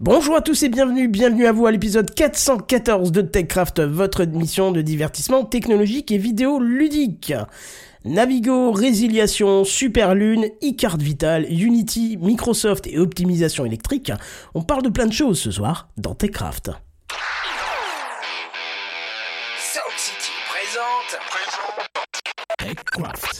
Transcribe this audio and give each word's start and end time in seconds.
Bonjour 0.00 0.36
à 0.36 0.42
tous 0.42 0.62
et 0.62 0.68
bienvenue, 0.68 1.08
bienvenue 1.08 1.44
à 1.46 1.50
vous 1.50 1.66
à 1.66 1.72
l'épisode 1.72 2.14
414 2.14 3.10
de 3.10 3.20
TechCraft, 3.20 3.80
votre 3.80 4.20
émission 4.20 4.70
de 4.70 4.80
divertissement 4.80 5.44
technologique 5.44 6.12
et 6.12 6.18
vidéo 6.18 6.60
ludique. 6.60 7.34
Navigo, 8.04 8.70
résiliation, 8.70 9.64
Superlune, 9.64 10.50
iCard 10.60 10.98
Vital, 10.98 11.46
Unity, 11.50 12.16
Microsoft 12.16 12.86
et 12.86 12.96
optimisation 12.96 13.66
électrique. 13.66 14.12
On 14.54 14.62
parle 14.62 14.82
de 14.82 14.88
plein 14.88 15.06
de 15.06 15.12
choses 15.12 15.40
ce 15.40 15.50
soir 15.50 15.88
dans 15.96 16.14
TechCraft. 16.14 16.70
Sound 19.58 19.96
City 19.96 20.30
présente. 20.48 21.18
TechCraft. 22.56 23.37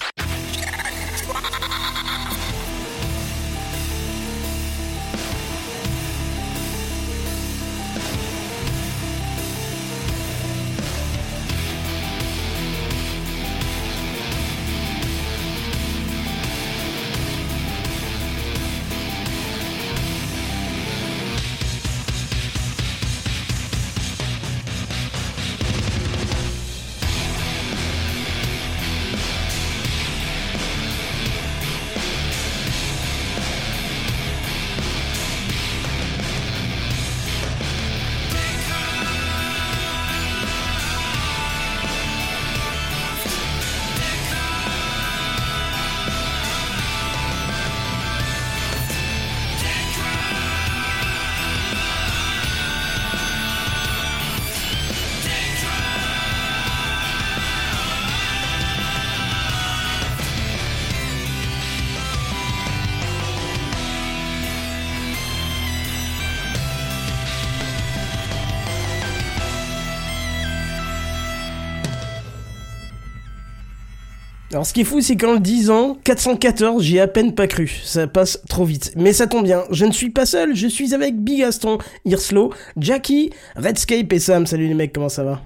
Alors 74.58 74.66
ce 74.66 74.72
qui 74.72 74.80
est 74.80 74.84
fou, 74.84 75.00
c'est 75.00 75.14
qu'en 75.16 75.34
le 75.34 75.38
disant, 75.38 75.96
414, 76.02 76.82
j'ai 76.82 76.98
à 77.00 77.06
peine 77.06 77.32
pas 77.32 77.46
cru. 77.46 77.68
Ça 77.84 78.08
passe 78.08 78.42
trop 78.48 78.64
vite. 78.64 78.92
Mais 78.96 79.12
ça 79.12 79.28
tombe 79.28 79.44
bien, 79.44 79.62
je 79.70 79.84
ne 79.84 79.92
suis 79.92 80.10
pas 80.10 80.26
seul, 80.26 80.56
je 80.56 80.66
suis 80.66 80.94
avec 80.94 81.16
Bigaston, 81.16 81.78
Irslo, 82.04 82.52
Jackie, 82.76 83.30
Redscape 83.54 84.12
et 84.12 84.18
Sam. 84.18 84.46
Salut 84.46 84.66
les 84.66 84.74
mecs, 84.74 84.92
comment 84.92 85.08
ça 85.08 85.22
va? 85.22 85.40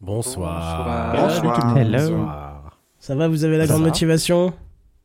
Bonsoir. 0.00 1.14
Bonsoir. 1.14 1.78
Hello. 1.78 1.98
Bonsoir. 2.00 2.78
Ça 2.98 3.14
va, 3.14 3.28
vous 3.28 3.44
avez 3.44 3.56
la 3.56 3.66
Ça 3.66 3.74
grande 3.74 3.82
va? 3.84 3.88
motivation? 3.90 4.52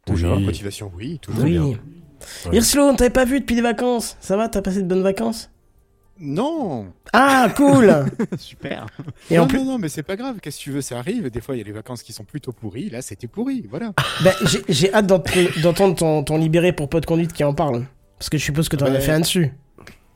Toujours. 0.08 0.38
Oui. 0.38 0.46
Motivation, 0.46 0.92
oui, 0.98 1.20
toujours 1.22 1.44
Oui. 1.44 1.52
bien. 1.52 1.66
Ouais. 1.66 1.78
Irslo, 2.52 2.82
on 2.82 2.96
t'avait 2.96 3.12
pas 3.12 3.26
vu 3.26 3.42
depuis 3.42 3.56
les 3.56 3.62
vacances. 3.62 4.18
Ça 4.22 4.36
va, 4.38 4.50
t'as 4.50 4.64
passé 4.64 4.82
de 4.82 4.88
bonnes 4.88 5.04
vacances? 5.04 5.52
Non 6.20 6.88
Ah, 7.14 7.50
cool 7.58 8.06
Super 8.38 8.86
Et 9.30 9.36
non, 9.38 9.44
en 9.44 9.48
plus, 9.48 9.58
non, 9.60 9.66
non, 9.66 9.78
mais 9.78 9.90
c'est 9.90 10.04
pas 10.04 10.16
grave, 10.16 10.38
qu'est-ce 10.42 10.58
que 10.60 10.64
tu 10.64 10.72
veux, 10.72 10.82
ça 10.82 10.98
arrive. 10.98 11.30
Des 11.30 11.42
fois, 11.42 11.56
il 11.56 11.58
y 11.58 11.62
a 11.62 11.66
les 11.66 11.72
vacances 11.74 12.04
qui 12.04 12.14
sont 12.14 12.24
plutôt 12.24 12.52
pourries, 12.54 12.90
là, 12.90 13.02
c'était 13.02 13.28
pourri, 13.28 13.66
voilà. 13.70 13.92
bah, 14.24 14.32
j'ai- 14.46 14.64
j'ai 14.70 14.94
hâte 14.94 15.08
d'ent- 15.08 15.22
d'entendre 15.62 15.96
ton, 15.96 16.24
ton 16.24 16.38
libéré 16.38 16.72
pour 16.72 16.88
de 16.88 17.06
conduite 17.06 17.34
qui 17.34 17.44
en 17.44 17.54
parle. 17.54 17.86
Parce 18.18 18.30
que 18.30 18.38
je 18.38 18.44
suppose 18.46 18.70
que 18.70 18.78
t'en 18.78 18.86
as 18.86 18.92
Ouais. 18.92 19.02
fait 19.02 19.12
un 19.12 19.20
dessus. 19.20 19.52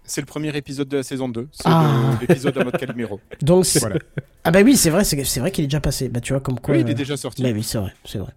C'est 0.06 0.22
le 0.22 0.26
premier 0.26 0.56
épisode 0.58 0.88
de 0.88 0.98
la 0.98 1.04
saison 1.04 1.28
2, 1.30 1.50
c'est 1.52 1.64
Ah. 1.66 2.18
l'épisode 2.22 2.56
de 2.56 2.64
mode 2.64 2.78
Calimero. 2.78 3.20
Donc, 3.42 3.66
c'est- 3.66 3.80
Voilà. 3.80 3.98
ah 4.46 4.52
bah 4.52 4.62
oui, 4.64 4.76
c'est 4.78 4.90
vrai, 4.90 5.04
c'est 5.04 5.22
c'est 5.26 5.40
vrai 5.42 5.52
qu'il 5.52 5.66
est 5.66 5.68
déjà 5.68 5.82
passé. 5.82 6.08
Bah 6.10 6.20
tu 6.22 6.34
vois, 6.34 6.40
comme 6.40 6.60
quoi... 6.60 6.74
Oui, 6.76 6.82
il 6.82 6.88
euh, 6.88 6.92
est 6.92 6.96
déjà 6.96 7.16
sorti. 7.18 7.44
Bah 7.44 7.50
oui, 7.54 7.62
c'est 7.62 7.78
vrai, 7.78 7.94
c'est 8.06 8.18
vrai. 8.18 8.32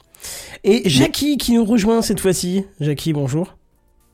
Et 0.65 0.87
Jackie 0.91 1.39
qui 1.39 1.53
nous 1.55 1.65
rejoint 1.65 2.03
cette 2.03 2.21
fois-ci. 2.21 2.65
Jackie, 2.81 3.13
bonjour. 3.15 3.57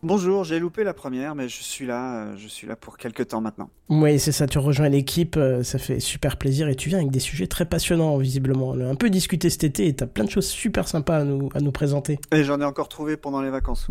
Bonjour, 0.04 0.44
j'ai 0.44 0.60
loupé 0.60 0.84
la 0.84 0.94
première, 0.94 1.34
mais 1.34 1.48
je 1.48 1.60
suis 1.60 1.84
là, 1.84 2.26
euh, 2.26 2.36
je 2.36 2.46
suis 2.46 2.68
là 2.68 2.76
pour 2.76 2.98
quelques 2.98 3.26
temps 3.26 3.40
maintenant. 3.40 3.68
Oui, 3.88 4.20
c'est 4.20 4.30
ça, 4.30 4.46
tu 4.46 4.58
rejoins 4.58 4.88
l'équipe, 4.88 5.36
euh, 5.36 5.64
ça 5.64 5.80
fait 5.80 5.98
super 5.98 6.36
plaisir 6.36 6.68
et 6.68 6.76
tu 6.76 6.88
viens 6.88 6.98
avec 6.98 7.10
des 7.10 7.18
sujets 7.18 7.48
très 7.48 7.64
passionnants, 7.64 8.16
visiblement. 8.16 8.68
On 8.68 8.80
a 8.80 8.86
un 8.86 8.94
peu 8.94 9.10
discuté 9.10 9.50
cet 9.50 9.64
été 9.64 9.88
et 9.88 9.94
t'as 9.96 10.06
plein 10.06 10.22
de 10.22 10.30
choses 10.30 10.46
super 10.46 10.86
sympas 10.86 11.18
à 11.18 11.24
nous, 11.24 11.48
à 11.52 11.60
nous 11.60 11.72
présenter. 11.72 12.20
Et 12.30 12.44
j'en 12.44 12.60
ai 12.60 12.64
encore 12.64 12.88
trouvé 12.88 13.16
pendant 13.16 13.42
les 13.42 13.50
vacances. 13.50 13.88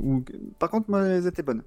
Par 0.59 0.69
contre, 0.69 0.89
moi, 0.89 1.01
elles 1.01 1.27
étaient 1.27 1.43
bonnes. 1.43 1.63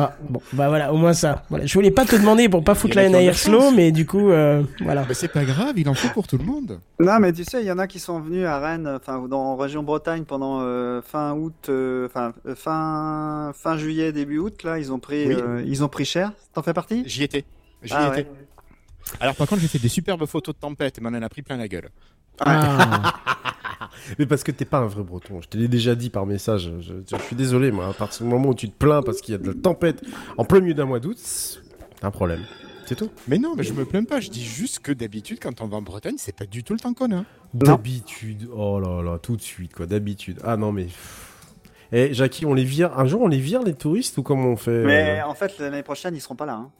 Ah, 0.00 0.14
bon, 0.28 0.40
bah 0.52 0.68
voilà, 0.68 0.92
au 0.92 0.96
moins 0.96 1.12
ça. 1.12 1.42
Voilà. 1.50 1.66
Je 1.66 1.74
voulais 1.74 1.90
pas 1.90 2.04
te 2.04 2.14
demander 2.14 2.48
pour 2.48 2.62
pas 2.62 2.76
foutre 2.76 2.94
la 2.94 3.08
NAR 3.08 3.34
slow, 3.34 3.72
mais 3.72 3.90
du 3.90 4.06
coup, 4.06 4.30
euh, 4.30 4.62
voilà. 4.80 5.04
Mais 5.08 5.14
c'est 5.14 5.26
pas 5.26 5.44
grave, 5.44 5.72
il 5.76 5.88
en 5.88 5.94
faut 5.94 6.06
pour 6.10 6.28
tout 6.28 6.38
le 6.38 6.44
monde. 6.44 6.78
Non, 7.00 7.18
mais 7.18 7.32
tu 7.32 7.42
sais, 7.42 7.62
il 7.62 7.66
y 7.66 7.72
en 7.72 7.78
a 7.80 7.88
qui 7.88 7.98
sont 7.98 8.20
venus 8.20 8.46
à 8.46 8.60
Rennes, 8.60 8.86
enfin, 8.88 9.26
dans 9.28 9.40
en 9.40 9.56
région 9.56 9.82
Bretagne 9.82 10.22
pendant 10.24 10.60
euh, 10.60 11.02
fin 11.02 11.32
août, 11.32 11.66
euh, 11.68 12.06
enfin, 12.06 12.32
euh, 12.46 12.54
fin, 12.54 13.50
fin 13.56 13.76
juillet, 13.76 14.12
début 14.12 14.38
août, 14.38 14.62
là, 14.62 14.78
ils 14.78 14.92
ont 14.92 15.00
pris, 15.00 15.26
Oui. 15.26 15.34
euh, 15.36 15.62
ils 15.66 15.82
ont 15.82 15.88
pris 15.88 16.04
cher. 16.04 16.30
T'en 16.54 16.62
fais 16.62 16.74
partie? 16.74 17.02
J'y 17.06 17.24
étais. 17.24 17.44
J'y 17.82 17.92
Ah 17.96 18.06
étais. 18.12 18.20
ouais. 18.28 18.30
Alors, 19.18 19.34
par 19.34 19.48
contre, 19.48 19.62
j'ai 19.62 19.68
fait 19.68 19.78
des 19.80 19.88
superbes 19.88 20.26
photos 20.26 20.54
de 20.54 20.60
tempête, 20.60 21.00
mais 21.00 21.08
on 21.10 21.14
en 21.18 21.22
a 21.22 21.28
pris 21.28 21.42
plein 21.42 21.56
la 21.56 21.66
gueule. 21.66 21.88
Ah. 22.44 23.14
Mais 24.18 24.26
parce 24.26 24.42
que 24.44 24.50
t'es 24.52 24.64
pas 24.64 24.78
un 24.78 24.86
vrai 24.86 25.02
breton, 25.02 25.40
je 25.40 25.48
te 25.48 25.56
l'ai 25.56 25.68
déjà 25.68 25.94
dit 25.94 26.10
par 26.10 26.26
message. 26.26 26.70
Je, 26.80 26.94
je- 27.08 27.16
je 27.16 27.22
suis 27.24 27.36
désolé, 27.36 27.70
moi, 27.70 27.88
à 27.88 27.92
partir 27.92 28.24
du 28.26 28.30
moment 28.32 28.50
où 28.50 28.54
tu 28.54 28.68
te 28.68 28.76
plains 28.76 29.02
parce 29.02 29.20
qu'il 29.20 29.32
y 29.32 29.34
a 29.34 29.38
de 29.38 29.46
la 29.48 29.54
tempête 29.54 30.02
en 30.36 30.44
plein 30.44 30.60
milieu 30.60 30.74
d'un 30.74 30.86
mois 30.86 31.00
d'août, 31.00 31.16
c'est 31.18 31.60
un 32.02 32.10
problème. 32.10 32.44
C'est 32.86 32.94
tout. 32.96 33.10
Mais 33.28 33.38
non, 33.38 33.54
mais 33.54 33.64
je 33.64 33.74
me 33.74 33.84
plains 33.84 34.04
pas, 34.04 34.18
je 34.20 34.30
dis 34.30 34.42
juste 34.44 34.78
que 34.78 34.92
d'habitude, 34.92 35.38
quand 35.42 35.60
on 35.60 35.66
va 35.66 35.76
en 35.76 35.82
Bretagne, 35.82 36.14
c'est 36.16 36.34
pas 36.34 36.46
du 36.46 36.64
tout 36.64 36.72
le 36.72 36.78
temps 36.80 36.94
qu'on 36.94 37.14
a. 37.16 37.24
D'habitude, 37.52 38.48
oh 38.54 38.80
là 38.80 39.02
là, 39.02 39.18
tout 39.18 39.36
de 39.36 39.42
suite, 39.42 39.74
quoi, 39.74 39.84
d'habitude. 39.86 40.38
Ah 40.42 40.56
non, 40.56 40.72
mais. 40.72 40.86
Eh, 41.92 42.12
Jackie, 42.14 42.44
on 42.46 42.52
les 42.54 42.64
vire. 42.64 42.98
Un 42.98 43.06
jour, 43.06 43.20
on 43.22 43.28
les 43.28 43.38
vire, 43.40 43.62
les 43.62 43.74
touristes, 43.74 44.16
ou 44.18 44.22
comment 44.22 44.48
on 44.48 44.56
fait 44.56 44.84
Mais 44.84 45.20
euh, 45.20 45.26
en 45.26 45.34
fait, 45.34 45.58
l'année 45.58 45.82
prochaine, 45.82 46.14
ils 46.14 46.20
seront 46.20 46.36
pas 46.36 46.46
là. 46.46 46.54
Hein. 46.54 46.70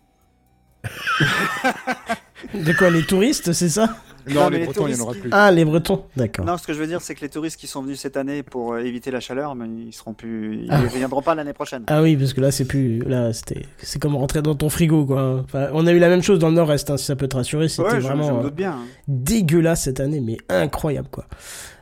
De 2.54 2.72
quoi, 2.72 2.90
les 2.90 3.02
touristes, 3.04 3.52
c'est 3.52 3.68
ça? 3.68 3.96
Non, 4.30 4.50
les 4.50 4.58
les 4.58 4.64
Bretons, 4.66 4.86
il 4.86 4.94
y 4.94 5.00
en 5.00 5.04
aura 5.04 5.14
qui- 5.14 5.20
plus. 5.20 5.30
Ah, 5.32 5.50
les 5.50 5.64
Bretons, 5.64 6.04
d'accord. 6.14 6.44
Non, 6.44 6.58
ce 6.58 6.66
que 6.66 6.74
je 6.74 6.78
veux 6.78 6.86
dire, 6.86 7.00
c'est 7.00 7.14
que 7.14 7.22
les 7.22 7.30
touristes 7.30 7.58
qui 7.58 7.66
sont 7.66 7.80
venus 7.82 7.98
cette 7.98 8.18
année 8.18 8.42
pour 8.42 8.74
euh, 8.74 8.80
éviter 8.80 9.10
la 9.10 9.20
chaleur, 9.20 9.54
mais 9.54 9.66
ils 9.86 9.92
seront 9.94 10.12
plus, 10.12 10.64
ils 10.64 10.68
Ah. 10.70 10.80
reviendront 10.80 11.22
pas 11.22 11.34
l'année 11.34 11.54
prochaine. 11.54 11.84
Ah 11.86 12.02
oui, 12.02 12.14
parce 12.14 12.34
que 12.34 12.42
là, 12.42 12.50
c'est 12.50 12.66
plus. 12.66 12.98
Là, 13.06 13.32
c'était. 13.32 13.64
C'est 13.78 13.98
comme 14.02 14.14
rentrer 14.16 14.42
dans 14.42 14.54
ton 14.54 14.68
frigo, 14.68 15.06
quoi. 15.06 15.40
Enfin, 15.44 15.68
on 15.72 15.86
a 15.86 15.92
eu 15.92 15.98
la 15.98 16.08
même 16.10 16.22
chose 16.22 16.38
dans 16.38 16.48
le 16.48 16.54
Nord-Est, 16.56 16.90
hein, 16.90 16.98
si 16.98 17.06
ça 17.06 17.16
peut 17.16 17.28
te 17.28 17.36
rassurer. 17.36 17.68
C'était 17.68 17.84
Ouais, 17.88 17.94
je, 17.94 18.00
je 18.00 18.06
vraiment 18.06 18.34
me 18.34 18.40
euh, 18.40 18.42
doute 18.42 18.54
bien. 18.54 18.72
hein. 18.72 18.84
dégueulasse 19.06 19.82
cette 19.84 20.00
année, 20.00 20.20
mais 20.20 20.36
incroyable, 20.50 21.08
quoi. 21.10 21.24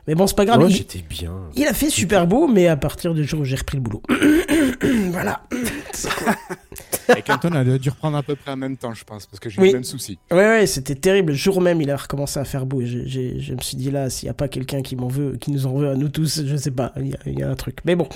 Mais 0.07 0.15
bon, 0.15 0.25
c'est 0.25 0.37
pas 0.37 0.45
grave. 0.45 0.61
Ouais, 0.61 0.69
il, 0.69 0.75
j'étais 0.75 0.99
bien. 1.07 1.33
il 1.55 1.67
a 1.67 1.73
fait 1.73 1.89
super 1.89 2.27
beau, 2.27 2.47
mais 2.47 2.67
à 2.67 2.77
partir 2.77 3.13
du 3.13 3.25
jour 3.25 3.41
où 3.41 3.43
j'ai 3.45 3.57
repris 3.57 3.77
le 3.77 3.83
boulot. 3.83 4.01
voilà. 5.11 5.41
Et 7.17 7.21
Canton 7.21 7.51
a 7.53 7.63
dû 7.63 7.89
reprendre 7.89 8.17
à 8.17 8.23
peu 8.23 8.35
près 8.35 8.51
en 8.51 8.57
même 8.57 8.75
temps, 8.77 8.93
je 8.93 9.03
pense, 9.03 9.25
parce 9.25 9.39
que 9.39 9.49
j'ai 9.49 9.61
Oui. 9.61 9.67
eu 9.69 9.71
le 9.71 9.77
même 9.77 9.83
souci. 9.83 10.17
Ouais, 10.31 10.37
ouais, 10.37 10.67
c'était 10.67 10.95
terrible. 10.95 11.31
Le 11.31 11.37
jour 11.37 11.61
même, 11.61 11.81
il 11.81 11.89
a 11.91 11.95
recommencé 11.97 12.39
à 12.39 12.43
faire 12.45 12.65
beau. 12.65 12.81
Et 12.81 12.85
j'ai- 12.85 13.39
je 13.39 13.53
me 13.53 13.59
suis 13.61 13.77
dit 13.77 13.91
là, 13.91 14.09
s'il 14.09 14.27
y 14.27 14.29
a 14.29 14.33
pas 14.33 14.47
quelqu'un 14.47 14.81
qui 14.81 14.95
m'en 14.95 15.07
veut, 15.07 15.37
qui 15.37 15.51
nous 15.51 15.65
en 15.67 15.73
veut 15.73 15.89
à 15.89 15.95
nous 15.95 16.09
tous, 16.09 16.41
je 16.45 16.55
sais 16.57 16.71
pas. 16.71 16.91
Il 16.97 17.07
y 17.07 17.13
a, 17.13 17.17
il 17.25 17.39
y 17.39 17.43
a 17.43 17.49
un 17.49 17.55
truc. 17.55 17.79
Mais 17.85 17.95
bon, 17.95 18.07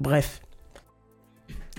bref. 0.00 0.40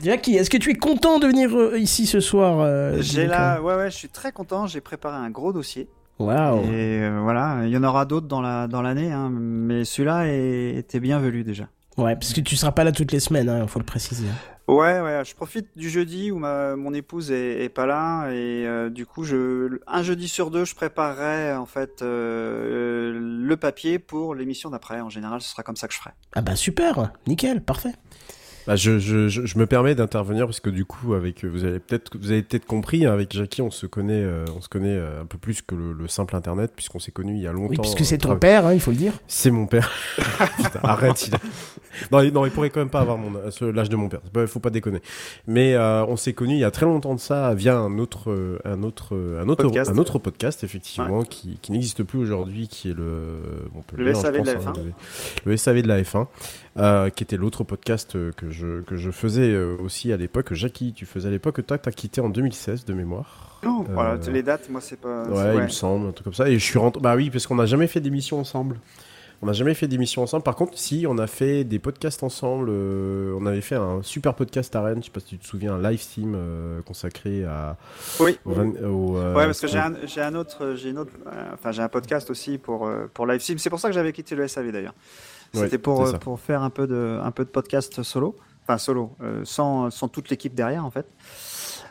Jackie, 0.03 0.35
est-ce 0.35 0.49
que 0.49 0.57
tu 0.57 0.71
es 0.71 0.75
content 0.75 1.19
de 1.19 1.27
venir 1.27 1.53
euh, 1.55 1.77
ici 1.77 2.05
ce 2.05 2.19
soir 2.19 2.59
euh, 2.61 2.97
J'ai 3.01 3.25
là, 3.27 3.61
ouais, 3.61 3.75
ouais, 3.75 3.91
je 3.91 3.95
suis 3.97 4.09
très 4.09 4.31
content. 4.31 4.65
J'ai 4.65 4.79
préparé 4.81 5.17
un 5.17 5.29
gros 5.29 5.51
dossier. 5.53 5.87
Waouh. 6.19 6.63
Et 6.65 7.01
euh, 7.01 7.19
voilà, 7.23 7.61
il 7.63 7.69
y 7.69 7.77
en 7.77 7.83
aura 7.83 8.05
d'autres 8.05 8.27
dans 8.27 8.41
la 8.41 8.67
dans 8.67 8.81
l'année, 8.81 9.11
hein, 9.11 9.29
mais 9.31 9.85
celui-là 9.85 10.27
était 10.27 10.99
bienvenu 10.99 11.43
déjà. 11.43 11.69
Ouais, 11.97 12.15
parce 12.15 12.33
que 12.33 12.41
tu 12.41 12.55
seras 12.55 12.71
pas 12.71 12.83
là 12.83 12.91
toutes 12.91 13.11
les 13.11 13.19
semaines, 13.19 13.49
hein, 13.49 13.67
faut 13.67 13.79
le 13.79 13.85
préciser. 13.85 14.27
Ouais, 14.67 15.01
ouais, 15.01 15.23
je 15.25 15.33
profite 15.33 15.67
du 15.75 15.89
jeudi 15.89 16.29
où 16.29 16.37
ma, 16.37 16.75
mon 16.75 16.93
épouse 16.93 17.31
est, 17.31 17.63
est 17.63 17.69
pas 17.69 17.87
là 17.87 18.29
et 18.29 18.67
euh, 18.67 18.91
du 18.91 19.07
coup, 19.07 19.23
je, 19.23 19.79
un 19.87 20.03
jeudi 20.03 20.27
sur 20.27 20.51
deux, 20.51 20.63
je 20.63 20.75
préparerai 20.75 21.55
en 21.55 21.65
fait 21.65 22.03
euh, 22.03 23.19
le 23.19 23.57
papier 23.57 23.97
pour 23.97 24.35
l'émission 24.35 24.69
d'après. 24.69 25.01
En 25.01 25.09
général, 25.09 25.41
ce 25.41 25.49
sera 25.49 25.63
comme 25.63 25.75
ça 25.75 25.87
que 25.87 25.93
je 25.95 25.99
ferai. 25.99 26.11
Ah 26.35 26.41
bah 26.41 26.55
super, 26.55 27.11
nickel, 27.25 27.61
parfait. 27.61 27.93
Bah, 28.67 28.75
je, 28.75 28.99
je, 28.99 29.27
je, 29.29 29.45
je 29.45 29.57
me 29.57 29.65
permets 29.65 29.95
d'intervenir 29.95 30.45
parce 30.45 30.59
que 30.59 30.69
du 30.69 30.85
coup, 30.85 31.13
avec 31.13 31.43
vous 31.43 31.63
avez 31.63 31.79
peut-être 31.79 32.17
vous 32.19 32.31
avez 32.31 32.43
peut-être 32.43 32.65
compris, 32.65 33.05
hein, 33.05 33.13
avec 33.13 33.31
Jackie, 33.33 33.61
on 33.61 33.71
se 33.71 33.85
connaît, 33.87 34.21
euh, 34.23 34.45
on 34.55 34.61
se 34.61 34.69
connaît 34.69 34.95
euh, 34.95 35.21
un 35.21 35.25
peu 35.25 35.37
plus 35.37 35.61
que 35.61 35.73
le, 35.75 35.93
le 35.93 36.07
simple 36.07 36.35
Internet 36.35 36.71
puisqu'on 36.75 36.99
s'est 36.99 37.11
connus 37.11 37.35
il 37.37 37.41
y 37.41 37.47
a 37.47 37.51
longtemps. 37.51 37.69
Oui, 37.71 37.77
puisque 37.81 38.05
c'est 38.05 38.23
euh, 38.23 38.29
ton 38.29 38.35
père, 38.37 38.65
hein, 38.67 38.73
il 38.73 38.79
faut 38.79 38.91
le 38.91 38.97
dire. 38.97 39.13
C'est 39.27 39.49
mon 39.51 39.65
père. 39.65 39.91
Putain, 40.57 40.79
arrête. 40.83 41.27
Il... 41.27 41.35
a- 41.35 41.39
Non, 42.11 42.21
il, 42.21 42.31
non, 42.31 42.45
il 42.45 42.51
pourrait 42.51 42.69
quand 42.69 42.79
même 42.79 42.89
pas 42.89 43.01
avoir 43.01 43.17
mon 43.17 43.31
l'âge 43.71 43.89
de 43.89 43.95
mon 43.95 44.07
père. 44.09 44.21
Pas- 44.21 44.45
faut 44.47 44.59
pas 44.59 44.69
déconner. 44.69 45.01
Mais 45.47 45.73
euh, 45.73 46.05
on 46.05 46.15
s'est 46.17 46.33
connus 46.33 46.53
il 46.55 46.59
y 46.59 46.63
a 46.63 46.71
très 46.71 46.85
longtemps 46.85 47.15
de 47.15 47.19
ça 47.19 47.53
via 47.55 47.77
un 47.77 47.97
autre, 47.97 48.59
un 48.65 48.83
autre, 48.83 49.15
un 49.41 49.49
autre, 49.49 49.63
Podcast. 49.63 49.91
un 49.91 49.97
autre 49.97 50.19
podcast 50.19 50.63
effectivement 50.63 51.23
qui, 51.23 51.57
qui 51.61 51.71
n'existe 51.71 52.03
plus 52.03 52.19
aujourd'hui, 52.19 52.67
qui 52.67 52.89
est 52.91 52.93
le, 52.93 53.39
on 53.75 53.81
peut 53.81 53.97
Le 53.97 54.05
dire, 54.05 54.15
je 54.15 54.19
SAV 54.21 54.41
de 54.41 54.45
la 54.47 54.53
pense, 54.55 54.67
hein, 54.67 54.73
F1. 54.75 54.83
le, 54.83 54.91
le 55.51 55.57
SAV 55.57 55.81
de 55.81 55.87
la 55.87 56.01
F1, 56.01 56.27
euh, 56.77 57.09
qui 57.09 57.23
était 57.23 57.37
l'autre 57.37 57.63
podcast 57.63 58.15
euh, 58.15 58.31
que 58.31 58.49
je 58.49 58.81
que 58.81 58.95
je 58.95 59.11
faisais 59.11 59.51
euh, 59.51 59.75
aussi 59.83 60.13
à 60.13 60.17
l'époque. 60.17 60.53
Jackie, 60.53 60.93
tu 60.93 61.05
faisais 61.05 61.27
à 61.27 61.31
l'époque. 61.31 61.65
Toi, 61.65 61.77
t'as 61.77 61.91
quitté 61.91 62.21
en 62.21 62.29
2016 62.29 62.85
de 62.85 62.93
mémoire. 62.93 63.59
Oh, 63.65 63.85
voilà, 63.89 64.11
Euh, 64.11 64.31
les 64.31 64.43
dates, 64.43 64.69
moi, 64.69 64.79
c'est 64.81 64.99
pas. 64.99 65.23
Ouais, 65.27 65.55
il 65.57 65.63
me 65.63 65.67
semble, 65.69 66.07
un 66.07 66.11
truc 66.11 66.23
comme 66.25 66.33
ça. 66.33 66.47
Et 66.49 66.53
je 66.59 66.63
suis 66.63 66.79
rentré. 66.79 67.01
Bah 67.01 67.15
oui, 67.15 67.29
parce 67.29 67.47
qu'on 67.47 67.55
n'a 67.55 67.65
jamais 67.65 67.87
fait 67.87 67.99
d'émission 67.99 68.39
ensemble. 68.39 68.79
On 69.41 69.45
n'a 69.45 69.53
jamais 69.53 69.73
fait 69.73 69.87
d'émission 69.87 70.21
ensemble. 70.21 70.43
Par 70.43 70.57
contre, 70.57 70.77
si, 70.77 71.05
on 71.07 71.17
a 71.17 71.25
fait 71.25 71.63
des 71.63 71.79
podcasts 71.79 72.23
ensemble. 72.23 72.67
euh, 72.69 73.33
on 73.39 73.45
avait 73.45 73.61
fait 73.61 73.75
un 73.75 74.01
super 74.03 74.33
podcast 74.33 74.75
à 74.75 74.81
Rennes. 74.83 74.99
Je 74.99 75.05
sais 75.05 75.11
pas 75.11 75.21
si 75.21 75.27
tu 75.27 75.37
te 75.37 75.47
souviens, 75.47 75.75
un 75.75 75.81
live 75.89 76.01
stream 76.01 76.33
euh, 76.35 76.81
consacré 76.81 77.45
à. 77.45 77.77
Oui. 78.19 78.37
au 78.45 78.51
vingt- 78.53 78.83
au, 78.83 79.17
euh, 79.17 79.33
Ouais, 79.35 79.45
parce 79.45 79.61
que 79.61 79.67
j'ai 79.67 79.77
un, 79.79 79.93
j'ai 80.05 80.21
un 80.21 80.35
autre, 80.35 80.73
j'ai 80.75 80.89
une 80.89 80.97
autre, 80.99 81.13
enfin 81.53 81.71
j'ai 81.71 81.81
un 81.81 81.87
podcast 81.87 82.29
aussi 82.29 82.57
pour 82.57 82.89
pour 83.13 83.25
LiveSim. 83.27 83.57
C'est 83.59 83.69
pour 83.69 83.79
ça 83.79 83.87
que 83.87 83.93
j'avais 83.93 84.11
quitté 84.11 84.35
le 84.35 84.45
SAV 84.45 84.71
d'ailleurs. 84.73 84.93
Ouais, 85.53 85.61
C'était 85.63 85.77
pour 85.79 86.05
euh, 86.05 86.13
pour 86.13 86.39
faire 86.39 86.61
un 86.63 86.69
peu 86.69 86.85
de 86.87 87.19
un 87.23 87.31
peu 87.31 87.43
de 87.45 87.49
podcast 87.49 88.03
solo, 88.03 88.35
enfin 88.63 88.77
solo, 88.77 89.15
euh, 89.21 89.41
sans 89.45 89.89
sans 89.89 90.07
toute 90.07 90.29
l'équipe 90.29 90.53
derrière 90.53 90.85
en 90.85 90.91
fait, 90.91 91.07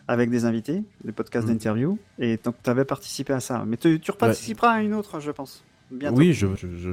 avec 0.07 0.31
des 0.31 0.45
invités, 0.45 0.85
des 1.05 1.13
podcasts 1.13 1.47
Mhm. 1.47 1.55
d'interview. 1.55 1.99
Et 2.19 2.37
donc 2.37 2.55
tu 2.63 2.71
avais 2.71 2.85
participé 2.85 3.33
à 3.33 3.41
ça. 3.41 3.65
Mais 3.67 3.77
tu, 3.77 3.99
tu 4.01 4.11
reparticiperas 4.11 4.71
à 4.73 4.81
une 4.83 4.95
autre, 4.95 5.19
je 5.21 5.31
pense. 5.33 5.65
Bientôt. 5.91 6.17
Oui, 6.19 6.35
je, 6.35 6.47
je, 6.55 6.93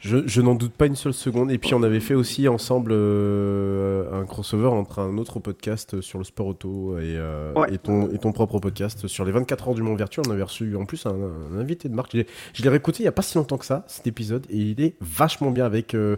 je, 0.00 0.18
je, 0.26 0.40
n'en 0.42 0.54
doute 0.54 0.72
pas 0.72 0.84
une 0.86 0.96
seule 0.96 1.14
seconde. 1.14 1.50
Et 1.50 1.56
puis, 1.58 1.72
on 1.74 1.82
avait 1.82 2.00
fait 2.00 2.12
aussi 2.14 2.46
ensemble 2.46 2.92
euh, 2.92 4.12
un 4.12 4.26
crossover 4.26 4.66
entre 4.66 4.98
un 4.98 5.16
autre 5.18 5.40
podcast 5.40 6.00
sur 6.02 6.18
le 6.18 6.24
sport 6.24 6.46
auto 6.48 6.98
et, 6.98 7.14
euh, 7.16 7.52
Ouais. 7.54 7.72
et, 7.74 7.78
ton, 7.78 8.10
et 8.10 8.18
ton 8.18 8.32
propre 8.32 8.58
podcast 8.58 9.06
sur 9.06 9.24
les 9.24 9.32
24 9.32 9.68
heures 9.68 9.74
du 9.74 9.82
Mont 9.82 9.94
Virtuel. 9.94 10.24
On 10.28 10.30
avait 10.32 10.42
reçu 10.42 10.76
en 10.76 10.84
plus 10.84 11.06
un, 11.06 11.14
un 11.54 11.58
invité 11.58 11.88
de 11.88 11.94
marque. 11.94 12.10
Je 12.12 12.62
l'ai- 12.62 12.68
réécouté 12.68 12.98
il 13.00 13.04
n'y 13.04 13.08
a 13.08 13.12
pas 13.12 13.22
si 13.22 13.38
longtemps 13.38 13.58
que 13.58 13.64
ça, 13.66 13.84
cet 13.86 14.06
épisode, 14.06 14.46
et 14.50 14.56
il 14.58 14.80
est 14.82 14.94
vachement 15.00 15.50
bien 15.50 15.64
avec. 15.64 15.94
Euh, 15.94 16.16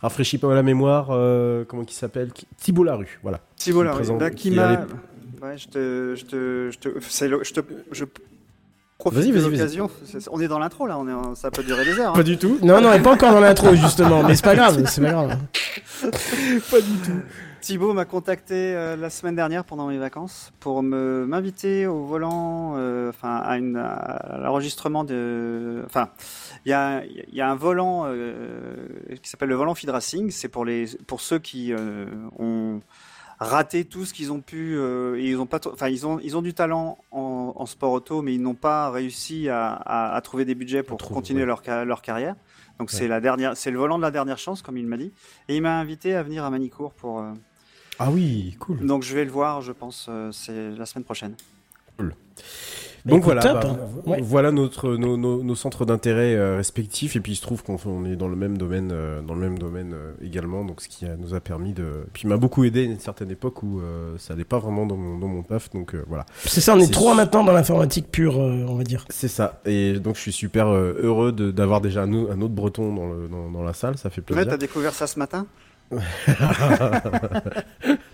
rafraîchis-moi 0.00 0.54
la 0.54 0.62
mémoire, 0.62 1.08
euh, 1.12 1.64
comment 1.66 1.82
il 1.82 1.90
s'appelle? 1.92 2.30
Thibault 2.58 2.84
Larue, 2.84 3.18
voilà. 3.22 3.40
Thibault 3.56 3.80
qui 3.80 3.84
Larue, 3.86 3.96
présente- 3.96 4.18
bah, 4.18 4.30
qui 4.30 4.50
qui 4.50 4.56
m'a. 4.56 4.86
Ouais, 5.42 5.56
je 5.58 5.68
te, 5.68 6.14
je 6.16 6.24
te, 6.24 6.70
je 6.70 6.78
te, 6.78 6.88
le- 7.24 7.42
je 7.44 7.52
te, 7.52 7.60
je 7.90 8.04
profite 9.10 9.20
Vas-y, 9.20 9.32
vas-y, 9.32 9.50
l'occasion. 9.50 9.90
On 10.30 10.40
est 10.40 10.48
dans 10.48 10.58
l'intro 10.58 10.86
là, 10.86 10.98
on 10.98 11.08
est, 11.08 11.12
en- 11.12 11.34
ça 11.34 11.50
peut 11.50 11.62
durer 11.62 11.84
des 11.84 11.98
heures. 11.98 12.10
hein. 12.12 12.16
Pas 12.16 12.22
du 12.22 12.38
tout. 12.38 12.58
Non, 12.62 12.80
non, 12.80 12.92
elle 12.92 13.00
est 13.00 13.02
pas 13.02 13.12
encore 13.12 13.32
dans 13.32 13.40
l'intro, 13.40 13.74
justement, 13.74 14.22
mais 14.22 14.34
c'est 14.36 14.44
pas 14.44 14.54
grave, 14.54 14.82
c'est 14.86 15.00
pas 15.02 15.10
grave. 15.10 15.36
Thibaut 17.60 17.92
m'a 17.92 18.04
contacté 18.04 18.54
euh, 18.74 18.96
la 18.96 19.08
semaine 19.08 19.36
dernière 19.36 19.64
pendant 19.64 19.86
mes 19.86 19.96
vacances 19.98 20.52
pour 20.58 20.82
me 20.82 21.24
m'inviter 21.26 21.86
au 21.86 22.04
volant, 22.04 22.74
euh, 22.76 23.10
enfin 23.10 23.36
à, 23.36 23.56
une- 23.56 23.76
à 23.76 24.38
l'enregistrement 24.42 25.04
de, 25.04 25.82
enfin 25.86 26.08
il 26.66 26.70
y 26.70 26.72
a, 26.72 27.04
il 27.04 27.32
y 27.34 27.40
a 27.40 27.48
un 27.48 27.54
volant 27.54 28.02
euh, 28.06 28.74
qui 29.22 29.30
s'appelle 29.30 29.48
le 29.50 29.54
volant 29.54 29.76
Feed 29.76 29.90
Racing. 29.90 30.32
C'est 30.32 30.48
pour 30.48 30.64
les 30.64 30.86
pour 31.06 31.20
ceux 31.20 31.38
qui 31.38 31.72
euh, 31.72 32.06
ont 32.36 32.80
raté 33.42 33.84
tout 33.84 34.04
ce 34.04 34.12
qu'ils 34.14 34.32
ont 34.32 34.40
pu 34.40 34.76
euh, 34.76 35.16
et 35.18 35.30
ils 35.30 35.38
ont 35.38 35.46
pas, 35.46 35.60
enfin 35.72 35.88
ils 35.88 36.06
ont 36.06 36.18
ils 36.20 36.36
ont 36.36 36.42
du 36.42 36.54
talent 36.54 36.98
en, 37.10 37.52
en 37.56 37.66
sport 37.66 37.92
auto, 37.92 38.22
mais 38.22 38.34
ils 38.34 38.42
n'ont 38.42 38.54
pas 38.54 38.90
réussi 38.90 39.48
à, 39.48 39.72
à, 39.74 40.14
à 40.14 40.20
trouver 40.20 40.44
des 40.44 40.54
budgets 40.54 40.82
pour 40.82 40.98
trouve, 40.98 41.14
continuer 41.16 41.42
ouais. 41.42 41.46
leur 41.46 41.62
leur 41.84 42.02
carrière. 42.02 42.34
Donc 42.78 42.90
Ouais. 42.90 42.98
c'est 42.98 43.08
la 43.08 43.20
dernière, 43.20 43.56
c'est 43.56 43.70
le 43.70 43.78
volant 43.78 43.96
de 43.98 44.02
la 44.02 44.10
dernière 44.10 44.38
chance 44.38 44.62
comme 44.62 44.76
il 44.78 44.86
m'a 44.86 44.96
dit. 44.96 45.12
Et 45.48 45.56
il 45.56 45.62
m'a 45.62 45.78
invité 45.78 46.14
à 46.14 46.22
venir 46.22 46.44
à 46.44 46.50
Manicourt 46.50 46.92
pour 46.94 47.20
euh, 47.20 47.32
Ah 47.98 48.10
oui, 48.10 48.56
cool. 48.58 48.84
donc 48.86 49.02
je 49.02 49.14
vais 49.14 49.24
le 49.24 49.30
voir, 49.30 49.60
je 49.60 49.72
pense, 49.72 50.06
euh, 50.08 50.32
c'est 50.32 50.70
la 50.70 50.86
semaine 50.86 51.04
prochaine. 51.04 51.36
Donc 53.04 53.18
écoute, 53.18 53.24
voilà, 53.34 53.40
top, 53.42 53.52
bah, 53.62 53.68
hein. 53.68 54.00
Ouais. 54.10 54.20
voilà 54.22 54.52
notre 54.52 54.94
nos, 54.96 55.16
nos, 55.16 55.42
nos 55.42 55.54
centres 55.56 55.84
d'intérêt 55.84 56.36
euh, 56.36 56.56
respectifs. 56.56 57.16
Et 57.16 57.20
puis 57.20 57.32
il 57.32 57.36
se 57.36 57.42
trouve 57.42 57.64
qu'on 57.64 57.76
on 57.84 58.04
est 58.04 58.14
dans 58.14 58.28
le 58.28 58.36
même 58.36 58.56
domaine 58.56 58.90
euh, 58.92 59.20
dans 59.22 59.34
le 59.34 59.40
même 59.40 59.58
domaine 59.58 59.92
euh, 59.92 60.12
également. 60.22 60.64
Donc 60.64 60.80
ce 60.80 60.88
qui 60.88 61.04
a- 61.06 61.16
nous 61.16 61.34
a 61.34 61.40
permis 61.40 61.72
de 61.72 62.04
puis 62.12 62.22
il 62.24 62.28
m'a 62.28 62.36
beaucoup 62.36 62.62
aidé 62.62 62.82
à 62.82 62.84
une 62.84 63.00
certaine 63.00 63.30
époque 63.32 63.62
où 63.64 63.80
euh, 63.80 64.14
ça 64.18 64.34
allait 64.34 64.44
pas 64.44 64.60
vraiment 64.60 64.86
dans 64.86 64.96
mon 64.96 65.18
dans 65.18 65.26
mon 65.26 65.42
taf. 65.42 65.70
Donc 65.70 65.94
euh, 65.96 66.04
voilà. 66.06 66.26
C'est 66.44 66.60
ça, 66.60 66.76
on 66.76 66.78
est 66.78 66.92
trois 66.92 67.12
su- 67.12 67.16
maintenant 67.16 67.42
dans 67.42 67.52
l'informatique 67.52 68.06
pure, 68.12 68.38
euh, 68.40 68.64
on 68.68 68.76
va 68.76 68.84
dire. 68.84 69.04
c'est 69.10 69.26
ça. 69.28 69.60
Et 69.66 69.94
donc 69.94 70.14
je 70.14 70.20
suis 70.20 70.32
super 70.32 70.68
euh, 70.68 70.96
heureux 71.02 71.32
de- 71.32 71.50
d'avoir 71.50 71.80
déjà 71.80 72.02
un, 72.02 72.12
au- 72.12 72.30
un 72.30 72.40
autre 72.40 72.54
breton 72.54 72.94
dans, 72.94 73.08
le, 73.08 73.26
dans, 73.28 73.50
dans 73.50 73.62
la 73.64 73.72
salle. 73.72 73.98
Ça 73.98 74.10
fait 74.10 74.20
Ouais, 74.20 74.26
plaisir. 74.36 74.50
t'as 74.52 74.56
découvert 74.58 74.92
ça 74.94 75.08
ce 75.08 75.18
matin? 75.18 75.46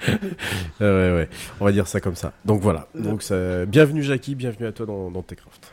Euh, 0.81 1.15
ouais 1.17 1.23
ouais 1.23 1.29
on 1.61 1.65
va 1.65 1.73
dire 1.73 1.89
ça 1.89 2.01
comme 2.01 2.15
ça 2.15 2.33
donc 2.45 2.61
voilà 2.61 2.87
donc 2.95 3.23
ça- 3.23 3.67
bienvenue 3.67 4.03
Jackie 4.03 4.35
bienvenue 4.37 4.69
à 4.69 4.73
toi 4.73 4.87
dans, 4.87 5.11
dans 5.11 5.23
Techcraft 5.23 5.73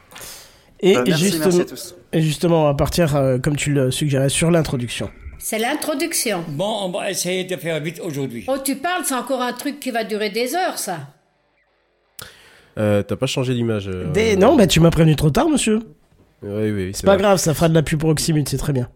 Et, 0.81 0.97
Euh, 0.97 1.03
merci, 1.05 1.23
justement, 1.25 1.45
merci 1.45 1.61
à 1.61 1.65
tous. 1.65 1.95
et 2.11 2.21
justement, 2.21 2.63
on 2.63 2.65
va 2.65 2.73
partir, 2.73 3.15
euh, 3.15 3.37
comme 3.37 3.55
tu 3.55 3.71
le 3.71 3.91
suggérais, 3.91 4.29
sur 4.29 4.51
l'introduction. 4.51 5.09
C'est 5.39 5.57
l'introduction. 5.59 6.43
Bon, 6.49 6.79
on 6.83 6.89
va 6.91 7.09
essayer 7.11 7.43
de 7.45 7.55
faire 7.55 7.79
vite 7.79 8.01
aujourd'hui. 8.03 8.45
Oh, 8.47 8.57
tu 8.63 8.75
parles, 8.75 9.03
c'est 9.05 9.13
encore 9.15 9.41
un 9.41 9.53
truc 9.53 9.79
qui 9.79 9.91
va 9.91 10.03
durer 10.03 10.31
des 10.31 10.53
heures, 10.55 10.77
ça. 10.77 10.97
euh, 12.77 13.03
t'as 13.03 13.15
pas 13.15 13.25
changé 13.25 13.53
l'image 13.53 13.87
euh, 13.87 14.11
Des... 14.11 14.35
Non, 14.35 14.55
bah 14.55 14.67
tu 14.67 14.79
m'as 14.79 14.91
prévenu 14.91 15.15
trop 15.15 15.29
tard, 15.29 15.47
monsieur. 15.49 15.79
Oui 16.43 16.71
oui 16.71 16.91
C'est 16.93 17.05
pas 17.05 17.17
grave, 17.17 17.37
ça 17.37 17.53
fera 17.53 17.69
de 17.69 17.73
la 17.73 17.83
pub 17.83 17.99
pour 17.99 18.09
Oxymute, 18.09 18.49
c'est 18.49 18.57
très 18.57 18.73
bien. 18.73 18.89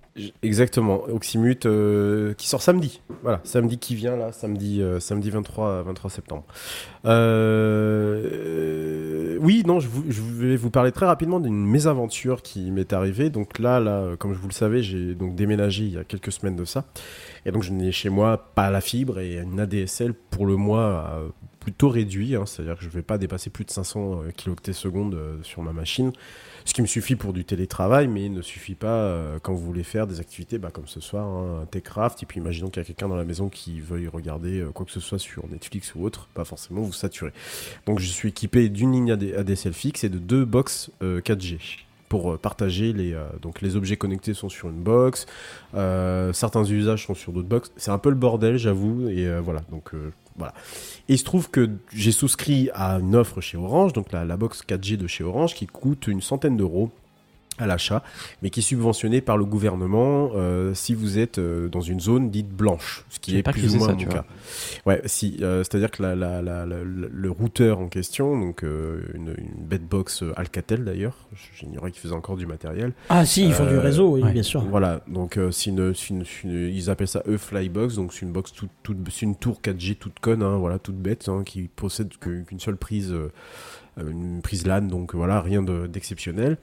Exactement, 0.44 1.04
Oxymute 1.08 1.66
euh, 1.66 2.34
qui 2.34 2.48
sort 2.50 2.62
samedi. 2.62 3.02
Voilà, 3.24 3.40
samedi 3.46 3.78
qui 3.78 3.96
vient 3.96 4.18
là, 4.18 4.32
samedi 4.34 4.82
euh, 4.82 5.00
samedi 5.00 5.30
23 5.30 5.84
23 5.84 6.10
septembre. 6.10 6.44
Euh, 7.06 8.24
euh, 8.34 9.38
oui, 9.40 9.64
non, 9.66 9.80
je, 9.80 9.88
vous- 9.88 10.04
je 10.10 10.22
vais 10.22 10.56
vous 10.58 10.70
parler 10.70 10.92
très 10.92 11.06
rapidement 11.06 11.40
d'une 11.40 11.66
mésaventure 11.66 12.42
qui 12.42 12.70
m'est 12.72 12.92
arrivée. 12.92 13.30
Donc 13.30 13.60
là 13.60 13.80
là, 13.80 14.16
comme 14.18 14.34
vous 14.34 14.48
le 14.48 14.54
savez, 14.54 14.84
j'ai 14.84 15.16
donc 15.16 15.36
déménagé 15.36 15.84
il 15.86 15.94
y 15.94 15.98
a 15.98 16.04
quelques 16.04 16.32
semaines 16.32 16.56
de 16.58 16.66
ça. 16.66 16.86
Et 17.46 17.52
donc 17.52 17.64
je 17.64 17.72
n'ai 17.72 17.92
chez 17.92 18.10
moi 18.10 18.52
pas 18.56 18.70
la 18.72 18.82
fibre 18.82 19.20
et 19.20 19.38
une 19.38 19.60
ADSL 19.60 20.14
pour 20.14 20.46
le 20.46 20.56
mois 20.58 21.22
plutôt 21.60 21.90
réduit, 21.90 22.36
hein, 22.36 22.44
c'est-à-dire 22.46 22.76
que 22.76 22.82
je 22.84 22.88
ne 22.88 22.94
vais 22.94 23.02
pas 23.02 23.18
dépasser 23.18 23.50
plus 23.50 23.64
de 23.66 23.72
500 23.72 24.22
kiloctets 24.36 24.74
secondes 24.74 25.18
sur 25.44 25.62
ma 25.62 25.72
machine. 25.72 26.12
Ce 26.70 26.74
qui 26.76 26.84
me 26.84 26.88
suffit 26.88 27.16
pour 27.16 27.34
du 27.34 27.46
télétravail, 27.46 28.08
mais 28.08 28.26
il 28.26 28.32
ne 28.32 28.44
suffit 28.44 28.76
pas 28.76 28.94
euh, 28.94 29.40
quand 29.42 29.56
vous 29.56 29.66
voulez 29.66 29.82
faire 29.82 30.06
des 30.06 30.20
activités 30.20 30.60
bah, 30.60 30.70
comme 30.72 30.86
ce 30.86 31.00
soir, 31.00 31.26
hein, 31.26 31.62
un 31.64 31.66
Techcraft, 31.66 32.22
et 32.22 32.28
puis 32.28 32.40
imaginons 32.40 32.70
qu'il 32.70 32.80
y 32.80 32.86
a 32.86 32.86
quelqu'un 32.86 33.08
dans 33.08 33.16
la 33.16 33.26
maison 33.26 33.50
qui 33.50 33.80
veuille 33.80 34.08
regarder 34.08 34.60
euh, 34.60 34.70
quoi 34.70 34.86
que 34.86 34.92
ce 34.92 35.00
soit 35.00 35.18
sur 35.18 35.48
Netflix 35.48 35.96
ou 35.96 36.06
autre, 36.06 36.28
pas 36.36 36.46
forcément 36.46 36.82
vous 36.82 36.94
saturez. 36.94 37.32
Donc 37.88 37.98
je 37.98 38.06
suis 38.06 38.30
équipé 38.30 38.70
d'une 38.70 38.92
ligne 38.92 39.14
AD- 39.14 39.36
ADSL 39.36 39.74
fixe 39.74 40.04
et 40.04 40.10
de 40.10 40.20
deux 40.20 40.46
box 40.46 40.92
euh, 41.02 41.22
4G 41.22 41.58
pour 42.08 42.34
euh, 42.34 42.38
partager 42.38 42.94
les 42.94 43.18
donc 43.42 43.62
les 43.62 43.76
objets 43.76 43.98
connectés 43.98 44.36
sont 44.36 44.50
sur 44.50 44.70
une 44.70 44.84
box, 44.84 45.26
certains 45.74 46.66
usages 46.66 47.08
sont 47.08 47.16
sur 47.16 47.32
d'autres 47.32 47.48
box. 47.48 47.72
C'est 47.78 47.90
un 47.90 47.98
peu 47.98 48.10
le 48.10 48.16
bordel, 48.16 48.58
j'avoue, 48.58 49.10
et 49.10 49.28
voilà. 49.40 49.62
Donc 49.72 49.94
Et 51.08 51.14
il 51.14 51.18
se 51.18 51.24
trouve 51.24 51.50
que 51.50 51.70
j'ai 51.94 52.12
souscrit 52.12 52.70
à 52.74 53.00
une 53.00 53.16
offre 53.16 53.42
chez 53.42 53.58
Orange, 53.58 53.94
donc 53.94 54.12
la 54.12 54.26
box 54.38 54.64
4G 54.68 54.98
de 54.98 55.08
chez 55.08 55.24
Orange, 55.24 55.54
qui 55.54 55.68
coûte 55.68 56.08
une 56.08 56.22
centaine 56.22 56.58
d'euros 56.58 56.92
à 57.60 57.68
l'achat, 57.68 58.04
mais 58.42 58.50
qui 58.50 58.62
est 58.62 58.64
subventionnée 58.64 59.22
par 59.22 59.38
le 59.38 59.46
gouvernement 59.46 60.32
euh, 60.36 60.74
si 60.74 60.94
vous 60.96 61.18
êtes 61.20 61.38
euh, 61.40 61.68
dans 61.70 61.82
une 61.82 62.00
zone 62.00 62.30
dite 62.30 62.50
blanche, 62.50 63.06
ce 63.10 63.20
qui 63.20 63.38
est 63.38 63.44
pas 63.44 63.52
plus 63.52 63.76
ou 63.76 63.78
moins 63.80 63.88
ça, 63.90 63.94
mon 63.94 64.06
cas. 64.06 64.26
Ouais, 64.86 65.02
si, 65.06 65.38
euh, 65.42 65.60
c'est-à-dire 65.64 65.92
que 65.92 66.02
la, 66.02 66.16
la, 66.16 66.42
la, 66.42 66.66
la- 66.66 66.78
la- 66.78 66.84
le 67.12 67.32
routeur 67.32 67.80
en 67.80 67.88
question, 67.90 68.40
donc 68.40 68.64
euh, 68.64 69.02
une, 69.14 69.34
une 69.38 69.66
bedbox 69.68 70.24
Alcatel 70.36 70.84
d'ailleurs, 70.86 71.16
j'ignorais 71.58 71.92
qu'ils 71.92 72.02
faisaient 72.02 72.14
encore 72.16 72.38
du 72.38 72.48
matériel, 72.48 72.94
Ah 73.10 73.26
si, 73.26 73.46
ils 73.46 73.54
font 73.54 73.66
du 73.68 73.78
réseau, 73.78 74.12
oui, 74.14 74.24
ouais. 74.24 74.32
bien 74.32 74.44
sûr. 74.44 74.62
voilà, 74.62 75.02
donc 75.08 75.38
euh, 75.38 75.52
c'est 75.52 75.70
une, 75.70 75.94
c'est 75.94 76.10
une- 76.10 76.24
c'est 76.26 76.44
une- 76.48 76.70
ils 76.74 76.90
appellent 76.90 77.08
ça 77.08 77.24
E-Flybox, 77.28 77.96
donc 77.96 78.14
c'est 78.14 78.22
une 78.26 78.32
box 78.32 78.52
toute, 78.54 78.70
toute, 78.84 78.98
c'est 79.12 79.26
une 79.26 79.36
tour 79.36 79.60
4G 79.62 79.96
toute 79.96 80.20
conne, 80.20 80.44
hein, 80.44 80.58
voilà, 80.58 80.80
toute 80.80 80.98
bête, 80.98 81.28
hein, 81.30 81.44
qui 81.46 81.64
possède 81.64 82.10
que- 82.20 82.42
qu'une 82.44 82.60
seule 82.60 82.78
prise, 82.78 83.12
euh, 83.12 83.32
une 84.08 84.42
prise 84.42 84.66
LAN, 84.66 84.82
donc 84.84 85.16
voilà, 85.16 85.42
rien 85.42 85.62
de- 85.62 85.88
d'exceptionnel. 85.88 86.58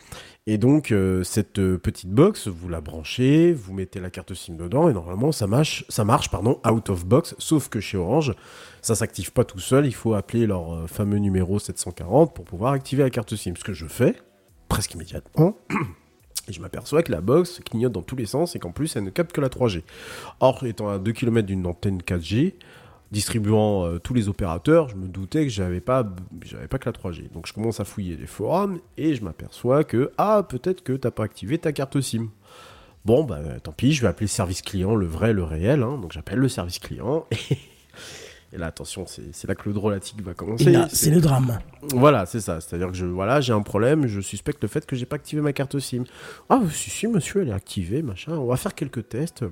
Et 0.46 0.58
donc 0.58 0.92
euh, 0.92 1.22
cette 1.24 1.58
euh, 1.58 1.76
petite 1.78 2.10
box, 2.10 2.48
vous 2.48 2.68
la 2.68 2.80
branchez, 2.80 3.52
vous 3.52 3.72
mettez 3.72 4.00
la 4.00 4.10
carte 4.10 4.32
SIM 4.34 4.54
dedans, 4.54 4.88
et 4.88 4.92
normalement 4.92 5.32
ça 5.32 5.46
marche, 5.46 5.84
ça 5.88 6.04
marche, 6.04 6.30
pardon, 6.30 6.60
out 6.70 6.88
of 6.90 7.04
box, 7.04 7.34
sauf 7.38 7.68
que 7.68 7.80
chez 7.80 7.96
Orange, 7.98 8.34
ça 8.82 8.94
s'active 8.94 9.32
pas 9.32 9.44
tout 9.44 9.58
seul, 9.58 9.86
il 9.86 9.94
faut 9.94 10.14
appeler 10.14 10.46
leur 10.46 10.72
euh, 10.74 10.86
fameux 10.86 11.18
numéro 11.18 11.58
740 11.58 12.34
pour 12.34 12.44
pouvoir 12.44 12.72
activer 12.72 13.02
la 13.02 13.10
carte 13.10 13.34
SIM, 13.34 13.54
ce 13.56 13.64
que 13.64 13.72
je 13.72 13.86
fais 13.86 14.14
presque 14.68 14.94
immédiatement. 14.94 15.56
Et 16.48 16.52
je 16.52 16.60
m'aperçois 16.60 17.02
que 17.02 17.10
la 17.10 17.20
box 17.20 17.60
clignote 17.68 17.90
dans 17.90 18.02
tous 18.02 18.14
les 18.14 18.26
sens 18.26 18.54
et 18.54 18.60
qu'en 18.60 18.70
plus 18.70 18.94
elle 18.94 19.02
ne 19.02 19.10
capte 19.10 19.32
que 19.32 19.40
la 19.40 19.48
3G. 19.48 19.82
Or, 20.38 20.64
étant 20.64 20.88
à 20.88 20.98
2 20.98 21.10
km 21.10 21.44
d'une 21.44 21.66
antenne 21.66 21.98
4G, 22.00 22.54
distribuant 23.12 23.84
euh, 23.86 23.98
tous 23.98 24.14
les 24.14 24.28
opérateurs, 24.28 24.88
je 24.88 24.96
me 24.96 25.06
doutais 25.08 25.44
que 25.44 25.50
j'avais 25.50 25.80
pas, 25.80 26.06
j'avais 26.44 26.68
pas 26.68 26.78
que 26.78 26.86
la 26.88 26.92
3G. 26.92 27.30
Donc 27.32 27.46
je 27.46 27.52
commence 27.52 27.78
à 27.80 27.84
fouiller 27.84 28.16
les 28.16 28.26
forums 28.26 28.78
et 28.96 29.14
je 29.14 29.22
m'aperçois 29.24 29.84
que 29.84 30.10
ah 30.18 30.44
peut-être 30.48 30.82
que 30.82 30.92
t'as 30.92 31.10
pas 31.10 31.24
activé 31.24 31.58
ta 31.58 31.72
carte 31.72 32.00
SIM. 32.00 32.28
Bon 33.04 33.22
bah 33.24 33.38
tant 33.62 33.72
pis, 33.72 33.92
je 33.92 34.02
vais 34.02 34.08
appeler 34.08 34.24
le 34.24 34.30
service 34.30 34.62
client, 34.62 34.94
le 34.96 35.06
vrai, 35.06 35.32
le 35.32 35.44
réel. 35.44 35.82
hein. 35.82 35.98
Donc 36.02 36.12
j'appelle 36.12 36.38
le 36.40 36.48
service 36.48 36.80
client 36.80 37.24
et, 37.50 37.58
et 38.52 38.58
là 38.58 38.66
attention, 38.66 39.04
c'est 39.06 39.46
là 39.46 39.54
que 39.54 39.68
le 39.68 39.72
drôlatique 39.74 40.20
va 40.22 40.34
commencer. 40.34 40.72
là, 40.72 40.88
C'est- 40.90 40.96
c'est 41.06 41.10
le 41.10 41.20
drame. 41.20 41.60
voilà, 41.94 42.26
c'est 42.26 42.40
ça. 42.40 42.60
C'est-à-dire 42.60 42.88
que 42.88 42.94
je, 42.94 43.06
voilà, 43.06 43.40
j'ai 43.40 43.52
un 43.52 43.62
problème, 43.62 44.08
je 44.08 44.20
suspecte 44.20 44.60
le 44.62 44.68
fait 44.68 44.84
que 44.84 44.96
j'ai 44.96 45.06
pas 45.06 45.14
activé 45.16 45.40
ma 45.42 45.52
carte 45.52 45.78
SIM. 45.78 46.02
Ah, 46.48 46.60
si, 46.72 46.90
si, 46.90 47.06
monsieur, 47.06 47.42
elle 47.42 47.48
est 47.50 47.52
activée, 47.52 48.02
machin. 48.02 48.32
On 48.32 48.46
va 48.46 48.56
faire 48.56 48.74
quelques 48.74 49.08
tests. 49.08 49.44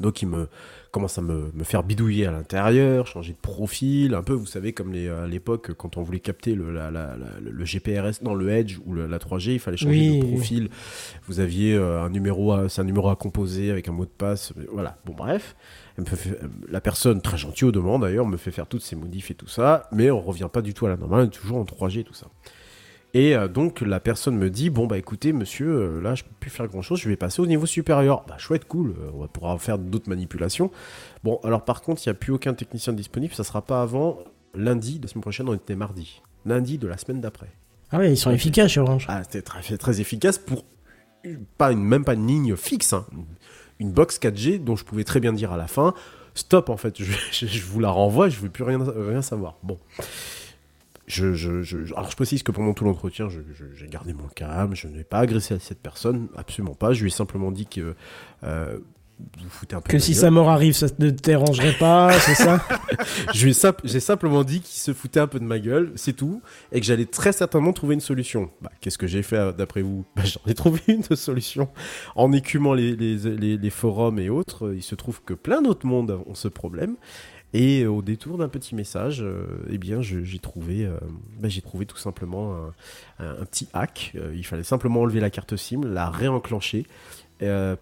Donc, 0.00 0.22
il 0.22 0.26
me 0.28 0.48
commence 0.90 1.16
à 1.18 1.22
me, 1.22 1.50
me 1.54 1.64
faire 1.64 1.82
bidouiller 1.82 2.26
à 2.26 2.32
l'intérieur, 2.32 3.06
changer 3.06 3.32
de 3.32 3.38
profil, 3.38 4.14
un 4.14 4.22
peu, 4.22 4.32
vous 4.32 4.46
savez, 4.46 4.72
comme 4.72 4.92
les, 4.92 5.08
à 5.08 5.26
l'époque, 5.26 5.72
quand 5.74 5.96
on 5.96 6.02
voulait 6.02 6.20
capter 6.20 6.54
le, 6.54 6.70
la, 6.72 6.90
la- 6.90 7.16
la- 7.16 7.40
le 7.40 7.64
GPRS, 7.64 8.22
non, 8.22 8.34
le 8.34 8.50
Edge 8.50 8.78
ou 8.86 8.92
le- 8.94 9.06
la 9.06 9.18
3G, 9.18 9.52
il 9.54 9.58
fallait 9.58 9.76
changer 9.76 10.10
Oui, 10.10 10.18
de 10.20 10.26
profil. 10.26 10.68
Vous 11.28 11.40
aviez 11.40 11.74
euh, 11.74 12.02
un 12.02 12.10
numéro, 12.10 12.52
à- 12.52 12.68
c'est 12.68 12.80
un 12.80 12.84
numéro 12.84 13.08
à 13.10 13.16
composer 13.16 13.70
avec 13.70 13.88
un 13.88 13.92
mot 13.92 14.04
de 14.04 14.10
passe. 14.10 14.52
Voilà. 14.72 14.98
Bon, 15.06 15.14
bref. 15.14 15.56
Elle 15.96 16.04
me 16.04 16.08
fait 16.08 16.16
faire- 16.16 16.48
la 16.68 16.80
personne, 16.80 17.20
très 17.20 17.36
gentille 17.38 17.68
au 17.68 17.72
demande 17.72 18.02
d'ailleurs, 18.02 18.26
me 18.26 18.36
fait 18.38 18.50
faire 18.50 18.66
toutes 18.66 18.82
ces 18.82 18.96
modifs 18.96 19.30
et 19.30 19.34
tout 19.34 19.48
ça, 19.48 19.88
mais 19.92 20.10
on 20.10 20.20
revient 20.20 20.48
pas 20.52 20.62
du 20.62 20.74
tout 20.74 20.86
à 20.86 20.88
la 20.90 20.96
normale, 20.96 21.22
on 21.22 21.26
est 21.26 21.30
toujours 21.30 21.58
en 21.58 21.64
3G 21.64 22.00
et 22.00 22.04
tout 22.04 22.14
ça. 22.14 22.26
Et 23.14 23.36
euh, 23.36 23.46
donc 23.46 23.82
la 23.82 24.00
personne 24.00 24.36
me 24.38 24.48
dit 24.48 24.70
bon 24.70 24.86
bah 24.86 24.96
écoutez 24.96 25.32
monsieur 25.34 25.68
euh, 25.68 26.00
là 26.00 26.14
je 26.14 26.22
peux 26.24 26.30
plus 26.40 26.48
faire 26.50 26.66
grand 26.66 26.80
chose 26.80 26.98
je 26.98 27.08
vais 27.10 27.16
passer 27.16 27.42
au 27.42 27.46
niveau 27.46 27.66
supérieur 27.66 28.24
bah 28.26 28.38
chouette 28.38 28.64
cool 28.66 28.94
euh, 28.98 29.10
on 29.14 29.20
va 29.20 29.28
pouvoir 29.28 29.60
faire 29.60 29.76
d'autres 29.78 30.08
manipulations 30.08 30.70
bon 31.22 31.38
alors 31.44 31.62
par 31.64 31.82
contre 31.82 32.00
il 32.04 32.08
n'y 32.08 32.12
a 32.12 32.14
plus 32.14 32.32
aucun 32.32 32.54
technicien 32.54 32.94
disponible 32.94 33.34
ça 33.34 33.44
sera 33.44 33.60
pas 33.60 33.82
avant 33.82 34.18
lundi 34.54 34.98
la 35.02 35.08
semaine 35.08 35.20
prochaine 35.20 35.46
on 35.48 35.54
était 35.54 35.76
mardi 35.76 36.22
lundi 36.46 36.78
de 36.78 36.86
la 36.88 36.96
semaine 36.96 37.20
d'après 37.20 37.48
Ah 37.90 37.98
ouais, 37.98 38.12
ils 38.12 38.16
sont 38.16 38.30
efficaces 38.30 38.70
chez 38.72 38.80
Orange. 38.80 39.04
ah, 39.08 39.22
c'était 39.24 39.42
très, 39.42 39.76
très 39.76 40.00
efficace 40.00 40.38
pour 40.38 40.64
pas 41.58 41.70
une, 41.72 41.84
même 41.84 42.04
pas 42.04 42.14
une 42.14 42.26
ligne 42.26 42.56
fixe, 42.56 42.94
hein. 42.94 43.04
une 43.78 43.92
box 43.92 44.18
4G 44.20 44.64
dont 44.64 44.74
je 44.74 44.84
pouvais 44.86 45.04
très 45.04 45.20
bien 45.20 45.32
dire 45.34 45.52
à 45.52 45.58
la 45.58 45.66
fin 45.68 45.92
stop 46.34 46.70
en 46.70 46.78
fait, 46.78 46.94
je, 47.02 47.12
je- 47.30 47.46
je 47.46 47.62
vous 47.62 47.78
la 47.78 47.90
renvoie, 47.90 48.30
je 48.30 48.40
veux 48.40 48.48
plus 48.48 48.64
rien, 48.64 48.78
rien 48.82 49.20
savoir. 49.22 49.56
Bon. 49.62 49.76
Je, 51.06 51.34
je, 51.34 51.62
je- 51.62 51.92
alors 51.94 52.10
je 52.10 52.16
précise 52.16 52.42
que 52.42 52.52
pendant 52.52 52.74
tout 52.74 52.84
l'entretien, 52.84 53.28
j'ai 53.28 53.86
gardé 53.88 54.12
mon 54.12 54.28
calme, 54.28 54.74
je 54.74 54.86
n'ai 54.88 55.04
pas 55.04 55.18
agressé 55.18 55.58
cette 55.58 55.80
personne, 55.80 56.28
absolument 56.36 56.74
pas. 56.74 56.92
Je 56.92 57.02
lui 57.02 57.08
ai 57.08 57.12
simplement 57.12 57.50
dit 57.50 57.66
que 57.66 57.94
euh, 58.44 58.78
vous 59.38 59.48
foutez 59.50 59.76
un 59.76 59.80
peu 59.80 59.90
Que 59.90 59.98
si 59.98 60.14
sa 60.14 60.30
mort 60.30 60.48
arrive, 60.48 60.74
ça 60.74 60.86
ne 60.98 61.10
te 61.10 61.22
dérangerait 61.22 61.76
pas, 61.78 62.12
c'est 62.20 62.34
ça? 62.34 62.64
J'ai 63.34 64.00
simplement 64.00 64.44
dit 64.44 64.60
qu'il 64.60 64.80
se 64.80 64.92
foutait 64.92 65.20
un 65.20 65.26
peu 65.26 65.38
de 65.38 65.44
ma 65.44 65.58
gueule, 65.58 65.92
c'est 65.96 66.12
tout, 66.12 66.40
et 66.72 66.80
que 66.80 66.86
j'allais 66.86 67.06
très 67.06 67.32
certainement 67.32 67.72
trouver 67.72 67.94
une 67.94 68.00
solution. 68.00 68.50
Bah, 68.60 68.70
qu'est-ce 68.80 68.98
que 68.98 69.06
j'ai 69.06 69.22
fait 69.22 69.52
d'après 69.56 69.82
vous? 69.82 70.04
Bah, 70.16 70.22
J'en 70.24 70.40
ai 70.50 70.54
trouvé 70.54 70.80
une 70.88 71.02
solution. 71.16 71.68
En 72.14 72.32
écumant 72.32 72.74
les, 72.74 72.94
les, 72.96 73.16
les- 73.16 73.56
les 73.58 73.70
forums 73.70 74.18
et 74.18 74.28
autres, 74.30 74.72
il 74.74 74.82
se 74.82 74.94
trouve 74.94 75.20
que 75.22 75.34
plein 75.34 75.62
d'autres 75.62 75.86
mondes 75.86 76.18
ont 76.26 76.34
ce 76.34 76.48
problème. 76.48 76.96
Et 77.54 77.82
euh, 77.82 77.88
au 77.90 78.00
détour 78.02 78.38
d'un 78.38 78.48
petit 78.48 78.74
message, 78.74 79.20
euh, 79.22 79.44
eh 79.70 79.76
bien, 79.78 80.00
j'ai 80.00 80.38
trouvé, 80.38 80.86
euh, 80.86 80.96
bah, 81.40 81.48
j'ai 81.48 81.60
trouvé 81.60 81.84
tout 81.86 81.98
simplement 81.98 82.54
un, 82.54 83.24
un- 83.24 83.40
un 83.40 83.44
petit 83.44 83.68
hack. 83.74 84.12
Euh, 84.16 84.32
il 84.34 84.44
fallait 84.44 84.62
simplement 84.62 85.00
enlever 85.02 85.20
la 85.20 85.30
carte 85.30 85.56
SIM, 85.56 85.82
la 85.84 86.08
réenclencher 86.10 86.86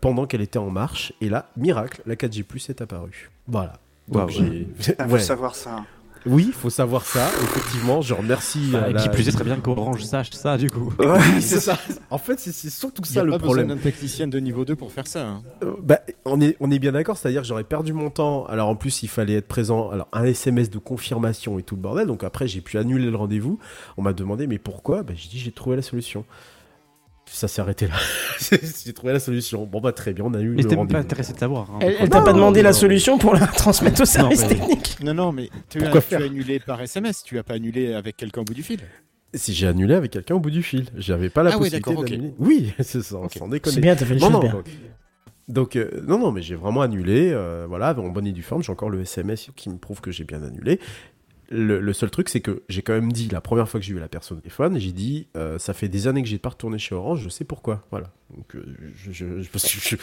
pendant 0.01 0.25
qu'elle 0.27 0.41
était 0.41 0.59
en 0.59 0.71
marche. 0.71 1.13
Et 1.21 1.29
là, 1.29 1.51
miracle, 1.57 2.01
la 2.07 2.17
4G+ 2.17 2.71
est 2.71 2.81
apparue. 2.81 3.31
Voilà. 3.47 3.75
Donc 4.09 4.35
Il 4.37 4.67
faut 4.83 4.93
ouais. 5.13 5.19
savoir 5.21 5.55
ça. 5.55 5.85
Oui, 6.27 6.45
il 6.49 6.53
faut 6.53 6.69
savoir 6.69 7.05
ça. 7.07 7.29
Effectivement, 7.43 8.03
je 8.03 8.13
remercie. 8.13 8.69
Bah, 8.73 8.85
euh, 8.85 8.89
Qui 8.89 9.07
la- 9.07 9.09
plus 9.09 9.29
est 9.29 9.33
très 9.33 9.45
bien 9.45 9.57
qu'Orange 9.57 10.03
sache 10.05 10.31
ça, 10.33 10.59
du 10.59 10.69
coup. 10.71 10.93
Oui, 10.99 11.41
c'est 11.41 11.61
ça. 11.61 11.79
En 12.11 12.19
fait, 12.19 12.39
c'est 12.39 12.53
surtout 12.71 13.03
ça 13.05 13.21
a 13.21 13.25
le 13.25 13.31
pas 13.33 13.39
problème. 13.39 13.67
besoin 13.69 13.77
d'un 13.77 13.83
technicien 13.83 14.27
de 14.29 14.39
niveau 14.39 14.65
2 14.67 14.77
pour 14.77 14.93
faire 14.93 15.07
ça. 15.07 15.27
hein. 15.27 15.43
Euh, 15.63 15.73
bah, 15.83 16.01
on 16.27 16.41
est, 16.41 16.57
on 16.61 16.71
est 16.71 16.79
bien 16.79 16.93
d'accord, 16.93 17.17
c'est-à-dire 17.17 17.41
que 17.43 17.49
j'aurais 17.49 17.65
perdu 17.65 17.93
mon 17.95 18.11
temps. 18.11 18.45
Alors 18.47 18.69
en 18.69 18.77
plus, 18.77 19.03
il 19.03 19.09
fallait 19.09 19.35
être 19.35 19.49
présent. 19.49 19.89
Alors 19.91 20.09
un 20.13 20.25
SMS 20.25 20.69
de 20.71 20.79
confirmation 20.79 21.59
et 21.59 21.63
tout 21.63 21.75
le 21.77 21.81
bordel. 21.81 22.07
Donc 22.07 22.23
après, 22.23 22.47
j'ai 22.47 22.61
pu 22.61 22.77
annuler 22.77 23.11
le 23.11 23.17
rendez-vous. 23.17 23.59
On 23.97 24.03
m'a 24.03 24.13
demandé, 24.13 24.47
mais 24.47 24.59
pourquoi? 24.59 25.03
Bah, 25.03 25.15
J'ai 25.17 25.29
dit, 25.31 25.39
j'ai 25.39 25.53
trouvé 25.53 25.77
la 25.77 25.83
solution. 25.83 26.25
Ça 27.33 27.47
s'est 27.49 27.61
arrêté 27.61 27.87
là. 27.87 27.95
j'ai 28.85 28.93
trouvé 28.93 29.13
la 29.13 29.21
solution. 29.21 29.65
Bon 29.65 29.81
bah 29.81 29.93
très 29.93 30.13
bien, 30.13 30.25
on 30.27 30.35
a 30.35 30.41
eu 30.41 30.49
Mais 30.51 30.63
le 30.63 30.69
t'es 30.69 30.77
pas 30.77 30.99
intéressé 30.99 31.33
de 31.33 31.39
savoir. 31.39 31.71
hein. 31.71 31.79
Elle, 31.81 31.95
elle 32.01 32.09
t'a 32.09 32.21
pas 32.23 32.33
Non, 32.33 32.39
demandé 32.39 32.61
la 32.63 32.71
non. 32.71 32.77
solution 32.77 33.19
pour 33.19 33.35
la 33.35 33.47
transmettre 33.47 34.03
au 34.03 34.05
service 34.05 34.43
mais- 34.43 34.49
technique 34.49 34.97
Non, 35.03 35.15
non, 35.15 35.33
mais 35.33 35.49
tu 35.69 35.79
as, 35.79 35.83
Pourquoi 35.83 36.03
tu 36.03 36.15
as 36.17 36.25
annulé 36.27 36.59
par 36.59 36.81
SMS, 36.83 37.23
tu 37.23 37.39
as 37.39 37.43
pas 37.45 37.55
annulé 37.55 37.95
avec 37.95 38.17
quelqu'un 38.17 38.41
au 38.41 38.45
bout 38.45 38.55
du 38.55 38.63
fil. 38.65 38.81
Si 39.33 39.55
j'ai 39.55 39.69
annulé 39.69 39.95
avec 39.95 40.11
quelqu'un 40.11 40.35
au 40.35 40.41
bout 40.41 40.51
du 40.51 40.63
fil, 40.63 40.87
j'avais 40.97 41.31
pas 41.31 41.45
la 41.45 41.51
Ah 41.51 41.59
oui, 41.59 41.71
possibilité 41.71 41.91
d'accord, 41.91 42.03
ok. 42.03 42.11
d'annuler. 42.11 42.35
Oui, 42.41 42.73
c'est 42.81 43.03
ça, 43.03 43.17
Ok. 43.17 43.35
sans 43.39 43.47
déconner. 43.49 43.75
C'est 43.75 43.81
bien, 43.81 43.95
t'as 43.95 44.05
fait 44.07 44.15
les 44.15 44.21
Non, 44.21 44.31
non, 44.31 44.41
bien. 44.41 44.51
donc, 44.53 44.67
donc, 45.49 45.77
euh, 45.77 46.03
non, 46.07 46.19
non, 46.19 46.33
mais 46.33 46.43
j'ai 46.43 46.57
vraiment 46.57 46.81
annulé. 46.83 47.31
euh, 47.33 47.65
voilà, 47.69 47.97
en 47.99 48.09
bonne 48.09 48.27
et 48.27 48.33
due 48.33 48.43
forme, 48.43 48.63
j'ai 48.65 48.73
encore 48.73 48.91
le 48.91 49.03
SMS 49.03 49.51
qui 49.57 49.69
me 49.71 49.79
prouve 49.79 50.01
que 50.01 50.11
j'ai 50.11 50.25
bien 50.25 50.43
annulé. 50.43 50.81
Le, 51.53 51.93
seul 51.93 52.11
truc, 52.11 52.29
c'est 52.29 52.41
que 52.41 52.63
j'ai 52.69 52.81
quand 52.83 52.93
même 52.93 53.11
dit 53.13 53.29
la 53.29 53.41
première 53.41 53.69
fois 53.69 53.81
que 53.81 53.87
j'ai 53.87 53.93
eu 53.93 53.99
la 53.99 54.09
personne 54.09 54.39
au 54.39 54.41
téléphone, 54.41 54.79
j'ai 54.79 54.93
dit 54.93 55.27
euh, 55.37 55.59
ça 55.59 55.75
fait 55.75 55.89
des 55.89 56.07
années 56.07 56.23
que 56.23 56.29
j'ai 56.29 56.39
pas 56.39 56.51
retourné 56.51 56.79
chez 56.79 56.95
Orange, 56.95 57.23
je 57.25 57.29
sais 57.29 57.45
pourquoi. 57.45 57.85
Voilà. 57.91 58.13
Donc, 58.37 58.55
euh, 58.55 58.65
je, 58.95 59.11
je- 59.13 59.97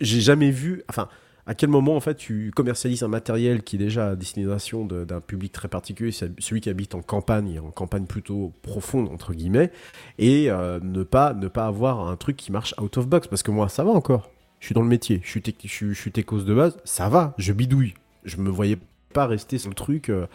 j'ai 0.00 0.20
jamais 0.20 0.50
vu. 0.52 0.82
Enfin, 0.88 1.08
à 1.44 1.56
quel 1.56 1.70
moment 1.70 1.96
en 1.96 2.00
fait 2.00 2.14
tu 2.14 2.52
commercialises 2.54 3.02
un 3.02 3.08
matériel 3.08 3.64
qui 3.64 3.74
est 3.74 3.78
déjà 3.80 4.10
à 4.10 4.14
destination 4.16 4.84
de- 4.86 5.04
d'un 5.04 5.20
public 5.20 5.50
très 5.50 5.66
particulier, 5.66 6.12
celui 6.12 6.60
qui 6.60 6.70
habite 6.70 6.94
en 6.94 7.02
campagne, 7.02 7.58
en 7.58 7.72
campagne 7.72 8.04
plutôt 8.06 8.52
profonde 8.62 9.08
entre 9.08 9.34
guillemets, 9.34 9.72
et 10.18 10.52
euh, 10.52 10.78
ne 10.80 11.02
pas 11.02 11.34
ne 11.34 11.48
pas 11.48 11.66
avoir 11.66 12.06
un 12.08 12.16
truc 12.16 12.36
qui 12.36 12.52
marche 12.52 12.74
out 12.80 12.96
of 12.96 13.08
box 13.08 13.26
parce 13.26 13.42
que 13.42 13.50
moi 13.50 13.68
ça 13.68 13.82
va 13.82 13.90
encore. 13.90 14.30
Je 14.60 14.66
suis 14.66 14.74
dans 14.76 14.82
le 14.82 14.88
métier, 14.88 15.20
je 15.24 15.30
suis 15.30 15.42
je 15.64 15.92
je 15.92 16.00
suis 16.00 16.12
de 16.12 16.54
base, 16.54 16.78
ça 16.84 17.08
va, 17.08 17.34
je 17.38 17.52
bidouille. 17.52 17.94
Je 18.22 18.36
me 18.36 18.48
voyais 18.48 18.78
pas 19.12 19.26
rester 19.26 19.58
sur 19.58 19.68
le 19.68 19.74
truc 19.74 20.08
euh, 20.08 20.26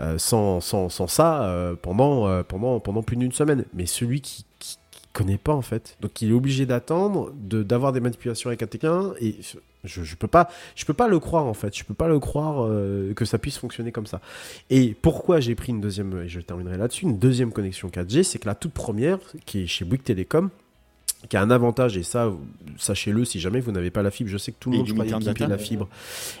euh, 0.00 0.18
sans, 0.18 0.60
sans, 0.60 0.88
sans 0.88 1.06
ça 1.06 1.44
euh, 1.44 1.74
pendant, 1.80 2.42
pendant, 2.44 3.02
plus 3.02 3.16
d'une 3.16 3.32
semaine. 3.32 3.64
Mais 3.74 3.86
celui 3.86 4.20
qui, 4.20 4.44
qui, 4.58 4.76
qui 4.90 5.00
connaît 5.12 5.38
pas 5.38 5.54
en 5.54 5.62
fait, 5.62 5.96
donc 6.00 6.20
il 6.22 6.30
est 6.30 6.34
obligé 6.34 6.66
d'attendre, 6.66 7.32
de 7.34 7.62
d'avoir 7.62 7.92
des 7.92 8.00
manipulations 8.00 8.48
avec 8.48 8.62
un 8.62 8.66
quelqu'un 8.66 9.12
et 9.20 9.36
je, 9.84 10.02
je 10.02 10.14
peux 10.14 10.28
pas, 10.28 10.48
je 10.76 10.84
peux 10.84 10.94
pas 10.94 11.08
le 11.08 11.18
croire 11.18 11.46
en 11.46 11.54
fait, 11.54 11.76
je 11.76 11.84
peux 11.84 11.94
pas 11.94 12.08
le 12.08 12.18
croire 12.18 12.68
que 13.16 13.24
ça 13.24 13.38
puisse 13.38 13.56
fonctionner 13.58 13.92
comme 13.92 14.06
ça. 14.06 14.20
Et 14.68 14.94
pourquoi 15.00 15.40
j'ai 15.40 15.54
pris 15.54 15.70
une 15.70 15.80
deuxième, 15.80 16.22
et 16.22 16.28
je 16.28 16.40
terminerai 16.40 16.76
là-dessus, 16.76 17.04
une 17.04 17.18
deuxième 17.18 17.52
connexion 17.52 17.88
4G, 17.88 18.22
c'est 18.24 18.38
que 18.38 18.46
la 18.46 18.54
toute 18.54 18.72
première, 18.72 19.18
qui 19.46 19.62
est 19.62 19.66
chez 19.66 19.84
Bouygues 19.84 20.02
Telecom, 20.02 20.50
qui 21.28 21.36
a 21.36 21.42
un 21.42 21.50
avantage, 21.50 21.96
et 21.96 22.02
ça, 22.02 22.32
sachez-le, 22.78 23.24
si 23.24 23.40
jamais 23.40 23.60
vous 23.60 23.72
n'avez 23.72 23.90
pas 23.90 24.02
la 24.02 24.10
fibre, 24.10 24.30
je 24.30 24.38
sais 24.38 24.52
que 24.52 24.56
tout 24.58 24.70
le 24.70 24.76
Et 24.76 24.78
monde 24.78 24.88
de 25.20 25.24
data. 25.24 25.46
la 25.46 25.58
fibre. 25.58 25.88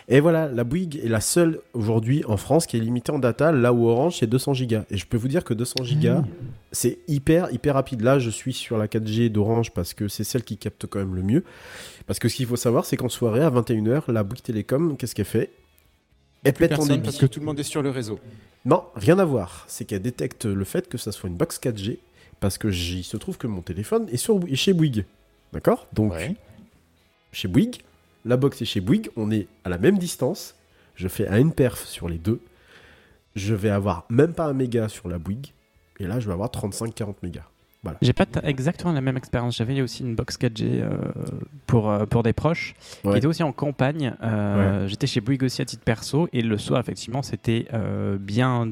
Et 0.08 0.20
voilà, 0.20 0.48
la 0.48 0.64
Bouygues 0.64 1.00
est 1.04 1.08
la 1.08 1.20
seule 1.20 1.60
aujourd'hui 1.74 2.24
en 2.26 2.36
France 2.38 2.66
qui 2.66 2.76
est 2.76 2.80
limitée 2.80 3.12
en 3.12 3.18
data, 3.18 3.52
là 3.52 3.72
où 3.72 3.86
Orange 3.88 4.16
c'est 4.18 4.26
200 4.26 4.54
gigas. 4.54 4.84
Et 4.90 4.96
je 4.96 5.06
peux 5.06 5.16
vous 5.18 5.28
dire 5.28 5.44
que 5.44 5.52
200 5.54 5.84
gigas, 5.84 6.24
c'est 6.72 6.98
hyper, 7.08 7.52
hyper 7.52 7.74
rapide. 7.74 8.00
Là, 8.00 8.18
je 8.18 8.30
suis 8.30 8.52
sur 8.54 8.78
la 8.78 8.86
4G 8.86 9.28
d'Orange 9.28 9.70
parce 9.72 9.92
que 9.92 10.08
c'est 10.08 10.24
celle 10.24 10.44
qui 10.44 10.56
capte 10.56 10.86
quand 10.86 10.98
même 10.98 11.14
le 11.14 11.22
mieux. 11.22 11.44
Parce 12.06 12.18
que 12.18 12.28
ce 12.28 12.36
qu'il 12.36 12.46
faut 12.46 12.56
savoir, 12.56 12.84
c'est 12.86 12.96
qu'en 12.96 13.08
soirée, 13.10 13.42
à 13.42 13.50
21h, 13.50 14.10
la 14.10 14.22
Bouygues 14.24 14.42
Télécom, 14.42 14.96
qu'est-ce 14.96 15.14
qu'elle 15.14 15.24
fait? 15.26 15.50
Elle 16.42 16.54
pète 16.54 16.72
en 16.78 16.86
débit. 16.86 17.00
parce 17.00 17.18
que 17.18 17.26
tout 17.26 17.38
le 17.40 17.44
monde 17.46 17.60
est 17.60 17.64
sur 17.64 17.82
le 17.82 17.90
réseau. 17.90 18.18
Non, 18.64 18.84
rien 18.94 19.18
à 19.18 19.24
voir. 19.26 19.64
C'est 19.68 19.84
qu'elle 19.84 20.00
détecte 20.02 20.46
le 20.46 20.64
fait 20.64 20.88
que 20.88 20.96
ça 20.98 21.12
soit 21.12 21.28
une 21.28 21.36
box 21.36 21.58
4G 21.62 21.98
parce 22.40 22.58
que 22.58 22.70
j'y 22.70 23.02
se 23.02 23.16
trouve 23.16 23.38
que 23.38 23.46
mon 23.46 23.60
téléphone 23.62 24.06
est, 24.10 24.16
sur, 24.16 24.40
est 24.48 24.56
chez 24.56 24.72
Bouygues. 24.72 25.04
D'accord? 25.52 25.86
Donc, 25.92 26.12
Ouais. 26.12 26.34
chez 27.32 27.48
Bouygues, 27.48 27.76
la 28.24 28.36
box 28.36 28.60
est 28.62 28.64
chez 28.66 28.80
Bouygues, 28.80 29.10
on 29.16 29.30
est 29.30 29.46
à 29.64 29.68
la 29.68 29.78
même 29.78 29.98
distance. 29.98 30.54
Je 30.96 31.08
fais 31.08 31.26
un 31.28 31.38
une 31.38 31.52
perf 31.52 31.86
sur 31.86 32.08
les 32.08 32.18
deux. 32.18 32.40
Je 33.36 33.54
vais 33.54 33.70
avoir 33.70 34.04
même 34.10 34.32
pas 34.34 34.46
un 34.46 34.52
méga 34.52 34.88
sur 34.88 35.08
la 35.08 35.18
Bouygues. 35.18 35.52
Et 35.98 36.06
là, 36.06 36.18
je 36.20 36.26
vais 36.26 36.32
avoir 36.32 36.50
35-40 36.50 37.14
mégas. 37.22 37.44
J'ai 38.02 38.12
pas 38.12 38.26
exactement 38.42 38.92
la 38.92 39.00
même 39.00 39.16
expérience. 39.16 39.56
J'avais 39.56 39.80
aussi 39.80 40.02
une 40.02 40.14
box 40.14 40.36
4G 40.36 40.82
euh, 40.82 40.90
pour, 41.66 41.90
euh, 41.90 42.04
pour 42.04 42.22
des 42.22 42.34
proches. 42.34 42.74
Ouais. 43.04 43.12
qui 43.12 43.18
était 43.18 43.26
aussi 43.26 43.42
en 43.42 43.52
campagne. 43.52 44.14
Euh, 44.22 44.86
J'étais 44.86 45.06
chez 45.06 45.22
Bouygues 45.22 45.44
aussi 45.44 45.62
à 45.62 45.64
titre 45.64 45.82
perso. 45.82 46.28
Et 46.34 46.42
le 46.42 46.58
soir, 46.58 46.78
effectivement, 46.80 47.22
c'était 47.22 47.66
euh, 47.72 48.18
bien, 48.18 48.70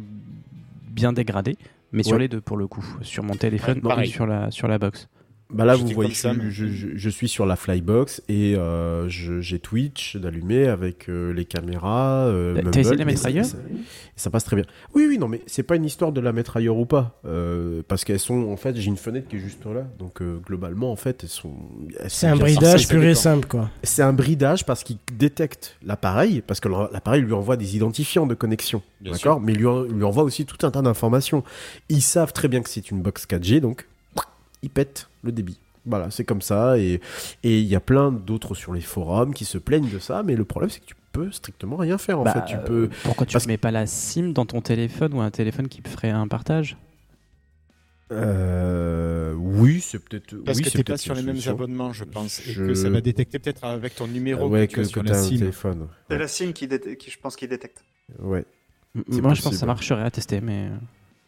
bien 0.91 1.15
dégradé. 1.15 1.57
Mais 1.93 2.03
sur 2.03 2.19
les 2.19 2.29
deux, 2.29 2.41
pour 2.41 2.57
le 2.57 2.67
coup. 2.67 2.85
Sur 3.03 3.25
mon 3.25 3.35
téléphone 3.35 3.81
Ouais, 3.85 4.05
et 4.05 4.07
sur 4.07 4.27
la, 4.27 4.51
sur 4.51 4.69
la 4.69 4.79
box. 4.79 5.09
Bah 5.51 5.65
là, 5.65 5.77
vous 5.77 5.89
voyez, 5.89 6.13
ça, 6.13 6.35
je, 6.35 6.39
mais- 6.39 6.51
je- 6.51 6.67
je- 6.67 6.89
je 6.95 7.09
suis 7.09 7.27
sur 7.27 7.47
la 7.47 7.57
Flybox 7.57 8.23
et 8.29 8.55
euh, 8.57 9.09
j'ai 9.09 9.59
Twitch 9.59 10.17
d'allumer 10.17 10.67
avec 10.67 11.09
euh, 11.09 11.33
les 11.33 11.47
caméras. 11.47 12.27
euh, 12.27 12.61
T'as- 12.71 12.81
essayé 12.81 12.97
de 12.97 12.99
la 12.99 13.03
et 13.03 13.07
mettre 13.07 13.21
ça- 13.23 13.29
ailleurs 13.29 13.47
ça, 14.17 14.31
passe 14.31 14.45
très 14.45 14.57
bien. 14.57 14.67
Oui, 14.95 15.07
oui, 15.09 15.17
non, 15.19 15.27
mais 15.27 15.41
c'est 15.47 15.63
pas 15.63 15.77
une 15.77 15.87
histoire 15.87 16.13
de 16.13 16.21
la 16.21 16.33
mettre 16.33 16.59
ailleurs 16.59 16.77
ou 16.77 16.85
pas. 16.85 17.19
euh, 17.25 17.83
parce 17.89 18.05
qu'elles 18.05 18.19
sont, 18.19 18.49
en 18.51 18.57
fait, 18.59 18.77
j'ai 18.77 18.89
une 18.89 18.97
fenêtre 18.99 19.29
qui 19.29 19.37
est 19.37 19.41
juste 19.41 19.65
là. 19.65 19.87
Donc, 19.99 20.21
euh, 20.21 20.39
globalement, 20.45 20.93
en 20.93 20.97
fait, 20.97 21.21
elles 21.23 21.29
sont. 21.31 21.55
C'est 22.09 22.27
un 22.27 22.37
bridage 22.37 22.87
pur 22.89 23.03
et 23.03 23.15
simple, 23.15 23.47
quoi. 23.49 23.71
c'est 23.83 24.03
un 24.03 24.13
bridage 24.13 24.67
parce 24.67 24.85
qu'il 24.85 24.99
détecte 25.17 25.77
l'appareil, 25.83 26.43
parce 26.47 26.61
que 26.61 26.69
l'appareil 26.69 27.23
lui 27.23 27.33
envoie 27.33 27.57
des 27.57 27.75
identifiants 27.75 28.27
de 28.27 28.35
connexion, 28.35 28.83
d'accord? 29.01 29.41
Mais 29.41 29.53
il 29.53 29.59
lui, 29.59 29.67
en- 29.67 29.83
lui 29.83 30.05
envoie 30.05 30.25
aussi 30.25 30.45
tout 30.45 30.67
un 30.67 30.71
tas 30.71 30.83
d'informations. 30.83 31.43
Ils 31.89 32.03
savent 32.03 32.33
très 32.35 32.49
bien 32.49 32.61
que 32.61 32.69
c'est 32.69 32.91
une 32.91 33.01
box 33.01 33.25
4G, 33.27 33.61
donc 33.61 33.87
ils 34.63 34.71
pètent 34.71 35.09
le 35.23 35.33
débit. 35.33 35.59
Voilà, 35.87 36.11
c'est 36.11 36.25
comme 36.25 36.43
ça, 36.43 36.79
et 36.79 37.01
et 37.45 37.61
il 37.61 37.67
y 37.67 37.75
a 37.75 37.81
plein 37.81 38.13
d'autres 38.13 38.55
sur 38.55 38.75
les 38.75 38.81
forums 38.83 39.33
qui 39.33 39.45
se 39.47 39.57
plaignent 39.59 39.89
de 39.91 39.99
ça, 39.99 40.23
mais 40.23 40.37
le 40.37 40.45
problème 40.45 40.69
c'est 40.71 40.81
que 40.81 40.87
tu 40.87 40.95
peux 41.13 41.31
strictement 41.33 41.77
rien 41.77 41.97
faire 41.99 42.21
en 42.21 42.25
Bah, 42.25 42.33
fait. 42.35 42.45
Tu 42.45 42.59
peux. 42.67 42.91
Pourquoi 43.05 43.25
tu 43.27 43.33
parce 43.33 43.47
mets 43.47 43.57
pas 43.57 43.71
la 43.71 43.87
SIM 43.87 44.33
dans 44.33 44.45
ton 44.45 44.61
téléphone 44.61 45.15
ou 45.15 45.21
un 45.21 45.31
téléphone 45.31 45.69
qui 45.69 45.81
ferait 45.83 46.11
un 46.11 46.29
partage? 46.29 46.77
Euh, 48.11 49.35
oui, 49.35 49.81
c'est 49.81 49.99
peut-être. 49.99 50.35
Parce 50.45 50.59
oui, 50.59 50.65
que 50.65 50.71
t'es 50.71 50.85
pas 50.85 50.97
sur 50.97 51.15
les 51.15 51.23
mêmes 51.23 51.41
abonnements, 51.47 51.93
je 51.93 52.05
pense. 52.05 52.41
Et 52.49 52.55
que 52.55 52.75
ça 52.75 52.89
va 52.91 53.01
détecter 53.01 53.39
peut-être 53.39 53.65
avec 53.65 53.95
ton 53.95 54.07
numéro 54.07 54.49
ouais, 54.49 54.67
que, 54.67 54.73
tu 54.73 54.77
que, 54.77 54.81
as 54.81 54.85
que 54.85 54.89
sur 54.91 55.05
t'as 55.05 55.13
la 55.13 55.19
un 55.19 55.23
SIM. 55.23 55.39
téléphone. 55.39 55.89
C'est 56.09 56.15
Ouais. 56.15 56.21
la 56.21 56.29
SIM 56.29 56.53
qui, 56.53 56.69
dé- 56.69 56.97
qui, 56.97 57.11
je 57.11 57.19
pense, 57.19 57.37
qui 57.37 57.47
détecte. 57.49 57.85
ouais. 58.21 58.45
C'est 59.11 59.21
Moi, 59.21 59.35
je 59.35 59.43
pense 59.43 59.53
que 59.53 59.59
ça 59.59 59.67
marcherait 59.67 60.03
à 60.03 60.11
tester, 60.11 60.41
mais. 60.41 60.71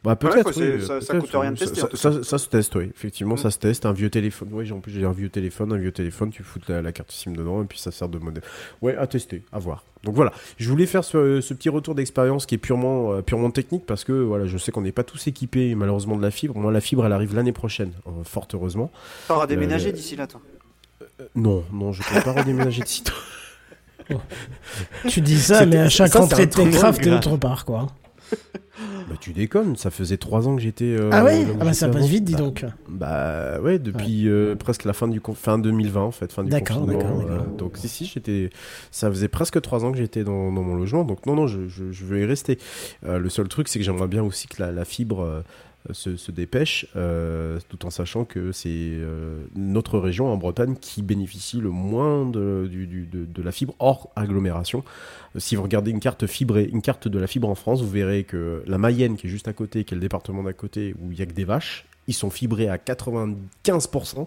Bah, 0.03 0.17
peut-être. 0.17 0.59
oui, 0.59 0.83
ça- 1.05 1.19
coûte 1.19 1.31
rien 1.35 1.53
de 1.53 1.59
ça- 1.59 1.67
tester, 1.67 1.81
Ça, 1.81 1.87
en 1.87 1.89
tout 1.91 1.97
ça, 1.97 2.23
ça 2.23 2.39
se 2.39 2.49
teste, 2.49 2.75
oui. 2.77 2.91
Effectivement, 2.97 3.35
Mm. 3.35 3.39
ça 3.39 3.51
se 3.51 3.59
teste. 3.59 3.85
Un 3.85 3.93
vieux 3.93 4.09
téléphone. 4.09 4.49
Oui, 4.53 4.73
en 4.73 4.81
plus, 4.81 4.93
j'ai 4.93 5.05
un 5.05 5.13
vieux 5.13 5.29
téléphone. 5.29 5.73
Un 5.75 5.77
vieux 5.77 5.93
téléphone, 5.93 6.31
tu 6.31 6.43
fous 6.43 6.59
la, 6.69 6.81
la 6.81 6.91
carte 6.93 7.13
SIM 7.13 7.33
dedans 7.33 7.63
et 7.63 7.67
puis 7.67 7.79
ça 7.79 7.91
sert 7.91 8.09
de 8.09 8.19
modèle. 8.19 8.43
Ouais, 8.81 8.97
à 8.97 9.07
tester, 9.07 9.43
à 9.53 9.59
voir. 9.59 9.85
Donc 10.03 10.15
voilà. 10.15 10.33
Je 10.57 10.71
voulais 10.71 10.87
faire 10.87 11.05
ce, 11.05 11.43
ce 11.43 11.53
petit 11.53 11.69
retour 11.69 11.95
d'expérience 11.95 12.47
qui 12.47 12.55
est 12.55 12.59
purement, 12.59 13.13
euh, 13.13 13.21
purement 13.21 13.51
technique 13.51 13.85
parce 13.85 14.05
que 14.05 14.13
voilà, 14.13 14.47
je 14.47 14.57
sais 14.57 14.73
qu'on 14.73 14.81
n'est 14.81 14.91
pas 14.93 15.05
tous 15.05 15.27
équipés 15.27 15.75
malheureusement 15.75 16.17
de 16.17 16.23
la 16.23 16.31
fibre. 16.31 16.57
Moi, 16.57 16.73
la 16.73 16.81
fibre, 16.81 17.05
elle 17.05 17.13
arrive 17.13 17.35
l'année 17.35 17.53
prochaine, 17.53 17.93
euh, 18.07 18.25
fort 18.25 18.49
heureusement. 18.55 18.91
T'auras 19.29 19.47
déménagé 19.47 19.91
Euh, 19.91 19.93
d'ici 19.93 20.17
là, 20.17 20.27
toi. 20.27 20.41
Euh, 21.03 21.25
non, 21.35 21.63
non, 21.75 21.93
je 21.93 22.01
ne 22.03 22.17
peux 22.19 22.23
pas 22.25 22.33
redéménager 22.41 22.81
de 22.83 22.89
site. 22.89 23.13
Tu 25.09 25.21
dis 25.21 25.39
ça, 25.39 25.67
mais 25.67 25.77
à 25.79 25.89
chaque 25.89 26.09
ça, 26.09 26.19
c'est 26.21 26.25
entrée 26.25 26.43
un 26.43 26.47
de 26.47 26.51
Techcraft, 26.51 27.01
t'es 27.03 27.13
autre 27.13 27.37
part, 27.37 27.65
quoi. 27.65 27.87
bah, 29.09 29.15
tu 29.21 29.33
déconnes. 29.33 29.77
Ça 29.77 29.91
faisait 29.91 30.17
trois 30.17 30.49
ans 30.49 30.57
que 30.57 30.63
j'étais. 30.63 30.85
euh, 30.99 31.11
ah 31.13 31.25
ouais? 31.25 31.45
Ah 31.61 31.65
bah 31.65 31.73
ça 31.73 31.89
passe 31.89 32.07
vite, 32.07 32.25
dis 32.25 32.33
Bah, 32.33 32.39
donc. 32.39 32.65
Bah 32.89 33.61
ouais, 33.61 33.79
depuis 33.79 34.29
euh, 34.29 34.55
presque 34.57 34.85
la 34.85 34.93
fin 34.93 35.09
du 35.09 35.21
fin 35.35 35.59
2020 35.59 36.01
en 36.01 36.11
fait, 36.11 36.33
fin 36.33 36.43
du 36.45 36.51
D'accord, 36.51 36.81
confinement. 36.81 36.99
d'accord, 36.99 37.19
d'accord. 37.19 37.33
euh, 37.53 37.57
donc 37.59 37.77
si 37.77 37.89
si, 37.89 38.07
j'étais, 38.07 38.51
ça 38.91 39.09
faisait 39.11 39.29
presque 39.29 39.61
trois 39.61 39.85
ans 39.85 39.93
que 39.93 39.99
j'étais 39.99 40.25
dans, 40.25 40.53
dans 40.53 40.63
mon 40.63 40.75
logement, 40.75 41.05
donc 41.05 41.27
non 41.27 41.35
non, 41.35 41.47
je, 41.47 41.69
je, 41.69 41.91
je 41.91 42.05
veux 42.05 42.21
y 42.21 42.25
rester. 42.25 42.59
Euh, 43.07 43.19
le 43.19 43.29
seul 43.29 43.49
truc, 43.49 43.69
c'est 43.69 43.79
que 43.79 43.85
j'aimerais 43.85 44.09
bien 44.09 44.23
aussi 44.23 44.47
que 44.49 44.63
la, 44.63 44.73
la 44.73 44.85
fibre 44.85 45.21
euh, 45.21 45.41
se, 45.93 46.17
se 46.17 46.31
dépêche, 46.31 46.87
euh, 46.97 47.59
tout 47.69 47.87
en 47.87 47.91
sachant 47.91 48.25
que 48.25 48.53
c'est 48.53 48.69
euh, 48.71 49.41
notre 49.57 49.99
région 49.99 50.31
en 50.33 50.37
Bretagne 50.37 50.77
qui 50.81 51.03
bénéficie 51.03 51.59
le 51.59 51.71
moins 51.71 52.27
de, 52.27 52.69
du, 52.71 52.87
du- 52.87 53.07
de, 53.07 53.25
de 53.25 53.43
la 53.43 53.51
fibre 53.53 53.75
hors 53.79 54.11
agglomération. 54.17 54.85
Euh, 55.37 55.41
Si 55.41 55.57
vous 55.57 55.63
regardez 55.63 55.91
une 55.91 56.01
carte 56.01 56.27
fibrée, 56.27 56.69
une 56.71 56.83
carte 56.83 57.09
de 57.09 57.19
la 57.19 57.27
fibre 57.27 57.49
en 57.49 57.55
France, 57.55 57.81
vous 57.83 57.89
verrez 57.91 58.25
que 58.25 58.63
la 58.67 58.77
Mayenne, 58.79 59.17
qui 59.17 59.27
est 59.27 59.31
juste 59.31 59.49
à 59.49 59.53
côté, 59.53 59.85
qui 59.85 59.95
est 59.95 59.97
le 59.97 60.01
département 60.03 60.43
d'à 60.43 60.53
côté, 60.53 60.95
où 61.01 61.13
il 61.13 61.19
y 61.19 61.23
a 61.23 61.27
que 61.27 61.33
des 61.33 61.45
vaches, 61.45 61.87
ils 62.09 62.15
sont 62.15 62.31
fibrés 62.31 62.69
à 62.69 62.77
95%. 63.65 64.27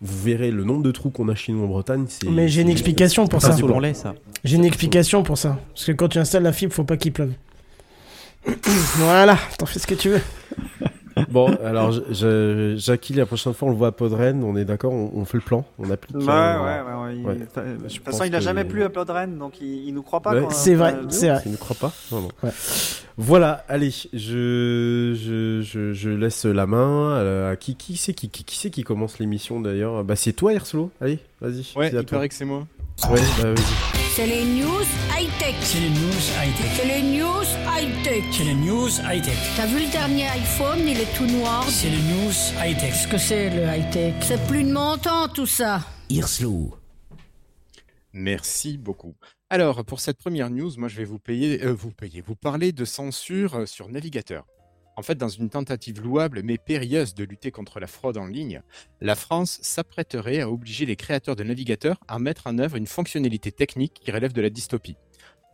Vous 0.00 0.22
verrez 0.22 0.50
le 0.50 0.64
nombre 0.64 0.82
de 0.82 0.90
trous 0.90 1.10
qu'on 1.10 1.28
a 1.28 1.34
chez 1.34 1.52
nous 1.52 1.62
en 1.64 1.66
Bretagne. 1.68 2.04
c'est- 2.08 2.28
Mais 2.28 2.48
j'ai 2.48 2.60
une 2.62 2.68
explication 2.68 3.26
pour 3.26 3.40
ça. 3.40 3.56
Lait, 3.80 3.94
ça. 3.94 4.14
J'ai 4.42 4.56
une 4.56 4.64
explication 4.64 5.22
pour 5.22 5.38
ça. 5.38 5.58
Parce 5.72 5.86
que 5.86 5.92
quand 5.92 6.08
tu 6.08 6.18
installes 6.18 6.42
la 6.42 6.52
fibre, 6.52 6.72
faut 6.74 6.84
pas 6.84 6.96
qu'il 6.96 7.12
pleuve. 7.12 7.32
Voilà, 8.96 9.38
t'en 9.58 9.66
fais 9.66 9.78
ce 9.78 9.86
que 9.86 9.94
tu 9.94 10.10
veux. 10.10 10.20
Bon, 11.30 11.46
alors, 11.64 11.92
je- 11.92 12.00
je- 12.10 12.74
Jackie, 12.76 13.12
la 13.14 13.24
prochaine 13.24 13.54
fois, 13.54 13.68
on 13.68 13.70
le 13.70 13.76
voit 13.76 13.88
à 13.88 13.92
Podren, 13.92 14.42
on 14.42 14.56
est 14.56 14.64
d'accord, 14.64 14.92
on, 14.92 15.12
on 15.14 15.24
fait 15.24 15.38
le 15.38 15.44
plan, 15.44 15.64
on 15.78 15.88
applique. 15.90 16.16
Ouais, 16.16 16.24
euh, 16.28 16.58
ouais, 16.60 16.80
ouais. 16.80 17.02
ouais, 17.04 17.16
il- 17.16 17.24
ouais. 17.26 17.38
enfin, 17.48 17.62
De 17.62 17.88
Je 17.88 17.94
toute 17.94 18.04
pense 18.04 18.14
façon, 18.14 18.24
il 18.24 18.34
a 18.34 18.38
que- 18.38 18.44
jamais 18.44 18.64
plu 18.64 18.82
à 18.82 18.88
Bloodren, 18.88 19.38
donc 19.38 19.60
il, 19.60 19.86
il 19.86 19.94
nous 19.94 20.02
croit 20.02 20.20
pas. 20.20 20.34
Ouais. 20.34 20.46
C'est 20.50 20.74
vrai, 20.74 20.94
euh, 20.94 21.06
c'est 21.10 21.28
vrai. 21.28 21.40
Tu 21.42 21.50
ne 21.50 21.56
crois 21.56 21.76
pas 21.76 21.92
Non, 22.10 22.22
non. 22.22 22.28
Ouais. 22.42 22.50
Voilà, 23.16 23.64
allez, 23.68 23.90
je, 23.92 25.14
je, 25.14 25.62
je, 25.62 25.92
je 25.92 26.10
laisse 26.10 26.44
la 26.46 26.66
main 26.66 27.14
à, 27.14 27.50
à 27.50 27.56
qui, 27.56 27.76
qui 27.76 27.96
c'est 27.96 28.12
qui, 28.12 28.28
qui, 28.28 28.42
qui 28.42 28.58
c'est 28.58 28.70
qui 28.70 28.82
commence 28.82 29.20
l'émission 29.20 29.60
d'ailleurs? 29.60 30.02
Bah 30.02 30.16
c'est 30.16 30.32
toi, 30.32 30.52
Erslo. 30.52 30.90
Allez, 31.00 31.20
vas-y. 31.40 31.64
Ouais, 31.76 31.90
il 31.92 31.92
toi. 31.92 32.04
paraît 32.18 32.28
que 32.28 32.34
c'est 32.34 32.44
moi. 32.44 32.66
Ouais, 33.08 33.20
bah 33.40 33.52
vas-y. 33.54 34.03
C'est 34.16 34.28
les 34.28 34.44
news 34.44 34.86
high-tech. 35.10 35.56
C'est 35.60 35.80
les 35.80 35.90
news 35.90 36.22
high-tech. 36.40 36.70
C'est 36.76 36.84
les 36.84 37.02
news 37.02 37.42
high-tech. 37.66 38.22
C'est 38.30 38.44
les 38.44 38.54
news 38.54 38.88
high-tech. 39.10 39.36
T'as 39.56 39.66
vu 39.66 39.80
le 39.84 39.90
dernier 39.90 40.28
iPhone, 40.28 40.78
il 40.86 41.00
est 41.00 41.16
tout 41.16 41.26
noir. 41.26 41.68
C'est 41.68 41.90
les 41.90 41.96
news 41.96 42.32
high-tech. 42.62 42.92
Qu'est-ce 42.92 43.08
que 43.08 43.18
c'est 43.18 43.50
le 43.50 43.64
high-tech? 43.64 44.14
C'est 44.20 44.46
plus 44.46 44.62
de 44.62 44.72
mon 44.72 44.96
temps 44.98 45.26
tout 45.26 45.46
ça. 45.46 45.80
Irslo. 46.10 46.76
Merci 48.12 48.78
beaucoup. 48.78 49.16
Alors, 49.50 49.84
pour 49.84 49.98
cette 49.98 50.18
première 50.18 50.48
news, 50.48 50.70
moi, 50.78 50.86
je 50.86 50.96
vais 50.96 51.04
vous 51.04 51.18
payer, 51.18 51.64
euh, 51.64 51.72
vous 51.72 51.90
payer, 51.90 52.20
vous 52.20 52.36
parler 52.36 52.70
de 52.70 52.84
censure 52.84 53.56
euh, 53.56 53.66
sur 53.66 53.88
navigateur. 53.88 54.46
En 54.96 55.02
fait, 55.02 55.16
dans 55.16 55.28
une 55.28 55.50
tentative 55.50 56.00
louable 56.00 56.42
mais 56.44 56.58
périlleuse 56.58 57.14
de 57.14 57.24
lutter 57.24 57.50
contre 57.50 57.80
la 57.80 57.86
fraude 57.86 58.16
en 58.16 58.26
ligne, 58.26 58.62
la 59.00 59.14
France 59.14 59.58
s'apprêterait 59.62 60.40
à 60.40 60.50
obliger 60.50 60.86
les 60.86 60.96
créateurs 60.96 61.36
de 61.36 61.42
navigateurs 61.42 61.98
à 62.06 62.18
mettre 62.18 62.46
en 62.46 62.58
œuvre 62.58 62.76
une 62.76 62.86
fonctionnalité 62.86 63.50
technique 63.50 63.94
qui 63.94 64.10
relève 64.12 64.32
de 64.32 64.42
la 64.42 64.50
dystopie. 64.50 64.96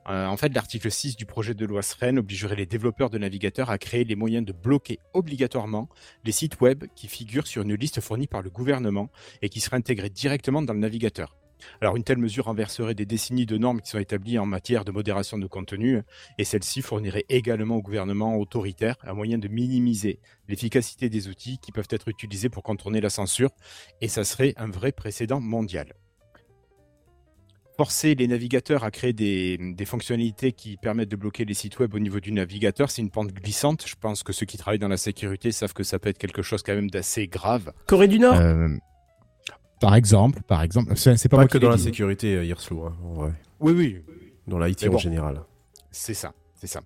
Euh, 0.08 0.26
en 0.26 0.36
fait, 0.36 0.54
l'article 0.54 0.90
6 0.90 1.16
du 1.16 1.26
projet 1.26 1.54
de 1.54 1.64
loi 1.66 1.82
SREN 1.82 2.18
obligerait 2.18 2.56
les 2.56 2.66
développeurs 2.66 3.10
de 3.10 3.18
navigateurs 3.18 3.70
à 3.70 3.78
créer 3.78 4.04
les 4.04 4.16
moyens 4.16 4.44
de 4.44 4.52
bloquer 4.52 4.98
obligatoirement 5.12 5.88
les 6.24 6.32
sites 6.32 6.60
web 6.60 6.84
qui 6.96 7.06
figurent 7.06 7.46
sur 7.46 7.62
une 7.62 7.74
liste 7.74 8.00
fournie 8.00 8.26
par 8.26 8.42
le 8.42 8.50
gouvernement 8.50 9.10
et 9.42 9.48
qui 9.48 9.60
seraient 9.60 9.76
intégrés 9.76 10.10
directement 10.10 10.62
dans 10.62 10.72
le 10.72 10.80
navigateur. 10.80 11.36
Alors 11.80 11.96
une 11.96 12.04
telle 12.04 12.18
mesure 12.18 12.46
renverserait 12.46 12.94
des 12.94 13.06
décennies 13.06 13.46
de 13.46 13.58
normes 13.58 13.80
qui 13.80 13.90
sont 13.90 13.98
établies 13.98 14.38
en 14.38 14.46
matière 14.46 14.84
de 14.84 14.92
modération 14.92 15.38
de 15.38 15.46
contenu, 15.46 16.00
et 16.38 16.44
celle-ci 16.44 16.82
fournirait 16.82 17.24
également 17.28 17.76
au 17.76 17.82
gouvernement 17.82 18.36
autoritaire 18.36 18.96
un 19.02 19.14
moyen 19.14 19.38
de 19.38 19.48
minimiser 19.48 20.20
l'efficacité 20.48 21.08
des 21.08 21.28
outils 21.28 21.58
qui 21.58 21.72
peuvent 21.72 21.88
être 21.90 22.08
utilisés 22.08 22.48
pour 22.48 22.62
contourner 22.62 23.00
la 23.00 23.10
censure, 23.10 23.50
et 24.00 24.08
ça 24.08 24.24
serait 24.24 24.54
un 24.56 24.68
vrai 24.68 24.92
précédent 24.92 25.40
mondial. 25.40 25.94
Forcer 27.76 28.14
les 28.14 28.28
navigateurs 28.28 28.84
à 28.84 28.90
créer 28.90 29.14
des, 29.14 29.56
des 29.56 29.84
fonctionnalités 29.86 30.52
qui 30.52 30.76
permettent 30.76 31.08
de 31.08 31.16
bloquer 31.16 31.46
les 31.46 31.54
sites 31.54 31.78
web 31.78 31.94
au 31.94 31.98
niveau 31.98 32.20
du 32.20 32.30
navigateur, 32.30 32.90
c'est 32.90 33.00
une 33.00 33.10
pente 33.10 33.32
glissante. 33.32 33.86
Je 33.86 33.94
pense 33.98 34.22
que 34.22 34.34
ceux 34.34 34.44
qui 34.44 34.58
travaillent 34.58 34.78
dans 34.78 34.88
la 34.88 34.98
sécurité 34.98 35.50
savent 35.50 35.72
que 35.72 35.82
ça 35.82 35.98
peut 35.98 36.10
être 36.10 36.18
quelque 36.18 36.42
chose 36.42 36.62
quand 36.62 36.74
même 36.74 36.90
d'assez 36.90 37.26
grave. 37.26 37.72
Corée 37.86 38.08
du 38.08 38.18
Nord? 38.18 38.34
Euh, 38.34 38.68
par 39.80 39.94
exemple, 39.94 40.42
par 40.42 40.62
exemple, 40.62 40.94
c'est 40.96 41.28
pas, 41.28 41.36
Pas 41.36 41.36
moi 41.38 41.48
que 41.48 41.58
qui 41.58 41.64
dans 41.64 41.70
la 41.70 41.76
dit. 41.76 41.82
sécurité, 41.82 42.36
euh, 42.36 42.44
Yerslo, 42.44 42.84
hein, 42.84 42.96
en 43.04 43.12
vrai. 43.14 43.32
Oui, 43.60 43.72
oui, 43.72 44.02
Dans 44.46 44.58
l'IT 44.58 44.86
en 44.88 44.98
général. 44.98 45.40
c'est 45.90 46.14
ça, 46.14 46.32
c'est 46.54 46.66
ça. 46.66 46.82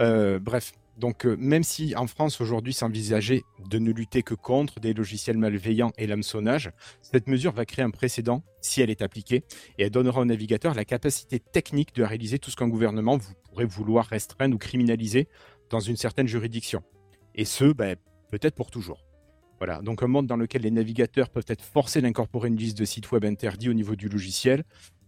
Euh, 0.00 0.38
bref, 0.38 0.72
donc 0.96 1.26
euh, 1.26 1.36
même 1.38 1.62
si 1.62 1.94
en 1.94 2.06
France 2.06 2.40
aujourd'hui 2.40 2.72
s'envisageait 2.72 3.42
de 3.68 3.78
ne 3.78 3.92
lutter 3.92 4.22
que 4.22 4.34
contre 4.34 4.80
des 4.80 4.92
logiciels 4.94 5.38
malveillants 5.38 5.92
et 5.96 6.06
l'hameçonnage, 6.06 6.70
cette 7.02 7.28
mesure 7.28 7.52
va 7.52 7.64
créer 7.64 7.84
un 7.84 7.90
précédent 7.90 8.42
si 8.60 8.80
elle 8.82 8.90
est 8.90 9.02
appliquée 9.02 9.44
et 9.78 9.84
elle 9.84 9.90
donnera 9.90 10.20
au 10.20 10.24
navigateur 10.24 10.74
la 10.74 10.84
capacité 10.84 11.38
technique 11.38 11.94
de 11.94 12.02
réaliser 12.02 12.38
tout 12.38 12.50
ce 12.50 12.56
qu'un 12.56 12.68
gouvernement 12.68 13.16
vous 13.16 13.32
pourrait 13.50 13.64
vouloir 13.66 14.06
restreindre 14.06 14.54
ou 14.54 14.58
criminaliser 14.58 15.28
dans 15.70 15.80
une 15.80 15.96
certaine 15.96 16.26
juridiction. 16.26 16.82
Et 17.34 17.44
ce, 17.44 17.72
ben, 17.72 17.94
peut-être 18.30 18.54
pour 18.56 18.70
toujours. 18.70 19.04
Voilà, 19.58 19.80
donc 19.82 20.02
un 20.02 20.06
monde 20.06 20.26
dans 20.26 20.36
lequel 20.36 20.62
les 20.62 20.70
navigateurs 20.70 21.30
peuvent 21.30 21.46
être 21.48 21.64
forcés 21.64 22.00
d'incorporer 22.00 22.48
une 22.48 22.56
liste 22.56 22.78
de 22.78 22.84
sites 22.84 23.10
web 23.10 23.24
interdits 23.24 23.68
au 23.68 23.74
niveau 23.74 23.96
du 23.96 24.08
logiciel, 24.08 24.64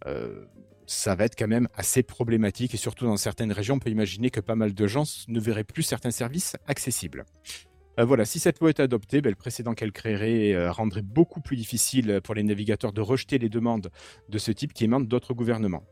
euh, 0.07 0.45
ça 0.87 1.15
va 1.15 1.23
être 1.25 1.37
quand 1.37 1.47
même 1.47 1.69
assez 1.75 2.03
problématique 2.03 2.73
et 2.73 2.77
surtout 2.77 3.05
dans 3.05 3.15
certaines 3.15 3.53
régions, 3.53 3.75
on 3.75 3.79
peut 3.79 3.89
imaginer 3.89 4.29
que 4.29 4.41
pas 4.41 4.55
mal 4.55 4.73
de 4.73 4.87
gens 4.87 5.03
ne 5.29 5.39
verraient 5.39 5.63
plus 5.63 5.83
certains 5.83 6.11
services 6.11 6.57
accessibles. 6.67 7.25
Euh, 7.99 8.05
voilà, 8.05 8.25
si 8.25 8.39
cette 8.39 8.59
loi 8.59 8.69
est 8.69 8.79
adoptée, 8.79 9.21
ben, 9.21 9.29
le 9.29 9.35
précédent 9.35 9.73
qu'elle 9.73 9.91
créerait 9.91 10.53
euh, 10.53 10.71
rendrait 10.71 11.01
beaucoup 11.01 11.39
plus 11.39 11.55
difficile 11.55 12.19
pour 12.23 12.35
les 12.35 12.43
navigateurs 12.43 12.91
de 12.91 13.01
rejeter 13.01 13.37
les 13.37 13.49
demandes 13.49 13.89
de 14.27 14.37
ce 14.37 14.51
type 14.51 14.73
qui 14.73 14.83
émanent 14.83 15.05
d'autres 15.05 15.33
gouvernements. 15.33 15.83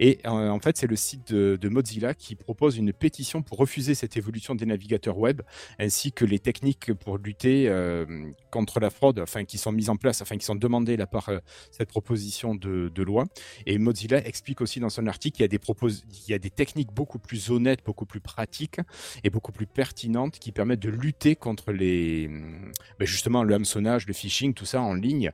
Et 0.00 0.18
euh, 0.26 0.48
en 0.48 0.58
fait, 0.60 0.76
c'est 0.76 0.86
le 0.86 0.96
site 0.96 1.32
de, 1.32 1.68
Mozilla 1.68 2.14
qui 2.14 2.36
propose 2.36 2.76
une 2.76 2.92
pétition 2.92 3.42
pour 3.42 3.58
refuser 3.58 3.94
cette 3.94 4.16
évolution 4.16 4.54
des 4.54 4.66
navigateurs 4.66 5.18
web, 5.18 5.42
ainsi 5.78 6.12
que 6.12 6.24
les 6.24 6.38
techniques 6.38 6.94
pour 6.94 7.18
lutter 7.18 7.68
euh, 7.68 8.30
contre 8.50 8.80
la 8.80 8.90
fraude, 8.90 9.18
enfin 9.18 9.44
qui 9.44 9.58
sont 9.58 9.72
mises 9.72 9.90
en 9.90 9.96
place, 9.96 10.22
enfin 10.22 10.36
qui 10.36 10.44
sont 10.44 10.54
demandées 10.54 10.96
là 10.96 11.06
par 11.06 11.28
euh, 11.28 11.38
cette 11.70 11.88
proposition 11.88 12.54
de, 12.54 13.02
loi. 13.02 13.24
Et 13.66 13.78
Mozilla 13.78 14.26
explique 14.26 14.60
aussi 14.60 14.80
dans 14.80 14.88
son 14.88 15.06
article 15.06 15.36
qu'il 15.36 15.42
y 16.28 16.34
a 16.34 16.38
des 16.38 16.50
techniques 16.50 16.92
beaucoup 16.92 17.18
plus 17.18 17.50
honnêtes, 17.50 17.84
beaucoup 17.84 18.06
plus 18.06 18.20
pratiques 18.20 18.80
et 19.22 19.30
beaucoup 19.30 19.52
plus 19.52 19.66
pertinentes 19.66 20.38
qui 20.38 20.50
permettent 20.50 20.80
de 20.80 20.90
lutter 20.90 21.36
contre 21.36 21.72
les, 21.72 22.28
ben 22.98 23.06
justement 23.06 23.44
le 23.44 23.54
hameçonnage, 23.54 24.06
le 24.06 24.12
phishing, 24.12 24.54
tout 24.54 24.66
ça 24.66 24.80
en 24.80 24.94
ligne. 24.94 25.30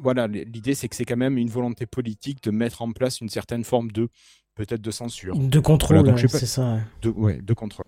Voilà, 0.00 0.26
l'idée 0.26 0.74
c'est 0.74 0.88
que 0.88 0.96
c'est 0.96 1.04
quand 1.04 1.16
même 1.16 1.38
une 1.38 1.48
volonté 1.50 1.86
politique 1.86 2.42
de 2.42 2.50
mettre 2.50 2.82
en 2.82 2.92
place 2.92 3.20
une 3.20 3.28
certaine 3.28 3.64
forme 3.64 3.90
de 3.92 4.08
peut-être 4.54 4.80
de 4.82 4.90
censure, 4.90 5.36
De 5.38 5.60
contrôle, 5.60 5.96
Voilà, 5.98 6.10
donc 6.12 6.18
je 6.18 6.24
ouais, 6.24 6.28
sais 6.28 6.32
pas- 6.34 6.38
c'est 6.40 6.46
ça. 6.46 6.78
de, 7.02 7.08
ouais, 7.10 7.40
de 7.40 7.54
contrôle. 7.54 7.86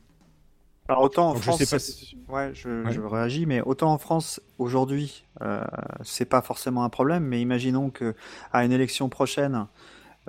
Alors 0.88 1.02
autant 1.02 1.28
en 1.30 1.32
Donc, 1.34 1.38
je 1.38 1.42
France, 1.42 1.58
sais 1.58 1.66
pas 1.76 1.78
c'est- 1.78 1.92
si- 1.92 2.18
ouais, 2.28 2.50
je, 2.54 2.84
Ouais. 2.84 2.92
je 2.92 3.00
réagis, 3.00 3.46
mais 3.46 3.60
autant 3.60 3.92
en 3.92 3.98
France 3.98 4.40
aujourd'hui, 4.58 5.24
euh, 5.42 5.62
c'est 6.02 6.24
pas 6.24 6.42
forcément 6.42 6.82
un 6.84 6.88
problème. 6.88 7.24
Mais 7.24 7.40
imaginons 7.40 7.90
que 7.90 8.14
à 8.52 8.64
une 8.64 8.72
élection 8.72 9.08
prochaine, 9.08 9.66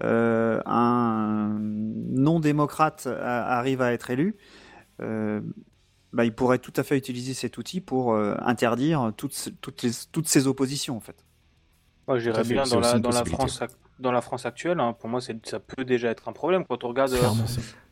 euh, 0.04 0.62
un 0.66 1.58
non-démocrate 1.60 3.08
a- 3.08 3.58
arrive 3.58 3.82
à 3.82 3.94
être 3.94 4.10
élu. 4.10 4.36
euh, 5.02 5.42
bah, 6.14 6.24
il 6.26 6.34
pourrait 6.36 6.60
tout 6.60 6.72
à 6.76 6.84
fait 6.84 6.96
utiliser 6.98 7.34
cet 7.34 7.58
outil 7.58 7.82
pour 7.82 8.14
euh, 8.14 8.36
interdire 8.42 9.12
toutes, 9.18 9.50
toutes, 9.60 9.82
les- 9.82 9.92
toutes 10.12 10.28
ces 10.28 10.46
oppositions 10.46 10.96
en 10.96 11.00
fait. 11.00 11.26
Moi, 12.08 12.20
fait, 12.20 12.44
bien 12.44 12.64
dans 12.64 12.80
la, 12.80 13.00
dans, 13.00 13.12
la. 13.12 13.24
France, 13.24 13.64
dans 14.00 14.12
la 14.12 14.22
France 14.22 14.46
actuelle, 14.46 14.80
hein, 14.80 14.94
pour 14.94 15.10
moi, 15.10 15.22
ça 15.22 15.60
peut 15.60 15.86
déjà 15.86 16.10
être 16.10 16.28
un 16.28 16.34
problème. 16.34 16.66
Quand 16.66 16.84
on 16.84 16.90
regarde 16.90 17.14
euh, 17.14 17.28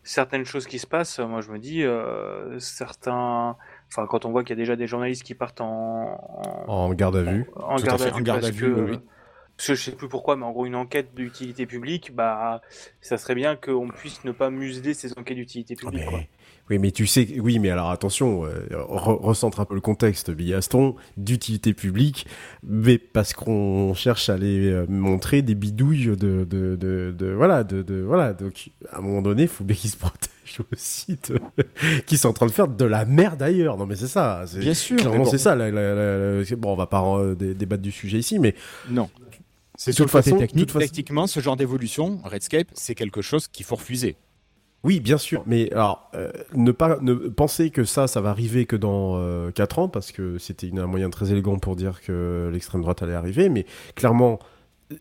certaines 0.04 0.43
choses 0.45 0.67
qui 0.67 0.80
se 0.80 0.88
passent, 0.88 1.19
moi, 1.19 1.41
je 1.41 1.52
me 1.52 1.60
dis, 1.60 1.84
euh, 1.84 2.60
certains. 2.60 3.56
Enfin, 3.88 4.06
quand 4.08 4.26
on 4.26 4.32
voit 4.32 4.43
qu'il 4.43 4.52
y 4.52 4.60
a 4.60 4.62
déjà 4.62 4.76
des 4.76 4.88
journalistes 4.88 5.24
qui 5.24 5.34
partent 5.36 5.62
en, 5.62 6.19
en, 6.67 6.93
garde 6.93 7.15
à 7.15 7.24
vue. 7.24 7.45
en 7.56 7.78
garde 7.78 8.02
à 8.02 8.10
vue 8.10 8.24
garde 8.24 8.39
à 8.39 8.47
parce 8.47 8.54
vue, 8.54 8.74
que. 8.74 8.80
oui. 8.82 9.00
Parce 9.58 9.67
que 9.67 9.76
je 9.76 9.84
sais 9.84 9.91
plus 9.91 10.10
pourquoi, 10.10 10.36
mais 10.36 10.45
en 10.45 10.52
gros, 10.52 10.65
une 10.65 10.76
enquête 10.76 11.13
d'utilité 11.13 11.67
publique, 11.67 12.15
bah, 12.15 12.62
ça 13.00 13.17
serait 13.17 13.36
bien 13.36 13.56
qu'on 13.56 13.89
puisse 13.89 14.24
ne 14.24 14.32
pas 14.32 14.50
museler 14.50 14.93
ces 14.95 15.12
enquêtes 15.19 15.38
d'utilité 15.38 15.76
Ah, 15.78 15.86
publique. 15.86 16.06
mais- 16.12 16.30
Oui, 16.69 16.80
mais 16.80 16.91
tu 16.91 17.06
sais, 17.06 17.28
oui, 17.41 17.60
mais 17.60 17.69
alors 17.69 17.89
attention, 17.91 18.45
euh, 18.45 18.65
re- 18.71 19.19
recentre 19.21 19.60
un 19.60 19.65
peu 19.65 19.76
le 19.76 19.82
contexte, 19.82 20.32
Bigaston, 20.32 20.95
d'utilité 21.17 21.74
publique, 21.74 22.26
mais 22.63 22.97
parce 22.97 23.34
qu'on 23.34 23.93
cherche 23.93 24.30
à 24.30 24.36
aller 24.36 24.69
euh, 24.71 24.86
montrer 24.88 25.41
des 25.41 25.56
bidouilles 25.56 26.06
de, 26.08 26.45
de, 26.45 26.76
de, 26.76 27.13
de- 27.17 27.34
voilà, 27.34 27.63
de, 27.65 27.82
de, 27.82 28.02
voilà, 28.02 28.32
donc 28.34 28.69
à 28.91 29.00
un 29.00 29.02
moment 29.02 29.21
donné, 29.21 29.43
il 29.43 29.47
faut 29.50 29.65
bien 29.65 29.76
qu'ils 29.76 29.89
se 29.89 29.97
protègent 29.97 30.62
aussi, 30.71 31.17
de... 31.30 31.39
qu'ils 32.06 32.17
sont 32.17 32.30
en 32.30 32.34
train 32.34 32.45
de 32.45 32.52
faire 32.52 32.69
de 32.69 32.86
la 32.86 33.04
merde 33.04 33.41
ailleurs. 33.41 33.78
Non, 33.78 33.86
mais 33.86 33.95
c'est 33.97 34.08
ça, 34.08 34.43
c'est 34.47 34.60
Bien 34.60 34.74
sûr. 34.74 34.95
clairement 34.97 35.24
bon, 35.24 35.26
c'est 35.26 35.38
ça. 35.38 35.56
la- 35.56 35.71
la- 35.71 35.93
la- 35.93 36.39
la- 36.41 36.56
Bon, 36.56 36.71
on 36.71 36.76
va 36.78 36.88
pas 36.88 37.04
euh, 37.17 37.36
dé- 37.36 37.54
débattre 37.54 37.82
du 37.84 37.91
sujet 37.91 38.19
ici, 38.19 38.39
mais 38.39 38.56
Non. 38.89 39.10
C'est 39.78 39.93
toute 39.93 40.10
façon- 40.10 40.36
de 40.36 40.39
technique. 40.41 40.67
toute 40.67 40.74
façon- 40.74 40.86
Techniquement, 40.88 41.28
ce 41.28 41.39
genre 41.39 41.58
d'évolution, 41.58 42.19
Redscape, 42.24 42.67
c'est 42.74 42.93
quelque 42.95 43.21
chose 43.21 43.47
qu'il 43.47 43.65
faut 43.65 43.76
refuser. 43.76 44.15
Oui, 44.84 45.00
bien 45.00 45.17
sûr, 45.20 45.44
mais 45.46 45.72
alors 45.74 46.10
euh, 46.15 46.32
ne 46.56 46.72
pas 46.72 46.98
ne 47.02 47.13
penser 47.13 47.70
que 47.70 47.84
ça, 47.84 48.08
ça 48.08 48.20
va 48.20 48.30
arriver 48.32 48.65
que 48.65 48.76
dans 48.76 49.13
euh, 49.17 49.52
4 49.52 49.78
ans, 49.80 49.88
parce 49.89 50.12
que 50.12 50.38
c'était 50.39 50.72
un 50.76 50.88
moyen 50.88 51.10
très 51.12 51.32
élégant 51.32 51.60
pour 51.60 51.76
dire 51.76 52.02
que 52.02 52.50
l'extrême 52.52 52.82
droite 52.82 53.04
allait 53.04 53.13
arriver, 53.13 53.50
mais 53.50 53.65
clairement, 53.96 54.39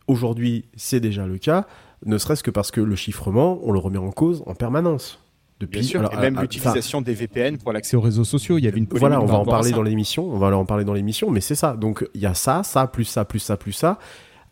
aujourd'hui, 0.06 0.66
c'est 0.76 1.00
déjà 1.00 1.26
le 1.26 1.38
cas, 1.38 1.66
ne 2.04 2.18
serait-ce 2.18 2.42
que 2.42 2.50
parce 2.50 2.70
que 2.70 2.80
le 2.80 2.96
chiffrement, 2.96 3.58
on 3.62 3.72
le 3.72 3.78
remet 3.78 3.98
en 3.98 4.10
cause 4.10 4.42
en 4.46 4.54
permanence. 4.54 5.18
Depuis, 5.60 5.80
Bien 5.80 5.88
sûr. 5.88 6.00
alors, 6.00 6.14
et 6.14 6.16
même 6.16 6.36
à- 6.36 6.40
à- 6.40 6.42
l'utilisation 6.42 7.02
des 7.02 7.12
VPN 7.12 7.58
pour 7.58 7.72
l'accès 7.74 7.94
aux 7.96 8.00
réseaux 8.00 8.24
sociaux. 8.24 8.56
Il 8.56 8.64
y 8.64 8.68
avait 8.68 8.78
une 8.78 8.86
polémique 8.86 9.00
Voilà, 9.00 9.20
on 9.20 9.26
va 9.26 9.34
en 9.38 9.44
parler 9.44 9.72
dans 9.72 9.82
l'émission, 9.82 10.26
on 10.26 10.38
va 10.38 10.56
en 10.56 10.64
parler 10.64 10.84
dans 10.86 10.94
l'émission, 10.94 11.30
mais 11.30 11.42
c'est 11.42 11.54
ça. 11.54 11.76
Donc 11.76 12.08
il 12.14 12.20
y 12.22 12.26
a 12.26 12.32
ça, 12.32 12.62
ça, 12.62 12.86
plus 12.86 13.04
ça, 13.04 13.26
plus 13.26 13.40
ça, 13.40 13.58
plus 13.58 13.72
ça. 13.72 13.98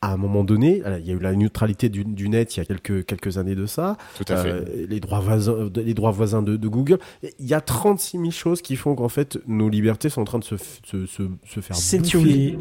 À 0.01 0.13
un 0.13 0.17
moment 0.17 0.45
donné, 0.45 0.81
il 1.01 1.07
y 1.07 1.11
a 1.11 1.15
eu 1.15 1.19
la 1.19 1.35
neutralité 1.35 1.89
du, 1.89 2.05
du 2.05 2.29
net 2.29 2.57
il 2.57 2.61
y 2.61 2.63
a 2.63 2.65
quelques, 2.65 3.05
quelques 3.05 3.37
années 3.37 3.57
de 3.57 3.67
ça. 3.67 3.97
Tout 4.17 4.25
à 4.33 4.37
fait. 4.37 4.49
Euh, 4.51 4.65
les 4.89 5.01
droits 5.01 5.19
voisins, 5.19 5.69
de- 5.69 5.81
les 5.81 5.93
droits 5.95 6.13
voisins 6.13 6.41
de, 6.41 6.57
de 6.57 6.69
Google. 6.69 6.99
Il 7.41 7.47
y 7.47 7.53
a 7.55 7.61
36 7.61 8.19
000 8.19 8.31
choses 8.31 8.63
qui 8.63 8.77
font 8.77 8.95
qu'en 8.95 9.09
fait 9.09 9.39
nos 9.49 9.69
libertés 9.69 10.09
sont 10.09 10.21
en 10.21 10.25
train 10.25 10.39
de 10.39 10.45
se, 10.45 10.57
se, 10.57 11.07
se, 11.07 11.23
se 11.47 11.61
faire 11.61 11.77
tué. 12.03 12.59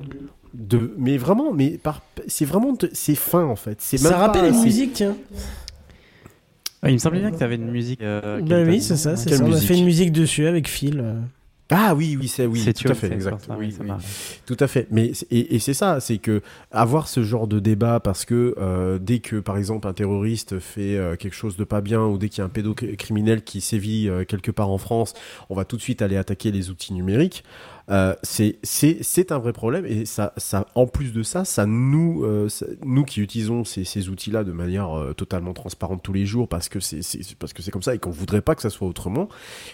de 0.55 0.93
mais 0.97 1.17
vraiment 1.17 1.53
mais 1.53 1.77
par 1.77 2.01
c'est 2.27 2.45
vraiment 2.45 2.75
c'est 2.93 3.13
fin 3.15 3.43
en 3.43 3.55
fait 3.55 3.77
c'est 3.81 3.97
Ça 3.97 4.17
rappelle 4.17 4.49
pas- 4.49 4.57
une 4.57 4.63
musique, 4.63 4.93
tiens. 4.93 5.15
Ouais, 6.83 6.89
il 6.91 6.93
me 6.93 6.97
semblait 6.99 7.19
bien 7.19 7.31
que 7.31 7.37
tu 7.37 7.43
avais 7.43 7.55
une 7.55 7.69
musique. 7.71 8.01
euh, 8.01 8.39
Bah 8.41 8.61
oui, 8.65 8.81
c'est 8.81 8.95
ça, 8.97 9.15
c'est 9.15 9.29
Quelle 9.29 9.39
ça. 9.39 9.43
On 9.45 9.53
a 9.53 9.59
fait 9.59 9.77
une 9.77 9.85
musique 9.85 10.11
dessus 10.11 10.45
avec 10.47 10.67
Phil. 10.67 11.03
Ah 11.69 11.93
oui 11.95 12.17
oui 12.19 12.27
c'est 12.27 12.45
oui 12.45 12.61
C'est 12.63 12.73
tout 12.73 12.87
à 12.87 12.93
fait 12.93 13.11
exact 13.11 13.45
ça, 13.45 13.57
oui, 13.57 13.75
Tout 14.45 14.57
à 14.59 14.67
fait. 14.67 14.87
Mais 14.89 15.11
et, 15.31 15.55
et 15.55 15.59
c'est 15.59 15.73
ça, 15.73 15.99
c'est 15.99 16.17
que 16.17 16.41
avoir 16.71 17.07
ce 17.07 17.23
genre 17.23 17.47
de 17.47 17.59
débat 17.59 17.99
parce 17.99 18.23
que 18.25 18.55
euh, 18.57 18.99
dès 18.99 19.19
que 19.19 19.37
par 19.37 19.57
exemple 19.57 19.87
un 19.87 19.93
terroriste 19.93 20.59
fait 20.59 20.95
euh, 20.95 21.15
quelque 21.15 21.35
chose 21.35 21.57
de 21.57 21.63
pas 21.63 21.81
bien 21.81 22.01
ou 22.03 22.17
dès 22.17 22.29
qu'il 22.29 22.39
y 22.39 22.41
a 22.41 22.45
un 22.45 22.49
pédocriminel 22.49 23.43
qui 23.43 23.59
sévit 23.59 24.07
euh, 24.07 24.23
quelque 24.23 24.51
part 24.51 24.69
en 24.69 24.77
France, 24.77 25.13
on 25.49 25.55
va 25.55 25.65
tout 25.65 25.75
de 25.75 25.81
suite 25.81 26.01
aller 26.01 26.17
attaquer 26.17 26.51
les 26.51 26.69
outils 26.69 26.93
numériques. 26.93 27.43
Euh, 27.89 28.13
c'est 28.23 29.31
un 29.31 29.39
vrai 29.39 29.53
problème 29.53 29.85
et 29.85 30.03
ça 30.05 30.33
ça 30.35 30.65
en 30.75 30.87
plus 30.87 31.13
de 31.13 31.23
ça 31.23 31.45
ça 31.45 31.65
nous 31.65 32.23
euh, 32.25 32.49
ça- 32.49 32.65
nous 32.85 33.05
qui 33.05 33.21
utilisons 33.21 33.63
ces, 33.63 33.85
ces 33.85 34.09
outils 34.09 34.29
là 34.29 34.43
de 34.43 34.51
manière 34.51 34.91
euh, 34.97 35.13
totalement 35.13 35.53
transparente 35.53 36.01
tous 36.03 36.11
les 36.11 36.25
jours 36.25 36.49
parce 36.49 36.67
que 36.67 36.81
c'est 36.81 36.99
parce 37.39 37.53
que 37.53 37.61
c'est 37.61 37.71
comme 37.71 37.81
ça 37.81 37.95
et 37.95 37.97
qu'on 37.97 38.09
voudrait 38.09 38.41
pas 38.41 38.55
que 38.55 38.61
ça 38.61 38.69
soit 38.69 38.87
autrement 38.89 39.29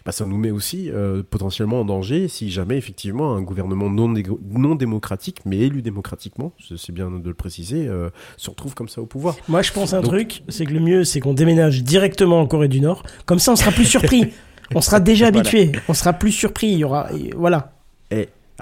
bah, 0.06 0.12
ça 0.12 0.28
nous 0.28 0.38
met 0.38 0.52
aussi 0.52 0.92
euh, 0.92 1.24
potentiellement 1.28 1.82
en 1.82 1.86
danger 1.86 2.28
si 2.28 2.52
jamais 2.52 2.78
effectivement 2.78 3.36
un 3.36 3.42
gouvernement 3.42 3.90
non, 3.90 4.08
non 4.52 4.76
démocratique, 4.76 5.40
mais 5.46 5.58
élu 5.58 5.82
démocratiquement, 5.82 6.54
c'est 6.78 6.92
bien 6.94 7.10
de 7.10 7.28
le 7.28 7.34
préciser, 7.34 7.88
euh, 7.88 8.10
se 8.38 8.50
retrouve 8.50 8.76
comme 8.76 8.90
ça 8.90 9.02
au 9.02 9.06
pouvoir. 9.08 9.36
Moi, 9.48 9.62
je 9.64 9.72
pense 9.72 9.94
un 9.94 10.02
Donc- 10.02 10.12
truc, 10.12 10.44
c'est 10.50 10.66
que 10.66 10.74
le 10.74 10.80
mieux, 10.80 11.04
c'est 11.04 11.20
qu'on 11.20 11.34
déménage 11.34 11.84
directement 11.84 12.40
en 12.42 12.46
Corée 12.48 12.68
du 12.68 12.80
Nord. 12.80 13.04
Comme 13.26 13.40
ça, 13.40 13.52
on 13.52 13.56
sera 13.56 13.72
plus 13.72 13.86
surpris. 13.86 14.32
On 14.76 14.82
sera 14.82 15.00
déjà 15.00 15.30
Voilà. 15.30 15.40
habitué. 15.48 15.72
On 15.88 15.94
sera 15.94 16.14
plus 16.14 16.32
surpris. 16.32 16.68
Il 16.68 16.78
y 16.80 16.84
aura, 16.84 17.10
voilà. 17.36 17.74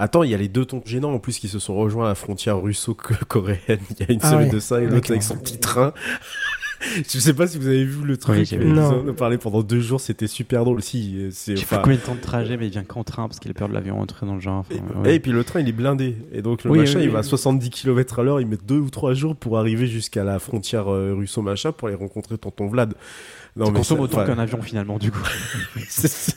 Attends, 0.02 0.24
il 0.24 0.30
y 0.30 0.34
a 0.34 0.36
les 0.36 0.48
deux 0.48 0.64
tons 0.64 0.82
gênants 0.84 1.12
en 1.12 1.20
plus 1.20 1.38
qui 1.38 1.46
se 1.46 1.60
sont 1.60 1.76
rejoints 1.76 2.06
à 2.06 2.08
la 2.08 2.14
frontière 2.16 2.60
russo-coréenne 2.60 3.60
il 3.90 4.00
y 4.00 4.02
a 4.02 4.12
une 4.12 4.18
Ah 4.20 4.30
semaine 4.30 4.46
ouais. 4.48 4.52
de 4.52 4.58
ça 4.58 4.80
et 4.80 4.86
l'autre 4.86 5.12
avec 5.12 5.22
son 5.22 5.36
petit 5.36 5.60
train. 5.60 5.92
Je 7.08 7.18
sais 7.18 7.34
pas 7.34 7.46
si 7.46 7.58
vous 7.58 7.66
avez 7.66 7.84
vu 7.84 8.04
le 8.04 8.16
truc, 8.16 8.36
Oui, 8.36 8.48
ils 8.50 8.78
en 8.78 9.08
ont 9.08 9.14
parlé 9.14 9.38
pendant 9.38 9.62
deux 9.62 9.80
jours, 9.80 10.00
c'était 10.00 10.26
super 10.26 10.64
drôle. 10.64 10.82
Si, 10.82 11.28
c'est 11.30 11.52
Je 11.54 11.60
sais 11.60 11.64
enfin, 11.66 11.76
pas 11.76 11.82
combien 11.82 11.98
de 11.98 12.02
temps 12.02 12.14
de 12.14 12.20
trajet, 12.20 12.56
mais 12.56 12.66
il 12.66 12.70
vient 12.72 12.84
qu'en 12.84 13.04
train 13.04 13.28
parce 13.28 13.38
qu'il 13.38 13.50
a 13.50 13.54
peur 13.54 13.68
de 13.68 13.74
l'avion 13.74 13.96
rentrer 13.96 14.26
dans 14.26 14.34
le 14.34 14.40
genre. 14.40 14.58
enfin, 14.60 14.74
Et, 14.74 14.98
ouais. 14.98 15.14
et 15.16 15.20
puis 15.20 15.32
le 15.32 15.44
train 15.44 15.60
il 15.60 15.68
est 15.68 15.72
blindé 15.72 16.16
et 16.32 16.42
donc 16.42 16.64
le 16.64 16.70
Oui, 16.70 16.78
machin 16.80 16.98
oui, 16.98 17.04
il 17.04 17.08
oui. 17.08 17.12
va 17.14 17.20
à 17.20 17.22
70 17.22 17.70
km 17.70 18.18
à 18.18 18.22
l'heure 18.22 18.40
il 18.40 18.46
met 18.46 18.56
deux 18.66 18.78
ou 18.78 18.90
trois 18.90 19.14
jours 19.14 19.36
pour 19.36 19.58
arriver 19.58 19.86
jusqu'à 19.86 20.24
la 20.24 20.38
frontière 20.38 20.92
euh, 20.92 21.14
russo 21.14 21.40
machin 21.42 21.72
pour 21.72 21.88
aller 21.88 21.96
rencontrer 21.96 22.36
tonton 22.38 22.66
Vlad 22.68 22.94
non 23.54 23.66
Ça 23.66 23.70
mais 23.72 23.78
consomme 23.78 23.98
ça- 23.98 24.04
autant 24.04 24.24
qu'un 24.24 24.38
avion 24.38 24.62
finalement 24.62 24.98
du 24.98 25.10
coup. 25.10 25.18
ça. 25.88 26.32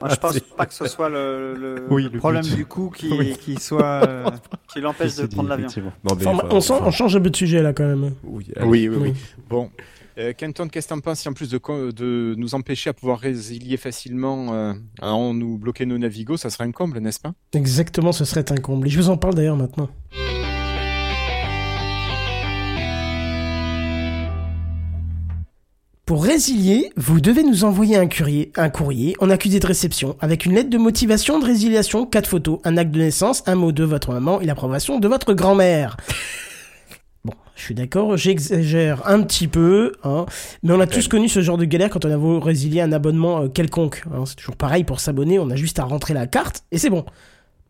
Moi, 0.00 0.08
je 0.10 0.14
pense 0.16 0.40
pas 0.40 0.64
que 0.66 0.72
ce 0.74 0.86
soit 0.88 1.08
le, 1.10 1.54
le 1.54 1.74
Oui, 1.90 2.08
le 2.10 2.18
problème 2.18 2.42
but. 2.42 2.56
du 2.56 2.64
coup 2.66 2.90
qui, 2.94 3.12
Oui. 3.12 3.36
qui 3.38 3.56
soit 3.60 4.06
euh, 4.08 4.24
qui 4.72 4.80
l'empêche 4.80 5.14
de 5.16 5.26
prendre 5.26 5.50
l'avion. 5.50 5.68
Enfin, 6.10 6.32
on, 6.50 6.60
sent- 6.62 6.72
enfin, 6.72 6.84
on 6.86 6.90
change 6.90 7.16
un 7.16 7.20
peu 7.20 7.28
de 7.30 7.36
sujet 7.36 7.62
là 7.62 7.72
quand 7.74 7.84
même. 7.86 8.12
Oui, 8.24 8.46
oui, 8.62 8.88
oui. 8.88 8.96
Oui. 8.98 9.12
Bon. 9.50 9.68
Euh, 10.16 10.32
qu'est-ce 10.36 10.86
que 10.86 10.88
t'en 10.88 11.00
penses 11.00 11.20
si 11.20 11.28
en 11.28 11.32
plus 11.32 11.50
de, 11.50 11.58
de 11.90 12.34
nous 12.38 12.54
empêcher 12.54 12.90
à 12.90 12.92
pouvoir 12.92 13.18
résilier 13.18 13.76
facilement, 13.76 14.54
euh, 14.54 14.72
en 15.02 15.34
nous 15.34 15.58
bloquer 15.58 15.86
nos 15.86 15.98
navigos, 15.98 16.36
ça 16.36 16.50
serait 16.50 16.64
un 16.64 16.70
comble, 16.70 16.98
n'est-ce 17.00 17.18
pas? 17.18 17.32
Exactement, 17.52 18.12
ce 18.12 18.24
serait 18.24 18.50
un 18.52 18.56
comble. 18.56 18.86
Et 18.86 18.90
je 18.90 19.00
vous 19.00 19.10
en 19.10 19.16
parle 19.16 19.34
d'ailleurs 19.34 19.56
maintenant. 19.56 19.88
Pour 26.06 26.22
résilier, 26.22 26.92
vous 26.96 27.20
devez 27.20 27.42
nous 27.42 27.64
envoyer 27.64 27.96
un 27.96 28.08
un 28.56 28.68
courrier 28.68 29.16
en 29.18 29.30
accusé 29.30 29.58
de 29.58 29.66
réception 29.66 30.16
avec 30.20 30.44
une 30.44 30.54
lettre 30.54 30.70
de 30.70 30.78
motivation 30.78 31.40
de 31.40 31.46
résiliation, 31.46 32.06
quatre 32.06 32.28
photos, 32.28 32.60
un 32.62 32.76
acte 32.76 32.92
de 32.92 33.00
naissance, 33.00 33.42
un 33.46 33.56
mot 33.56 33.72
de 33.72 33.82
votre 33.82 34.12
maman 34.12 34.40
et 34.40 34.44
l'approbation 34.44 35.00
de 35.00 35.08
votre 35.08 35.32
grand-mère. 35.32 35.96
Bon, 37.24 37.32
je 37.56 37.62
suis 37.62 37.74
d'accord, 37.74 38.16
j'exagère 38.18 39.08
un 39.08 39.22
petit 39.22 39.48
peu, 39.48 39.92
hein, 40.04 40.26
mais 40.62 40.72
on 40.74 40.80
a 40.80 40.86
tous 40.86 41.08
connu 41.08 41.28
ce 41.30 41.40
genre 41.40 41.56
de 41.56 41.64
galère 41.64 41.88
quand 41.88 42.04
on 42.04 42.10
a 42.10 42.16
voulu 42.18 42.38
résilier 42.38 42.82
un 42.82 42.92
abonnement 42.92 43.42
euh, 43.42 43.48
quelconque. 43.48 44.02
hein. 44.12 44.24
C'est 44.26 44.36
toujours 44.36 44.56
pareil 44.56 44.84
pour 44.84 45.00
s'abonner, 45.00 45.38
on 45.38 45.48
a 45.48 45.56
juste 45.56 45.78
à 45.78 45.84
rentrer 45.84 46.12
la 46.12 46.26
carte 46.26 46.64
et 46.70 46.76
c'est 46.78 46.90
bon. 46.90 47.04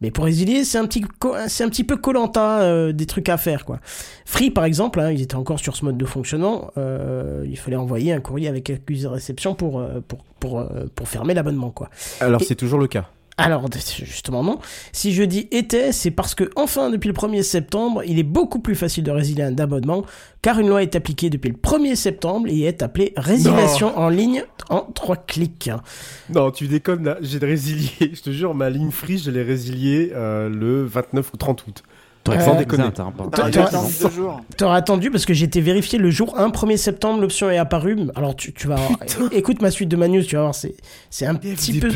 Mais 0.01 0.11
pour 0.11 0.25
résilier, 0.25 0.65
c'est 0.65 0.77
un 0.77 0.87
petit, 0.87 1.05
c'est 1.47 1.63
un 1.63 1.69
petit 1.69 1.85
peu 1.85 1.97
colanta 1.97 2.93
des 2.93 3.07
trucs 3.07 3.29
à 3.29 3.37
faire 3.37 3.65
quoi. 3.65 3.79
Free 4.27 4.51
par 4.51 4.65
exemple, 4.65 4.99
hein, 4.99 5.13
ils 5.13 5.23
étaient 5.23 5.37
encore 5.37 5.61
sur 5.61 5.77
ce 5.77 5.85
mode 5.85 5.97
de 5.97 6.05
fonctionnement. 6.05 6.73
euh, 6.77 7.47
il 7.49 7.57
fallait 7.57 7.77
envoyer 7.77 8.13
un 8.13 8.21
courrier 8.21 8.49
avec 8.49 8.69
accusé 8.71 9.05
de 9.05 9.09
réception 9.09 9.55
pour 9.55 9.79
euh, 9.79 10.01
pour 10.07 10.25
pour, 10.41 10.59
euh, 10.59 10.67
pour 10.97 11.09
fermer 11.09 11.33
l'abonnement 11.33 11.71
quoi. 11.71 11.91
alors 12.21 12.43
Et- 12.43 12.45
c'est 12.45 12.57
toujours 12.57 12.81
le 12.81 12.89
cas 12.89 13.09
Alors, 13.37 13.67
justement 14.05 14.45
non. 14.45 14.61
Si 14.93 15.13
je 15.13 15.25
dis 15.25 15.49
était, 15.51 15.91
c'est 15.91 16.13
parce 16.13 16.37
que, 16.37 16.51
enfin, 16.55 16.91
depuis 16.91 17.09
le 17.09 17.15
1er 17.15 17.43
septembre, 17.43 18.03
il 18.07 18.19
est 18.19 18.25
beaucoup 18.25 18.61
plus 18.61 18.77
facile 18.77 19.03
de 19.03 19.11
résilier 19.11 19.43
un 19.43 19.59
abonnement, 19.59 20.05
car 20.41 20.61
une 20.61 20.69
loi 20.69 20.83
est 20.83 20.95
appliquée 20.95 21.31
depuis 21.31 21.51
le 21.51 21.57
1er 21.57 21.97
septembre 21.97 22.47
et 22.49 22.63
est 22.63 22.83
appelée 22.83 23.13
résiliation 23.17 23.99
en 23.99 24.09
ligne 24.09 24.45
en 24.71 24.83
trois 24.83 25.17
clics. 25.17 25.71
Non, 26.33 26.53
tu 26.53 26.69
déconnes 26.69 27.05
là. 27.05 27.17
J'ai 27.23 27.39
résilié. 27.39 27.91
Je 28.01 28.21
te 28.21 28.31
jure, 28.31 28.55
ma 28.55 28.71
ligne 28.71 28.93
free, 28.93 29.19
je 29.19 29.31
l'ai 29.31 29.43
résiliée 29.43 30.13
euh, 30.15 30.49
le 30.49 30.85
29 30.85 31.33
ou 31.33 31.37
30 31.37 31.67
août. 31.67 31.83
T'aurais 32.25 32.39
T'as 32.39 33.51
Toi, 34.57 34.75
attendu 34.75 35.11
parce 35.11 35.27
que 35.27 35.35
j'ai 35.35 35.45
été 35.45 35.61
vérifié 35.61 35.99
le 35.99 36.11
jour 36.11 36.39
1 36.39 36.49
1er 36.49 36.79
septembre, 36.79 37.21
l'option 37.21 37.51
est 37.51 37.59
apparue. 37.59 37.99
Alors 38.15 38.35
tu, 38.35 38.55
tu 38.55 38.67
vas 38.67 38.77
écoute 39.33 39.61
ma 39.61 39.71
suite 39.71 39.91
de 39.91 39.97
ma 39.97 40.09
news, 40.09 40.23
tu 40.23 40.37
vas 40.37 40.43
voir, 40.43 40.55
c'est 40.55 40.75
c'est 41.11 41.27
un 41.27 41.35
petit 41.35 41.79
peu 41.81 41.91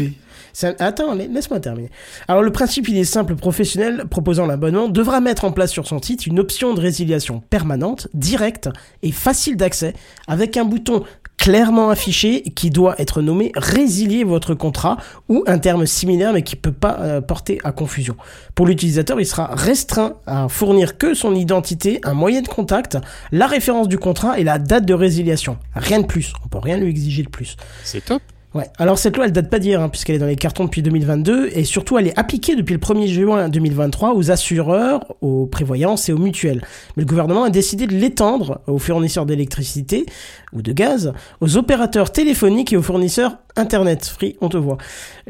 Attends, 0.78 1.14
la- 1.14 1.26
laisse-moi 1.26 1.60
terminer. 1.60 1.90
Alors 2.26 2.42
le 2.42 2.50
principe, 2.52 2.88
il 2.88 2.96
est 2.98 3.04
simple. 3.04 3.32
Le 3.32 3.36
professionnel 3.38 4.04
proposant 4.10 4.46
l'abonnement 4.46 4.88
devra 4.88 5.20
mettre 5.20 5.44
en 5.44 5.52
place 5.52 5.70
sur 5.70 5.86
son 5.86 6.00
site 6.02 6.26
une 6.26 6.38
option 6.38 6.74
de 6.74 6.80
résiliation 6.80 7.42
permanente, 7.50 8.08
directe 8.14 8.68
et 9.02 9.12
facile 9.12 9.56
d'accès, 9.56 9.94
avec 10.26 10.56
un 10.56 10.64
bouton 10.64 11.04
clairement 11.36 11.88
affiché 11.90 12.42
qui 12.42 12.68
doit 12.70 13.00
être 13.00 13.22
nommé 13.22 13.52
résilier 13.54 14.24
votre 14.24 14.54
contrat 14.54 14.96
ou 15.28 15.44
un 15.46 15.58
terme 15.58 15.86
similaire 15.86 16.32
mais 16.32 16.42
qui 16.42 16.56
peut 16.56 16.72
pas 16.72 16.98
euh, 17.00 17.20
porter 17.20 17.60
à 17.62 17.70
confusion. 17.70 18.16
Pour 18.56 18.66
l'utilisateur, 18.66 19.20
il 19.20 19.24
sera 19.26 19.46
restreint 19.54 20.14
à 20.26 20.48
fournir 20.48 20.98
que 20.98 21.14
son 21.14 21.36
identité, 21.36 22.00
un 22.02 22.14
moyen 22.14 22.42
de 22.42 22.48
contact, 22.48 22.98
la 23.30 23.46
référence 23.46 23.86
du 23.86 23.98
contrat 23.98 24.40
et 24.40 24.44
la 24.44 24.58
date 24.58 24.84
de 24.84 24.94
résiliation. 24.94 25.58
Rien 25.76 26.00
de 26.00 26.06
plus. 26.06 26.32
On 26.44 26.48
peut 26.48 26.58
rien 26.58 26.76
lui 26.76 26.90
exiger 26.90 27.22
de 27.22 27.28
plus. 27.30 27.56
C'est 27.84 28.04
top. 28.04 28.20
Ouais. 28.54 28.64
Alors 28.78 28.98
cette 28.98 29.14
loi, 29.16 29.26
elle 29.26 29.32
date 29.32 29.50
pas 29.50 29.58
d'hier, 29.58 29.80
hein, 29.82 29.90
puisqu'elle 29.90 30.16
est 30.16 30.20
dans 30.20 30.26
les 30.26 30.34
cartons 30.34 30.64
depuis 30.64 30.80
2022, 30.80 31.50
et 31.52 31.64
surtout 31.64 31.98
elle 31.98 32.06
est 32.06 32.18
appliquée 32.18 32.56
depuis 32.56 32.72
le 32.72 32.80
1er 32.80 33.06
juin 33.06 33.48
2023 33.50 34.14
aux 34.14 34.30
assureurs, 34.30 35.04
aux 35.20 35.44
prévoyances 35.44 36.08
et 36.08 36.14
aux 36.14 36.18
mutuelles. 36.18 36.62
Mais 36.96 37.02
le 37.02 37.06
gouvernement 37.06 37.44
a 37.44 37.50
décidé 37.50 37.86
de 37.86 37.92
l'étendre 37.94 38.60
aux 38.66 38.78
fournisseurs 38.78 39.26
d'électricité 39.26 40.06
ou 40.54 40.62
de 40.62 40.72
gaz, 40.72 41.12
aux 41.42 41.58
opérateurs 41.58 42.10
téléphoniques 42.10 42.72
et 42.72 42.78
aux 42.78 42.82
fournisseurs 42.82 43.36
internet. 43.54 44.06
Free, 44.06 44.36
on 44.40 44.48
te 44.48 44.56
voit. 44.56 44.78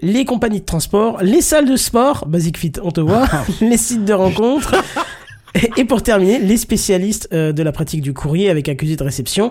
Les 0.01 0.25
compagnies 0.25 0.61
de 0.61 0.65
transport, 0.65 1.19
les 1.21 1.43
salles 1.43 1.69
de 1.69 1.77
sport, 1.77 2.25
Basic 2.29 2.57
Fit, 2.57 2.73
on 2.85 2.93
te 2.93 3.01
voit, 3.01 3.27
les 3.61 3.77
sites 3.79 4.05
de 4.05 4.13
rencontres. 4.13 4.77
Et- 5.57 5.81
Et 5.81 5.85
pour 5.85 6.03
terminer, 6.03 6.39
les 6.39 6.57
spécialistes 6.57 7.29
euh, 7.33 7.53
de 7.53 7.63
la 7.65 7.73
pratique 7.73 8.03
du 8.03 8.13
courrier 8.15 8.49
avec 8.49 8.69
accusé 8.69 8.95
de 8.95 9.03
réception, 9.03 9.51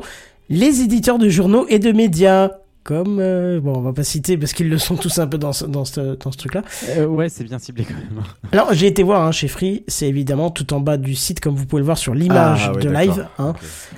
les 0.50 0.82
éditeurs 0.82 1.18
de 1.18 1.28
journaux 1.28 1.66
et 1.68 1.80
de 1.80 1.92
médias, 1.92 2.52
comme... 2.88 3.20
euh, 3.20 3.60
bon, 3.60 3.74
on 3.76 3.82
va 3.82 3.92
pas 3.92 4.04
citer 4.06 4.38
parce 4.38 4.54
qu'ils 4.54 4.70
le 4.70 4.78
sont 4.78 4.96
tous 4.96 5.20
un 5.20 5.28
peu 5.28 5.38
dans 5.38 5.52
ce, 5.52 5.66
dans 5.66 5.84
ce, 5.84 6.16
dans 6.16 6.32
ce 6.32 6.38
truc-là. 6.38 6.62
Euh, 6.98 7.06
ouais, 7.06 7.28
c'est 7.28 7.44
bien 7.44 7.60
ciblé 7.60 7.84
quand 7.84 7.94
même. 7.96 8.24
Alors, 8.54 8.74
j'ai 8.74 8.88
été 8.88 9.04
voir 9.04 9.22
hein, 9.24 9.32
chez 9.34 9.48
Free, 9.50 9.84
c'est 9.88 10.08
évidemment 10.08 10.50
tout 10.50 10.74
en 10.74 10.80
bas 10.80 10.96
du 10.98 11.14
site, 11.14 11.42
comme 11.42 11.56
vous 11.56 11.66
pouvez 11.66 11.82
le 11.82 11.86
voir 11.86 11.98
sur 11.98 12.14
l'image 12.16 12.68
Ah, 12.70 12.74
ouais, 12.74 12.82
de 12.82 12.90
live. 12.90 13.28
Hein. 13.40 13.54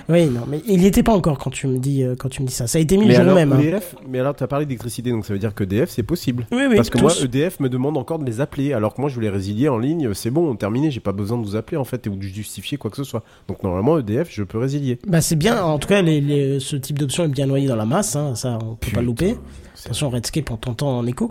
Oui, 0.08 0.26
non, 0.26 0.40
mais 0.48 0.60
il 0.66 0.80
n'y 0.80 0.86
était 0.86 1.04
pas 1.04 1.12
encore 1.12 1.38
quand 1.38 1.50
tu 1.50 1.68
me 1.68 1.78
dis, 1.78 2.02
euh, 2.02 2.16
quand 2.18 2.28
tu 2.28 2.42
me 2.42 2.48
dis 2.48 2.52
ça. 2.52 2.66
Ça 2.66 2.78
a 2.78 2.80
été 2.80 2.96
mis 2.96 3.04
Mais 3.06 3.10
le 3.10 3.14
jour 3.14 3.22
alors, 3.22 3.34
même. 3.36 3.52
hein. 3.52 3.60
EDF, 3.60 3.94
mais 4.08 4.18
alors, 4.18 4.34
tu 4.34 4.42
as 4.42 4.48
parlé 4.48 4.66
d'électricité, 4.66 5.10
donc 5.10 5.24
ça 5.24 5.32
veut 5.32 5.38
dire 5.38 5.54
que 5.54 5.62
EDF, 5.62 5.90
c'est 5.90 6.02
possible. 6.02 6.46
Oui, 6.50 6.62
oui, 6.68 6.74
Parce 6.76 6.90
que 6.90 6.98
tous. 6.98 7.02
moi, 7.04 7.12
EDF 7.22 7.60
me 7.60 7.68
demande 7.68 7.96
encore 7.96 8.18
de 8.18 8.24
les 8.24 8.40
appeler, 8.40 8.72
alors 8.72 8.94
que 8.94 9.00
moi, 9.00 9.08
je 9.08 9.14
voulais 9.14 9.30
résilier 9.30 9.68
en 9.68 9.78
ligne, 9.78 10.12
c'est 10.14 10.30
bon, 10.30 10.54
terminé, 10.56 10.90
j'ai 10.90 11.00
pas 11.00 11.12
besoin 11.12 11.38
de 11.38 11.44
vous 11.44 11.54
appeler 11.56 11.76
en 11.76 11.84
fait, 11.84 12.06
ou 12.08 12.16
de 12.16 12.22
justifier 12.22 12.76
quoi 12.76 12.90
que 12.90 12.96
ce 12.96 13.04
soit. 13.04 13.22
Donc 13.46 13.62
normalement, 13.62 13.98
EDF, 13.98 14.28
je 14.30 14.42
peux 14.42 14.58
résilier. 14.58 14.98
Bah, 15.06 15.20
c'est 15.20 15.36
bien, 15.36 15.62
en 15.62 15.78
tout 15.78 15.86
cas, 15.88 16.02
les, 16.02 16.20
les- 16.20 16.58
ce 16.60 16.74
type 16.76 16.98
d'option 16.98 17.24
est 17.24 17.28
bien 17.28 17.46
noyé 17.46 17.68
dans 17.68 17.76
la 17.76 17.84
masse, 17.86 18.16
hein, 18.16 18.34
ça, 18.34 18.58
on 18.64 18.74
peut 18.80 18.90
pas 18.92 19.02
louper. 19.02 19.36
Attention, 19.84 20.10
Redscape, 20.10 20.50
on 20.50 20.56
t'entend 20.56 20.98
en 20.98 21.06
écho. 21.06 21.30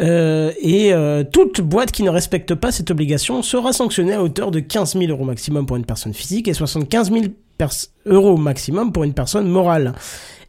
Euh, 0.00 0.50
et 0.60 0.94
euh, 0.94 1.24
toute 1.30 1.60
boîte 1.60 1.92
qui 1.92 2.02
ne 2.02 2.08
respecte 2.10 2.54
pas 2.54 2.72
cette 2.72 2.90
obligation 2.90 3.42
sera 3.42 3.72
sanctionnée 3.74 4.14
à 4.14 4.22
hauteur 4.22 4.50
de 4.50 4.60
15 4.60 4.94
000 4.98 5.10
euros 5.10 5.24
maximum 5.24 5.66
pour 5.66 5.76
une 5.76 5.84
personne 5.84 6.14
physique 6.14 6.48
et 6.48 6.54
75 6.54 7.10
000 7.12 7.24
pers- 7.58 7.70
euros 8.06 8.38
maximum 8.38 8.92
pour 8.92 9.04
une 9.04 9.12
personne 9.12 9.46
morale. 9.46 9.92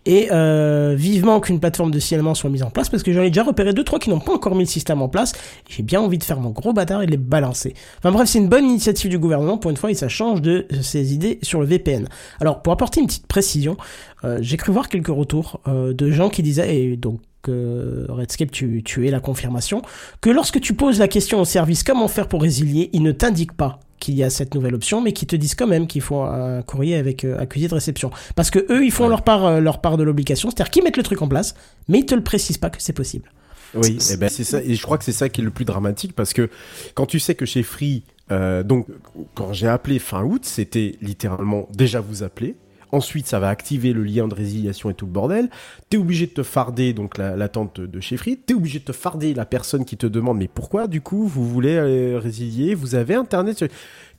Et 0.05 0.27
euh, 0.31 0.95
vivement 0.97 1.39
qu'une 1.39 1.59
plateforme 1.59 1.91
de 1.91 1.99
signalement 1.99 2.35
soit 2.35 2.49
mise 2.49 2.63
en 2.63 2.69
place, 2.69 2.89
parce 2.89 3.03
que 3.03 3.13
j'en 3.13 3.21
ai 3.21 3.29
déjà 3.29 3.43
repéré 3.43 3.73
deux 3.73 3.83
trois 3.83 3.99
qui 3.99 4.09
n'ont 4.09 4.19
pas 4.19 4.33
encore 4.33 4.55
mis 4.55 4.63
le 4.63 4.69
système 4.69 5.01
en 5.01 5.07
place. 5.07 5.31
J'ai 5.69 5.83
bien 5.83 6.01
envie 6.01 6.17
de 6.17 6.23
faire 6.23 6.39
mon 6.39 6.49
gros 6.49 6.73
bâtard 6.73 7.01
et 7.01 7.05
de 7.05 7.11
les 7.11 7.17
balancer. 7.17 7.73
Enfin 7.99 8.11
bref, 8.11 8.27
c'est 8.27 8.39
une 8.39 8.49
bonne 8.49 8.65
initiative 8.65 9.09
du 9.09 9.17
gouvernement 9.17 9.57
pour 9.57 9.71
une 9.71 9.77
fois 9.77 9.91
et 9.91 9.93
ça 9.93 10.09
change 10.09 10.41
de 10.41 10.67
ses 10.81 11.13
idées 11.13 11.39
sur 11.41 11.61
le 11.61 11.65
VPN. 11.65 12.07
Alors 12.41 12.61
pour 12.61 12.73
apporter 12.73 12.99
une 12.99 13.07
petite 13.07 13.27
précision, 13.27 13.77
euh, 14.23 14.39
j'ai 14.41 14.57
cru 14.57 14.71
voir 14.71 14.89
quelques 14.89 15.07
retours 15.07 15.59
euh, 15.67 15.93
de 15.93 16.11
gens 16.11 16.29
qui 16.29 16.43
disaient, 16.43 16.75
et 16.75 16.97
donc 16.97 17.21
euh, 17.49 18.05
Redscape, 18.09 18.51
tu, 18.51 18.83
tu 18.83 19.07
es 19.07 19.11
la 19.11 19.19
confirmation, 19.19 19.81
que 20.21 20.29
lorsque 20.29 20.59
tu 20.61 20.73
poses 20.73 20.99
la 20.99 21.07
question 21.07 21.41
au 21.41 21.45
service 21.45 21.83
comment 21.83 22.07
faire 22.07 22.27
pour 22.27 22.41
résilier, 22.41 22.89
ils 22.93 23.03
ne 23.03 23.11
t'indiquent 23.11 23.57
pas 23.57 23.79
qu'il 24.03 24.15
y 24.15 24.23
a 24.23 24.29
cette 24.29 24.53
nouvelle 24.53 24.75
option, 24.75 24.99
mais 24.99 25.13
qui 25.13 25.25
te 25.25 25.35
disent 25.37 25.55
quand 25.55 25.65
même 25.65 25.87
qu'il 25.87 26.01
faut 26.01 26.21
un 26.21 26.61
courrier 26.61 26.97
avec 26.97 27.23
euh, 27.23 27.39
accusé 27.39 27.69
de 27.69 27.73
réception. 27.73 28.11
Parce 28.35 28.51
que 28.51 28.59
eux, 28.69 28.83
ils 28.83 28.91
font 28.91 29.07
leur 29.07 29.23
part, 29.23 29.45
euh, 29.45 29.59
leur 29.61 29.79
part 29.79 29.95
de 29.95 30.03
l'obligation, 30.03 30.49
c'est-à-dire 30.49 30.71
qu'ils 30.71 30.83
mettent 30.83 30.97
le 30.97 31.03
truc 31.03 31.21
en 31.21 31.29
place, 31.29 31.55
mais 31.87 31.99
ils 31.99 32.05
te 32.05 32.13
le 32.13 32.21
précisent 32.21 32.57
pas 32.57 32.69
que 32.69 32.81
c'est 32.81 32.91
possible. 32.91 33.31
Oui, 33.75 33.97
et 34.11 34.17
ben 34.17 34.27
c'est 34.29 34.43
ça, 34.43 34.61
et 34.61 34.75
je 34.75 34.83
crois 34.83 34.97
que 34.97 35.05
c'est 35.05 35.13
ça 35.13 35.29
qui 35.29 35.39
est 35.39 35.43
le 35.43 35.49
plus 35.49 35.65
dramatique 35.65 36.13
parce 36.13 36.33
que 36.33 36.49
quand 36.93 37.07
tu 37.07 37.19
sais 37.19 37.33
que 37.33 37.45
chez 37.45 37.63
Free, 37.63 38.03
euh, 38.31 38.61
donc 38.61 38.87
quand 39.33 39.53
j'ai 39.53 39.67
appelé 39.67 39.97
fin 39.99 40.23
août, 40.23 40.43
c'était 40.45 40.95
littéralement 41.01 41.67
déjà 41.73 42.01
vous 42.01 42.21
appeler. 42.21 42.55
Ensuite, 42.93 43.25
ça 43.27 43.39
va 43.39 43.49
activer 43.49 43.91
le 43.91 44.03
lien 44.03 44.27
de 44.27 44.35
résiliation 44.35 44.89
et 44.89 44.93
tout 44.93 45.05
le 45.07 45.11
bordel. 45.11 45.49
T'es 45.89 45.97
obligé 45.97 46.27
de 46.27 46.31
te 46.31 46.43
farder 46.43 46.93
donc 46.93 47.17
la- 47.17 47.35
l'attente 47.35 47.81
de 47.81 47.99
chez 47.99 48.17
Free. 48.17 48.37
T'es 48.37 48.53
obligé 48.53 48.79
de 48.79 48.83
te 48.85 48.91
farder 48.91 49.33
la 49.33 49.45
personne 49.45 49.83
qui 49.83 49.97
te 49.97 50.05
demande 50.07 50.37
mais 50.37 50.47
pourquoi 50.47 50.87
du 50.87 51.01
coup 51.01 51.25
vous 51.27 51.45
voulez 51.47 51.75
euh, 51.75 52.19
résilier? 52.19 52.75
Vous 52.75 52.93
avez 52.95 53.15
internet 53.15 53.57
sur- 53.57 53.67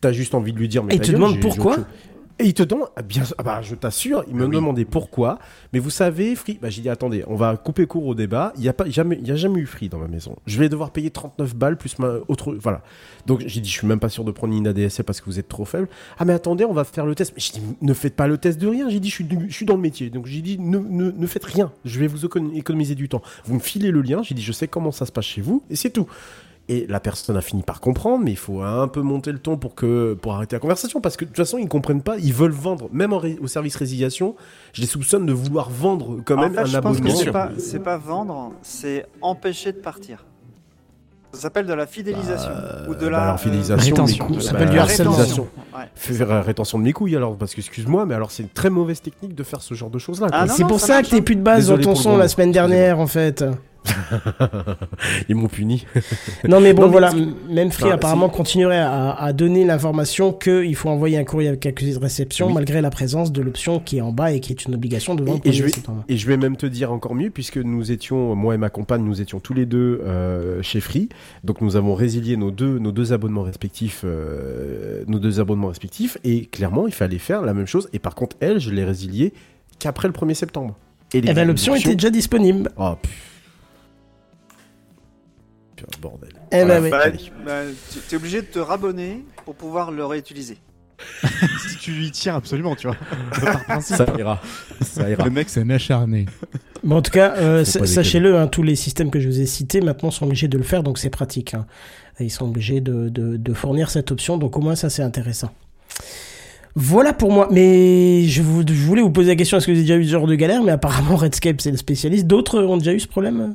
T'as 0.01 0.13
juste 0.13 0.35
envie 0.35 0.53
de 0.53 0.59
lui 0.59 0.69
dire 0.69 0.83
mais 0.85 0.93
Et 0.93 0.97
il 0.97 1.01
ta 1.01 1.07
te 1.07 1.11
gueule, 1.13 1.21
demande 1.21 1.35
j'ai- 1.37 1.41
pourquoi? 1.41 1.77
Et 2.41 2.47
il 2.47 2.55
te 2.55 2.65
demande, 2.65 2.89
ah, 2.97 3.03
bien, 3.03 3.23
ah 3.39 3.43
bah, 3.45 3.63
je 3.63 3.77
t'assure, 3.77 4.25
il 4.27 4.35
me 4.35 4.49
demandait 4.49 4.85
pourquoi. 4.85 5.39
Mais 5.73 5.79
vous 5.79 5.91
savez, 5.91 6.35
Free, 6.35 6.59
bah, 6.61 6.69
j'ai 6.69 6.83
dit, 6.83 6.89
attendez, 6.89 7.23
on 7.29 7.37
va 7.37 7.57
couper 7.57 7.87
court 7.87 8.05
au 8.07 8.15
débat. 8.17 8.53
Il 8.57 8.63
n'y 8.63 8.69
a 8.69 8.73
pas, 8.73 8.91
jamais, 8.91 9.17
il 9.21 9.29
y 9.29 9.31
a 9.31 9.37
jamais 9.37 9.61
eu 9.61 9.67
Free 9.67 9.89
dans 9.89 9.99
ma 9.99 10.09
maison. 10.09 10.35
Je 10.47 10.59
vais 10.59 10.69
devoir 10.69 10.91
payer 10.91 11.11
39 11.11 11.55
balles 11.55 11.77
plus 11.77 11.97
ma 12.01 12.15
autre, 12.27 12.53
voilà. 12.55 12.83
Donc, 13.27 13.45
j'ai 13.47 13.61
dit, 13.61 13.69
je 13.71 13.79
suis 13.79 13.87
même 13.87 14.01
pas 14.01 14.09
sûr 14.09 14.25
de 14.25 14.33
prendre 14.33 14.53
une 14.53 14.67
ADSL 14.67 15.05
parce 15.05 15.21
que 15.21 15.27
vous 15.27 15.39
êtes 15.39 15.47
trop 15.49 15.65
faible. 15.65 15.89
Ah, 16.19 16.25
mais 16.25 16.33
attendez, 16.33 16.65
on 16.65 16.73
va 16.73 16.83
faire 16.83 17.07
le 17.07 17.15
test. 17.15 17.33
Mais 17.37 17.41
j'ai 17.41 17.61
dit, 17.61 17.77
ne 17.81 17.95
faites 17.95 18.17
pas 18.17 18.27
le 18.27 18.37
test 18.37 18.61
de 18.61 18.67
rien. 18.67 18.89
J'ai 18.89 18.99
dit, 18.99 19.11
je 19.11 19.15
suis, 19.15 19.25
du- 19.25 19.47
je 19.49 19.55
suis 19.55 19.67
dans 19.67 19.77
le 19.77 19.81
métier. 19.83 20.11
Donc, 20.11 20.27
j'ai 20.27 20.41
dit, 20.43 20.59
ne, 20.59 20.79
ne, 20.79 21.13
ne 21.13 21.27
faites 21.29 21.45
rien. 21.45 21.71
Je 21.85 22.01
vais 22.01 22.09
vous 22.09 22.27
écon- 22.27 22.53
économiser 22.57 22.97
du 22.97 23.09
temps. 23.09 23.23
Vous 23.45 23.55
me 23.55 23.61
filez 23.61 23.93
le 23.93 24.03
lien. 24.03 24.25
J'ai 24.25 24.35
dit, 24.35 24.43
je 24.43 24.51
sais 24.53 24.67
comment 24.67 24.91
ça 24.91 25.07
se 25.07 25.13
passe 25.13 25.27
chez 25.27 25.41
vous 25.41 25.63
et 25.71 25.77
c'est 25.77 25.91
tout. 25.91 26.09
Et 26.71 26.87
la 26.89 26.99
personne 26.99 27.37
a 27.37 27.43
fini 27.43 27.63
par 27.63 27.81
comprendre, 27.83 28.25
mais 28.25 28.31
il 28.31 28.39
faut 28.39 28.63
un 28.63 28.89
peu 28.89 29.03
monter 29.03 29.31
le 29.33 29.39
ton 29.39 29.59
pour 29.59 29.75
que 29.75 30.15
pour 30.15 30.33
arrêter 30.35 30.57
la 30.57 30.61
conversation, 30.61 31.03
parce 31.03 31.19
que 31.19 31.27
de 31.27 31.29
toute 31.29 31.37
façon 31.37 31.59
ils 31.59 31.69
comprennent 31.69 32.01
pas, 32.01 32.17
ils 32.17 32.33
veulent 32.33 32.53
vendre, 32.53 32.89
même 32.91 33.13
en 33.13 33.19
ré- 33.19 33.39
au 33.43 33.47
service 33.49 33.77
résiliation, 33.77 34.35
je 34.73 34.81
les 34.81 34.87
soupçonne 34.87 35.27
de 35.27 35.33
vouloir 35.35 35.69
vendre 35.69 36.21
quand 36.25 36.39
En 36.39 36.41
même 36.41 36.55
fait, 36.55 36.61
un 36.61 36.65
je 36.65 36.79
pense 36.79 37.01
que 37.03 37.11
c'est 37.11 37.31
pas, 37.31 37.51
c'est 37.59 37.81
pas 37.83 37.99
vendre, 37.99 38.53
c'est 38.63 39.05
empêcher 39.21 39.73
de 39.73 39.79
partir. 39.79 40.25
Ça 41.35 41.41
s'appelle 41.41 41.67
de 41.67 41.75
la 41.75 41.87
fidélisation 41.87 42.51
ou 42.89 42.95
de 42.95 43.07
Euh, 43.07 43.11
la 43.11 43.19
bah, 43.19 43.25
alors, 43.25 43.41
fidélisation, 43.41 43.95
rétention. 43.97 44.25
mes 44.25 44.35
couilles, 44.35 44.43
Ça 44.43 44.53
bah, 44.53 44.59
s'appelle 44.61 44.71
du 44.73 44.79
euh, 44.79 44.83
harcèlement. 44.83 45.13
rétention. 45.13 45.49
Ouais. 45.77 45.85
Faire 45.97 46.31
euh, 46.31 46.41
rétention 46.41 46.79
de 46.79 46.85
mes 46.85 46.93
couilles 46.95 47.17
alors, 47.17 47.37
parce 47.37 47.55
que 47.55 47.61
excuse-moi, 47.61 48.07
mais 48.07 48.15
alors 48.15 48.31
c'est 48.31 48.45
une 48.45 48.49
très 48.49 48.71
mauvaise 48.71 49.03
technique 49.03 49.35
de 49.35 49.43
faire 49.43 49.61
ce 49.61 49.75
genre 49.75 49.91
de 49.91 49.99
choses 49.99 50.21
là. 50.21 50.29
Ah 50.33 50.47
c'est 50.49 50.63
pour 50.65 50.81
ça 50.81 50.87
ça 50.87 51.03
que 51.03 51.09
t'es 51.09 51.21
plus 51.23 51.37
de 51.37 51.43
base 51.43 51.57
Désolé 51.67 51.85
dans 51.85 51.93
ton 51.95 52.01
son 52.01 52.17
la 52.17 52.29
semaine 52.29 52.53
dernière, 52.53 53.01
en 53.01 53.07
fait. 53.09 53.45
Ils 55.29 55.35
m'ont 55.35 55.49
puni. 55.49 55.87
Non 56.49 56.61
mais 56.61 56.73
bon 56.73 56.83
Non, 56.83 56.89
mais 56.89 56.93
voilà, 56.93 57.13
même 57.49 57.71
Free 57.71 57.91
apparemment 57.91 58.29
continuerait 58.29 58.79
à, 58.79 59.13
à 59.13 59.33
donner 59.33 59.65
l'information 59.65 60.33
qu'il 60.33 60.75
faut 60.77 60.89
envoyer 60.89 61.19
un 61.19 61.25
courrier 61.25 61.49
avec 61.49 61.65
accusé 61.67 61.95
de 61.95 61.99
réception 61.99 62.49
Oui. 62.49 62.55
malgré 62.55 62.81
la 62.81 62.91
présence 62.91 63.33
de 63.33 63.41
l'option 63.43 63.81
qui 63.81 63.99
est 63.99 64.01
en 64.01 64.13
bas 64.13 64.33
et 64.33 64.41
qui 64.41 64.53
est 64.53 64.65
une 64.65 64.75
obligation 64.75 65.15
devant 65.15 65.41
Et- 65.45 65.49
et 65.49 65.53
je 65.53 65.63
1er 65.63 65.67
vais- 65.67 65.73
septembre. 65.73 66.05
Et 66.09 66.17
je 66.17 66.27
vais 66.27 66.37
même 66.37 66.57
te 66.57 66.67
dire 66.67 66.93
encore 66.93 67.15
mieux, 67.15 67.31
puisque 67.31 67.57
nous 67.59 67.93
étions, 67.93 68.35
moi 68.35 68.55
et 68.55 68.59
ma 68.59 68.71
compagne, 68.71 69.03
nous 69.05 69.21
étions 69.21 69.41
tous 69.41 69.55
les 69.55 69.67
deux 69.67 70.01
euh, 70.05 70.63
chez 70.63 70.81
Free. 70.81 71.09
Donc 71.45 71.61
nous 71.61 71.77
avons 71.77 71.95
résilié 71.95 72.37
nos 72.37 72.51
deux, 72.51 72.79
nos 72.79 72.93
deux 72.93 73.13
abonnements 73.13 73.43
respectifs, 73.43 74.03
euh, 74.05 75.05
nos 75.07 75.19
deux 75.19 75.41
abonnements 75.41 75.69
respectifs. 75.69 76.19
Et 76.25 76.47
clairement, 76.47 76.87
il 76.87 76.93
fallait 76.95 77.19
faire 77.19 77.43
la 77.43 77.55
même 77.55 77.67
chose. 77.67 77.89
Et 77.93 77.99
par 77.99 78.15
contre, 78.15 78.37
elle, 78.41 78.59
je 78.61 78.71
l'ai 78.71 78.85
résiliée 78.85 79.33
qu'après 79.79 80.09
le 80.09 80.15
1er 80.15 80.35
septembre. 80.35 80.77
Et 81.13 81.19
Eh 81.25 81.33
ben 81.33 81.47
l'option 81.47 81.75
était 81.77 81.95
déjà 81.95 82.11
disponible. 82.11 82.71
Oh, 82.77 82.95
pff. 83.01 83.13
Bordel. 86.01 86.31
Eh 86.53 86.65
ben 86.65 86.83
oui. 86.83 86.91
Bah, 86.91 87.05
bah, 87.47 87.61
tu 88.09 88.15
es 88.15 88.19
obligé 88.19 88.43
de 88.43 88.47
te 88.47 88.59
rabonner 88.59 89.25
pour 89.45 89.55
pouvoir 89.55 89.91
le 89.91 90.05
réutiliser. 90.05 90.59
si 91.69 91.77
tu 91.81 91.91
lui 91.93 92.11
tiens 92.13 92.37
absolument, 92.37 92.77
tu 92.77 92.87
vois. 92.87 92.97
Par 93.45 93.65
principe. 93.65 93.97
Ça 93.97 94.07
ira. 94.19 94.41
Ça 94.81 95.11
ira. 95.11 95.25
Le 95.25 95.31
mec, 95.31 95.49
c'est 95.51 95.61
un 95.61 95.71
acharné. 95.71 96.27
Bon, 96.85 96.97
en 96.97 97.03
tout 97.03 97.11
cas, 97.11 97.35
euh, 97.37 97.65
sachez-le, 97.65 98.37
hein, 98.39 98.47
tous 98.47 98.63
les 98.63 98.77
systèmes 98.77 99.11
que 99.11 99.19
je 99.19 99.29
vous 99.29 99.41
ai 99.41 99.47
cités 99.47 99.81
maintenant 99.81 100.11
sont 100.11 100.27
obligés 100.27 100.49
de 100.49 100.57
le 100.57 100.65
faire, 100.65 100.83
donc 100.83 100.99
c'est 100.99 101.11
pratique. 101.11 101.55
hein. 101.55 101.67
Ils 102.21 102.31
sont 102.31 102.47
obligés 102.47 102.81
de, 102.81 103.09
de- 103.09 103.37
de 103.37 103.53
fournir 103.55 103.91
cette 103.91 104.13
option, 104.13 104.39
donc 104.39 104.57
au 104.57 104.61
moins 104.61 104.77
ça 104.77 104.89
c'est 104.89 105.03
intéressant. 105.03 105.51
Voilà 106.77 107.13
pour 107.13 107.31
moi, 107.33 107.49
mais 107.51 108.25
je, 108.29 108.43
vous- 108.43 108.63
je 108.67 108.73
voulais 108.85 109.03
vous 109.03 109.11
poser 109.11 109.29
la 109.31 109.37
question, 109.37 109.57
est-ce 109.59 109.67
que 109.67 109.73
vous 109.73 109.79
avez 109.79 109.87
déjà 109.87 109.97
eu 109.97 110.05
ce 110.05 110.11
genre 110.11 110.27
de 110.27 110.35
galère? 110.35 110.63
Mais 110.63 110.73
apparemment 110.73 111.17
Redscape 111.17 111.61
c'est 111.61 111.71
le 111.71 111.77
spécialiste. 111.77 112.27
D'autres 112.27 112.61
ont 112.63 112.77
déjà 112.77 112.93
eu 112.93 113.01
ce 113.01 113.09
problème? 113.09 113.55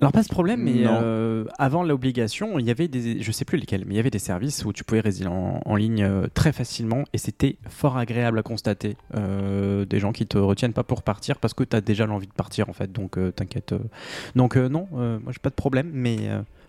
Alors 0.00 0.12
pas 0.12 0.22
ce 0.22 0.28
problème, 0.28 0.60
mais 0.62 0.82
euh, 0.84 1.44
avant 1.58 1.82
l'obligation, 1.82 2.58
il 2.58 2.66
y 2.66 2.70
avait 2.70 2.86
des, 2.88 3.22
je 3.22 3.32
sais 3.32 3.46
plus 3.46 3.56
lesquels, 3.58 3.84
mais 3.86 3.94
il 3.94 3.96
y 3.96 4.00
avait 4.00 4.10
des 4.10 4.18
services 4.18 4.64
où 4.66 4.72
tu 4.74 4.84
pouvais 4.84 5.00
résilier 5.00 5.28
en, 5.28 5.60
en 5.64 5.74
ligne 5.76 6.02
euh, 6.02 6.26
très 6.34 6.52
facilement 6.52 7.04
et 7.14 7.18
c'était 7.18 7.56
fort 7.68 7.96
agréable 7.96 8.38
à 8.38 8.42
constater. 8.42 8.96
Euh, 9.14 9.84
des 9.86 9.98
gens 9.98 10.12
qui 10.12 10.26
te 10.26 10.36
retiennent 10.36 10.74
pas 10.74 10.84
pour 10.84 11.02
partir 11.02 11.38
parce 11.38 11.54
que 11.54 11.64
tu 11.64 11.74
as 11.74 11.80
déjà 11.80 12.04
l'envie 12.04 12.26
de 12.26 12.32
partir 12.32 12.68
en 12.68 12.74
fait, 12.74 12.92
donc 12.92 13.16
euh, 13.16 13.30
t'inquiète. 13.30 13.74
Donc 14.34 14.56
non, 14.56 14.86
moi 14.92 15.18
j'ai 15.32 15.38
pas 15.40 15.50
de 15.50 15.54
problème, 15.54 15.90
mais 15.94 16.18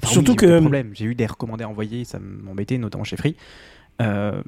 enfin, 0.04 0.14
Surtout 0.14 0.32
oui, 0.32 0.36
eu 0.36 0.40
que- 0.48 0.60
problèmes. 0.62 0.92
j'ai 0.94 1.06
eu 1.06 1.16
des 1.16 1.26
recommandés 1.26 1.66
envoyés, 1.66 2.06
ça 2.06 2.20
m'embêtait 2.20 2.78
notamment 2.78 3.04
chez 3.04 3.18
Free. 3.18 3.36
Euh, 4.02 4.42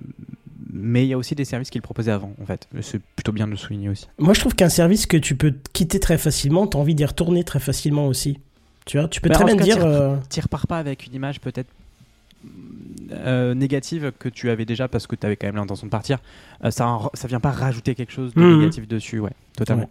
mais 0.72 1.04
il 1.06 1.10
y 1.10 1.14
a 1.14 1.18
aussi 1.18 1.34
des 1.34 1.44
services 1.46 1.72
qui 1.72 1.80
le 1.80 1.82
proposaient 1.82 2.12
avant 2.12 2.34
en 2.42 2.46
fait. 2.46 2.68
C'est 2.82 3.02
plutôt 3.16 3.32
bien 3.32 3.46
de 3.46 3.52
le 3.52 3.58
souligner 3.58 3.90
aussi. 3.90 4.08
Moi, 4.20 4.34
je 4.36 4.40
trouve 4.40 4.54
qu'un 4.54 4.70
service 4.70 5.08
que 5.08 5.18
tu 5.18 5.36
peux 5.36 5.56
quitter 5.74 6.00
très 6.00 6.18
facilement, 6.20 6.68
t'as 6.68 6.78
envie 6.78 6.94
d'y 6.94 7.04
retourner 7.06 7.44
très 7.44 7.60
facilement 7.60 8.06
aussi. 8.08 8.38
Tu 8.86 8.98
vois, 8.98 9.08
tu 9.08 9.22
peux 9.22 9.30
Bah, 9.30 9.36
très 9.36 9.44
en 9.44 9.48
bien 9.48 9.58
cas, 9.58 9.64
dire. 9.64 9.86
euh, 9.86 10.16
T'y 10.30 10.42
repars 10.42 10.68
pas 10.68 10.78
avec 10.80 11.06
une 11.06 11.14
image 11.14 11.40
peut-être 11.40 11.70
euh, 13.12 13.54
négative 13.54 14.12
que 14.18 14.30
tu 14.30 14.50
avais 14.50 14.66
déjà 14.66 14.88
parce 14.88 15.08
que 15.08 15.16
tu 15.16 15.26
avais 15.26 15.36
quand 15.36 15.48
même 15.48 15.56
l'intention 15.56 15.88
de 15.88 15.92
partir. 15.92 16.20
Euh, 16.64 16.72
ça, 16.72 16.88
en- 16.88 17.10
ça 17.14 17.28
vient 17.28 17.40
pas 17.40 17.52
rajouter 17.52 17.96
quelque 17.96 18.12
chose 18.14 18.34
de 18.34 18.40
Mhm. 18.42 18.60
négatif 18.60 18.88
dessus, 18.88 19.20
ouais, 19.20 19.32
totalement. 19.56 19.90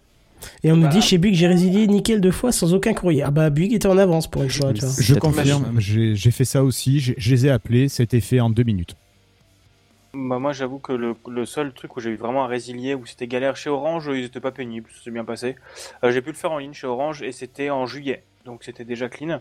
Et 0.62 0.70
on 0.70 0.77
nous 0.77 0.83
Bah. 0.85 0.88
dit 0.88 1.03
chez 1.03 1.18
Bug, 1.18 1.35
j'ai 1.35 1.48
résilié 1.48 1.87
nickel 1.88 2.20
deux 2.20 2.31
fois 2.31 2.53
sans 2.53 2.72
aucun 2.72 2.94
courrier. 2.94 3.22
Ah 3.24 3.31
bah, 3.33 3.51
Bug 3.51 3.72
était 3.72 3.88
en 3.88 3.98
avance 3.98 4.29
pour 4.29 4.42
une 4.44 4.51
fois, 4.51 4.72
tu 4.72 4.85
vois. 4.85 4.94
Je 5.01 5.14
confirme, 5.16 5.74
j'ai 5.81 6.31
fait 6.31 6.44
ça 6.44 6.62
aussi, 6.62 7.01
j'ai- 7.01 7.14
je 7.18 7.31
les 7.31 7.46
ai 7.46 7.51
appelés, 7.51 7.88
c'était 7.88 8.20
fait 8.20 8.38
en 8.40 8.48
deux 8.51 8.62
minutes. 8.62 8.94
Bah, 10.14 10.38
moi, 10.38 10.53
j'avoue 10.53 10.79
que 10.79 10.92
le, 10.92 11.14
le 11.29 11.44
seul 11.44 11.72
truc 11.72 11.96
où 11.96 12.01
j'ai 12.01 12.11
eu 12.11 12.16
vraiment 12.16 12.44
à 12.44 12.46
résilier, 12.46 12.94
où 12.94 13.05
c'était 13.05 13.27
galère 13.27 13.57
chez 13.57 13.68
Orange, 13.68 14.09
ils 14.14 14.24
étaient 14.24 14.40
pas 14.40 14.53
pénibles, 14.53 14.88
ça 14.96 15.03
s'est 15.05 15.11
bien 15.11 15.24
passé. 15.24 15.57
Euh, 16.03 16.12
j'ai 16.12 16.22
pu 16.22 16.31
le 16.31 16.37
faire 16.37 16.53
en 16.53 16.59
ligne 16.59 16.72
chez 16.72 16.87
Orange 16.87 17.22
et 17.22 17.33
c'était 17.33 17.68
en 17.70 17.85
juillet, 17.87 18.22
donc 18.48 18.64
c'était 18.64 18.84
déjà 18.84 19.08
clean. 19.08 19.40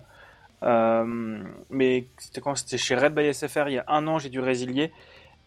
Euh, 0.63 1.43
mais 1.69 2.07
c'était 2.17 2.41
quand 2.41 2.55
c'était 2.55 2.77
chez 2.77 2.95
Red 2.95 3.13
by 3.13 3.31
SFR 3.33 3.67
il 3.67 3.73
y 3.73 3.77
a 3.77 3.85
un 3.87 4.07
an, 4.07 4.17
j'ai 4.17 4.29
dû 4.29 4.39
résilier 4.39 4.91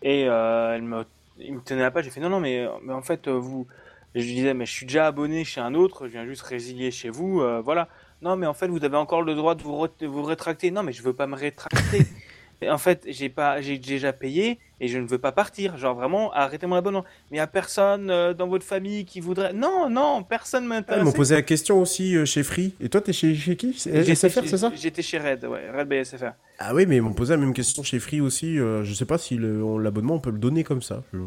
et 0.03 0.29
euh, 0.29 0.75
elle 0.75 0.83
me, 0.83 1.05
il 1.39 1.55
me 1.55 1.61
tenait 1.61 1.83
la 1.83 1.91
page. 1.91 2.05
J'ai 2.05 2.11
fait 2.11 2.21
non, 2.21 2.31
non, 2.31 2.41
mais, 2.41 2.67
mais 2.83 2.93
en 2.93 3.03
fait, 3.03 3.29
vous. 3.29 3.67
je 4.15 4.25
lui 4.25 4.35
disais, 4.35 4.55
mais 4.55 4.67
je 4.67 4.73
suis 4.73 4.87
déjà 4.87 5.07
abonné 5.07 5.45
chez 5.45 5.61
un 5.61 5.75
autre, 5.75 6.07
je 6.07 6.13
viens 6.13 6.27
juste 6.27 6.43
résilier 6.43 6.91
chez 6.91 7.11
vous, 7.11 7.41
euh, 7.41 7.61
voilà. 7.61 7.89
Non, 8.23 8.37
mais 8.37 8.47
en 8.47 8.55
fait, 8.55 8.69
vous 8.69 8.85
avez 8.85 8.97
encore 8.97 9.23
le 9.23 9.35
droit 9.35 9.55
de 9.55 9.63
vous, 9.63 9.87
vous 10.03 10.23
rétracter. 10.23 10.71
Non, 10.71 10.83
mais 10.83 10.93
je 10.93 11.03
veux 11.03 11.15
pas 11.15 11.27
me 11.27 11.37
rétracter. 11.37 12.07
En 12.69 12.79
fait, 12.79 13.05
j'ai 13.09 13.29
pas, 13.29 13.61
j'ai 13.61 13.79
déjà 13.79 14.13
payé 14.13 14.59
et 14.81 14.89
je 14.89 14.99
ne 14.99 15.07
veux 15.07 15.19
pas 15.19 15.33
partir. 15.33 15.77
Genre 15.79 15.95
vraiment, 15.95 16.33
arrêtez 16.33 16.67
mon 16.67 16.77
abonnement. 16.77 17.05
Mais 17.31 17.37
il 17.37 17.41
y 17.41 17.43
a 17.43 17.47
personne 17.47 18.11
euh, 18.11 18.35
dans 18.35 18.49
votre 18.49 18.67
famille 18.67 19.05
qui 19.05 19.21
voudrait. 19.21 19.53
Non, 19.53 19.89
non, 19.89 20.23
personne 20.23 20.65
Ah, 20.65 20.69
m'intéresse. 20.69 21.03
ils 21.03 21.05
m'ont 21.05 21.13
posé 21.13 21.35
la 21.35 21.43
question 21.43 21.81
aussi 21.81 22.17
euh, 22.17 22.25
chez 22.25 22.43
Free. 22.43 22.75
Et 22.81 22.89
toi, 22.89 23.01
t'es 23.01 23.13
chez, 23.13 23.35
chez 23.35 23.57
qui? 23.57 23.73
SFR, 23.73 24.43
chez- 24.43 24.47
c'est 24.49 24.57
ça? 24.59 24.71
J'étais 24.75 25.03
chez 25.03 25.19
Red, 25.19 25.45
ouais, 25.45 25.71
Red 25.71 25.89
by 25.89 26.05
SFR. 26.05 26.33
Ah 26.59 26.75
oui, 26.75 26.85
mais 26.87 26.97
ils 26.97 27.03
m'ont 27.03 27.15
posé 27.15 27.33
la 27.35 27.39
même 27.39 27.55
question 27.55 27.83
chez 27.83 27.99
Free 27.99 28.21
aussi. 28.21 28.59
euh, 28.59 28.85
je 28.85 28.93
sais 28.93 29.07
pas 29.07 29.17
si 29.19 29.39
l'abonnement, 29.39 30.15
on 30.17 30.21
peut 30.21 30.31
le 30.31 30.39
donner 30.39 30.65
comme 30.65 30.83
ça. 30.83 31.03
Je- 31.13 31.19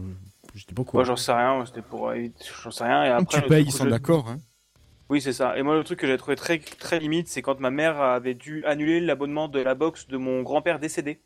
J'étais 0.55 0.75
pas 0.75 0.83
courant. 0.83 0.99
Moi, 0.99 1.03
j'en 1.03 1.15
sais 1.15 1.31
rien. 1.31 1.63
C'était 1.65 1.81
pour, 1.81 2.09
euh, 2.09 2.27
j'en 2.63 2.69
sais 2.69 2.83
rien. 2.83 3.05
Et 3.05 3.09
après, 3.09 3.41
tu 3.41 3.47
payes, 3.47 3.63
ils 3.65 3.71
sont 3.71 3.85
je- 3.85 3.89
d'accord. 3.89 4.27
Hein. 4.29 4.37
Oui, 5.09 5.21
c'est 5.21 5.33
ça. 5.33 5.57
Et 5.57 5.63
moi, 5.63 5.75
le 5.75 5.83
truc 5.83 5.99
que 5.99 6.07
j'ai 6.07 6.17
trouvé 6.17 6.35
très, 6.35 6.59
très 6.59 6.99
limite, 6.99 7.27
c'est 7.27 7.41
quand 7.41 7.59
ma 7.59 7.69
mère 7.71 7.99
avait 8.01 8.33
dû 8.33 8.63
annuler 8.65 8.99
l'abonnement 8.99 9.47
de 9.47 9.59
la 9.59 9.75
box 9.75 10.07
de 10.07 10.17
mon 10.17 10.41
grand-père 10.41 10.79
décédé 10.79 11.19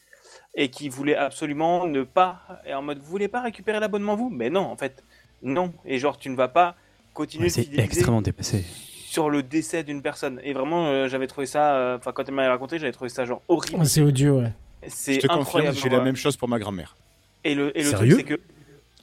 et 0.56 0.70
qui 0.70 0.90
voulait 0.90 1.16
absolument 1.16 1.86
ne 1.88 2.04
pas. 2.04 2.42
Et 2.66 2.74
en 2.74 2.82
mode, 2.82 2.98
vous 3.00 3.06
voulez 3.10 3.28
pas 3.28 3.42
récupérer 3.42 3.80
l'abonnement, 3.80 4.16
vous? 4.16 4.30
Mais 4.30 4.50
non, 4.50 4.62
en 4.62 4.76
fait, 4.76 5.04
non. 5.44 5.74
Et 5.86 6.00
genre, 6.00 6.18
tu 6.18 6.30
ne 6.30 6.36
vas 6.36 6.48
pas 6.48 6.76
continuer 7.14 7.46
Ouais, 7.46 7.50
c'est 7.50 7.68
extrêmement 7.78 8.22
dépassé. 8.22 8.64
sur 9.08 9.30
le 9.30 9.42
décès 9.44 9.84
d'une 9.84 10.02
personne. 10.02 10.40
Et 10.44 10.54
vraiment, 10.54 10.88
euh, 10.88 11.08
j'avais 11.08 11.28
trouvé 11.28 11.46
ça. 11.48 11.76
euh, 11.76 11.98
Enfin, 11.98 12.12
quand 12.12 12.28
elle 12.28 12.34
m'avait 12.36 12.50
raconté, 12.50 12.80
j'avais 12.80 12.92
trouvé 12.92 13.10
ça 13.10 13.26
genre 13.26 13.42
horrible. 13.48 13.86
C'est 13.86 14.02
odieux, 14.02 14.32
ouais. 14.34 14.52
Je 14.84 14.90
C'est 14.90 15.18
te 15.20 15.28
confirme, 15.28 15.42
incroyable. 15.42 15.78
j'ai 15.78 15.90
la 15.90 16.02
même 16.02 16.16
chose 16.16 16.36
pour 16.36 16.48
ma 16.50 16.60
grand-mère. 16.60 16.96
Et 17.44 17.56
le, 17.56 17.76
et 17.78 17.84
le 17.84 17.90
truc, 17.92 18.00
Sérieux? 18.00 18.16
c'est 18.18 18.24
que. 18.24 18.40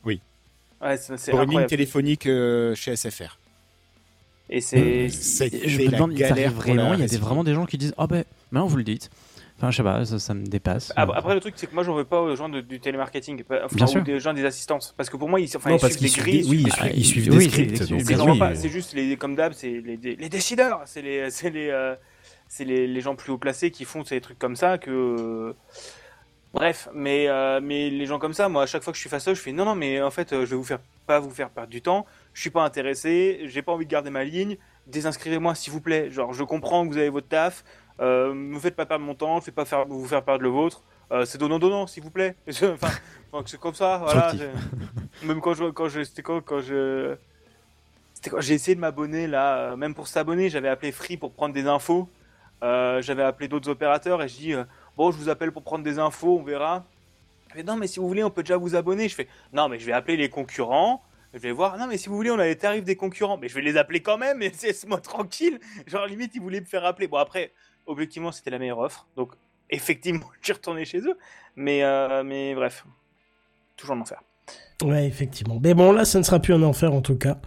Oui. 0.04 0.20
Ouais, 0.82 0.96
c'est 0.96 1.16
c'est 1.16 1.30
Pour 1.30 1.42
une 1.42 1.50
ligne 1.50 1.66
téléphonique 1.66 2.26
euh, 2.26 2.74
chez 2.74 2.94
SFR. 2.96 3.38
Et 4.50 4.60
c'est. 4.60 5.08
Je 5.08 5.80
me 5.82 5.88
demande, 5.90 6.16
ça 6.18 6.30
arrive 6.30 6.50
vraiment. 6.52 6.94
Il 6.94 7.00
y 7.00 7.02
a 7.04 7.06
des, 7.06 7.16
vraiment 7.18 7.44
des 7.44 7.54
gens 7.54 7.64
qui 7.66 7.78
disent 7.78 7.94
Ah 7.96 8.06
ben, 8.06 8.24
maintenant 8.50 8.66
vous 8.66 8.76
le 8.76 8.84
dites. 8.84 9.10
Enfin, 9.56 9.70
je 9.70 9.76
sais 9.76 9.82
pas, 9.84 10.04
ça, 10.04 10.18
ça 10.18 10.34
me 10.34 10.44
dépasse. 10.44 10.92
Après, 10.96 11.16
après, 11.16 11.32
le 11.34 11.40
truc, 11.40 11.54
c'est 11.56 11.68
que 11.68 11.74
moi, 11.74 11.84
j'en 11.84 11.94
veux 11.94 12.04
pas 12.04 12.20
aux 12.20 12.34
gens 12.34 12.48
de- 12.48 12.60
du 12.60 12.80
télémarketing, 12.80 13.44
enfin, 13.48 13.66
Bien 13.72 13.86
ou 13.86 13.88
sûr. 13.88 14.02
des 14.02 14.18
gens 14.18 14.34
des 14.34 14.44
assistances. 14.44 14.92
Parce 14.96 15.08
que 15.08 15.16
pour 15.16 15.28
moi, 15.28 15.40
ils, 15.40 15.48
enfin, 15.56 15.70
non, 15.70 15.76
ils 15.76 15.80
parce 15.80 15.92
suivent 15.92 16.02
des 16.02 16.08
suivent 16.08 16.24
grilles. 16.24 16.42
des, 16.42 16.48
oui, 16.48 16.62
ils 16.66 16.70
Ah, 16.72 16.74
suivent, 16.74 16.90
ils 17.26 17.30
des 17.30 17.40
c'est- 17.40 17.48
scripts. 17.50 17.76
c'est- 18.56 18.68
juste 18.68 18.94
les, 18.94 19.16
comme 19.16 19.36
d'hab, 19.36 19.52
c'est 19.52 19.70
les, 19.70 19.96
les, 19.96 20.16
les 20.16 20.28
décideurs, 20.28 20.82
c'est 20.86 21.02
les, 21.02 21.30
c'est 21.30 21.50
les, 21.50 21.68
euh, 21.70 21.94
c'est 22.48 22.64
les, 22.64 22.88
les 22.88 23.00
gens 23.00 23.14
plus 23.14 23.30
haut 23.32 23.38
placés 23.38 23.70
qui 23.70 23.84
font 23.84 24.04
ces 24.04 24.20
trucs 24.20 24.40
comme 24.40 24.56
ça 24.56 24.76
que. 24.76 25.54
Bref, 26.52 26.88
mais, 26.94 27.26
euh, 27.28 27.60
mais 27.62 27.90
les 27.90 28.06
gens 28.06 28.18
comme 28.20 28.34
ça, 28.34 28.48
moi, 28.48 28.62
à 28.62 28.66
chaque 28.66 28.82
fois 28.82 28.92
que 28.92 28.96
je 28.96 29.00
suis 29.00 29.10
face 29.10 29.26
à 29.26 29.32
eux, 29.32 29.34
je 29.34 29.40
fais 29.40 29.52
non, 29.52 29.64
non, 29.64 29.74
mais 29.74 30.00
en 30.02 30.10
fait, 30.10 30.32
euh, 30.32 30.44
je 30.46 30.50
vais 30.50 30.56
vous 30.56 30.62
faire 30.64 30.78
pas 31.06 31.18
vous 31.20 31.30
faire 31.30 31.50
perdre 31.50 31.68
du 31.70 31.82
temps. 31.82 32.06
Je 32.34 32.40
suis 32.40 32.50
pas 32.50 32.62
intéressé, 32.64 33.40
j'ai 33.44 33.62
pas 33.62 33.72
envie 33.72 33.86
de 33.86 33.90
garder 33.90 34.10
ma 34.10 34.24
ligne. 34.24 34.58
Désinscrivez-moi, 34.86 35.54
s'il 35.54 35.72
vous 35.72 35.80
plaît. 35.80 36.10
Genre, 36.10 36.34
je 36.34 36.44
comprends 36.44 36.84
que 36.84 36.92
vous 36.92 36.98
avez 36.98 37.08
votre 37.08 37.28
taf. 37.28 37.64
Euh, 38.00 38.34
me 38.34 38.58
faites 38.58 38.76
pas 38.76 38.84
perdre 38.86 39.04
mon 39.04 39.14
temps, 39.14 39.40
je 39.40 39.46
vais 39.46 39.52
pas 39.52 39.64
faire, 39.64 39.86
vous 39.86 40.06
faire 40.06 40.22
perdre 40.22 40.42
le 40.42 40.50
vôtre. 40.50 40.82
Euh, 41.12 41.24
c'est 41.24 41.38
donnant 41.38 41.58
donnant, 41.58 41.86
s'il 41.86 42.02
vous 42.02 42.10
plaît. 42.10 42.34
enfin, 42.48 42.90
c'est 43.46 43.58
comme 43.58 43.74
ça, 43.74 43.98
voilà. 44.02 44.32
Même 45.22 45.40
quand 45.40 45.54
je, 45.54 45.70
quand 45.70 45.88
je, 45.88 46.02
c'était 46.02 46.22
quand, 46.22 46.40
quand 46.40 46.60
je, 46.60 47.16
c'était 48.24 48.30
quand 48.30 48.40
j'ai 48.40 48.54
essayé 48.54 48.74
de 48.74 48.80
m'abonner 48.80 49.26
là, 49.26 49.58
euh, 49.58 49.76
même 49.76 49.94
pour 49.94 50.08
s'abonner, 50.08 50.48
j'avais 50.48 50.70
appelé 50.70 50.92
Free 50.92 51.18
pour 51.18 51.32
prendre 51.32 51.52
des 51.52 51.66
infos. 51.66 52.08
Euh, 52.62 53.02
j'avais 53.02 53.22
appelé 53.22 53.48
d'autres 53.48 53.68
opérateurs 53.68 54.22
et 54.22 54.28
je 54.28 54.36
dis 54.36 54.54
euh, 54.54 54.64
bon, 54.96 55.10
je 55.10 55.18
vous 55.18 55.28
appelle 55.28 55.52
pour 55.52 55.62
prendre 55.62 55.84
des 55.84 55.98
infos, 55.98 56.38
on 56.38 56.42
verra. 56.42 56.84
Fait, 57.52 57.62
non, 57.62 57.76
mais 57.76 57.86
si 57.86 58.00
vous 58.00 58.08
voulez, 58.08 58.24
on 58.24 58.30
peut 58.30 58.42
déjà 58.42 58.56
vous 58.56 58.74
abonner. 58.76 59.10
Je 59.10 59.14
fais 59.14 59.28
non, 59.52 59.68
mais 59.68 59.78
je 59.78 59.84
vais 59.84 59.92
appeler 59.92 60.16
les 60.16 60.30
concurrents. 60.30 61.02
Je 61.34 61.38
vais 61.40 61.50
voir. 61.50 61.76
Non, 61.76 61.88
mais 61.88 61.98
si 61.98 62.08
vous 62.08 62.14
voulez, 62.14 62.30
on 62.30 62.38
a 62.38 62.46
les 62.46 62.56
tarifs 62.56 62.84
des 62.84 62.96
concurrents. 62.96 63.36
Mais 63.36 63.48
je 63.48 63.54
vais 63.54 63.60
les 63.60 63.76
appeler 63.76 64.00
quand 64.00 64.16
même. 64.16 64.40
Et 64.40 64.52
laisse-moi 64.62 65.00
tranquille. 65.00 65.58
Genre 65.86 66.06
limite, 66.06 66.32
ils 66.34 66.40
voulaient 66.40 66.60
me 66.60 66.66
faire 66.66 66.84
appeler. 66.84 67.08
Bon 67.08 67.18
après, 67.18 67.52
objectivement, 67.86 68.32
c'était 68.32 68.50
la 68.50 68.58
meilleure 68.58 68.78
offre. 68.78 69.06
Donc 69.16 69.32
effectivement, 69.70 70.30
je 70.40 70.46
suis 70.46 70.52
retourné 70.52 70.84
chez 70.84 71.00
eux. 71.00 71.18
Mais 71.56 71.82
euh, 71.82 72.22
mais 72.22 72.54
bref, 72.54 72.84
toujours 73.76 73.96
en 73.96 74.00
enfer. 74.00 74.22
Ouais, 74.82 75.06
effectivement. 75.06 75.58
Mais 75.62 75.74
bon, 75.74 75.92
là, 75.92 76.04
ça 76.04 76.18
ne 76.18 76.24
sera 76.24 76.38
plus 76.38 76.54
un 76.54 76.62
enfer 76.62 76.92
en 76.92 77.00
tout 77.00 77.16
cas. 77.16 77.38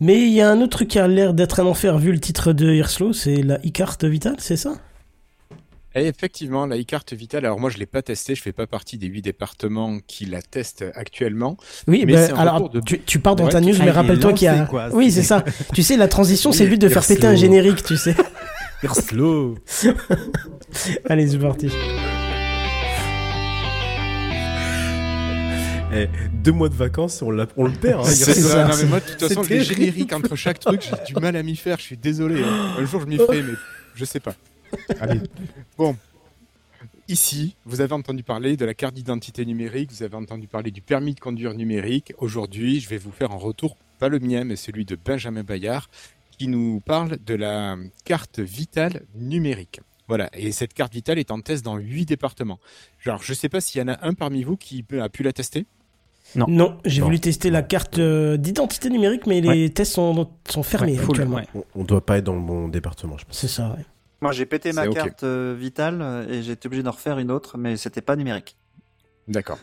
Mais 0.00 0.20
il 0.22 0.32
y 0.32 0.40
a 0.40 0.48
un 0.48 0.60
autre 0.60 0.76
truc 0.76 0.88
qui 0.88 0.98
a 1.00 1.08
l'air 1.08 1.34
d'être 1.34 1.58
un 1.60 1.66
enfer 1.66 1.98
vu 1.98 2.12
le 2.12 2.20
titre 2.20 2.52
de 2.52 2.72
Hirslo, 2.72 3.12
c'est 3.12 3.42
la 3.42 3.56
e-carte 3.56 4.04
vitale, 4.04 4.36
c'est 4.38 4.56
ça? 4.56 4.74
Et 6.00 6.06
effectivement, 6.06 6.66
la 6.66 6.76
e-carte 6.78 7.12
vitale, 7.12 7.44
alors 7.44 7.58
moi 7.60 7.70
je 7.70 7.78
l'ai 7.78 7.86
pas 7.86 8.02
testé, 8.02 8.34
je 8.34 8.42
fais 8.42 8.52
pas 8.52 8.66
partie 8.66 8.98
des 8.98 9.06
huit 9.08 9.22
départements 9.22 9.98
qui 10.06 10.26
la 10.26 10.42
testent 10.42 10.84
actuellement. 10.94 11.56
Oui, 11.86 12.04
Mais 12.06 12.16
un 12.30 12.36
alors 12.36 12.70
de- 12.70 12.80
tu, 12.80 13.00
tu 13.00 13.18
pars 13.18 13.34
dans 13.36 13.44
Ouais, 13.44 13.50
ta 13.50 13.60
news, 13.60 13.74
ah, 13.76 13.82
mais 13.82 13.88
est 13.88 13.90
rappelle-toi 13.92 14.32
qu'il 14.32 14.46
y 14.46 14.48
a. 14.48 14.64
quoi. 14.66 14.88
Oui, 14.92 15.10
c'est 15.10 15.22
ça. 15.22 15.44
tu 15.74 15.82
sais, 15.82 15.96
la 15.96 16.08
transition, 16.08 16.52
c'est 16.52 16.64
le 16.64 16.70
but 16.70 16.80
de 16.80 16.88
faire 16.88 17.04
péter 17.06 17.26
un 17.26 17.34
générique, 17.34 17.82
tu 17.82 17.96
sais. 17.96 18.14
Hirslo. 18.82 19.56
Allez, 21.08 21.26
c'est 21.28 21.38
parti. 21.38 21.68
Eh, 25.90 26.06
deux 26.34 26.52
mois 26.52 26.68
de 26.68 26.74
vacances, 26.74 27.22
on, 27.22 27.30
l'a- 27.30 27.46
on 27.56 27.64
le 27.64 27.72
perd. 27.72 28.00
Hein, 28.06 28.10
C'est 28.10 28.34
ça. 28.34 28.66
Non, 28.68 28.74
mais 28.76 28.84
moi, 28.84 29.00
de 29.00 29.06
toute 29.06 29.20
façon, 29.26 29.42
les 29.48 29.62
génériques 29.64 30.12
entre 30.12 30.36
chaque 30.36 30.60
truc, 30.60 30.82
j'ai 30.82 31.12
du 31.14 31.18
mal 31.20 31.34
à 31.34 31.42
m'y 31.42 31.56
faire. 31.56 31.78
Je 31.78 31.82
suis 31.84 31.96
désolé. 31.96 32.42
hein. 32.42 32.74
Un 32.78 32.84
jour, 32.84 33.00
je 33.00 33.06
m'y 33.06 33.16
ferai, 33.16 33.42
mais 33.42 33.54
je 33.94 34.04
sais 34.04 34.20
pas. 34.20 34.34
Allez. 35.00 35.20
Bon. 35.76 35.96
Ici, 37.08 37.56
vous 37.64 37.80
avez 37.80 37.94
entendu 37.94 38.22
parler 38.22 38.56
de 38.58 38.64
la 38.66 38.74
carte 38.74 38.94
d'identité 38.94 39.46
numérique, 39.46 39.90
vous 39.90 40.02
avez 40.02 40.14
entendu 40.14 40.46
parler 40.46 40.70
du 40.70 40.82
permis 40.82 41.14
de 41.14 41.20
conduire 41.20 41.54
numérique. 41.54 42.12
Aujourd'hui, 42.18 42.80
je 42.80 42.88
vais 42.88 42.98
vous 42.98 43.12
faire 43.12 43.32
un 43.32 43.36
retour, 43.38 43.76
pas 43.98 44.08
le 44.10 44.18
mien, 44.18 44.44
mais 44.44 44.56
celui 44.56 44.84
de 44.84 44.94
Benjamin 45.02 45.42
Bayard, 45.42 45.88
qui 46.36 46.48
nous 46.48 46.80
parle 46.80 47.16
de 47.24 47.34
la 47.34 47.76
carte 48.04 48.40
vitale 48.40 49.04
numérique. 49.14 49.80
Voilà, 50.06 50.28
et 50.34 50.52
cette 50.52 50.74
carte 50.74 50.92
vitale 50.92 51.18
est 51.18 51.30
en 51.30 51.40
test 51.40 51.64
dans 51.64 51.76
huit 51.78 52.04
départements. 52.06 52.58
Genre, 52.98 53.22
je 53.22 53.32
sais 53.32 53.48
pas 53.48 53.60
s'il 53.62 53.80
y 53.80 53.84
en 53.84 53.88
a 53.88 54.06
un 54.06 54.12
parmi 54.12 54.42
vous 54.42 54.56
qui 54.56 54.84
a 55.00 55.08
pu 55.08 55.22
la 55.22 55.32
tester? 55.32 55.64
Non, 56.36 56.78
j'ai 56.84 57.00
Non. 57.00 57.06
voulu 57.06 57.20
tester 57.20 57.48
la 57.48 57.62
carte 57.62 57.98
euh, 57.98 58.36
d'identité 58.36 58.90
numérique, 58.90 59.26
mais 59.26 59.40
les 59.40 59.70
tests 59.70 59.94
sont, 59.94 60.28
sont 60.46 60.62
fermés 60.62 60.98
Ouais, 60.98 61.04
actuellement. 61.04 61.36
ouais. 61.36 61.46
On, 61.54 61.64
on 61.74 61.84
doit 61.84 62.04
pas 62.04 62.18
être 62.18 62.24
dans 62.24 62.34
le 62.36 62.42
bon 62.42 62.68
département, 62.68 63.16
je 63.16 63.24
pense. 63.24 63.38
C'est 63.38 63.48
ça, 63.48 63.70
ouais. 63.70 63.84
Moi, 64.20 64.32
j'ai 64.32 64.46
pété 64.46 64.72
ma 64.72 64.88
carte 64.88 65.22
euh, 65.22 65.54
vitale 65.58 66.00
euh, 66.02 66.28
et 66.28 66.42
j'ai 66.42 66.52
été 66.52 66.66
obligé 66.66 66.82
d'en 66.82 66.90
refaire 66.90 67.18
une 67.18 67.30
autre, 67.30 67.56
mais 67.56 67.76
c'était 67.76 68.00
pas 68.00 68.16
numérique. 68.16 68.56
D'accord. 69.28 69.58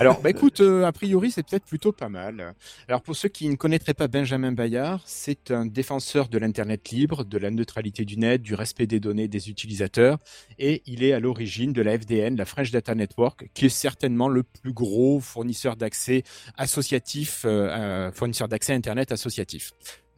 Alors, 0.00 0.20
bah, 0.22 0.30
écoute, 0.30 0.60
euh, 0.60 0.84
a 0.84 0.92
priori, 0.92 1.30
c'est 1.30 1.42
peut-être 1.42 1.66
plutôt 1.66 1.92
pas 1.92 2.08
mal. 2.08 2.54
Alors, 2.88 3.02
pour 3.02 3.14
ceux 3.14 3.28
qui 3.28 3.48
ne 3.48 3.54
connaîtraient 3.54 3.94
pas 3.94 4.08
Benjamin 4.08 4.52
Bayard, 4.52 5.02
c'est 5.04 5.50
un 5.50 5.66
défenseur 5.66 6.28
de 6.28 6.38
l'Internet 6.38 6.90
libre, 6.90 7.24
de 7.24 7.38
la 7.38 7.50
neutralité 7.50 8.06
du 8.06 8.16
net, 8.16 8.40
du 8.40 8.54
respect 8.54 8.86
des 8.86 8.98
données 8.98 9.28
des 9.28 9.50
utilisateurs, 9.50 10.18
et 10.58 10.82
il 10.86 11.04
est 11.04 11.12
à 11.12 11.20
l'origine 11.20 11.72
de 11.72 11.82
la 11.82 11.98
FDN, 11.98 12.36
la 12.36 12.46
French 12.46 12.70
Data 12.70 12.94
Network, 12.94 13.50
qui 13.52 13.66
est 13.66 13.68
certainement 13.68 14.28
le 14.28 14.42
plus 14.42 14.72
gros 14.72 15.20
fournisseur 15.20 15.76
d'accès 15.76 16.22
associatif, 16.56 17.42
euh, 17.44 18.10
fournisseur 18.12 18.48
d'accès 18.48 18.72
Internet 18.72 19.12
associatif. 19.12 19.72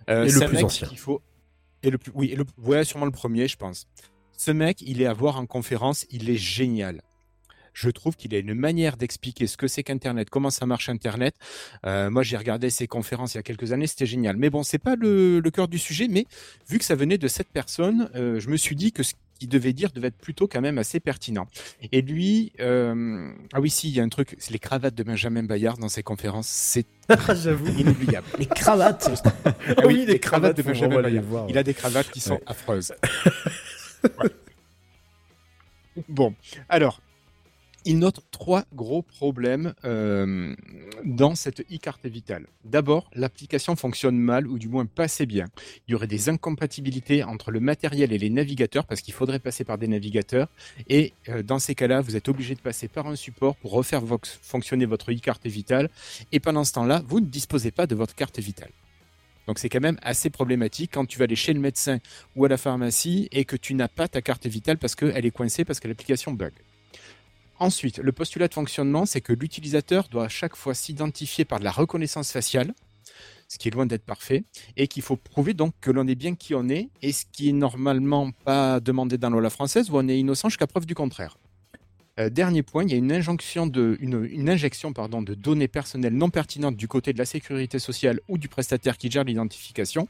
Euh, 0.08 0.26
Et 0.26 0.30
le 0.30 0.46
plus 0.46 0.64
ancien. 0.64 0.88
qu'il 0.88 0.98
faut 0.98 1.22
Et 1.82 1.92
oui, 2.14 2.36
sûrement 2.84 3.06
le 3.06 3.12
premier, 3.12 3.48
je 3.48 3.56
pense. 3.56 3.86
Ce 4.36 4.50
mec, 4.50 4.82
il 4.82 5.02
est 5.02 5.06
à 5.06 5.12
voir 5.12 5.38
en 5.38 5.46
conférence, 5.46 6.06
il 6.10 6.30
est 6.30 6.36
génial. 6.36 7.02
Je 7.74 7.90
trouve 7.90 8.16
qu'il 8.16 8.34
a 8.34 8.38
une 8.38 8.54
manière 8.54 8.96
d'expliquer 8.96 9.46
ce 9.46 9.56
que 9.56 9.66
c'est 9.66 9.82
qu'Internet, 9.82 10.28
comment 10.30 10.50
ça 10.50 10.66
marche 10.66 10.88
Internet. 10.88 11.34
Euh, 11.86 12.10
moi, 12.10 12.22
j'ai 12.22 12.36
regardé 12.36 12.70
ses 12.70 12.86
conférences 12.86 13.34
il 13.34 13.38
y 13.38 13.40
a 13.40 13.42
quelques 13.42 13.72
années, 13.72 13.86
c'était 13.86 14.06
génial. 14.06 14.36
Mais 14.36 14.50
bon, 14.50 14.62
c'est 14.62 14.78
pas 14.78 14.94
le, 14.94 15.40
cœur 15.52 15.68
du 15.68 15.78
sujet. 15.78 16.08
Mais 16.08 16.26
vu 16.68 16.78
que 16.78 16.84
ça 16.84 16.94
venait 16.94 17.18
de 17.18 17.28
cette 17.28 17.48
personne, 17.48 18.10
euh, 18.14 18.40
je 18.40 18.48
me 18.48 18.56
suis 18.56 18.76
dit 18.76 18.92
que 18.92 19.02
qu'il 19.42 19.48
devait 19.48 19.72
dire 19.72 19.90
devait 19.92 20.08
être 20.08 20.18
plutôt 20.18 20.46
quand 20.46 20.60
même 20.60 20.78
assez 20.78 21.00
pertinent. 21.00 21.48
Et 21.90 22.00
lui, 22.00 22.52
euh, 22.60 23.32
ah 23.52 23.60
oui, 23.60 23.70
si, 23.70 23.88
il 23.88 23.94
y 23.96 24.00
a 24.00 24.04
un 24.04 24.08
truc, 24.08 24.36
c'est 24.38 24.52
les 24.52 24.60
cravates 24.60 24.94
de 24.94 25.02
Benjamin 25.02 25.42
Bayard 25.42 25.78
dans 25.78 25.88
ses 25.88 26.04
conférences, 26.04 26.46
c'est 26.46 26.86
J'avoue. 27.34 27.66
inoubliable. 27.76 28.26
Les 28.38 28.46
cravates. 28.46 29.10
Ah 29.44 29.86
Oui, 29.86 30.04
les 30.06 30.20
cravates, 30.20 30.56
de 30.56 30.62
Benjamin 30.62 31.02
Bayard. 31.02 31.24
voir, 31.24 31.46
Il 31.48 31.58
a 31.58 31.64
des 31.64 31.74
cravates 31.74 32.10
qui 32.10 32.20
sont 32.20 32.34
Ouais. 32.34 32.42
affreuses. 32.46 32.92
Ouais. 34.04 34.30
Bon, 36.08 36.34
alors, 36.70 37.02
il 37.84 37.98
note 37.98 38.20
trois 38.30 38.64
gros 38.74 39.02
problèmes 39.02 39.74
euh, 39.84 40.54
dans 41.04 41.34
cette 41.34 41.60
e-carte 41.72 42.06
vitale. 42.06 42.46
D'abord, 42.64 43.10
l'application 43.14 43.76
fonctionne 43.76 44.18
mal 44.18 44.46
ou 44.46 44.58
du 44.58 44.68
moins 44.68 44.86
pas 44.86 45.04
assez 45.04 45.26
bien. 45.26 45.46
Il 45.86 45.92
y 45.92 45.94
aurait 45.94 46.06
des 46.06 46.28
incompatibilités 46.28 47.24
entre 47.24 47.50
le 47.50 47.60
matériel 47.60 48.12
et 48.12 48.18
les 48.18 48.30
navigateurs 48.30 48.86
parce 48.86 49.00
qu'il 49.00 49.14
faudrait 49.14 49.38
passer 49.38 49.64
par 49.64 49.78
des 49.78 49.88
navigateurs. 49.88 50.48
Et 50.88 51.12
euh, 51.28 51.42
dans 51.42 51.58
ces 51.58 51.74
cas-là, 51.74 52.00
vous 52.00 52.16
êtes 52.16 52.28
obligé 52.28 52.54
de 52.54 52.60
passer 52.60 52.88
par 52.88 53.06
un 53.06 53.16
support 53.16 53.56
pour 53.56 53.72
refaire 53.72 54.02
fonctionner 54.42 54.86
votre 54.86 55.12
e-carte 55.12 55.46
vitale. 55.46 55.90
Et 56.32 56.40
pendant 56.40 56.64
ce 56.64 56.72
temps-là, 56.72 57.02
vous 57.06 57.20
ne 57.20 57.26
disposez 57.26 57.70
pas 57.70 57.86
de 57.86 57.94
votre 57.94 58.14
carte 58.14 58.38
vitale. 58.38 58.70
Donc 59.46 59.58
c'est 59.58 59.68
quand 59.68 59.80
même 59.80 59.98
assez 60.02 60.30
problématique 60.30 60.92
quand 60.94 61.04
tu 61.04 61.18
vas 61.18 61.24
aller 61.24 61.36
chez 61.36 61.52
le 61.52 61.60
médecin 61.60 61.98
ou 62.36 62.44
à 62.44 62.48
la 62.48 62.56
pharmacie 62.56 63.28
et 63.32 63.44
que 63.44 63.56
tu 63.56 63.74
n'as 63.74 63.88
pas 63.88 64.08
ta 64.08 64.22
carte 64.22 64.46
vitale 64.46 64.78
parce 64.78 64.94
qu'elle 64.94 65.26
est 65.26 65.30
coincée 65.30 65.64
parce 65.64 65.80
que 65.80 65.88
l'application 65.88 66.32
bug. 66.32 66.52
Ensuite, 67.62 67.98
le 67.98 68.10
postulat 68.10 68.48
de 68.48 68.54
fonctionnement, 68.54 69.06
c'est 69.06 69.20
que 69.20 69.32
l'utilisateur 69.32 70.08
doit 70.08 70.24
à 70.24 70.28
chaque 70.28 70.56
fois 70.56 70.74
s'identifier 70.74 71.44
par 71.44 71.60
de 71.60 71.64
la 71.64 71.70
reconnaissance 71.70 72.32
faciale, 72.32 72.74
ce 73.46 73.56
qui 73.56 73.68
est 73.68 73.70
loin 73.70 73.86
d'être 73.86 74.04
parfait, 74.04 74.42
et 74.76 74.88
qu'il 74.88 75.04
faut 75.04 75.14
prouver 75.14 75.54
donc 75.54 75.72
que 75.80 75.92
l'on 75.92 76.08
est 76.08 76.16
bien 76.16 76.34
qui 76.34 76.56
on 76.56 76.68
est, 76.68 76.88
et 77.02 77.12
ce 77.12 77.24
qui 77.30 77.50
est 77.50 77.52
normalement 77.52 78.32
pas 78.44 78.80
demandé 78.80 79.16
dans 79.16 79.30
la 79.30 79.38
loi 79.38 79.48
française, 79.48 79.90
où 79.90 79.96
on 79.96 80.08
est 80.08 80.18
innocent 80.18 80.48
jusqu'à 80.48 80.66
preuve 80.66 80.86
du 80.86 80.96
contraire. 80.96 81.38
Euh, 82.20 82.28
dernier 82.28 82.62
point, 82.62 82.84
il 82.84 82.90
y 82.90 82.94
a 82.94 82.98
une 82.98 83.10
injection 83.12 83.66
de 83.66 85.34
données 85.34 85.68
personnelles 85.68 86.14
non 86.14 86.28
pertinentes 86.28 86.76
du 86.76 86.86
côté 86.86 87.14
de 87.14 87.18
la 87.18 87.24
sécurité 87.24 87.78
sociale 87.78 88.20
ou 88.28 88.36
du 88.36 88.48
prestataire 88.48 88.98
qui 88.98 89.10
gère 89.10 89.24
l'identification. 89.24 90.08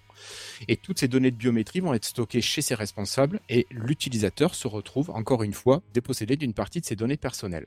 Et 0.66 0.76
toutes 0.76 0.98
ces 0.98 1.06
données 1.06 1.30
de 1.30 1.36
biométrie 1.36 1.80
vont 1.80 1.94
être 1.94 2.04
stockées 2.04 2.40
chez 2.40 2.60
ses 2.60 2.74
responsables 2.74 3.40
et 3.48 3.66
l'utilisateur 3.70 4.54
se 4.56 4.66
retrouve 4.66 5.10
encore 5.10 5.44
une 5.44 5.52
fois 5.52 5.82
dépossédé 5.94 6.36
d'une 6.36 6.54
partie 6.54 6.80
de 6.80 6.86
ses 6.86 6.96
données 6.96 7.16
personnelles. 7.16 7.66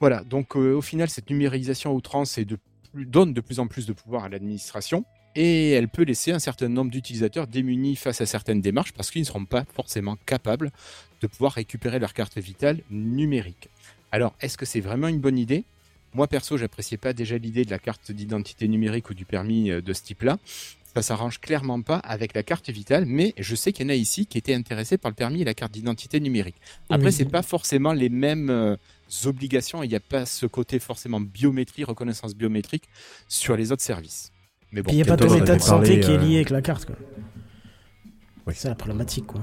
Voilà, 0.00 0.24
donc 0.24 0.56
euh, 0.56 0.72
au 0.72 0.80
final, 0.80 1.10
cette 1.10 1.28
numérisation 1.28 1.94
outrance 1.94 2.38
donne 2.94 3.34
de 3.34 3.40
plus 3.42 3.60
en 3.60 3.66
plus 3.66 3.86
de 3.86 3.92
pouvoir 3.92 4.24
à 4.24 4.28
l'administration 4.30 5.04
et 5.36 5.70
elle 5.70 5.88
peut 5.88 6.02
laisser 6.02 6.32
un 6.32 6.38
certain 6.38 6.68
nombre 6.68 6.90
d'utilisateurs 6.90 7.46
démunis 7.46 7.96
face 7.96 8.20
à 8.20 8.26
certaines 8.26 8.60
démarches 8.60 8.92
parce 8.92 9.10
qu'ils 9.10 9.20
ne 9.20 9.26
seront 9.26 9.44
pas 9.44 9.64
forcément 9.74 10.16
capables 10.26 10.72
de 11.20 11.26
pouvoir 11.26 11.52
récupérer 11.52 11.98
leur 11.98 12.14
carte 12.14 12.38
vitale 12.38 12.80
numérique. 12.90 13.68
Alors, 14.12 14.34
est-ce 14.40 14.56
que 14.58 14.66
c'est 14.66 14.80
vraiment 14.80 15.08
une 15.08 15.20
bonne 15.20 15.38
idée? 15.38 15.64
Moi, 16.14 16.26
perso, 16.26 16.56
j'appréciais 16.56 16.96
pas 16.98 17.12
déjà 17.12 17.38
l'idée 17.38 17.64
de 17.64 17.70
la 17.70 17.78
carte 17.78 18.10
d'identité 18.10 18.66
numérique 18.66 19.10
ou 19.10 19.14
du 19.14 19.24
permis 19.24 19.70
euh, 19.70 19.80
de 19.80 19.92
ce 19.92 20.02
type-là. 20.02 20.38
Ça 20.96 21.02
s'arrange 21.02 21.38
clairement 21.40 21.80
pas 21.82 21.98
avec 21.98 22.34
la 22.34 22.42
carte 22.42 22.68
vitale, 22.68 23.04
mais 23.06 23.32
je 23.38 23.54
sais 23.54 23.72
qu'il 23.72 23.86
y 23.86 23.88
en 23.88 23.92
a 23.92 23.94
ici 23.94 24.26
qui 24.26 24.38
étaient 24.38 24.54
intéressés 24.54 24.98
par 24.98 25.12
le 25.12 25.14
permis 25.14 25.42
et 25.42 25.44
la 25.44 25.54
carte 25.54 25.70
d'identité 25.70 26.18
numérique. 26.18 26.56
Après, 26.88 27.06
Oui. 27.06 27.12
c'est 27.12 27.26
pas 27.26 27.42
forcément 27.42 27.92
les 27.92 28.08
mêmes 28.08 28.50
euh, 28.50 28.76
obligations. 29.24 29.84
Il 29.84 29.88
n'y 29.88 29.94
a 29.94 30.00
pas 30.00 30.26
ce 30.26 30.46
côté 30.46 30.80
forcément 30.80 31.20
biométrie, 31.20 31.84
reconnaissance 31.84 32.34
biométrique 32.34 32.88
sur 33.28 33.56
les 33.56 33.70
autres 33.70 33.82
services. 33.84 34.32
Mais 34.72 34.82
bon, 34.82 34.90
il 34.90 34.96
n'y 34.96 35.02
a 35.02 35.04
pas 35.04 35.16
ton 35.16 35.32
état 35.32 35.54
de 35.54 35.62
santé 35.62 36.00
qui 36.00 36.10
est 36.10 36.14
euh, 36.14 36.18
lié 36.18 36.36
avec 36.36 36.50
la 36.50 36.60
carte. 36.60 36.86
quoi. 36.86 36.96
Oui. 38.46 38.54
C'est 38.56 38.68
la 38.68 38.74
problématique, 38.74 39.26
quoi. 39.26 39.40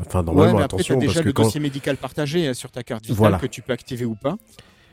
Enfin, 0.00 0.20
Ouais, 0.20 0.24
normalement, 0.26 0.58
mais 0.58 0.64
après, 0.64 0.82
tu 0.82 0.92
attention, 0.92 0.94
as 0.96 0.98
déjà 1.00 1.12
parce 1.12 1.22
que 1.22 1.26
le 1.28 1.32
quand. 1.32 1.42
dossier 1.44 1.60
médical 1.60 1.96
partagé 1.96 2.48
euh, 2.48 2.54
sur 2.54 2.70
ta 2.70 2.82
carte 2.82 3.02
vitale 3.04 3.16
Voilà. 3.16 3.38
que 3.38 3.46
tu 3.46 3.62
peux 3.62 3.72
activer 3.72 4.04
ou 4.04 4.16
pas. 4.16 4.36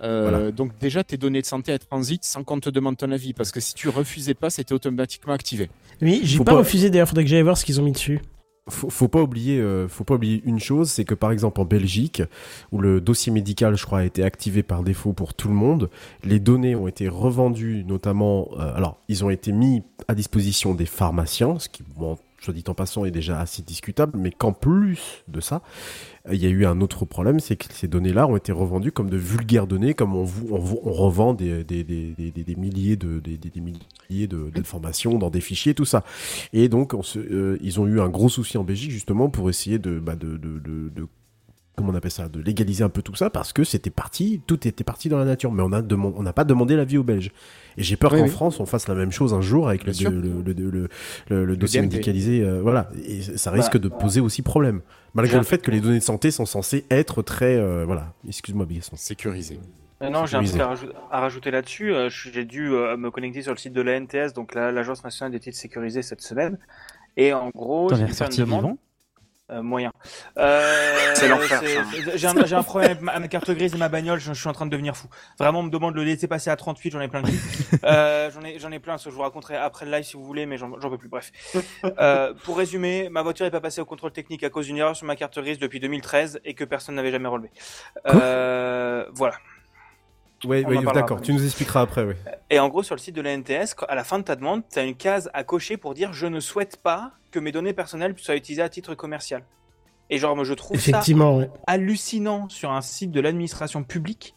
Euh, 0.03 0.29
Voilà. 0.29 0.51
Donc 0.51 0.77
déjà, 0.79 1.03
tes 1.03 1.17
données 1.17 1.41
de 1.41 1.45
santé 1.47 1.71
elles 1.71 1.79
transitent 1.79 2.25
sans 2.25 2.43
qu'on 2.43 2.59
te 2.59 2.69
demande 2.69 2.97
ton 2.97 3.11
avis, 3.11 3.33
parce 3.33 3.51
que 3.51 3.59
si 3.59 3.73
tu 3.73 3.89
refusais 3.89 4.33
pas, 4.35 4.49
c'était 4.49 4.73
automatiquement 4.73 5.33
activé. 5.33 5.69
Oui, 6.01 6.21
j'ai 6.23 6.37
pas, 6.39 6.43
pas- 6.51 6.57
refusé 6.57 6.89
d'ailleurs, 6.89 7.07
faudrait 7.07 7.23
que 7.23 7.29
j'aille 7.29 7.41
voir 7.41 7.57
ce 7.57 7.65
qu'ils 7.65 7.79
ont 7.79 7.83
mis 7.83 7.93
dessus. 7.93 8.19
faut, 8.69 8.89
faut 8.89 9.07
pas 9.07 9.21
oublier, 9.21 9.59
euh, 9.59 9.87
faut 9.87 10.03
pas 10.03 10.15
oublier 10.15 10.41
une 10.45 10.59
chose, 10.59 10.89
c'est 10.91 11.05
que 11.05 11.13
par 11.15 11.31
exemple 11.31 11.61
en 11.61 11.65
Belgique, 11.65 12.21
où 12.71 12.79
le 12.79 12.99
dossier 12.99 13.31
médical, 13.31 13.75
je 13.77 13.85
crois, 13.85 13.99
a 13.99 14.03
été 14.05 14.23
activé 14.23 14.63
par 14.63 14.83
défaut 14.83 15.13
pour 15.13 15.33
tout 15.33 15.47
le 15.47 15.53
monde, 15.55 15.89
les 16.23 16.39
données 16.39 16.75
ont 16.75 16.87
été 16.87 17.07
revendues, 17.07 17.83
notamment, 17.87 18.49
euh, 18.59 18.75
alors 18.75 18.99
ils 19.07 19.23
ont 19.23 19.29
été 19.29 19.51
mis 19.51 19.81
à 20.07 20.13
disposition 20.13 20.75
des 20.75 20.85
pharmaciens, 20.85 21.57
ce 21.57 21.69
qui, 21.69 21.83
bon, 21.95 22.17
soit 22.41 22.53
dit 22.53 22.63
en 22.67 22.73
passant, 22.73 23.05
est 23.05 23.11
déjà 23.11 23.39
assez 23.39 23.61
discutable, 23.61 24.17
mais 24.17 24.31
qu'en 24.31 24.53
plus 24.53 25.23
de 25.27 25.41
ça, 25.41 25.61
il 26.31 26.41
y 26.41 26.45
a 26.45 26.49
eu 26.49 26.65
un 26.65 26.81
autre 26.81 27.05
problème, 27.05 27.39
c'est 27.39 27.55
que 27.55 27.65
ces 27.73 27.87
données-là 27.87 28.27
ont 28.27 28.35
été 28.35 28.51
revendues 28.51 28.91
comme 28.91 29.09
de 29.09 29.17
vulgaires 29.17 29.67
données, 29.67 29.93
comme 29.93 30.15
on, 30.15 30.25
on, 30.49 30.55
on 30.83 30.91
revend 30.91 31.33
des, 31.33 31.63
des, 31.63 31.83
des, 31.83 32.13
des, 32.15 32.55
milliers 32.55 32.95
de 32.95 33.19
des, 33.19 33.37
milliers 34.09 34.27
de 34.27 34.49
d'informations 34.49 35.17
dans 35.17 35.29
des 35.29 35.41
fichiers, 35.41 35.73
tout 35.73 35.85
ça. 35.85 36.03
Et 36.53 36.69
donc, 36.69 36.93
on 36.93 37.03
se, 37.03 37.19
euh, 37.19 37.57
ils 37.61 37.79
ont 37.79 37.87
eu 37.87 37.99
un 37.99 38.09
gros 38.09 38.29
souci 38.29 38.57
en 38.57 38.63
Belgique 38.63 38.91
justement 38.91 39.29
pour 39.29 39.49
essayer 39.49 39.79
de, 39.79 39.99
bah, 39.99 40.15
de, 40.15 40.37
de- 40.37 40.59
comment 41.75 41.91
on 41.91 41.95
appelle 41.95 42.11
ça, 42.11 42.29
de 42.29 42.41
légaliser 42.41 42.83
un 42.83 42.89
peu 42.89 43.01
tout 43.01 43.15
ça 43.15 43.29
parce 43.29 43.53
que 43.53 43.63
c'était 43.63 43.89
parti, 43.89 44.41
tout 44.47 44.67
était 44.67 44.83
parti 44.83 45.09
dans 45.09 45.17
la 45.17 45.25
nature. 45.25 45.51
Mais 45.51 45.61
on 45.63 45.71
a 45.73 45.81
on 45.81 46.23
n'a 46.23 46.33
pas 46.33 46.43
demandé 46.43 46.75
l'avis 46.75 46.97
aux 46.97 47.03
Belges. 47.03 47.31
Et 47.77 47.83
j'ai 47.83 47.97
peur 47.97 48.13
Oui, 48.13 48.19
qu'en 48.19 48.25
oui. 48.25 48.29
France 48.31 48.59
on 48.59 48.65
fasse 48.65 48.87
la 48.87 48.95
même 48.95 49.11
chose 49.11 49.33
un 49.33 49.41
jour 49.41 49.67
avec 49.67 49.83
le, 49.85 49.91
le, 50.09 50.21
le, 50.21 50.41
le, 50.53 50.69
le, 50.71 50.89
le- 51.29 51.45
le 51.45 51.57
dossier 51.57 51.81
médicalisé. 51.81 52.41
euh, 52.41 52.61
voilà, 52.61 52.89
et 53.05 53.21
ça 53.21 53.51
risque 53.51 53.77
de 53.77 53.89
poser 53.89 54.21
aussi 54.21 54.41
problème. 54.41 54.81
Malgré 55.13 55.37
le 55.37 55.43
fait 55.43 55.61
que 55.61 55.71
les 55.71 55.79
données 55.81 55.99
de 55.99 56.03
santé 56.03 56.31
sont 56.31 56.45
censées 56.45 56.85
être 56.89 57.21
très, 57.21 57.55
euh, 57.55 57.83
voilà. 57.85 58.13
Excuse-moi, 58.27 58.65
Bigasson. 58.65 58.95
Sécurisé. 58.97 59.59
Euh, 60.01 60.09
non, 60.09 60.25
j'ai 60.25 60.35
un 60.35 60.43
truc 60.43 60.59
à, 60.59 60.67
rajou- 60.73 60.91
à 61.09 61.19
rajouter 61.21 61.51
là-dessus. 61.51 61.93
J'ai 62.09 62.43
dû 62.43 62.69
me 62.69 63.09
connecter 63.11 63.41
sur 63.41 63.53
le 63.53 63.57
site 63.57 63.71
de 63.73 63.81
l'ANTS, 63.81 64.33
donc 64.33 64.53
la- 64.53 64.71
l'Agence 64.73 65.03
nationale 65.05 65.31
des 65.31 65.39
titres 65.39 65.57
sécurisés 65.57 66.01
cette 66.01 66.21
semaine. 66.21 66.57
Et 67.17 67.31
en 67.33 67.49
gros, 67.55 67.89
j'ai 67.95 68.07
faire 68.07 68.27
une 68.29 68.35
demande. 68.35 68.61
vivant? 68.63 68.77
Euh, 69.51 69.61
moyen. 69.61 69.91
Euh, 70.39 71.11
C'est 71.13 71.27
l'enfer, 71.27 71.61
J'ai 72.15 72.55
un, 72.55 72.63
problème 72.63 73.09
avec 73.09 73.21
ma, 73.21 73.27
carte 73.27 73.51
grise 73.51 73.75
et 73.75 73.77
ma 73.77 73.89
bagnole, 73.89 74.19
je, 74.19 74.33
je 74.33 74.39
suis 74.39 74.49
en 74.49 74.53
train 74.53 74.65
de 74.65 74.71
devenir 74.71 74.97
fou. 74.97 75.07
Vraiment, 75.37 75.59
on 75.59 75.63
me 75.63 75.69
demande 75.69 75.93
de 75.93 75.99
le 75.99 76.05
laisser 76.05 76.27
passer 76.27 76.49
à 76.49 76.55
38, 76.55 76.91
j'en 76.91 77.01
ai 77.01 77.07
plein 77.07 77.21
le 77.21 77.27
cul. 77.27 77.39
Euh, 77.83 78.31
j'en 78.31 78.41
ai, 78.41 78.57
j'en 78.57 78.71
ai 78.71 78.79
plein, 78.79 78.97
ça 78.97 79.11
je 79.11 79.15
vous 79.15 79.21
raconterai 79.21 79.55
après 79.57 79.85
le 79.85 79.91
live 79.91 80.03
si 80.03 80.17
vous 80.17 80.23
voulez, 80.23 80.47
mais 80.47 80.57
j'en 80.57 80.79
j'en 80.79 80.89
peux 80.89 80.97
plus. 80.97 81.09
Bref. 81.09 81.31
Euh, 81.99 82.33
pour 82.43 82.57
résumer, 82.57 83.09
ma 83.09 83.21
voiture 83.21 83.45
n'est 83.45 83.51
pas 83.51 83.61
passée 83.61 83.81
au 83.81 83.85
contrôle 83.85 84.11
technique 84.11 84.43
à 84.43 84.49
cause 84.49 84.65
d'une 84.65 84.77
erreur 84.77 84.95
sur 84.95 85.05
ma 85.05 85.15
carte 85.15 85.37
grise 85.39 85.59
depuis 85.59 85.79
2013 85.79 86.39
et 86.43 86.55
que 86.55 86.63
personne 86.63 86.95
n'avait 86.95 87.11
jamais 87.11 87.27
relevé. 87.27 87.51
Euh, 88.07 89.05
voilà. 89.13 89.35
Parlera 90.43 90.93
d'accord. 90.93 91.21
Tu 91.21 91.33
nous 91.33 91.43
expliqueras 91.43 91.81
après, 91.81 92.03
oui. 92.03 92.13
Et 92.49 92.59
en 92.59 92.67
gros, 92.69 92.83
sur 92.83 92.95
le 92.95 92.99
site 92.99 93.15
de 93.15 93.21
la 93.21 93.35
NTS, 93.37 93.75
à 93.87 93.95
la 93.95 94.03
fin 94.03 94.19
de 94.19 94.23
ta 94.23 94.35
demande, 94.35 94.63
tu 94.71 94.77
as 94.79 94.83
une 94.83 94.95
case 94.95 95.29
à 95.33 95.43
cocher 95.43 95.77
pour 95.77 95.93
dire 95.93 96.13
je 96.13 96.27
ne 96.27 96.39
souhaite 96.39 96.77
pas 96.77 97.13
que 97.31 97.39
mes 97.39 97.51
données 97.51 97.73
personnelles 97.73 98.13
soient 98.17 98.35
utilisées 98.35 98.61
à 98.61 98.69
titre 98.69 98.95
commercial. 98.95 99.43
Et 100.09 100.17
genre, 100.19 100.35
moi, 100.35 100.45
je 100.45 100.53
trouve 100.53 100.77
ça 100.79 100.89
Effectivement, 100.89 101.41
hallucinant 101.67 102.47
sur 102.49 102.71
un 102.71 102.81
site 102.81 103.11
de 103.11 103.19
l'administration 103.21 103.83
publique 103.83 104.35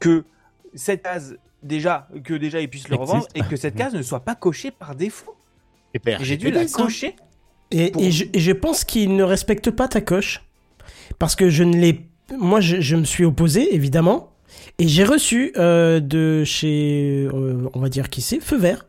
que 0.00 0.24
cette 0.74 1.02
case 1.02 1.38
déjà 1.62 2.08
que 2.24 2.34
déjà 2.34 2.60
ils 2.60 2.68
puissent 2.68 2.88
le 2.88 2.94
Existe. 2.94 3.10
revendre 3.10 3.26
et 3.34 3.42
que 3.42 3.56
cette 3.56 3.74
case 3.74 3.94
ne 3.94 4.02
soit 4.02 4.20
pas 4.20 4.34
cochée 4.34 4.70
par 4.70 4.94
défaut. 4.94 5.34
Et 5.94 6.00
J'ai 6.20 6.36
dû 6.36 6.50
la 6.50 6.66
cocher. 6.66 7.16
Et, 7.70 7.90
Pour- 7.90 8.02
et 8.02 8.10
je, 8.12 8.24
et 8.32 8.38
je 8.38 8.52
pense 8.52 8.84
qu'il 8.84 9.16
ne 9.16 9.22
respecte 9.24 9.70
pas 9.70 9.88
ta 9.88 10.00
coche. 10.00 10.42
Parce 11.18 11.34
que 11.34 11.50
je 11.50 11.64
ne 11.64 11.76
l'ai. 11.76 12.06
Moi, 12.38 12.60
je, 12.60 12.80
je 12.80 12.96
me 12.96 13.04
suis 13.04 13.24
opposé, 13.24 13.74
évidemment. 13.74 14.32
Et 14.78 14.88
j'ai 14.88 15.04
reçu 15.04 15.52
euh, 15.56 16.00
de 16.00 16.44
chez. 16.44 17.26
euh, 17.32 17.68
on 17.74 17.80
va 17.80 17.88
dire 17.88 18.10
qui 18.10 18.20
c'est 18.20 18.40
Feu 18.40 18.56
Vert. 18.56 18.86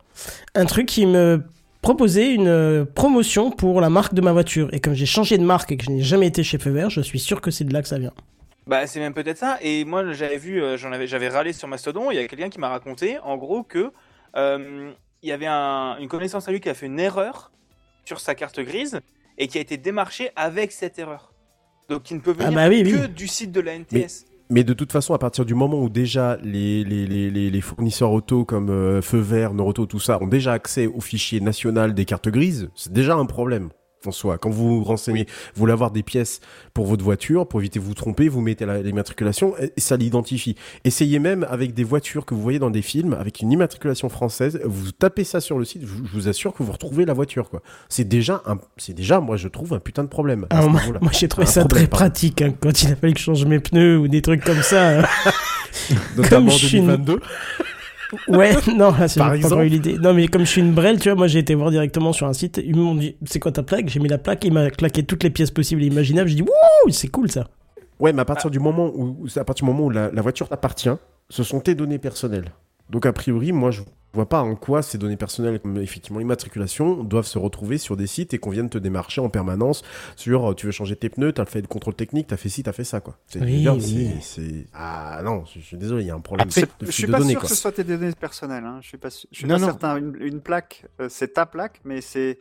Un 0.56 0.66
truc 0.66 0.86
qui 0.88 1.06
me 1.06 1.42
proposait 1.82 2.34
une 2.34 2.48
euh, 2.48 2.86
promotion 2.86 3.52
pour 3.52 3.80
la 3.82 3.90
marque 3.90 4.14
de 4.14 4.22
ma 4.22 4.32
voiture. 4.34 4.70
Et 4.74 4.80
comme 4.80 4.94
j'ai 4.94 5.06
changé 5.06 5.38
de 5.38 5.44
marque 5.44 5.72
et 5.72 5.78
que 5.78 5.84
je 5.86 5.92
n'ai 5.92 6.02
jamais 6.02 6.28
été 6.28 6.44
chez 6.44 6.58
Feu 6.58 6.72
Vert, 6.72 6.90
je 6.90 7.02
suis 7.02 7.20
sûr 7.20 7.40
que 7.42 7.52
c'est 7.52 7.64
de 7.64 7.72
là 7.74 7.82
que 7.82 7.88
ça 7.88 8.00
vient. 8.00 8.14
Bah 8.66 8.86
c'est 8.86 9.00
même 9.00 9.14
peut-être 9.14 9.38
ça. 9.38 9.58
Et 9.62 9.86
moi 9.86 10.12
j'avais 10.12 10.38
vu, 10.38 10.62
j'en 10.78 10.92
avais, 10.92 11.08
j'avais 11.08 11.30
râlé 11.30 11.54
sur 11.54 11.68
Mastodon. 11.70 12.12
Il 12.12 12.16
y 12.16 12.20
a 12.20 12.28
quelqu'un 12.28 12.50
qui 12.50 12.60
m'a 12.60 12.68
raconté, 12.70 13.18
en 13.24 13.38
gros, 13.38 13.64
que 13.64 13.92
euh, 14.36 14.92
il 15.24 15.30
y 15.30 15.32
avait 15.32 15.46
un- 15.48 15.98
une 16.00 16.10
connaissance 16.10 16.48
à 16.50 16.52
lui 16.52 16.60
qui 16.60 16.68
a 16.70 16.74
fait 16.74 16.86
une 16.88 17.00
erreur 17.00 17.52
sur 18.04 18.20
sa 18.20 18.36
carte 18.36 18.60
grise 18.60 19.00
et 19.38 19.48
qui 19.48 19.58
a 19.58 19.62
été 19.62 19.78
démarché 19.78 20.32
avec 20.36 20.72
cette 20.74 21.00
erreur. 21.00 21.32
Donc 21.90 22.04
qui 22.04 22.14
ne 22.16 22.20
peut 22.20 22.32
venir 22.34 22.48
Ah 22.50 22.52
bah 22.52 22.68
oui, 22.68 22.82
oui. 22.86 22.92
que 22.92 23.06
du 23.08 23.28
site 23.30 23.52
de 23.54 23.62
la 23.62 23.76
NTS. 23.76 23.94
Mais 23.94 24.08
de 24.50 24.74
toute 24.74 24.92
façon, 24.92 25.14
à 25.14 25.18
partir 25.18 25.46
du 25.46 25.56
moment 25.56 25.82
où 25.82 25.90
déjà 25.90 26.38
les 26.44 27.62
fournisseurs 27.62 28.12
auto 28.12 28.46
comme 28.46 28.70
euh, 28.70 29.02
Feu 29.02 29.20
Vert, 29.20 29.54
Noroto, 29.54 29.86
tout 29.86 30.00
ça, 30.00 30.22
ont 30.22 30.28
déjà 30.28 30.54
accès 30.54 30.88
au 30.88 31.02
fichier 31.02 31.42
national 31.42 31.94
des 31.94 32.06
cartes 32.06 32.30
grises, 32.30 32.70
c'est 32.76 32.94
déjà 32.94 33.16
un 33.16 33.26
problème. 33.26 33.70
En 34.08 34.12
soi. 34.12 34.38
Quand 34.38 34.50
vous 34.50 34.78
vous 34.80 34.84
renseignez, 34.84 35.26
vous 35.56 35.60
voulez 35.60 35.74
avoir 35.74 35.92
des 35.92 36.04
pièces 36.04 36.40
pour 36.74 36.86
votre 36.86 37.04
voiture, 37.04 37.48
pour 37.48 37.60
éviter 37.60 37.80
de 37.80 37.84
vous 37.86 37.94
tromper, 37.94 38.30
vous 38.30 38.42
mettez 38.42 38.66
la- 38.66 38.82
l'immatriculation 38.82 39.54
et 39.58 39.80
ça 39.80 39.98
l'identifie. 39.98 40.56
Essayez 40.84 41.20
même 41.20 41.46
avec 41.50 41.74
des 41.74 41.84
voitures 41.84 42.26
que 42.26 42.34
vous 42.34 42.42
voyez 42.42 42.60
dans 42.60 42.70
des 42.70 42.82
films, 42.82 43.14
avec 43.14 43.42
une 43.42 43.52
immatriculation 43.52 44.10
française, 44.10 44.60
vous 44.66 44.92
tapez 44.92 45.24
ça 45.24 45.42
sur 45.42 45.60
le 45.60 45.66
site, 45.66 45.82
je, 45.84 45.88
je 45.88 46.12
vous 46.14 46.28
assure 46.28 46.54
que 46.54 46.64
vous 46.64 46.72
retrouvez 46.72 47.06
la 47.06 47.14
voiture, 47.14 47.50
quoi. 47.50 47.62
C'est 47.90 48.08
déjà 48.08 48.42
c'est 48.78 48.94
déjà, 48.94 49.20
moi, 49.20 49.38
je 49.38 49.48
trouve 49.48 49.74
un 49.74 49.80
putain 49.80 50.04
de 50.04 50.10
problème. 50.10 50.46
Ah, 50.50 50.66
moi, 50.68 50.82
moi, 51.02 51.12
j'ai 51.14 51.28
trouvé 51.28 51.48
Un 51.48 51.52
ça 51.52 51.62
problème, 51.62 51.84
très 51.84 51.90
pardon. 51.90 52.06
pratique 52.06 52.42
hein, 52.42 52.54
quand 52.60 52.82
il 52.84 52.92
a 52.92 52.96
fallu 52.96 53.14
que 53.14 53.20
je 53.20 53.24
change 53.26 53.46
mes 53.46 53.60
pneus 53.60 53.98
ou 53.98 54.08
des 54.08 54.22
trucs 54.22 54.44
comme 54.44 54.62
ça. 54.62 55.02
Notamment 56.16 56.48
comme 56.52 56.56
en 56.56 56.58
une- 56.58 56.98
2022. 56.98 57.20
Ouais, 58.28 58.54
non, 58.76 58.92
là, 58.92 59.08
c'est 59.08 59.20
Par 59.20 59.32
pas 59.32 59.46
encore 59.48 59.62
eu 59.62 59.68
l'idée. 59.68 59.98
Non, 59.98 60.14
mais 60.14 60.28
comme 60.28 60.42
je 60.46 60.50
suis 60.52 60.62
une 60.62 60.74
brêle, 60.74 61.00
tu 61.00 61.10
vois, 61.10 61.16
moi 61.18 61.28
j'ai 61.28 61.40
été 61.40 61.56
voir 61.56 61.72
directement 61.72 62.14
sur 62.14 62.28
un 62.28 62.34
site. 62.34 62.62
Ils 62.64 62.76
m'ont 62.76 62.96
dit, 62.96 63.16
c'est 63.26 63.40
quoi 63.40 63.52
ta 63.52 63.64
plaque? 63.64 63.90
J'ai 63.90 64.00
mis 64.00 64.08
la 64.08 64.18
plaque, 64.18 64.44
il 64.46 64.54
m'a 64.54 64.70
claqué 64.70 65.04
toutes 65.04 65.24
les 65.24 65.30
pièces 65.30 65.52
possibles 65.52 65.84
et 65.84 65.88
imaginables. 65.88 66.30
J'ai 66.30 66.36
dit, 66.36 66.42
wouh, 66.44 66.92
c'est 66.92 67.10
cool 67.10 67.30
ça. 67.30 67.48
Ouais, 68.00 68.14
mais 68.14 68.22
à 68.22 68.26
partir 68.26 68.50
du 68.52 68.60
moment 68.60 68.88
où, 68.94 69.18
où- 69.22 69.40
à 69.40 69.44
partir 69.44 69.66
du 69.66 69.72
moment 69.72 69.86
où 69.86 69.90
la, 69.90 70.10
la 70.12 70.22
voiture 70.22 70.48
t'appartient, 70.48 70.90
ce 71.30 71.44
sont 71.44 71.60
tes 71.60 71.76
données 71.76 71.98
personnelles. 71.98 72.52
Donc 72.90 73.06
a 73.06 73.14
priori, 73.14 73.52
moi 73.52 73.72
je 73.72 73.82
vois 74.14 74.28
pas 74.30 74.42
en 74.42 74.56
quoi 74.56 74.82
ces 74.82 74.98
données 74.98 75.18
personnelles, 75.18 75.60
comme 75.60 75.78
effectivement 75.78 76.20
immatriculation, 76.20 77.04
doivent 77.04 77.28
se 77.28 77.38
retrouver 77.38 77.78
sur 77.78 77.96
des 77.98 78.08
sites 78.08 78.34
et 78.34 78.40
qu'on 78.40 78.50
vienne 78.50 78.70
te 78.70 78.78
démarcher 78.78 79.22
en 79.22 79.30
permanence 79.30 79.84
sur 80.16 80.52
euh, 80.52 80.54
tu 80.56 80.66
veux 80.66 80.72
changer 80.72 80.96
tes 80.96 81.10
pneus, 81.10 81.34
t'as 81.34 81.46
fait 81.46 81.62
le 81.62 81.68
contrôle 81.68 81.94
technique, 81.94 82.28
t'as 82.28 82.38
fait 82.38 82.50
ci, 82.50 82.64
t'as 82.64 82.72
fait 82.72 82.86
ça 82.86 83.00
quoi. 83.00 83.18
C'est, 83.28 83.42
Oui, 83.42 83.68
oui. 83.68 83.82
c'est- 84.22 84.42
c'est- 84.42 84.66
ah 84.74 85.22
non, 85.24 85.44
je, 85.46 85.60
je 85.60 85.66
suis 85.66 85.78
désolé, 85.78 86.04
il 86.04 86.08
y 86.08 86.12
a 86.12 86.16
un 86.16 86.20
problème 86.22 86.50
C'est- 86.50 86.62
de 86.62 86.86
je 86.88 86.92
suis 86.92 87.06
de 87.06 87.12
pas 87.12 87.20
données 87.20 87.32
sûr 87.32 87.42
quoi. 87.42 87.50
que 87.50 87.56
ce 87.56 87.62
soit 87.62 87.72
tes 87.74 87.84
données 87.84 88.12
personnelles. 88.14 88.64
Hein. 88.66 88.80
Je 88.82 88.88
suis 88.88 88.98
pas, 88.98 89.10
je 89.10 89.36
suis 89.38 89.46
Non, 89.46 89.56
pas 89.56 89.60
non. 89.62 89.66
certain. 89.68 89.98
Une, 89.98 90.16
une 90.20 90.40
plaque, 90.42 90.86
euh, 91.02 91.08
c'est 91.10 91.34
ta 91.34 91.46
plaque, 91.46 91.82
mais 91.84 92.02
c'est 92.02 92.40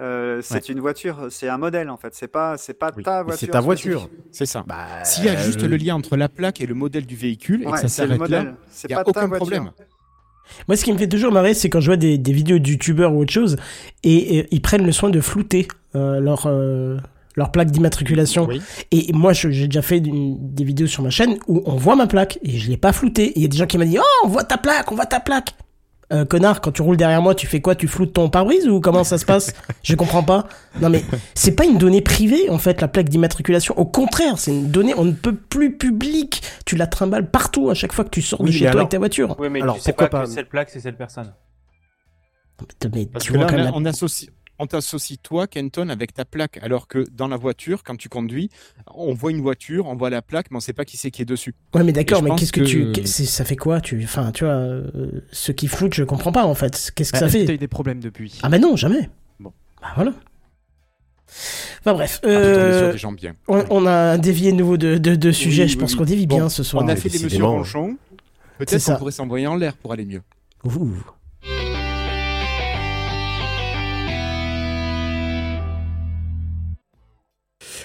euh, 0.00 0.40
c'est 0.42 0.68
une 0.68 0.80
voiture, 0.80 1.26
c'est 1.30 1.48
un 1.48 1.58
modèle 1.58 1.90
en 1.90 1.96
fait. 1.96 2.14
C'est 2.14 2.28
pas 2.28 2.56
c'est 2.56 2.74
pas 2.78 2.90
Oui, 2.96 3.02
ta 3.02 3.22
voiture. 3.22 3.38
c'est 3.40 3.46
ta 3.48 3.60
voiture. 3.60 4.08
C'est 4.32 4.46
ça. 4.46 4.64
Bah, 4.66 5.02
S'il 5.04 5.24
y 5.24 5.28
a 5.28 5.36
juste 5.36 5.62
euh, 5.64 5.68
le 5.68 5.76
lien 5.76 5.94
entre 5.96 6.16
la 6.16 6.28
plaque 6.28 6.60
et 6.60 6.66
le 6.66 6.74
modèle 6.74 7.04
du 7.06 7.16
véhicule 7.16 7.62
et 7.62 7.70
que 7.70 7.78
ça 7.78 7.88
s'arrête 7.88 8.18
là, 8.28 8.44
il 8.84 8.88
n'y 8.88 8.94
a 8.94 9.02
aucun 9.06 9.28
problème. 9.28 9.70
Moi, 10.66 10.76
ce 10.76 10.84
qui 10.84 10.92
me 10.92 10.98
fait 10.98 11.08
toujours 11.08 11.30
marrer, 11.32 11.52
c'est 11.52 11.68
quand 11.68 11.80
je 11.80 11.86
vois 11.86 11.96
des, 11.98 12.16
des 12.16 12.32
vidéos 12.32 12.58
de 12.58 12.66
youtubeurs 12.68 13.12
ou 13.12 13.20
autre 13.20 13.32
chose 13.32 13.56
et, 14.02 14.38
et 14.38 14.48
ils 14.50 14.62
prennent 14.62 14.86
le 14.86 14.92
soin 14.92 15.10
de 15.10 15.20
flouter 15.20 15.68
euh, 15.94 16.20
leur, 16.20 16.46
euh, 16.46 16.96
leur 17.36 17.52
plaque 17.52 17.70
d'immatriculation. 17.70 18.46
Oui. 18.46 18.62
Et 18.90 19.12
moi, 19.12 19.34
je- 19.34 19.50
j'ai 19.50 19.66
déjà 19.66 19.82
fait 19.82 19.98
une- 19.98 20.54
des 20.54 20.64
vidéos 20.64 20.86
sur 20.86 21.02
ma 21.02 21.10
chaîne 21.10 21.36
où 21.48 21.60
on 21.66 21.76
voit 21.76 21.96
ma 21.96 22.06
plaque 22.06 22.38
et 22.42 22.56
je 22.58 22.70
l'ai 22.70 22.78
pas 22.78 22.94
floutée. 22.94 23.26
Et 23.26 23.36
il 23.36 23.42
y 23.42 23.44
a 23.44 23.48
des 23.48 23.58
gens 23.58 23.66
qui 23.66 23.76
m'ont 23.76 23.84
dit 23.84 23.98
Oh, 23.98 24.24
on 24.24 24.28
voit 24.28 24.44
ta 24.44 24.56
plaque, 24.56 24.90
on 24.90 24.94
voit 24.94 25.04
ta 25.06 25.20
plaque. 25.20 25.50
Euh, 26.10 26.24
connard, 26.24 26.62
quand 26.62 26.72
tu 26.72 26.80
roules 26.80 26.96
derrière 26.96 27.20
moi, 27.20 27.34
tu 27.34 27.46
fais 27.46 27.60
quoi? 27.60 27.74
Tu 27.74 27.86
floutes 27.86 28.14
ton 28.14 28.30
pare-brise 28.30 28.66
ou 28.66 28.80
comment 28.80 29.04
ça 29.04 29.18
se 29.18 29.26
passe? 29.26 29.52
Je 29.82 29.94
comprends 29.94 30.22
pas. 30.22 30.48
Non 30.80 30.88
mais 30.88 31.04
c'est 31.34 31.52
pas 31.52 31.66
une 31.66 31.76
donnée 31.76 32.00
privée 32.00 32.48
en 32.48 32.56
fait 32.56 32.80
la 32.80 32.88
plaque 32.88 33.10
d'immatriculation. 33.10 33.78
Au 33.78 33.84
contraire, 33.84 34.38
c'est 34.38 34.52
une 34.52 34.70
donnée 34.70 34.94
on 34.96 35.04
ne 35.04 35.12
peut 35.12 35.34
plus 35.34 35.76
publique. 35.76 36.42
Tu 36.64 36.76
la 36.76 36.86
trimbales 36.86 37.30
partout 37.30 37.68
à 37.68 37.74
chaque 37.74 37.92
fois 37.92 38.04
que 38.04 38.10
tu 38.10 38.22
sors 38.22 38.40
Oui, 38.40 38.46
de 38.46 38.52
chez 38.52 38.60
toi 38.60 38.70
alors- 38.70 38.80
avec 38.80 38.90
ta 38.90 38.98
voiture. 38.98 39.36
Oui, 39.38 39.48
mais 39.50 39.60
Alors, 39.60 39.74
tu 39.76 39.82
sais 39.82 39.92
pourquoi 39.92 40.08
pas, 40.08 40.20
pas? 40.20 40.24
que 40.24 40.30
cette 40.30 40.48
plaque, 40.48 40.70
c'est 40.70 40.80
cette 40.80 40.96
personne. 40.96 41.32
Mais 42.94 43.06
Parce 43.06 43.24
tu 43.24 43.32
que 43.32 43.36
vois 43.36 43.46
là, 43.46 43.52
quand 43.52 43.58
on, 43.60 43.64
même 43.64 43.72
on 43.74 43.84
associe, 43.84 44.30
on 44.58 44.66
t'associe 44.66 45.18
toi, 45.22 45.46
Kenton, 45.46 45.88
avec 45.88 46.12
ta 46.14 46.24
plaque, 46.24 46.58
alors 46.62 46.88
que 46.88 47.04
dans 47.12 47.28
la 47.28 47.36
voiture, 47.36 47.82
quand 47.84 47.96
tu 47.96 48.08
conduis, 48.08 48.50
on 48.94 49.14
voit 49.14 49.30
une 49.30 49.40
voiture, 49.40 49.86
on 49.86 49.94
voit 49.96 50.10
la 50.10 50.22
plaque, 50.22 50.50
mais 50.50 50.56
on 50.56 50.60
sait 50.60 50.72
pas 50.72 50.84
qui 50.84 50.96
c'est 50.96 51.10
qui 51.10 51.22
est 51.22 51.24
dessus. 51.24 51.54
Ouais, 51.74 51.84
mais 51.84 51.92
d'accord, 51.92 52.22
mais 52.22 52.30
qu'est-ce 52.36 52.52
que, 52.52 52.60
que- 52.60 53.00
tu. 53.00 53.06
Ça 53.06 53.44
fait 53.44 53.56
quoi 53.56 53.80
tu... 53.80 54.02
Enfin, 54.04 54.32
tu 54.32 54.44
vois, 54.44 54.54
euh, 54.54 55.20
ceux 55.32 55.52
qui 55.52 55.68
floutent, 55.68 55.94
je 55.94 56.04
comprends 56.04 56.32
pas 56.32 56.44
en 56.44 56.54
fait. 56.54 56.90
Qu'est-ce 56.94 57.12
que 57.12 57.18
Bah, 57.18 57.26
ça 57.26 57.28
fait 57.28 57.44
t'as 57.44 57.52
eu 57.54 57.58
des 57.58 57.68
problèmes 57.68 58.00
depuis? 58.00 58.38
Ah, 58.42 58.48
bah 58.48 58.58
non, 58.58 58.74
jamais. 58.76 59.08
Bon. 59.40 59.52
Bah 59.80 59.88
voilà. 59.94 60.12
Enfin 61.80 61.92
bref, 61.92 62.20
Ah, 62.24 62.26
euh, 62.28 62.78
sur 62.84 62.92
des 62.92 62.98
gens 62.98 63.12
bien. 63.12 63.34
on, 63.48 63.62
on 63.70 63.86
a 63.86 64.16
dévié 64.18 64.52
nouveau 64.52 64.76
de, 64.76 64.96
de, 64.98 65.14
de 65.14 65.32
sujet. 65.32 65.64
Oui, 65.64 65.68
je 65.68 65.74
oui, 65.74 65.80
pense 65.80 65.92
oui. 65.92 65.98
qu'on 65.98 66.04
dévie 66.04 66.26
Bon, 66.26 66.36
bien 66.36 66.48
ce 66.48 66.62
soir. 66.62 66.82
on 66.84 66.88
a 66.88 66.96
fait 66.96 67.08
des. 67.10 67.38
Ronchon. 67.40 67.96
C'est 68.58 68.66
Peut-être 68.66 68.80
ça. 68.80 68.92
qu'on 68.94 68.98
pourrait 68.98 69.12
s'envoyer 69.12 69.46
en 69.46 69.54
l'air 69.54 69.76
pour 69.76 69.92
aller 69.92 70.04
mieux. 70.04 70.22
Ouh. 70.64 70.90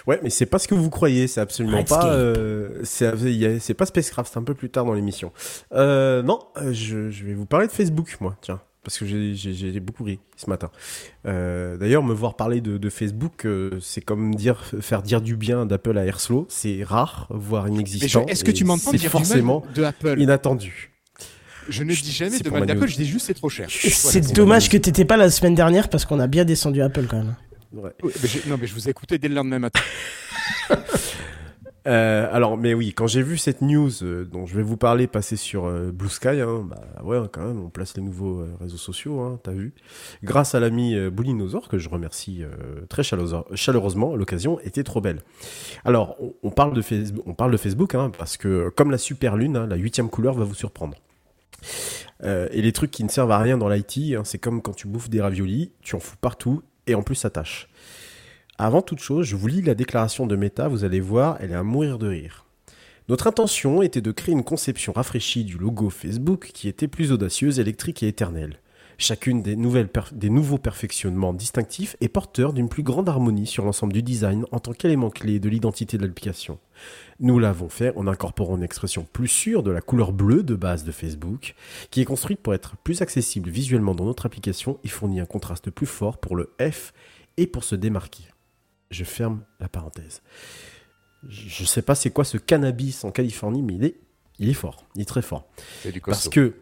Ouais, 0.07 0.19
mais 0.23 0.29
c'est 0.29 0.45
pas 0.45 0.59
ce 0.59 0.67
que 0.67 0.75
vous 0.75 0.89
croyez, 0.89 1.27
c'est 1.27 1.39
absolument 1.41 1.77
Redscape. 1.77 1.99
pas. 2.01 2.13
euh, 2.13 2.81
c'est 2.83 3.73
pas 3.73 3.85
Spacecraft, 3.85 4.31
c'est 4.33 4.39
un 4.39 4.43
peu 4.43 4.53
plus 4.53 4.69
tard 4.69 4.85
dans 4.85 4.93
l'émission. 4.93 5.31
Euh, 5.73 6.21
non, 6.23 6.39
euh, 6.57 6.73
je, 6.73 7.09
je 7.09 7.23
vais 7.25 7.33
vous 7.33 7.45
parler 7.45 7.67
de 7.67 7.71
Facebook, 7.71 8.17
moi, 8.19 8.35
tiens. 8.41 8.59
Parce 8.83 8.97
que 8.97 9.05
j'ai- 9.05 9.79
beaucoup 9.79 10.03
ri 10.03 10.19
ce 10.35 10.49
matin. 10.49 10.69
Euh, 11.25 11.77
D'ailleurs, 11.77 12.03
me 12.03 12.13
voir 12.13 12.35
parler 12.35 12.59
de, 12.59 12.77
de 12.77 12.89
Facebook, 12.89 13.45
euh, 13.45 13.79
c'est 13.81 14.01
comme 14.01 14.35
dire 14.35 14.61
faire 14.81 15.01
dire 15.03 15.21
du 15.21 15.37
bien 15.37 15.65
d'Apple 15.65 15.97
à 15.97 16.05
Airslow. 16.05 16.45
C'est 16.49 16.83
rare, 16.83 17.27
voire 17.29 17.69
inexistant. 17.69 18.25
est-ce 18.27 18.43
que 18.43 18.51
tu 18.51 18.65
m'entends 18.65 18.91
dire 18.91 19.09
forcément 19.09 19.61
du 19.61 19.67
mal 19.67 19.73
de 19.75 19.83
Apple 19.85 20.19
inattendu. 20.21 20.89
Je 21.69 21.83
ne 21.83 21.93
dis 21.93 22.11
jamais 22.11 22.39
de 22.39 22.49
mal 22.49 22.59
ma 22.59 22.65
d'Apple, 22.65 22.87
je 22.87 22.97
dis 22.97 23.05
juste 23.05 23.27
c'est 23.27 23.33
trop 23.35 23.47
cher. 23.47 23.69
C'est 23.69 24.19
Voilà, 24.19 24.33
dommage 24.35 24.67
que 24.69 24.75
t'étais 24.75 25.05
pas 25.05 25.15
la 25.15 25.29
semaine 25.29 25.55
dernière 25.55 25.87
parce 25.87 26.03
qu'on 26.03 26.19
a 26.19 26.27
bien 26.27 26.43
descendu 26.43 26.81
Apple 26.81 27.05
quand 27.09 27.19
même. 27.23 27.35
Ouais. 27.73 27.91
Oui, 28.03 28.11
mais 28.21 28.27
j'ai- 28.29 28.49
non, 28.49 28.57
mais 28.59 28.67
je 28.67 28.73
vous 28.73 28.87
ai 28.87 28.91
écouté 28.91 29.17
dès 29.17 29.27
le 29.27 29.35
lendemain 29.35 29.59
matin. 29.59 29.79
Euh, 31.85 32.29
alors, 32.31 32.55
mais 32.55 32.73
oui, 32.73 32.93
quand 32.93 33.07
j'ai 33.07 33.21
vu 33.21 33.37
cette 33.37 33.61
news 33.61 33.89
euh, 34.03 34.23
dont 34.23 34.45
je 34.45 34.55
vais 34.55 34.63
vous 34.63 34.77
parler 34.77 35.05
passer 35.05 35.35
sur 35.35 35.65
euh, 35.65 35.91
Blue 35.91 36.07
Sky, 36.07 36.39
hein, 36.39 36.65
bah 36.69 36.81
ouais, 37.03 37.17
quand 37.29 37.45
même, 37.45 37.59
on 37.59 37.69
place 37.69 37.97
les 37.97 38.01
nouveaux 38.01 38.45
réseaux 38.61 38.77
sociaux, 38.77 39.19
hein, 39.19 39.37
t'as 39.43 39.51
vu. 39.51 39.73
Grâce 40.23 40.55
à 40.55 40.61
l'ami 40.61 40.95
Boulinosaure, 41.09 41.67
que 41.67 41.77
je 41.77 41.89
remercie 41.89 42.43
très 42.87 43.03
chaleureusement, 43.03 44.15
l'occasion 44.15 44.61
était 44.61 44.83
trop 44.83 45.01
belle. 45.01 45.23
Alors, 45.83 46.15
on, 46.21 46.33
on 46.43 46.51
parle 46.51 46.73
de 46.73 46.81
Facebook, 46.81 47.23
on 47.27 47.33
parle 47.33 47.51
de 47.51 47.57
Facebook, 47.57 47.95
hein, 47.95 48.11
parce 48.17 48.37
que 48.37 48.69
comme 48.69 48.89
la 48.89 48.97
super 48.97 49.35
lune, 49.35 49.57
hein, 49.57 49.67
la 49.67 49.75
huitième 49.75 50.09
couleur 50.09 50.35
va 50.35 50.45
vous 50.45 50.55
surprendre. 50.55 50.97
Et 52.23 52.61
les 52.61 52.71
trucs 52.71 52.91
qui 52.91 53.03
ne 53.03 53.09
servent 53.09 53.31
à 53.31 53.39
rien 53.39 53.57
dans 53.57 53.67
l'IT, 53.67 54.15
hein, 54.15 54.21
c'est 54.23 54.37
comme 54.37 54.61
quand 54.61 54.73
tu 54.73 54.87
bouffes 54.87 55.09
des 55.09 55.19
raviolis, 55.19 55.73
tu 55.81 55.95
en 55.95 55.99
fous 55.99 56.15
partout 56.21 56.61
et 56.87 56.95
en 56.95 57.03
plus 57.03 57.15
ça 57.15 57.29
tâche. 57.29 57.69
Avant 58.57 58.81
toute 58.81 58.99
chose, 58.99 59.25
je 59.25 59.35
vous 59.35 59.47
lis 59.47 59.61
la 59.61 59.75
déclaration 59.75 60.27
de 60.27 60.35
Meta, 60.35 60.67
vous 60.67 60.83
allez 60.83 60.99
voir, 60.99 61.37
elle 61.39 61.51
est 61.51 61.55
à 61.55 61.63
mourir 61.63 61.97
de 61.97 62.07
rire. 62.07 62.45
Notre 63.09 63.27
intention 63.27 63.81
était 63.81 64.01
de 64.01 64.11
créer 64.11 64.33
une 64.33 64.43
conception 64.43 64.93
rafraîchie 64.93 65.43
du 65.43 65.57
logo 65.57 65.89
Facebook 65.89 66.51
qui 66.53 66.69
était 66.69 66.87
plus 66.87 67.11
audacieuse, 67.11 67.59
électrique 67.59 68.03
et 68.03 68.07
éternelle. 68.07 68.59
Chacune 68.97 69.41
des 69.41 69.55
nouveaux 69.55 70.57
perfectionnements 70.57 71.33
distinctifs 71.33 71.97
est 71.99 72.07
porteur 72.07 72.53
d'une 72.53 72.69
plus 72.69 72.83
grande 72.83 73.09
harmonie 73.09 73.47
sur 73.47 73.65
l'ensemble 73.65 73.91
du 73.91 74.03
design 74.03 74.45
en 74.51 74.59
tant 74.59 74.71
qu'élément 74.71 75.09
clé 75.09 75.39
de 75.39 75.49
l'identité 75.49 75.97
de 75.97 76.05
l'application. 76.05 76.59
Nous 77.19 77.39
l'avons 77.39 77.69
fait 77.69 77.95
en 77.95 78.07
incorporant 78.07 78.57
une 78.57 78.63
expression 78.63 79.07
plus 79.11 79.27
sûre 79.27 79.63
de 79.63 79.71
la 79.71 79.81
couleur 79.81 80.11
bleue 80.13 80.43
de 80.43 80.55
base 80.55 80.83
de 80.83 80.91
Facebook, 80.91 81.55
qui 81.91 82.01
est 82.01 82.05
construite 82.05 82.39
pour 82.39 82.53
être 82.53 82.77
plus 82.77 83.01
accessible 83.01 83.49
visuellement 83.49 83.95
dans 83.95 84.05
notre 84.05 84.25
application 84.25 84.79
et 84.83 84.87
fournit 84.87 85.19
un 85.19 85.25
contraste 85.25 85.69
plus 85.69 85.85
fort 85.85 86.17
pour 86.17 86.35
le 86.35 86.53
F 86.59 86.93
et 87.37 87.47
pour 87.47 87.63
se 87.63 87.75
démarquer. 87.75 88.23
Je 88.91 89.03
ferme 89.03 89.43
la 89.59 89.67
parenthèse. 89.67 90.21
Je 91.27 91.63
ne 91.63 91.67
sais 91.67 91.81
pas 91.81 91.95
c'est 91.95 92.09
quoi 92.09 92.25
ce 92.25 92.37
cannabis 92.37 93.03
en 93.03 93.11
Californie, 93.11 93.63
mais 93.63 93.75
il 93.75 93.85
est, 93.85 93.95
il 94.39 94.49
est 94.49 94.53
fort, 94.53 94.85
il 94.95 95.01
est 95.01 95.05
très 95.05 95.21
fort. 95.21 95.47
C'est 95.81 95.91
du 95.91 96.01
Parce 96.01 96.27
que, 96.27 96.55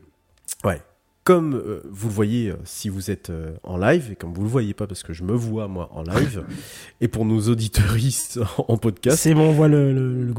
ouais, 0.63 0.81
comme 1.23 1.53
euh, 1.55 1.81
vous 1.89 2.07
le 2.07 2.13
voyez 2.13 2.49
euh, 2.49 2.55
si 2.63 2.89
vous 2.89 3.11
êtes 3.11 3.29
euh, 3.29 3.51
en 3.63 3.77
live, 3.77 4.09
et 4.11 4.15
comme 4.15 4.33
vous 4.33 4.41
le 4.43 4.49
voyez 4.49 4.73
pas 4.73 4.87
parce 4.87 5.03
que 5.03 5.13
je 5.13 5.23
me 5.23 5.33
vois 5.33 5.67
moi 5.67 5.89
en 5.93 6.01
live, 6.03 6.43
et 7.01 7.07
pour 7.07 7.25
nos 7.25 7.41
auditeuristes 7.49 8.39
en 8.67 8.77
podcast, 8.77 9.17
C'est 9.19 9.33
bon, 9.33 9.49
on 9.49 9.53
voit 9.53 9.67
le, 9.67 9.93
le- 9.93 10.33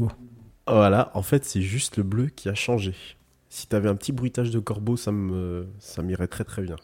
voilà, 0.67 1.11
en 1.13 1.21
fait 1.21 1.45
c'est 1.45 1.61
juste 1.61 1.97
le 1.97 2.03
bleu 2.03 2.27
qui 2.27 2.49
a 2.49 2.55
changé. 2.55 2.93
Si 3.49 3.67
t'avais 3.67 3.87
un 3.89 3.95
petit 3.95 4.11
bruitage 4.11 4.49
de 4.49 4.59
corbeau, 4.59 4.97
ça 4.97 5.11
me, 5.11 5.67
ça 5.79 6.01
m'irait 6.01 6.27
très 6.27 6.43
très 6.43 6.63
bien. 6.63 6.75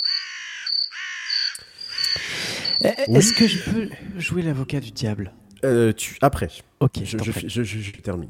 Est-ce 2.81 3.33
que 3.33 3.47
je 3.47 3.57
peux 3.69 3.89
jouer 4.17 4.41
l'avocat 4.43 4.79
du 4.79 4.91
diable? 4.91 5.33
Tu, 5.97 6.17
après, 6.21 6.49
Ok, 6.79 6.99
je 7.03 7.91
termine. 8.01 8.29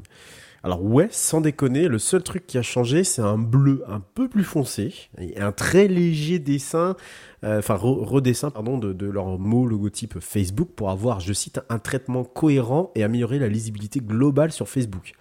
Alors 0.62 0.84
ouais, 0.84 1.08
sans 1.10 1.40
déconner, 1.40 1.88
le 1.88 1.98
seul 1.98 2.22
truc 2.22 2.46
qui 2.46 2.58
a 2.58 2.62
changé, 2.62 3.02
c'est 3.02 3.22
un 3.22 3.38
bleu 3.38 3.82
un 3.88 4.00
peu 4.00 4.28
plus 4.28 4.44
foncé 4.44 4.94
et 5.18 5.40
un 5.40 5.52
très 5.52 5.88
léger 5.88 6.38
dessin, 6.38 6.96
euh, 7.44 7.60
enfin 7.60 7.76
re- 7.76 8.04
redessin 8.04 8.50
de 8.50 9.06
leur 9.06 9.38
mot 9.38 9.66
logotype 9.66 10.20
Facebook 10.20 10.68
pour 10.76 10.90
avoir, 10.90 11.20
je 11.20 11.32
cite, 11.32 11.60
un 11.70 11.78
traitement 11.78 12.24
cohérent 12.24 12.90
et 12.94 13.02
améliorer 13.04 13.38
la 13.38 13.48
lisibilité 13.48 14.00
globale 14.00 14.52
sur 14.52 14.68
Facebook. 14.68 15.14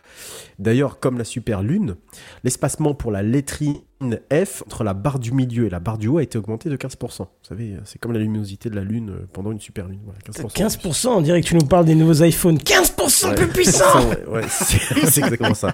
D'ailleurs, 0.59 0.99
comme 0.99 1.17
la 1.17 1.23
super 1.23 1.63
lune, 1.63 1.95
l'espacement 2.43 2.93
pour 2.93 3.11
la 3.11 3.23
lettrine 3.23 3.75
F 4.31 4.63
entre 4.65 4.83
la 4.83 4.93
barre 4.93 5.19
du 5.19 5.31
milieu 5.31 5.65
et 5.65 5.69
la 5.69 5.79
barre 5.79 5.97
du 5.97 6.07
haut 6.07 6.17
a 6.17 6.23
été 6.23 6.37
augmenté 6.37 6.69
de 6.69 6.77
15%. 6.77 7.17
Vous 7.17 7.27
savez, 7.41 7.75
c'est 7.83 7.99
comme 7.99 8.13
la 8.13 8.19
luminosité 8.19 8.69
de 8.69 8.75
la 8.75 8.83
lune 8.83 9.09
euh, 9.09 9.27
pendant 9.33 9.51
une 9.51 9.59
super 9.59 9.87
lune. 9.87 9.99
Voilà, 10.05 10.19
15%. 10.19 10.79
15%, 10.79 11.07
on 11.09 11.21
dirait 11.21 11.41
que 11.41 11.47
tu 11.47 11.55
nous 11.55 11.65
parles 11.65 11.85
des 11.85 11.95
nouveaux 11.95 12.23
iPhones. 12.23 12.57
15% 12.57 13.35
plus 13.35 13.47
puissant 13.53 14.09
Ouais, 14.09 14.25
ouais, 14.27 14.41
c'est 14.47 15.21
exactement 15.21 15.53
ça. 15.53 15.73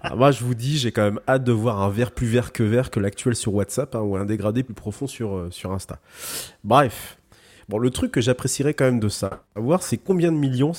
Alors 0.00 0.16
moi, 0.16 0.30
je 0.30 0.42
vous 0.44 0.54
dis, 0.54 0.78
j'ai 0.78 0.92
quand 0.92 1.02
même 1.02 1.20
hâte 1.28 1.44
de 1.44 1.52
voir 1.52 1.82
un 1.82 1.90
vert 1.90 2.12
plus 2.12 2.26
vert 2.26 2.52
que 2.52 2.62
vert 2.62 2.90
que 2.90 3.00
l'actuel 3.00 3.36
sur 3.36 3.54
WhatsApp 3.54 3.94
hein, 3.94 4.00
ou 4.00 4.16
un 4.16 4.24
dégradé 4.24 4.62
plus 4.62 4.74
profond 4.74 5.06
sur, 5.06 5.36
euh, 5.36 5.48
sur 5.50 5.72
Insta. 5.72 5.98
Bref. 6.64 7.18
Bon, 7.68 7.76
le 7.76 7.90
truc 7.90 8.12
que 8.12 8.22
j'apprécierais 8.22 8.72
quand 8.72 8.86
même 8.86 9.00
de 9.00 9.10
ça, 9.10 9.44
à 9.54 9.60
voir, 9.60 9.82
c'est 9.82 9.98
combien 9.98 10.32
de 10.32 10.38
millions 10.38 10.72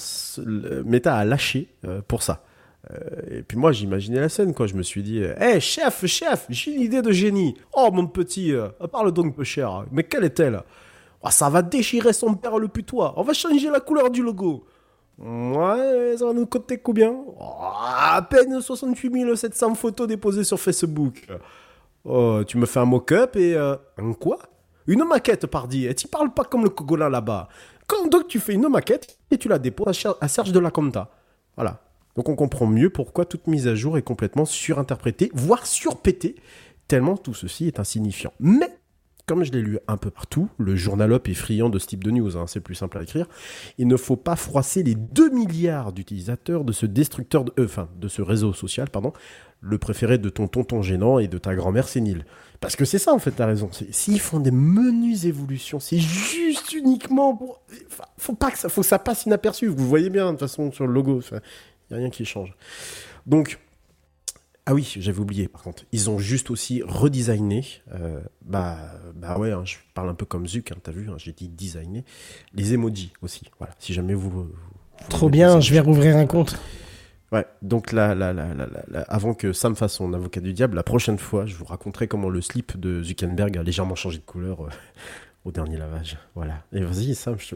Meta 0.86 1.16
a 1.16 1.24
lâché 1.24 1.68
euh, 1.86 2.02
pour 2.08 2.24
ça. 2.24 2.44
Euh, 2.92 3.40
et 3.40 3.44
puis 3.44 3.58
moi, 3.58 3.72
j'imaginais 3.72 4.20
la 4.22 4.30
scène, 4.30 4.54
quoi. 4.54 4.68
Je 4.68 4.76
me 4.76 4.84
suis 4.84 5.04
dit, 5.04 5.22
hé, 5.22 5.60
chef, 5.60 6.06
chef, 6.06 6.46
j'ai 6.50 6.72
une 6.74 6.82
idée 6.82 7.02
de 7.02 7.12
génie. 7.12 7.56
Oh, 7.74 7.90
mon 7.92 8.08
petit, 8.08 8.54
euh, 8.54 8.70
parle 8.92 9.12
donc 9.12 9.36
peu 9.36 9.44
cher. 9.44 9.86
Mais 9.92 10.04
quelle 10.04 10.24
est-elle? 10.24 10.62
Oh, 11.22 11.28
Ça 11.30 11.50
va 11.50 11.62
déchirer 11.62 12.14
son 12.14 12.36
père 12.36 12.58
le 12.58 12.68
putois. 12.70 13.14
On 13.18 13.24
va 13.24 13.34
changer 13.34 13.70
la 13.70 13.80
couleur 13.82 14.10
du 14.10 14.24
logo. 14.24 14.66
Ouais, 15.18 16.16
ça 16.18 16.26
va 16.28 16.34
nous 16.34 16.46
coûter 16.46 16.78
combien? 16.78 17.12
Oh, 17.12 17.44
À 17.82 18.22
peine 18.22 18.62
68 18.62 19.36
700 19.36 19.76
photos 19.76 20.08
déposées 20.08 20.46
sur 20.46 20.58
Facebook. 20.60 21.28
Oh, 22.06 22.42
tu 22.48 22.58
me 22.58 22.66
fais 22.66 22.80
un 22.80 22.86
mock-up 22.86 23.36
et... 23.36 23.56
euh, 23.56 23.76
un 23.98 24.14
quoi? 24.14 24.40
Une 24.88 25.04
maquette, 25.04 25.46
pardi. 25.48 25.86
Et 25.86 25.94
tu 25.94 26.08
parles 26.08 26.34
pas 26.34 26.46
comme 26.46 26.64
le 26.64 26.70
Cogolin 26.70 27.10
là-bas. 27.10 27.50
Quand 27.86 28.08
donc 28.08 28.28
tu 28.30 28.40
fais 28.40 28.54
une 28.54 28.70
maquette 28.70 29.18
et 29.30 29.38
tu 29.38 29.50
la 29.50 29.60
déposes 29.60 30.08
à 30.22 30.28
Serge 30.30 30.54
de 30.54 30.60
la 30.60 30.72
Conta? 30.72 31.10
Voilà. 31.58 31.82
Donc 32.20 32.28
on 32.28 32.36
comprend 32.36 32.68
mieux 32.68 32.90
pourquoi 32.90 33.24
toute 33.24 33.48
mise 33.48 33.66
à 33.70 33.76
jour 33.76 33.98
est 33.98 34.02
complètement 34.02 34.44
surinterprétée, 34.44 35.32
voire 35.34 35.66
surpétée, 35.66 36.36
tellement 36.90 37.16
tout 37.16 37.34
ceci 37.34 37.68
est 37.68 37.80
insignifiant. 37.80 38.34
Mais, 38.42 38.78
comme 39.26 39.46
je 39.46 39.54
l'ai 39.54 39.62
lu 39.62 39.80
un 39.88 39.96
peu 39.96 40.10
partout, 40.10 40.50
le 40.58 40.76
journalope 40.76 41.30
est 41.30 41.34
friand 41.34 41.70
de 41.70 41.80
ce 41.80 41.88
type 41.88 42.04
de 42.04 42.12
news, 42.12 42.36
hein, 42.36 42.44
c'est 42.46 42.60
plus 42.60 42.76
simple 42.76 42.98
à 42.98 43.04
écrire, 43.04 43.26
il 43.78 43.88
ne 43.88 43.96
faut 43.96 44.18
pas 44.18 44.36
froisser 44.36 44.84
les 44.84 44.96
2 44.96 45.30
milliards 45.30 45.94
d'utilisateurs 45.94 46.66
de 46.66 46.74
ce 46.74 46.86
destructeur, 46.86 47.46
de, 47.46 47.54
euh, 47.58 47.64
enfin, 47.64 47.88
de 47.96 48.10
ce 48.10 48.22
réseau 48.22 48.52
social, 48.52 48.90
pardon, 48.90 49.14
le 49.62 49.78
préféré 49.78 50.18
de 50.18 50.28
ton 50.28 50.50
tonton 50.50 50.82
gênant 50.82 51.20
et 51.20 51.30
de 51.30 51.38
ta 51.38 51.56
grand-mère 51.56 51.88
sénile. 51.88 52.26
Parce 52.60 52.76
que 52.76 52.84
c'est 52.84 53.00
ça, 53.00 53.14
en 53.14 53.20
fait, 53.20 53.32
t'as 53.32 53.46
raison. 53.46 53.70
S'ils 53.92 54.20
font 54.20 54.42
des 54.42 54.52
menues 54.52 55.26
évolutions, 55.26 55.80
c'est 55.80 56.00
juste 56.00 56.74
uniquement 56.74 57.34
pour... 57.34 57.62
Faut 58.18 58.36
pas 58.36 58.52
que 58.52 58.58
ça, 58.58 58.68
faut 58.68 58.82
que 58.82 58.88
ça 58.88 59.00
passe 59.00 59.26
inaperçu. 59.26 59.68
Vous 59.68 59.88
voyez 59.88 60.10
bien, 60.10 60.26
de 60.26 60.32
toute 60.32 60.42
façon, 60.42 60.70
sur 60.74 60.86
le 60.86 60.92
logo. 60.92 61.22
Il 61.90 61.94
n'y 61.94 61.98
a 61.98 62.00
rien 62.02 62.10
qui 62.10 62.26
change. 62.26 62.54
Donc, 63.26 63.60
ah 64.66 64.74
oui, 64.74 64.94
j'avais 65.00 65.20
oublié, 65.20 65.48
par 65.48 65.64
contre. 65.64 65.84
Ils 65.92 66.10
ont 66.12 66.20
juste 66.20 66.52
aussi 66.52 66.84
redesigné, 66.84 67.66
euh, 67.94 68.22
bah, 68.44 68.78
bah 69.16 69.38
ouais, 69.40 69.52
hein, 69.52 69.64
je 69.66 69.78
parle 69.96 70.10
un 70.10 70.14
peu 70.14 70.26
comme 70.26 70.48
Zuc, 70.48 70.72
hein, 70.72 70.76
t'as 70.84 70.92
vu, 70.92 71.10
hein, 71.10 71.16
j'ai 71.18 71.32
dit 71.32 71.48
designer, 71.48 72.04
les 72.54 72.74
emojis 72.74 73.12
aussi. 73.24 73.50
Voilà, 73.58 73.74
si 73.80 73.94
jamais 73.94 74.14
vous... 74.14 74.52
Trop 75.10 75.30
bien, 75.30 75.60
je 75.60 75.74
vais 75.74 75.80
rouvrir 75.80 76.18
un 76.18 76.28
compte. 76.28 76.60
Ouais, 77.32 77.46
donc 77.62 77.92
là, 77.92 78.16
là, 78.16 78.34
là, 78.34 78.54
là, 78.54 78.66
là, 78.66 78.84
là, 78.88 79.06
avant 79.08 79.34
que 79.34 79.54
Sam 79.54 79.76
fasse 79.76 79.94
son 79.94 80.14
avocat 80.14 80.42
du 80.42 80.54
diable, 80.54 80.76
la 80.76 80.84
prochaine 80.84 81.20
fois, 81.20 81.46
je 81.46 81.56
vous 81.56 81.66
raconterai 81.66 82.08
comment 82.08 82.30
le 82.30 82.42
slip 82.42 82.80
de 82.80 83.04
Zuckerberg 83.04 83.58
a 83.58 83.64
légèrement 83.64 83.96
changé 83.96 84.18
de 84.18 84.24
couleur 84.24 84.66
euh, 84.66 84.70
au 85.46 85.52
dernier 85.52 85.78
lavage. 85.78 86.18
Voilà. 86.36 86.64
Et 86.74 86.82
vas-y, 86.82 87.16
Sam, 87.16 87.36
je. 87.40 87.56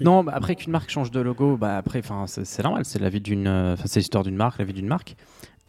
Non, 0.00 0.22
bah, 0.24 0.32
après 0.34 0.54
qu'une 0.56 0.72
marque 0.72 0.88
change 0.90 1.10
de 1.10 1.20
logo, 1.20 1.56
bah 1.56 1.76
après, 1.76 2.02
c'est 2.26 2.62
normal, 2.62 2.84
c'est 2.84 2.98
la 3.00 3.08
vie 3.08 3.20
d'une, 3.20 3.46
euh, 3.46 3.76
c'est 3.84 4.00
l'histoire 4.00 4.24
d'une 4.24 4.36
marque, 4.36 4.58
la 4.58 4.64
vie 4.64 4.72
d'une 4.72 4.86
marque. 4.86 5.16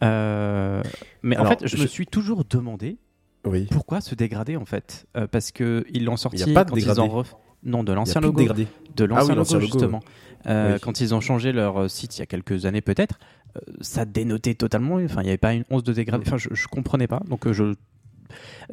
Euh, 0.04 0.82
mais 1.24 1.36
Alors, 1.36 1.48
en 1.48 1.50
fait, 1.58 1.68
je, 1.68 1.76
je- 1.76 1.82
me 1.82 1.88
suis 1.88 2.08
toujours 2.08 2.46
demandé 2.46 2.98
Oui. 3.46 3.68
pourquoi 3.72 4.00
se 4.02 4.16
dégrader 4.16 4.56
en 4.56 4.66
fait, 4.66 5.08
Euh, 5.18 5.28
parce 5.28 5.52
que 5.52 5.86
ils 5.92 6.06
l'ont 6.06 6.18
sorti 6.18 6.38
Il 6.44 6.48
y 6.48 6.52
a 6.52 6.54
pas 6.54 6.64
de 6.64 6.70
quand 6.72 6.78
ils 6.78 6.88
ref- 6.88 7.34
non 7.64 7.84
de 7.84 7.88
Il 7.88 7.90
y 7.90 7.92
a 7.92 7.96
l'ancien 7.96 8.22
de 8.22 8.26
logo, 8.28 8.40
dégradé. 8.40 8.68
de 8.96 9.04
l'ancien 9.06 9.24
Ah 9.26 9.30
oui, 9.30 9.36
logo 9.36 9.60
justement. 9.60 10.00
Oui. 10.46 10.80
Quand 10.82 11.02
ils 11.02 11.14
ont 11.14 11.20
changé 11.20 11.52
leur 11.52 11.90
site 11.92 12.16
il 12.18 12.20
y 12.20 12.24
a 12.24 12.26
quelques 12.26 12.66
années 12.66 12.80
peut-être, 12.82 13.20
ça 13.82 14.06
dénotait 14.06 14.54
totalement. 14.54 14.96
Enfin, 14.96 15.22
il 15.22 15.26
n'y 15.26 15.30
avait 15.32 15.38
pas 15.38 15.54
une 15.54 15.66
once 15.70 15.84
de 15.84 15.92
dégradé. 15.92 16.24
Enfin, 16.26 16.38
je, 16.38 16.48
je 16.54 16.68
comprenais 16.68 17.08
pas. 17.08 17.22
Donc 17.28 17.52
je 17.52 17.74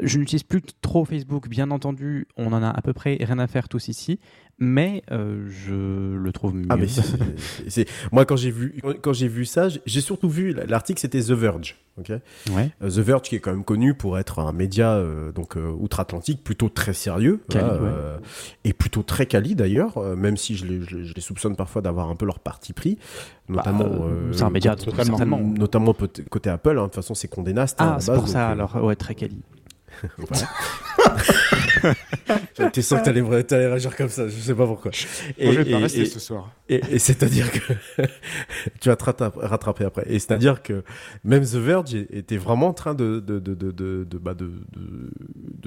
je 0.00 0.18
n'utilise 0.18 0.42
plus 0.42 0.62
trop 0.80 1.04
Facebook, 1.04 1.48
bien 1.48 1.70
entendu. 1.70 2.26
On 2.36 2.52
en 2.52 2.62
a 2.62 2.70
à 2.70 2.82
peu 2.82 2.92
près 2.92 3.16
rien 3.20 3.38
à 3.38 3.46
faire 3.46 3.68
tous 3.68 3.88
ici, 3.88 4.18
mais 4.58 5.02
euh, 5.10 5.46
je 5.48 6.16
le 6.16 6.32
trouve 6.32 6.54
mieux. 6.54 6.66
Ah 6.70 6.76
mais 6.76 6.86
c'est- 7.68 7.88
moi 8.12 8.24
quand 8.24 8.36
j'ai 8.36 8.50
vu 8.50 8.80
quand 9.02 9.12
j'ai 9.12 9.28
vu 9.28 9.44
ça, 9.44 9.68
j'ai- 9.68 10.00
surtout 10.00 10.28
vu 10.28 10.54
l'article 10.66 11.00
c'était 11.00 11.20
The 11.20 11.32
Verge, 11.32 11.76
ok? 11.98 12.12
Ouais. 12.52 12.70
Euh, 12.82 12.88
The 12.90 12.98
Verge 12.98 13.22
qui 13.22 13.36
est 13.36 13.40
quand 13.40 13.50
même 13.52 13.64
connu 13.64 13.94
pour 13.94 14.18
être 14.18 14.38
un 14.38 14.52
média 14.52 14.92
euh, 14.92 15.30
donc 15.32 15.56
euh, 15.56 15.70
outre-Atlantique 15.78 16.42
plutôt 16.42 16.68
très 16.68 16.94
sérieux 16.94 17.40
ouais. 17.54 17.60
et 18.64 18.72
plutôt 18.72 19.02
très 19.02 19.26
quali 19.26 19.54
d'ailleurs, 19.54 19.98
même 20.16 20.36
si 20.36 20.56
je 20.56 20.64
les, 20.66 20.80
je 20.82 21.20
soupçonne 21.20 21.56
parfois 21.56 21.82
d'avoir 21.82 22.08
un 22.08 22.16
peu 22.16 22.24
leur 22.26 22.38
parti 22.38 22.72
pris, 22.72 22.98
notamment. 23.48 23.84
Bah, 23.84 23.90
euh, 24.04 24.32
c'est 24.32 24.42
un 24.44 24.50
média, 24.50 24.74
totalement. 24.76 25.38
Notamment 25.40 25.94
côté 26.30 26.50
Apple, 26.50 26.70
hein. 26.70 26.82
de 26.82 26.86
toute 26.86 26.94
façon 26.94 27.14
c'est 27.14 27.28
Condé 27.28 27.52
Nast. 27.52 27.80
hein, 27.80 27.94
Ah, 27.96 28.00
c'est 28.00 28.14
pour 28.14 28.28
ça 28.28 28.48
alors. 28.48 28.76
Ouais, 28.82 28.96
très 28.96 29.14
quali. 29.14 29.40
J'étais 32.58 32.82
sûr 32.86 32.98
que 32.98 33.04
t'allais 33.04 33.44
t'allais 33.44 33.66
réagir 33.66 33.94
comme 33.96 34.08
ça, 34.08 34.28
je 34.28 34.34
sais 34.34 34.54
pas 34.54 34.66
pourquoi. 34.66 34.90
Moi, 35.40 35.52
je 35.52 35.60
vais 35.60 35.70
pas 35.70 35.78
rester 35.78 36.06
ce 36.06 36.18
soir. 36.18 36.50
Et, 36.68 36.80
et 36.90 36.98
c'est-à-dire 36.98 37.50
que 37.52 37.72
tu 38.80 38.88
vas 38.88 38.96
te 38.96 39.04
rattraper, 39.04 39.84
après. 39.84 40.04
Et 40.06 40.18
c'est-à-dire 40.18 40.62
que 40.62 40.82
même 41.24 41.44
The 41.44 41.56
Verge 41.56 41.94
était 41.94 42.36
vraiment 42.36 42.68
en 42.68 42.72
train 42.72 42.94
de 42.94 43.20
de 43.20 43.38
de 43.38 43.54
de 43.54 43.70
de 43.70 44.04
de, 44.04 44.18
bah, 44.18 44.34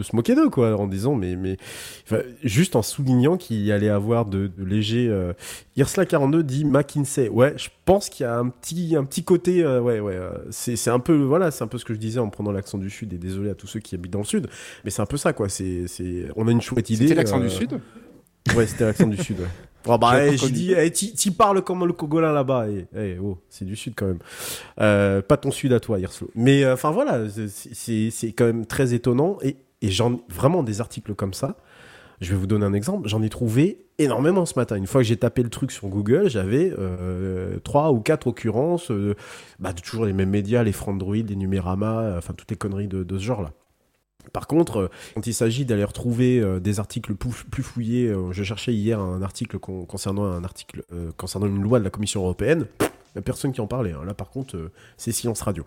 se 0.01 0.15
moquer 0.15 0.35
d'eux 0.35 0.49
quoi, 0.49 0.75
en 0.75 0.87
disant 0.87 1.15
mais 1.15 1.35
mais 1.35 1.57
enfin, 2.05 2.21
juste 2.43 2.75
en 2.75 2.81
soulignant 2.81 3.37
qu'il 3.37 3.61
y 3.61 3.71
allait 3.71 3.89
avoir 3.89 4.25
de, 4.25 4.51
légers. 4.57 5.07
Euh... 5.09 5.33
Irsla 5.77 6.05
42 6.05 6.43
dit 6.43 6.65
McKinsey. 6.65 7.29
Ouais, 7.29 7.53
je 7.57 7.69
pense 7.85 8.09
qu'il 8.09 8.25
y 8.25 8.27
a 8.27 8.37
un 8.37 8.49
petit 8.49 8.95
un 8.97 9.05
petit 9.05 9.23
côté 9.23 9.63
euh, 9.63 9.81
ouais 9.81 9.99
ouais. 9.99 10.15
euh, 10.15 10.31
c'est 10.49 10.75
c'est 10.75 10.89
un 10.89 10.99
peu 10.99 11.15
voilà, 11.15 11.51
c'est 11.51 11.63
un 11.63 11.67
peu 11.67 11.77
ce 11.77 11.85
que 11.85 11.93
je 11.93 11.99
disais 11.99 12.19
en 12.19 12.29
prenant 12.29 12.51
l'accent 12.51 12.77
du 12.77 12.89
sud. 12.89 13.13
Et 13.13 13.17
désolé 13.17 13.49
à 13.49 13.55
tous 13.55 13.67
ceux 13.67 13.79
qui 13.79 13.95
habitent 13.95 14.11
dans 14.11 14.19
le 14.19 14.25
sud, 14.25 14.47
mais 14.83 14.91
c'est 14.91 15.01
un 15.01 15.05
peu 15.05 15.17
ça 15.17 15.33
quoi. 15.33 15.47
C'est 15.47 15.87
c'est 15.87 16.25
on 16.35 16.47
a 16.47 16.51
une 16.51 16.61
chouette 16.61 16.89
idée. 16.89 17.07
C'était 17.07 17.15
l'accent 17.15 17.39
euh, 17.39 17.43
du 17.43 17.49
Sud? 17.49 17.79
Ouais, 18.55 18.67
c'était 18.67 18.85
l'accent 18.85 19.07
du 19.07 19.17
sud. 19.17 19.39
Ouais. 19.39 19.47
Oh, 19.87 19.97
bah, 19.97 20.25
eh, 20.25 20.37
j'ai 20.37 20.49
dit, 20.49 20.73
eh, 20.77 20.91
t'y 20.91 21.13
t'y 21.13 21.31
parles 21.31 21.61
comme 21.63 21.85
le 21.85 21.93
Cogolin 21.93 22.33
là-bas. 22.33 22.65
Eh, 22.95 23.17
oh, 23.21 23.37
c'est 23.49 23.65
du 23.65 23.75
sud 23.75 23.93
quand 23.95 24.07
même. 24.07 24.19
Euh, 24.81 25.21
pas 25.21 25.37
ton 25.37 25.51
sud 25.51 25.71
à 25.73 25.79
toi, 25.79 25.99
Hirslo. 25.99 26.29
Mais 26.35 26.63
euh, 26.63 26.73
enfin 26.73 26.91
voilà, 26.91 27.21
c'est- 27.29 28.31
quand 28.33 28.45
même 28.45 28.65
très 28.65 28.93
étonnant. 28.93 29.37
Et, 29.41 29.55
et 29.81 29.89
j'en 29.89 30.19
vraiment 30.29 30.63
des 30.63 30.81
articles 30.81 31.13
comme 31.15 31.33
ça. 31.33 31.55
Je 32.19 32.31
vais 32.31 32.35
vous 32.35 32.47
donner 32.47 32.65
un 32.65 32.73
exemple. 32.73 33.07
J'en 33.07 33.21
ai 33.23 33.29
trouvé 33.29 33.85
énormément 33.97 34.45
ce 34.45 34.59
matin. 34.59 34.75
Une 34.75 34.87
fois 34.87 34.99
que 35.01 35.07
j'ai 35.07 35.15
tapé 35.15 35.41
le 35.41 35.49
truc 35.49 35.71
sur 35.71 35.87
Google, 35.87 36.29
j'avais 36.29 36.73
euh, 36.77 37.57
trois 37.63 37.93
ou 37.93 38.01
quatre 38.01 38.27
occurrences 38.27 38.91
bah, 39.59 39.71
de 39.71 39.79
toujours 39.79 40.05
les 40.05 40.11
mêmes 40.13 40.29
médias, 40.29 40.63
les 40.63 40.73
Frandroid, 40.73 41.15
les 41.15 41.35
Numérama, 41.37 42.15
enfin 42.17 42.33
toutes 42.33 42.51
les 42.51 42.57
conneries 42.57 42.89
de, 42.89 43.03
de 43.03 43.17
ce 43.17 43.23
genre-là. 43.23 43.53
Par 44.33 44.47
contre, 44.47 44.77
euh, 44.77 44.87
quand 45.15 45.25
il 45.27 45.33
s'agit 45.33 45.65
d'aller 45.65 45.83
retrouver 45.83 46.39
euh, 46.39 46.59
des 46.59 46.79
articles 46.79 47.15
plus, 47.15 47.63
fouillés, 47.63 48.07
euh, 48.07 48.31
je 48.31 48.43
cherchais 48.43 48.73
hier 48.73 48.99
un 48.99 49.21
article 49.21 49.59
con- 49.59 49.85
concernant 49.85 50.25
un 50.25 50.43
article 50.43 50.83
concernant 51.17 51.47
une 51.47 51.61
loi 51.61 51.79
de 51.79 51.83
la 51.83 51.89
Commission 51.89 52.21
européenne. 52.21 52.65
Il 52.81 52.85
n'y 53.15 53.19
a 53.19 53.21
personne 53.21 53.51
qui 53.51 53.61
en 53.61 53.67
parlait. 53.67 53.91
hein. 53.93 54.03
Là, 54.05 54.13
par 54.13 54.29
contre, 54.29 54.71
c'est 54.97 55.11
silence 55.11 55.41
radio. 55.41 55.65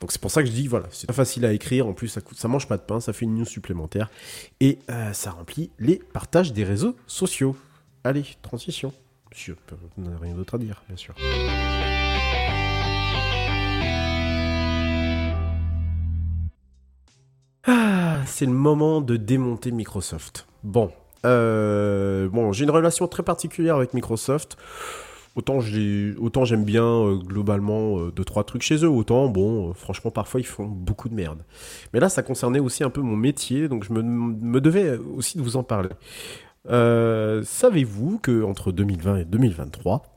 Donc 0.00 0.10
c'est 0.10 0.20
pour 0.20 0.30
ça 0.30 0.42
que 0.42 0.48
je 0.48 0.52
dis 0.54 0.68
voilà, 0.68 0.86
c'est 0.90 1.06
pas 1.06 1.12
facile 1.12 1.44
à 1.44 1.52
écrire. 1.52 1.86
En 1.86 1.92
plus, 1.92 2.18
ça 2.34 2.48
mange 2.48 2.66
pas 2.66 2.76
de 2.78 2.82
pain, 2.82 2.98
ça 2.98 3.12
fait 3.12 3.24
une 3.26 3.34
news 3.34 3.44
supplémentaire 3.44 4.10
et 4.60 4.78
ça 5.12 5.32
remplit 5.32 5.70
les 5.78 5.96
partages 5.96 6.52
des 6.54 6.64
réseaux 6.64 6.96
sociaux. 7.06 7.54
Allez, 8.02 8.24
transition. 8.42 8.92
Je 9.34 9.52
n'ai 9.98 10.16
rien 10.20 10.34
d'autre 10.34 10.54
à 10.54 10.58
dire, 10.58 10.82
bien 10.88 10.96
sûr. 10.96 11.14
Ah, 17.66 18.18
c'est 18.26 18.46
le 18.46 18.52
moment 18.52 19.00
de 19.00 19.16
démonter 19.16 19.70
Microsoft. 19.70 20.46
Bon, 20.62 20.90
euh, 21.24 22.28
bon, 22.28 22.52
j'ai 22.52 22.64
une 22.64 22.70
relation 22.70 23.08
très 23.08 23.22
particulière 23.22 23.76
avec 23.76 23.94
Microsoft. 23.94 24.56
Autant 25.34 25.60
j'ai, 25.60 26.14
autant 26.18 26.46
j'aime 26.46 26.64
bien 26.64 26.86
euh, 26.86 27.16
globalement 27.16 27.98
euh, 27.98 28.10
deux 28.10 28.24
trois 28.24 28.44
trucs 28.44 28.62
chez 28.62 28.82
eux, 28.84 28.88
autant 28.88 29.28
bon, 29.28 29.68
euh, 29.68 29.72
franchement 29.74 30.10
parfois 30.10 30.40
ils 30.40 30.46
font 30.46 30.64
beaucoup 30.64 31.10
de 31.10 31.14
merde. 31.14 31.44
Mais 31.92 32.00
là, 32.00 32.08
ça 32.08 32.22
concernait 32.22 32.58
aussi 32.58 32.84
un 32.84 32.90
peu 32.90 33.02
mon 33.02 33.16
métier, 33.16 33.68
donc 33.68 33.84
je 33.84 33.92
me, 33.92 34.60
devais 34.60 34.96
aussi 34.96 35.36
de 35.36 35.42
vous 35.42 35.56
en 35.56 35.62
parler. 35.62 35.90
Savez-vous 36.68 38.18
que 38.18 38.42
entre 38.42 38.72
2020 38.72 39.18
et 39.18 39.24
2023, 39.24 40.14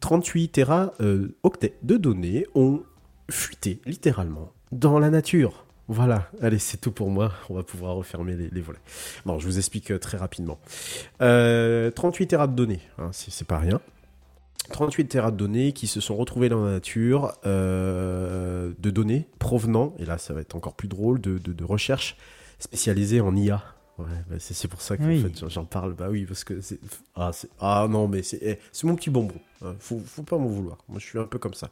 38 0.00 0.48
Tera 0.48 0.92
euh, 1.00 1.36
octets 1.42 1.76
de 1.82 1.96
données 1.96 2.46
ont 2.54 2.82
fuité 3.30 3.80
littéralement 3.86 4.52
dans 4.72 4.98
la 4.98 5.10
nature? 5.10 5.65
Voilà, 5.88 6.28
allez, 6.42 6.58
c'est 6.58 6.78
tout 6.78 6.90
pour 6.90 7.10
moi. 7.10 7.32
On 7.48 7.54
va 7.54 7.62
pouvoir 7.62 7.94
refermer 7.94 8.34
les, 8.34 8.48
les 8.50 8.60
volets. 8.60 8.80
Bon, 9.24 9.38
je 9.38 9.46
vous 9.46 9.58
explique 9.58 9.92
euh, 9.92 9.98
très 9.98 10.18
rapidement. 10.18 10.58
Euh, 11.22 11.90
38 11.92 12.26
Tera 12.26 12.46
de 12.48 12.54
données, 12.54 12.80
hein, 12.98 13.10
c'est 13.12 13.46
pas 13.46 13.58
rien. 13.58 13.80
38 14.72 15.06
Tera 15.06 15.30
de 15.30 15.36
données 15.36 15.72
qui 15.72 15.86
se 15.86 16.00
sont 16.00 16.16
retrouvés 16.16 16.48
dans 16.48 16.64
la 16.64 16.72
nature, 16.72 17.32
euh, 17.46 18.72
de 18.80 18.90
données 18.90 19.28
provenant, 19.38 19.94
et 20.00 20.04
là 20.04 20.18
ça 20.18 20.34
va 20.34 20.40
être 20.40 20.56
encore 20.56 20.74
plus 20.74 20.88
drôle, 20.88 21.20
de, 21.20 21.38
de, 21.38 21.52
de 21.52 21.64
recherches 21.64 22.16
spécialisées 22.58 23.20
en 23.20 23.36
IA. 23.36 23.62
Ouais, 23.98 24.04
bah, 24.28 24.36
c'est 24.40 24.68
pour 24.68 24.82
ça 24.82 24.96
que 24.96 25.04
Oui. 25.04 25.22
fait, 25.22 25.48
j'en- 25.48 25.64
parle. 25.64 25.94
Bah 25.94 26.08
oui, 26.10 26.26
parce 26.26 26.44
que 26.44 26.60
c'est. 26.60 26.78
Ah, 27.14 27.30
ah 27.60 27.86
non, 27.88 28.08
mais 28.08 28.22
c'est 28.22 28.38
eh, 28.42 28.58
c'est 28.72 28.86
mon 28.86 28.94
petit 28.96 29.08
bonbon. 29.08 29.36
hein. 29.64 29.74
Faut, 29.78 29.98
faut 30.04 30.22
pas 30.24 30.36
m'en 30.36 30.48
vouloir. 30.48 30.78
Moi, 30.88 30.98
je 30.98 31.06
suis 31.06 31.18
un 31.18 31.24
peu 31.24 31.38
comme 31.38 31.54
ça. 31.54 31.70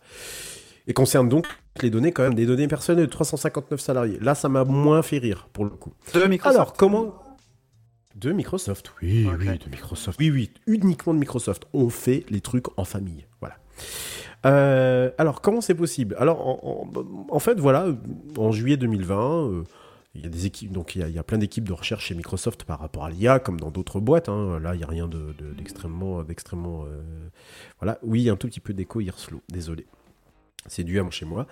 Et 0.87 0.95
concerne 0.95 1.29
donc 1.29 1.47
les 1.83 1.91
données, 1.91 2.13
quand 2.13 2.23
même, 2.23 2.35
des 2.35 2.47
données 2.47 2.69
personnelles 2.69 3.07
de 3.07 3.11
359 3.11 3.81
salariés. 3.81 4.19
Là, 4.21 4.35
ça 4.35 4.49
m'a 4.49 4.65
moins 4.65 5.03
fait 5.03 5.19
rire, 5.19 5.49
pour 5.53 5.65
le 5.65 5.71
coup. 5.71 5.93
De 6.15 6.25
Microsoft. 6.27 6.57
Alors, 6.57 6.73
comment 6.75 7.15
De 8.15 8.33
Microsoft, 8.33 8.93
oui, 9.03 9.29
oui, 9.39 9.47
de 9.59 9.69
Microsoft. 9.71 10.19
Oui, 10.21 10.31
oui, 10.31 10.51
uniquement 10.67 11.13
de 11.15 11.19
Microsoft. 11.19 11.65
On 11.73 11.89
fait 11.91 12.25
les 12.31 12.41
trucs 12.41 12.67
en 12.79 12.85
famille, 12.85 13.27
voilà. 13.41 13.57
Euh, 14.47 15.11
alors, 15.19 15.41
comment 15.41 15.61
c'est 15.61 15.75
possible? 15.75 16.15
Alors, 16.19 16.47
en, 16.47 16.89
en- 16.95 17.27
en 17.29 17.39
fait, 17.39 17.59
voilà, 17.59 17.87
en 18.37 18.53
juillet 18.53 18.77
2020, 18.77 19.49
euh, 19.51 19.65
il 20.15 20.23
y 20.23 20.27
a 20.27 20.29
des 20.29 20.47
équipes, 20.47 20.71
donc 20.71 20.95
il 20.95 21.01
y 21.01 21.03
a, 21.05 21.09
il 21.09 21.15
y 21.15 21.19
a 21.19 21.23
plein 21.25 21.39
d'équipes 21.39 21.67
de 21.67 21.73
recherche 21.73 22.07
chez 22.07 22.15
Microsoft 22.15 22.63
par 22.65 22.79
rapport 22.79 23.05
à 23.05 23.11
l'IA, 23.11 23.39
comme 23.41 23.59
dans 23.59 23.71
d'autres 23.71 23.99
boîtes. 24.01 24.29
hein. 24.29 24.61
Là, 24.61 24.75
il 24.75 24.79
n'y 24.79 24.85
a 24.85 24.87
rien 24.87 25.09
de- 25.09 25.35
de- 25.39 25.53
d'extrêmement, 25.55 26.23
d'extrêmement, 26.23 26.85
euh, 26.85 27.01
voilà. 27.81 27.99
Oui, 28.03 28.21
il 28.21 28.25
y 28.25 28.31
a 28.31 28.33
un 28.33 28.37
tout 28.37 28.47
petit 28.47 28.61
peu 28.61 28.75
d'écho 28.75 29.01
Hirslo, 29.01 29.41
désolé. 29.51 29.87
C'est 30.67 30.85
dû 30.85 30.99
à 30.99 31.03
mon 31.03 31.11
chez 31.11 31.27
moi. 31.27 31.47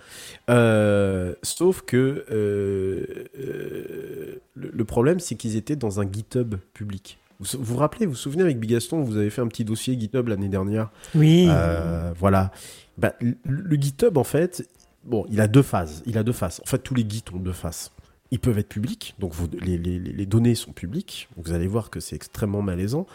Euh, 0.49 1.35
sauf 1.43 1.83
que 1.83 2.25
euh, 2.31 3.07
euh, 3.39 4.41
le, 4.55 4.71
le 4.73 4.85
problème, 4.85 5.21
c'est 5.21 5.35
qu'ils 5.35 5.57
étaient 5.57 5.77
dans 5.77 6.01
un 6.01 6.11
GitHub 6.11 6.55
public. 6.73 7.19
Vous 7.41 7.59
vous 7.61 7.77
rappelez, 7.77 8.07
vous 8.07 8.13
vous 8.13 8.19
souvenez 8.19 8.43
avec 8.43 8.59
Bigaston, 8.59 9.03
vous 9.03 9.17
avez 9.17 9.31
fait 9.31 9.41
un 9.41 9.49
petit 9.49 9.65
dossier 9.65 9.99
GitHub 9.99 10.29
l'année 10.29 10.49
dernière. 10.49 10.91
Oui. 11.15 11.47
Euh, 11.51 12.13
voilà. 12.19 12.53
Bah, 12.99 13.15
le, 13.21 13.35
le 13.45 13.77
GitHub, 13.77 14.17
en 14.17 14.25
fait, 14.25 14.67
bon, 15.05 15.27
il 15.29 15.41
a 15.41 15.49
deux 15.49 15.63
phases. 15.63 16.03
Il 16.07 16.17
a 16.19 16.23
deux 16.23 16.33
faces. 16.33 16.61
En 16.63 16.67
fait, 16.67 16.79
tous 16.79 16.95
les 16.95 17.05
Gits 17.09 17.25
ont 17.35 17.39
deux 17.39 17.53
faces. 17.53 17.91
Ils 18.33 18.41
peuvent 18.41 18.59
être 18.59 18.70
publics, 18.70 19.14
donc 19.18 19.35
les, 19.61 20.24
données 20.24 20.55
sont 20.55 20.72
publiques. 20.72 21.28
Vous 21.37 21.53
allez 21.53 21.66
voir 21.66 21.91
que 21.91 22.01
c'est 22.01 22.16
extrêmement 22.16 22.62
malaisant. 22.62 23.07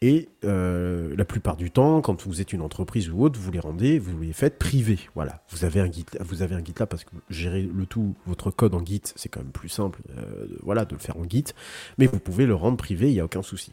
Et 0.00 0.30
euh, 0.42 1.14
la 1.18 1.26
plupart 1.26 1.56
du 1.58 1.70
temps, 1.70 2.00
quand 2.00 2.26
vous 2.26 2.40
êtes 2.40 2.54
une 2.54 2.62
entreprise 2.62 3.10
ou 3.10 3.22
autre, 3.22 3.38
vous 3.38 3.52
les 3.52 3.60
rendez, 3.60 3.98
vous 3.98 4.18
les 4.22 4.32
faites 4.32 4.58
privés. 4.58 5.00
Voilà. 5.14 5.44
Vous 5.50 5.66
avez 5.66 5.80
un 5.80 5.92
Git, 5.92 6.06
vous 6.18 6.40
avez 6.40 6.54
un 6.54 6.64
Git 6.64 6.72
là 6.80 6.86
parce 6.86 7.04
que 7.04 7.10
gérer 7.28 7.60
le 7.62 7.84
tout, 7.84 8.14
votre 8.24 8.50
code 8.50 8.74
en 8.74 8.82
Git, 8.82 9.02
c'est 9.16 9.28
quand 9.28 9.40
même 9.40 9.52
plus 9.52 9.68
simple. 9.68 10.00
euh, 10.16 10.46
voilà, 10.62 10.86
de 10.86 10.94
le 10.94 11.00
faire 11.00 11.18
en 11.18 11.28
Git. 11.28 11.44
Mais 11.98 12.06
vous 12.06 12.18
pouvez 12.18 12.46
le 12.46 12.54
rendre 12.54 12.78
privé, 12.78 13.10
il 13.10 13.12
n'y 13.12 13.20
a 13.20 13.24
aucun 13.26 13.42
souci. 13.42 13.72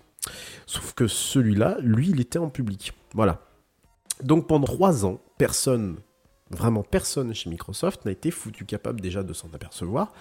Sauf 0.66 0.94
que 0.94 1.08
celui-là, 1.08 1.78
lui, 1.80 2.10
il 2.10 2.20
était 2.20 2.38
en 2.38 2.50
public. 2.50 2.92
Voilà. 3.14 3.46
Donc 4.24 4.46
pendant 4.46 4.68
trois 4.68 5.06
ans, 5.06 5.22
personne, 5.38 5.96
vraiment 6.52 6.84
personne 6.84 7.34
chez 7.34 7.50
Microsoft 7.50 8.06
n'a 8.06 8.12
été 8.12 8.32
foutu 8.32 8.66
capable 8.66 9.02
déjà 9.02 9.24
de 9.24 9.34
s'en 9.34 9.50
apercevoir, 9.54 10.14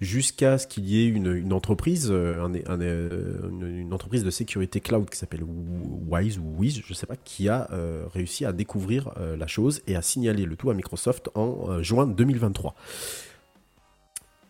jusqu'à 0.00 0.58
ce 0.58 0.66
qu'il 0.66 0.88
y 0.88 1.02
ait 1.02 1.06
une, 1.06 1.52
entreprise, 1.52 2.08
euh, 2.10 2.34
euh, 2.80 3.50
une, 3.60 3.92
entreprise 3.92 4.24
de 4.24 4.30
sécurité 4.30 4.80
cloud 4.80 5.08
qui 5.08 5.18
s'appelle 5.18 5.44
Wise 5.44 6.38
ou 6.38 6.54
Wiz, 6.58 6.82
je 6.84 6.94
sais 6.94 7.06
pas, 7.06 7.16
qui 7.16 7.48
a 7.48 7.68
euh, 7.72 8.04
réussi 8.12 8.44
à 8.44 8.52
découvrir 8.52 9.12
la 9.16 9.46
chose 9.46 9.82
et 9.86 9.96
à 9.96 10.02
signaler 10.02 10.44
le 10.44 10.56
tout 10.56 10.70
à 10.70 10.74
Microsoft 10.74 11.30
en 11.34 11.82
juin 11.82 12.06
2023. 12.06 12.74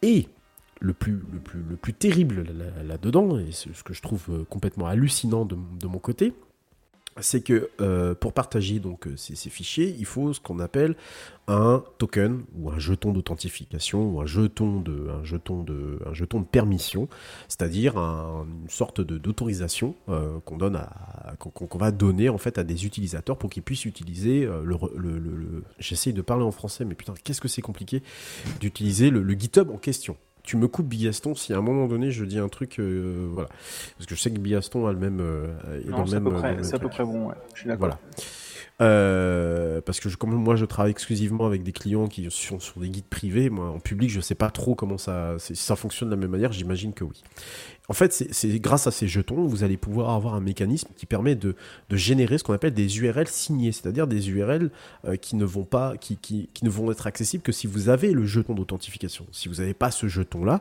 Et 0.02 0.28
le 0.80 0.92
plus, 0.92 1.22
le 1.32 1.38
plus, 1.38 1.62
le 1.68 1.76
plus 1.76 1.94
terrible 1.94 2.42
là- 2.42 2.82
là-dedans, 2.82 3.38
et 3.38 3.50
c'est 3.52 3.74
ce 3.74 3.82
que 3.82 3.94
je 3.94 4.02
trouve 4.02 4.44
complètement 4.48 4.86
hallucinant 4.86 5.44
de 5.44 5.86
mon 5.86 5.98
côté, 5.98 6.32
c'est 7.20 7.40
que 7.42 7.70
euh, 7.80 8.14
pour 8.14 8.32
partager 8.32 8.78
donc 8.78 9.06
euh, 9.06 9.16
ces, 9.16 9.34
fichiers, 9.50 9.94
il 9.98 10.04
faut 10.04 10.32
ce 10.32 10.40
qu'on 10.40 10.58
appelle 10.58 10.96
un 11.48 11.84
token 11.98 12.42
ou 12.56 12.70
un 12.70 12.78
jeton 12.78 13.12
d'authentification 13.12 14.10
ou 14.14 14.20
un 14.20 14.26
jeton 14.26 14.80
de 14.80 15.08
un 15.16 15.24
jeton 15.24 15.62
de 16.40 16.44
permission, 16.46 17.08
c'est-à-dire 17.48 17.96
un- 17.98 18.46
une 18.62 18.68
sorte 18.70 19.00
d'autorisation 19.00 19.94
euh, 20.08 20.38
qu'on 20.44 20.56
donne 20.58 20.76
à 20.76 21.34
qu'on 21.38 21.78
va 21.78 21.90
donner 21.90 22.28
en 22.28 22.38
fait 22.38 22.58
à 22.58 22.64
des 22.64 22.86
utilisateurs 22.86 23.36
pour 23.38 23.50
qu'ils 23.50 23.62
puissent 23.62 23.84
utiliser 23.84 24.46
le, 24.46 24.76
le, 24.96 25.62
j'essaye 25.78 26.12
de 26.12 26.22
parler 26.22 26.44
en 26.44 26.50
français 26.52 26.84
mais 26.84 26.94
putain 26.94 27.14
qu'est-ce 27.24 27.40
que 27.40 27.48
c'est 27.48 27.62
compliqué 27.62 28.02
d'utiliser 28.60 29.10
le 29.10 29.32
GitHub 29.34 29.70
en 29.70 29.76
question. 29.78 30.16
Tu 30.46 30.56
me 30.56 30.68
coupes 30.68 30.86
Bigaston 30.86 31.34
si 31.34 31.52
à 31.52 31.58
un 31.58 31.60
moment 31.60 31.86
donné 31.86 32.10
je 32.10 32.24
dis 32.24 32.38
un 32.38 32.48
truc 32.48 32.78
euh, 32.78 33.28
voilà 33.30 33.48
parce 33.98 34.06
que 34.06 34.14
je 34.14 34.20
sais 34.20 34.30
que 34.30 34.38
Bigaston 34.38 34.86
a 34.86 34.92
le 34.92 34.98
même 34.98 35.18
euh, 35.20 35.48
est 35.84 35.90
dans 35.90 35.98
Non, 35.98 36.04
le 36.04 36.20
même 36.20 36.56
le 36.56 36.62
c'est 36.62 36.76
à 36.76 36.78
peu 36.78 36.88
près 36.88 37.04
bon, 37.04 37.26
ouais. 37.26 37.34
Je 37.52 37.60
suis 37.60 37.68
d'accord. 37.68 37.88
Voilà. 37.88 37.98
Euh, 38.82 39.80
parce 39.80 40.00
que 40.00 40.10
je, 40.10 40.18
comme 40.18 40.34
moi 40.34 40.54
je 40.54 40.66
travaille 40.66 40.90
exclusivement 40.90 41.46
avec 41.46 41.62
des 41.62 41.72
clients 41.72 42.08
qui 42.08 42.30
sont 42.30 42.60
sur 42.60 42.78
des 42.78 42.90
guides 42.90 43.06
privés, 43.06 43.48
moi 43.48 43.70
en 43.70 43.80
public 43.80 44.10
je 44.10 44.20
sais 44.20 44.34
pas 44.34 44.50
trop 44.50 44.74
comment 44.74 44.98
ça, 44.98 45.36
ça 45.38 45.76
fonctionne 45.76 46.10
de 46.10 46.14
la 46.14 46.20
même 46.20 46.30
manière, 46.30 46.52
j'imagine 46.52 46.92
que 46.92 47.02
oui. 47.04 47.22
En 47.88 47.92
fait, 47.92 48.12
c'est- 48.12 48.58
grâce 48.58 48.86
à 48.86 48.90
ces 48.90 49.06
jetons, 49.06 49.46
vous 49.46 49.62
allez 49.62 49.76
pouvoir 49.76 50.10
avoir 50.10 50.34
un 50.34 50.40
mécanisme 50.40 50.88
qui 50.96 51.06
permet 51.06 51.34
de, 51.34 51.54
générer 51.90 52.38
ce 52.38 52.44
qu'on 52.44 52.52
appelle 52.52 52.74
des 52.74 52.98
URL 52.98 53.28
signés, 53.28 53.72
c'est-à-dire 53.72 54.06
des 54.06 54.28
URL 54.30 54.70
euh, 55.06 55.16
qui 55.16 55.36
ne 55.36 55.44
vont 55.44 55.64
pas, 55.64 55.96
qui, 55.96 56.16
qui, 56.16 56.48
qui 56.52 56.64
ne 56.64 56.70
vont 56.70 56.90
être 56.90 57.06
accessibles 57.06 57.42
que 57.42 57.52
si 57.52 57.66
vous 57.66 57.88
avez 57.88 58.12
le 58.12 58.24
jeton 58.26 58.54
d'authentification. 58.54 59.26
Si 59.32 59.48
vous 59.48 59.56
n'avez 59.56 59.74
pas 59.74 59.90
ce 59.90 60.08
jeton-là, 60.08 60.60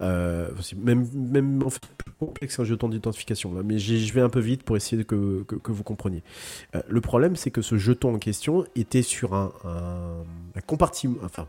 euh, 0.00 0.48
même, 0.76 1.06
même 1.14 1.62
en 1.62 1.70
fait, 1.70 1.80
plus 1.96 2.12
complexe 2.18 2.56
qu'un 2.56 2.64
jeton 2.64 2.88
d'identification, 2.88 3.54
là, 3.54 3.62
mais 3.64 3.78
je 3.78 4.12
vais 4.12 4.20
un 4.20 4.28
peu 4.28 4.40
vite 4.40 4.62
pour 4.62 4.76
essayer 4.76 5.04
que, 5.04 5.44
que, 5.46 5.54
que 5.54 5.72
vous 5.72 5.82
compreniez. 5.84 6.22
Euh, 6.74 6.82
le 6.88 7.00
problème, 7.00 7.36
c'est 7.36 7.50
que 7.50 7.62
ce 7.62 7.76
jeton 7.78 8.14
en 8.14 8.18
question 8.18 8.64
était 8.74 9.02
sur 9.02 9.34
un, 9.34 9.52
un, 9.64 10.24
un 10.56 10.60
compartiment, 10.60 11.16
enfin, 11.24 11.46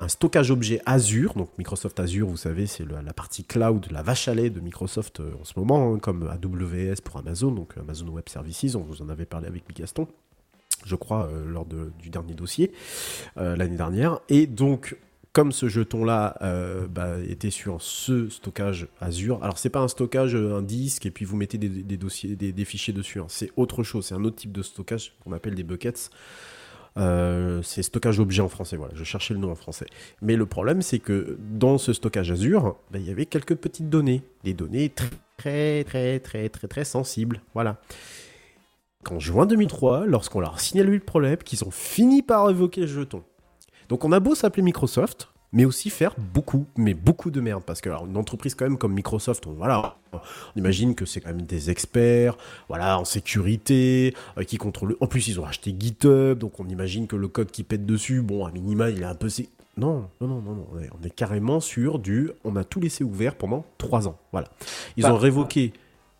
un 0.00 0.08
stockage 0.08 0.50
objet 0.50 0.80
Azure. 0.86 1.34
Donc 1.34 1.50
Microsoft 1.58 1.98
Azure, 2.00 2.28
vous 2.28 2.36
savez, 2.36 2.66
c'est 2.66 2.84
la 2.86 3.12
partie 3.12 3.44
cloud, 3.44 3.86
la 3.90 4.02
vache 4.02 4.28
à 4.28 4.34
lait 4.34 4.50
de 4.50 4.60
Microsoft 4.60 5.20
euh, 5.20 5.32
en 5.40 5.44
ce 5.44 5.52
moment, 5.56 5.94
hein, 5.94 5.98
comme 5.98 6.28
AWS 6.28 7.02
pour 7.04 7.16
Amazon, 7.16 7.50
donc 7.52 7.76
Amazon 7.78 8.08
Web 8.08 8.28
Services. 8.28 8.74
On 8.74 8.82
vous 8.82 9.02
en 9.02 9.08
avait 9.08 9.26
parlé 9.26 9.48
avec 9.48 9.66
Bigaston, 9.66 10.08
je 10.84 10.94
crois, 10.94 11.28
euh, 11.28 11.44
lors 11.46 11.66
du 11.66 12.10
dernier 12.10 12.34
dossier 12.34 12.72
euh, 13.36 13.56
l'année 13.56 13.76
dernière. 13.76 14.20
Et 14.28 14.46
donc 14.46 14.96
comme 15.32 15.52
ce 15.52 15.68
jeton-là 15.68 16.36
euh, 16.42 16.88
bah, 16.88 17.18
était 17.28 17.50
sur 17.50 17.80
ce 17.80 18.28
stockage 18.28 18.88
Azure, 19.00 19.38
alors 19.42 19.58
c'est 19.58 19.70
pas 19.70 19.78
un 19.78 19.86
stockage, 19.86 20.34
euh, 20.34 20.56
un 20.56 20.62
disque, 20.62 21.06
et 21.06 21.12
puis 21.12 21.24
vous 21.24 21.36
mettez 21.36 21.58
des, 21.58 21.96
dossiers, 21.96 22.34
des, 22.34 22.50
des 22.52 22.64
fichiers 22.64 22.92
dessus. 22.92 23.20
hein. 23.20 23.26
C'est 23.28 23.52
autre 23.56 23.84
chose, 23.84 24.06
c'est 24.06 24.14
un 24.14 24.24
autre 24.24 24.36
type 24.36 24.52
de 24.52 24.62
stockage 24.62 25.12
qu'on 25.22 25.32
appelle 25.32 25.54
des 25.54 25.62
buckets. 25.62 26.10
Euh, 26.96 27.62
c'est 27.62 27.82
stockage 27.82 28.18
objet 28.18 28.42
en 28.42 28.48
français, 28.48 28.76
voilà, 28.76 28.94
je 28.94 29.04
cherchais 29.04 29.34
le 29.34 29.40
nom 29.40 29.50
en 29.50 29.54
français. 29.54 29.86
Mais 30.22 30.36
le 30.36 30.46
problème, 30.46 30.82
c'est 30.82 30.98
que 30.98 31.38
dans 31.38 31.78
ce 31.78 31.92
stockage 31.92 32.30
Azure, 32.30 32.76
bah, 32.90 32.98
il 32.98 33.06
y 33.06 33.10
avait 33.10 33.26
quelques 33.26 33.54
petites 33.54 33.88
données, 33.88 34.22
des 34.44 34.54
données 34.54 34.88
très 34.88 35.10
très 35.36 35.84
très 35.84 36.18
très 36.18 36.48
très 36.48 36.68
très 36.68 36.84
sensibles, 36.84 37.40
voilà. 37.54 37.80
Qu'en 39.04 39.20
juin 39.20 39.46
2003, 39.46 40.06
lorsqu'on 40.06 40.40
leur 40.40 40.54
a 40.54 40.58
signalé 40.58 40.92
le 40.92 41.00
problème, 41.00 41.36
qu'ils 41.38 41.64
ont 41.64 41.70
fini 41.70 42.22
par 42.22 42.50
évoquer 42.50 42.82
le 42.82 42.86
jeton. 42.88 43.22
Donc 43.88 44.04
on 44.04 44.12
a 44.12 44.20
beau 44.20 44.34
s'appeler 44.34 44.62
Microsoft, 44.62 45.28
mais 45.52 45.64
aussi 45.64 45.90
faire 45.90 46.14
beaucoup, 46.18 46.66
mais 46.76 46.94
beaucoup 46.94 47.30
de 47.30 47.40
merde. 47.40 47.62
Parce 47.64 47.80
que 47.80 47.88
alors, 47.88 48.06
une 48.06 48.16
entreprise 48.16 48.54
quand 48.54 48.64
même 48.66 48.78
comme 48.78 48.92
Microsoft, 48.92 49.46
on, 49.46 49.52
voilà, 49.52 49.96
on 50.12 50.18
imagine 50.56 50.94
que 50.94 51.06
c'est 51.06 51.20
quand 51.20 51.30
même 51.30 51.42
des 51.42 51.70
experts, 51.70 52.36
voilà, 52.68 52.98
en 52.98 53.04
sécurité, 53.04 54.14
euh, 54.36 54.44
qui 54.44 54.56
contrôlent. 54.58 54.96
En 55.00 55.06
plus, 55.06 55.28
ils 55.28 55.40
ont 55.40 55.44
acheté 55.44 55.74
GitHub, 55.78 56.38
donc 56.38 56.60
on 56.60 56.68
imagine 56.68 57.06
que 57.06 57.16
le 57.16 57.28
code 57.28 57.50
qui 57.50 57.62
pète 57.64 57.86
dessus, 57.86 58.20
bon, 58.22 58.44
à 58.44 58.50
minima, 58.50 58.90
il 58.90 59.02
est 59.02 59.06
un 59.06 59.14
peu. 59.14 59.28
Non, 59.76 60.08
non, 60.20 60.26
non, 60.26 60.42
non, 60.42 60.54
non. 60.54 60.66
On 60.72 60.78
est, 60.80 60.90
on 61.00 61.06
est 61.06 61.10
carrément 61.10 61.60
sur 61.60 61.98
du. 62.00 62.30
On 62.44 62.56
a 62.56 62.64
tout 62.64 62.80
laissé 62.80 63.04
ouvert 63.04 63.36
pendant 63.36 63.64
trois 63.78 64.08
ans. 64.08 64.18
Voilà. 64.32 64.48
Ils 64.96 65.04
Bah, 65.04 65.14
ont 65.14 65.16
révoqué. 65.16 65.72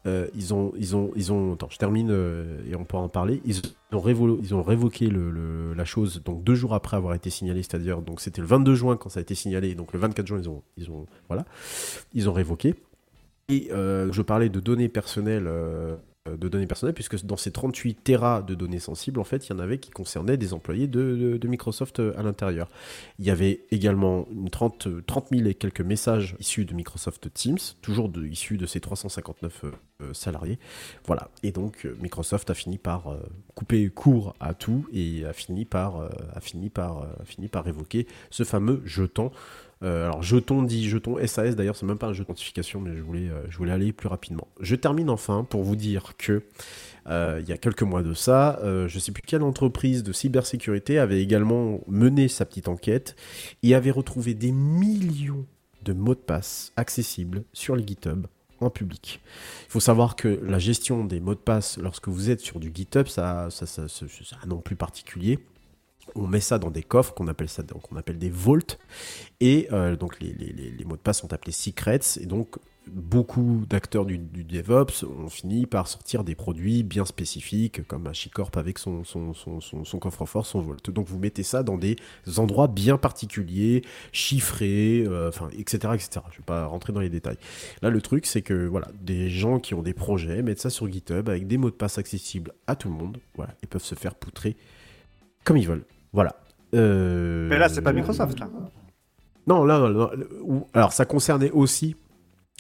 Euh, 0.07 0.29
ils 0.35 0.55
ont, 0.55 0.73
ils 0.79 0.95
ont, 0.97 1.11
ils 1.17 1.33
ont. 1.33 1.55
Attends, 1.55 1.69
je 1.71 1.79
termine 1.79 2.09
euh, 2.11 2.61
et 2.71 2.77
on 2.77 2.85
pourra 2.85 3.03
en 3.03 3.09
parler. 3.09 3.43
Ils 3.45 3.61
ont, 3.93 3.99
révo- 4.01 4.39
ils 4.43 4.55
ont 4.55 4.63
révoqué 4.63 5.11
la 5.11 5.85
chose 5.85 6.23
donc 6.25 6.45
deux 6.45 6.55
jours 6.55 6.75
après 6.75 6.97
avoir 6.97 7.15
été 7.15 7.31
signalé, 7.31 7.63
c'est-à-dire 7.63 8.01
donc 8.01 8.21
c'était 8.21 8.41
le 8.41 8.47
22 8.47 8.75
juin 8.75 8.97
quand 8.97 9.09
ça 9.09 9.19
a 9.19 9.23
été 9.23 9.35
signalé, 9.35 9.75
donc 9.75 9.93
le 9.93 9.99
24 9.99 10.27
juin 10.27 10.39
ils 10.41 10.49
ont, 10.49 10.63
ils 10.77 10.91
ont, 10.91 11.07
voilà, 11.29 11.45
ils 12.15 12.29
ont 12.29 12.33
révoqué. 12.33 12.75
Et 13.49 13.69
euh, 13.73 14.13
je 14.13 14.23
parlais 14.23 14.49
de 14.51 14.61
données 14.61 14.89
personnelles, 14.89 15.49
de 16.37 16.49
données 16.49 16.67
personnelles, 16.67 16.95
puisque 16.95 17.25
dans 17.25 17.37
ces 17.37 17.51
38 17.51 17.95
terras 18.03 18.43
de 18.43 18.55
données 18.55 18.79
sensibles, 18.79 19.21
en 19.21 19.25
fait, 19.25 19.47
il 19.47 19.53
y 19.53 19.53
en 19.55 19.59
avait 19.59 19.79
qui 19.79 19.91
concernaient 19.91 20.37
des 20.37 20.53
employés 20.53 20.87
de, 20.87 21.39
Microsoft 21.49 22.01
euh, 22.01 22.13
à 22.19 22.23
l'intérieur. 22.23 22.69
Il 23.19 23.25
y 23.25 23.31
avait 23.31 23.65
également 23.71 24.27
une 24.31 24.51
30, 24.51 24.87
euh, 24.87 25.03
30 25.07 25.29
000 25.31 25.49
et 25.49 25.55
quelques 25.55 25.81
messages 25.81 26.37
issus 26.39 26.65
de 26.65 26.75
Microsoft 26.75 27.33
Teams, 27.33 27.59
toujours 27.81 28.09
de, 28.09 28.27
issus 28.27 28.59
de 28.59 28.67
ces 28.67 28.81
359 28.81 29.65
euh, 29.65 29.71
euh, 30.01 30.15
salariés. 30.15 30.61
Voilà. 31.07 31.29
Et 31.43 31.51
donc, 31.51 31.85
euh, 31.85 31.97
Microsoft 32.01 32.51
a 32.51 32.55
fini 32.55 32.79
par 32.79 33.09
euh, 33.09 33.19
couper 33.57 33.89
court 33.89 34.37
à 34.39 34.55
tout 34.55 34.87
et 34.93 35.25
a 35.25 35.33
fini 35.33 35.65
par, 35.65 35.99
euh, 35.99 36.09
a 36.33 36.41
fini 36.41 36.71
par, 36.71 36.99
euh, 36.99 37.07
a 37.21 37.25
fini 37.25 37.49
par 37.49 37.67
évoquer 37.67 38.07
ce 38.31 38.45
fameux 38.45 38.81
jeton. 38.85 39.33
Euh, 39.83 40.07
alors, 40.07 40.23
jeton 40.23 40.63
dit 40.63 40.89
jeton 40.89 41.17
SAS, 41.27 41.55
d'ailleurs, 41.55 41.77
c'est 41.77 41.87
même 41.87 41.99
pas 41.99 42.09
un 42.09 42.13
jeu 42.13 42.25
d'authentification, 42.25 42.81
mais 42.81 42.97
je 42.97 43.03
voulais, 43.03 43.29
euh, 43.29 43.43
je 43.49 43.59
voulais 43.59 43.73
aller 43.73 43.93
plus 43.93 44.09
rapidement. 44.09 44.49
Je 44.61 44.75
termine 44.75 45.09
enfin 45.11 45.45
pour 45.49 45.63
vous 45.63 45.77
dire 45.77 46.15
que 46.19 46.43
euh, 47.07 47.41
il 47.43 47.49
y 47.49 47.53
a 47.53 47.59
quelques 47.59 47.83
mois 47.83 48.03
de 48.03 48.13
ça, 48.15 48.61
je 48.63 48.99
sais 48.99 49.13
plus 49.13 49.23
quelle 49.23 49.43
entreprise 49.43 50.03
de 50.03 50.13
cybersécurité 50.13 50.99
avait 50.99 51.23
également 51.23 51.81
mené 51.87 52.29
sa 52.29 52.45
petite 52.45 52.69
enquête 52.69 53.17
et 53.63 53.75
avait 53.75 53.91
retrouvé 53.93 54.35
des 54.35 54.53
millions 54.53 55.47
de 55.85 55.93
mots 55.93 56.15
de 56.15 56.21
passe 56.21 56.73
accessibles 56.77 57.45
sur 57.53 57.77
les 57.77 57.87
GitHub 57.87 58.27
en 58.61 58.71
public. 58.71 59.21
Il 59.69 59.71
faut 59.71 59.81
savoir 59.81 60.17
que 60.17 60.41
la 60.43 60.59
gestion 60.59 61.05
des 61.05 61.21
mots 61.21 61.35
de 61.35 61.41
passe 61.41 61.79
lorsque 61.79 62.09
vous 62.09 62.29
êtes 62.29 62.41
sur 62.41 62.59
du 62.59 62.73
GitHub, 62.75 63.07
ça, 63.07 63.49
ça, 63.51 63.67
ça, 63.67 63.87
ça- 63.89 64.05
a 64.41 64.45
un 64.45 64.49
nom 64.49 64.59
plus 64.59 64.77
particulier. 64.77 65.39
On 66.15 66.27
met 66.27 66.41
ça 66.41 66.59
dans 66.59 66.71
des 66.71 66.83
coffres 66.83 67.15
qu'on 67.15 67.29
appelle 67.29 67.49
ça, 67.49 67.63
donc 67.63 67.91
on 67.93 67.97
appelle 67.97 68.19
des 68.19 68.31
vaults, 68.31 68.79
et 69.41 69.69
euh, 69.73 69.97
donc 69.97 70.21
les, 70.21 70.85
mots 70.85 70.97
de 70.97 71.01
passe 71.01 71.21
sont 71.21 71.33
appelés 71.33 71.53
secrets, 71.53 72.01
et 72.21 72.27
donc 72.27 72.59
beaucoup 72.89 73.65
d'acteurs 73.69 74.05
du, 74.07 74.19
DevOps 74.19 75.05
ont 75.05 75.29
fini 75.29 75.67
par 75.67 75.89
sortir 75.89 76.25
des 76.25 76.35
produits 76.35 76.83
bien 76.83 77.05
spécifiques, 77.05 77.87
comme 77.87 78.07
HashiCorp 78.07 78.57
avec 78.57 78.79
son, 78.79 79.05
son, 79.05 79.35
son, 79.35 79.99
coffre-fort, 79.99 80.47
son 80.47 80.61
Vault. 80.61 80.77
Donc 80.89 81.07
vous 81.07 81.19
mettez 81.19 81.43
ça 81.43 81.63
dans 81.63 81.77
des 81.77 81.97
endroits 82.37 82.69
bien 82.69 82.97
particuliers, 82.97 83.83
chiffrés, 84.13 85.05
euh, 85.07 85.29
enfin, 85.29 85.49
etc., 85.57 85.93
etc. 85.95 86.21
Je 86.33 86.39
vais 86.39 86.45
pas 86.47 86.67
rentrer 86.67 86.93
dans 86.93 87.01
les 87.01 87.11
détails. 87.11 87.39
Là, 87.83 87.91
le 87.91 88.01
truc, 88.01 88.27
c'est 88.27 88.43
que 88.43 88.67
voilà, 88.67 88.89
des 89.01 89.29
gens 89.29 89.61
qui 89.61 89.75
ont 89.75 89.83
des 89.83 89.95
projets 89.95 90.43
mettent 90.43 90.61
ça 90.61 90.71
sur 90.71 90.91
GitHub 90.91 91.29
avec 91.29 91.47
des 91.47 91.59
mots 91.59 91.71
de 91.71 91.77
passe 91.77 91.99
accessibles 91.99 92.53
à 92.67 92.77
tout 92.77 92.89
le 92.89 92.95
monde. 92.95 93.19
Voilà, 93.37 93.55
ils 93.63 93.69
peuvent 93.69 93.85
se 93.85 93.95
faire 93.95 94.15
poutrer 94.15 94.57
comme 95.45 95.57
ils 95.57 95.67
veulent. 95.67 95.85
Voilà. 96.13 96.35
Euh, 96.75 97.49
Mais 97.49 97.59
là, 97.59 97.69
c'est 97.69 97.83
pas 97.83 97.93
Microsoft, 97.93 98.39
là. 98.39 98.49
Non, 99.47 99.65
là, 99.65 99.79
non, 99.89 100.67
alors 100.75 100.93
ça 100.93 101.07
concernait 101.07 101.51
aussi, 101.51 101.97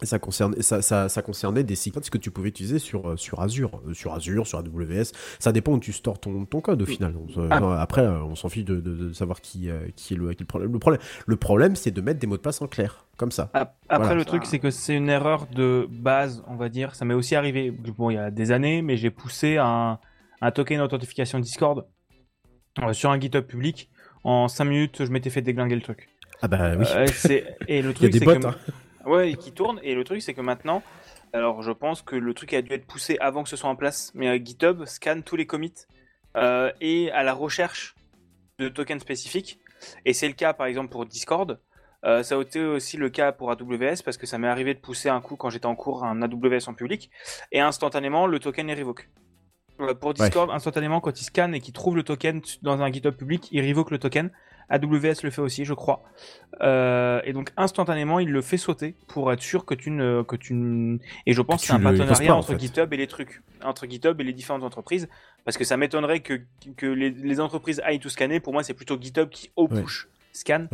ça 0.02 0.18
concernait, 0.18 0.62
ça, 0.62 0.80
ça, 0.80 1.10
ça 1.10 1.20
concernait 1.20 1.62
des 1.64 1.74
secrets 1.74 2.00
que 2.10 2.16
tu 2.16 2.30
pouvais 2.30 2.48
utiliser 2.48 2.78
sur, 2.78 3.10
euh, 3.10 3.16
sur 3.18 3.40
Azure, 3.42 3.82
euh, 3.86 3.92
sur 3.92 4.14
Azure, 4.14 4.46
sur 4.46 4.58
AWS. 4.58 5.12
Ça 5.38 5.52
dépend 5.52 5.72
où 5.72 5.78
tu 5.80 5.92
stores 5.92 6.18
ton, 6.18 6.46
ton 6.46 6.62
code 6.62 6.80
au 6.80 6.86
final. 6.86 7.14
On 7.36 7.48
Ah. 7.50 7.60
non, 7.60 7.70
Après, 7.72 8.00
euh, 8.02 8.22
on 8.22 8.34
s'en 8.34 8.48
fiche 8.48 8.64
de, 8.64 8.76
de- 8.76 9.08
de 9.08 9.12
savoir 9.12 9.42
qui, 9.42 9.68
euh, 9.68 9.88
qui 9.96 10.14
est 10.14 10.16
le, 10.16 10.28
qui 10.32 10.36
est 10.36 10.40
le 10.40 10.46
problème. 10.46 10.72
Le 10.72 10.78
problème, 10.78 11.00
le 11.26 11.36
problème, 11.36 11.76
c'est 11.76 11.90
de 11.90 12.00
mettre 12.00 12.20
des 12.20 12.26
mots 12.26 12.36
de 12.38 12.42
passe 12.42 12.62
en 12.62 12.68
clair, 12.68 13.04
comme 13.18 13.32
ça. 13.32 13.50
Ap- 13.52 13.76
Après, 13.90 14.04
Voilà. 14.06 14.14
le 14.20 14.24
truc, 14.24 14.46
c'est 14.46 14.58
que 14.60 14.70
c'est 14.70 14.94
une 14.96 15.10
erreur 15.10 15.46
de 15.54 15.86
base, 15.90 16.42
on 16.46 16.56
va 16.56 16.70
dire. 16.70 16.94
Ça 16.94 17.04
m'est 17.04 17.12
aussi 17.14 17.34
arrivé, 17.34 17.70
bon, 17.70 18.08
il 18.08 18.14
y 18.14 18.18
a 18.18 18.30
des 18.30 18.50
années, 18.52 18.80
mais 18.80 18.96
j'ai 18.96 19.10
poussé 19.10 19.58
un, 19.58 19.98
un 20.40 20.50
token 20.52 20.78
d'authentification 20.78 21.38
Discord 21.40 21.84
euh, 22.82 22.92
sur 22.92 23.10
un 23.10 23.20
GitHub 23.20 23.44
public. 23.44 23.90
En 24.24 24.48
5 24.48 24.64
minutes, 24.64 25.04
je 25.04 25.10
m'étais 25.10 25.30
fait 25.30 25.42
déglinguer 25.42 25.76
le 25.76 25.80
truc. 25.82 26.08
Ah 26.42 26.48
bah 26.48 26.72
oui. 26.76 26.84
Euh, 26.94 27.06
c'est- 27.06 27.56
et 27.66 27.82
le 27.82 27.90
Il 28.00 28.02
y 28.02 28.06
a 28.06 28.10
truc, 28.10 28.12
des 28.12 28.20
bots. 28.20 28.34
que... 28.38 28.46
hein. 28.46 28.56
Ouais, 29.06 29.34
qui 29.34 29.52
tourne. 29.52 29.80
Et 29.82 29.94
le 29.94 30.04
truc, 30.04 30.20
c'est 30.22 30.34
que 30.34 30.40
maintenant, 30.40 30.82
alors 31.32 31.62
je 31.62 31.70
pense 31.72 32.02
que 32.02 32.16
le 32.16 32.34
truc 32.34 32.52
a 32.54 32.62
dû 32.62 32.72
être 32.72 32.86
poussé 32.86 33.16
avant 33.20 33.42
que 33.42 33.48
ce 33.48 33.56
soit 33.56 33.70
en 33.70 33.76
place, 33.76 34.12
mais 34.14 34.28
euh, 34.28 34.38
GitHub 34.44 34.84
scanne 34.84 35.22
tous 35.22 35.36
les 35.36 35.46
commits 35.46 35.72
euh, 36.36 36.70
et 36.80 37.10
à 37.12 37.22
la 37.22 37.32
recherche 37.32 37.94
de 38.58 38.68
tokens 38.68 39.00
spécifiques. 39.00 39.58
Et 40.04 40.12
c'est 40.12 40.26
le 40.28 40.34
cas, 40.34 40.52
par 40.52 40.66
exemple, 40.66 40.90
pour 40.90 41.06
Discord. 41.06 41.60
Euh, 42.04 42.22
ça 42.22 42.36
a 42.36 42.40
été 42.42 42.62
aussi 42.62 42.96
le 42.96 43.10
cas 43.10 43.32
pour 43.32 43.50
AWS 43.50 44.02
parce 44.04 44.16
que 44.16 44.26
ça 44.26 44.38
m'est 44.38 44.46
arrivé 44.46 44.72
de 44.74 44.78
pousser 44.78 45.08
un 45.08 45.20
coup 45.20 45.34
quand 45.36 45.50
j'étais 45.50 45.66
en 45.66 45.74
cours 45.74 46.04
un 46.04 46.22
AWS 46.22 46.68
en 46.68 46.74
public 46.74 47.10
et 47.50 47.58
instantanément 47.58 48.28
le 48.28 48.38
token 48.38 48.70
est 48.70 48.74
révoqué. 48.74 49.04
Euh, 49.80 49.94
Pour 49.94 50.14
Discord, 50.14 50.50
instantanément, 50.50 51.00
quand 51.00 51.20
il 51.20 51.24
scanne 51.24 51.54
et 51.54 51.60
qu'il 51.60 51.72
trouve 51.74 51.96
le 51.96 52.02
token 52.02 52.40
dans 52.62 52.80
un 52.82 52.90
GitHub 52.92 53.14
public, 53.14 53.48
il 53.52 53.60
révoque 53.60 53.90
le 53.90 53.98
token. 53.98 54.30
AWS 54.70 55.22
le 55.22 55.30
fait 55.30 55.40
aussi, 55.40 55.64
je 55.64 55.72
crois. 55.72 56.02
Euh, 56.60 57.22
et 57.24 57.32
donc 57.32 57.52
instantanément, 57.56 58.18
il 58.18 58.28
le 58.30 58.42
fait 58.42 58.58
sauter 58.58 58.96
pour 59.06 59.32
être 59.32 59.40
sûr 59.40 59.64
que 59.64 59.74
tu 59.74 59.90
ne, 59.90 60.22
que 60.22 60.36
tu 60.36 60.52
ne- 60.52 60.98
et 61.24 61.32
je 61.32 61.40
pense 61.40 61.62
Que 61.62 61.68
c'est 61.68 61.72
un 61.72 61.80
partenariat 61.80 62.26
pas, 62.28 62.34
en 62.34 62.38
entre 62.40 62.48
fait. 62.52 62.60
GitHub 62.60 62.92
et 62.92 62.96
les 62.98 63.06
trucs, 63.06 63.40
entre 63.64 63.86
GitHub 63.88 64.20
et 64.20 64.24
les 64.24 64.34
différentes 64.34 64.64
entreprises, 64.64 65.08
parce 65.46 65.56
que 65.56 65.64
ça 65.64 65.78
m'étonnerait 65.78 66.20
que, 66.20 66.40
que 66.76 66.86
les, 66.86 67.08
les 67.10 67.40
entreprises 67.40 67.80
aillent 67.82 67.98
tout 68.00 68.10
scanner. 68.10 68.40
Pour 68.40 68.52
moi, 68.52 68.62
c'est 68.62 68.74
plutôt 68.74 69.00
GitHub 69.00 69.30
qui 69.30 69.50
au 69.56 69.68
push 69.68 70.08
scanne. 70.32 70.68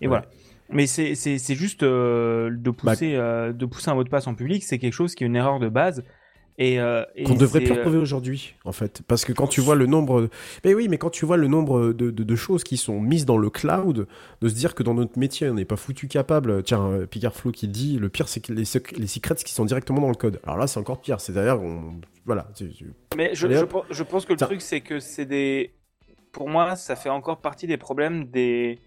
Et 0.00 0.06
voilà. 0.06 0.26
Mais 0.68 0.86
c'est 0.86 1.54
juste 1.56 1.82
euh, 1.82 2.48
de 2.50 2.70
Bah, 2.70 2.92
pousser 2.92 3.16
euh, 3.16 3.52
de 3.52 3.66
pousser 3.66 3.90
un 3.90 3.94
mot 3.94 4.04
de 4.04 4.08
passe 4.08 4.26
en 4.28 4.34
public, 4.36 4.62
c'est 4.62 4.78
quelque 4.78 4.94
chose 4.94 5.14
qui 5.16 5.24
est 5.24 5.26
une 5.26 5.36
erreur 5.36 5.58
de 5.58 5.68
base. 5.68 6.04
Et, 6.58 6.78
euh, 6.78 7.02
et 7.16 7.24
Qu'on 7.24 7.34
devrait 7.34 7.60
plus 7.60 7.72
euh, 7.72 7.76
retrouver 7.76 7.96
aujourd'hui, 7.98 8.54
en 8.64 8.72
fait. 8.72 9.00
Parce 9.08 9.24
que 9.24 9.32
quand 9.32 9.46
tu 9.46 9.60
vois 9.62 9.74
le 9.74 9.86
nombre. 9.86 10.28
Mais 10.64 10.74
oui, 10.74 10.86
mais 10.88 10.98
quand 10.98 11.08
tu 11.10 11.24
vois 11.24 11.38
le 11.38 11.48
nombre 11.48 11.92
de, 11.94 12.10
de- 12.10 12.22
de 12.24 12.36
choses 12.36 12.62
qui 12.62 12.76
sont 12.76 13.00
mises 13.00 13.24
dans 13.24 13.38
le 13.38 13.48
cloud, 13.48 14.06
de 14.42 14.48
se 14.48 14.54
dire 14.54 14.74
que 14.74 14.82
dans 14.82 14.92
notre 14.94 15.18
métier, 15.18 15.48
on 15.48 15.54
n'est 15.54 15.64
pas 15.64 15.76
foutu 15.76 16.08
capable. 16.08 16.62
Tiens, 16.62 16.84
euh, 16.84 17.06
Picard 17.06 17.34
Flo 17.34 17.52
qui 17.52 17.68
dit 17.68 17.98
le 17.98 18.10
pire, 18.10 18.28
c'est 18.28 18.40
que 18.40 18.52
les, 18.52 18.64
sec- 18.64 18.96
les 18.98 19.06
secrets 19.06 19.34
qui 19.36 19.52
sont 19.54 19.64
directement 19.64 20.00
dans 20.02 20.08
le 20.10 20.14
code. 20.14 20.40
Alors 20.44 20.58
là, 20.58 20.66
c'est 20.66 20.78
encore 20.78 21.00
pire. 21.00 21.20
C'est 21.20 21.32
d'ailleurs. 21.32 21.62
On... 21.62 21.94
Voilà. 22.26 22.48
Mais 23.16 23.30
je, 23.34 23.48
je, 23.90 24.02
pense 24.02 24.26
que 24.26 24.32
le 24.32 24.36
Tiens. 24.36 24.46
truc, 24.46 24.60
c'est 24.60 24.82
que 24.82 25.00
c'est 25.00 25.24
des. 25.26 25.72
Pour 26.32 26.48
moi, 26.48 26.76
ça 26.76 26.96
fait 26.96 27.08
encore 27.08 27.40
partie 27.40 27.66
des 27.66 27.78
problèmes 27.78 28.26
des. 28.26 28.78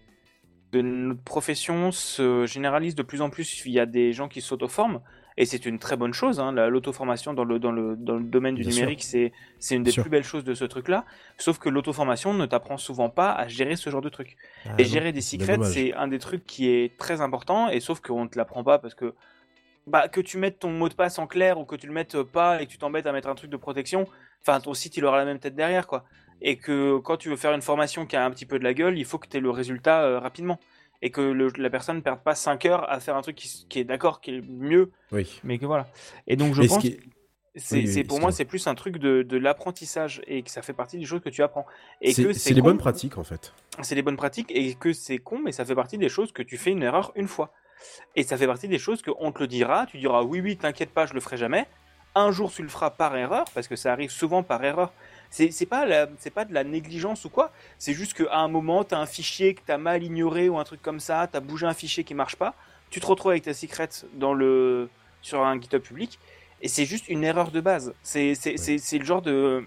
De 0.72 0.80
notre 0.82 1.22
profession 1.22 1.92
se 1.92 2.44
généralise 2.46 2.94
de 2.94 3.02
plus 3.02 3.22
en 3.22 3.30
plus. 3.30 3.62
Il 3.66 3.72
y 3.72 3.80
a 3.80 3.86
des 3.86 4.12
gens 4.12 4.28
qui 4.28 4.40
s'auto-forment. 4.40 5.00
Et 5.38 5.44
c'est 5.44 5.66
une 5.66 5.78
très 5.78 5.96
bonne 5.96 6.14
chose. 6.14 6.40
Hein. 6.40 6.52
la- 6.52 6.68
L'auto-formation 6.68 7.34
dans 7.34 7.44
le, 7.44 7.58
dans, 7.58 7.70
le, 7.72 7.94
dans 7.96 8.14
le 8.16 8.24
domaine 8.24 8.54
du 8.54 8.62
Bien 8.62 8.70
numérique, 8.70 9.02
c'est 9.04 9.32
c'est 9.58 9.74
une 9.76 9.82
des 9.82 9.90
sûr. 9.90 10.02
plus 10.02 10.10
belles 10.10 10.24
choses 10.24 10.44
de 10.44 10.54
ce 10.54 10.64
truc-là. 10.64 11.04
Sauf 11.36 11.58
que 11.58 11.68
l'auto-formation 11.68 12.32
ne 12.32 12.46
t'apprend 12.46 12.78
souvent 12.78 13.10
pas 13.10 13.32
à 13.32 13.46
gérer 13.46 13.76
ce 13.76 13.90
genre 13.90 14.00
de 14.00 14.08
truc. 14.08 14.36
Ah 14.64 14.70
et 14.78 14.82
non, 14.84 14.88
gérer 14.88 15.12
des 15.12 15.20
secrets, 15.20 15.58
c'est 15.64 15.92
un 15.94 16.08
des 16.08 16.18
trucs 16.18 16.46
qui 16.46 16.70
est 16.70 16.96
très 16.96 17.20
important. 17.20 17.68
Et 17.68 17.80
sauf 17.80 18.00
qu'on 18.00 18.24
ne 18.24 18.28
te 18.28 18.38
l'apprend 18.38 18.64
pas 18.64 18.78
parce 18.78 18.94
que 18.94 19.14
bah, 19.86 20.08
que 20.08 20.20
tu 20.20 20.38
mettes 20.38 20.58
ton 20.58 20.70
mot 20.70 20.88
de 20.88 20.94
passe 20.94 21.18
en 21.18 21.26
clair 21.26 21.58
ou 21.60 21.64
que 21.64 21.76
tu 21.76 21.86
le 21.86 21.92
mettes 21.92 22.20
pas 22.22 22.60
et 22.60 22.66
que 22.66 22.70
tu 22.72 22.78
t'embêtes 22.78 23.06
à 23.06 23.12
mettre 23.12 23.28
un 23.28 23.34
truc 23.34 23.50
de 23.50 23.56
protection, 23.56 24.06
enfin 24.42 24.58
ton 24.60 24.74
site 24.74 24.96
il 24.96 25.04
aura 25.04 25.18
la 25.18 25.24
même 25.24 25.38
tête 25.38 25.54
derrière 25.54 25.86
quoi. 25.86 26.04
Et 26.42 26.56
que 26.56 26.98
quand 26.98 27.16
tu 27.16 27.28
veux 27.28 27.36
faire 27.36 27.52
une 27.52 27.62
formation 27.62 28.04
qui 28.04 28.16
a 28.16 28.24
un 28.24 28.30
petit 28.30 28.46
peu 28.46 28.58
de 28.58 28.64
la 28.64 28.74
gueule, 28.74 28.98
il 28.98 29.04
faut 29.04 29.18
que 29.18 29.28
tu 29.28 29.36
aies 29.36 29.40
le 29.40 29.50
résultat 29.50 30.02
euh, 30.02 30.18
rapidement. 30.18 30.58
Et 31.02 31.10
que 31.10 31.20
le- 31.20 31.52
la 31.58 31.70
personne 31.70 31.96
ne 31.96 32.00
perde 32.00 32.20
pas 32.22 32.34
5 32.34 32.64
heures 32.66 32.90
à 32.90 33.00
faire 33.00 33.16
un 33.16 33.22
truc 33.22 33.36
qui, 33.36 33.78
est 33.78 33.84
d'accord, 33.84 34.20
qui 34.20 34.36
est 34.36 34.40
mieux, 34.40 34.90
Oui. 35.12 35.40
mais 35.44 35.58
que 35.58 35.66
voilà. 35.66 35.86
Et 36.26 36.36
donc 36.36 36.54
je 36.54 36.62
Mais 36.62 36.68
ce 36.68 36.72
pense 36.74 36.82
qui 36.82 36.88
est- 36.88 37.00
c'est 37.58 37.76
Oui, 37.76 37.82
oui, 37.86 37.92
c'est- 37.92 38.04
pour 38.04 38.20
moi 38.20 38.32
c'est 38.32 38.44
plus 38.44 38.66
un 38.66 38.74
truc 38.74 38.98
de, 38.98 39.22
de 39.22 39.36
l'apprentissage 39.38 40.22
et 40.26 40.42
que 40.42 40.50
ça 40.50 40.62
fait 40.62 40.72
partie 40.74 40.98
des 40.98 41.04
choses 41.06 41.20
que 41.22 41.28
tu 41.30 41.42
apprends. 41.42 41.66
Et 42.02 42.12
C'est 42.12 42.24
que 42.24 42.32
c'est 42.32 42.54
les 42.54 42.60
con, 42.60 42.68
bonnes 42.68 42.78
pratiques, 42.78 43.16
en 43.18 43.24
fait. 43.24 43.52
c'est 43.82 43.94
les 43.94 44.02
bonnes 44.02 44.16
pratiques 44.16 44.50
et 44.54 44.74
que 44.74 44.92
c'est 44.92 45.18
con, 45.18 45.38
mais 45.38 45.52
ça 45.52 45.64
fait 45.64 45.74
partie 45.74 45.98
des 45.98 46.08
choses 46.08 46.32
que 46.32 46.42
tu 46.42 46.56
fais 46.56 46.70
une 46.72 46.82
erreur 46.82 47.12
une 47.14 47.28
fois. 47.28 47.52
Et 48.14 48.22
ça 48.22 48.36
fait 48.38 48.46
partie 48.46 48.68
des 48.68 48.78
choses 48.78 49.02
qu'on 49.02 49.32
te 49.32 49.38
le 49.38 49.46
dira, 49.46 49.86
tu 49.86 49.98
diras 49.98 50.22
oui, 50.22 50.40
oui, 50.40 50.56
t'inquiète 50.56 50.90
pas, 50.90 51.06
je 51.06 51.12
le 51.14 51.20
ferai 51.20 51.36
jamais. 51.36 51.66
Un 52.14 52.30
jour, 52.30 52.50
tu 52.50 52.62
le 52.62 52.68
feras 52.68 52.88
par 52.90 53.14
erreur, 53.16 53.44
parce 53.54 53.68
que 53.68 53.76
ça 53.76 53.92
arrive 53.92 54.10
souvent 54.10 54.42
par 54.42 54.64
erreur. 54.64 54.92
C'est 55.50 55.66
pas, 55.66 55.84
la- 55.86 56.06
pas 56.34 56.44
de 56.46 56.54
la 56.54 56.64
négligence 56.64 57.24
ou 57.26 57.30
quoi, 57.30 57.52
c'est 57.78 57.92
juste 57.92 58.14
qu'à 58.14 58.36
un 58.38 58.48
moment, 58.48 58.84
t'as 58.84 58.98
un 58.98 59.06
fichier 59.06 59.54
que 59.54 59.60
t'as 59.66 59.76
mal 59.78 60.02
ignoré 60.02 60.48
ou 60.48 60.58
un 60.58 60.64
truc 60.64 60.80
comme 60.82 61.00
ça, 61.00 61.28
t'as 61.30 61.40
bougé 61.40 61.66
un 61.66 61.74
fichier 61.74 62.04
qui 62.04 62.14
marche 62.14 62.36
pas, 62.36 62.54
tu 62.90 63.00
te 63.00 63.06
retrouves 63.06 63.32
avec 63.32 63.44
ta 63.44 63.52
secret 63.54 63.88
dans 64.14 64.32
le, 64.34 64.88
sur 65.22 65.42
un 65.44 65.60
GitHub 65.60 65.82
public, 65.82 66.18
et 66.62 66.68
c'est 66.68 66.86
juste 66.86 67.08
une 67.08 67.22
erreur 67.24 67.50
de 67.50 67.60
base. 67.60 67.92
C'est 68.02 68.34
c'est- 68.34 68.56
c'est- 68.56 68.78
c'est 68.78 68.98
le 68.98 69.04
genre 69.04 69.22
de. 69.22 69.64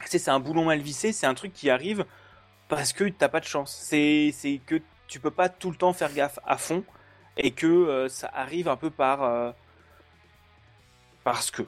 tu 0.00 0.08
sais, 0.08 0.18
C'est 0.18 0.30
un 0.30 0.40
boulon 0.40 0.64
mal 0.64 0.80
vissé, 0.80 1.12
c'est 1.12 1.26
un 1.26 1.34
truc 1.34 1.52
qui 1.52 1.70
arrive 1.70 2.04
parce 2.68 2.92
que 2.92 3.04
t'as 3.08 3.28
pas 3.28 3.40
de 3.40 3.46
chance. 3.46 3.76
C'est 3.82 4.30
c'est 4.34 4.60
que 4.66 4.80
tu 5.08 5.20
peux 5.20 5.30
pas 5.32 5.48
tout 5.48 5.70
le 5.70 5.76
temps 5.76 5.92
faire 5.94 6.12
gaffe 6.14 6.38
à 6.46 6.58
fond 6.58 6.84
et 7.36 7.50
que 7.52 7.66
euh, 7.66 8.08
ça 8.08 8.30
arrive 8.34 8.68
un 8.68 8.76
peu 8.76 8.90
par. 8.90 9.22
euh, 9.24 9.52
parce 11.24 11.50
que. 11.50 11.62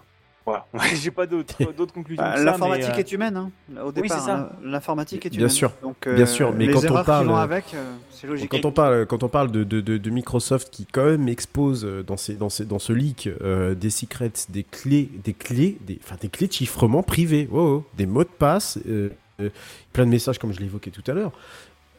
Voilà, 0.46 0.66
j'ai 0.94 1.10
pas 1.10 1.26
d'autres 1.26 1.54
conclusions. 1.92 2.22
Bah, 2.22 2.36
ça, 2.36 2.44
L'informatique 2.44 2.90
euh, 2.94 2.98
est 2.98 3.12
humaine, 3.12 3.36
hein, 3.36 3.50
au 3.84 3.88
oui, 3.88 3.92
départ. 4.02 4.18
c'est 4.20 4.26
ça. 4.26 4.36
hein. 4.38 4.48
L'informatique 4.64 5.26
est 5.26 5.30
Bien 5.30 5.40
humaine. 5.40 5.50
sûr. 5.50 5.72
Donc, 5.82 6.08
Bien 6.08 6.26
sûr, 6.26 6.52
mais 6.52 6.66
les 6.66 6.72
quand 6.72 6.80
on 6.90 7.04
parle- 7.04 7.24
qui 7.24 7.28
vont 7.30 7.36
avec, 7.36 7.64
euh, 7.74 7.94
c'est 8.10 8.26
logique. 8.26 8.50
Quand 8.50 8.64
on 8.64 8.72
parle, 8.72 9.06
quand 9.06 9.22
on 9.22 9.28
parle 9.28 9.50
de, 9.52 9.64
de, 9.64 9.80
de, 9.80 9.98
de 9.98 10.10
Microsoft 10.10 10.70
qui 10.70 10.86
quand 10.86 11.04
même 11.04 11.28
expose 11.28 11.84
euh, 11.84 12.02
dans, 12.02 12.16
ce 12.16 12.92
leak 12.92 13.28
euh, 13.42 13.74
des 13.74 13.90
secrets, 13.90 14.32
des 14.48 14.64
clés, 14.64 15.10
des 15.24 15.34
clés, 15.34 15.76
des, 15.82 15.98
enfin 16.02 16.16
des 16.20 16.28
clés 16.28 16.46
de 16.48 16.52
chiffrement 16.52 17.02
privées, 17.02 17.48
oh, 17.52 17.58
oh, 17.58 17.84
des 17.96 18.06
mots 18.06 18.24
de 18.24 18.28
passe, 18.28 18.78
euh, 18.88 19.10
euh, 19.40 19.50
plein 19.92 20.06
de 20.06 20.10
messages 20.10 20.38
comme 20.38 20.52
je 20.52 20.60
évoqué 20.62 20.90
tout 20.90 21.04
à 21.10 21.14
l'heure. 21.14 21.32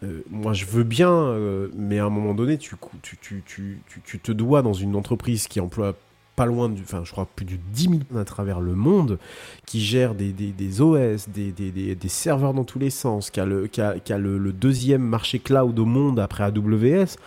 Euh, 0.04 0.22
moi, 0.32 0.54
je 0.54 0.66
veux 0.66 0.84
bien, 0.84 1.12
euh, 1.12 1.68
mais 1.76 2.00
à 2.00 2.06
un 2.06 2.10
moment 2.10 2.34
donné, 2.34 2.58
tu, 2.58 2.76
cou- 2.76 2.89
tu, 3.04 3.18
tu, 3.18 3.44
tu, 3.46 3.80
tu, 3.88 4.02
tu 4.04 4.20
te 4.20 4.32
dois 4.32 4.64
dans 4.64 4.74
une 4.74 4.96
entreprise 4.96 5.48
qui 5.48 5.60
emploie 5.60 5.94
pas 6.36 6.45
loin 6.45 6.69
du, 6.69 6.82
enfin, 6.82 7.03
je 7.03 7.11
crois 7.11 7.27
plus 7.36 7.45
de 7.45 7.57
10 7.73 7.84
000 8.09 8.19
à 8.19 8.25
travers 8.25 8.61
le 8.61 8.73
monde, 8.73 9.19
qui 9.65 9.82
gère 9.82 10.15
des, 10.15 10.32
des, 10.32 10.51
des 10.51 10.82
OS, 10.82 11.29
des, 11.29 11.51
des, 11.51 12.09
serveurs 12.09 12.53
dans 12.53 12.63
tous 12.63 12.79
les 12.79 12.89
sens, 12.89 13.29
qui 13.29 13.39
a 13.39 13.45
le, 13.45 13.67
qui 13.67 13.82
a, 13.82 13.99
qui 13.99 14.13
a 14.13 14.17
le, 14.17 14.51
deuxième 14.51 15.03
marché 15.03 15.39
cloud 15.39 15.77
au 15.77 15.86
monde 15.86 16.19
après 16.19 16.43
AWS. 16.43 17.17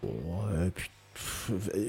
Puis, 0.00 0.08
pff, 0.74 0.88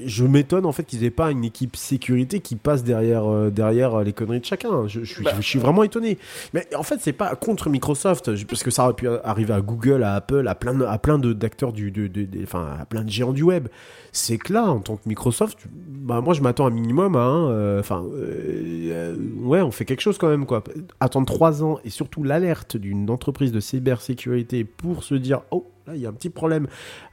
je 0.06 0.24
m'étonne 0.24 0.66
en 0.66 0.72
fait 0.72 0.84
qu'ils 0.84 1.04
aient 1.04 1.10
pas 1.10 1.30
une 1.30 1.44
équipe 1.44 1.76
sécurité 1.76 2.40
qui 2.40 2.56
passe 2.56 2.84
derrière, 2.84 3.24
euh, 3.26 3.50
derrière 3.50 4.00
les 4.02 4.12
conneries 4.12 4.40
de 4.40 4.44
chacun. 4.44 4.86
Je, 4.86 5.00
je 5.04 5.12
suis, 5.14 5.24
Bah. 5.24 5.32
je 5.36 5.42
suis 5.46 5.58
vraiment 5.58 5.82
étonné. 5.82 6.18
Mais 6.52 6.66
en 6.76 6.82
fait, 6.82 6.96
c'est 7.00 7.12
pas 7.12 7.34
contre 7.36 7.70
Microsoft, 7.70 8.30
parce 8.46 8.62
que 8.62 8.70
ça 8.70 8.84
aurait 8.84 8.94
pu 8.94 9.08
arriver 9.24 9.52
à 9.54 9.60
Google, 9.60 10.02
à 10.02 10.14
Apple, 10.14 10.46
à 10.48 10.54
plein, 10.54 10.80
à 10.82 10.98
plein 10.98 11.18
d'acteurs 11.18 11.72
du, 11.72 11.90
de, 11.90 12.06
de- 12.06 12.24
de- 12.24 12.42
enfin, 12.42 12.76
à 12.80 12.84
plein 12.84 13.04
de 13.04 13.10
géants 13.10 13.32
du 13.32 13.42
web. 13.42 13.68
C'est 14.12 14.38
que 14.38 14.52
là, 14.52 14.64
en 14.64 14.80
tant 14.80 14.96
que 14.96 15.08
Microsoft, 15.08 15.58
bah, 15.72 16.20
moi, 16.20 16.34
je 16.34 16.40
m'attends 16.42 16.66
un 16.66 16.70
minimum 16.70 17.16
à, 17.16 17.26
euh, 17.28 17.80
enfin, 17.80 18.04
euh, 18.14 18.90
euh, 18.92 19.16
ouais, 19.42 19.60
on 19.60 19.70
fait 19.70 19.84
quelque 19.84 20.00
chose 20.02 20.18
quand 20.18 20.28
même, 20.28 20.46
quoi. 20.46 20.62
Attendre 21.00 21.26
trois 21.26 21.62
ans 21.64 21.78
et 21.84 21.90
surtout 21.90 22.22
l'alerte 22.22 22.76
d'une 22.76 23.10
entreprise 23.10 23.50
de 23.52 23.60
cybersécurité 23.60 24.64
pour 24.64 25.02
se 25.04 25.14
dire, 25.14 25.40
oh, 25.50 25.66
là, 25.86 25.94
il 25.94 26.00
y 26.00 26.06
a 26.06 26.08
un 26.08 26.12
petit 26.12 26.30
problème. 26.30 26.66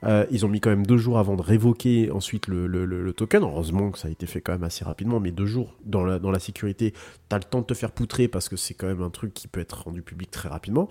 Euh, 0.03 0.25
ils 0.31 0.45
ont 0.45 0.49
mis 0.49 0.59
quand 0.59 0.69
même 0.69 0.85
deux 0.85 0.97
jours 0.97 1.19
avant 1.19 1.35
de 1.35 1.41
révoquer 1.41 2.11
ensuite 2.11 2.47
le, 2.47 2.67
le- 2.67 2.85
le- 2.85 3.01
le 3.03 3.13
token. 3.13 3.43
Heureusement 3.43 3.91
que 3.91 3.97
ça 3.99 4.07
a 4.07 4.11
été 4.11 4.25
fait 4.25 4.41
quand 4.41 4.51
même 4.53 4.63
assez 4.63 4.85
rapidement, 4.85 5.19
mais 5.19 5.31
deux 5.31 5.45
jours 5.45 5.75
dans 5.85 6.03
la, 6.05 6.19
dans 6.19 6.31
la 6.31 6.39
sécurité, 6.39 6.93
t'as 7.29 7.37
le 7.37 7.43
temps 7.43 7.61
de 7.61 7.65
te 7.65 7.73
faire 7.73 7.91
poutrer 7.91 8.27
parce 8.27 8.49
que 8.49 8.55
c'est 8.55 8.73
quand 8.73 8.87
même 8.87 9.01
un 9.01 9.09
truc 9.09 9.33
qui 9.33 9.47
peut 9.47 9.59
être 9.59 9.83
rendu 9.83 10.01
public 10.01 10.31
très 10.31 10.49
rapidement. 10.49 10.89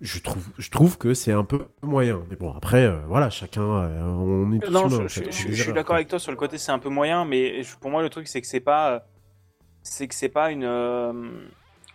je 0.00 0.20
trouve, 0.20 0.46
je 0.58 0.70
trouve 0.70 0.96
que 0.96 1.12
c'est 1.12 1.32
un 1.32 1.42
peu 1.44 1.66
moyen. 1.82 2.22
Mais 2.30 2.36
bon, 2.36 2.52
après, 2.52 2.84
euh, 2.84 2.98
voilà, 3.08 3.30
chacun, 3.30 3.62
euh, 3.62 4.02
on 4.04 4.52
est 4.52 4.68
Non, 4.70 4.88
je, 4.88 4.96
en 4.96 5.08
je- 5.08 5.20
fait, 5.22 5.32
je- 5.32 5.62
suis 5.62 5.72
d'accord 5.72 5.96
avec 5.96 6.06
toi 6.08 6.18
sur 6.20 6.30
le 6.30 6.36
côté, 6.36 6.56
c'est 6.56 6.70
un 6.72 6.78
peu 6.78 6.88
moyen, 6.88 7.24
mais 7.24 7.62
pour 7.80 7.90
moi, 7.90 8.00
le 8.02 8.08
truc, 8.08 8.28
c'est 8.28 8.40
que 8.40 8.46
c'est 8.46 8.60
pas. 8.60 9.06
C'est 9.82 10.06
que 10.06 10.14
c'est 10.14 10.28
pas 10.28 10.50
une. 10.52 10.64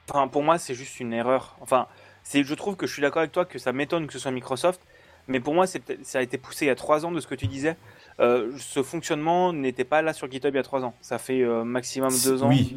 Enfin, 0.10 0.28
pour 0.28 0.44
moi, 0.44 0.58
c'est 0.58 0.74
juste 0.74 1.00
une 1.00 1.14
erreur. 1.14 1.56
Enfin, 1.62 1.88
c'est, 2.24 2.44
je 2.44 2.54
trouve 2.56 2.76
que 2.76 2.88
je 2.88 2.94
suis 2.94 3.02
d'accord 3.02 3.20
avec 3.22 3.32
toi 3.32 3.46
que 3.46 3.60
ça 3.60 3.74
m'étonne 3.74 4.08
que 4.08 4.14
ce 4.14 4.20
soit 4.20 4.32
Microsoft, 4.32 4.82
mais 5.28 5.40
pour 5.40 5.54
moi, 5.54 5.68
c'est 5.68 5.82
ça 6.04 6.20
a 6.20 6.22
été 6.22 6.38
poussé 6.38 6.66
il 6.66 6.68
y 6.68 6.72
a 6.72 6.76
trois 6.76 7.06
ans 7.06 7.12
de 7.12 7.20
ce 7.20 7.28
que 7.28 7.36
tu 7.36 7.48
disais. 7.48 7.78
Euh, 8.20 8.52
ce 8.58 8.84
fonctionnement 8.84 9.54
n'était 9.54 9.86
pas 9.86 10.02
là 10.02 10.14
sur 10.14 10.30
GitHub 10.30 10.54
il 10.54 10.58
y 10.58 10.60
a 10.60 10.64
trois 10.64 10.84
ans. 10.84 10.94
Ça 11.02 11.18
fait 11.18 11.42
euh, 11.42 11.64
maximum 11.64 12.12
deux 12.26 12.44
ans. 12.44 12.50
Oui, 12.50 12.76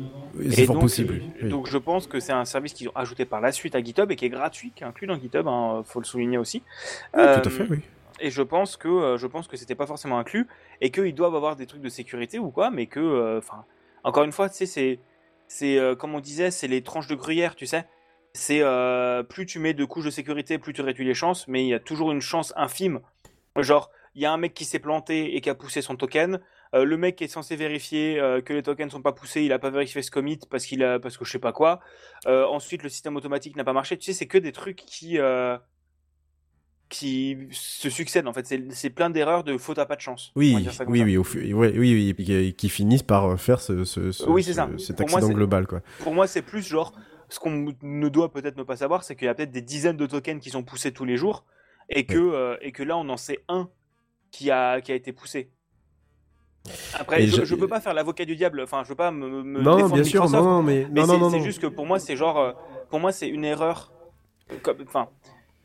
c'est 0.50 0.64
fort 0.64 0.76
donc, 0.76 0.82
possible. 0.84 1.14
euh, 1.14 1.30
oui. 1.42 1.48
Donc 1.50 1.66
je 1.66 1.76
pense 1.78 2.06
que 2.06 2.20
c'est 2.20 2.32
un 2.32 2.44
service 2.44 2.72
qu'ils 2.72 2.88
ont 2.88 2.96
ajouté 2.96 3.24
par 3.24 3.40
la 3.40 3.50
suite 3.52 3.74
à 3.74 3.82
GitHub 3.82 4.10
et 4.12 4.16
qui 4.16 4.24
est 4.26 4.30
gratuit, 4.30 4.72
qui 4.74 4.84
est 4.84 4.86
inclus 4.86 5.06
dans 5.08 5.18
GitHub, 5.18 5.46
hein, 5.48 5.82
faut 5.84 5.98
le 6.00 6.04
souligner 6.06 6.38
aussi. 6.38 6.62
Oui, 7.14 7.20
Euh, 7.22 7.40
tout 7.40 7.48
à 7.48 7.50
fait, 7.50 7.66
oui. 7.68 7.80
Et 8.20 8.30
je 8.30 8.42
pense 8.42 8.76
que 8.76 9.16
je 9.18 9.26
pense 9.26 9.46
que 9.48 9.56
c'était 9.56 9.74
pas 9.74 9.86
forcément 9.86 10.18
inclus 10.18 10.46
et 10.80 10.90
qu'ils 10.90 11.14
doivent 11.14 11.34
avoir 11.34 11.56
des 11.56 11.66
trucs 11.66 11.82
de 11.82 11.88
sécurité 11.90 12.38
ou 12.38 12.50
quoi, 12.50 12.70
mais 12.70 12.86
que, 12.86 13.36
enfin, 13.36 13.64
encore 14.04 14.22
une 14.24 14.32
fois, 14.32 14.48
tu 14.48 14.56
sais, 14.56 14.66
c'est 14.66 15.00
c'est 15.48 15.78
comme 15.98 16.14
on 16.14 16.20
disait, 16.20 16.50
c'est 16.50 16.66
les 16.68 16.80
tranches 16.82 17.08
de 17.08 17.14
gruyère, 17.14 17.54
tu 17.56 17.66
sais. 17.66 17.84
C'est 18.36 18.60
euh, 18.60 19.22
plus 19.22 19.46
tu 19.46 19.58
mets 19.58 19.72
de 19.72 19.84
couches 19.86 20.04
de 20.04 20.10
sécurité, 20.10 20.58
plus 20.58 20.74
tu 20.74 20.82
réduis 20.82 21.06
les 21.06 21.14
chances, 21.14 21.48
mais 21.48 21.64
il 21.64 21.68
y 21.68 21.74
a 21.74 21.80
toujours 21.80 22.12
une 22.12 22.20
chance 22.20 22.52
infime. 22.54 23.00
Genre, 23.56 23.90
il 24.14 24.20
y 24.20 24.26
a 24.26 24.32
un 24.32 24.36
mec 24.36 24.52
qui 24.52 24.66
s'est 24.66 24.78
planté 24.78 25.36
et 25.36 25.40
qui 25.40 25.48
a 25.48 25.54
poussé 25.54 25.80
son 25.80 25.96
token. 25.96 26.40
Euh, 26.74 26.84
le 26.84 26.96
mec 26.98 27.16
qui 27.16 27.24
est 27.24 27.28
censé 27.28 27.56
vérifier 27.56 28.20
euh, 28.20 28.42
que 28.42 28.52
les 28.52 28.62
tokens 28.62 28.92
sont 28.92 29.00
pas 29.00 29.12
poussés, 29.12 29.42
il 29.42 29.52
a 29.52 29.58
pas 29.58 29.70
vérifié 29.70 30.02
ce 30.02 30.10
commit 30.10 30.38
parce 30.50 30.66
qu'il 30.66 30.84
a 30.84 30.98
parce 30.98 31.16
que 31.16 31.24
je 31.24 31.32
sais 31.32 31.38
pas 31.38 31.52
quoi. 31.52 31.80
Ensuite, 32.26 32.82
le 32.82 32.90
système 32.90 33.16
automatique 33.16 33.56
n'a 33.56 33.64
pas 33.64 33.72
marché. 33.72 33.96
Tu 33.96 34.04
sais, 34.04 34.12
c'est 34.12 34.26
que 34.26 34.38
des 34.38 34.52
trucs 34.52 34.84
qui 34.84 35.18
qui 36.88 37.48
se 37.52 37.88
succèdent 37.88 38.28
en 38.28 38.34
fait. 38.34 38.54
C'est 38.70 38.90
plein 38.90 39.08
d'erreurs 39.08 39.44
de 39.44 39.56
faute 39.56 39.78
à 39.78 39.86
pas 39.86 39.96
de 39.96 40.02
chance. 40.02 40.32
Oui, 40.36 40.54
oui, 40.86 41.16
oui, 41.16 41.54
oui, 41.54 42.14
oui, 42.18 42.54
qui, 42.54 42.68
finissent 42.68 43.02
par 43.02 43.40
faire 43.40 43.60
ce, 43.60 43.84
cet 43.84 45.00
accident 45.00 45.30
global, 45.30 45.66
quoi. 45.66 45.80
Pour 46.00 46.12
moi, 46.12 46.26
c'est 46.26 46.42
plus 46.42 46.66
genre 46.68 46.92
ce 47.28 47.38
qu'on 47.40 47.74
ne 47.82 48.08
doit 48.08 48.30
peut-être 48.32 48.56
ne 48.56 48.62
pas 48.62 48.76
savoir, 48.76 49.02
c'est 49.04 49.16
qu'il 49.16 49.26
y 49.26 49.28
a 49.28 49.34
peut-être 49.34 49.50
des 49.50 49.62
dizaines 49.62 49.96
de 49.96 50.06
tokens 50.06 50.40
qui 50.40 50.50
sont 50.50 50.62
poussés 50.62 50.92
tous 50.92 51.04
les 51.04 51.16
jours 51.16 51.44
et 51.88 52.04
que 52.06 52.18
euh, 52.18 52.56
et 52.60 52.72
que 52.72 52.82
là 52.82 52.96
on 52.96 53.08
en 53.08 53.16
sait 53.16 53.44
un 53.48 53.68
qui 54.30 54.50
a 54.50 54.80
qui 54.80 54.92
a 54.92 54.94
été 54.94 55.12
poussé. 55.12 55.50
Après, 56.98 57.22
Et 57.22 57.26
je, 57.28 57.44
je 57.44 57.54
peux 57.54 57.68
pas 57.68 57.80
faire 57.80 57.94
l'avocat 57.94 58.24
du 58.24 58.34
diable. 58.34 58.60
Enfin, 58.60 58.82
je 58.82 58.88
veux 58.88 58.96
pas 58.96 59.10
me, 59.12 59.42
me 59.42 59.62
Non, 59.62 59.76
défendre 59.76 59.94
bien 59.94 60.02
sûr, 60.04 60.22
Microsoft, 60.22 60.44
non, 60.44 60.50
non, 60.56 60.62
mais- 60.62 60.86
mais 60.90 61.06
non, 61.06 61.30
c'est 61.30 61.38
c'est 61.38 61.44
juste 61.44 61.60
que 61.62 61.68
pour 61.68 61.86
moi, 61.86 61.98
c'est 62.00 62.16
genre, 62.16 62.38
euh, 62.38 62.52
pour 62.90 62.98
moi, 62.98 63.12
c'est 63.12 63.28
une 63.28 63.44
erreur. 63.44 63.92
Comme- 64.62 64.78
Enfin, 64.86 65.08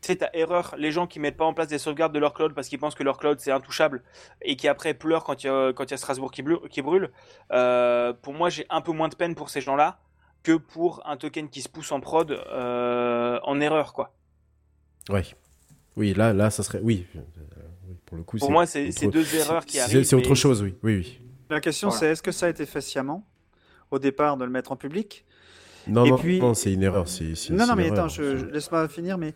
sais, 0.00 0.16
ta 0.16 0.30
erreur. 0.32 0.74
Les 0.78 0.90
gens 0.92 1.06
qui 1.06 1.18
mettent 1.20 1.36
pas 1.36 1.44
en 1.44 1.54
place 1.54 1.68
des 1.68 1.78
sauvegardes 1.78 2.12
de 2.12 2.18
leur 2.18 2.34
cloud 2.34 2.54
parce 2.54 2.68
qu'ils 2.68 2.78
pensent 2.78 2.94
que 2.94 3.02
leur 3.02 3.18
cloud 3.18 3.38
c'est 3.40 3.50
intouchable 3.52 4.02
et 4.42 4.56
qui 4.56 4.68
après 4.68 4.94
pleurent 4.94 5.24
quand 5.24 5.42
il 5.44 5.46
y 5.46 5.50
y 5.50 5.94
a 5.94 5.96
Strasbourg 5.96 6.30
qui 6.30 6.42
brûle. 6.42 6.58
Qui 6.70 6.82
brûle. 6.82 7.10
Euh, 7.52 8.12
pour 8.12 8.34
moi, 8.34 8.48
j'ai 8.48 8.66
un 8.70 8.80
peu 8.80 8.92
moins 8.92 9.08
de 9.08 9.14
peine 9.16 9.34
pour 9.34 9.50
ces 9.50 9.60
gens-là 9.60 9.98
que 10.42 10.56
pour 10.56 11.02
un 11.06 11.16
token 11.16 11.48
qui 11.48 11.62
se 11.62 11.68
pousse 11.68 11.92
en 11.92 12.00
prod 12.00 12.30
euh, 12.30 13.38
en 13.42 13.60
erreur, 13.60 13.92
quoi. 13.92 14.14
Ouais. 15.10 15.24
Oui, 15.96 16.14
là, 16.14 16.32
là, 16.32 16.50
ça 16.50 16.62
serait. 16.62 16.80
Oui. 16.82 17.06
euh, 17.16 17.20
pour 18.06 18.16
le 18.16 18.22
coup, 18.24 18.36
Pour 18.38 18.50
moi, 18.50 18.66
c'est- 18.66 18.90
deux 19.10 19.34
erreurs 19.34 19.64
qui 19.66 19.74
c'est- 19.76 19.80
arrivent, 19.82 20.04
C'est 20.04 20.16
autre 20.16 20.28
mais- 20.30 20.34
chose, 20.34 20.62
oui. 20.62 20.74
Oui, 20.82 20.96
oui. 20.96 21.20
La 21.50 21.60
question, 21.60 21.88
Voilà. 21.88 22.00
c'est 22.00 22.06
est-ce 22.12 22.22
que 22.22 22.32
ça 22.32 22.46
a 22.46 22.48
été 22.48 22.64
fait 22.66 22.80
sciemment 22.80 23.26
au 23.90 23.98
départ 23.98 24.36
de 24.36 24.44
le 24.44 24.50
mettre 24.50 24.72
en 24.72 24.76
public? 24.76 25.24
Non, 25.86 26.04
Et 26.04 26.10
non, 26.10 26.16
puis- 26.18 26.40
non, 26.40 26.54
c'est 26.54 26.72
une 26.72 26.82
erreur. 26.82 27.06
Non, 27.50 27.66
non, 27.66 27.74
mais 27.74 27.90
attends, 27.90 28.08
je, 28.08 28.22
laisse-moi 28.50 28.86
finir. 28.88 29.18
Mais 29.18 29.34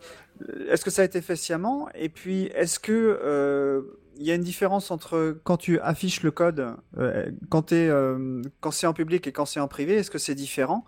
euh, 0.49 0.71
est-ce 0.71 0.83
que 0.85 0.89
ça 0.91 1.01
a 1.01 1.05
été 1.05 1.21
fait 1.21 1.35
sciemment? 1.35 1.89
Et 1.93 2.09
puis, 2.09 2.45
est-ce 2.55 2.79
que 2.79 2.91
euh, 3.21 3.81
il 4.19 4.25
y 4.25 4.31
a 4.31 4.35
une 4.35 4.41
différence 4.43 4.91
entre 4.91 5.37
quand 5.43 5.57
tu 5.57 5.79
affiches 5.79 6.23
le 6.23 6.31
code, 6.31 6.75
euh, 6.97 7.31
quand, 7.49 7.71
euh, 7.73 8.41
quand 8.59 8.71
c'est 8.71 8.87
en 8.87 8.93
public 8.93 9.27
et 9.27 9.31
quand 9.31 9.45
c'est 9.45 9.59
en 9.59 9.67
privé 9.67 9.95
Est-ce 9.95 10.11
que 10.11 10.17
c'est 10.17 10.35
différent? 10.35 10.85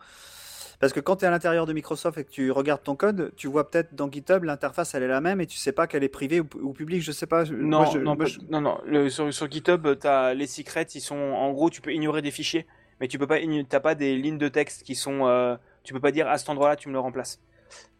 Parce 0.79 0.93
que 0.93 1.01
quand 1.01 1.17
tu 1.17 1.25
es 1.25 1.27
à 1.27 1.31
l'intérieur 1.31 1.65
de 1.65 1.73
Microsoft 1.73 2.17
et 2.17 2.23
que 2.23 2.31
tu 2.31 2.51
regardes 2.51 2.83
ton 2.83 2.95
code, 2.95 3.33
tu 3.35 3.47
vois 3.47 3.69
peut-être 3.69 3.95
dans 3.95 4.09
GitHub 4.09 4.43
l'interface 4.45 4.95
elle 4.95 5.03
est 5.03 5.07
la 5.09 5.19
même 5.19 5.41
et 5.41 5.45
tu 5.45 5.57
sais 5.57 5.73
pas 5.73 5.87
qu'elle 5.87 6.05
est 6.05 6.09
privée 6.09 6.39
ou, 6.39 6.47
ou 6.61 6.71
publique. 6.71 7.01
Je 7.01 7.11
sais 7.11 7.27
pas. 7.27 7.43
Non, 7.43 7.79
moi, 7.79 7.85
je- 7.85 7.97
non, 7.97 8.05
moi, 8.05 8.15
pas- 8.15 8.25
je- 8.25 8.39
non, 8.49 8.61
non. 8.61 8.81
Le- 8.85 9.09
sur, 9.09 9.33
sur 9.33 9.51
GitHub, 9.51 9.85
t'as 9.99 10.33
les 10.33 10.47
secrets, 10.47 10.87
ils 10.95 11.01
sont 11.01 11.17
en 11.17 11.51
gros, 11.51 11.69
tu 11.69 11.81
peux 11.81 11.93
ignorer 11.93 12.21
des 12.21 12.31
fichiers, 12.31 12.65
mais 13.01 13.09
tu 13.09 13.19
peux 13.19 13.27
pas, 13.27 13.39
t'as 13.67 13.79
pas 13.81 13.93
des 13.95 14.15
lignes 14.15 14.37
de 14.37 14.47
texte 14.47 14.83
qui 14.83 14.95
sont, 14.95 15.27
euh, 15.27 15.57
tu 15.83 15.93
peux 15.93 15.99
pas 15.99 16.11
dire 16.11 16.29
à 16.29 16.37
cet 16.37 16.47
endroit-là, 16.49 16.77
tu 16.77 16.87
me 16.87 16.93
le 16.93 16.99
remplaces. 16.99 17.41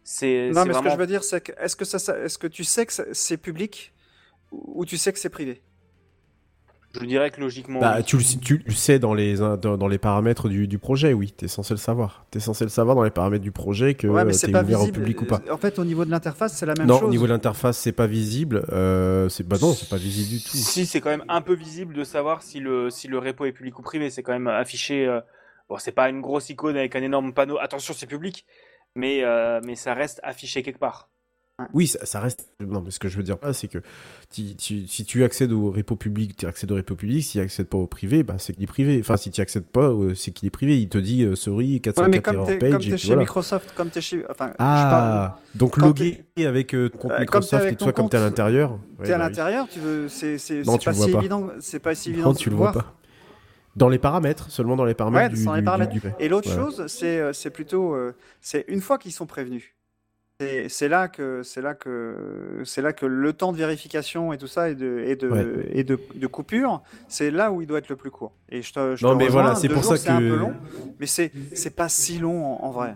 C'est 0.02 0.50
Non, 0.54 0.64
mais 0.64 0.72
ce 0.72 0.80
que 0.80 0.88
je 0.90 0.96
veux 0.96 1.06
dire, 1.06 1.22
c'est 1.22 1.42
que 1.42 1.52
est-ce 1.60 1.76
que 1.76 1.84
ça, 1.84 1.98
ça- 1.98 2.18
est-ce 2.18 2.38
que 2.38 2.46
tu 2.46 2.64
sais 2.64 2.86
que 2.86 2.92
c'est 3.12 3.36
public? 3.36 3.92
Ou 4.50 4.84
tu 4.84 4.96
sais 4.98 5.12
que 5.12 5.18
c'est 5.18 5.28
privé? 5.30 5.62
Je 6.92 7.04
dirais 7.04 7.30
que 7.30 7.40
logiquement. 7.40 7.78
Bah, 7.78 7.94
oui. 7.98 8.04
tu, 8.04 8.16
le, 8.16 8.22
tu 8.40 8.62
le 8.66 8.72
sais 8.72 8.98
dans 8.98 9.14
les, 9.14 9.36
dans, 9.36 9.56
dans 9.56 9.86
les 9.86 9.98
paramètres 9.98 10.48
du, 10.48 10.66
du 10.66 10.78
projet, 10.78 11.12
oui. 11.12 11.30
T'es 11.30 11.46
censé 11.46 11.72
le 11.72 11.78
savoir. 11.78 12.26
T'es 12.32 12.40
censé 12.40 12.64
le 12.64 12.70
savoir 12.70 12.96
dans 12.96 13.04
les 13.04 13.12
paramètres 13.12 13.44
du 13.44 13.52
projet 13.52 13.94
que 13.94 14.08
Ouais, 14.08 14.24
mais 14.24 14.30
euh, 14.34 14.36
c'est 14.36 14.50
pas 14.50 14.64
ouvert 14.64 14.80
visible. 14.80 14.98
au 14.98 15.00
public 15.00 15.22
ou 15.22 15.24
pas. 15.24 15.40
En 15.52 15.56
fait, 15.56 15.78
au 15.78 15.84
niveau 15.84 16.04
de 16.04 16.10
l'interface, 16.10 16.56
c'est 16.56 16.66
la 16.66 16.74
même 16.74 16.88
non, 16.88 16.98
chose. 16.98 17.06
au 17.06 17.10
niveau 17.10 17.28
de 17.28 17.32
l'interface, 17.32 17.78
c'est 17.78 17.92
pas 17.92 18.08
visible. 18.08 18.64
Euh, 18.72 19.28
c'est 19.28 19.46
bah 19.46 19.56
non, 19.62 19.72
c'est 19.72 19.88
pas 19.88 19.98
visible 19.98 20.30
du 20.30 20.42
tout. 20.42 20.56
Si, 20.56 20.84
c'est 20.84 21.00
quand 21.00 21.10
même 21.10 21.24
un 21.28 21.42
peu 21.42 21.54
visible 21.54 21.94
de 21.94 22.02
savoir 22.02 22.42
si 22.42 22.58
le, 22.58 22.90
si 22.90 23.06
le 23.06 23.18
repo 23.20 23.44
est 23.44 23.52
public 23.52 23.78
ou 23.78 23.82
privé. 23.82 24.10
C'est 24.10 24.24
quand 24.24 24.32
même 24.32 24.48
affiché. 24.48 25.06
euh, 25.06 25.20
Bon, 25.68 25.78
c'est 25.78 25.92
pas 25.92 26.08
une 26.08 26.20
grosse 26.20 26.50
icône 26.50 26.76
avec 26.76 26.96
un 26.96 27.02
énorme 27.02 27.32
panneau. 27.32 27.56
Attention, 27.60 27.94
c'est 27.96 28.08
public. 28.08 28.44
Mais, 28.96 29.22
euh, 29.22 29.60
mais 29.64 29.76
ça 29.76 29.94
reste 29.94 30.18
affiché 30.24 30.64
quelque 30.64 30.80
part. 30.80 31.08
Oui, 31.74 31.86
ça, 31.86 32.04
ça 32.06 32.20
reste. 32.20 32.48
Non, 32.60 32.80
mais 32.82 32.90
ce 32.90 32.98
que 32.98 33.08
je 33.08 33.16
veux 33.16 33.22
dire 33.22 33.36
là, 33.42 33.52
c'est 33.52 33.68
que 33.68 33.78
tu- 34.32 34.86
si 34.86 35.04
tu 35.04 35.24
accèdes 35.24 35.52
au 35.52 35.70
repo 35.70 35.96
public, 35.96 36.36
tu 36.36 36.46
accèdes 36.46 36.70
au 36.72 36.76
repo 36.76 36.94
public. 36.94 37.22
Si 37.24 37.32
tu 37.32 37.40
accèdes 37.40 37.66
pas 37.68 37.78
au 37.78 37.86
privé, 37.86 38.22
bah, 38.22 38.36
c'est 38.38 38.52
qu'il 38.52 38.62
est 38.62 38.66
privé. 38.66 38.98
Enfin, 39.00 39.16
si 39.16 39.30
tu 39.30 39.40
accèdes 39.40 39.66
pas, 39.66 39.88
euh, 39.90 40.14
c'est 40.14 40.30
qu'il 40.30 40.46
est 40.46 40.50
privé. 40.50 40.78
Il 40.80 40.88
te 40.88 40.98
dit 40.98 41.24
euh, 41.24 41.34
sorry, 41.36 41.74
Ouais, 41.74 41.80
404 41.80 42.10
mais 42.10 42.20
comme 42.20 42.46
t'es 42.46 42.78
puis 42.88 42.98
chez 42.98 43.06
voilà. 43.08 43.22
Microsoft, 43.22 43.72
comme 43.76 43.90
chez, 44.00 44.24
enfin, 44.30 44.48
je 44.52 44.56
parle- 44.56 44.56
Ah, 44.60 45.38
donc 45.54 45.76
logué 45.76 46.24
avec 46.38 46.74
euh, 46.74 46.88
ton 46.88 46.98
compte 46.98 47.10
Euh, 47.12 47.20
Microsoft 47.20 47.64
et 47.66 47.76
toi, 47.76 47.92
comme 47.92 48.08
t'es 48.08 48.16
à 48.16 48.20
compte, 48.20 48.30
l'intérieur. 48.30 48.78
t'es 48.98 49.02
ouais, 49.08 49.12
à 49.12 49.18
bah 49.18 49.24
oui. 49.24 49.28
l'intérieur, 49.30 49.68
tu 49.70 49.80
veux, 49.80 50.08
c'est 50.08 50.36
tu 50.38 50.64
pas 50.64 50.92
si 50.94 51.10
pas. 51.12 51.18
évident, 51.18 51.48
c'est 51.60 51.78
pas 51.80 51.94
si 51.94 52.10
évident 52.10 52.28
Non, 52.28 52.34
tu 52.34 52.50
le 52.50 52.56
vois 52.56 52.72
pas. 52.72 52.94
Dans 53.76 53.88
les 53.88 53.98
paramètres, 53.98 54.50
seulement 54.50 54.74
dans 54.74 54.84
les 54.84 54.94
paramètres 54.94 55.32
Ouais, 55.34 55.38
du, 55.44 55.56
les 55.56 55.62
paramètres. 55.62 55.92
du- 55.92 56.00
du- 56.00 56.08
Et 56.18 56.28
l'autre 56.28 56.48
Ouais. 56.50 56.56
chose, 56.56 56.84
c'est 56.88 57.20
euh, 57.20 57.32
c'est 57.32 57.50
plutôt, 57.50 57.94
euh, 57.94 58.14
c'est 58.40 58.64
une 58.68 58.80
fois 58.80 58.98
qu'ils 58.98 59.12
sont 59.12 59.26
prévenus. 59.26 59.62
C'est 60.68 60.88
là 60.88 61.08
que 61.08 61.42
c'est 61.42 61.60
là 61.60 61.74
que 61.74 62.62
c'est 62.64 62.80
là 62.80 62.92
que 62.92 63.04
le 63.06 63.32
temps 63.34 63.52
de 63.52 63.58
vérification 63.58 64.32
et 64.32 64.38
tout 64.38 64.46
ça 64.46 64.70
et 64.70 64.74
de 64.74 65.02
et 65.06 65.14
de 65.16 65.28
Ouais. 65.28 65.44
et 65.72 65.84
de, 65.84 65.98
de 66.14 66.26
coupure, 66.26 66.82
c'est 67.08 67.30
là 67.30 67.52
où 67.52 67.60
il 67.60 67.66
doit 67.66 67.78
être 67.78 67.88
le 67.90 67.96
plus 67.96 68.10
court. 68.10 68.32
Et 68.48 68.62
je 68.62 68.72
te, 68.72 68.96
je 68.96 69.04
Non, 69.04 69.12
te 69.12 69.18
mais 69.18 69.28
voilà, 69.28 69.54
c'est 69.54 69.68
pour 69.68 69.82
jours, 69.82 69.92
ça 69.92 69.96
c'est 69.98 70.08
un 70.08 70.18
que- 70.20 70.30
peu 70.30 70.36
long, 70.36 70.54
mais 70.98 71.06
c'est 71.06 71.30
c'est 71.54 71.76
pas 71.76 71.88
si 71.90 72.18
long 72.18 72.44
en, 72.44 72.64
en 72.64 72.70
vrai. 72.70 72.94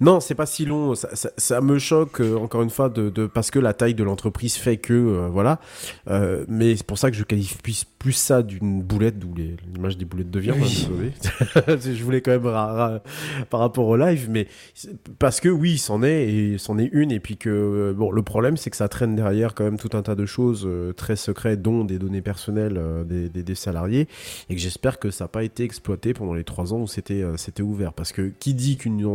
Non, 0.00 0.20
c'est 0.20 0.34
pas 0.34 0.46
si 0.46 0.64
long. 0.64 0.94
Ça, 0.94 1.14
ça- 1.14 1.30
ça 1.36 1.60
me 1.60 1.78
choque 1.78 2.20
euh, 2.20 2.36
encore 2.36 2.62
une 2.62 2.70
fois 2.70 2.88
de, 2.88 3.10
de- 3.10 3.26
parce 3.26 3.50
que 3.50 3.58
la 3.58 3.72
taille 3.74 3.94
de 3.94 4.04
l'entreprise 4.04 4.56
fait 4.56 4.76
que 4.76 4.92
euh, 4.94 5.28
voilà. 5.30 5.60
Euh, 6.08 6.44
mais 6.48 6.76
c'est 6.76 6.86
pour 6.86 6.98
ça 6.98 7.10
que 7.10 7.16
je 7.16 7.24
qualifie 7.24 7.56
plus, 7.62 7.84
plus 7.98 8.12
ça 8.12 8.42
d'une 8.42 8.82
boulette, 8.82 9.18
d'où 9.18 9.34
l'image 9.34 9.96
des 9.98 10.04
boulettes 10.04 10.30
de 10.30 10.40
viande. 10.40 10.58
Oui. 10.60 11.12
hein, 11.56 11.76
je 11.80 12.02
voulais 12.04 12.20
quand 12.20 12.30
même 12.32 12.46
ra- 12.46 12.72
ra- 12.72 13.02
par 13.50 13.60
rapport 13.60 13.86
au 13.86 13.96
live, 13.96 14.28
mais 14.30 14.46
parce 15.18 15.40
que 15.40 15.48
oui, 15.48 15.78
c'en 15.78 16.02
est 16.02 16.28
et 16.28 16.58
c'en 16.58 16.78
est 16.78 16.90
une 16.92 17.10
et 17.12 17.20
puis 17.20 17.36
que 17.36 17.94
bon, 17.96 18.10
le 18.10 18.22
problème 18.22 18.56
c'est 18.56 18.70
que 18.70 18.76
ça 18.76 18.88
traîne 18.88 19.16
derrière 19.16 19.54
quand 19.54 19.64
même 19.64 19.78
tout 19.78 19.96
un 19.96 20.02
tas 20.02 20.14
de 20.14 20.26
choses 20.26 20.68
très 20.96 21.16
secrètes, 21.16 21.62
dont 21.62 21.84
des 21.84 21.98
données 21.98 22.22
personnelles 22.22 22.80
des, 23.06 23.28
des- 23.28 23.42
des 23.42 23.54
salariés 23.54 24.08
et 24.48 24.54
que 24.54 24.60
j'espère 24.60 24.98
que 24.98 25.10
ça 25.10 25.24
n'a 25.24 25.28
pas 25.28 25.42
été 25.44 25.64
exploité 25.64 26.14
pendant 26.14 26.34
les 26.34 26.44
trois 26.44 26.72
ans 26.72 26.78
où 26.80 26.86
c'était 26.86 27.24
c'était 27.36 27.62
ouvert. 27.62 27.92
Parce 27.92 28.12
que 28.12 28.30
qui 28.38 28.54
dit 28.54 28.76
qu'une 28.76 28.98
une 29.00 29.06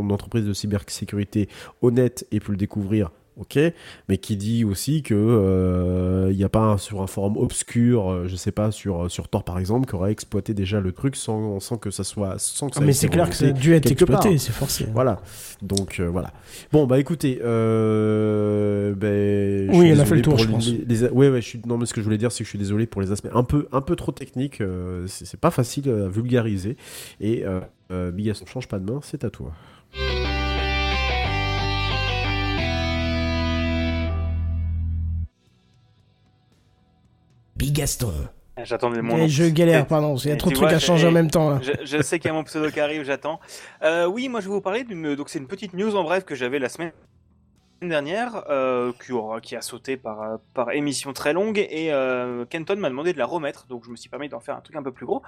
de 0.43 0.53
cybersécurité 0.53 1.49
honnête 1.81 2.25
ait 2.31 2.39
pu 2.39 2.51
le 2.51 2.57
découvrir, 2.57 3.11
ok, 3.37 3.57
mais 4.09 4.17
qui 4.17 4.37
dit 4.37 4.63
aussi 4.63 5.01
que 5.01 5.15
euh, 5.15 6.29
il 6.31 6.37
n'y 6.37 6.43
a 6.43 6.49
pas 6.49 6.59
un- 6.59 6.77
sur 6.77 7.01
un 7.01 7.07
forum 7.07 7.35
obscur, 7.37 8.09
euh, 8.11 8.27
je 8.27 8.35
sais 8.35 8.51
pas 8.51 8.71
sur 8.71 9.09
sur 9.09 9.27
Tor 9.27 9.43
par 9.43 9.57
exemple, 9.57 9.87
qui 9.89 9.95
aurait 9.95 10.11
exploité 10.11 10.53
déjà 10.53 10.79
le 10.79 10.91
truc 10.91 11.15
sans, 11.15 11.59
sans 11.59 11.77
que 11.77 11.89
ça 11.89 12.03
soit 12.03 12.35
sans 12.37 12.67
que 12.67 12.73
Ah, 12.75 12.79
ça 12.79 12.85
mais 12.85 12.93
c'est 12.93 13.09
clair 13.09 13.27
que 13.29 13.35
ça 13.35 13.47
a 13.47 13.51
dû 13.51 13.73
être 13.73 13.89
exploité, 13.91 14.37
c'est 14.37 14.51
forcé. 14.51 14.85
Voilà. 14.93 15.21
Donc 15.63 15.99
euh, 15.99 16.07
voilà. 16.09 16.31
Bon 16.71 16.85
bah 16.85 16.99
écoutez, 16.99 17.39
euh, 17.43 18.93
ben, 18.95 19.69
Oui, 19.73 19.93
on 19.95 19.99
a 19.99 20.05
fait 20.05 20.15
le 20.15 20.21
tour, 20.21 20.37
je 20.37 20.47
pense. 20.49 20.67
les- 20.67 20.85
les- 20.85 21.09
ouais 21.09 21.29
ouais, 21.29 21.41
je 21.41 21.47
suis 21.47 21.61
non 21.65 21.77
mais 21.77 21.85
ce 21.87 21.93
que 21.93 22.01
je 22.01 22.05
voulais 22.05 22.17
dire 22.19 22.31
c'est 22.31 22.39
que 22.39 22.45
je 22.45 22.49
suis 22.49 22.59
désolé 22.59 22.85
pour 22.85 23.01
les 23.01 23.11
aspects 23.11 23.29
un 23.33 23.43
peu 23.43 23.67
un 23.71 23.81
peu 23.81 23.95
trop 23.95 24.11
techniques, 24.11 24.61
euh, 24.61 25.05
c'est 25.07 25.39
pas 25.39 25.51
facile 25.51 25.89
à 25.89 26.07
vulgariser 26.07 26.77
et 27.19 27.45
euh, 27.45 27.61
euh, 27.91 28.11
Bigaston 28.11 28.45
change 28.45 28.67
pas 28.67 28.77
de 28.79 28.91
main, 28.91 28.99
c'est 29.03 29.23
à 29.23 29.29
toi. 29.29 29.53
Bigaston. 37.63 38.13
J'attendais 38.63 39.01
mon 39.01 39.17
Et 39.17 39.27
je 39.29 39.45
galère, 39.45 39.87
pardon, 39.87 40.15
il 40.15 40.29
y 40.29 40.31
a 40.31 40.35
trop 40.35 40.49
de 40.51 40.55
trucs 40.55 40.67
vois, 40.67 40.77
à 40.77 40.79
changer 40.79 41.07
en 41.07 41.11
même 41.11 41.31
temps 41.31 41.49
là. 41.49 41.59
Je, 41.63 41.71
je 41.85 42.01
sais 42.03 42.19
qu'il 42.19 42.27
y 42.27 42.31
a 42.31 42.33
mon 42.33 42.43
pseudo 42.43 42.69
qui 42.69 42.79
arrive, 42.79 43.03
j'attends. 43.03 43.39
Euh, 43.81 44.05
oui, 44.05 44.29
moi 44.29 44.41
je 44.41 44.47
vais 44.47 44.53
vous 44.53 44.61
parler 44.61 44.83
d'une. 44.83 45.15
Donc 45.15 45.29
c'est 45.29 45.39
une 45.39 45.47
petite 45.47 45.73
news 45.73 45.95
en 45.95 46.03
bref 46.03 46.23
que 46.23 46.35
j'avais 46.35 46.59
la 46.59 46.69
semaine 46.69 46.91
dernière, 47.81 48.43
euh, 48.49 48.93
qui, 49.03 49.11
aura- 49.11 49.41
qui 49.41 49.55
a 49.55 49.61
sauté 49.61 49.97
par, 49.97 50.21
euh, 50.21 50.37
par 50.53 50.71
émission 50.71 51.11
très 51.13 51.33
longue, 51.33 51.57
et 51.57 51.91
euh, 51.91 52.45
Kenton 52.45 52.75
m'a 52.77 52.89
demandé 52.89 53.11
de 53.11 53.17
la 53.17 53.25
remettre, 53.25 53.65
donc 53.67 53.83
je 53.85 53.89
me 53.89 53.95
suis 53.97 54.09
permis 54.09 54.29
d'en 54.29 54.39
faire 54.39 54.55
un 54.55 54.61
truc 54.61 54.75
un 54.75 54.83
peu 54.83 54.91
plus 54.93 55.05
gros. 55.05 55.21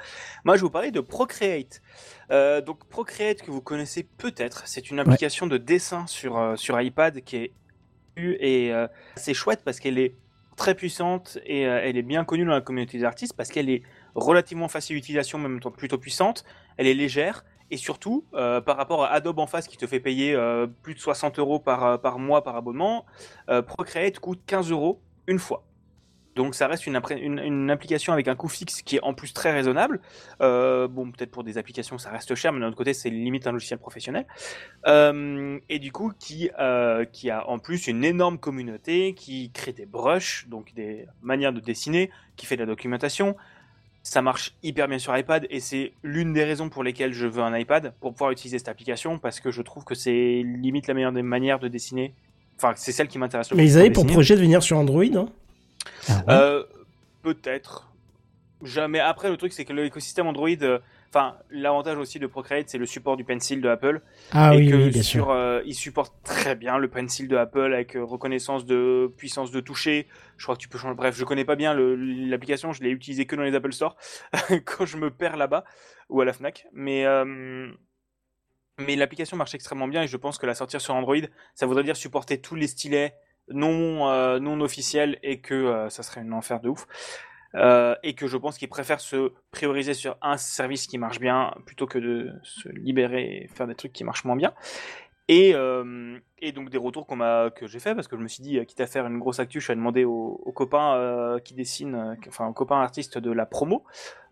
Moi, 0.46 0.56
je 0.56 0.62
vais 0.62 0.66
vous 0.66 0.70
parler 0.70 0.92
de 0.92 1.02
Procreate. 1.02 1.82
Euh, 2.32 2.62
donc 2.62 2.86
Procreate, 2.88 3.42
que 3.42 3.52
vous 3.52 3.60
connaissez 3.62 4.04
peut-être, 4.04 4.64
c'est 4.68 4.90
une 4.90 5.00
application 5.00 5.48
de 5.48 5.58
dessin 5.58 6.06
sur, 6.08 6.54
sur 6.56 6.80
iPad 6.80 7.22
qui 7.22 7.38
est 7.38 7.52
et 8.18 8.72
euh, 8.72 8.88
c'est 9.18 9.34
chouette 9.34 9.60
parce 9.66 9.82
qu'elle 9.82 9.98
est 9.98 10.16
très 10.56 10.76
puissante 10.76 11.38
et 11.46 11.68
euh, 11.68 11.80
elle 11.84 11.98
est 11.98 12.04
bien 12.04 12.24
connue 12.24 12.46
dans 12.46 12.52
la 12.52 12.62
communauté 12.62 12.98
des 12.98 13.04
artistes 13.04 13.34
parce 13.36 13.50
qu'elle 13.50 13.70
est 13.70 13.84
relativement 14.16 14.68
facile 14.68 14.96
d'utilisation, 14.96 15.38
même 15.38 15.60
temps 15.60 15.72
plutôt 15.72 15.98
puissante. 15.98 16.44
Elle 16.78 16.88
est 16.88 16.94
légère 16.94 17.46
et 17.72 17.78
surtout 17.78 18.26
euh, 18.34 18.62
par 18.62 18.78
rapport 18.78 19.04
à 19.04 19.10
Adobe 19.10 19.40
en 19.40 19.48
face 19.48 19.68
qui 19.68 19.78
te 19.78 19.88
fait 19.88 20.00
payer 20.00 20.34
euh, 20.34 20.68
plus 20.68 20.94
de 20.94 21.00
60 21.00 21.40
euros 21.40 21.60
par, 21.60 22.20
mois 22.20 22.44
par 22.44 22.56
abonnement, 22.56 23.06
Procreate 23.68 24.20
coûte 24.20 24.42
15 24.46 24.72
euros 24.72 25.02
une 25.28 25.40
fois. 25.40 25.64
Donc 26.36 26.54
ça 26.54 26.68
reste 26.68 26.86
une, 26.86 26.98
appré- 26.98 27.18
une, 27.20 27.40
une 27.40 27.72
application 27.72 28.12
avec 28.12 28.28
un 28.28 28.36
coût 28.36 28.50
fixe 28.50 28.82
qui 28.82 28.98
est 28.98 29.04
en 29.04 29.14
plus 29.14 29.34
très 29.34 29.54
raisonnable. 29.54 30.02
Euh, 30.42 30.88
bon, 30.88 31.10
peut-être 31.10 31.32
pour 31.32 31.44
des 31.46 31.58
applications 31.58 31.98
ça 31.98 32.10
reste 32.10 32.36
cher, 32.36 32.52
mais 32.52 32.60
d'un 32.60 32.68
autre 32.68 32.76
côté 32.76 32.94
c'est 32.94 33.10
limite 33.10 33.48
un 33.48 33.54
logiciel 33.54 33.80
professionnel. 33.80 34.26
Euh, 34.88 35.58
et 35.70 35.80
du 35.80 35.92
coup 35.92 36.12
qui, 36.20 36.50
euh, 36.60 37.06
qui 37.06 37.30
a 37.30 37.48
en 37.48 37.58
plus 37.58 37.88
une 37.88 38.04
énorme 38.04 38.38
communauté, 38.38 39.14
qui 39.14 39.50
crée 39.52 39.72
des 39.72 39.86
brushes, 39.86 40.48
donc 40.50 40.74
des 40.76 41.08
manières 41.22 41.54
de 41.54 41.62
dessiner, 41.62 42.12
qui 42.36 42.46
fait 42.46 42.58
de 42.58 42.62
la 42.62 42.68
documentation. 42.68 43.36
Ça 44.04 44.22
marche 44.22 44.54
hyper 44.62 44.88
bien 44.88 45.00
sur 45.00 45.18
iPad 45.18 45.48
et 45.50 45.60
c'est 45.60 45.94
l'une 46.04 46.34
des 46.34 46.44
raisons 46.44 46.70
pour 46.70 46.84
lesquelles 46.84 47.14
je 47.14 47.26
veux 47.26 47.42
un 47.42 47.58
iPad 47.58 47.94
pour 48.02 48.12
pouvoir 48.12 48.32
utiliser 48.32 48.60
cette 48.60 48.68
application 48.68 49.18
parce 49.18 49.40
que 49.40 49.50
je 49.52 49.64
trouve 49.64 49.84
que 49.84 49.96
c'est 49.96 50.44
limite 50.44 50.88
la 50.88 50.94
meilleure 50.94 51.12
des 51.12 51.24
manières 51.24 51.60
de 51.60 51.68
dessiner. 51.70 52.14
Enfin, 52.58 52.74
c'est 52.76 52.92
celle 52.92 53.08
qui 53.08 53.18
m'intéresse 53.18 53.50
le 53.50 53.58
Mais 53.58 53.64
plus. 53.64 53.72
ils 53.72 53.78
avaient 53.80 53.90
pour 53.90 54.06
projet 54.06 54.36
de 54.36 54.42
venir 54.42 54.62
sur 54.62 54.78
Android, 54.78 55.04
hein? 55.16 55.28
Euh, 56.30 56.64
Peut-être. 57.24 57.92
Jamais. 58.62 59.00
Après, 59.00 59.30
le 59.30 59.38
truc, 59.38 59.52
c'est 59.54 59.66
que 59.66 59.74
l'écosystème 59.74 60.28
Android. 60.28 60.50
euh, 60.62 60.80
Enfin, 61.10 61.38
l'avantage 61.50 61.98
aussi 61.98 62.20
de 62.20 62.28
Procreate, 62.28 62.68
c'est 62.70 62.78
le 62.78 62.86
support 62.86 63.16
du 63.16 63.24
Pencil 63.24 63.62
de 63.62 63.70
Apple. 63.70 64.02
Ah 64.32 64.54
et 64.54 64.58
oui, 64.58 64.70
que 64.70 64.76
oui, 64.76 64.90
bien 64.90 65.02
sur, 65.02 65.26
sûr. 65.26 65.30
euh, 65.32 65.62
il 65.66 65.74
supporte 65.74 66.14
très 66.24 66.56
bien 66.56 66.78
le 66.78 66.90
Pencil 66.90 67.30
de 67.30 67.38
Apple 67.38 67.74
avec 67.74 67.96
euh, 67.96 68.04
reconnaissance 68.04 68.66
de 68.66 69.10
puissance 69.18 69.50
de 69.52 69.62
toucher. 69.62 70.08
Je 70.36 70.44
crois 70.44 70.56
que 70.56 70.62
tu 70.62 70.68
peux 70.68 70.78
changer. 70.78 70.94
Bref, 70.96 71.16
je 71.18 71.24
connais 71.24 71.46
pas 71.46 71.56
bien 71.56 71.74
l'application. 71.74 72.74
Je 72.74 72.84
l'ai 72.84 72.90
utilisé 72.90 73.26
que 73.26 73.36
dans 73.38 73.44
les 73.44 73.56
Apple 73.56 73.72
Store 73.72 73.96
quand 74.66 74.86
je 74.86 74.98
me 74.98 75.10
perds 75.10 75.38
là-bas 75.38 75.64
ou 76.10 76.20
à 76.20 76.26
la 76.26 76.34
Fnac. 76.34 76.68
Mais 76.74 77.06
euh, 77.06 77.72
mais 78.78 78.98
l'application 78.98 79.38
marche 79.38 79.56
extrêmement 79.56 79.88
bien 79.88 80.04
et 80.04 80.08
je 80.08 80.18
pense 80.18 80.38
que 80.38 80.46
la 80.46 80.54
sortir 80.56 80.82
sur 80.82 80.96
Android, 80.96 81.16
ça 81.54 81.66
voudrait 81.66 81.84
dire 81.84 81.96
supporter 81.96 82.42
tous 82.42 82.56
les 82.56 82.68
stylets 82.68 83.16
non 83.50 84.10
euh, 84.10 84.40
non 84.40 84.60
officiels 84.62 85.20
et 85.24 85.40
que 85.40 85.54
euh, 85.54 85.90
ça 85.90 86.04
serait 86.04 86.22
un 86.22 86.32
enfer 86.32 86.60
de 86.60 86.70
ouf. 86.70 86.88
Euh, 87.54 87.96
et 88.04 88.16
que 88.16 88.28
je 88.28 88.36
pense 88.36 88.58
qu'ils 88.58 88.68
préfèrent 88.68 89.00
se 89.00 89.32
prioriser 89.52 89.94
sur 89.94 90.18
un 90.22 90.36
service 90.36 90.88
qui 90.88 90.98
marche 90.98 91.22
bien 91.22 91.54
plutôt 91.66 91.86
que 91.86 91.98
de 91.98 92.34
se 92.44 92.68
libérer 92.68 93.24
et 93.24 93.48
faire 93.48 93.66
des 93.66 93.76
trucs 93.76 93.94
qui 93.94 94.04
marchent 94.04 94.26
moins 94.26 94.36
bien. 94.36 94.54
Et, 95.30 95.56
et 96.38 96.52
donc 96.52 96.70
des 96.70 96.78
retours 96.78 97.08
qu'on 97.08 97.16
m'a 97.16 97.50
que 97.50 97.66
j'ai 97.66 97.80
fait 97.80 97.96
parce 97.96 98.08
que 98.08 98.16
je 98.16 98.22
me 98.22 98.28
suis 98.28 98.44
dit 98.44 98.64
quitte 98.68 98.82
à 98.82 98.86
faire 98.86 99.08
une 99.08 99.18
grosse 99.18 99.40
actu, 99.40 99.60
je 99.60 99.66
suis 99.66 99.74
demandé 99.74 100.04
aux, 100.04 100.40
aux 100.46 100.52
copains 100.52 101.40
qui 101.44 101.56
dessinent, 101.56 102.16
enfin 102.28 102.46
aux 102.46 102.54
copains 102.54 102.80
artistes 102.80 103.18
de 103.18 103.32
la 103.32 103.48
promo 103.48 103.86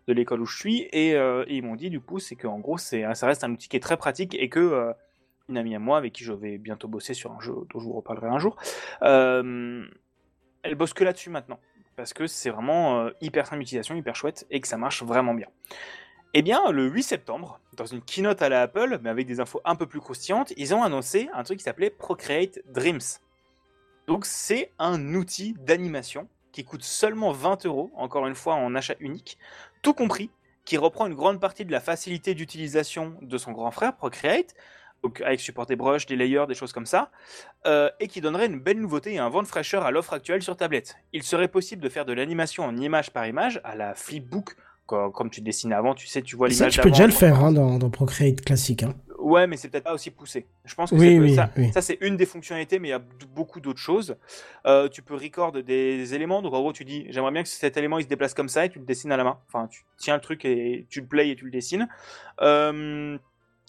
de 0.06 0.12
l'école 0.12 0.42
où 0.42 0.46
je 0.46 0.56
suis 0.56 0.82
et, 0.92 1.12
et 1.12 1.44
ils 1.48 1.64
m'ont 1.64 1.74
dit 1.74 1.90
du 1.90 2.00
coup 2.00 2.20
c'est 2.20 2.36
qu'en 2.36 2.60
gros 2.60 2.78
c'est 2.78 3.12
ça 3.14 3.26
reste 3.26 3.42
un 3.42 3.50
outil 3.50 3.68
qui 3.68 3.76
est 3.76 3.80
très 3.80 3.96
pratique 3.96 4.36
et 4.38 4.48
que 4.48 4.94
une 5.48 5.58
amie 5.58 5.74
à 5.74 5.78
moi 5.78 5.98
avec 5.98 6.12
qui 6.12 6.24
je 6.24 6.32
vais 6.32 6.58
bientôt 6.58 6.88
bosser 6.88 7.14
sur 7.14 7.32
un 7.32 7.40
jeu 7.40 7.52
dont 7.52 7.78
je 7.78 7.84
vous 7.84 7.92
reparlerai 7.92 8.28
un 8.28 8.38
jour, 8.38 8.56
euh, 9.02 9.84
elle 10.62 10.74
bosse 10.74 10.94
que 10.94 11.04
là-dessus 11.04 11.30
maintenant 11.30 11.58
parce 11.96 12.12
que 12.12 12.26
c'est 12.26 12.50
vraiment 12.50 13.00
euh, 13.00 13.10
hyper 13.20 13.46
simple 13.46 13.60
d'utilisation, 13.60 13.94
hyper 13.94 14.16
chouette 14.16 14.46
et 14.50 14.60
que 14.60 14.68
ça 14.68 14.76
marche 14.76 15.02
vraiment 15.02 15.34
bien. 15.34 15.48
Eh 16.34 16.42
bien, 16.42 16.70
le 16.72 16.88
8 16.88 17.02
septembre, 17.02 17.60
dans 17.76 17.86
une 17.86 18.02
keynote 18.02 18.42
à 18.42 18.48
la 18.48 18.62
Apple, 18.62 18.98
mais 19.02 19.10
avec 19.10 19.26
des 19.26 19.38
infos 19.38 19.60
un 19.64 19.76
peu 19.76 19.86
plus 19.86 20.00
croustillantes, 20.00 20.52
ils 20.56 20.74
ont 20.74 20.82
annoncé 20.82 21.28
un 21.32 21.44
truc 21.44 21.58
qui 21.58 21.64
s'appelait 21.64 21.90
Procreate 21.90 22.60
Dreams. 22.72 23.20
Donc, 24.08 24.26
c'est 24.26 24.72
un 24.80 25.14
outil 25.14 25.54
d'animation 25.60 26.28
qui 26.50 26.64
coûte 26.64 26.82
seulement 26.82 27.30
20 27.30 27.66
euros, 27.66 27.92
encore 27.94 28.26
une 28.26 28.34
fois 28.34 28.54
en 28.54 28.74
achat 28.74 28.96
unique, 28.98 29.38
tout 29.82 29.94
compris, 29.94 30.30
qui 30.64 30.76
reprend 30.76 31.06
une 31.06 31.14
grande 31.14 31.40
partie 31.40 31.64
de 31.64 31.72
la 31.72 31.80
facilité 31.80 32.34
d'utilisation 32.34 33.16
de 33.22 33.38
son 33.38 33.52
grand 33.52 33.70
frère 33.70 33.96
Procreate, 33.96 34.54
donc 35.04 35.20
avec 35.20 35.38
support 35.38 35.66
des 35.66 35.76
brushes, 35.76 36.06
des 36.06 36.16
layers, 36.16 36.46
des 36.48 36.54
choses 36.54 36.72
comme 36.72 36.86
ça, 36.86 37.10
euh, 37.66 37.90
et 38.00 38.08
qui 38.08 38.20
donnerait 38.22 38.46
une 38.46 38.58
belle 38.58 38.80
nouveauté 38.80 39.12
et 39.12 39.18
un 39.18 39.28
vent 39.28 39.42
de 39.42 39.46
fraîcheur 39.46 39.84
à 39.84 39.90
l'offre 39.90 40.14
actuelle 40.14 40.42
sur 40.42 40.56
tablette. 40.56 40.96
Il 41.12 41.22
serait 41.22 41.48
possible 41.48 41.82
de 41.82 41.88
faire 41.90 42.06
de 42.06 42.12
l'animation 42.14 42.64
en 42.64 42.74
image 42.76 43.10
par 43.12 43.26
image 43.26 43.60
à 43.64 43.76
la 43.76 43.94
flipbook, 43.94 44.56
co- 44.86 45.10
comme 45.10 45.28
tu 45.30 45.42
dessinais 45.42 45.74
avant, 45.74 45.94
tu 45.94 46.06
sais, 46.06 46.22
tu 46.22 46.36
vois 46.36 46.48
Ça, 46.48 46.54
l'image 46.54 46.72
tu 46.74 46.80
peux 46.80 46.90
déjà 46.90 47.06
le 47.06 47.12
faire 47.12 47.44
hein, 47.44 47.52
dans, 47.52 47.78
dans 47.78 47.90
Procreate 47.90 48.40
classique. 48.40 48.82
Hein. 48.82 48.94
Ouais, 49.18 49.46
mais 49.46 49.56
c'est 49.56 49.68
peut-être 49.68 49.84
pas 49.84 49.94
aussi 49.94 50.10
poussé. 50.10 50.46
Je 50.66 50.74
pense 50.74 50.90
que 50.90 50.96
Oui, 50.96 51.34
ça, 51.34 51.50
oui. 51.56 51.70
ça, 51.72 51.80
c'est 51.82 51.96
une 52.02 52.16
des 52.16 52.26
fonctionnalités, 52.26 52.78
mais 52.78 52.88
il 52.88 52.90
y 52.90 52.94
a 52.94 53.02
beaucoup 53.34 53.58
d'autres 53.60 53.80
choses. 53.80 54.16
Euh, 54.66 54.88
tu 54.88 55.00
peux 55.02 55.14
record 55.14 55.50
des 55.52 56.14
éléments, 56.14 56.42
donc 56.42 56.52
en 56.54 56.60
gros 56.60 56.72
tu 56.74 56.84
dis 56.84 57.06
j'aimerais 57.10 57.32
bien 57.32 57.42
que 57.42 57.48
cet 57.48 57.76
élément 57.78 57.98
il 57.98 58.04
se 58.04 58.08
déplace 58.08 58.34
comme 58.34 58.50
ça 58.50 58.66
et 58.66 58.68
tu 58.70 58.78
le 58.78 58.84
dessines 58.84 59.12
à 59.12 59.16
la 59.16 59.24
main. 59.24 59.38
Enfin, 59.48 59.66
tu 59.68 59.84
tiens 59.96 60.14
le 60.14 60.20
truc 60.20 60.44
et 60.44 60.86
tu 60.90 61.00
le 61.00 61.06
play 61.06 61.30
et 61.30 61.36
tu 61.36 61.46
le 61.46 61.50
dessines. 61.50 61.88
Euh, 62.42 63.16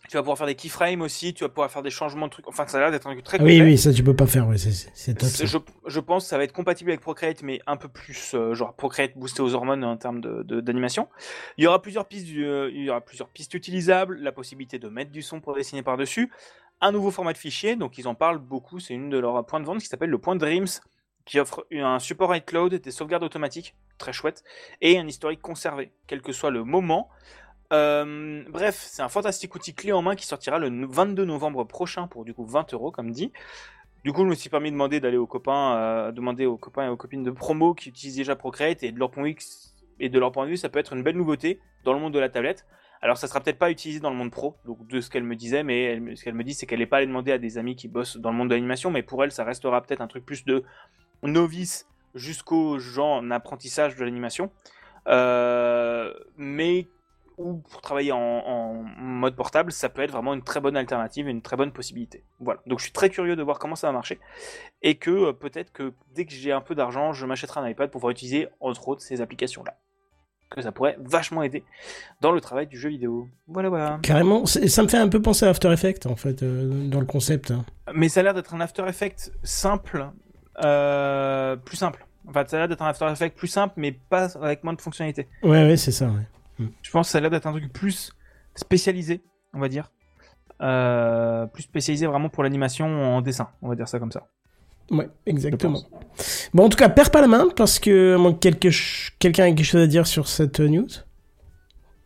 tu 0.10 0.18
vas 0.18 0.22
pouvoir 0.22 0.38
faire 0.38 0.48
des 0.48 0.56
keyframes 0.56 1.02
aussi, 1.02 1.34
tu 1.34 1.44
vas 1.44 1.50
pouvoir 1.50 1.70
faire 1.72 1.82
des 1.84 1.90
changements 1.90 2.28
de 2.28 2.32
trucs. 2.32 2.48
Enfin, 2.48 2.66
ça 2.68 2.78
a 2.78 2.82
l'air 2.82 2.92
d'être 2.92 3.08
un 3.08 3.12
truc 3.14 3.24
très 3.24 3.40
Ah 3.40 3.44
oui, 3.44 3.58
complet. 3.58 3.72
oui, 3.72 3.78
ça 3.78 3.94
tu 3.94 4.04
peux 4.04 4.16
pas 4.16 4.28
faire. 4.28 4.48
Ouais, 4.48 4.58
c'est- 4.58 5.14
top. 5.14 5.30
Je, 5.30 5.58
je 5.88 6.00
pense 6.00 6.24
que 6.24 6.30
ça 6.30 6.38
va 6.38 6.44
être 6.44 6.54
compatible 6.54 6.92
avec 6.92 7.02
Procreate, 7.02 7.42
mais 7.44 7.60
un 7.68 7.78
peu 7.78 7.88
plus, 7.88 8.34
euh, 8.34 8.54
genre 8.54 8.74
Procreate 8.76 9.18
boosté 9.18 9.42
aux 9.42 9.54
hormones 9.56 9.84
en 9.84 9.98
termes 9.98 10.22
de- 10.22 10.44
de- 10.44 10.62
d'animation. 10.62 11.08
il 11.58 11.64
y 11.64 11.68
aura 11.68 11.82
plusieurs 11.82 12.06
pistes, 12.08 12.28
euh, 12.38 12.70
il 12.74 12.84
y 12.84 12.90
aura 12.90 13.02
plusieurs 13.02 13.30
pistes 13.30 13.54
utilisables, 13.54 14.18
la 14.22 14.32
possibilité 14.32 14.80
de 14.80 14.88
mettre 14.90 15.12
du 15.12 15.22
son 15.22 15.40
pour 15.42 15.56
dessiner 15.56 15.84
par 15.84 15.98
dessus, 15.98 16.32
un 16.82 16.92
nouveau 16.92 17.12
format 17.12 17.34
de 17.34 17.38
fichier, 17.38 17.76
donc 17.76 17.98
ils 17.98 18.08
en 18.08 18.16
parlent 18.16 18.40
beaucoup. 18.40 18.80
C'est 18.80 18.94
une 18.94 19.10
de 19.10 19.18
leurs 19.18 19.46
points 19.46 19.60
de 19.60 19.66
vente 19.66 19.80
qui 19.80 19.88
s'appelle 19.88 20.10
le 20.10 20.18
point 20.20 20.36
Dreams, 20.36 20.68
qui 21.26 21.40
offre 21.40 21.66
un 21.72 21.98
support 22.00 22.36
iCloud, 22.36 22.76
des 22.76 22.92
sauvegardes 22.92 23.24
automatiques, 23.24 23.74
très 23.98 24.14
chouette, 24.14 24.44
et 24.82 25.00
un 25.00 25.08
historique 25.08 25.42
conservé, 25.42 25.92
quel 26.06 26.22
que 26.22 26.32
soit 26.34 26.52
le 26.52 26.64
moment. 26.64 27.10
Euh, 27.74 28.44
bref, 28.50 28.76
c'est 28.90 29.02
un 29.02 29.10
fantastique 29.10 29.56
outil 29.56 29.74
clé 29.74 29.92
en 29.92 30.02
main 30.02 30.16
qui 30.16 30.26
sortira 30.26 30.60
le 30.60 30.70
no- 30.70 30.88
22 30.88 31.26
novembre 31.26 31.64
prochain 31.64 32.08
pour 32.08 32.24
du 32.26 32.34
coup 32.34 32.46
20 32.46 32.74
euros 32.74 32.92
comme 32.92 33.12
dit. 33.12 33.32
Du 34.04 34.14
coup, 34.14 34.22
je 34.22 34.30
me 34.30 34.36
suis 34.36 34.50
permis 34.52 34.70
de 34.70 34.76
demander 34.76 35.00
d'aller 35.00 35.18
aux 35.18 35.26
copains, 35.26 35.76
euh, 35.78 36.12
demander 36.12 36.46
aux 36.46 36.58
copains 36.58 36.86
et 36.86 36.90
aux 36.90 36.98
copines 36.98 37.24
de 37.24 37.32
promo 37.32 37.74
qui 37.74 37.90
utilisent 37.90 38.18
déjà 38.18 38.36
Procreate 38.36 38.84
et 38.84 38.92
de 38.92 39.00
leur 39.00 39.12
point 39.12 39.24
de 39.24 40.50
vue, 40.50 40.58
ça 40.58 40.70
peut 40.70 40.78
être 40.78 40.94
une 40.94 41.02
belle 41.02 41.18
nouveauté 41.18 41.60
dans 41.84 41.94
le 41.94 42.00
monde 42.00 42.14
de 42.14 42.20
la 42.20 42.30
tablette. 42.30 42.68
Alors, 43.02 43.18
ça 43.18 43.28
sera 43.28 43.40
peut-être 43.42 43.58
pas 43.58 43.72
utilisé 43.72 44.00
dans 44.00 44.10
le 44.12 44.16
monde 44.16 44.32
pro, 44.32 44.56
donc 44.66 44.86
de 44.88 45.02
ce 45.02 45.10
qu'elle 45.10 45.24
me 45.24 45.36
disait, 45.36 45.64
mais 45.64 46.16
ce 46.16 46.24
qu'elle 46.24 46.34
me 46.36 46.44
dit, 46.44 46.54
c'est 46.54 46.66
qu'elle 46.66 46.80
n'est 46.80 46.86
pas 46.86 46.98
allée 46.98 47.08
demander 47.08 47.32
à 47.32 47.38
des 47.40 47.58
amis 47.58 47.76
qui 47.76 47.88
bossent 47.88 48.18
dans 48.18 48.30
le 48.32 48.38
monde 48.38 48.50
de 48.50 48.56
l'animation, 48.56 48.90
mais 48.92 49.04
pour 49.04 49.24
elle, 49.24 49.32
ça 49.32 49.44
restera 49.44 49.82
peut-être 49.82 50.02
un 50.02 50.08
truc 50.08 50.26
plus 50.26 50.46
de 50.46 50.64
novice 51.24 51.88
jusqu'au 52.14 52.78
genre 52.80 53.18
en 53.18 53.32
apprentissage 53.32 53.96
de 53.96 54.04
l'animation. 54.04 54.52
Euh, 55.08 56.14
mais 56.38 56.88
ou 57.38 57.56
pour 57.70 57.82
travailler 57.82 58.12
en, 58.12 58.18
en 58.18 58.74
mode 58.98 59.36
portable, 59.36 59.72
ça 59.72 59.90
peut 59.90 60.02
être 60.02 60.12
vraiment 60.12 60.34
une 60.34 60.44
très 60.44 60.60
bonne 60.60 60.78
alternative 60.78 61.28
une 61.28 61.42
très 61.42 61.58
bonne 61.58 61.72
possibilité. 61.72 62.24
Voilà. 62.40 62.62
Donc 62.66 62.80
je 62.80 62.84
suis 62.84 62.94
très 62.94 63.10
curieux 63.10 63.36
de 63.36 63.44
voir 63.44 63.60
comment 63.60 63.76
ça 63.76 63.88
va 63.88 63.94
marcher 63.94 64.20
et 64.82 64.96
que 64.96 65.12
euh, 65.12 65.34
peut-être 65.34 65.72
que 65.72 65.94
dès 66.14 66.26
que 66.26 66.32
j'ai 66.32 66.52
un 66.52 66.62
peu 66.62 66.76
d'argent, 66.76 67.14
je 67.14 67.26
m'achèterai 67.26 67.60
un 67.60 67.68
iPad 67.70 67.90
pour 67.90 68.00
pouvoir 68.00 68.12
utiliser 68.12 68.48
entre 68.60 68.88
autres 68.88 69.02
ces 69.02 69.22
applications-là. 69.22 69.78
Que 70.50 70.62
ça 70.62 70.72
pourrait 70.72 70.96
vachement 71.00 71.42
aider 71.42 71.64
dans 72.22 72.32
le 72.32 72.40
travail 72.40 72.68
du 72.68 72.78
jeu 72.78 72.90
vidéo. 72.90 73.28
Voilà, 73.48 73.70
voilà. 73.70 74.00
Carrément, 74.04 74.46
ça 74.46 74.84
me 74.84 74.88
fait 74.88 74.98
un 74.98 75.10
peu 75.10 75.20
penser 75.22 75.46
à 75.46 75.50
After 75.50 75.72
Effects 75.72 76.06
en 76.06 76.16
fait, 76.16 76.44
euh, 76.44 76.88
dans 76.88 77.00
le 77.00 77.06
concept. 77.08 77.52
Mais 77.94 78.10
ça 78.10 78.20
a 78.20 78.24
l'air 78.24 78.34
d'être 78.36 78.54
un 78.54 78.62
After 78.62 78.84
Effects 78.88 79.32
simple, 79.44 80.08
euh, 80.64 81.56
plus 81.56 81.78
simple. 81.78 82.06
Enfin, 82.28 82.44
ça 82.48 82.58
a 82.58 82.60
l'air 82.60 82.68
d'être 82.68 82.84
un 82.84 82.88
After 82.88 83.08
Effects 83.12 83.36
plus 83.36 83.48
simple, 83.48 83.74
mais 83.78 83.92
pas 83.92 84.38
avec 84.38 84.64
moins 84.64 84.74
de 84.74 84.82
fonctionnalités. 84.82 85.28
Ouais, 85.42 85.64
ouais, 85.64 85.78
c'est 85.78 85.92
ça. 85.92 86.06
Ouais. 86.06 86.28
Je 86.60 86.92
pense 86.92 87.08
que 87.08 87.12
ça 87.12 87.18
a 87.18 87.22
l'air 87.22 87.30
d'être 87.30 87.48
un 87.48 87.52
truc 87.52 87.72
plus 87.74 88.12
spécialisé, 88.56 89.22
on 89.54 89.60
va 89.60 89.68
dire. 89.70 89.92
Euh, 90.62 91.46
plus 91.48 91.64
spécialisé 91.64 92.06
vraiment 92.08 92.30
pour 92.30 92.44
l'animation 92.44 92.86
en 93.16 93.22
dessin, 93.22 93.50
on 93.62 93.68
va 93.70 93.76
dire 93.76 93.88
ça 93.90 94.00
comme 94.00 94.12
ça. 94.12 94.28
Ouais, 94.92 95.10
exactement. 95.26 95.82
Bon, 96.54 96.66
en 96.66 96.70
tout 96.70 96.78
cas, 96.78 96.88
perds 96.90 97.12
pas 97.12 97.20
la 97.22 97.28
main 97.28 97.48
parce 97.56 97.80
que 97.80 98.32
quelque 98.40 98.70
ch- 98.70 99.14
quelqu'un 99.20 99.46
ait 99.48 99.56
quelque 99.56 99.66
chose 99.66 99.82
à 99.82 99.88
dire 99.88 100.08
sur 100.08 100.28
cette 100.28 100.60
euh, 100.62 100.70
news? 100.70 100.88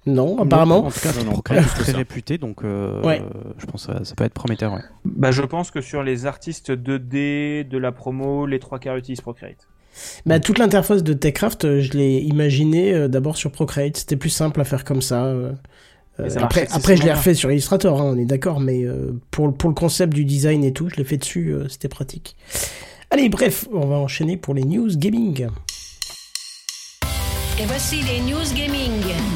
Non, 0.05 0.41
apparemment. 0.41 0.85
En 0.85 0.89
tout 0.91 0.99
cas, 1.01 1.11
Non, 1.23 1.31
non, 1.33 1.41
très 1.41 1.61
ça. 1.61 1.97
réputé, 1.97 2.37
donc 2.37 2.63
euh, 2.63 3.03
Ouais. 3.03 3.21
je 3.57 3.65
pense 3.67 3.85
que 3.85 3.93
ça, 3.93 4.03
ça 4.05 4.15
peut 4.15 4.23
être 4.23 4.33
prometteur. 4.33 4.73
Ouais. 4.73 4.81
Bah, 5.05 5.29
je 5.31 5.41
pense 5.43 5.69
que 5.71 5.81
sur 5.81 6.01
les 6.03 6.25
artistes 6.25 6.71
2D, 6.71 7.67
de 7.67 7.77
la 7.77 7.91
promo, 7.91 8.45
les 8.47 8.59
trois 8.59 8.79
quarts 8.79 8.95
utilisent 8.95 9.21
Procreate. 9.21 9.67
Bah, 10.25 10.39
toute 10.39 10.59
l'interface 10.59 11.03
de 11.03 11.13
Techcraft, 11.13 11.65
euh, 11.65 11.81
je 11.81 11.93
l'ai 11.93 12.19
imaginé 12.19 12.93
euh, 12.93 13.07
d'abord 13.07 13.37
sur 13.37 13.51
Procreate. 13.51 13.97
C'était 13.97 14.15
plus 14.17 14.29
simple 14.29 14.61
à 14.61 14.63
faire 14.63 14.83
comme 14.83 15.01
ça. 15.01 15.25
euh, 15.25 15.51
ça 16.27 16.41
après, 16.41 16.67
après, 16.71 16.97
je 16.97 17.03
l'ai 17.03 17.13
refait 17.13 17.33
sur 17.33 17.51
Illustrator, 17.51 18.01
hein, 18.01 18.11
on 18.13 18.17
est 18.17 18.25
d'accord, 18.25 18.59
mais 18.59 18.83
euh, 18.83 19.13
pour, 19.31 19.55
pour 19.55 19.69
le 19.69 19.75
concept 19.75 20.13
du 20.13 20.25
design 20.25 20.63
et 20.63 20.73
tout, 20.73 20.89
je 20.89 20.95
l'ai 20.97 21.05
fait 21.05 21.17
dessus, 21.17 21.53
euh, 21.53 21.67
c'était 21.69 21.87
pratique. 21.87 22.35
Allez, 23.11 23.29
bref, 23.29 23.65
on 23.73 23.87
va 23.87 23.95
enchaîner 23.95 24.37
pour 24.37 24.53
les 24.53 24.63
news 24.63 24.89
gaming. 24.97 25.47
Et 27.61 27.65
voici 27.65 28.01
les 28.03 28.21
news 28.21 28.53
gaming. 28.55 28.91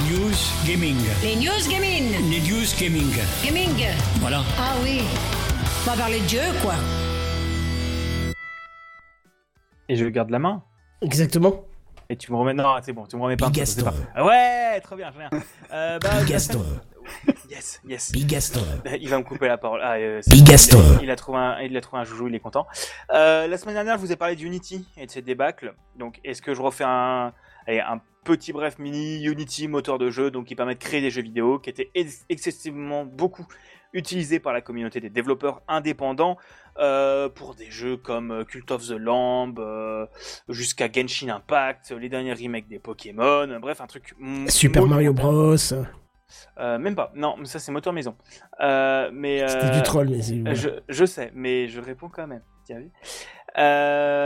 News 0.10 0.38
Gaming. 0.66 0.96
Les 1.24 1.36
news 1.36 1.70
gaming. 1.70 2.04
Les 2.30 2.40
news 2.40 2.66
gaming. 2.80 3.12
Gaming. 3.44 3.86
Voilà. 4.22 4.44
Ah 4.58 4.76
oui. 4.84 5.00
On 5.86 5.90
va 5.90 5.98
parler 5.98 6.22
de 6.22 6.30
jeu, 6.30 6.40
quoi. 6.62 6.76
Et 9.90 9.96
je 9.96 10.06
garde 10.06 10.30
la 10.30 10.40
main. 10.40 10.64
Exactement. 11.02 11.66
Et 12.10 12.16
tu 12.18 12.32
me 12.32 12.38
remets. 12.38 12.54
Non, 12.54 12.76
c'est 12.82 12.94
bon, 12.94 13.06
tu 13.06 13.16
me 13.16 13.22
remets 13.22 13.38
pas. 13.38 13.50
Bigaston. 13.50 13.92
Ah 14.16 14.26
Ouais, 14.26 14.80
très 14.82 14.96
bien, 14.96 15.12
très 15.12 15.28
bien. 15.30 15.42
Euh, 15.72 16.00
bah, 16.00 16.22
Bigaston. 16.22 16.64
Yes, 17.50 17.82
yes. 17.88 18.12
Bigaston. 18.12 18.62
Il 19.00 19.10
va 19.10 19.18
me 19.18 19.24
couper 19.24 19.48
la 19.48 19.58
parole. 19.58 19.82
Ah, 19.84 19.96
euh, 19.96 20.22
Bigaston. 20.28 20.82
Il, 20.94 21.00
a- 21.00 21.04
il 21.04 21.12
a 21.12 21.16
trouvé 21.16 21.38
un, 21.38 21.60
il 21.60 21.76
a 21.76 21.82
trouvé 21.82 22.02
un 22.02 22.06
joujou, 22.06 22.28
il 22.28 22.36
est 22.36 22.40
content. 22.40 22.66
Euh, 23.14 23.48
la 23.48 23.58
semaine 23.58 23.76
dernière, 23.76 23.96
je 23.98 24.02
vous 24.02 24.12
ai 24.12 24.16
parlé 24.16 24.36
d'Unity 24.36 24.88
et 24.98 25.06
de 25.06 25.12
ses 25.12 25.22
débâcles. 25.22 25.76
Donc, 25.98 26.20
est-ce 26.24 26.42
que 26.42 26.54
je 26.54 26.62
refais 26.62 26.86
un, 26.86 27.34
allez, 27.68 27.80
un 27.82 28.00
petit 28.24 28.54
bref 28.54 28.80
mini 28.80 29.22
Unity 29.24 29.68
moteur 29.68 29.98
de 29.98 30.10
jeu, 30.10 30.32
donc 30.32 30.46
qui 30.46 30.56
permet 30.56 30.76
de 30.76 30.80
créer 30.80 31.02
des 31.02 31.10
jeux 31.10 31.22
vidéo, 31.24 31.60
qui 31.60 31.70
était 31.70 31.92
ex- 31.94 32.26
excessivement 32.30 33.04
beaucoup 33.06 33.46
utilisé 33.92 34.40
par 34.40 34.54
la 34.54 34.62
communauté 34.62 35.00
des 35.02 35.10
développeurs 35.10 35.62
indépendants 35.68 36.38
euh, 36.80 37.30
pour 37.30 37.56
des 37.56 37.70
jeux 37.70 37.98
comme 37.98 38.32
euh, 38.32 38.44
Cult 38.44 38.72
of 38.72 38.88
the 38.88 38.98
Lamb, 38.98 39.60
euh, 39.60 40.06
jusqu'à 40.50 40.92
Genshin 40.92 41.30
Impact, 41.30 41.92
les 41.92 42.10
derniers 42.10 42.34
remakes 42.34 42.68
des 42.68 42.80
Pokémon, 42.80 43.60
bref, 43.60 43.82
un 43.82 43.88
truc. 43.88 44.16
Super 44.48 44.86
Mario. 44.86 45.14
Bros. 45.14 45.56
Euh, 46.58 46.80
même 46.80 46.96
pas. 46.96 47.12
Non, 47.16 47.36
ça 47.44 47.60
c'est 47.60 47.72
moteur 47.72 47.94
maison. 47.94 48.16
Mais 48.60 49.48
C'était 49.48 49.72
du 49.72 49.84
troll, 49.84 50.10
mais 50.10 50.22
c'est. 50.22 50.56
Je, 50.56 50.70
je 50.90 51.06
sais, 51.06 51.32
mais 51.36 51.68
je 51.68 51.80
réponds 51.80 52.10
quand 52.10 52.28
même. 52.28 52.42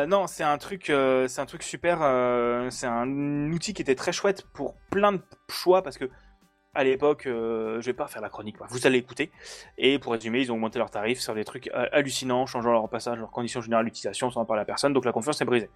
Non, 0.09 0.27
c'est 0.27 0.43
un 0.43 0.57
truc, 0.57 0.85
c'est 0.85 1.39
un 1.41 1.45
truc 1.45 1.63
super. 1.63 1.99
c'est 2.71 2.87
un 2.87 3.51
outil 3.51 3.73
qui 3.73 3.81
était 3.81 3.95
très 3.95 4.13
chouette 4.13 4.43
pour 4.53 4.75
plein 4.89 5.11
de 5.11 5.21
choix 5.49 5.81
parce 5.81 5.97
que 5.97 6.09
à 6.77 6.83
l'époque, 6.83 7.25
euh, 7.25 7.81
je 7.81 7.87
vais 7.87 7.93
pas 7.93 8.07
faire 8.07 8.21
la 8.21 8.29
chronique, 8.29 8.57
vous 8.69 8.85
allez 8.85 8.99
écouter. 8.99 9.31
Et 9.79 9.97
pour 9.97 10.11
résumer, 10.11 10.41
ils 10.41 10.51
ont 10.51 10.55
augmenté 10.55 10.77
leurs 10.77 10.91
tarifs 10.91 11.19
sur 11.19 11.33
des 11.33 11.43
trucs 11.43 11.69
euh, 11.69 11.87
hallucinants, 11.91 12.45
changeant 12.45 12.71
leur 12.71 12.87
passage, 12.87 13.17
leurs 13.17 13.31
conditions 13.31 13.61
générales 13.61 13.85
d'utilisation 13.85 14.29
sans 14.29 14.41
en 14.41 14.45
parler 14.45 14.61
à 14.61 14.65
personne, 14.65 14.93
donc 14.93 15.03
la 15.03 15.11
confiance 15.11 15.41
est 15.41 15.45
brisée. 15.45 15.71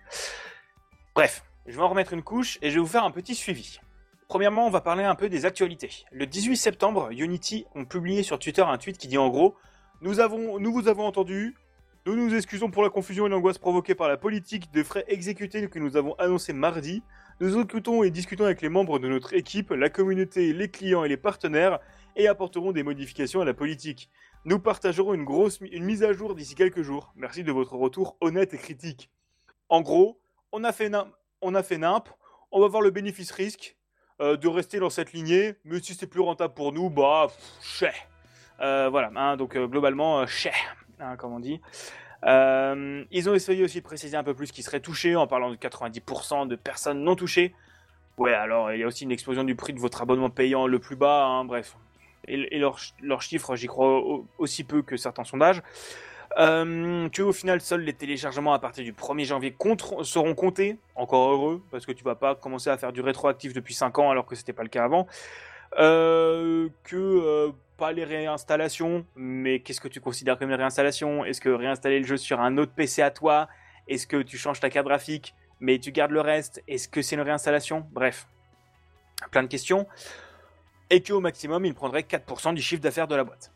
Bref, 1.16 1.44
je 1.66 1.76
vais 1.76 1.82
en 1.82 1.90
remettre 1.90 2.14
une 2.14 2.22
couche 2.22 2.60
et 2.62 2.70
je 2.70 2.76
vais 2.76 2.82
vous 2.82 2.88
faire 2.88 3.04
un 3.04 3.10
petit 3.10 3.34
suivi. 3.34 3.80
Premièrement, 4.28 4.68
on 4.68 4.70
va 4.70 4.82
parler 4.82 5.04
un 5.04 5.16
peu 5.16 5.28
des 5.28 5.46
actualités. 5.46 6.06
Le 6.12 6.28
18 6.28 6.56
septembre, 6.56 7.10
Unity 7.12 7.66
ont 7.74 7.86
publié 7.86 8.22
sur 8.22 8.38
Twitter 8.38 8.62
un 8.62 8.78
tweet 8.78 9.00
qui 9.00 9.08
dit 9.08 9.18
en 9.18 9.30
gros 9.30 9.56
Nous, 10.02 10.20
avons, 10.20 10.60
nous 10.60 10.72
vous 10.72 10.88
avons 10.88 11.06
entendu, 11.08 11.56
nous 12.06 12.16
nous 12.16 12.36
excusons 12.36 12.70
pour 12.70 12.84
la 12.84 12.90
confusion 12.90 13.26
et 13.26 13.30
l'angoisse 13.30 13.58
provoquée 13.58 13.96
par 13.96 14.08
la 14.08 14.18
politique 14.18 14.72
de 14.72 14.84
frais 14.84 15.06
exécutés 15.08 15.68
que 15.68 15.80
nous 15.80 15.98
avons 15.98 16.14
annoncé 16.20 16.54
mardi. 16.54 17.02
Nous 17.42 17.60
écoutons 17.60 18.04
et 18.04 18.12
discutons 18.12 18.46
avec 18.46 18.62
les 18.62 18.70
membres 18.70 19.00
de 19.00 19.08
notre 19.08 19.34
équipe, 19.34 19.72
la 19.72 19.90
communauté, 19.90 20.54
les 20.54 20.70
clients 20.70 21.04
et 21.04 21.10
les 21.10 21.18
partenaires 21.18 21.80
et 22.16 22.28
apporterons 22.28 22.72
des 22.72 22.84
modifications 22.84 23.42
à 23.42 23.46
la 23.46 23.56
politique. 23.56 24.12
Nous 24.46 24.60
partagerons 24.60 25.16
une 25.16 25.24
grosse 25.24 25.60
mise 25.60 26.04
à 26.04 26.14
jour 26.14 26.36
d'ici 26.36 26.54
quelques 26.54 26.84
jours. 26.84 27.12
Merci 27.16 27.44
de 27.44 27.52
votre 27.52 27.74
retour 27.74 28.16
honnête 28.22 28.54
et 28.54 28.60
critique. 28.60 29.10
En 29.70 29.82
gros, 29.82 30.22
on 30.52 30.64
a 30.64 30.72
fait 30.72 30.90
nimp, 30.90 31.10
on 31.42 31.56
on 32.52 32.62
va 32.62 32.68
voir 32.68 32.84
le 32.84 32.92
bénéfice-risque 32.92 33.76
euh, 34.22 34.38
de 34.38 34.48
rester 34.48 34.78
dans 34.78 34.92
cette 34.92 35.12
lignée, 35.12 35.56
mais 35.66 35.80
si 35.82 35.96
c'est 35.96 36.06
plus 36.06 36.22
rentable 36.22 36.54
pour 36.54 36.72
nous, 36.72 36.92
bah, 36.92 37.30
cher. 37.60 37.96
Euh, 38.60 38.88
voilà, 38.90 39.10
hein, 39.16 39.36
donc 39.36 39.56
euh, 39.56 39.66
globalement, 39.66 40.20
euh, 40.20 40.26
cher, 40.28 40.54
hein, 41.00 41.18
comme 41.18 41.34
on 41.34 41.40
dit. 41.40 41.60
Euh, 42.26 43.04
ils 43.12 43.30
ont 43.30 43.34
essayé 43.34 43.64
aussi 43.64 43.80
de 43.80 43.84
préciser 43.84 44.16
un 44.16 44.24
peu 44.24 44.34
plus 44.34 44.52
qui 44.52 44.64
serait 44.64 44.80
touché 44.80 45.16
en 45.16 45.28
parlant 45.28 45.50
de 45.50 45.56
90% 45.56 46.48
de 46.48 46.56
personnes 46.56 47.04
non 47.04 47.16
touchées. 47.16 47.54
Ouais, 48.18 48.34
alors 48.34 48.72
il 48.72 48.80
y 48.80 48.84
a 48.84 48.88
aussi 48.88 49.06
une 49.06 49.12
explosion 49.12 49.44
du 49.44 49.56
prix 49.56 49.74
de 49.74 49.80
votre 49.80 50.02
abonnement 50.02 50.30
payant 50.30 50.68
le 50.68 50.80
plus 50.80 50.96
bas, 50.96 51.26
hein, 51.26 51.46
bref. 51.46 51.76
Et, 52.28 52.60
leurs 52.60 53.22
chiffres, 53.22 53.56
j'y 53.56 53.66
crois 53.66 53.98
au- 53.98 54.28
aussi 54.38 54.64
peu 54.64 54.84
que 54.84 54.96
certains 54.96 55.24
sondages. 55.24 55.64
Euh, 56.38 57.10
au 57.20 57.34
final, 57.34 57.62
seuls 57.62 57.82
les 57.82 57.94
téléchargements 57.94 58.54
à 58.54 58.60
partir 58.60 58.84
du 58.84 58.94
1er 58.94 59.26
janvier 59.26 59.56
seront 60.04 60.36
comptés. 60.36 60.78
Encore 60.96 61.32
heureux, 61.32 61.62
parce 61.72 61.86
que 61.86 61.92
tu 61.92 62.04
vas 62.04 62.16
pas 62.16 62.36
commencer 62.36 62.70
à 62.70 62.78
faire 62.78 62.94
du 62.94 63.02
rétroactif 63.02 63.54
depuis 63.54 63.74
5 63.74 64.00
ans 64.00 64.12
alors 64.12 64.26
que 64.26 64.36
c'était 64.36 64.54
pas 64.54 64.64
le 64.64 64.70
cas 64.70 64.84
avant. 64.84 65.08
Euh, 65.80 66.70
que 66.84 66.96
euh, 66.96 67.52
pas 67.82 67.94
les 67.94 68.04
réinstallations, 68.04 69.08
mais 69.16 69.62
qu'est-ce 69.62 69.82
que 69.82 69.88
tu 69.88 70.00
considères 70.00 70.38
comme 70.38 70.52
une 70.52 70.56
réinstallation? 70.56 71.26
Est-ce 71.26 71.42
que 71.42 71.50
réinstaller 71.50 71.98
le 71.98 72.06
jeu 72.06 72.16
sur 72.16 72.40
un 72.40 72.60
autre 72.60 72.74
PC 72.74 73.02
à 73.02 73.10
toi? 73.10 73.50
Est-ce 73.88 74.06
que 74.06 74.22
tu 74.22 74.38
changes 74.38 74.60
ta 74.60 74.70
carte 74.70 74.86
graphique, 74.86 75.34
mais 75.60 75.80
tu 75.80 75.92
gardes 75.92 76.12
le 76.12 76.22
reste? 76.22 76.62
Est-ce 76.68 76.88
que 76.88 77.02
c'est 77.02 77.16
une 77.16 77.24
réinstallation? 77.24 77.88
Bref, 77.92 78.28
plein 79.32 79.42
de 79.42 79.48
questions. 79.48 79.88
Et 80.92 81.02
qu'au 81.02 81.22
maximum, 81.22 81.66
il 81.66 81.74
prendrait 81.74 82.02
4% 82.02 82.54
du 82.54 82.62
chiffre 82.62 82.84
d'affaires 82.84 83.08
de 83.08 83.16
la 83.16 83.24
boîte. 83.24 83.52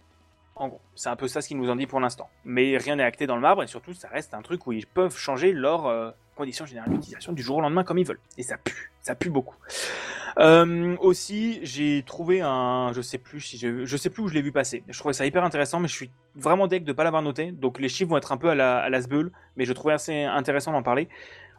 En 0.55 0.69
gros, 0.69 0.81
c'est 0.95 1.09
un 1.09 1.15
peu 1.15 1.27
ça 1.27 1.41
ce 1.41 1.53
nous 1.53 1.69
ont 1.69 1.75
dit 1.75 1.85
pour 1.85 1.99
l'instant. 1.99 2.27
Mais 2.45 2.77
rien 2.77 2.95
n'est 2.95 3.03
acté 3.03 3.27
dans 3.27 3.35
le 3.35 3.41
marbre 3.43 3.61
et 3.61 3.67
surtout, 3.67 3.93
ça 3.93 4.07
reste 4.07 4.33
un 4.33 4.41
truc 4.41 4.65
où 4.65 4.71
ils 4.71 4.87
peuvent 4.87 5.15
changer 5.15 5.51
leurs 5.51 5.85
euh, 5.85 6.09
conditions 6.35 6.65
générales 6.65 6.91
d'utilisation 6.91 7.33
du 7.33 7.41
jour 7.41 7.57
au 7.57 7.61
lendemain 7.61 7.83
comme 7.83 7.97
ils 7.97 8.05
veulent. 8.05 8.19
Et 8.37 8.43
ça 8.43 8.57
pue, 8.57 8.91
ça 9.01 9.15
pue 9.15 9.29
beaucoup. 9.29 9.55
Euh, 10.37 10.97
aussi, 10.99 11.59
j'ai 11.63 12.03
trouvé 12.05 12.41
un, 12.41 12.91
je 12.93 13.01
sais 13.01 13.17
plus 13.17 13.39
si 13.39 13.57
je, 13.57 13.97
sais 13.97 14.09
plus 14.09 14.23
où 14.23 14.27
je 14.27 14.33
l'ai 14.33 14.41
vu 14.41 14.51
passer. 14.51 14.83
Je 14.89 14.99
trouvais 14.99 15.13
ça 15.13 15.25
hyper 15.25 15.43
intéressant, 15.43 15.79
mais 15.79 15.87
je 15.87 15.93
suis 15.93 16.11
vraiment 16.35 16.67
deg 16.67 16.83
de 16.83 16.93
pas 16.93 17.03
l'avoir 17.03 17.21
noté. 17.21 17.51
Donc 17.51 17.79
les 17.79 17.89
chiffres 17.89 18.09
vont 18.09 18.17
être 18.17 18.31
un 18.31 18.37
peu 18.37 18.49
à 18.49 18.55
la, 18.55 18.83
à 18.83 18.89
mais 19.55 19.65
je 19.65 19.73
trouvais 19.73 19.93
assez 19.93 20.23
intéressant 20.23 20.71
d'en 20.71 20.83
parler. 20.83 21.07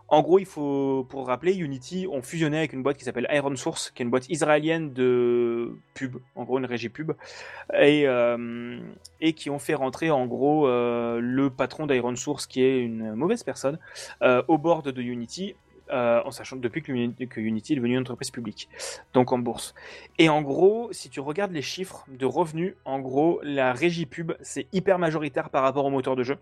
En 0.08 0.22
gros, 0.22 0.38
il 0.38 0.46
faut, 0.46 1.04
pour 1.08 1.26
rappeler, 1.26 1.54
Unity 1.54 2.06
ont 2.10 2.22
fusionné 2.22 2.58
avec 2.58 2.72
une 2.72 2.82
boîte 2.82 2.96
qui 2.96 3.04
s'appelle 3.04 3.26
Iron 3.30 3.56
Source, 3.56 3.90
qui 3.90 4.02
est 4.02 4.04
une 4.04 4.10
boîte 4.10 4.28
israélienne 4.28 4.92
de 4.92 5.76
pub, 5.94 6.16
en 6.36 6.44
gros 6.44 6.58
une 6.58 6.64
régie 6.64 6.88
pub, 6.88 7.12
et, 7.74 8.06
euh, 8.06 8.78
qui 9.34 9.50
ont 9.50 9.58
fait 9.58 9.74
rentrer 9.74 10.10
en 10.10 10.26
gros 10.26 10.68
euh, 10.68 11.18
le 11.20 11.50
patron 11.50 11.86
d'Iron 11.86 12.14
Source, 12.14 12.46
qui 12.46 12.62
est 12.62 12.80
une 12.80 13.14
mauvaise 13.14 13.42
personne, 13.42 13.78
euh, 14.22 14.42
au 14.46 14.58
board 14.58 14.88
de 14.88 15.02
Unity, 15.02 15.54
en 15.90 16.32
sachant 16.32 16.56
depuis 16.56 16.82
que, 16.82 17.24
que 17.26 17.40
Unity 17.40 17.72
est 17.72 17.76
devenue 17.76 17.94
une 17.94 18.00
entreprise 18.00 18.32
publique, 18.32 18.68
donc 19.14 19.32
en 19.32 19.38
bourse. 19.38 19.72
Et 20.18 20.28
en 20.28 20.42
gros, 20.42 20.88
si 20.92 21.10
tu 21.10 21.20
regardes 21.20 21.52
les 21.52 21.62
chiffres 21.62 22.04
de 22.08 22.26
revenus, 22.26 22.74
en 22.84 22.98
gros, 22.98 23.40
la 23.44 23.72
régie 23.72 24.06
pub, 24.06 24.32
c'est 24.40 24.66
hyper 24.72 24.98
majoritaire 24.98 25.48
par 25.48 25.62
rapport 25.62 25.84
au 25.84 25.90
moteur 25.90 26.16
de 26.16 26.24
jeu. 26.24 26.38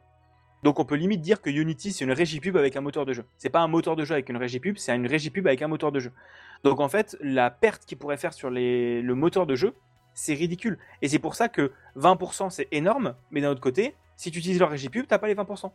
Donc 0.64 0.80
on 0.80 0.84
peut 0.86 0.94
limite 0.96 1.20
dire 1.20 1.42
que 1.42 1.50
Unity 1.50 1.92
c'est 1.92 2.04
une 2.04 2.12
régie 2.12 2.40
pub 2.40 2.56
avec 2.56 2.74
un 2.74 2.80
moteur 2.80 3.04
de 3.04 3.12
jeu. 3.12 3.24
C'est 3.36 3.50
pas 3.50 3.60
un 3.60 3.68
moteur 3.68 3.96
de 3.96 4.04
jeu 4.04 4.14
avec 4.14 4.30
une 4.30 4.38
régie 4.38 4.60
pub, 4.60 4.78
c'est 4.78 4.96
une 4.96 5.06
régie 5.06 5.28
pub 5.30 5.46
avec 5.46 5.60
un 5.60 5.68
moteur 5.68 5.92
de 5.92 6.00
jeu. 6.00 6.10
Donc 6.64 6.80
en 6.80 6.88
fait, 6.88 7.16
la 7.20 7.50
perte 7.50 7.84
qu'il 7.84 7.98
pourrait 7.98 8.16
faire 8.16 8.32
sur 8.32 8.48
le 8.50 9.12
moteur 9.12 9.46
de 9.46 9.54
jeu, 9.54 9.74
c'est 10.14 10.32
ridicule. 10.32 10.78
Et 11.02 11.08
c'est 11.08 11.18
pour 11.18 11.34
ça 11.34 11.50
que 11.50 11.70
20% 11.96 12.48
c'est 12.48 12.66
énorme, 12.72 13.14
mais 13.30 13.42
d'un 13.42 13.50
autre 13.50 13.60
côté, 13.60 13.94
si 14.16 14.30
tu 14.30 14.38
utilises 14.38 14.58
leur 14.58 14.70
régie 14.70 14.88
pub, 14.88 15.06
t'as 15.06 15.18
pas 15.18 15.26
les 15.28 15.34
20%. 15.34 15.70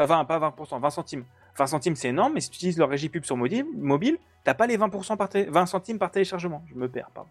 Enfin, 0.00 0.24
pas 0.24 0.38
20%, 0.40 0.80
20 0.80 0.90
centimes. 0.90 1.24
20 1.56 1.66
centimes 1.68 1.94
c'est 1.96 2.08
énorme, 2.08 2.32
mais 2.34 2.40
si 2.40 2.50
tu 2.50 2.56
utilises 2.56 2.78
leur 2.78 2.88
régie 2.88 3.08
pub 3.08 3.24
sur 3.24 3.36
mobile, 3.36 4.18
t'as 4.42 4.54
pas 4.54 4.66
les 4.66 4.76
20%, 4.76 5.16
par 5.16 5.28
té- 5.28 5.44
20 5.44 5.66
centimes 5.66 5.98
par 6.00 6.10
téléchargement. 6.10 6.64
Je 6.68 6.74
me 6.74 6.88
perds, 6.88 7.10
pardon. 7.14 7.30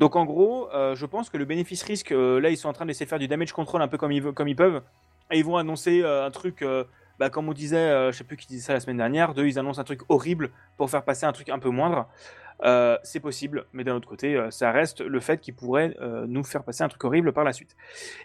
Donc 0.00 0.16
en 0.16 0.24
gros, 0.24 0.68
euh, 0.72 0.96
je 0.96 1.06
pense 1.06 1.30
que 1.30 1.36
le 1.36 1.44
bénéfice-risque, 1.44 2.10
euh, 2.12 2.40
là 2.40 2.50
ils 2.50 2.56
sont 2.56 2.68
en 2.68 2.72
train 2.72 2.86
d'essayer 2.86 3.06
de 3.06 3.08
faire 3.10 3.18
du 3.20 3.28
damage 3.28 3.52
control 3.52 3.82
un 3.82 3.88
peu 3.88 3.98
comme 3.98 4.12
ils 4.12 4.56
peuvent. 4.56 4.82
Et 5.30 5.38
ils 5.38 5.44
vont 5.44 5.56
annoncer 5.56 6.02
euh, 6.02 6.26
un 6.26 6.30
truc, 6.30 6.62
euh, 6.62 6.84
bah, 7.18 7.30
comme 7.30 7.48
on 7.48 7.52
disait, 7.52 7.76
euh, 7.76 8.12
je 8.12 8.18
sais 8.18 8.24
plus 8.24 8.36
qui 8.36 8.46
disait 8.46 8.66
ça 8.66 8.72
la 8.72 8.80
semaine 8.80 8.96
dernière, 8.96 9.34
d'eux 9.34 9.46
ils 9.46 9.58
annoncent 9.58 9.80
un 9.80 9.84
truc 9.84 10.00
horrible 10.08 10.50
pour 10.76 10.90
faire 10.90 11.04
passer 11.04 11.26
un 11.26 11.32
truc 11.32 11.48
un 11.48 11.58
peu 11.58 11.70
moindre. 11.70 12.08
C'est 13.04 13.20
possible, 13.20 13.66
mais 13.72 13.84
d'un 13.84 13.94
autre 13.94 14.08
côté, 14.08 14.36
ça 14.50 14.72
reste 14.72 15.00
le 15.00 15.20
fait 15.20 15.40
qu'ils 15.40 15.54
pourraient 15.54 15.94
nous 16.26 16.42
faire 16.42 16.64
passer 16.64 16.82
un 16.82 16.88
truc 16.88 17.04
horrible 17.04 17.32
par 17.32 17.44
la 17.44 17.52
suite. 17.52 17.76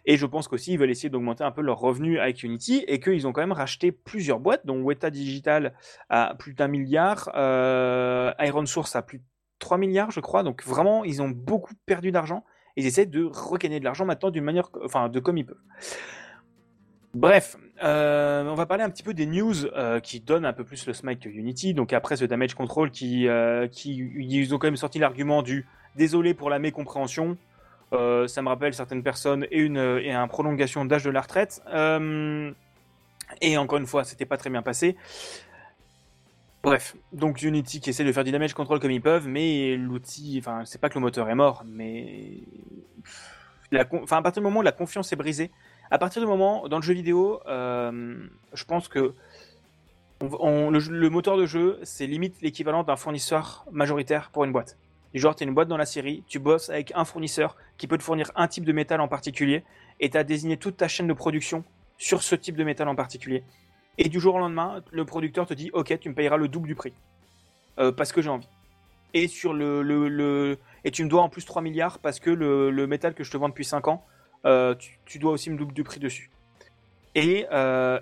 Et 0.07 0.17
je 0.17 0.25
pense 0.25 0.47
qu'aussi 0.47 0.73
ils 0.73 0.79
veulent 0.79 0.89
essayer 0.89 1.09
d'augmenter 1.09 1.43
un 1.43 1.51
peu 1.51 1.61
leurs 1.61 1.77
revenus 1.77 2.19
avec 2.19 2.41
Unity 2.41 2.83
et 2.87 2.99
qu'ils 2.99 3.27
ont 3.27 3.31
quand 3.31 3.41
même 3.41 3.51
racheté 3.51 3.91
plusieurs 3.91 4.39
boîtes, 4.39 4.65
dont 4.65 4.81
Weta 4.81 5.11
Digital 5.11 5.75
à 6.09 6.33
plus 6.39 6.55
d'un 6.55 6.67
milliard, 6.67 7.29
Iron 8.39 8.65
Source 8.65 8.95
à 8.95 9.03
plus 9.03 9.19
de 9.19 9.23
3 9.59 9.77
milliards, 9.77 10.09
je 10.09 10.19
crois. 10.19 10.41
Donc 10.41 10.63
vraiment, 10.63 11.03
ils 11.03 11.21
ont 11.21 11.29
beaucoup 11.29 11.75
perdu 11.85 12.11
d'argent. 12.11 12.43
Ils 12.75 12.87
essaient 12.87 13.05
de 13.05 13.23
recaner 13.23 13.79
de 13.79 13.85
l'argent 13.85 14.05
maintenant 14.05 14.31
d'une 14.31 14.43
manière, 14.43 14.69
enfin, 14.83 15.09
de 15.09 15.19
comme 15.19 15.37
ils 15.37 15.45
peuvent. 15.45 15.61
Bref, 17.13 17.57
euh, 17.83 18.43
on 18.45 18.55
va 18.55 18.65
parler 18.65 18.83
un 18.83 18.89
petit 18.89 19.03
peu 19.03 19.13
des 19.13 19.27
news 19.27 19.65
euh, 19.65 19.99
qui 19.99 20.19
donnent 20.19 20.45
un 20.45 20.53
peu 20.53 20.63
plus 20.63 20.87
le 20.87 20.93
smile 20.93 21.19
que 21.19 21.29
Unity. 21.29 21.75
Donc 21.75 21.93
après 21.93 22.15
ce 22.17 22.25
damage 22.25 22.55
control, 22.55 22.89
qui, 22.89 23.27
euh, 23.27 23.67
qui 23.67 23.95
ils 24.17 24.55
ont 24.55 24.57
quand 24.57 24.67
même 24.67 24.77
sorti 24.77 24.97
l'argument 24.97 25.43
du 25.43 25.67
désolé 25.95 26.33
pour 26.33 26.49
la 26.49 26.59
mécompréhension. 26.59 27.37
Ça 27.91 28.41
me 28.41 28.47
rappelle 28.47 28.73
certaines 28.73 29.03
personnes 29.03 29.45
et 29.51 29.59
une 29.59 29.77
et 29.77 30.11
un 30.11 30.27
prolongation 30.27 30.83
d'âge 30.83 31.03
de 31.03 31.11
la 31.11 31.21
retraite. 31.21 31.61
Et 33.41 33.57
encore 33.57 33.77
une 33.77 33.85
fois, 33.85 34.03
c'était 34.03 34.25
pas 34.25 34.37
très 34.37 34.49
bien 34.49 34.63
passé. 34.63 34.97
Bref, 36.63 36.95
donc 37.11 37.43
Unity 37.43 37.81
qui 37.81 37.91
essaie 37.91 38.03
de 38.03 38.11
faire 38.11 38.23
du 38.23 38.31
damage 38.31 38.55
control 38.55 38.79
comme 38.79 38.89
ils 38.89 39.01
peuvent, 39.01 39.27
mais 39.27 39.75
l'outil, 39.75 40.37
enfin, 40.39 40.63
c'est 40.65 40.81
pas 40.81 40.89
que 40.89 40.95
le 40.95 41.01
moteur 41.01 41.29
est 41.29 41.35
mort, 41.35 41.63
mais 41.67 42.39
enfin, 44.01 44.17
à 44.17 44.21
partir 44.23 44.41
du 44.41 44.45
moment 44.45 44.61
où 44.61 44.63
la 44.63 44.71
confiance 44.71 45.13
est 45.13 45.15
brisée, 45.15 45.51
à 45.93 45.99
partir 45.99 46.23
du 46.23 46.27
moment 46.27 46.67
dans 46.67 46.77
le 46.77 46.81
jeu 46.81 46.95
vidéo, 46.95 47.39
euh, 47.45 48.25
je 48.51 48.63
pense 48.63 48.87
que 48.87 49.13
le, 50.19 51.07
moteur 51.09 51.37
de 51.37 51.45
jeu, 51.45 51.77
c'est 51.83 52.07
limite 52.07 52.41
l'équivalent 52.41 52.81
d'un 52.81 52.95
fournisseur 52.95 53.63
majoritaire 53.71 54.31
pour 54.31 54.43
une 54.43 54.51
boîte. 54.51 54.75
Du 55.13 55.19
genre, 55.19 55.35
tu 55.35 55.43
une 55.43 55.53
boîte 55.53 55.67
dans 55.67 55.77
la 55.77 55.85
série, 55.85 56.23
tu 56.27 56.39
bosses 56.39 56.71
avec 56.71 56.91
un 56.95 57.05
fournisseur 57.05 57.55
qui 57.77 57.85
peut 57.85 57.99
te 57.99 58.01
fournir 58.01 58.31
un 58.35 58.47
type 58.47 58.65
de 58.65 58.71
métal 58.73 59.01
en 59.01 59.07
particulier, 59.07 59.63
et 59.99 60.09
tu 60.09 60.17
as 60.17 60.23
désigné 60.23 60.57
toute 60.57 60.77
ta 60.77 60.87
chaîne 60.87 61.05
de 61.05 61.13
production 61.13 61.63
sur 61.99 62.23
ce 62.23 62.33
type 62.33 62.57
de 62.57 62.63
métal 62.63 62.87
en 62.87 62.95
particulier. 62.95 63.43
Et 63.99 64.09
du 64.09 64.19
jour 64.19 64.33
au 64.33 64.39
lendemain, 64.39 64.81
le 64.91 65.05
producteur 65.05 65.45
te 65.45 65.53
dit 65.53 65.69
Ok, 65.73 65.95
tu 65.99 66.09
me 66.09 66.15
payeras 66.15 66.37
le 66.37 66.47
double 66.47 66.67
du 66.67 66.73
prix. 66.73 66.93
Euh, 67.77 67.91
parce 67.91 68.11
que 68.11 68.23
j'ai 68.23 68.29
envie. 68.29 68.49
Et, 69.13 69.27
sur 69.27 69.53
le, 69.53 69.83
le, 69.83 70.07
le- 70.09 70.57
et 70.85 70.89
tu 70.89 71.03
me 71.03 71.09
dois 71.09 71.21
en 71.21 71.29
plus 71.29 71.45
3 71.45 71.61
milliards 71.61 71.99
parce 71.99 72.19
que 72.19 72.31
le, 72.31 72.87
métal 72.87 73.13
que 73.13 73.23
je 73.23 73.29
te 73.29 73.37
vends 73.37 73.49
depuis 73.49 73.63
5 73.65 73.87
ans, 73.89 74.03
tu, 74.43 74.99
tu 75.05 75.19
dois 75.19 75.31
aussi 75.31 75.49
me 75.49 75.57
double 75.57 75.73
du 75.73 75.83
prix 75.83 75.99
dessus. 75.99 76.29
Et, 77.15 77.45
euh, 77.51 77.99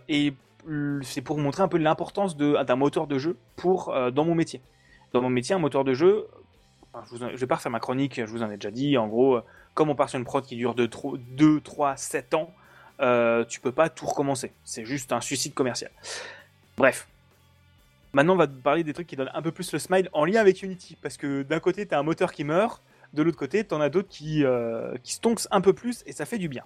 c'est 1.04 1.22
pour 1.22 1.38
montrer 1.38 1.64
un 1.64 1.68
peu 1.68 1.78
l'importance 1.78 2.38
d'un 2.38 2.76
moteur 2.76 3.08
de 3.08 3.18
jeu 3.18 3.38
pour, 3.56 3.90
euh, 3.90 4.12
dans 4.12 4.26
mon 4.26 4.36
métier. 4.36 4.62
Dans 5.14 5.22
mon 5.22 5.30
métier, 5.30 5.56
un 5.56 5.60
moteur 5.60 5.84
de 5.84 5.94
jeu, 5.94 6.28
je, 7.12 7.18
je 7.18 7.36
vais 7.36 7.48
pas 7.48 7.56
refaire 7.56 7.72
ma 7.72 7.80
chronique, 7.80 8.16
je 8.16 8.30
vous 8.30 8.44
en 8.44 8.50
ai 8.50 8.56
déjà 8.56 8.72
dit, 8.72 8.98
en 8.98 9.08
gros, 9.08 9.38
euh, 9.38 9.44
comme 9.74 9.90
on 9.90 9.96
part 9.96 10.10
sur 10.10 10.20
une 10.20 10.26
prod 10.26 10.46
qui 10.46 10.56
dure 10.56 10.76
2, 10.76 11.62
3, 11.62 11.98
7 11.98 12.34
ans, 12.34 12.54
euh, 13.02 13.44
tu 13.46 13.60
peux 13.60 13.72
pas 13.72 13.90
tout 13.90 14.06
recommencer. 14.06 14.52
C'est 14.64 14.86
juste 14.86 15.12
un 15.12 15.22
suicide 15.22 15.54
commercial. 15.54 15.92
Bref. 16.78 17.08
Maintenant, 18.14 18.34
on 18.34 18.38
va 18.38 18.48
parler 18.48 18.84
des 18.84 18.94
trucs 18.94 19.08
qui 19.08 19.16
donnent 19.16 19.32
un 19.34 19.42
peu 19.42 19.52
plus 19.52 19.72
le 19.72 19.80
smile 19.80 20.10
en 20.12 20.26
lien 20.26 20.42
avec 20.42 20.62
Unity. 20.62 20.98
Parce 21.02 21.18
que 21.18 21.44
d'un 21.44 21.60
côté, 21.60 21.88
tu 21.88 21.96
as 21.96 22.00
un 22.00 22.04
moteur 22.04 22.34
qui 22.34 22.44
meurt, 22.44 22.82
de 23.14 23.24
l'autre 23.24 23.38
côté, 23.38 23.66
tu 23.66 23.74
en 23.74 23.82
as 23.82 23.90
d'autres 23.90 24.10
qui, 24.10 24.44
euh, 24.44 24.96
qui 25.04 25.14
stonksent 25.14 25.48
un 25.52 25.62
peu 25.62 25.74
plus 25.74 26.04
et 26.06 26.14
ça 26.14 26.26
fait 26.26 26.38
du 26.38 26.48
bien. 26.50 26.64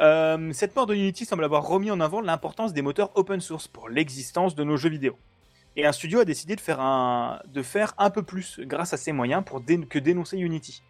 Euh, 0.00 0.50
cette 0.52 0.76
mort 0.76 0.86
de 0.86 0.94
Unity 0.94 1.24
semble 1.24 1.44
avoir 1.44 1.66
remis 1.66 1.90
en 1.90 2.00
avant 2.00 2.20
l'importance 2.20 2.72
des 2.72 2.82
moteurs 2.82 3.10
open 3.14 3.40
source 3.40 3.66
pour 3.68 3.88
l'existence 3.88 4.54
de 4.54 4.62
nos 4.64 4.76
jeux 4.76 4.90
vidéo. 4.90 5.16
Et 5.76 5.84
un 5.86 5.92
studio 5.92 6.20
a 6.20 6.24
décidé 6.24 6.56
de 6.56 6.60
faire 6.60 6.80
un, 6.80 7.40
de 7.46 7.62
faire 7.62 7.94
un 7.98 8.08
peu 8.10 8.22
plus 8.22 8.60
grâce 8.60 8.92
à 8.94 8.96
ses 8.96 9.12
moyens 9.12 9.42
pour 9.44 9.60
dé- 9.60 9.86
que 9.86 9.98
dénoncer 9.98 10.38
Unity. 10.38 10.82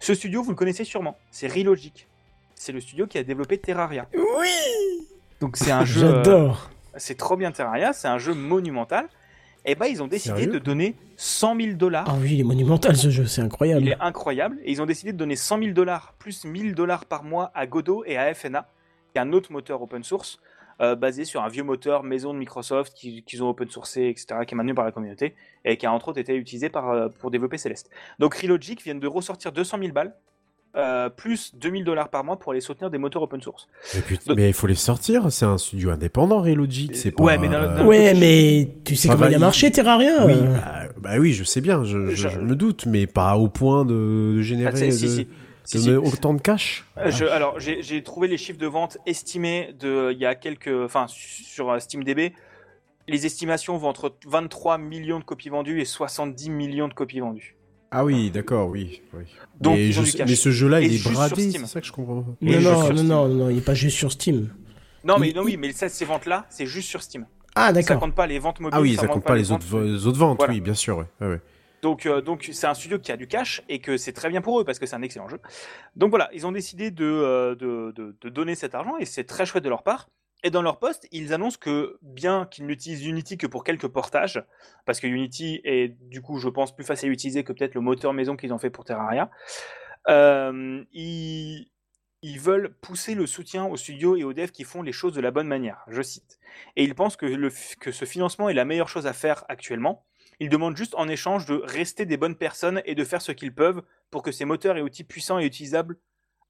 Ce 0.00 0.14
studio, 0.14 0.42
vous 0.42 0.50
le 0.50 0.56
connaissez 0.56 0.84
sûrement, 0.84 1.16
c'est 1.30 1.46
Relogic. 1.46 2.08
C'est 2.54 2.72
le 2.72 2.80
studio 2.80 3.06
qui 3.06 3.18
a 3.18 3.24
développé 3.24 3.58
Terraria. 3.58 4.06
Oui 4.14 5.06
Donc 5.40 5.56
c'est 5.56 5.70
un 5.72 5.84
jeu. 5.84 6.04
euh, 6.04 6.14
J'adore. 6.24 6.70
c'est 6.96 7.16
trop 7.16 7.36
bien 7.36 7.50
Terraria, 7.52 7.92
c'est 7.92 8.08
un 8.08 8.18
jeu 8.18 8.34
monumental. 8.34 9.08
Et 9.64 9.74
ben 9.74 9.86
ils 9.86 10.02
ont 10.02 10.08
décidé 10.08 10.34
Sérieux 10.40 10.52
de 10.52 10.58
donner 10.58 10.96
100 11.16 11.56
000 11.56 11.72
dollars. 11.76 12.06
Ah 12.08 12.16
oui, 12.20 12.30
il 12.34 12.40
est 12.40 12.44
monumental 12.44 12.96
ce 12.96 13.10
jeu, 13.10 13.26
c'est 13.26 13.40
Il 13.40 13.44
incroyable. 13.44 13.88
est 13.88 13.96
incroyable. 14.00 14.58
Et 14.64 14.72
ils 14.72 14.82
ont 14.82 14.86
décidé 14.86 15.12
de 15.12 15.16
donner 15.18 15.36
100 15.36 15.58
000 15.58 15.70
dollars 15.72 16.14
plus 16.18 16.44
1000 16.44 16.74
dollars 16.74 17.04
par 17.04 17.22
mois 17.22 17.50
à 17.54 17.66
Godot 17.66 18.02
et 18.04 18.16
à 18.16 18.32
FNA, 18.34 18.66
qui 19.12 19.18
est 19.18 19.20
un 19.20 19.32
autre 19.32 19.52
moteur 19.52 19.80
open 19.80 20.02
source 20.02 20.40
euh, 20.80 20.96
basé 20.96 21.24
sur 21.24 21.42
un 21.44 21.48
vieux 21.48 21.62
moteur 21.62 22.02
maison 22.02 22.32
de 22.34 22.38
Microsoft 22.38 22.94
qui- 22.94 23.22
qu'ils 23.22 23.44
ont 23.44 23.48
open 23.50 23.68
sourcé, 23.70 24.06
etc., 24.08 24.26
qui 24.46 24.54
est 24.54 24.56
maintenu 24.56 24.74
par 24.74 24.84
la 24.84 24.90
communauté 24.90 25.36
et 25.64 25.76
qui 25.76 25.86
a 25.86 25.92
entre 25.92 26.08
autres 26.08 26.18
été 26.18 26.34
utilisé 26.34 26.68
par, 26.70 26.88
euh, 26.90 27.08
pour 27.08 27.30
développer 27.30 27.56
Celeste. 27.58 27.88
Donc 28.18 28.34
Relogic 28.34 28.82
viennent 28.82 28.98
de 28.98 29.06
ressortir 29.06 29.52
200 29.52 29.78
000 29.78 29.92
balles. 29.92 30.16
Euh, 30.76 31.08
plus 31.10 31.54
2000 31.56 31.84
dollars 31.84 32.08
par 32.08 32.24
mois 32.24 32.38
pour 32.38 32.52
aller 32.52 32.60
soutenir 32.62 32.90
des 32.90 32.98
moteurs 32.98 33.22
open 33.22 33.42
source. 33.42 33.68
Mais, 34.34 34.48
il 34.48 34.52
faut 34.54 34.66
les 34.66 34.74
sortir, 34.74 35.30
c'est 35.30 35.44
un 35.44 35.58
studio 35.58 35.90
indépendant, 35.90 36.40
Relogic, 36.42 36.96
c'est 36.96 37.10
pas... 37.10 37.22
Ouais, 37.22 37.36
mais 37.38 37.48
Ouais, 37.84 38.68
tu 38.84 38.96
sais 38.96 39.08
comment 39.08 39.20
va, 39.20 39.30
il 39.30 39.34
a 39.34 39.38
marché 39.38 39.70
Terraria 39.70 40.24
Oui, 40.26 40.32
euh. 40.34 40.54
bah, 40.54 40.82
bah 40.96 41.10
oui, 41.18 41.32
je 41.32 41.44
sais 41.44 41.60
bien, 41.60 41.84
je, 41.84 42.06
je- 42.08 42.14
Je- 42.14 42.28
je 42.30 42.40
me 42.40 42.56
doute, 42.56 42.86
mais 42.86 43.06
pas 43.06 43.36
au 43.36 43.48
point 43.48 43.84
de, 43.84 44.34
de 44.36 44.42
générer 44.42 44.70
Ah, 44.72 44.90
si, 44.90 44.92
si. 45.08 45.28
Si, 45.64 45.78
si. 45.80 45.90
autant 45.92 46.34
de 46.34 46.40
cash. 46.40 46.84
Euh, 46.98 47.10
je- 47.10 47.24
alors, 47.24 47.60
j'ai 47.60 48.02
trouvé 48.02 48.26
les 48.26 48.36
chiffres 48.38 48.58
de 48.58 48.66
vente 48.66 48.98
estimés 49.06 49.74
de 49.78 50.10
il 50.12 50.18
y 50.18 50.26
a 50.26 50.34
quelques, 50.34 50.68
enfin 50.84 51.04
sur 51.08 51.70
euh, 51.70 51.78
SteamDB, 51.78 52.32
les 53.08 53.26
estimations 53.26 53.76
vont 53.76 53.88
entre 53.88 54.14
23 54.26 54.78
millions 54.78 55.18
de 55.18 55.24
copies 55.24 55.50
vendues 55.50 55.80
et 55.80 55.84
70 55.84 56.50
millions 56.50 56.88
de 56.88 56.94
copies 56.94 57.20
vendues. 57.20 57.56
Ah 57.94 58.04
oui, 58.04 58.30
d'accord, 58.30 58.68
oui. 58.70 59.02
oui. 59.12 59.24
Donc, 59.60 59.76
mais, 59.76 59.92
je- 59.92 60.34
ce 60.34 60.50
jeu-là, 60.50 60.80
il 60.80 60.94
est 60.94 61.04
bradé, 61.12 61.50
Steam. 61.50 61.62
c'est 61.66 61.72
ça 61.72 61.80
que 61.80 61.86
je 61.86 61.92
comprends. 61.92 62.22
pas. 62.22 62.30
Non, 62.40 62.60
non, 62.60 62.92
non, 62.94 63.04
non, 63.04 63.28
non, 63.28 63.50
il 63.50 63.58
est 63.58 63.64
pas 63.64 63.74
juste 63.74 63.96
sur 63.98 64.10
Steam. 64.10 64.48
Non, 65.04 65.18
mais 65.18 65.28
Il- 65.30 65.36
non, 65.36 65.42
oui, 65.42 65.56
mais 65.58 65.72
ça, 65.72 65.88
ces 65.88 66.04
ventes-là, 66.04 66.46
c'est 66.48 66.66
juste 66.66 66.88
sur 66.88 67.02
Steam. 67.02 67.26
Ah, 67.54 67.66
Ça 67.66 67.72
d'accord. 67.74 68.00
compte 68.00 68.14
pas 68.14 68.26
les 68.26 68.38
ventes 68.38 68.60
mobiles. 68.60 68.76
Ah 68.76 68.80
oui, 68.80 68.94
ça 68.94 69.02
compte 69.02 69.16
compte 69.16 69.24
pas 69.24 69.36
les 69.36 69.42
ventes- 69.42 69.62
autres, 69.62 69.80
les 69.82 70.06
autres 70.06 70.18
ventes, 70.18 70.38
Voilà. 70.38 70.54
oui, 70.54 70.60
bien 70.62 70.74
sûr. 70.74 70.96
ouais. 70.98 71.26
Ouais. 71.26 71.40
Donc, 71.82 72.06
euh, 72.06 72.22
donc 72.22 72.48
c'est 72.52 72.66
un 72.66 72.74
studio 72.74 72.98
qui 72.98 73.12
a 73.12 73.16
du 73.16 73.26
cash 73.26 73.60
et 73.68 73.78
que 73.80 73.96
c'est 73.96 74.12
très 74.12 74.30
bien 74.30 74.40
pour 74.40 74.58
eux 74.60 74.64
parce 74.64 74.78
que 74.78 74.86
c'est 74.86 74.94
un 74.96 75.02
excellent 75.02 75.28
jeu. 75.28 75.38
Donc 75.96 76.10
voilà, 76.10 76.30
ils 76.32 76.46
ont 76.46 76.52
décidé 76.52 76.90
de, 76.92 77.04
euh, 77.04 77.54
de, 77.56 77.92
de- 77.94 78.16
de 78.20 78.28
donner 78.30 78.54
cet 78.54 78.74
argent 78.74 78.96
et 79.00 79.04
c'est 79.04 79.24
très 79.24 79.44
chouette 79.44 79.64
de 79.64 79.68
leur 79.68 79.82
part. 79.82 80.08
Et 80.42 80.50
dans 80.50 80.62
leur 80.62 80.78
poste, 80.78 81.06
ils 81.12 81.32
annoncent 81.32 81.58
que 81.60 81.98
bien 82.02 82.46
qu'ils 82.46 82.66
n'utilisent 82.66 83.06
Unity 83.06 83.38
que 83.38 83.46
pour 83.46 83.62
quelques 83.62 83.86
portages, 83.86 84.44
parce 84.86 84.98
que 84.98 85.06
Unity 85.06 85.60
est 85.64 85.96
du 86.08 86.20
coup, 86.20 86.38
je 86.38 86.48
pense, 86.48 86.74
plus 86.74 86.84
facile 86.84 87.10
à 87.10 87.12
utiliser 87.12 87.44
que 87.44 87.52
peut-être 87.52 87.74
le 87.74 87.80
moteur 87.80 88.12
maison 88.12 88.36
qu'ils 88.36 88.52
ont 88.52 88.58
fait 88.58 88.70
pour 88.70 88.84
Terraria, 88.84 89.30
euh, 90.08 90.84
ils, 90.92 91.68
veulent 92.40 92.74
pousser 92.80 93.14
le 93.14 93.26
soutien 93.26 93.66
aux 93.66 93.76
studios 93.76 94.16
et 94.16 94.24
aux 94.24 94.32
devs 94.32 94.50
qui 94.50 94.64
font 94.64 94.82
les 94.82 94.92
choses 94.92 95.12
de 95.14 95.20
la 95.20 95.30
bonne 95.30 95.46
manière, 95.46 95.84
je 95.86 96.02
cite. 96.02 96.40
Et 96.74 96.82
ils 96.82 96.94
pensent 96.94 97.16
que, 97.16 97.48
que 97.78 97.92
ce 97.92 98.04
financement 98.04 98.48
est 98.48 98.54
la 98.54 98.64
meilleure 98.64 98.88
chose 98.88 99.06
à 99.06 99.12
faire 99.12 99.44
actuellement. 99.48 100.04
Ils 100.40 100.48
demandent 100.48 100.76
juste 100.76 100.96
en 100.96 101.08
échange 101.08 101.46
de 101.46 101.54
rester 101.54 102.04
des 102.04 102.16
bonnes 102.16 102.36
personnes 102.36 102.82
et 102.84 102.96
de 102.96 103.04
faire 103.04 103.22
ce 103.22 103.30
qu'ils 103.30 103.54
peuvent 103.54 103.82
pour 104.10 104.22
que 104.22 104.32
ces 104.32 104.44
moteurs 104.44 104.76
et 104.76 104.82
outils 104.82 105.04
puissants 105.04 105.38
et 105.38 105.46
utilisables, 105.46 105.98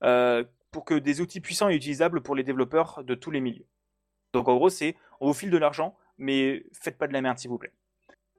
euh, 0.02 0.44
pour 0.70 0.86
que 0.86 0.94
des 0.94 1.20
outils 1.20 1.40
puissants 1.40 1.68
et 1.68 1.74
utilisables 1.74 2.22
pour 2.22 2.34
les 2.34 2.42
développeurs 2.42 3.04
de 3.04 3.14
tous 3.14 3.30
les 3.30 3.40
milieux. 3.40 3.66
Donc 4.32 4.48
en 4.48 4.56
gros, 4.56 4.70
c'est 4.70 4.96
on 5.20 5.28
vous 5.28 5.34
file 5.34 5.50
de 5.50 5.58
l'argent, 5.58 5.96
mais 6.18 6.64
faites 6.72 6.98
pas 6.98 7.06
de 7.06 7.12
la 7.12 7.20
merde 7.20 7.38
s'il 7.38 7.50
vous 7.50 7.58
plaît. 7.58 7.72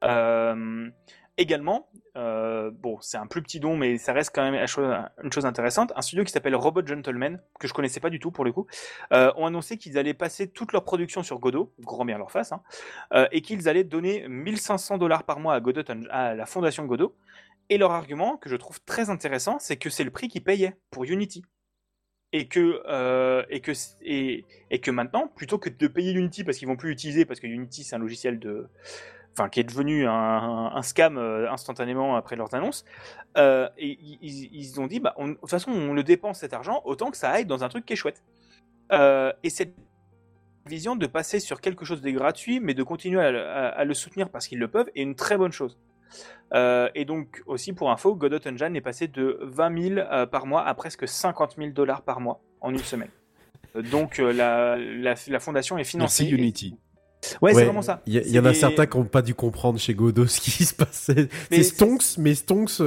Euh, 0.03 0.89
également, 1.37 1.89
euh, 2.17 2.71
bon, 2.71 2.97
c'est 3.01 3.17
un 3.17 3.27
plus 3.27 3.41
petit 3.41 3.59
don, 3.59 3.77
mais 3.77 3.97
ça 3.97 4.13
reste 4.13 4.31
quand 4.35 4.43
même 4.43 4.55
une 4.55 4.67
chose, 4.67 4.93
une 5.23 5.31
chose 5.31 5.45
intéressante. 5.45 5.93
Un 5.95 6.01
studio 6.01 6.23
qui 6.23 6.31
s'appelle 6.31 6.55
Robot 6.55 6.85
Gentleman, 6.85 7.41
que 7.59 7.67
je 7.67 7.73
connaissais 7.73 7.99
pas 7.99 8.09
du 8.09 8.19
tout 8.19 8.31
pour 8.31 8.43
le 8.43 8.51
coup, 8.51 8.67
euh, 9.13 9.31
ont 9.35 9.45
annoncé 9.45 9.77
qu'ils 9.77 9.97
allaient 9.97 10.13
passer 10.13 10.49
toute 10.49 10.73
leur 10.73 10.83
production 10.83 11.23
sur 11.23 11.39
Godot, 11.39 11.73
grand 11.79 12.05
bien 12.05 12.17
leur 12.17 12.31
face, 12.31 12.51
hein, 12.51 12.61
et 13.31 13.41
qu'ils 13.41 13.69
allaient 13.69 13.83
donner 13.83 14.27
1500 14.27 14.97
dollars 14.97 15.23
par 15.23 15.39
mois 15.39 15.53
à, 15.53 15.59
Godot, 15.59 15.83
à 16.09 16.35
la 16.35 16.45
fondation 16.45 16.85
Godot. 16.85 17.15
Et 17.69 17.77
leur 17.77 17.91
argument, 17.91 18.35
que 18.37 18.49
je 18.49 18.57
trouve 18.57 18.81
très 18.83 19.09
intéressant, 19.09 19.57
c'est 19.59 19.77
que 19.77 19.89
c'est 19.89 20.03
le 20.03 20.11
prix 20.11 20.27
qu'ils 20.27 20.43
payaient 20.43 20.75
pour 20.91 21.05
Unity. 21.05 21.45
Et 22.35 22.47
que, 22.47 22.81
euh, 22.87 23.43
et, 23.49 23.59
que, 23.61 23.71
et, 24.01 24.79
que 24.81 24.91
maintenant, 24.91 25.27
plutôt 25.27 25.59
que 25.59 25.69
de 25.69 25.87
payer 25.87 26.13
Unity 26.13 26.43
parce 26.43 26.57
qu'ils 26.57 26.67
vont 26.67 26.75
plus 26.75 26.89
l'utiliser, 26.89 27.25
parce 27.25 27.39
que 27.39 27.45
Unity 27.47 27.83
c'est 27.83 27.95
un 27.95 27.99
logiciel 27.99 28.39
de, 28.39 28.67
enfin 29.33 29.49
qui 29.49 29.59
est 29.59 29.63
devenu 29.63 30.07
un, 30.07 30.81
scam 30.81 31.17
euh, 31.19 31.51
instantanément 31.51 32.15
après 32.15 32.35
leurs 32.35 32.55
annonces, 32.55 32.85
euh, 33.37 33.69
ils, 33.77 34.19
ils 34.51 34.81
ont 34.81 34.87
dit, 34.87 34.99
bah, 34.99 35.13
on- 35.17 35.29
de 35.29 35.33
toute 35.35 35.49
façon, 35.49 35.71
on 35.71 35.93
le 35.93 36.03
dépense 36.03 36.39
cet 36.39 36.53
argent, 36.53 36.81
autant 36.85 37.11
que 37.11 37.17
ça 37.17 37.29
aille 37.31 37.45
dans 37.45 37.63
un 37.63 37.69
truc 37.69 37.85
qui 37.85 37.93
est 37.93 37.97
chouette. 37.97 38.23
Et 39.43 39.49
cette 39.49 39.75
vision 40.67 40.95
de 40.95 41.07
passer 41.07 41.39
sur 41.39 41.61
quelque 41.61 41.85
chose 41.85 42.01
de 42.01 42.11
gratuit, 42.11 42.59
mais 42.59 42.73
de 42.73 42.83
continuer 42.83 43.21
à 43.21 43.83
le 43.85 43.93
soutenir 43.93 44.29
parce 44.29 44.47
qu'ils 44.47 44.59
le 44.59 44.67
peuvent, 44.69 44.89
est 44.95 45.01
une 45.01 45.15
très 45.15 45.37
bonne 45.37 45.51
chose. 45.51 45.77
Euh, 46.53 46.87
et 46.93 47.05
donc 47.05 47.41
aussi 47.47 47.73
pour 47.73 47.89
info, 47.91 48.15
Godot 48.15 48.37
Engine 48.47 48.75
est 48.75 48.81
passé 48.81 49.07
de 49.07 49.39
20 49.41 49.81
000 49.95 49.99
euh, 49.99 50.25
par 50.27 50.45
mois 50.45 50.65
à 50.67 50.73
presque 50.75 51.07
50 51.07 51.55
000 51.57 51.71
dollars 51.71 52.03
par 52.03 52.19
mois 52.19 52.41
en 52.61 52.71
une 52.71 52.77
semaine. 52.79 53.09
Euh, 53.75 53.81
donc 53.81 54.19
la, 54.19 54.77
la, 54.77 55.15
la 55.27 55.39
fondation 55.39 55.77
est 55.77 55.83
financée. 55.83 56.23
Merci 56.25 56.35
Unity. 56.35 56.77
Ouais, 57.41 57.53
c'est 57.53 57.63
vraiment 57.65 57.81
ça. 57.81 58.01
Il 58.05 58.13
y, 58.15 58.37
en 58.37 58.45
a 58.45 58.49
des- 58.49 58.53
certains 58.55 58.85
qui 58.85 58.97
n'ont 58.97 59.05
pas 59.05 59.21
dû 59.21 59.33
comprendre 59.33 59.79
chez 59.79 59.93
Godot 59.95 60.25
ce 60.27 60.41
qui 60.41 60.65
se 60.65 60.73
passait. 60.75 61.29
C'est- 61.49 61.63
Stonks, 61.63 62.17
mais 62.19 62.35
Stonks, 62.35 62.81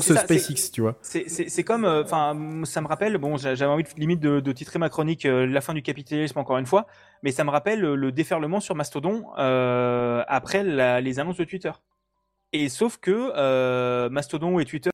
c'est 0.00 0.14
ça, 0.14 0.20
SpaceX, 0.24 0.70
tu 0.72 0.80
vois. 0.80 0.96
C'est- 1.02 1.64
comme, 1.64 1.84
euh, 1.84 2.02
enfin, 2.02 2.36
ça 2.64 2.80
me 2.80 2.86
rappelle, 2.88 3.16
bon, 3.18 3.36
j'a- 3.36 3.54
j'avais 3.54 3.70
envie 3.72 3.82
de, 3.84 3.88
limite 3.96 4.20
de, 4.20 4.40
de 4.40 4.52
titrer 4.52 4.78
ma 4.78 4.88
chronique 4.88 5.24
euh, 5.26 5.46
La 5.46 5.60
fin 5.60 5.74
du 5.74 5.82
capitalisme 5.82 6.38
encore 6.38 6.58
une 6.58 6.66
fois, 6.66 6.86
mais 7.22 7.30
ça 7.32 7.44
me 7.44 7.50
rappelle 7.50 7.84
euh, 7.84 7.94
le 7.94 8.12
déferlement 8.12 8.60
sur 8.60 8.74
Mastodon 8.74 9.24
après 9.36 10.62
la- 10.64 11.00
les 11.00 11.18
annonces 11.20 11.36
de 11.36 11.44
Twitter. 11.44 11.72
Et 12.54 12.68
sauf 12.68 12.98
que 12.98 14.08
Mastodon 14.08 14.58
et 14.58 14.64
Twitter, 14.66 14.90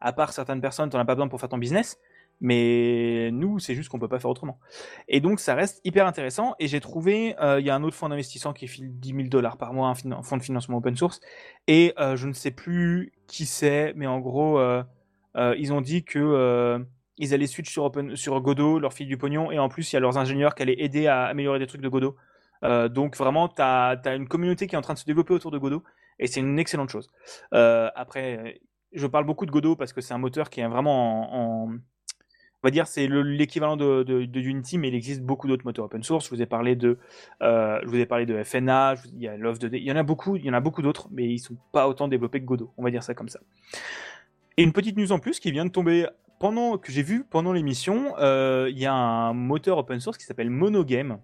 à 0.00 0.12
part 0.12 0.32
certaines 0.32 0.60
personnes, 0.60 0.88
t'en 0.90 0.98
as 1.00 1.04
pas 1.04 1.14
besoin 1.16 1.28
pour 1.28 1.40
faire 1.40 1.48
ton 1.48 1.58
business, 1.58 1.98
mais 2.40 3.30
nous, 3.32 3.58
c'est 3.58 3.74
juste 3.74 3.90
qu'on 3.90 3.98
peut 3.98 4.08
pas 4.08 4.18
faire 4.18 4.30
autrement. 4.30 4.58
Et 5.08 5.20
donc, 5.20 5.40
ça 5.40 5.54
reste 5.54 5.80
hyper 5.84 6.06
intéressant. 6.06 6.54
Et 6.58 6.68
j'ai 6.68 6.80
trouvé, 6.80 7.36
euh, 7.40 7.60
il 7.60 7.66
y 7.66 7.70
a 7.70 7.74
un 7.74 7.82
autre 7.82 7.96
fonds 7.96 8.08
d'investissement 8.08 8.54
qui 8.54 8.66
file 8.66 8.98
10 8.98 9.08
000 9.08 9.22
dollars 9.28 9.58
par 9.58 9.74
mois, 9.74 9.88
un 9.88 10.12
un 10.12 10.22
fonds 10.22 10.38
de 10.38 10.42
financement 10.42 10.78
open 10.78 10.96
source. 10.96 11.20
Et 11.66 11.92
euh, 11.98 12.16
je 12.16 12.26
ne 12.26 12.32
sais 12.32 12.50
plus 12.50 13.12
qui 13.26 13.44
c'est, 13.44 13.92
mais 13.94 14.06
en 14.06 14.20
gros, 14.20 14.58
euh, 14.58 14.82
ils 15.36 15.72
ont 15.72 15.82
dit 15.82 16.04
que 16.04 16.82
ils 17.22 17.34
allaient 17.34 17.46
switch 17.46 17.70
sur, 17.70 17.84
open, 17.84 18.16
sur 18.16 18.40
Godot, 18.40 18.78
leur 18.78 18.94
fille 18.94 19.06
du 19.06 19.18
pognon, 19.18 19.50
et 19.50 19.58
en 19.58 19.68
plus, 19.68 19.92
il 19.92 19.96
y 19.96 19.98
a 19.98 20.00
leurs 20.00 20.16
ingénieurs 20.16 20.54
qui 20.54 20.62
allaient 20.62 20.80
aider 20.80 21.06
à 21.06 21.24
améliorer 21.24 21.58
des 21.58 21.66
trucs 21.66 21.82
de 21.82 21.88
Godot. 21.88 22.16
Donc 22.62 23.16
vraiment, 23.16 23.48
tu 23.48 23.60
as, 23.60 24.00
une 24.06 24.26
communauté 24.26 24.66
qui 24.66 24.74
est 24.74 24.78
en 24.78 24.82
train 24.82 24.94
de 24.94 24.98
se 24.98 25.04
développer 25.04 25.34
autour 25.34 25.50
de 25.50 25.58
Godot 25.58 25.82
et 26.18 26.26
c'est 26.26 26.40
une 26.40 26.58
excellente 26.58 26.88
chose. 26.88 27.10
Après, 27.52 28.60
je 28.92 29.06
parle 29.06 29.24
beaucoup 29.24 29.46
de 29.46 29.50
Godot 29.50 29.76
parce 29.76 29.92
que 29.92 30.00
c'est 30.00 30.14
un 30.14 30.18
moteur 30.18 30.50
qui 30.50 30.60
est 30.60 30.68
vraiment 30.68 31.64
en, 31.64 31.78
on 32.62 32.66
va 32.66 32.70
dire 32.70 32.86
c'est 32.86 33.06
l'équivalent 33.08 33.76
de, 33.76 34.02
de, 34.02 34.40
Unity, 34.40 34.76
mais 34.76 34.88
il 34.88 34.94
existe 34.94 35.22
beaucoup 35.22 35.48
d'autres 35.48 35.64
moteurs 35.64 35.86
open 35.86 36.02
source. 36.02 36.26
Je 36.26 36.30
vous 36.34 36.42
ai 36.42 36.46
parlé 36.46 36.76
de, 36.76 36.98
euh, 37.42 37.80
je 37.82 37.88
vous 37.88 37.96
ai 37.96 38.06
parlé 38.06 38.26
de 38.26 38.42
FNA, 38.42 38.96
il 39.14 39.22
y 39.22 39.28
a 39.28 39.36
Love 39.36 39.58
2D, 39.58 39.78
il 39.78 39.84
y 39.84 39.92
en 39.92 39.96
a 39.96 40.02
beaucoup, 40.02 40.36
il 40.36 40.44
y 40.44 40.50
en 40.50 40.52
a 40.52 40.60
beaucoup 40.60 40.82
d'autres, 40.82 41.08
mais 41.10 41.26
ils 41.26 41.38
sont 41.38 41.56
pas 41.72 41.88
autant 41.88 42.08
développés 42.08 42.40
que 42.40 42.44
Godot. 42.44 42.72
On 42.76 42.84
va 42.84 42.90
dire 42.90 43.02
ça 43.02 43.14
comme 43.14 43.28
ça. 43.28 43.40
Et 44.56 44.62
une 44.62 44.72
petite 44.72 44.96
news 44.98 45.12
en 45.12 45.18
plus 45.18 45.40
qui 45.40 45.52
vient 45.52 45.64
de 45.64 45.70
tomber 45.70 46.06
pendant 46.38 46.76
que 46.76 46.92
j'ai 46.92 47.02
vu 47.02 47.24
pendant 47.24 47.52
l'émission, 47.52 48.14
euh, 48.18 48.68
il 48.70 48.78
y 48.78 48.86
a 48.86 48.92
un 48.92 49.32
moteur 49.32 49.78
open 49.78 50.00
source 50.00 50.18
qui 50.18 50.24
s'appelle 50.24 50.50
Monogame. 50.50 51.18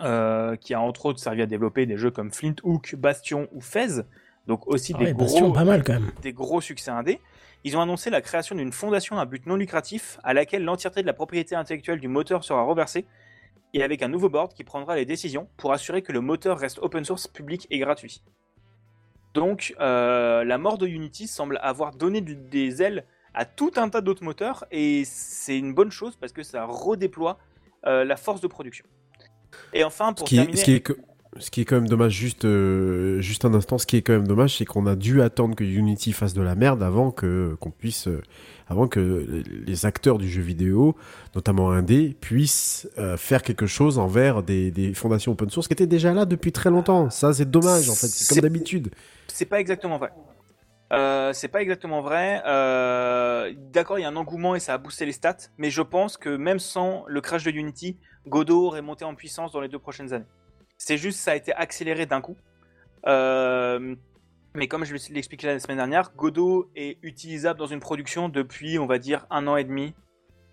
Euh, 0.00 0.56
qui 0.56 0.74
a 0.74 0.80
entre 0.80 1.06
autres 1.06 1.20
servi 1.20 1.40
à 1.40 1.46
développer 1.46 1.86
des 1.86 1.96
jeux 1.96 2.10
comme 2.10 2.32
Flint 2.32 2.56
Hook, 2.64 2.96
Bastion 2.96 3.46
ou 3.52 3.60
Fez, 3.60 4.02
donc 4.48 4.66
aussi 4.66 4.92
ah 4.96 5.04
des, 5.04 5.12
gros, 5.12 5.52
pas 5.52 5.64
mal 5.64 5.84
quand 5.84 5.92
même. 5.92 6.10
des 6.20 6.32
gros 6.32 6.60
succès 6.60 6.90
indés. 6.90 7.20
Ils 7.64 7.76
ont 7.78 7.80
annoncé 7.80 8.10
la 8.10 8.20
création 8.20 8.54
d'une 8.54 8.72
fondation 8.72 9.18
à 9.18 9.24
but 9.24 9.46
non 9.46 9.56
lucratif 9.56 10.18
à 10.22 10.34
laquelle 10.34 10.64
l'entièreté 10.64 11.00
de 11.00 11.06
la 11.06 11.14
propriété 11.14 11.54
intellectuelle 11.54 11.98
du 11.98 12.08
moteur 12.08 12.44
sera 12.44 12.62
reversée 12.62 13.06
et 13.72 13.82
avec 13.82 14.02
un 14.02 14.08
nouveau 14.08 14.28
board 14.28 14.52
qui 14.52 14.64
prendra 14.64 14.96
les 14.96 15.06
décisions 15.06 15.48
pour 15.56 15.72
assurer 15.72 16.02
que 16.02 16.12
le 16.12 16.20
moteur 16.20 16.58
reste 16.58 16.78
open 16.80 17.04
source, 17.04 17.26
public 17.26 17.66
et 17.70 17.78
gratuit. 17.78 18.22
Donc 19.32 19.74
euh, 19.80 20.44
la 20.44 20.58
mort 20.58 20.78
de 20.78 20.86
Unity 20.86 21.26
semble 21.26 21.58
avoir 21.62 21.94
donné 21.94 22.20
des 22.20 22.82
ailes 22.82 23.04
à 23.32 23.46
tout 23.46 23.72
un 23.76 23.88
tas 23.88 24.02
d'autres 24.02 24.22
moteurs 24.22 24.64
et 24.70 25.02
c'est 25.04 25.58
une 25.58 25.74
bonne 25.74 25.90
chose 25.90 26.16
parce 26.16 26.32
que 26.32 26.42
ça 26.42 26.66
redéploie 26.66 27.38
euh, 27.86 28.04
la 28.04 28.16
force 28.16 28.42
de 28.42 28.46
production. 28.46 28.84
Et 29.72 29.84
enfin, 29.84 30.12
pour 30.12 30.28
terminer... 30.28 30.56
ce, 30.56 30.64
qui 30.64 30.74
est 30.74 30.86
ce 31.38 31.50
qui 31.50 31.60
est 31.60 31.64
quand 31.64 31.76
même 31.76 31.88
dommage, 31.88 32.12
juste, 32.12 32.44
euh, 32.44 33.20
juste 33.20 33.44
un 33.44 33.54
instant, 33.54 33.78
ce 33.78 33.86
qui 33.86 33.96
est 33.96 34.02
quand 34.02 34.12
même 34.12 34.26
dommage, 34.26 34.58
c'est 34.58 34.64
qu'on 34.64 34.86
a 34.86 34.94
dû 34.94 35.22
attendre 35.22 35.54
que 35.54 35.64
Unity 35.64 36.12
fasse 36.12 36.34
de 36.34 36.42
la 36.42 36.54
merde 36.54 36.82
avant 36.82 37.10
que 37.10 37.56
qu'on 37.60 37.70
puisse, 37.70 38.08
euh, 38.08 38.22
avant 38.68 38.86
que 38.86 39.42
les 39.66 39.86
acteurs 39.86 40.18
du 40.18 40.28
jeu 40.28 40.42
vidéo, 40.42 40.96
notamment 41.34 41.70
indé, 41.70 42.16
puissent 42.20 42.88
euh, 42.98 43.16
faire 43.16 43.42
quelque 43.42 43.66
chose 43.66 43.98
envers 43.98 44.42
des, 44.42 44.70
des, 44.70 44.94
fondations 44.94 45.32
open 45.32 45.50
source 45.50 45.66
qui 45.66 45.72
étaient 45.72 45.86
déjà 45.86 46.12
là 46.12 46.24
depuis 46.24 46.52
très 46.52 46.70
longtemps. 46.70 47.10
Ça, 47.10 47.32
c'est 47.32 47.50
dommage 47.50 47.88
en 47.90 47.94
fait. 47.94 48.06
C'est 48.06 48.34
comme 48.34 48.42
d'habitude. 48.42 48.90
C'est 49.28 49.46
pas 49.46 49.60
exactement 49.60 49.98
vrai. 49.98 50.12
c'est 51.34 51.48
pas 51.48 51.62
exactement 51.62 52.00
vrai. 52.00 52.40
D'accord, 53.72 53.98
il 53.98 54.02
y 54.02 54.04
a 54.04 54.08
un 54.08 54.16
engouement 54.16 54.54
et 54.54 54.60
ça 54.60 54.74
a 54.74 54.78
boosté 54.78 55.04
les 55.04 55.12
stats, 55.12 55.48
mais 55.58 55.70
je 55.70 55.82
pense 55.82 56.16
que 56.16 56.36
même 56.36 56.58
sans 56.58 57.04
le 57.08 57.20
crash 57.20 57.44
de 57.44 57.50
Unity, 57.50 57.98
Godot 58.26 58.66
aurait 58.66 58.82
monté 58.82 59.04
en 59.04 59.14
puissance 59.14 59.52
dans 59.52 59.60
les 59.60 59.68
deux 59.68 59.78
prochaines 59.78 60.12
années. 60.12 60.26
C'est 60.78 60.98
juste 60.98 61.18
ça 61.18 61.32
a 61.32 61.34
été 61.36 61.52
accéléré 61.52 62.06
d'un 62.06 62.20
coup. 62.20 62.36
Euh, 63.06 63.94
mais 64.54 64.68
comme 64.68 64.84
je 64.84 64.94
l'ai 64.94 65.18
expliqué 65.18 65.46
la 65.46 65.58
semaine 65.58 65.78
dernière, 65.78 66.12
Godot 66.14 66.70
est 66.76 66.98
utilisable 67.02 67.58
dans 67.58 67.66
une 67.66 67.80
production 67.80 68.28
depuis, 68.28 68.78
on 68.78 68.86
va 68.86 68.98
dire, 68.98 69.26
un 69.30 69.46
an 69.46 69.56
et 69.56 69.64
demi, 69.64 69.94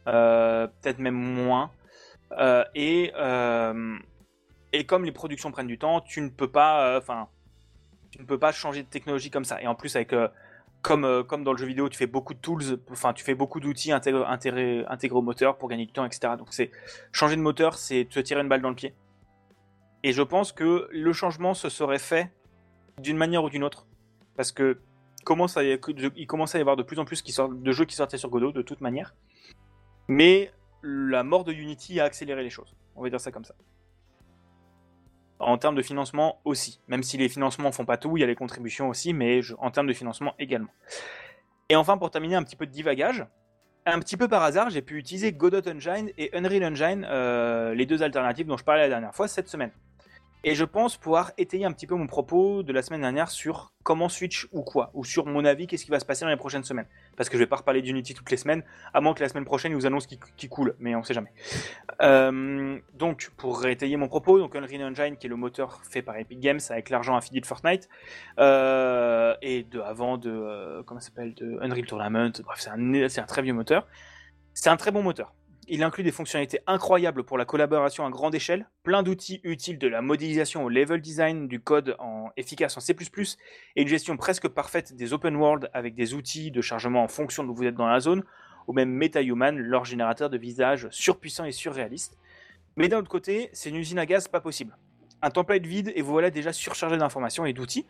euh, 0.08 0.68
peut-être 0.68 1.00
même 1.00 1.16
moins. 1.16 1.72
Euh, 2.32 2.64
et, 2.74 3.12
et 4.74 4.86
comme 4.86 5.06
les 5.06 5.12
productions 5.12 5.52
prennent 5.52 5.68
du 5.68 5.78
temps, 5.78 6.02
tu 6.02 6.22
ne 6.22 6.30
peux 6.30 6.50
pas, 6.50 6.98
enfin, 6.98 7.28
tu 8.12 8.20
ne 8.20 8.26
peux 8.26 8.40
pas 8.40 8.52
changer 8.52 8.84
de 8.84 8.88
technologie 8.88 9.30
comme 9.30 9.46
ça. 9.46 9.62
Et 9.62 9.68
en 9.68 9.76
plus, 9.76 9.96
avec 9.96 10.16
comme, 10.82 11.24
comme 11.28 11.44
dans 11.44 11.52
le 11.52 11.58
jeu 11.60 11.68
vidéo, 11.68 11.88
tu 11.90 11.98
fais 11.98 12.08
beaucoup 12.08 12.34
de 12.34 12.40
tools, 12.40 12.80
enfin, 12.92 13.14
tu 13.14 13.24
fais 13.24 13.36
beaucoup 13.36 13.60
d'outils 13.60 13.92
intégrés, 13.92 14.84
au 15.12 15.22
moteur 15.22 15.58
pour 15.60 15.70
gagner 15.70 15.86
du 15.86 15.94
temps, 15.94 16.06
etc. 16.06 16.34
Donc, 16.40 16.48
c'est 16.52 16.72
changer 17.12 17.36
de 17.36 17.42
moteur, 17.42 17.76
c'est 17.78 18.08
te 18.10 18.20
tirer 18.20 18.42
une 18.42 18.50
balle 18.50 18.62
dans 18.62 18.70
le 18.70 18.76
pied. 18.76 18.96
Et 20.04 20.14
je 20.14 20.22
pense 20.22 20.52
que 20.52 20.88
le 20.92 21.14
changement 21.14 21.54
se 21.54 21.70
serait 21.70 22.00
fait 22.00 22.32
d'une 23.00 23.18
manière 23.18 23.44
ou 23.44 23.50
d'une 23.50 23.64
autre. 23.64 23.88
Parce 24.36 24.52
que 24.52 24.80
commence 25.24 25.58
à, 25.58 25.64
il 25.64 26.28
commence 26.28 26.56
à 26.56 26.58
y 26.58 26.62
avoir 26.62 26.76
de 26.76 26.84
plus 26.84 27.00
en 27.00 27.06
plus 27.06 27.24
de 27.24 27.72
jeux 27.72 27.86
qui 27.86 27.96
sortaient 27.96 28.18
sur 28.18 28.30
Godot, 28.30 28.52
de 28.52 28.62
toute 28.62 28.82
manière. 28.82 29.16
Mais 30.08 30.52
la 30.84 31.24
mort 31.24 31.44
de 31.44 31.52
Unity 31.52 32.00
a 32.00 32.06
accéléré 32.06 32.44
les 32.44 32.50
choses. 32.50 32.76
On 32.96 33.04
va 33.04 33.10
dire 33.10 33.20
ça 33.20 33.32
comme 33.32 33.46
ça. 33.46 33.56
En 35.40 35.58
termes 35.58 35.76
de 35.76 35.82
financement 35.82 36.40
aussi. 36.46 36.80
Même 36.88 37.04
si 37.04 37.18
les 37.18 37.30
financements 37.30 37.72
font 37.72 37.86
pas 37.86 37.98
tout, 37.98 38.18
il 38.18 38.22
y 38.22 38.24
a 38.24 38.28
les 38.28 38.36
contributions 38.36 38.90
aussi, 38.90 39.14
mais 39.14 39.42
en 39.60 39.72
termes 39.72 39.88
de 39.88 39.94
financement 39.94 40.34
également. 40.40 40.72
Et 41.70 41.76
enfin, 41.76 41.98
pour 41.98 42.12
terminer 42.12 42.36
un 42.36 42.44
petit 42.44 42.56
peu 42.56 42.66
de 42.66 42.72
divagage, 42.72 43.26
un 43.86 44.00
petit 44.00 44.18
peu 44.18 44.28
par 44.28 44.44
hasard, 44.44 44.70
j'ai 44.70 44.82
pu 44.82 44.98
utiliser 44.98 45.32
Godot 45.32 45.68
Engine 45.68 46.12
et 46.18 46.36
Unreal 46.36 46.64
Engine, 46.66 47.08
euh, 47.10 47.74
les 47.74 47.86
deux 47.86 48.04
alternatives 48.04 48.46
dont 48.46 48.58
je 48.58 48.64
parlais 48.64 48.82
la 48.82 48.90
dernière 48.90 49.16
fois, 49.16 49.28
cette 49.28 49.48
semaine. 49.48 49.72
Et 50.44 50.56
je 50.56 50.66
pense 50.66 50.98
pouvoir 50.98 51.32
étayer 51.38 51.66
un 51.66 51.72
petit 51.72 51.86
peu 51.86 51.96
mon 51.96 52.08
propos 52.08 52.64
de 52.64 52.74
la 52.74 52.82
semaine 52.82 53.02
dernière 53.02 53.30
sur 53.30 53.74
comment 53.84 54.10
Switch 54.10 54.48
ou 54.52 54.64
quoi, 54.64 54.90
ou 54.96 55.06
sur 55.06 55.28
mon 55.28 55.46
avis, 55.46 55.68
qu'est-ce 55.68 55.86
qui 55.86 55.92
va 55.92 56.00
se 56.00 56.06
passer 56.06 56.26
dans 56.26 56.32
les 56.32 56.38
prochaines 56.38 56.64
semaines. 56.64 56.88
Parce 57.16 57.30
que 57.30 57.38
je 57.38 57.44
vais 57.44 57.48
pas 57.48 57.58
reparler 57.58 57.84
d'Unity 57.84 58.16
toutes 58.16 58.32
les 58.32 58.38
semaines, 58.38 58.64
à 58.94 59.02
moins 59.02 59.14
que 59.14 59.22
la 59.22 59.30
semaine 59.30 59.46
prochaine 59.46 59.72
ils 59.72 59.76
nous 59.76 59.86
annoncent 59.86 60.08
qui, 60.08 60.20
qui 60.38 60.50
coule, 60.50 60.76
mais 60.80 60.96
on 60.96 61.04
sait 61.04 61.14
jamais. 61.14 61.32
Euh, 62.02 62.80
donc, 62.94 63.32
pour 63.38 63.68
étayer 63.68 63.98
mon 63.98 64.08
propos, 64.08 64.40
donc 64.40 64.56
Unreal 64.56 64.84
Engine, 64.84 65.18
qui 65.18 65.28
est 65.28 65.30
le 65.30 65.36
moteur 65.36 65.82
fait 65.84 66.02
par 66.02 66.18
Epic 66.18 66.40
Games 66.40 66.60
avec 66.70 66.90
l'argent 66.90 67.16
affilié 67.16 67.40
de 67.40 67.46
Fortnite, 67.46 67.88
euh, 68.40 69.36
et 69.44 69.64
de 69.64 69.80
avant 69.80 70.18
de, 70.18 70.32
euh, 70.32 70.84
comment 70.84 71.00
s'appelle, 71.00 71.36
de 71.36 71.60
Unreal 71.62 71.86
Tournament, 71.86 72.32
bref, 72.44 72.60
c'est 72.60 72.70
un, 72.72 72.94
un 72.94 73.28
très 73.28 73.44
vieux 73.44 73.54
moteur. 73.54 73.88
C'est 74.54 74.70
un 74.70 74.78
très 74.78 74.92
bon 74.92 75.04
moteur. 75.04 75.34
Il 75.74 75.84
inclut 75.84 76.04
des 76.04 76.12
fonctionnalités 76.12 76.60
incroyables 76.68 77.24
pour 77.24 77.38
la 77.38 77.46
collaboration 77.46 78.06
à 78.06 78.10
grande 78.10 78.36
échelle, 78.36 78.68
plein 78.84 79.04
d'outils 79.04 79.40
utiles 79.46 79.80
de 79.80 79.88
la 79.88 80.02
modélisation 80.02 80.66
au 80.66 80.70
level 80.70 81.00
design 81.00 81.48
du 81.48 81.62
code 81.62 81.96
en 81.98 82.30
efficace 82.36 82.76
en 82.76 82.82
C++ 82.82 82.94
et 82.94 83.82
une 83.82 83.88
gestion 83.88 84.18
presque 84.18 84.50
parfaite 84.50 84.94
des 84.94 85.14
open 85.14 85.34
world 85.38 85.70
avec 85.74 85.96
des 85.96 86.14
outils 86.14 86.52
de 86.52 86.60
chargement 86.60 87.02
en 87.02 87.08
fonction 87.08 87.46
de 87.46 87.50
où 87.50 87.56
vous 87.56 87.64
êtes 87.64 87.76
dans 87.76 87.88
la 87.88 88.02
zone, 88.02 88.26
ou 88.68 88.74
même 88.74 88.92
MetaHuman, 88.92 89.58
leur 89.58 89.86
générateur 89.86 90.30
de 90.30 90.38
visage 90.38 90.90
surpuissant 90.92 91.46
et 91.46 91.54
surréaliste. 91.54 92.18
Mais 92.76 92.90
d'un 92.90 92.98
autre 92.98 93.08
côté, 93.08 93.50
c'est 93.54 93.70
une 93.70 93.78
usine 93.78 94.00
à 94.00 94.06
gaz 94.06 94.28
pas 94.28 94.42
possible. 94.42 94.76
Un 95.22 95.30
template 95.30 95.66
vide 95.66 95.94
et 95.96 96.02
vous 96.02 96.12
voilà 96.12 96.32
déjà 96.32 96.52
surchargé 96.52 96.98
d'informations 96.98 97.46
et 97.46 97.54
d'outils, 97.54 97.86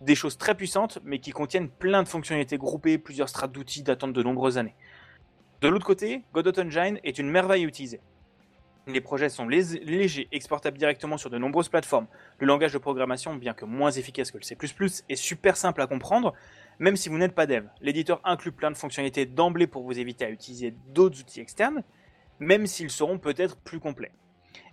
des 0.00 0.14
choses 0.14 0.38
très 0.38 0.54
puissantes 0.54 1.00
mais 1.04 1.18
qui 1.18 1.32
contiennent 1.32 1.68
plein 1.68 2.02
de 2.02 2.08
fonctionnalités 2.08 2.56
groupées, 2.56 2.96
plusieurs 2.96 3.28
strates 3.28 3.52
d'outils 3.52 3.82
datant 3.82 4.08
de 4.08 4.22
nombreuses 4.22 4.56
années. 4.56 4.74
De 5.62 5.68
l'autre 5.68 5.86
côté, 5.86 6.22
Godot 6.34 6.60
Engine 6.60 7.00
est 7.02 7.18
une 7.18 7.30
merveille 7.30 7.64
à 7.64 7.66
utiliser. 7.66 8.00
Les 8.86 9.00
projets 9.00 9.30
sont 9.30 9.48
légers, 9.48 10.28
exportables 10.30 10.76
directement 10.76 11.16
sur 11.16 11.30
de 11.30 11.38
nombreuses 11.38 11.70
plateformes. 11.70 12.06
Le 12.38 12.46
langage 12.46 12.72
de 12.72 12.78
programmation, 12.78 13.34
bien 13.34 13.54
que 13.54 13.64
moins 13.64 13.90
efficace 13.90 14.30
que 14.30 14.36
le 14.36 14.42
C++, 14.42 14.56
est 15.08 15.16
super 15.16 15.56
simple 15.56 15.80
à 15.80 15.86
comprendre, 15.86 16.34
même 16.78 16.94
si 16.94 17.08
vous 17.08 17.16
n'êtes 17.16 17.34
pas 17.34 17.46
dev. 17.46 17.64
L'éditeur 17.80 18.20
inclut 18.22 18.52
plein 18.52 18.70
de 18.70 18.76
fonctionnalités 18.76 19.24
d'emblée 19.24 19.66
pour 19.66 19.82
vous 19.82 19.98
éviter 19.98 20.26
à 20.26 20.30
utiliser 20.30 20.74
d'autres 20.88 21.18
outils 21.20 21.40
externes, 21.40 21.82
même 22.38 22.66
s'ils 22.66 22.90
seront 22.90 23.18
peut-être 23.18 23.56
plus 23.56 23.80
complets. 23.80 24.12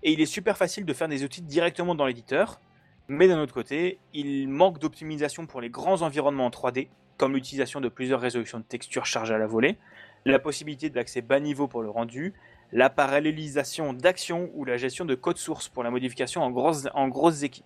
Et 0.03 0.11
il 0.11 0.19
est 0.19 0.25
super 0.25 0.57
facile 0.57 0.85
de 0.85 0.93
faire 0.93 1.07
des 1.07 1.23
outils 1.23 1.41
directement 1.41 1.95
dans 1.95 2.05
l'éditeur, 2.05 2.59
mais 3.07 3.29
d'un 3.29 3.41
autre 3.41 3.53
côté, 3.53 3.99
il 4.13 4.49
manque 4.49 4.79
d'optimisation 4.79 5.45
pour 5.45 5.61
les 5.61 5.69
grands 5.69 6.01
environnements 6.01 6.45
en 6.45 6.49
3D, 6.49 6.89
comme 7.17 7.33
l'utilisation 7.33 7.79
de 7.79 7.89
plusieurs 7.89 8.19
résolutions 8.19 8.59
de 8.59 8.63
textures 8.63 9.05
chargées 9.05 9.33
à 9.33 9.37
la 9.37 9.47
volée, 9.47 9.77
la 10.25 10.39
possibilité 10.39 10.89
d'accès 10.89 11.21
bas 11.21 11.39
niveau 11.39 11.67
pour 11.67 11.81
le 11.81 11.89
rendu, 11.89 12.33
la 12.71 12.89
parallélisation 12.89 13.93
d'actions 13.93 14.49
ou 14.53 14.65
la 14.65 14.77
gestion 14.77 15.05
de 15.05 15.15
code 15.15 15.37
source 15.37 15.69
pour 15.69 15.83
la 15.83 15.91
modification 15.91 16.41
en 16.41 16.49
grosses, 16.49 17.43
équipes. 17.43 17.65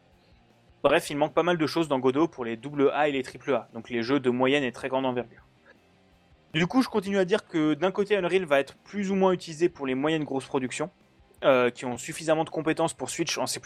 Bref, 0.83 1.09
il 1.09 1.17
manque 1.17 1.33
pas 1.33 1.43
mal 1.43 1.57
de 1.57 1.67
choses 1.67 1.87
dans 1.87 1.99
Godot 1.99 2.27
pour 2.27 2.45
les 2.45 2.59
AA 2.93 3.09
et 3.09 3.11
les 3.11 3.23
AAA, 3.23 3.69
donc 3.73 3.89
les 3.89 4.03
jeux 4.03 4.19
de 4.19 4.29
moyenne 4.29 4.63
et 4.63 4.71
très 4.71 4.89
grande 4.89 5.05
envergure. 5.05 5.43
Du 6.53 6.65
coup, 6.65 6.81
je 6.81 6.89
continue 6.89 7.17
à 7.17 7.25
dire 7.25 7.45
que 7.45 7.73
d'un 7.73 7.91
côté, 7.91 8.15
Unreal 8.15 8.45
va 8.45 8.59
être 8.59 8.75
plus 8.77 9.11
ou 9.11 9.15
moins 9.15 9.31
utilisé 9.31 9.69
pour 9.69 9.85
les 9.85 9.95
moyennes 9.95 10.23
grosses 10.23 10.45
productions, 10.45 10.89
euh, 11.43 11.69
qui 11.69 11.85
ont 11.85 11.97
suffisamment 11.97 12.43
de 12.43 12.49
compétences 12.49 12.93
pour 12.93 13.09
Switch 13.09 13.37
en 13.37 13.45
C++, 13.45 13.61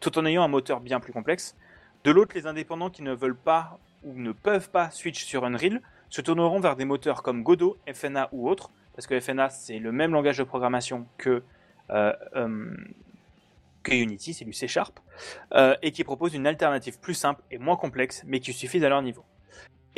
tout 0.00 0.18
en 0.18 0.26
ayant 0.26 0.42
un 0.42 0.48
moteur 0.48 0.80
bien 0.80 0.98
plus 0.98 1.12
complexe. 1.12 1.56
De 2.04 2.10
l'autre, 2.10 2.34
les 2.34 2.46
indépendants 2.46 2.90
qui 2.90 3.02
ne 3.02 3.12
veulent 3.12 3.36
pas 3.36 3.78
ou 4.02 4.18
ne 4.18 4.32
peuvent 4.32 4.70
pas 4.70 4.90
Switch 4.90 5.24
sur 5.24 5.44
Unreal 5.44 5.82
se 6.16 6.22
tourneront 6.22 6.60
vers 6.60 6.76
des 6.76 6.86
moteurs 6.86 7.22
comme 7.22 7.42
Godot, 7.42 7.76
FNA 7.92 8.30
ou 8.32 8.48
autres, 8.48 8.70
parce 8.94 9.06
que 9.06 9.20
FNA 9.20 9.50
c'est 9.50 9.78
le 9.78 9.92
même 9.92 10.12
langage 10.12 10.38
de 10.38 10.44
programmation 10.44 11.06
que, 11.18 11.42
euh, 11.90 12.12
euh, 12.34 12.74
que 13.82 13.92
Unity, 13.92 14.32
c'est 14.32 14.46
du 14.46 14.54
C 14.54 14.66
Sharp, 14.66 14.98
euh, 15.52 15.76
et 15.82 15.92
qui 15.92 16.04
propose 16.04 16.34
une 16.34 16.46
alternative 16.46 16.98
plus 17.00 17.12
simple 17.12 17.42
et 17.50 17.58
moins 17.58 17.76
complexe, 17.76 18.22
mais 18.26 18.40
qui 18.40 18.54
suffit 18.54 18.82
à 18.82 18.88
leur 18.88 19.02
niveau. 19.02 19.24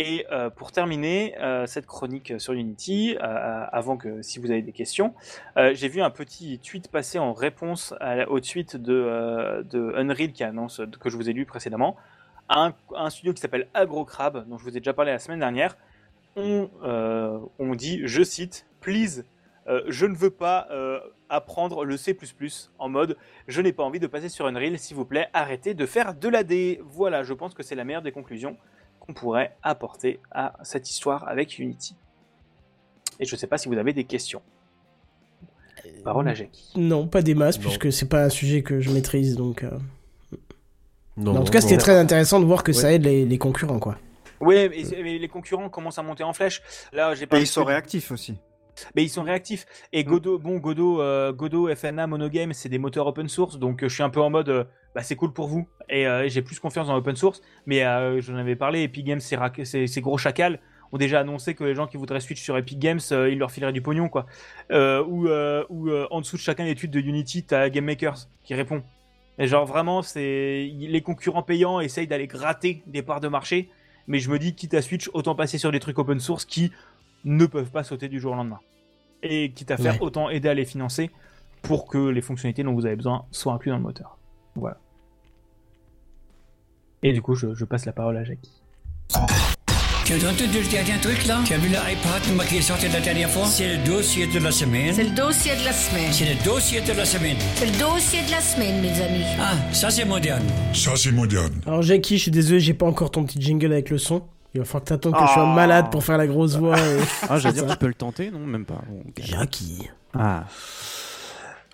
Et 0.01 0.27
pour 0.55 0.71
terminer 0.71 1.35
cette 1.67 1.87
chronique 1.87 2.33
sur 2.39 2.53
Unity, 2.53 3.17
avant 3.21 3.97
que 3.97 4.23
si 4.23 4.39
vous 4.39 4.49
avez 4.49 4.63
des 4.63 4.71
questions, 4.71 5.13
j'ai 5.57 5.89
vu 5.89 6.01
un 6.01 6.11
petit 6.11 6.61
tweet 6.61 6.89
passer 6.89 7.19
en 7.19 7.33
réponse 7.33 7.93
au 8.29 8.39
tweet 8.39 8.77
de, 8.77 9.67
de 9.69 9.93
Unreal 9.97 10.31
qui 10.31 10.45
annonce 10.45 10.81
que 11.01 11.11
je 11.11 11.17
vous 11.17 11.29
ai 11.29 11.33
lu 11.33 11.47
précédemment, 11.47 11.97
un, 12.49 12.75
un 12.95 13.11
studio 13.11 13.33
qui 13.33 13.41
s'appelle 13.41 13.67
AgroCrab, 13.75 14.49
dont 14.49 14.57
je 14.57 14.63
vous 14.63 14.77
ai 14.77 14.79
déjà 14.79 14.93
parlé 14.93 15.11
la 15.11 15.19
semaine 15.19 15.41
dernière, 15.41 15.77
on, 16.39 16.71
euh, 16.85 17.39
on 17.59 17.75
dit, 17.75 18.01
je 18.05 18.23
cite, 18.23 18.67
Please 18.81 19.25
euh, 19.67 19.83
je 19.89 20.07
ne 20.07 20.15
veux 20.17 20.31
pas 20.31 20.67
euh, 20.71 20.99
apprendre 21.29 21.85
le 21.85 21.99
C++ 21.99 22.17
en 22.79 22.89
mode 22.89 23.19
je 23.49 23.61
n'ai 23.61 23.73
pas 23.75 23.83
envie 23.83 24.01
de 24.01 24.07
passer 24.07 24.31
sur 24.31 24.47
Unreal, 24.47 24.79
s'il 24.79 24.97
vous 24.97 25.05
plaît, 25.05 25.29
arrêtez 25.35 25.75
de 25.75 25.85
faire 25.85 26.15
de 26.15 26.29
l'AD. 26.29 26.79
Voilà, 26.91 27.23
je 27.23 27.35
pense 27.35 27.53
que 27.53 27.63
c'est 27.63 27.75
la 27.75 27.85
meilleure 27.85 28.01
des 28.01 28.13
conclusions 28.13 28.57
qu'on 29.01 29.13
pourrait 29.13 29.55
apporter 29.63 30.21
à 30.31 30.55
cette 30.63 30.89
histoire 30.89 31.29
avec 31.29 31.59
Unity. 31.59 31.95
Et 33.21 33.27
je 33.27 33.35
ne 33.35 33.39
sais 33.39 33.47
pas 33.47 33.59
si 33.59 33.69
vous 33.69 33.77
avez 33.77 33.93
des 33.93 34.05
questions. 34.05 34.41
Parole 36.05 36.29
à 36.29 36.35
Jackie. 36.35 36.73
Non, 36.77 37.07
pas 37.07 37.21
des 37.23 37.35
masses, 37.35 37.57
Non. 37.59 37.63
puisque 37.65 37.93
c'est 37.93 38.09
pas 38.09 38.25
un 38.25 38.29
sujet 38.31 38.63
que 38.63 38.81
je 38.81 38.91
maîtrise, 38.91 39.37
donc... 39.37 39.65
euh, 39.65 39.71
Non, 41.17 41.37
en 41.37 41.45
tout 41.45 41.53
cas, 41.53 41.61
c'était 41.61 41.77
très 41.77 41.97
intéressant 41.99 42.41
de 42.41 42.45
voir 42.47 42.63
que 42.63 42.71
Ouais. 42.73 42.77
ça 42.79 42.93
aide 42.93 43.05
les, 43.05 43.25
les 43.27 43.39
concurrents, 43.39 43.79
quoi. 43.79 43.99
Oui, 44.41 44.69
mais, 44.69 45.03
mais 45.03 45.19
les 45.19 45.29
concurrents 45.29 45.69
commencent 45.69 45.99
à 45.99 46.03
monter 46.03 46.25
en 46.25 46.33
flèche. 46.33 46.63
Là, 46.93 47.15
j'ai 47.15 47.27
pas. 47.27 47.39
Et 47.39 47.43
ils 47.43 47.47
sont 47.47 47.65
réactifs 47.65 48.11
aussi. 48.11 48.39
Mais 48.95 49.05
ils 49.05 49.09
sont 49.09 49.23
réactifs. 49.23 49.67
Et 49.93 50.05
Godot, 50.05 50.39
bon, 50.39 50.59
Godot, 50.59 51.01
euh, 51.01 51.33
Godot, 51.33 51.75
FNA, 51.75 52.07
Monogame, 52.07 52.53
c'est 52.53 52.69
des 52.69 52.79
moteurs 52.79 53.07
open 53.07 53.29
source, 53.29 53.59
donc 53.59 53.83
euh, 53.83 53.89
je 53.89 53.95
suis 53.95 54.03
un 54.03 54.11
peu 54.11 54.21
en 54.21 54.31
mode, 54.31 54.49
euh, 54.49 54.65
bah, 54.95 55.03
c'est 55.03 55.17
cool 55.17 55.33
pour 55.33 55.49
vous. 55.49 55.69
Et 55.89 56.07
euh, 56.07 56.29
j'ai 56.29 56.43
plus 56.43 56.59
confiance 56.59 56.87
dans 56.87 56.95
l'open 56.95 57.17
source. 57.17 57.41
Mais 57.67 57.83
j'en 58.21 58.37
avais 58.37 58.57
parlé, 58.57 58.83
Epic 58.83 59.05
Games, 59.05 59.21
ces, 59.21 59.87
ces, 59.87 60.01
gros 60.01 60.19
chacals 60.19 60.61
ont 60.91 60.97
déjà 60.97 61.21
annoncé 61.21 61.55
que 61.55 61.65
les 61.65 61.75
gens 61.75 61.87
qui 61.87 61.99
voudraient 61.99 62.21
switch 62.21 62.43
sur 62.43 62.57
Epic 62.57 62.79
Games, 62.79 63.01
ils 63.11 63.39
leur 63.39 63.51
fileraient 63.51 63.73
du 63.73 63.83
pognon, 63.83 64.09
quoi. 64.09 64.27
Ou 64.71 65.29
ou 65.69 65.91
en 66.11 66.21
dessous 66.21 66.37
de 66.37 66.41
chacun 66.43 66.65
des 66.65 66.75
tweets 66.75 66.91
de 66.91 67.01
Unity, 67.01 67.45
t'as 67.45 67.69
Game 67.69 67.85
Makers 67.85 68.29
qui 68.43 68.55
répond. 68.55 68.83
Et 69.39 69.47
genre 69.47 69.67
vraiment, 69.67 70.03
c'est 70.03 70.71
les 70.75 71.01
concurrents 71.03 71.43
payants 71.43 71.81
essayent 71.81 72.09
d'aller 72.09 72.27
gratter 72.27 72.83
des 72.87 73.03
parts 73.03 73.21
de 73.21 73.29
marché. 73.29 73.71
Mais 74.09 74.19
je 74.19 74.31
me 74.31 74.39
dis, 74.39 74.55
quitte 74.55 74.75
à 74.75 74.83
switch, 74.83 75.09
autant 75.15 75.35
passer 75.37 75.59
sur 75.59 75.71
des 75.71 75.79
trucs 75.81 75.99
open 75.99 76.19
source 76.19 76.45
qui 76.45 76.73
ne 77.25 77.47
peuvent 77.47 77.71
pas 77.71 77.85
sauter 77.85 78.09
du 78.09 78.19
jour 78.19 78.33
au 78.33 78.35
lendemain. 78.37 78.59
Et 79.23 79.53
quitte 79.53 79.71
à 79.71 79.77
faire, 79.77 79.95
Ouais. 79.95 80.01
autant 80.03 80.31
aider 80.31 80.49
à 80.49 80.55
les 80.55 80.65
financer 80.65 81.11
pour 81.63 81.87
que 81.87 82.09
les 82.09 82.21
fonctionnalités 82.23 82.63
dont 82.63 82.73
vous 82.75 82.87
avez 82.87 82.97
besoin 82.97 83.27
soient 83.31 83.53
incluses 83.53 83.73
dans 83.73 83.77
le 83.79 83.83
moteur. 83.85 84.17
Voilà. 84.55 84.79
Et 87.03 87.13
du 87.13 87.21
coup, 87.23 87.35
je, 87.35 87.55
je 87.55 87.65
passe 87.65 87.85
la 87.85 87.93
parole 87.93 88.17
à 88.17 88.25
Jackie. 88.25 88.53
Tu 90.09 90.15
as 90.15 90.31
entendu 90.31 90.63
le 90.63 90.71
dernier 90.71 90.99
truc 91.03 91.27
là? 91.27 91.41
Tu 91.45 91.53
as 91.53 91.59
vu 91.59 91.69
l'iPad 91.69 92.47
qui 92.49 92.57
est 92.57 92.63
sorti 92.63 92.89
la 92.89 92.99
dernière 93.01 93.29
fois? 93.29 93.45
C'est 93.45 93.77
le 93.77 93.85
dossier 93.85 94.27
de 94.27 94.39
la 94.39 94.51
semaine. 94.51 94.95
C'est 94.95 95.05
le 95.05 95.11
dossier 95.11 95.53
de 95.55 95.65
la 95.67 95.73
semaine. 95.75 96.11
C'est 96.13 96.25
le 96.25 96.45
dossier 96.45 96.81
de 96.81 96.93
la 96.95 97.05
semaine. 97.05 97.37
C'est 97.57 97.67
le 97.67 97.79
dossier 97.79 98.23
de 98.23 98.31
la 98.31 98.41
semaine, 98.41 98.81
mes 98.81 99.03
amis. 99.03 99.25
Ah, 99.39 99.53
ça 99.75 99.91
c'est 99.91 100.07
moderne. 100.07 100.43
Ça, 100.73 100.93
c'est 100.97 101.13
moderne. 101.13 101.61
Alors, 101.67 101.83
Jackie, 101.83 102.17
je 102.17 102.23
suis 102.23 102.31
désolé, 102.31 102.59
j'ai 102.59 102.73
pas 102.73 102.87
encore 102.87 103.11
ton 103.11 103.25
petit 103.25 103.39
jingle 103.39 103.71
avec 103.71 103.91
le 103.91 103.99
son. 103.99 104.23
Il 104.55 104.61
va 104.61 104.65
falloir 104.65 104.85
que 104.85 104.89
t'attendes 104.89 105.13
que 105.13 105.21
je 105.29 105.33
sois 105.35 105.47
Ah. 105.51 105.55
malade 105.55 105.91
pour 105.93 106.03
faire 106.03 106.17
la 106.17 106.27
grosse 106.27 106.57
voix. 106.57 106.79
et- 106.79 107.01
Ah, 107.29 107.39
j'allais 107.39 107.57
dire, 107.61 107.67
tu 107.67 107.77
peux 107.77 107.87
le 107.89 107.93
tenter, 107.95 108.31
non? 108.31 108.39
Même 108.41 108.65
pas. 108.65 108.81
Bon. 108.89 109.03
Jackie. 109.23 109.89
Ah, 110.19 110.45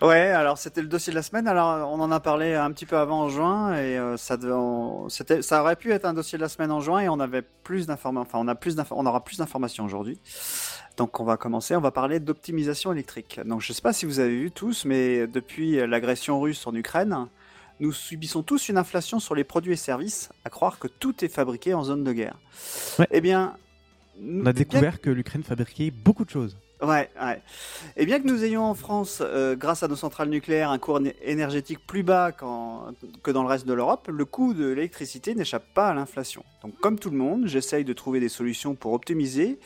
Ouais, 0.05 0.29
alors 0.29 0.57
c'était 0.57 0.81
le 0.81 0.87
dossier 0.87 1.11
de 1.11 1.15
la 1.15 1.21
semaine. 1.23 1.47
Alors 1.47 1.89
on 1.91 1.99
en 1.99 2.11
a 2.11 2.19
parlé 2.19 2.53
un 2.53 2.71
petit 2.71 2.85
peu 2.85 2.97
avant 2.97 3.21
en 3.21 3.29
juin 3.29 3.73
et 3.75 3.97
euh, 3.97 4.17
ça 4.17 4.37
devait, 4.37 4.53
on- 4.53 5.07
ça 5.09 5.61
aurait 5.61 5.75
pu 5.75 5.91
être 5.91 6.05
un 6.05 6.13
dossier 6.13 6.37
de 6.37 6.43
la 6.43 6.49
semaine 6.49 6.71
en 6.71 6.81
juin 6.81 6.99
et 6.99 7.09
on 7.09 7.19
avait 7.19 7.41
plus 7.41 7.87
d'informations. 7.87 8.27
Enfin, 8.27 8.39
on 8.39 8.47
a 8.47 8.55
plus 8.55 8.75
on 8.91 9.05
aura 9.05 9.23
plus 9.23 9.37
d'informations 9.37 9.85
aujourd'hui. 9.85 10.19
Donc 10.97 11.19
on 11.19 11.23
va 11.23 11.37
commencer. 11.37 11.75
On 11.75 11.81
va 11.81 11.91
parler 11.91 12.19
d'optimisation 12.19 12.91
électrique. 12.91 13.39
Donc 13.45 13.61
je 13.61 13.73
sais 13.73 13.81
pas 13.81 13.93
si 13.93 14.05
vous 14.05 14.19
avez 14.19 14.35
vu 14.37 14.51
tous, 14.51 14.85
mais 14.85 15.27
depuis 15.27 15.85
l'agression 15.87 16.39
russe 16.39 16.67
en 16.67 16.75
Ukraine, 16.75 17.27
nous 17.79 17.91
subissons 17.91 18.43
tous 18.43 18.69
une 18.69 18.77
inflation 18.77 19.19
sur 19.19 19.33
les 19.35 19.43
produits 19.43 19.73
et 19.73 19.77
services. 19.77 20.29
À 20.43 20.49
croire 20.49 20.77
que 20.77 20.87
tout 20.87 21.23
est 21.25 21.29
fabriqué 21.29 21.73
en 21.73 21.83
zone 21.83 22.03
de 22.03 22.13
guerre. 22.13 22.37
Ouais. 22.99 23.07
Eh 23.11 23.21
bien, 23.21 23.55
on 24.21 24.45
a 24.45 24.53
découvert 24.53 25.01
que 25.01 25.09
l'Ukraine 25.09 25.43
fabriquait 25.43 25.91
beaucoup 25.91 26.25
de 26.25 26.29
choses. 26.29 26.57
Ouais. 26.81 27.09
Et 27.95 28.05
bien 28.05 28.19
que 28.19 28.27
nous 28.27 28.43
ayons 28.43 28.63
en 28.63 28.75
France, 28.75 29.19
euh, 29.21 29.55
grâce 29.55 29.81
à 29.83 29.87
nos 29.87 29.95
centrales 29.95 30.29
nucléaires, 30.29 30.71
un 30.71 30.77
cours 30.77 30.99
éner- 30.99 31.15
énergétique 31.21 31.85
plus 31.87 32.03
bas 32.03 32.31
que 32.31 33.31
dans 33.31 33.43
le 33.43 33.47
reste 33.47 33.65
de 33.65 33.73
l'Europe, 33.73 34.09
le 34.11 34.25
coût 34.25 34.53
de 34.53 34.67
l'électricité 34.67 35.35
n'échappe 35.35 35.73
pas 35.73 35.89
à 35.89 35.93
l'inflation. 35.93 36.43
Donc 36.61 36.77
comme 36.81 36.99
tout 36.99 37.09
le 37.09 37.17
monde, 37.17 37.47
j'essaye 37.47 37.85
de 37.85 37.93
trouver 37.93 38.19
des 38.19 38.29
solutions 38.29 38.75
pour 38.75 38.93
optimiser, 38.93 39.59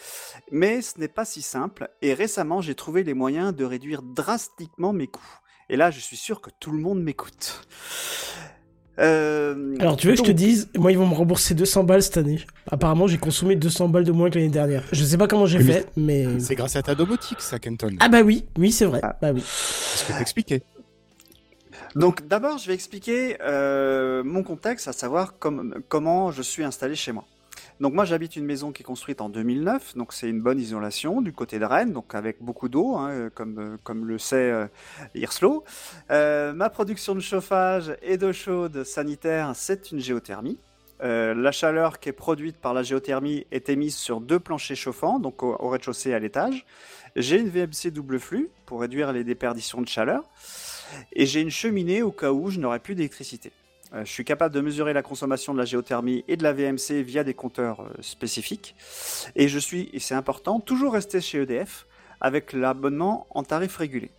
mais 0.51 0.81
ce 0.81 0.99
n'est 0.99 1.07
pas 1.07 1.25
si 1.25 1.41
simple. 1.41 1.89
Et 2.01 2.13
récemment, 2.13 2.61
j'ai 2.61 2.75
trouvé 2.75 3.03
les 3.03 3.15
moyens 3.15 3.55
de 3.55 3.65
réduire 3.65 4.01
drastiquement 4.03 4.93
mes 4.93 5.07
coûts. 5.07 5.39
Et 5.69 5.77
là, 5.77 5.91
je 5.91 5.99
suis 5.99 6.17
sûr 6.17 6.41
que 6.41 6.49
tout 6.59 6.71
le 6.71 6.79
monde 6.79 7.01
m'écoute. 7.01 7.67
Euh, 8.99 9.75
Alors, 9.79 9.95
tu 9.95 10.07
veux 10.07 10.13
que 10.13 10.19
je 10.19 10.23
te 10.23 10.31
dise, 10.31 10.69
moi, 10.77 10.91
ils 10.91 10.97
vont 10.97 11.07
me 11.07 11.13
rembourser 11.15 11.53
200 11.53 11.83
balles 11.85 12.03
cette 12.03 12.17
année. 12.17 12.39
Apparemment, 12.69 13.07
j'ai 13.07 13.17
consommé 13.17 13.55
200 13.55 13.87
balles 13.89 14.03
de 14.03 14.11
moins 14.11 14.29
que 14.29 14.35
l'année 14.37 14.49
dernière. 14.49 14.83
Je 14.91 15.03
sais 15.03 15.17
pas 15.17 15.27
comment 15.27 15.45
j'ai 15.45 15.59
fait, 15.59 15.87
mais. 15.95 16.25
C'est 16.39 16.55
grâce 16.55 16.75
à 16.75 16.81
ta 16.81 16.95
domotique, 16.95 17.39
ça, 17.41 17.59
Kenton. 17.59 17.95
Ah 17.99 18.09
bah 18.09 18.21
oui, 18.21 18.45
oui, 18.57 18.71
c'est 18.71 18.85
vrai. 18.85 18.99
Ah. 19.03 19.17
Bah 19.21 19.31
oui. 19.33 19.41
C'est 19.45 19.99
ce 20.05 20.11
que 20.11 20.17
t'expliquais. 20.17 20.61
Donc 21.95 22.27
d'abord, 22.27 22.57
je 22.59 22.67
vais 22.67 22.73
expliquer 22.75 23.37
euh, 23.41 24.23
mon 24.23 24.43
contexte, 24.43 24.87
à 24.87 24.93
savoir 24.93 25.39
com- 25.39 25.73
comment 25.87 26.31
je 26.31 26.41
suis 26.43 26.63
installé 26.63 26.95
chez 26.95 27.11
moi. 27.11 27.25
Donc 27.79 27.93
moi, 27.93 28.03
j'habite 28.03 28.35
une 28.35 28.45
maison 28.45 28.73
qui 28.73 28.83
est 28.83 28.85
construite 28.85 29.21
en 29.21 29.29
2009, 29.29 29.95
donc 29.95 30.11
c'est 30.11 30.27
une 30.29 30.41
bonne 30.41 30.59
isolation 30.59 31.21
du 31.21 31.31
côté 31.31 31.59
de 31.59 31.65
Rennes, 31.65 31.93
donc 31.93 32.13
avec 32.13 32.41
beaucoup 32.41 32.67
d'eau, 32.67 32.97
hein, 32.97 33.29
comme, 33.33 33.57
euh, 33.57 33.77
comme 33.83 34.05
le 34.05 34.17
sait 34.17 34.51
euh. 34.51 34.67
Euh, 36.11 36.53
ma 36.53 36.69
production 36.69 37.15
de 37.15 37.21
chauffage 37.21 37.95
et 38.01 38.17
d'eau 38.17 38.33
chaude 38.33 38.83
sanitaire, 38.83 39.51
c'est 39.55 39.91
une 39.91 39.99
géothermie. 39.99 40.57
Euh, 41.01 41.33
la 41.33 41.53
chaleur 41.53 41.99
qui 41.99 42.09
est 42.09 42.13
produite 42.13 42.57
par 42.57 42.73
la 42.73 42.83
géothermie 42.83 43.45
est 43.51 43.69
émise 43.69 43.95
sur 43.95 44.19
deux 44.19 44.39
planchers 44.39 44.75
chauffants, 44.75 45.19
donc 45.19 45.41
au, 45.41 45.55
au 45.57 45.69
rez-de-chaussée 45.69 46.09
et 46.09 46.13
à 46.13 46.19
l'étage. 46.19 46.65
J'ai 47.15 47.39
une 47.39 47.49
VMC 47.49 47.91
double 47.91 48.19
flux 48.19 48.49
pour 48.65 48.81
réduire 48.81 49.13
les 49.13 49.23
déperditions 49.23 49.81
de 49.81 49.87
chaleur. 49.87 50.23
Et 51.13 51.25
j'ai 51.25 51.39
une 51.39 51.51
cheminée 51.51 52.01
au 52.01 52.11
cas 52.11 52.31
où 52.31 52.49
je 52.49 52.59
n'aurais 52.59 52.79
plus 52.79 52.95
d'électricité. 52.95 53.53
Euh, 53.93 54.05
je 54.05 54.11
suis 54.11 54.25
capable 54.25 54.53
de 54.53 54.61
mesurer 54.61 54.93
la 54.93 55.01
consommation 55.01 55.53
de 55.53 55.59
la 55.59 55.65
géothermie 55.65 56.23
et 56.27 56.37
de 56.37 56.43
la 56.43 56.53
VMC 56.53 57.01
via 57.01 57.23
des 57.23 57.33
compteurs 57.33 57.81
euh, 57.81 57.89
spécifiques. 58.01 58.75
Et 59.35 59.47
je 59.47 59.57
suis, 59.57 59.89
et 59.93 59.99
c'est 59.99 60.15
important, 60.15 60.59
toujours 60.59 60.93
resté 60.93 61.21
chez 61.21 61.41
EDF 61.41 61.87
avec 62.21 62.53
l'abonnement 62.53 63.25
en 63.31 63.43
tarif 63.43 63.77
régulé. 63.77 64.11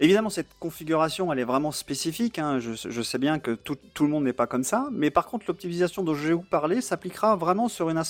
Évidemment, 0.00 0.30
cette 0.30 0.58
configuration, 0.58 1.32
elle 1.32 1.38
est 1.38 1.44
vraiment 1.44 1.70
spécifique. 1.70 2.40
hein. 2.40 2.58
Je, 2.58 3.02
sais 3.02 3.18
bien 3.18 3.38
que 3.38 3.52
tout, 3.52 3.76
le 4.00 4.08
monde 4.08 4.24
n'est 4.24 4.32
pas 4.32 4.48
comme 4.48 4.64
ça. 4.64 4.88
Mais 4.90 5.10
par 5.10 5.26
contre, 5.26 5.44
l'optimisation 5.46 6.02
dont 6.02 6.14
je 6.14 6.28
vais 6.28 6.34
vous 6.34 6.42
parler 6.42 6.80
s'appliquera 6.80 7.36
vraiment 7.36 7.68
sur, 7.68 7.88
une 7.88 8.02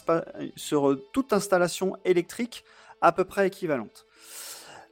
sur 0.56 0.90
euh, 0.90 1.04
toute 1.12 1.34
installation 1.34 1.96
électrique 2.06 2.64
à 3.02 3.12
peu 3.12 3.24
près 3.24 3.48
équivalente. 3.48 4.06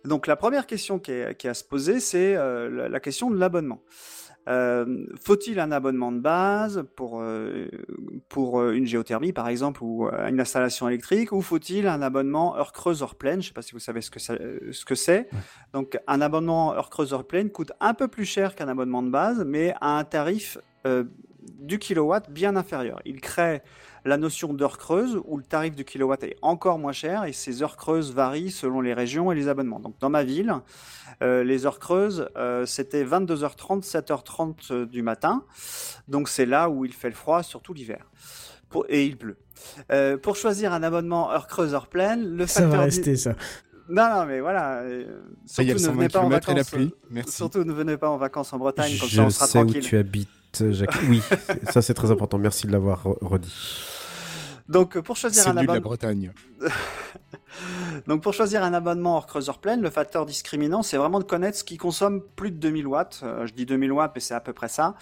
Donc 0.04 0.26
la 0.26 0.36
première 0.36 0.66
question 0.66 0.98
qui 0.98 1.12
est, 1.12 1.44
à 1.46 1.54
se 1.54 1.62
poser, 1.62 2.00
c'est 2.00 2.34
la 2.34 3.00
question 3.00 3.30
de 3.30 3.36
l'abonnement. 3.36 3.80
Euh, 4.48 5.04
Faut-il 5.22 5.60
un 5.60 5.70
abonnement 5.70 6.10
de 6.12 6.18
base 6.20 6.84
pour, 6.96 7.20
euh, 7.20 7.68
pour 8.28 8.60
euh, 8.60 8.72
une 8.72 8.86
géothermie, 8.86 9.32
par 9.32 9.48
exemple, 9.48 9.82
ou 9.84 10.08
une 10.08 10.40
installation 10.40 10.88
électrique, 10.88 11.32
ou 11.32 11.40
faut-il 11.42 11.86
un 11.86 12.02
abonnement 12.02 12.56
heure 12.56 12.72
creuse, 12.72 13.02
heure 13.02 13.14
pleine? 13.14 13.34
Je 13.42 13.46
ne 13.46 13.48
sais 13.48 13.52
pas 13.52 13.62
si 13.62 13.72
vous 13.72 13.78
savez 13.78 14.00
ce 14.00 14.10
que 14.10 14.18
ça- 14.18 14.38
ce 14.72 14.84
que 14.84 14.94
c'est. 14.94 15.28
Donc 15.72 15.98
un 16.06 16.20
abonnement 16.20 16.72
heure 16.74 16.90
creuse, 16.90 17.12
heure 17.12 17.26
pleine 17.26 17.50
coûte 17.50 17.72
un 17.80 17.94
peu 17.94 18.08
plus 18.08 18.24
cher 18.24 18.54
qu'un 18.54 18.68
abonnement 18.68 19.02
de 19.02 19.10
base, 19.10 19.44
mais 19.46 19.74
à 19.80 19.98
un 19.98 20.04
tarif 20.04 20.58
euh, 20.86 21.04
du 21.60 21.78
kilowatt 21.78 22.30
bien 22.30 22.56
inférieur. 22.56 23.00
Il 23.04 23.20
crée 23.20 23.62
la 24.04 24.16
notion 24.16 24.52
d'heure 24.54 24.78
creuse 24.78 25.20
où 25.26 25.36
le 25.36 25.42
tarif 25.44 25.74
du 25.74 25.84
kilowatt 25.84 26.22
est 26.24 26.36
encore 26.42 26.78
moins 26.78 26.92
cher 26.92 27.24
et 27.24 27.32
ces 27.32 27.62
heures 27.62 27.76
creuses 27.76 28.12
varient 28.12 28.50
selon 28.50 28.80
les 28.80 28.94
régions 28.94 29.30
et 29.32 29.34
les 29.34 29.48
abonnements. 29.48 29.80
Donc 29.80 29.94
dans 30.00 30.10
ma 30.10 30.24
ville, 30.24 30.54
euh, 31.22 31.44
les 31.44 31.66
heures 31.66 31.78
creuses, 31.78 32.28
euh, 32.36 32.64
c'était 32.66 33.04
22h30, 33.04 33.82
7h30 33.84 34.72
euh, 34.72 34.86
du 34.86 35.02
matin. 35.02 35.44
Donc 36.08 36.28
c'est 36.28 36.46
là 36.46 36.70
où 36.70 36.84
il 36.84 36.92
fait 36.92 37.08
le 37.08 37.14
froid, 37.14 37.42
surtout 37.42 37.74
l'hiver. 37.74 38.04
Pour- 38.68 38.86
Et 38.88 39.04
il 39.04 39.16
pleut. 39.18 39.36
Euh, 39.92 40.16
pour 40.16 40.36
choisir 40.36 40.72
un 40.72 40.82
abonnement 40.82 41.30
heure 41.32 41.46
creuse, 41.48 41.74
heure 41.74 41.88
pleine, 41.88 42.36
le 42.36 42.46
Ça 42.46 42.60
va 42.62 42.66
facteur... 42.68 42.80
di- 42.80 42.84
rester, 42.96 43.16
ça. 43.16 43.34
Non, 43.88 44.08
non, 44.08 44.24
mais 44.24 44.40
voilà. 44.40 44.84
Ça 45.46 45.64
y 45.64 45.70
est, 45.70 45.76
surtout 45.78 45.78
le 45.78 45.78
ne 45.78 45.78
120 45.78 45.92
venez 45.96 46.08
pas 46.08 46.20
en 46.20 46.28
km 46.28 46.48
et 46.50 46.54
la 46.54 46.62
vacances. 46.62 46.70
pluie. 46.70 46.94
Merci. 47.10 47.32
Surtout 47.32 47.64
ne 47.64 47.72
venez 47.72 47.96
pas 47.96 48.08
en 48.08 48.16
vacances 48.16 48.52
en 48.52 48.58
Bretagne, 48.58 48.92
comme 48.98 49.08
ça 49.08 49.14
Je 49.16 49.22
on 49.22 49.30
sera 49.30 49.46
sais 49.48 49.58
où 49.58 49.64
tranquille. 49.64 49.82
tu 49.82 49.96
habites, 49.98 50.28
Jacques. 50.70 50.96
Oui, 51.08 51.22
ça 51.70 51.82
c'est 51.82 51.94
très 51.94 52.10
important. 52.10 52.38
Merci 52.38 52.66
de 52.66 52.72
l'avoir 52.72 53.04
re- 53.06 53.18
redit. 53.20 53.54
Donc 54.68 54.98
pour 55.00 55.16
choisir 55.16 55.48
un 55.48 55.54
la 55.54 55.62
abonnement... 55.62 55.80
Bretagne. 55.80 56.32
Donc 58.06 58.22
pour 58.22 58.32
choisir 58.32 58.62
un 58.62 58.72
abonnement 58.72 59.16
hors 59.16 59.26
creuseur 59.26 59.58
pleine, 59.58 59.80
le 59.82 59.90
facteur 59.90 60.24
discriminant, 60.26 60.82
c'est 60.82 60.96
vraiment 60.96 61.18
de 61.18 61.24
connaître 61.24 61.58
ce 61.58 61.64
qui 61.64 61.76
consomme 61.76 62.22
plus 62.36 62.50
de 62.52 62.56
2000 62.56 62.86
watts. 62.86 63.20
Euh, 63.24 63.46
je 63.46 63.52
dis 63.52 63.66
2000 63.66 63.90
watts, 63.92 64.12
mais 64.14 64.20
c'est 64.20 64.34
à 64.34 64.40
peu 64.40 64.52
près 64.52 64.68
ça. 64.68 64.94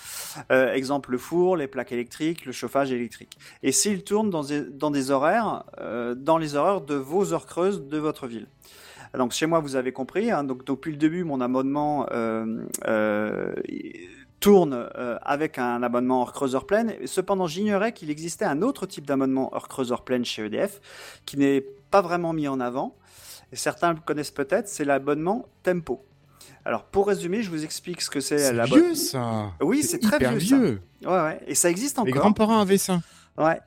Euh, 0.50 0.72
exemple, 0.72 1.10
le 1.12 1.18
four, 1.18 1.56
les 1.56 1.66
plaques 1.68 1.92
électriques, 1.92 2.46
le 2.46 2.52
chauffage 2.52 2.90
électrique. 2.90 3.38
Et 3.62 3.70
s'il 3.72 4.02
tourne 4.04 4.30
dans 4.30 4.42
des, 4.44 4.62
dans 4.62 4.90
des 4.90 5.10
horaires, 5.10 5.64
euh, 5.80 6.14
dans 6.14 6.38
les 6.38 6.56
horaires 6.56 6.80
de 6.80 6.94
vos 6.94 7.32
heures 7.34 7.46
creuses 7.46 7.86
de 7.86 7.98
votre 7.98 8.26
ville. 8.26 8.46
Donc 9.16 9.32
chez 9.32 9.46
moi, 9.46 9.60
vous 9.60 9.76
avez 9.76 9.92
compris. 9.92 10.30
hein, 10.30 10.44
donc 10.44 10.64
depuis 10.64 10.90
le 10.90 10.98
début, 10.98 11.24
mon 11.24 11.40
abonnement 11.40 12.06
euh, 12.12 12.64
euh, 12.86 13.54
tourne 14.40 14.88
euh, 14.96 15.18
avec 15.22 15.58
un 15.58 15.82
abonnement 15.82 16.22
hors 16.22 16.32
creuseur 16.32 16.66
pleine. 16.66 16.94
Cependant, 17.06 17.46
j'ignorais 17.46 17.92
qu'il 17.92 18.10
existait 18.10 18.44
un 18.44 18.62
autre 18.62 18.86
type 18.86 19.06
d'abonnement 19.06 19.50
hors 19.52 19.68
creuseur 19.68 20.02
pleine 20.04 20.24
chez 20.24 20.44
EDF 20.44 20.80
qui 21.26 21.36
n'est 21.38 21.64
pas 21.90 22.02
vraiment 22.02 22.32
mis 22.32 22.48
en 22.48 22.60
avant. 22.60 22.96
et 23.52 23.56
certains 23.56 23.94
le 23.94 24.00
connaissent 24.00 24.30
peut-être, 24.30 24.68
c'est 24.68 24.84
l'abonnement 24.84 25.46
Tempo. 25.62 26.04
Alors 26.64 26.84
pour 26.84 27.06
résumer, 27.08 27.42
je 27.42 27.50
vous 27.50 27.64
explique 27.64 28.00
ce 28.02 28.10
que 28.10 28.20
c'est 28.20 28.38
C'est 28.38 28.64
vieux 28.64 28.94
ça. 28.94 29.52
Oui, 29.60 29.82
c'est 29.82 29.98
très 29.98 30.18
vieux, 30.18 30.80
ça. 31.02 31.10
Ouais, 31.10 31.22
ouais, 31.22 31.40
et 31.46 31.54
ça 31.54 31.70
existe 31.70 31.98
encore. 31.98 32.12
grands-parents 32.12 32.60
avaient 32.60 32.78
ça. 32.78 33.00
Ouais. 33.38 33.60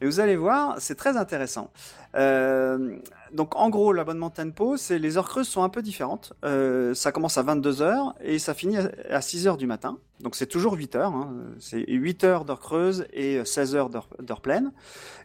Et 0.00 0.06
vous 0.06 0.20
allez 0.20 0.36
voir, 0.36 0.76
c'est 0.78 0.96
très 0.96 1.16
intéressant. 1.16 1.70
Euh, 2.16 2.96
donc, 3.32 3.56
en 3.56 3.70
gros, 3.70 3.92
l'abonnement 3.92 4.30
Tempo, 4.30 4.76
c'est 4.76 4.98
les 4.98 5.16
heures 5.16 5.28
creuses 5.28 5.48
sont 5.48 5.62
un 5.62 5.68
peu 5.68 5.82
différentes. 5.82 6.32
Euh, 6.44 6.92
ça 6.94 7.12
commence 7.12 7.38
à 7.38 7.42
22 7.42 7.80
heures 7.82 8.14
et 8.20 8.38
ça 8.38 8.52
finit 8.54 8.76
à- 8.76 8.90
à 9.10 9.20
6 9.20 9.46
heures 9.46 9.56
du 9.56 9.66
matin. 9.66 9.98
Donc, 10.20 10.34
c'est 10.36 10.46
toujours 10.46 10.74
8 10.74 10.94
heures. 10.96 11.12
hein. 11.14 11.34
C'est 11.58 11.84
8 11.88 12.24
heures 12.24 12.44
d'heures 12.44 12.60
creuses 12.60 13.06
et 13.12 13.44
16 13.44 13.74
heures 13.74 13.88
d'heures 13.90 14.40
pleines. 14.42 14.72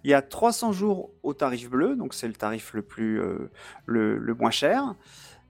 Il 0.04 0.10
y 0.10 0.14
a 0.14 0.22
300 0.22 0.72
jours 0.72 1.12
au 1.24 1.34
tarif 1.34 1.70
bleu, 1.70 1.96
donc 1.96 2.14
c'est 2.14 2.28
le 2.28 2.34
tarif 2.34 2.74
le 2.74 2.82
plus 2.82 3.20
euh, 3.22 3.50
le, 3.86 4.18
le 4.18 4.34
moins 4.34 4.52
cher. 4.52 4.96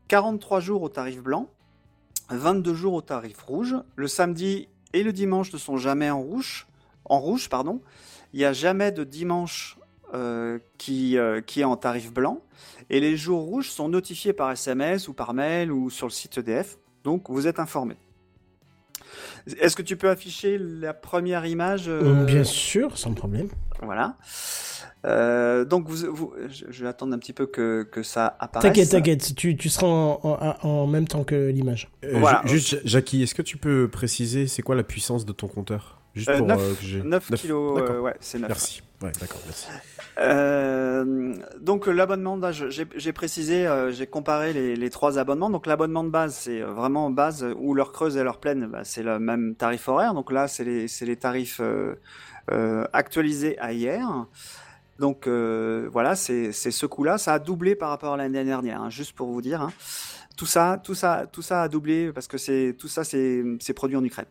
43 0.07 0.59
jours 0.59 0.81
au 0.81 0.89
tarif 0.89 1.21
blanc. 1.21 1.49
22 2.29 2.73
jours 2.73 2.93
au 2.93 3.01
tarif 3.01 3.41
rouge. 3.41 3.75
Le 3.95 4.07
samedi 4.07 4.67
et 4.93 5.03
le 5.03 5.13
dimanche 5.13 5.51
ne 5.53 5.57
sont 5.57 5.77
jamais 5.77 6.09
en 6.09 6.21
rouge. 6.21 6.67
En 7.05 7.19
rouge, 7.19 7.49
pardon. 7.49 7.81
Il 8.33 8.39
n'y 8.39 8.45
a 8.45 8.53
jamais 8.53 8.91
de 8.91 9.03
dimanche 9.03 9.77
euh, 10.13 10.59
qui, 10.77 11.17
euh, 11.17 11.41
qui 11.41 11.61
est 11.61 11.65
en 11.65 11.75
tarif 11.77 12.11
blanc. 12.13 12.41
Et 12.89 12.99
les 12.99 13.17
jours 13.17 13.41
rouges 13.41 13.69
sont 13.69 13.89
notifiés 13.89 14.33
par 14.33 14.51
SMS 14.51 15.07
ou 15.07 15.13
par 15.13 15.33
mail 15.33 15.71
ou 15.71 15.89
sur 15.89 16.07
le 16.07 16.11
site 16.11 16.37
EDF. 16.37 16.77
Donc 17.03 17.29
vous 17.29 17.47
êtes 17.47 17.59
informé. 17.59 17.95
Est-ce 19.61 19.75
que 19.75 19.81
tu 19.81 19.95
peux 19.95 20.09
afficher 20.09 20.57
la 20.57 20.93
première 20.93 21.45
image 21.45 21.85
euh, 21.87 22.25
Bien 22.25 22.43
sûr, 22.43 22.97
sans 22.97 23.13
problème. 23.13 23.47
Voilà. 23.81 24.17
Euh, 25.05 25.63
donc 25.63 25.87
vous, 25.87 26.13
vous- 26.13 26.33
je, 26.49 26.65
je 26.69 26.83
vais 26.83 26.89
attendre 26.89 27.13
un 27.13 27.17
petit 27.19 27.31
peu 27.31 27.45
que, 27.45 27.83
que 27.83 28.03
ça 28.03 28.35
apparaisse. 28.39 28.67
T'inquiète, 28.69 28.89
t'inquiète, 28.89 29.35
tu, 29.35 29.55
tu 29.55 29.69
seras 29.69 29.87
en, 29.87 30.19
en- 30.23 30.67
en 30.67 30.87
même 30.87 31.07
temps 31.07 31.23
que 31.23 31.49
l'image. 31.49 31.89
Euh, 32.03 32.17
Voilà. 32.19 32.41
ju- 32.45 32.55
Juste, 32.57 32.81
Jackie, 32.83 33.23
est-ce 33.23 33.35
que 33.35 33.41
tu 33.41 33.57
peux 33.57 33.87
préciser 33.89 34.47
c'est 34.47 34.61
quoi 34.63 34.75
la 34.75 34.83
puissance 34.83 35.25
de 35.25 35.31
ton 35.31 35.47
compteur? 35.47 36.01
Juste 36.17 36.29
Euh, 36.29 36.37
pour 36.39 36.47
9, 36.47 36.59
euh, 36.61 36.73
que 36.75 36.81
j'ai- 36.85 37.03
9 37.03 37.29
Neuf. 37.29 37.39
kilos, 37.41 37.81
euh, 37.81 37.99
ouais, 38.01 38.15
c'est 38.19 38.39
9. 38.39 38.47
Merci. 38.49 38.81
Ouais, 39.01 39.11
d'accord, 39.19 39.39
merci. 39.45 39.67
Euh, 40.19 41.35
donc 41.61 41.85
l'abonnement 41.87 42.39
j'ai 42.51 42.85
j'ai 42.95 43.13
précisé, 43.13 43.67
euh, 43.67 43.91
j'ai 43.91 44.07
comparé 44.07 44.53
les, 44.53 44.75
les 44.75 44.89
trois 44.89 45.19
abonnements. 45.19 45.49
Donc 45.51 45.67
l'abonnement 45.67 46.03
de 46.03 46.09
base, 46.09 46.33
c'est 46.35 46.61
vraiment 46.61 47.09
base 47.11 47.45
où 47.59 47.73
l'heure 47.75 47.91
creuse 47.91 48.17
et 48.17 48.23
l'heure 48.23 48.39
pleine, 48.39 48.65
bah, 48.67 48.81
c'est 48.83 49.03
le 49.03 49.19
même 49.19 49.55
tarif 49.55 49.87
horaire. 49.87 50.13
Donc 50.15 50.31
là, 50.31 50.47
c'est 50.47 50.63
les, 50.63 51.15
tarifs 51.15 51.61
euh, 51.61 52.85
actualisés 52.93 53.57
à 53.59 53.71
hier. 53.73 54.25
Donc 54.99 55.27
voilà, 55.27 56.15
c'est 56.15 56.51
ce 56.51 56.85
coût-là. 56.87 57.19
Ça 57.19 57.35
a 57.35 57.39
doublé 57.39 57.75
par 57.75 57.89
rapport 57.89 58.13
à 58.13 58.17
l'année 58.17 58.43
dernière, 58.43 58.81
hein, 58.81 58.89
juste 58.89 59.13
pour 59.15 59.27
vous 59.31 59.41
dire. 59.43 59.61
hein. 59.61 59.71
Tout 60.35 60.45
ça, 60.45 60.79
tout 60.83 60.93
ça, 60.95 61.25
tout 61.31 61.41
ça 61.41 61.63
a 61.63 61.67
doublé 61.67 62.11
parce 62.13 62.27
que 62.27 62.37
c'est 62.37 62.75
tout 62.77 62.87
ça, 62.87 63.03
c'est 63.03 63.43
c'est 63.59 63.73
produit 63.73 63.97
en 63.97 64.03
Ukraine. 64.03 64.27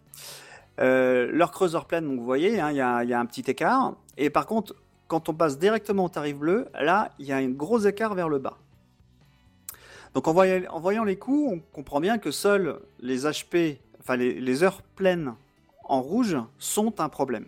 Euh, 0.81 1.31
l'heure 1.32 1.53
creuse, 1.53 1.74
heure 1.74 1.86
pleine, 1.86 2.07
donc 2.07 2.19
vous 2.19 2.24
voyez, 2.24 2.61
hein, 2.61 2.70
il 2.70 2.77
y, 2.77 2.81
a, 2.81 3.20
un 3.20 3.27
petit 3.27 3.44
écart. 3.51 3.94
Et 4.16 4.31
par 4.31 4.47
contre, 4.47 4.74
quand 5.09 5.28
on 5.28 5.35
passe 5.35 5.59
directement 5.59 6.05
au 6.05 6.09
tarif 6.09 6.36
bleu, 6.36 6.69
là, 6.78 7.12
il 7.19 7.27
y 7.27 7.32
a 7.32 7.36
un 7.36 7.48
gros 7.48 7.78
écart 7.78 8.15
vers 8.15 8.28
le 8.28 8.39
bas. 8.39 8.59
Donc 10.15 10.28
en 10.28 10.32
voyant, 10.32 11.05
les 11.05 11.16
coûts, 11.16 11.51
on 11.53 11.61
comprend 11.74 12.01
bien 12.01 12.19
que 12.19 12.31
seuls 12.31 12.81
les 13.01 13.27
HP, 13.27 13.78
enfin 14.01 14.16
les, 14.16 14.62
heures 14.62 14.82
pleines 14.82 15.35
en 15.85 16.01
rouge 16.01 16.39
sont 16.59 17.01
un 17.01 17.09
problème. 17.09 17.47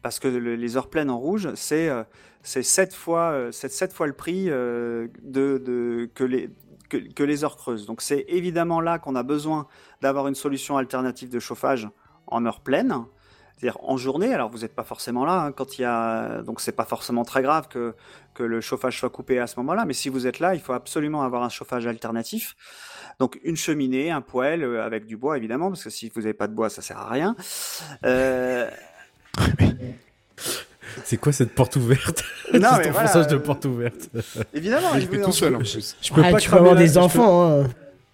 Parce 0.00 0.20
que 0.20 0.28
le- 0.28 0.54
les 0.54 0.76
heures 0.76 0.90
pleines 0.90 1.10
en 1.10 1.18
rouge, 1.18 1.48
c'est 1.54 1.88
euh, 1.88 2.04
c'est 2.44 2.62
7 2.62 2.94
fois, 2.94 3.32
euh, 3.32 3.52
c'est 3.52 3.72
sept 3.72 3.92
fois 3.92 4.06
le 4.06 4.12
prix 4.12 4.48
euh, 4.48 5.08
de, 5.22 6.08
que, 6.14 6.24
les, 6.24 6.50
que 6.88 7.22
les 7.24 7.42
heures 7.42 7.56
creuses. 7.56 7.86
Donc 7.86 8.02
c'est 8.02 8.26
évidemment 8.28 8.80
là 8.80 8.98
qu'on 8.98 9.16
a 9.16 9.22
besoin 9.22 9.66
d'avoir 10.02 10.28
une 10.28 10.34
solution 10.34 10.76
alternative 10.76 11.30
de 11.30 11.40
chauffage 11.40 11.88
en 12.26 12.44
heure 12.46 12.60
pleine, 12.60 12.94
c'est-à-dire 13.56 13.78
en 13.82 13.96
journée. 13.96 14.32
Alors 14.34 14.50
vous 14.50 14.58
n'êtes 14.58 14.74
pas 14.74 14.84
forcément 14.84 15.24
là 15.24 15.42
hein, 15.44 15.52
quand 15.52 15.78
il 15.78 15.82
y 15.82 15.84
a, 15.84 16.42
donc 16.42 16.60
c'est 16.60 16.72
pas 16.72 16.84
forcément 16.84 17.24
très 17.24 17.42
grave 17.42 17.68
que 17.68 17.94
que 18.34 18.42
le 18.42 18.60
chauffage 18.60 18.98
soit 18.98 19.10
coupé 19.10 19.38
à 19.38 19.46
ce 19.46 19.54
moment-là. 19.60 19.84
Mais 19.84 19.92
si 19.94 20.08
vous 20.08 20.26
êtes 20.26 20.40
là, 20.40 20.54
il 20.54 20.60
faut 20.60 20.72
absolument 20.72 21.22
avoir 21.22 21.42
un 21.44 21.48
chauffage 21.48 21.86
alternatif. 21.86 22.56
Donc 23.20 23.38
une 23.44 23.56
cheminée, 23.56 24.10
un 24.10 24.20
poêle 24.22 24.64
euh, 24.64 24.84
avec 24.84 25.06
du 25.06 25.16
bois 25.16 25.36
évidemment, 25.36 25.68
parce 25.68 25.84
que 25.84 25.90
si 25.90 26.10
vous 26.14 26.22
n'avez 26.22 26.34
pas 26.34 26.48
de 26.48 26.52
bois, 26.54 26.68
ça 26.68 26.82
sert 26.82 26.98
à 26.98 27.08
rien. 27.08 27.36
Euh, 28.04 28.68
C'est 31.04 31.16
quoi 31.16 31.32
cette 31.32 31.54
porte 31.54 31.76
ouverte? 31.76 32.22
Non, 32.52 32.60
C'est 32.72 32.78
mais 32.78 32.84
ton 32.86 32.90
voilà, 32.92 33.24
de 33.24 33.36
porte 33.36 33.64
ouverte. 33.64 34.10
évidemment, 34.52 34.90
Je 34.94 35.00
il 35.00 35.08
fais 35.08 35.16
vous- 35.18 35.24
tout 35.24 35.32
seul 35.32 35.56
en 35.56 35.60
Je, 35.64 35.72
plus. 35.72 35.96
je 36.00 36.12
peux 36.12 36.22
Ah, 36.24 36.30
pas 36.30 36.38
tu 36.38 36.48
peux 36.50 36.56
avoir 36.56 36.74
la- 36.74 36.80
des 36.80 36.86
je 36.88 36.92
peux- 36.94 37.00
enfants. 37.00 37.60
hein. 37.62 37.64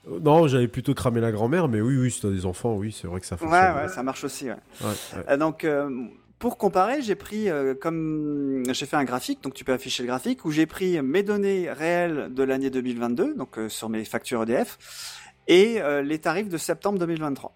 Non, 0.09 0.47
j'allais 0.49 0.69
plutôt 0.69 0.95
cramer 0.95 1.21
la 1.21 1.31
grand-mère, 1.33 1.69
mais 1.69 1.81
oui, 1.81 1.97
oui, 1.97 2.11
si 2.11 2.21
t'as 2.23 2.31
des 2.31 2.47
enfants, 2.47 2.75
oui, 2.75 2.91
c'est 2.99 3.07
vrai 3.07 3.21
que 3.21 3.27
ça 3.27 3.37
fonctionne. 3.37 3.77
ouais, 3.77 3.89
ça 3.89 4.03
marche 4.03 4.25
aussi. 4.25 4.47
ouais. 4.47 4.57
Ouais, 4.81 4.87
ouais. 5.17 5.25
Euh, 5.29 5.37
donc, 5.37 5.65
euh, 5.65 5.91
pour 6.39 6.57
comparer, 6.57 7.03
j'ai 7.03 7.15
pris 7.15 7.51
euh, 7.51 7.75
comme 7.75 8.63
j'ai 8.73 8.87
fait 8.87 8.97
un 8.97 9.05
graphique, 9.05 9.43
donc 9.43 9.53
tu 9.53 9.63
peux 9.65 9.73
afficher 9.75 10.03
le 10.03 10.07
graphique 10.09 10.45
où 10.47 10.51
j'ai 10.51 10.65
pris 10.67 11.01
mes 11.03 11.23
données 11.23 11.71
réelles 11.71 12.33
de 12.33 12.43
l'année 12.43 12.71
2022, 12.71 13.35
donc 13.35 13.59
euh, 13.59 13.69
sur 13.69 13.91
mes 13.91 14.05
factures 14.07 14.43
EDF, 14.45 14.79
et 15.49 15.81
les 16.05 16.19
tarifs 16.21 16.49
de 16.49 16.57
septembre 16.57 16.99
2023. 17.01 17.53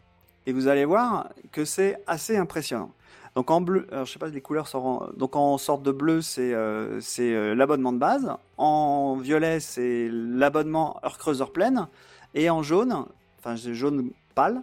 Et 0.47 0.53
vous 0.53 0.67
allez 0.69 0.85
voir 0.85 1.31
que 1.53 1.65
c'est 1.65 1.97
assez 2.09 2.37
impressionnant. 2.37 2.91
Donc 3.37 3.51
en 3.51 3.61
bleu, 3.61 3.87
alors 3.93 4.05
je 4.05 4.13
sais 4.13 4.19
pas 4.19 4.29
les 4.29 4.41
couleurs 4.41 4.67
sont 4.69 4.79
en- 4.79 5.09
donc 5.17 5.35
en 5.37 5.59
sorte 5.59 5.83
de 5.83 5.91
bleu 5.93 6.21
c'est 6.21 6.53
euh, 6.55 7.01
c'est 7.01 7.33
euh, 7.35 7.55
l'abonnement 7.55 7.93
de 7.93 7.99
base, 7.99 8.31
en 8.59 9.17
violet 9.17 9.59
c'est 9.61 10.09
l'abonnement 10.13 10.99
heure 11.05 11.19
creuse 11.19 11.41
heure 11.41 11.53
pleine, 11.53 11.87
et 12.35 12.51
en 12.51 12.63
jaune, 12.63 13.07
enfin 13.39 13.57
jaune 13.57 14.11
pâle, 14.35 14.63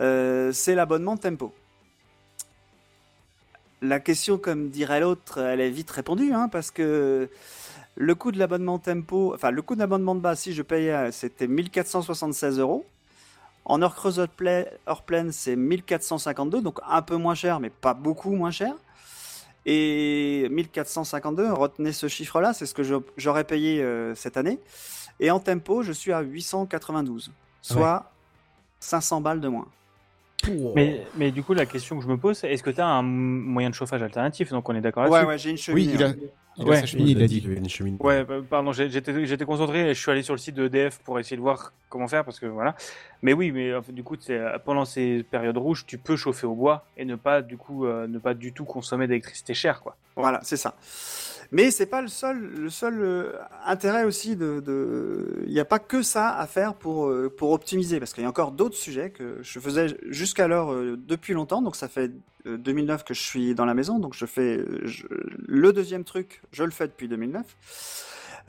euh, 0.00 0.52
c'est 0.52 0.74
l'abonnement 0.74 1.16
tempo. 1.16 1.52
La 3.80 4.00
question, 4.00 4.38
comme 4.38 4.70
dirait 4.70 5.00
l'autre, 5.00 5.38
elle 5.38 5.60
est 5.60 5.70
vite 5.70 5.90
répondue, 5.90 6.32
hein, 6.32 6.48
parce 6.48 6.70
que 6.70 7.28
le 7.94 8.14
coût 8.14 8.32
de 8.32 8.38
l'abonnement 8.38 8.78
tempo, 8.78 9.32
enfin 9.34 9.50
le 9.50 9.62
coût 9.62 9.74
de 9.74 9.80
l'abonnement 9.80 10.14
de 10.14 10.20
base, 10.20 10.40
si 10.40 10.52
je 10.52 10.62
payais, 10.62 11.10
c'était 11.12 11.46
1476 11.46 12.58
euros. 12.58 12.84
En 13.64 13.82
heure 13.82 13.94
creuse 13.94 14.18
heure 14.18 15.02
pleine, 15.02 15.30
c'est 15.30 15.54
1452, 15.54 16.62
donc 16.62 16.80
un 16.88 17.02
peu 17.02 17.16
moins 17.16 17.34
cher, 17.34 17.60
mais 17.60 17.70
pas 17.70 17.92
beaucoup 17.92 18.30
moins 18.30 18.50
cher. 18.50 18.74
Et 19.66 20.48
1452, 20.50 21.52
retenez 21.52 21.92
ce 21.92 22.08
chiffre-là, 22.08 22.54
c'est 22.54 22.64
ce 22.64 22.72
que 22.72 22.82
j'aurais 23.18 23.44
payé 23.44 23.82
euh, 23.82 24.14
cette 24.14 24.38
année. 24.38 24.58
Et 25.20 25.30
en 25.30 25.40
tempo, 25.40 25.82
je 25.82 25.92
suis 25.92 26.12
à 26.12 26.20
892, 26.20 27.30
soit 27.62 28.10
500 28.80 29.20
balles 29.20 29.40
de 29.40 29.48
moins. 29.48 29.66
Mais, 30.74 31.04
mais 31.16 31.30
du 31.30 31.42
coup, 31.42 31.52
la 31.52 31.66
question 31.66 31.96
que 31.98 32.02
je 32.04 32.08
me 32.08 32.16
pose, 32.16 32.38
c'est 32.38 32.50
est-ce 32.52 32.62
que 32.62 32.70
tu 32.70 32.80
as 32.80 32.86
un 32.86 33.02
moyen 33.02 33.70
de 33.70 33.74
chauffage 33.74 34.02
alternatif? 34.02 34.50
Donc 34.50 34.68
on 34.68 34.74
est 34.74 34.80
d'accord 34.80 35.04
Ouais, 35.10 35.10
là-dessus 35.24 35.26
ouais, 35.28 35.38
j'ai 35.38 35.50
une 35.50 35.74
Oui, 35.74 35.84
cheminée. 35.84 35.92
il 35.94 36.02
a, 36.02 36.06
hein. 36.08 36.14
il 36.56 36.62
a 36.64 36.66
Ouais. 36.70 36.80
sa 36.80 36.86
cheminée, 36.86 37.10
il 37.10 37.22
a 37.22 37.26
dit. 37.26 37.40
qu'il 37.40 37.48
y 37.48 37.52
avait 37.52 37.60
une 37.60 37.68
cheminée. 37.68 37.98
Ouais, 38.00 38.24
bah, 38.24 38.36
pardon, 38.48 38.72
j'étais 38.72 39.44
concentré 39.44 39.90
et 39.90 39.94
je 39.94 40.00
suis 40.00 40.10
allé 40.10 40.22
sur 40.22 40.32
le 40.34 40.38
site 40.38 40.54
de 40.54 40.64
EDF 40.66 41.00
pour 41.00 41.18
essayer 41.18 41.36
de 41.36 41.42
voir 41.42 41.72
comment 41.90 42.08
faire 42.08 42.24
parce 42.24 42.38
que 42.38 42.46
voilà. 42.46 42.76
Mais 43.20 43.32
oui, 43.32 43.50
mais 43.50 43.72
fait, 43.82 43.92
du 43.92 44.04
coup, 44.04 44.16
euh, 44.30 44.58
pendant 44.64 44.84
ces 44.84 45.22
périodes 45.24 45.58
rouges, 45.58 45.84
tu 45.86 45.98
peux 45.98 46.16
chauffer 46.16 46.46
au 46.46 46.54
bois 46.54 46.86
et 46.96 47.04
ne 47.04 47.16
pas 47.16 47.42
du 47.42 47.56
coup 47.58 47.84
euh, 47.84 48.06
ne 48.06 48.18
pas 48.18 48.32
du 48.34 48.52
tout 48.52 48.64
consommer 48.64 49.06
d'électricité 49.08 49.52
chère, 49.54 49.82
quoi. 49.82 49.96
Voilà, 50.16 50.40
c'est 50.44 50.56
ça. 50.56 50.76
Mais 51.50 51.70
c'est 51.70 51.86
pas 51.86 52.02
le 52.02 52.08
seul, 52.08 52.38
le 52.58 52.68
seul 52.68 53.00
euh, 53.00 53.32
intérêt 53.64 54.04
aussi 54.04 54.36
de, 54.36 54.62
il 55.46 55.52
n'y 55.52 55.60
a 55.60 55.64
pas 55.64 55.78
que 55.78 56.02
ça 56.02 56.28
à 56.36 56.46
faire 56.46 56.74
pour 56.74 57.06
euh, 57.08 57.32
pour 57.34 57.52
optimiser, 57.52 57.98
parce 57.98 58.12
qu'il 58.12 58.22
y 58.22 58.26
a 58.26 58.28
encore 58.28 58.52
d'autres 58.52 58.76
sujets 58.76 59.10
que 59.10 59.38
je 59.40 59.58
faisais 59.58 59.96
jusqu'alors 60.08 60.72
euh, 60.72 60.98
depuis 60.98 61.32
longtemps. 61.32 61.62
Donc 61.62 61.74
ça 61.74 61.88
fait 61.88 62.10
euh, 62.46 62.58
2009 62.58 63.02
que 63.04 63.14
je 63.14 63.22
suis 63.22 63.54
dans 63.54 63.64
la 63.64 63.72
maison, 63.74 63.98
donc 63.98 64.12
je 64.14 64.26
fais 64.26 64.62
le 65.46 65.72
deuxième 65.72 66.04
truc, 66.04 66.42
je 66.52 66.64
le 66.64 66.70
fais 66.70 66.86
depuis 66.86 67.08
2009. 67.08 67.46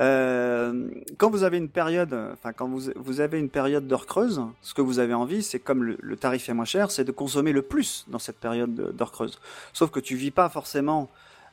Euh, 0.02 0.90
quand 1.18 1.30
vous 1.30 1.44
avez 1.44 1.58
une 1.58 1.68
période, 1.70 2.14
enfin 2.34 2.54
quand 2.54 2.68
vous, 2.70 2.92
vous 2.96 3.20
avez 3.22 3.38
une 3.40 3.50
période 3.50 3.86
d'heure 3.88 4.06
creuse, 4.06 4.42
ce 4.62 4.74
que 4.74 4.82
vous 4.82 5.00
avez 5.00 5.14
envie, 5.14 5.44
c'est 5.44 5.60
comme 5.60 5.84
le, 5.84 5.98
le 6.02 6.16
tarif 6.16 6.48
est 6.48 6.54
moins 6.54 6.66
cher, 6.66 6.90
c'est 6.92 7.04
de 7.04 7.12
consommer 7.12 7.52
le 7.52 7.62
plus 7.62 8.06
dans 8.08 8.20
cette 8.20 8.38
période 8.40 8.74
de- 8.76 8.92
d'heure 8.92 9.12
creuse. 9.12 9.40
Sauf 9.74 9.90
que 9.92 10.00
tu 10.00 10.16
vis 10.16 10.32
pas 10.32 10.48
forcément 10.48 11.10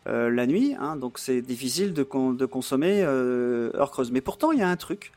euh, 0.06 0.30
la 0.30 0.46
nuit, 0.46 0.76
hein, 0.78 0.96
donc 0.96 1.18
c'est 1.18 1.42
difficile 1.42 1.92
de, 1.92 2.02
con- 2.02 2.32
de 2.32 2.46
consommer 2.46 3.02
euh, 3.02 3.70
heure 3.74 3.90
creuse. 3.90 4.12
Mais 4.12 4.20
pourtant, 4.20 4.52
il 4.52 4.60
y 4.60 4.62
a 4.62 4.68
un 4.68 4.76
truc, 4.76 5.12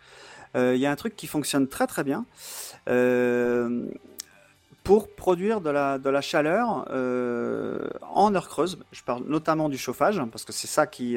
euh, 0.55 0.73
il 0.75 0.81
y 0.81 0.85
a 0.85 0.91
un 0.91 0.95
truc 0.95 1.15
qui 1.15 1.27
fonctionne 1.27 1.67
très 1.67 1.87
très 1.87 2.03
bien. 2.03 2.25
Pour 4.83 5.13
produire 5.13 5.61
de 5.61 5.69
la, 5.69 6.21
chaleur 6.21 6.87
en 8.01 8.35
heure 8.35 8.47
creuse. 8.47 8.79
Je 8.91 9.03
parle 9.03 9.23
notamment 9.27 9.69
du 9.69 9.77
chauffage, 9.77 10.19
parce 10.31 10.45
que 10.45 10.51
c'est 10.51 10.65
ça 10.65 10.87
qui, 10.87 11.15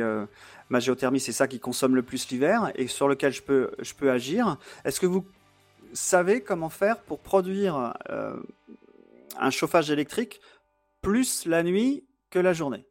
ma 0.69 0.79
géothermie, 0.79 1.21
c'est 1.21 1.33
ça 1.33 1.49
qui 1.49 1.59
consomme 1.59 1.95
le 1.95 2.03
plus 2.03 2.29
l'hiver 2.29 2.71
et 2.75 2.87
sur 2.87 3.09
lequel 3.09 3.33
je 3.33 3.41
peux, 3.41 4.11
agir. 4.11 4.59
Est-ce 4.85 5.01
que 5.01 5.07
vous 5.07 5.25
savez 5.95 6.43
comment 6.43 6.69
faire 6.69 6.99
pour 6.99 7.21
produire 7.21 7.95
un 9.39 9.51
chauffage 9.51 9.91
électrique 9.91 10.43
plus 11.01 11.47
la 11.47 11.63
nuit 11.63 12.05
que 12.29 12.39
la 12.39 12.53
journée? 12.53 12.85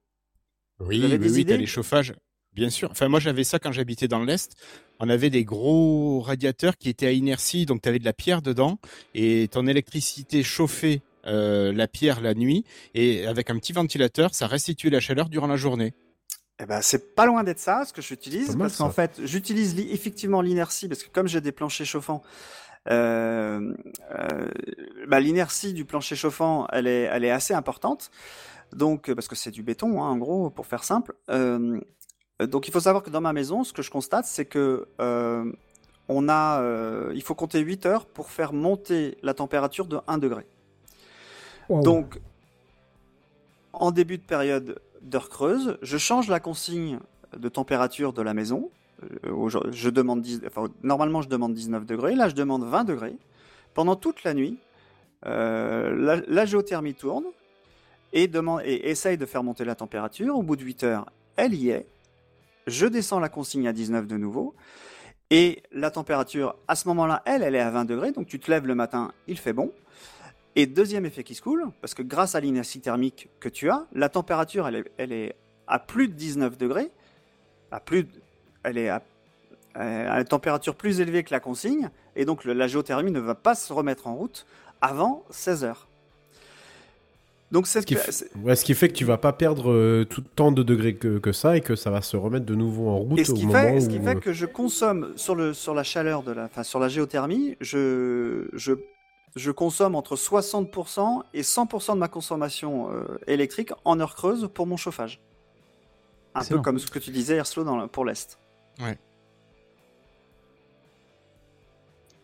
Oui, 0.86 1.00
Vous 1.00 1.06
avez 1.06 1.14
oui, 1.18 1.20
des 1.20 1.34
oui, 1.34 1.42
idées 1.42 1.54
t'as 1.54 1.58
les 1.58 1.66
chauffages. 1.68 2.14
Bien 2.54 2.70
sûr. 2.70 2.90
Enfin, 2.92 3.08
moi, 3.08 3.20
j'avais 3.22 3.46
ça 3.46 3.60
quand 3.60 3.72
j'habitais 3.72 4.08
dans 4.10 4.24
l'Est. 4.24 4.56
On 5.00 5.08
avait 5.10 5.30
des 5.30 5.46
gros 5.46 6.20
radiateurs 6.20 6.78
qui 6.78 6.90
étaient 6.90 7.08
à 7.08 7.12
inertie, 7.12 7.66
donc 7.66 7.82
tu 7.82 7.90
avais 7.90 8.00
de 8.00 8.06
la 8.06 8.14
pierre 8.14 8.42
dedans, 8.42 8.78
et 9.16 9.48
ton 9.50 9.68
électricité 9.68 10.44
chauffait 10.44 11.02
euh, 11.26 11.72
la 11.72 11.88
pierre 11.88 12.20
la 12.20 12.34
nuit, 12.34 12.66
et 12.94 13.26
avec 13.26 13.50
un 13.50 13.58
petit 13.58 13.74
ventilateur, 13.74 14.34
ça 14.36 14.48
restituait 14.48 14.90
la 14.90 15.00
chaleur 15.00 15.30
durant 15.30 15.48
la 15.48 15.56
journée. 15.56 15.94
Eh 16.60 16.66
ben, 16.66 16.82
c'est 16.82 17.16
pas 17.16 17.26
loin 17.26 17.44
d'être 17.44 17.60
ça, 17.60 17.86
ce 17.88 17.94
que 17.94 18.02
j'utilise, 18.02 18.56
parce 18.56 18.78
qu'en 18.78 18.92
fait, 18.92 19.22
j'utilise 19.24 19.76
li- 19.76 19.92
effectivement 19.92 20.42
l'inertie, 20.42 20.88
parce 20.88 21.04
que 21.04 21.10
comme 21.10 21.28
j'ai 21.28 21.42
des 21.42 21.52
planchers 21.52 21.88
chauffants, 21.88 22.22
euh, 22.90 23.74
euh, 24.12 24.48
bah, 25.08 25.20
l'inertie 25.20 25.74
du 25.74 25.86
plancher 25.86 26.16
chauffant, 26.16 26.68
elle 26.72 26.86
est, 26.88 27.04
elle 27.04 27.24
est 27.24 27.32
assez 27.32 27.54
importante. 27.54 28.12
Donc, 28.74 29.14
parce 29.14 29.28
que 29.28 29.36
c'est 29.36 29.52
du 29.52 29.64
béton, 29.64 30.02
hein, 30.02 30.10
en 30.10 30.18
gros, 30.18 30.50
pour 30.50 30.66
faire 30.66 30.84
simple. 30.84 31.16
Euh, 31.30 31.80
donc, 32.40 32.68
il 32.68 32.72
faut 32.72 32.80
savoir 32.80 33.04
que 33.04 33.10
dans 33.10 33.22
ma 33.22 33.34
maison, 33.34 33.64
ce 33.64 33.74
que 33.74 33.82
je 33.82 33.92
constate, 33.92 34.26
c'est 34.26 34.46
que 34.46 34.88
euh, 35.00 35.52
on 36.08 36.30
a, 36.30 36.62
euh, 36.62 37.12
il 37.14 37.22
faut 37.22 37.36
compter 37.36 37.60
8 37.60 37.86
heures 37.86 38.06
pour 38.06 38.30
faire 38.30 38.54
monter 38.54 39.18
la 39.22 39.34
température 39.34 39.86
de 39.86 40.00
1 40.08 40.18
degré. 40.18 40.46
Wow. 41.70 41.84
Donc, 41.84 42.20
en 43.74 43.92
début 43.92 44.18
de 44.18 44.24
période 44.24 44.82
d'heure 45.02 45.30
creuse, 45.30 45.78
je 45.82 45.98
change 45.98 46.28
la 46.30 46.40
consigne 46.40 47.00
de 47.36 47.50
température 47.50 48.14
de 48.14 48.22
la 48.22 48.34
maison. 48.34 48.70
Je 49.02 49.90
demande 49.90 50.22
10 50.22 50.42
enfin, 50.46 50.68
normalement, 50.84 51.22
je 51.22 51.30
demande 51.30 51.54
19 51.54 51.86
degrés. 51.86 52.16
Là, 52.16 52.30
je 52.30 52.36
demande 52.36 52.64
20 52.64 52.84
degrés. 52.84 53.16
Pendant 53.74 53.96
toute 53.96 54.24
la 54.24 54.34
nuit, 54.34 54.58
euh, 55.26 55.96
la, 55.96 56.22
la 56.28 56.46
géothermie 56.46 56.94
tourne 56.94 57.26
et, 58.14 58.90
essaye 58.90 59.18
de 59.18 59.26
faire 59.26 59.44
monter 59.44 59.66
la 59.66 59.76
température. 59.76 60.38
Au 60.38 60.44
bout 60.44 60.56
de 60.56 60.64
8 60.64 60.84
heures, 60.84 61.12
elle 61.36 61.54
y 61.54 61.70
est. 61.70 61.88
Je 62.68 62.86
descends 62.86 63.20
la 63.20 63.30
consigne 63.30 63.68
à 63.68 63.74
19 63.74 64.08
de 64.08 64.18
nouveau. 64.18 64.56
Et 65.30 65.64
la 65.72 65.92
température, 65.92 66.56
à 66.68 66.76
ce 66.76 66.88
moment-là, 66.90 67.24
elle, 67.26 67.42
elle 67.42 67.56
est 67.56 67.62
à 67.62 67.70
20 67.70 67.86
degrés. 67.86 68.12
Donc 68.12 68.28
tu 68.28 68.40
te 68.40 68.52
lèves 68.52 68.68
le 68.68 68.76
matin, 68.76 69.14
il 69.28 69.38
fait 69.38 69.54
bon. 69.54 69.72
Et 70.58 70.66
deuxième 70.66 71.06
effet 71.06 71.24
qui 71.24 71.36
se 71.36 71.42
coule, 71.42 71.72
parce 71.80 71.94
que 71.94 72.02
grâce 72.02 72.36
à 72.36 72.42
l'inertie 72.42 72.82
thermique 72.82 73.30
que 73.40 73.48
tu 73.48 73.70
as, 73.70 73.86
la 73.94 74.10
température, 74.10 74.68
elle 74.68 75.12
est, 75.14 75.36
à 75.68 75.80
plus 75.80 76.10
de 76.10 76.14
19 76.14 76.58
degrés, 76.58 76.92
à 77.72 77.80
plus, 77.80 78.06
elle 78.64 78.78
est 78.78 78.90
à, 78.90 79.02
à 79.76 80.24
température 80.26 80.76
plus 80.76 81.00
élevée 81.00 81.24
que 81.24 81.34
la 81.34 81.40
consigne, 81.40 81.90
et 82.18 82.26
donc 82.26 82.44
la 82.44 82.68
géothermie 82.68 83.12
ne 83.12 83.22
va 83.22 83.36
pas 83.36 83.56
se 83.56 83.72
remettre 83.72 84.08
en 84.08 84.16
route 84.16 84.46
avant 84.82 85.24
16 85.30 85.64
heures. 85.64 85.88
Donc 87.52 87.68
Ce 87.68 87.80
qui, 87.80 87.98
ouais, 88.44 88.56
ce 88.56 88.74
fait 88.74 88.88
que 88.88 88.94
tu 88.94 89.04
vas 89.04 89.18
pas 89.18 89.34
perdre 89.34 89.72
euh, 89.72 90.06
tout 90.10 90.22
tant 90.22 90.54
de 90.54 90.64
degrés 90.64 90.96
que, 90.96 91.18
que 91.18 91.34
ça 91.34 91.58
et 91.58 91.62
que 91.62 91.76
ça 91.76 91.92
va 91.92 92.02
se 92.02 92.16
remettre 92.16 92.46
de 92.46 92.56
nouveau 92.56 92.88
en 92.90 92.98
route 93.00 93.20
et 93.20 93.26
ce 93.26 93.32
au 93.34 93.36
qui, 93.36 93.46
moment 93.46 93.60
fait, 93.60 93.82
ce 93.82 93.88
où... 93.88 93.90
qui 93.90 94.00
fait 94.00 94.20
que 94.22 94.32
je 94.32 94.46
consomme 94.46 95.12
sur, 95.18 95.36
le, 95.36 95.54
sur 95.54 95.74
la 95.74 95.84
chaleur 95.84 96.24
de 96.24 96.32
la, 96.32 96.46
enfin 96.46 96.64
sur 96.64 96.80
la 96.80 96.88
géothermie, 96.88 97.58
je, 97.60 98.48
je, 98.54 98.74
je 99.36 99.52
consomme 99.52 99.96
entre 99.96 100.16
60% 100.16 101.24
et 101.34 101.42
100% 101.42 101.94
de 101.96 101.98
ma 102.00 102.08
consommation 102.08 102.90
euh, 102.94 103.18
électrique 103.28 103.72
en 103.84 104.00
heure 104.00 104.16
creuse 104.16 104.50
pour 104.54 104.66
mon 104.66 104.78
chauffage. 104.78 105.20
Un 106.34 106.46
peu 106.46 106.60
comme 106.62 106.80
ce 106.80 106.88
que 106.90 107.00
tu 107.00 107.12
disais, 107.12 107.36
Erslo, 107.36 107.66
dans 107.66 107.86
pour 107.90 108.06
l'Est. 108.06 108.40
Ouais. 108.80 108.92
Ça 108.92 108.98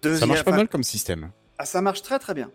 Deuxième- 0.03 0.29
marche 0.29 0.43
pas 0.45 0.51
mal 0.51 0.69
comme 0.69 0.83
système. 0.83 1.31
Ah, 1.57 1.65
ça 1.65 1.81
marche 1.81 2.01
très 2.01 2.19
très 2.19 2.33
bien. 2.33 2.49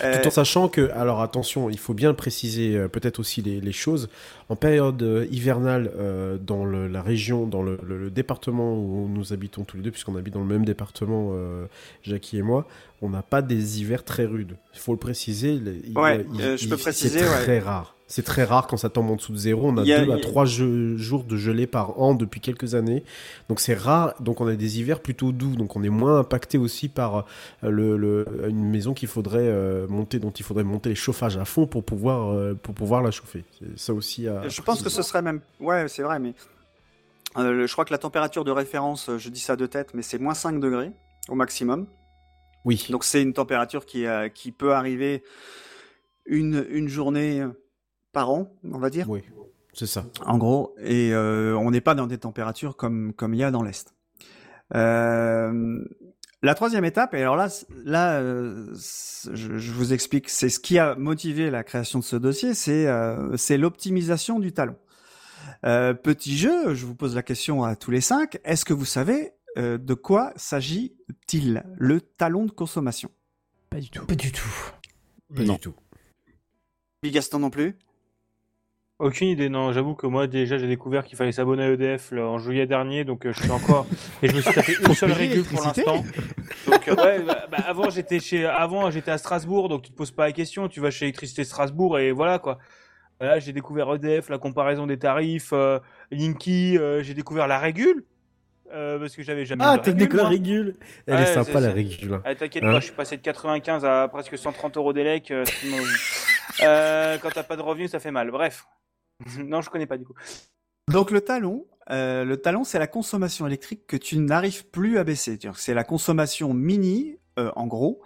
Tout 0.00 0.04
Euh, 0.06 0.24
en 0.24 0.30
sachant 0.30 0.68
que, 0.68 0.90
alors 0.92 1.20
attention, 1.20 1.68
il 1.68 1.78
faut 1.78 1.92
bien 1.92 2.14
préciser 2.14 2.76
euh, 2.76 2.88
peut-être 2.88 3.18
aussi 3.18 3.42
les, 3.42 3.60
les 3.60 3.72
choses. 3.72 4.08
En 4.48 4.56
période 4.56 5.02
euh, 5.02 5.26
hivernale, 5.30 5.92
euh, 5.98 6.38
dans 6.38 6.64
le- 6.64 6.88
la 6.88 7.02
région, 7.02 7.46
dans 7.46 7.62
le, 7.62 7.78
le- 7.86 7.98
le 7.98 8.10
département 8.10 8.74
où 8.74 9.06
nous 9.08 9.32
habitons 9.34 9.64
tous 9.64 9.76
les 9.76 9.82
deux, 9.82 9.90
puisqu'on 9.90 10.16
habite 10.16 10.32
dans 10.34 10.40
le 10.40 10.46
même 10.46 10.64
département, 10.64 11.32
euh, 11.34 11.66
Jackie 12.02 12.38
et 12.38 12.42
moi, 12.42 12.66
on 13.02 13.10
n'a 13.10 13.22
pas 13.22 13.42
des 13.42 13.80
hivers 13.80 14.02
très 14.02 14.24
rudes. 14.24 14.56
Il 14.72 14.80
faut 14.80 14.92
le 14.92 14.98
préciser. 14.98 15.56
les- 15.58 15.92
Ouais, 15.94 16.24
il- 16.34 16.40
euh, 16.40 16.56
je 16.56 16.68
peux 16.68 16.76
préciser, 16.78 17.18
C'est 17.18 17.28
ouais. 17.28 17.42
très 17.42 17.58
rare. 17.58 17.95
C'est 18.08 18.22
très 18.22 18.44
rare 18.44 18.68
quand 18.68 18.76
ça 18.76 18.88
tombe 18.88 19.10
en 19.10 19.16
dessous 19.16 19.32
de 19.32 19.36
zéro. 19.36 19.68
On 19.68 19.76
a 19.78 19.82
a- 19.82 19.84
deux 20.04 20.12
à 20.12 20.18
trois 20.18 20.44
jeux- 20.44 20.96
jours 20.96 21.24
de 21.24 21.36
gelée 21.36 21.66
par 21.66 22.00
an 22.00 22.14
depuis 22.14 22.40
quelques 22.40 22.76
années. 22.76 23.02
Donc 23.48 23.58
c'est 23.58 23.74
rare. 23.74 24.14
Donc 24.20 24.40
on 24.40 24.46
a 24.46 24.54
des 24.54 24.78
hivers 24.78 25.00
plutôt 25.00 25.32
doux. 25.32 25.56
Donc 25.56 25.74
on 25.74 25.82
est 25.82 25.88
moins 25.88 26.20
impacté 26.20 26.56
aussi 26.56 26.88
par 26.88 27.26
euh, 27.64 27.70
le, 27.70 27.96
le- 27.96 28.26
une 28.48 28.64
maison 28.70 28.94
qu'il 28.94 29.08
faudrait 29.08 29.40
euh, 29.48 29.88
monter, 29.88 30.20
dont 30.20 30.30
il 30.30 30.44
faudrait 30.44 30.62
monter 30.62 30.88
les 30.90 30.94
chauffages 30.94 31.36
à 31.36 31.44
fond 31.44 31.66
pour 31.66 31.84
pouvoir, 31.84 32.32
euh, 32.32 32.54
pour 32.54 32.74
pouvoir 32.74 33.02
la 33.02 33.10
chauffer. 33.10 33.44
Ça 33.74 33.92
aussi 33.92 34.28
à. 34.28 34.48
Je 34.48 34.62
pense 34.62 34.82
que 34.82 34.88
ce 34.88 35.02
serait 35.02 35.22
même. 35.22 35.40
Ouais, 35.58 35.88
c'est 35.88 36.02
vrai, 36.02 36.20
mais. 36.20 36.34
euh, 37.38 37.66
je 37.66 37.72
crois 37.72 37.84
que 37.84 37.92
la 37.92 37.98
température 37.98 38.44
de 38.44 38.52
référence, 38.52 39.10
je 39.18 39.28
dis 39.30 39.40
ça 39.40 39.56
de 39.56 39.66
tête, 39.66 39.94
mais 39.94 40.02
c'est 40.02 40.18
moins 40.18 40.34
5 40.34 40.60
degrés 40.60 40.92
au 41.28 41.34
maximum. 41.34 41.86
Oui. 42.64 42.86
Donc 42.90 43.02
c'est 43.02 43.20
une 43.20 43.32
température 43.32 43.84
qui, 43.84 44.04
qui 44.32 44.52
peut 44.52 44.74
arriver 44.74 45.22
une, 46.24 46.64
une 46.70 46.88
journée 46.88 47.44
par 48.16 48.30
an, 48.30 48.48
on 48.64 48.78
va 48.78 48.88
dire. 48.88 49.06
Oui, 49.10 49.20
c'est 49.74 49.86
ça. 49.86 50.06
En 50.24 50.38
gros, 50.38 50.74
et 50.78 51.12
euh, 51.12 51.54
on 51.58 51.70
n'est 51.70 51.82
pas 51.82 51.94
dans 51.94 52.06
des 52.06 52.16
températures 52.16 52.74
comme 52.74 53.12
comme 53.12 53.34
il 53.34 53.40
y 53.40 53.44
a 53.44 53.50
dans 53.50 53.62
l'est. 53.62 53.94
Euh, 54.74 55.84
la 56.42 56.54
troisième 56.54 56.86
étape, 56.86 57.12
et 57.12 57.20
alors 57.20 57.36
là, 57.36 57.48
là, 57.84 58.18
euh, 58.20 58.72
je, 58.74 59.58
je 59.58 59.72
vous 59.72 59.92
explique, 59.92 60.30
c'est 60.30 60.48
ce 60.48 60.60
qui 60.60 60.78
a 60.78 60.94
motivé 60.94 61.50
la 61.50 61.62
création 61.62 61.98
de 61.98 62.04
ce 62.04 62.16
dossier, 62.16 62.54
c'est 62.54 62.86
euh, 62.86 63.36
c'est 63.36 63.58
l'optimisation 63.58 64.38
du 64.38 64.52
talon. 64.52 64.76
Euh, 65.66 65.92
petit 65.92 66.38
jeu, 66.38 66.74
je 66.74 66.86
vous 66.86 66.94
pose 66.94 67.14
la 67.14 67.22
question 67.22 67.62
à 67.62 67.76
tous 67.76 67.90
les 67.90 68.00
cinq. 68.00 68.38
Est-ce 68.44 68.64
que 68.64 68.72
vous 68.72 68.86
savez 68.86 69.32
euh, 69.58 69.76
de 69.76 69.92
quoi 69.94 70.32
s'agit-il 70.36 71.64
Le 71.76 72.00
talon 72.00 72.46
de 72.46 72.50
consommation? 72.50 73.10
Pas 73.68 73.80
du 73.80 73.90
tout. 73.90 74.06
Pas 74.06 74.14
du 74.14 74.32
tout. 74.32 74.48
Pas 75.34 75.42
Non. 75.42 75.54
du 75.54 75.60
tout. 75.60 75.74
Puis 77.02 77.10
Gaston 77.10 77.38
non 77.40 77.50
plus? 77.50 77.76
Aucune 78.98 79.28
idée, 79.28 79.50
non. 79.50 79.72
J'avoue 79.72 79.94
que 79.94 80.06
moi, 80.06 80.26
déjà, 80.26 80.56
j'ai 80.56 80.66
découvert 80.68 81.04
qu'il 81.04 81.18
fallait 81.18 81.32
s'abonner 81.32 81.64
à 81.64 81.68
EDF 81.70 82.12
là, 82.12 82.22
en 82.26 82.38
juillet 82.38 82.66
dernier, 82.66 83.04
donc 83.04 83.26
euh, 83.26 83.32
je 83.34 83.42
suis 83.42 83.50
encore. 83.50 83.86
Et 84.22 84.28
je 84.28 84.34
me 84.36 84.40
suis 84.40 84.54
tapé 84.54 84.72
une 84.86 84.94
seule 84.94 85.12
régule 85.12 85.44
pour 85.44 85.62
l'instant. 85.62 86.02
Donc, 86.66 86.88
euh, 86.88 86.94
ouais, 86.94 87.20
bah, 87.22 87.46
bah, 87.50 87.58
avant, 87.66 87.90
j'étais 87.90 88.20
chez, 88.20 88.46
avant, 88.46 88.90
j'étais 88.90 89.10
à 89.10 89.18
Strasbourg, 89.18 89.68
donc 89.68 89.82
tu 89.82 89.90
te 89.90 89.96
poses 89.96 90.12
pas 90.12 90.24
la 90.26 90.32
question. 90.32 90.68
Tu 90.68 90.80
vas 90.80 90.90
chez 90.90 91.04
Électricité 91.04 91.44
Strasbourg 91.44 91.98
et 91.98 92.10
voilà, 92.12 92.38
quoi. 92.38 92.58
Là, 93.20 93.38
j'ai 93.38 93.52
découvert 93.52 93.92
EDF, 93.94 94.30
la 94.30 94.38
comparaison 94.38 94.86
des 94.86 94.98
tarifs, 94.98 95.50
euh, 95.52 95.78
Linky, 96.10 96.78
euh, 96.78 97.02
j'ai 97.02 97.12
découvert 97.14 97.46
la 97.48 97.58
régule. 97.58 98.04
euh, 98.72 98.98
parce 98.98 99.14
que 99.14 99.22
j'avais 99.22 99.44
jamais 99.44 99.62
Ah, 99.66 99.76
t'as 99.78 99.92
découvert 99.92 100.24
moi. 100.24 100.30
régule. 100.30 100.74
Elle 101.06 101.14
Ouais, 101.16 101.22
est 101.22 101.34
sympa 101.34 101.60
la 101.60 101.70
régule. 101.70 102.18
Ah, 102.24 102.34
T'inquiète 102.34 102.64
Hein 102.64 102.72
pas, 102.72 102.80
je 102.80 102.86
suis 102.86 102.94
passé 102.94 103.16
de 103.18 103.22
95 103.22 103.84
à 103.84 104.08
presque 104.08 104.36
130 104.38 104.76
euros 104.78 104.92
d'élec. 104.94 105.30
euh, 106.62 107.18
quand 107.22 107.28
t'as 107.32 107.42
pas 107.42 107.56
de 107.56 107.62
revenus, 107.62 107.90
ça 107.90 108.00
fait 108.00 108.10
mal. 108.10 108.30
Bref. 108.30 108.66
non, 109.38 109.60
je 109.60 109.70
connais 109.70 109.86
pas 109.86 109.98
du 109.98 110.04
coup. 110.04 110.14
Donc 110.88 111.10
le 111.10 111.20
talon, 111.20 111.66
euh, 111.90 112.24
le 112.24 112.36
talon, 112.36 112.64
c'est 112.64 112.78
la 112.78 112.86
consommation 112.86 113.46
électrique 113.46 113.86
que 113.86 113.96
tu 113.96 114.18
n'arrives 114.18 114.66
plus 114.66 114.98
à 114.98 115.04
baisser. 115.04 115.38
C'est 115.54 115.74
la 115.74 115.84
consommation 115.84 116.54
mini, 116.54 117.18
euh, 117.38 117.50
en 117.56 117.66
gros, 117.66 118.02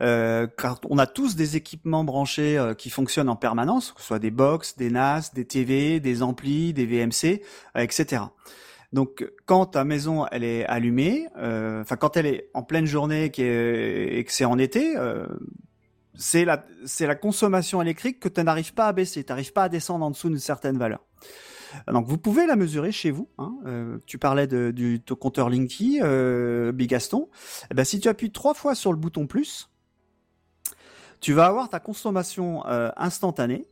euh, 0.00 0.46
car 0.46 0.80
on 0.88 0.98
a 0.98 1.06
tous 1.06 1.36
des 1.36 1.56
équipements 1.56 2.04
branchés 2.04 2.72
qui 2.78 2.90
fonctionnent 2.90 3.28
en 3.28 3.36
permanence, 3.36 3.92
que 3.92 4.00
ce 4.00 4.06
soit 4.06 4.18
des 4.18 4.30
box, 4.30 4.76
des 4.76 4.90
NAS, 4.90 5.32
des 5.34 5.44
TV, 5.44 6.00
des 6.00 6.22
amplis, 6.22 6.72
des 6.72 6.86
VMC, 6.86 7.42
etc. 7.76 8.22
Donc 8.92 9.24
quand 9.46 9.66
ta 9.66 9.84
maison 9.84 10.26
elle 10.32 10.42
est 10.42 10.64
allumée, 10.66 11.28
enfin 11.36 11.96
quand 11.96 12.16
elle 12.16 12.26
est 12.26 12.50
en 12.54 12.64
pleine 12.64 12.86
journée 12.86 13.26
et 13.26 14.24
que 14.24 14.32
c'est 14.32 14.44
en 14.44 14.58
été, 14.58 14.96
c'est 16.14 16.44
la 16.44 17.14
consommation 17.14 17.80
électrique 17.80 18.20
que 18.20 18.28
tu 18.28 18.42
n'arrives 18.42 18.74
pas 18.74 18.88
à 18.88 18.92
baisser, 18.92 19.24
tu 19.24 19.30
n'arrives 19.32 19.52
pas 19.52 19.64
à 19.64 19.68
descendre 19.68 20.04
en 20.04 20.10
dessous 20.10 20.28
d'une 20.28 20.38
certaine 20.38 20.78
valeur. 20.78 21.00
Donc 21.88 22.06
vous 22.06 22.18
pouvez 22.18 22.46
la 22.46 22.56
mesurer 22.56 22.92
chez 22.92 23.10
vous. 23.10 23.28
Hein. 23.38 23.54
Euh, 23.66 23.98
tu 24.06 24.18
parlais 24.18 24.46
de, 24.46 24.70
du 24.70 25.00
ton 25.00 25.14
compteur 25.14 25.48
Linky, 25.50 26.00
euh, 26.02 26.72
Bigaston. 26.72 27.28
Eh 27.70 27.74
ben, 27.74 27.84
si 27.84 28.00
tu 28.00 28.08
appuies 28.08 28.32
trois 28.32 28.54
fois 28.54 28.74
sur 28.74 28.92
le 28.92 28.98
bouton 28.98 29.26
plus, 29.26 29.70
tu 31.20 31.32
vas 31.32 31.46
avoir 31.46 31.68
ta 31.68 31.80
consommation 31.80 32.66
euh, 32.66 32.90
instantanée 32.96 33.66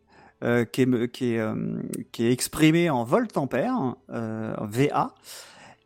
qui, 0.72 0.82
est, 0.82 2.32
exprimée 2.32 2.90
en 2.90 3.02
volt-ampère, 3.02 3.96
euh, 4.10 4.54
VA. 4.60 5.14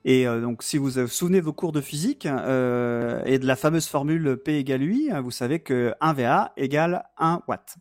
Et 0.05 0.27
euh, 0.27 0.41
donc, 0.41 0.62
si 0.62 0.79
vous 0.79 0.91
vous 0.91 1.07
souvenez 1.09 1.41
de 1.41 1.45
vos 1.45 1.53
cours 1.53 1.73
de 1.73 1.81
physique 1.81 2.27
euh, 2.27 3.23
et 3.24 3.39
de 3.39 3.47
la 3.47 3.57
fameuse 3.57 3.87
formule 3.87 4.37
P 4.37 4.59
égale 4.59 4.83
UI, 4.83 5.11
hein, 5.11 5.20
vous 5.20 5.31
savez 5.31 5.61
que 5.61 5.95
1 6.01 6.12
VA 6.12 6.53
égale 6.57 7.05
1 7.19 7.43
watt. 7.47 7.77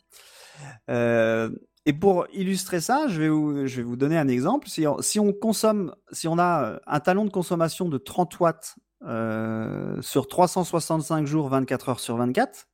Euh, 0.90 1.50
et 1.86 1.94
pour 1.94 2.28
illustrer 2.32 2.80
ça, 2.80 3.08
je 3.08 3.20
vais 3.22 3.30
vous, 3.30 3.66
je 3.66 3.78
vais 3.78 3.84
vous 3.84 3.96
donner 3.96 4.18
un 4.18 4.28
exemple. 4.28 4.68
Si 4.70 4.86
on, 4.86 5.02
si 5.02 5.20
on 5.20 5.34
consomme, 5.34 5.96
si 6.12 6.28
on 6.28 6.38
a 6.38 6.80
un 6.86 7.00
talon 7.00 7.26
de 7.26 7.32
consommation 7.32 7.90
de 7.90 7.98
30 7.98 8.40
watts 8.40 8.76
euh, 9.04 10.00
sur 10.02 10.28
365 10.28 11.26
jours, 11.26 11.50
24 11.50 11.90
heures 11.90 12.00
sur 12.00 12.18
24, 12.18 12.68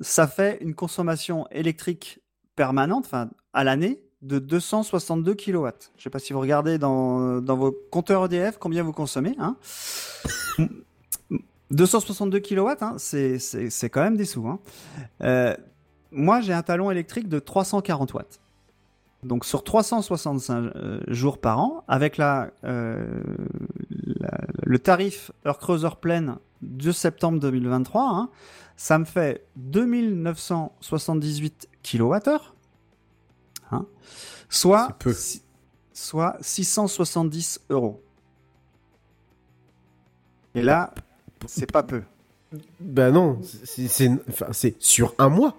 ça 0.00 0.26
fait 0.26 0.58
une 0.62 0.74
consommation 0.74 1.46
électrique 1.50 2.20
permanente, 2.56 3.04
enfin 3.04 3.30
à 3.52 3.64
l'année, 3.64 4.03
de 4.24 4.38
262 4.38 5.34
kW. 5.34 5.68
Je 5.96 6.02
sais 6.02 6.10
pas 6.10 6.18
si 6.18 6.32
vous 6.32 6.40
regardez 6.40 6.78
dans, 6.78 7.40
dans 7.40 7.56
vos 7.56 7.72
compteurs 7.90 8.24
EDF 8.24 8.58
combien 8.58 8.82
vous 8.82 8.92
consommez. 8.92 9.36
Hein 9.38 9.56
262 11.70 12.40
kW, 12.40 12.68
hein, 12.80 12.94
c'est 12.98 13.90
quand 13.90 14.02
même 14.02 14.16
des 14.16 14.24
sous. 14.24 14.48
Hein. 14.48 14.58
Euh, 15.22 15.54
moi, 16.10 16.40
j'ai 16.40 16.52
un 16.52 16.62
talon 16.62 16.90
électrique 16.90 17.28
de 17.28 17.38
340 17.38 18.14
watts. 18.14 18.40
Donc 19.24 19.44
sur 19.44 19.64
365 19.64 20.76
euh, 20.76 21.00
jours 21.08 21.38
par 21.38 21.58
an, 21.58 21.82
avec 21.88 22.16
la, 22.18 22.50
euh, 22.64 23.04
le 24.62 24.78
tarif 24.78 25.32
heure 25.46 25.58
creuse 25.58 25.88
pleine 26.00 26.36
de 26.60 26.92
septembre 26.92 27.40
2023, 27.40 28.02
hein, 28.02 28.28
ça 28.76 28.98
me 28.98 29.06
fait 29.06 29.46
2978 29.56 31.68
kWh, 31.82 32.53
hein, 33.74 33.86
soit, 34.48 34.86
C'est 34.88 34.98
peu. 34.98 35.12
si- 35.12 35.42
soit 35.92 36.36
670 36.40 37.60
euros. 37.70 38.00
Et 40.54 40.62
là, 40.62 40.94
c'est 41.46 41.70
pas 41.70 41.82
peu. 41.82 42.02
Bah 42.80 43.10
non, 43.10 43.40
c'est 43.64 44.08
enfin, 44.28 44.46
sur 44.78 45.14
un 45.18 45.28
mois. 45.28 45.56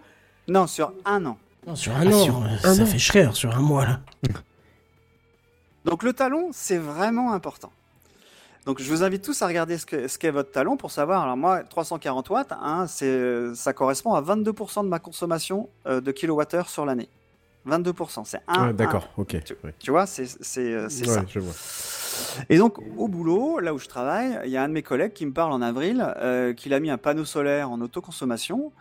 Non, 0.48 0.68
sur 0.68 0.94
un 1.04 1.26
an. 1.26 1.38
Non, 1.68 1.76
sur 1.76 1.94
un 1.96 2.06
Ah, 2.10 2.16
an, 2.16 2.24
sur 2.24 2.38
euh, 2.42 2.48
un 2.64 2.76
ça 2.76 2.84
an. 2.84 2.86
fait 2.86 3.00
cher 3.00 3.36
sur 3.36 3.56
un 3.56 3.60
mois 3.62 3.86
là. 3.86 4.00
Donc 5.84 6.04
le 6.04 6.14
talon, 6.14 6.50
c'est 6.54 6.78
vraiment 6.78 7.34
important. 7.34 7.72
Donc 8.66 8.82
je 8.82 8.90
vous 8.90 9.04
invite 9.04 9.24
tous 9.24 9.42
à 9.42 9.48
regarder 9.48 9.78
ce 9.78 9.86
qu'est 9.86 10.08
ce 10.08 10.18
qu'est 10.18 10.32
votre 10.32 10.52
talon 10.52 10.78
pour 10.78 10.92
savoir. 10.92 11.22
Alors 11.24 11.38
moi, 11.38 11.64
340 11.64 12.30
watts, 12.30 12.52
hein, 12.54 12.88
c'est, 12.88 13.54
ça 13.56 13.74
correspond 13.74 14.14
à 14.14 14.22
22% 14.22 14.84
de 14.84 14.90
ma 14.90 15.00
consommation 15.00 15.70
euh, 15.88 16.02
de 16.02 16.12
kilowattheure 16.12 16.70
sur 16.70 16.86
l'année. 16.86 17.10
22%, 17.68 18.24
c'est 18.26 18.40
un. 18.48 18.68
Ouais, 18.68 18.74
D'accord, 18.74 19.10
ok. 19.18 19.44
Tu, 19.44 19.54
ouais. 19.64 19.74
tu 19.80 19.92
vois, 19.92 20.06
c'est 20.06 20.24
euh, 20.58 20.84
Ouais, 20.84 20.90
ça. 20.90 21.24
je 21.28 21.40
vois. 21.40 21.54
Et 22.50 22.58
donc, 22.58 22.78
au 22.98 23.08
boulot, 23.08 23.60
là 23.60 23.74
où 23.74 23.80
je 23.80 23.88
travaille, 23.88 24.40
il 24.46 24.52
y 24.52 24.58
a 24.58 24.64
un 24.64 24.68
de 24.68 24.74
mes 24.74 24.84
collègues 24.84 25.14
qui 25.14 25.26
me 25.26 25.34
parle 25.34 25.52
en 25.52 25.62
avril 25.62 26.06
euh, 26.18 26.54
qu'il 26.54 26.74
a 26.74 26.80
mis 26.80 26.90
un 26.90 26.98
panneau 26.98 27.26
solaire 27.26 27.72
en 27.72 27.82
autoconsommation. 27.82 28.72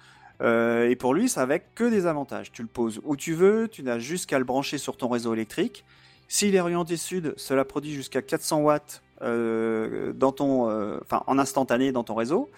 Euh, 0.42 0.88
et 0.88 0.96
pour 0.96 1.14
lui, 1.14 1.28
ça 1.28 1.42
avec 1.42 1.74
que 1.74 1.84
des 1.84 2.06
avantages. 2.06 2.50
Tu 2.52 2.62
le 2.62 2.68
poses 2.68 3.00
où 3.04 3.16
tu 3.16 3.34
veux, 3.34 3.68
tu 3.68 3.82
n'as 3.82 3.98
juste 3.98 4.26
qu'à 4.26 4.38
le 4.38 4.44
brancher 4.44 4.78
sur 4.78 4.96
ton 4.96 5.08
réseau 5.08 5.32
électrique. 5.32 5.84
S'il 6.28 6.54
est 6.54 6.60
orienté 6.60 6.96
sud, 6.96 7.34
cela 7.36 7.64
produit 7.64 7.92
jusqu'à 7.92 8.22
400 8.22 8.60
watts 8.60 9.02
euh, 9.22 10.12
dans 10.12 10.32
ton, 10.32 10.68
euh, 10.70 10.98
enfin, 11.02 11.22
en 11.26 11.38
instantané 11.38 11.92
dans 11.92 12.04
ton 12.04 12.14
réseau. 12.14 12.50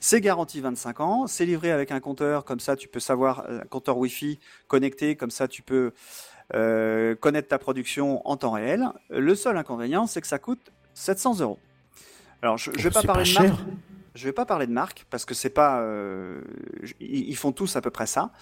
C'est 0.00 0.20
garanti 0.20 0.60
25 0.60 1.00
ans. 1.00 1.26
C'est 1.26 1.46
livré 1.46 1.72
avec 1.72 1.90
un 1.90 2.00
compteur, 2.00 2.44
comme 2.44 2.60
ça 2.60 2.76
tu 2.76 2.88
peux 2.88 3.00
savoir, 3.00 3.44
euh, 3.48 3.60
un 3.62 3.66
compteur 3.66 3.98
Wi-Fi 3.98 4.38
connecté, 4.68 5.16
comme 5.16 5.30
ça 5.30 5.48
tu 5.48 5.62
peux 5.62 5.92
euh, 6.54 7.14
connaître 7.16 7.48
ta 7.48 7.58
production 7.58 8.26
en 8.28 8.36
temps 8.36 8.52
réel. 8.52 8.86
Le 9.10 9.34
seul 9.34 9.56
inconvénient, 9.56 10.06
c'est 10.06 10.20
que 10.20 10.26
ça 10.26 10.38
coûte 10.38 10.70
700 10.94 11.40
euros. 11.40 11.58
Alors, 12.42 12.58
je 12.58 12.70
ne 12.70 12.76
vais 12.76 12.90
pas 12.90 13.02
parler 13.02 13.22
pas 13.22 13.42
de 13.42 13.48
cher. 13.48 13.50
marque. 13.50 13.62
Je 14.16 14.24
vais 14.24 14.32
pas 14.32 14.46
parler 14.46 14.66
de 14.66 14.72
marque 14.72 15.06
parce 15.10 15.24
que 15.24 15.34
c'est 15.34 15.50
pas. 15.50 15.80
euh, 15.82 16.40
ils 17.00 17.36
font 17.36 17.52
tous 17.52 17.76
à 17.76 17.80
peu 17.80 17.90
près 17.90 18.06
ça. 18.06 18.32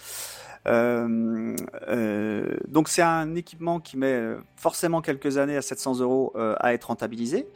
Euh, 0.67 1.55
euh, 1.89 2.57
donc 2.67 2.89
c'est 2.89 3.01
un 3.03 3.35
équipement 3.35 3.79
qui 3.79 3.97
met 3.97 4.19
forcément 4.55 5.01
quelques 5.01 5.37
années 5.37 5.57
à 5.57 5.61
700 5.61 5.99
euros 5.99 6.33
à 6.35 6.73
être 6.73 6.85
rentabilisé. 6.85 7.47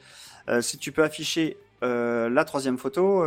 Si 0.61 0.77
tu 0.77 0.91
peux 0.91 1.03
afficher 1.03 1.57
la 1.81 2.43
troisième 2.45 2.77
photo, 2.77 3.23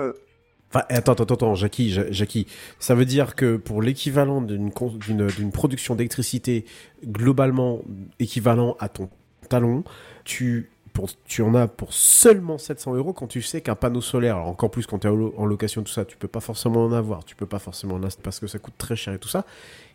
Enfin, 0.75 0.87
attends, 0.89 1.13
attends, 1.13 1.35
attends, 1.35 1.55
Jackie, 1.55 1.91
Ja- 1.91 2.11
Jackie, 2.11 2.47
ça 2.79 2.95
veut 2.95 3.05
dire 3.05 3.35
que 3.35 3.57
pour 3.59 3.83
l'équivalent 3.83 4.41
d'une 4.41 4.73
production 4.73 5.95
d'électricité 5.95 6.65
globalement 7.05 7.83
équivalent 8.19 8.75
à 8.81 8.89
ton 8.89 9.11
talon, 9.51 9.85
tu 10.25 10.71
pour, 10.93 11.09
tu 11.25 11.43
en 11.43 11.55
as 11.55 11.69
pour 11.69 11.93
seulement 11.93 12.59
700 12.59 12.95
euros 12.95 13.13
quand 13.13 13.27
tu 13.27 13.41
sais 13.43 13.61
qu'un 13.61 13.75
panneau 13.75 14.01
solaire, 14.01 14.37
alors 14.37 14.49
encore 14.49 14.71
plus 14.71 14.87
quand 14.87 14.99
tu 14.99 15.07
es 15.07 15.11
en, 15.11 15.15
lo- 15.15 15.35
en 15.39 15.47
location, 15.47 15.83
tout 15.83 15.93
ça, 15.93 16.05
tu 16.05 16.17
peux 16.17 16.29
pas 16.29 16.41
forcément 16.41 16.85
en 16.85 16.93
avoir, 16.93 17.25
tu 17.25 17.35
peux 17.35 17.47
pas 17.47 17.59
forcément 17.59 17.95
en 17.95 18.03
installer 18.05 18.23
parce 18.25 18.41
que 18.41 18.47
ça 18.47 18.59
coûte 18.59 18.75
très 18.79 18.95
cher 18.97 19.15
et 19.15 19.19
tout 19.19 19.29
ça. 19.29 19.45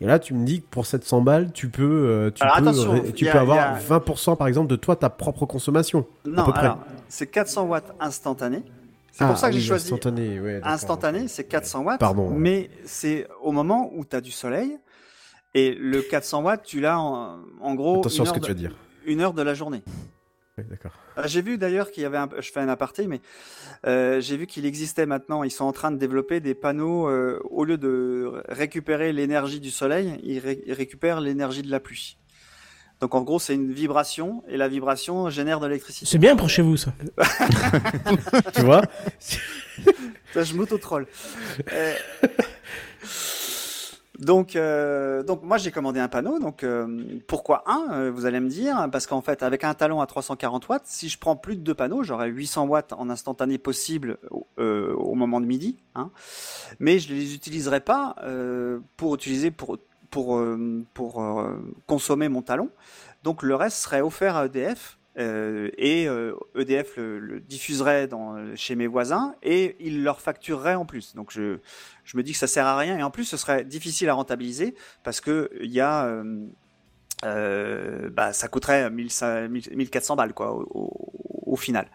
Et 0.00 0.06
là, 0.06 0.18
tu 0.18 0.34
me 0.34 0.44
dis 0.44 0.60
que 0.62 0.66
pour 0.66 0.86
700 0.86 1.20
balles, 1.22 1.52
tu 1.52 1.68
peux, 1.68 1.84
euh, 1.84 2.30
tu 2.30 2.42
Alors, 2.42 2.56
peux, 2.56 3.12
tu 3.12 3.28
a- 3.28 3.32
peux 3.32 3.38
avoir 3.38 3.58
a- 3.74 3.78
20% 3.78 4.36
par 4.36 4.48
exemple 4.48 4.68
de 4.68 4.76
toi, 4.76 4.96
ta 4.96 5.10
propre 5.10 5.46
consommation. 5.46 6.06
à 6.24 6.28
non, 6.28 6.44
peu 6.44 6.52
près. 6.52 6.60
alors 6.66 6.78
c'est 7.08 7.26
400 7.28 7.66
watts 7.66 7.94
instantané. 8.00 8.62
C'est 9.12 9.24
Ah, 9.24 9.28
pour 9.28 9.36
ça 9.38 9.48
que 9.50 9.54
oui, 9.54 9.60
j'ai 9.60 9.66
choisi 9.68 9.86
Instantané, 9.86 10.38
ouais, 10.40 10.60
instantané, 10.62 11.26
c'est 11.28 11.44
400 11.44 11.82
watts. 11.82 11.98
Pardon. 11.98 12.30
Mais 12.30 12.70
c'est 12.84 13.26
au 13.42 13.50
moment 13.52 13.90
où 13.94 14.04
tu 14.04 14.14
as 14.14 14.20
du 14.20 14.30
soleil. 14.30 14.78
Et 15.54 15.74
le 15.74 16.02
400 16.02 16.42
watts, 16.42 16.62
tu 16.62 16.78
l'as 16.80 17.00
en, 17.00 17.38
en 17.60 17.74
gros 17.74 17.98
Attention 18.00 18.24
ce 18.24 18.32
que 18.32 18.38
tu 18.38 18.48
vas 18.48 18.54
dire. 18.54 18.76
une 19.06 19.20
heure 19.22 19.32
de 19.32 19.42
la 19.42 19.54
journée. 19.54 19.82
D'accord. 20.68 20.92
Euh, 21.18 21.22
J'ai 21.26 21.42
vu 21.42 21.58
d'ailleurs 21.58 21.90
qu'il 21.90 22.02
y 22.02 22.06
avait 22.06 22.16
un, 22.18 22.28
je 22.38 22.50
fais 22.50 22.60
un 22.60 22.68
aparté, 22.68 23.06
mais 23.06 23.20
euh, 23.86 24.20
j'ai 24.20 24.36
vu 24.36 24.46
qu'il 24.46 24.66
existait 24.66 25.06
maintenant. 25.06 25.42
Ils 25.44 25.50
sont 25.50 25.64
en 25.64 25.72
train 25.72 25.90
de 25.90 25.96
développer 25.98 26.40
des 26.40 26.54
panneaux 26.54 27.08
euh, 27.08 27.38
au 27.50 27.64
lieu 27.64 27.78
de 27.78 28.42
récupérer 28.48 29.12
l'énergie 29.12 29.60
du 29.60 29.70
soleil, 29.70 30.18
ils, 30.22 30.38
ré- 30.38 30.62
ils 30.66 30.72
récupèrent 30.72 31.20
l'énergie 31.20 31.62
de 31.62 31.70
la 31.70 31.80
pluie. 31.80 32.18
Donc 33.00 33.14
en 33.14 33.22
gros, 33.22 33.38
c'est 33.38 33.54
une 33.54 33.72
vibration 33.72 34.42
et 34.48 34.56
la 34.56 34.66
vibration 34.66 35.30
génère 35.30 35.60
de 35.60 35.68
l'électricité. 35.68 36.06
C'est 36.06 36.18
bien 36.18 36.34
pour 36.34 36.50
chez 36.50 36.62
vous 36.62 36.76
ça. 36.76 36.92
tu 38.54 38.62
vois? 38.62 38.82
Ça, 40.34 40.42
je 40.42 40.54
m'auto-troll. 40.54 41.06
Euh, 41.72 41.94
donc, 44.18 44.56
euh, 44.56 45.22
donc 45.22 45.44
moi 45.44 45.58
j'ai 45.58 45.70
commandé 45.70 46.00
un 46.00 46.08
panneau. 46.08 46.40
Donc 46.40 46.64
euh, 46.64 47.20
pourquoi 47.28 47.62
un 47.66 47.92
euh, 47.92 48.10
Vous 48.10 48.26
allez 48.26 48.40
me 48.40 48.48
dire 48.48 48.88
parce 48.90 49.06
qu'en 49.06 49.20
fait 49.20 49.42
avec 49.42 49.62
un 49.62 49.74
talon 49.74 50.00
à 50.00 50.06
340 50.06 50.68
watts, 50.68 50.82
si 50.86 51.08
je 51.08 51.18
prends 51.18 51.36
plus 51.36 51.56
de 51.56 51.60
deux 51.60 51.74
panneaux, 51.74 52.02
j'aurai 52.02 52.28
800 52.28 52.66
watts 52.66 52.92
en 52.92 53.10
instantané 53.10 53.58
possible 53.58 54.18
euh, 54.58 54.92
au 54.94 55.14
moment 55.14 55.40
de 55.40 55.46
midi. 55.46 55.76
Hein, 55.94 56.10
mais 56.80 56.98
je 56.98 57.14
les 57.14 57.34
utiliserai 57.34 57.80
pas 57.80 58.16
euh, 58.24 58.80
pour 58.96 59.14
utiliser 59.14 59.52
pour 59.52 59.78
pour 60.10 60.36
euh, 60.36 60.84
pour 60.94 61.22
consommer 61.86 62.28
mon 62.28 62.42
talon. 62.42 62.70
Donc 63.22 63.44
le 63.44 63.54
reste 63.54 63.76
serait 63.76 64.00
offert 64.00 64.36
à 64.36 64.46
EDF. 64.46 64.97
Euh, 65.18 65.70
et 65.76 66.08
euh, 66.08 66.34
EDF 66.56 66.96
le, 66.96 67.40
diffuserait 67.40 68.06
dans, 68.06 68.54
chez 68.54 68.76
mes 68.76 68.86
voisins 68.86 69.34
et 69.42 69.76
il 69.80 70.04
leur 70.04 70.20
facturerait 70.20 70.74
en 70.74 70.86
plus. 70.86 71.14
Donc 71.14 71.32
je, 71.32 71.58
me 72.14 72.22
dis 72.22 72.32
que 72.32 72.38
ça 72.38 72.46
sert 72.46 72.66
à 72.66 72.76
rien 72.76 72.98
et 72.98 73.02
en 73.02 73.10
plus 73.10 73.24
ce 73.24 73.36
serait 73.36 73.64
difficile 73.64 74.08
à 74.08 74.14
rentabiliser 74.14 74.74
parce 75.02 75.20
que 75.20 75.50
y 75.60 75.80
a 75.80 76.04
euh, 76.04 76.46
euh, 77.24 78.10
bah, 78.10 78.32
ça 78.32 78.48
coûterait 78.48 78.90
1500 78.90 79.48
1400 79.74 80.16
balles 80.16 80.32
au, 80.38 81.56
final. 81.56 81.88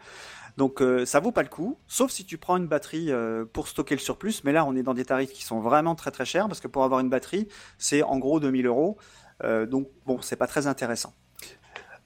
Donc 0.58 0.82
euh, 0.82 1.06
ça 1.06 1.20
vaut 1.20 1.32
pas 1.32 1.44
le 1.44 1.50
coup, 1.50 1.78
sauf 1.88 2.12
si 2.12 2.26
tu 2.26 2.38
prends 2.38 2.58
une 2.58 2.68
batterie 2.68 3.12
euh, 3.12 3.46
pour 3.46 3.68
stocker 3.68 3.96
le 3.96 4.02
surplus. 4.02 4.42
Mais 4.44 4.52
là, 4.52 4.66
on 4.66 4.76
est 4.76 4.84
dans 4.84 4.94
des 4.94 5.06
tarifs 5.06 5.32
qui 5.32 5.44
sont 5.44 5.60
vraiment 5.60 5.96
très 5.96 6.12
très 6.12 6.26
chers 6.26 6.48
parce 6.48 6.60
que 6.60 6.68
pour 6.68 6.84
avoir 6.84 7.00
une 7.00 7.10
batterie, 7.10 7.48
c'est 7.78 8.04
en 8.04 8.20
gros 8.20 8.40
2000 8.40 8.68
euros. 8.68 8.98
Euh, 9.44 9.66
donc 9.66 9.88
bon, 10.06 10.22
c'est 10.22 10.36
pas 10.36 10.48
très 10.48 10.68
intéressant. 10.68 11.14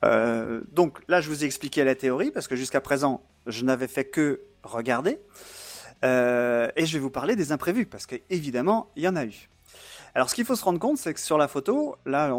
Euh, 0.06 0.62
donc 0.72 1.00
là, 1.08 1.22
je 1.22 1.30
vous 1.30 1.44
ai 1.44 1.48
expliqué 1.48 1.84
la 1.84 1.96
théorie 1.96 2.32
parce 2.32 2.48
que 2.48 2.56
jusqu'à 2.56 2.82
présent, 2.82 3.22
je 3.46 3.64
n'avais 3.64 3.88
fait 3.88 4.06
que 4.06 4.42
regarder. 4.64 5.20
Euh, 6.06 6.70
et 6.76 6.86
je 6.86 6.94
vais 6.94 7.00
vous 7.00 7.10
parler 7.10 7.36
des 7.36 7.52
imprévus 7.52 7.88
parce 7.88 8.06
qu'évidemment, 8.06 8.92
il 8.96 9.04
y 9.04 9.08
en 9.08 9.16
a 9.16 9.26
eu. 9.26 9.50
Alors, 10.14 10.30
ce 10.30 10.36
qu'il 10.36 10.46
faut 10.46 10.56
se 10.56 10.64
rendre 10.64 10.80
compte, 10.80 10.98
c'est 10.98 11.14
que 11.14 11.20
sur 11.20 11.38
la 11.38 11.48
photo, 11.48 11.96
là, 12.06 12.32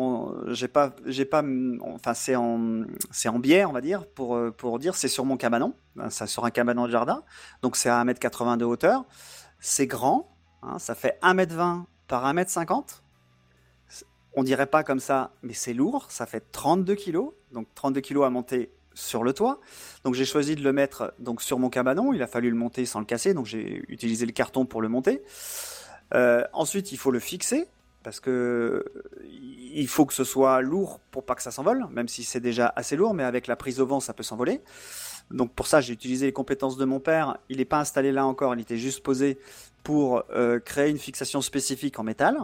j'ai 0.48 0.68
pas, 0.68 0.94
j'ai 1.06 1.24
pas, 1.24 1.44
enfin, 1.80 2.14
c'est 2.14 2.34
en, 2.34 2.82
c'est 3.12 3.28
en 3.28 3.38
biais, 3.38 3.64
on 3.64 3.72
va 3.72 3.80
dire, 3.80 4.06
pour, 4.06 4.36
pour 4.56 4.78
dire, 4.80 4.96
c'est 4.96 5.06
sur 5.06 5.24
mon 5.24 5.36
cabanon, 5.36 5.74
ça 6.08 6.26
sur 6.26 6.44
un 6.44 6.50
cabanon 6.50 6.86
de 6.86 6.90
jardin, 6.90 7.22
donc 7.62 7.76
c'est 7.76 7.88
à 7.88 8.02
1m80 8.04 8.56
de 8.56 8.64
hauteur, 8.64 9.04
c'est 9.60 9.86
grand, 9.86 10.34
hein, 10.62 10.80
ça 10.80 10.96
fait 10.96 11.20
1m20 11.22 11.84
par 12.08 12.34
1m50, 12.34 13.02
on 14.38 14.44
dirait 14.44 14.66
pas 14.66 14.84
comme 14.84 15.00
ça, 15.00 15.32
mais 15.42 15.52
c'est 15.52 15.74
lourd, 15.74 16.06
ça 16.10 16.24
fait 16.24 16.44
32 16.52 16.94
kg, 16.94 17.18
donc 17.52 17.66
32 17.74 18.00
kg 18.00 18.22
à 18.22 18.30
monter 18.30 18.70
sur 18.94 19.24
le 19.24 19.32
toit. 19.32 19.58
Donc 20.04 20.14
j'ai 20.14 20.24
choisi 20.24 20.54
de 20.54 20.62
le 20.62 20.72
mettre 20.72 21.12
donc 21.18 21.42
sur 21.42 21.58
mon 21.58 21.70
cabanon, 21.70 22.12
il 22.12 22.22
a 22.22 22.28
fallu 22.28 22.48
le 22.48 22.56
monter 22.56 22.86
sans 22.86 23.00
le 23.00 23.04
casser, 23.04 23.34
donc 23.34 23.46
j'ai 23.46 23.82
utilisé 23.88 24.26
le 24.26 24.32
carton 24.32 24.64
pour 24.64 24.80
le 24.80 24.88
monter. 24.88 25.22
Euh, 26.14 26.44
ensuite, 26.52 26.92
il 26.92 26.98
faut 26.98 27.10
le 27.10 27.18
fixer 27.18 27.66
parce 28.04 28.20
que 28.20 28.84
il 29.28 29.88
faut 29.88 30.06
que 30.06 30.14
ce 30.14 30.22
soit 30.22 30.62
lourd 30.62 31.00
pour 31.10 31.24
pas 31.24 31.34
que 31.34 31.42
ça 31.42 31.50
s'envole, 31.50 31.86
même 31.90 32.06
si 32.06 32.22
c'est 32.22 32.40
déjà 32.40 32.72
assez 32.76 32.94
lourd, 32.94 33.14
mais 33.14 33.24
avec 33.24 33.48
la 33.48 33.56
prise 33.56 33.80
au 33.80 33.86
vent, 33.86 33.98
ça 33.98 34.14
peut 34.14 34.22
s'envoler. 34.22 34.60
Donc 35.32 35.52
pour 35.52 35.66
ça, 35.66 35.80
j'ai 35.80 35.92
utilisé 35.92 36.26
les 36.26 36.32
compétences 36.32 36.76
de 36.76 36.84
mon 36.84 37.00
père. 37.00 37.38
Il 37.48 37.56
n'est 37.56 37.64
pas 37.64 37.80
installé 37.80 38.12
là 38.12 38.24
encore, 38.24 38.54
il 38.54 38.60
était 38.60 38.76
juste 38.76 39.02
posé 39.02 39.36
pour 39.82 40.22
euh, 40.30 40.60
créer 40.60 40.90
une 40.90 40.98
fixation 40.98 41.40
spécifique 41.40 41.98
en 41.98 42.04
métal. 42.04 42.38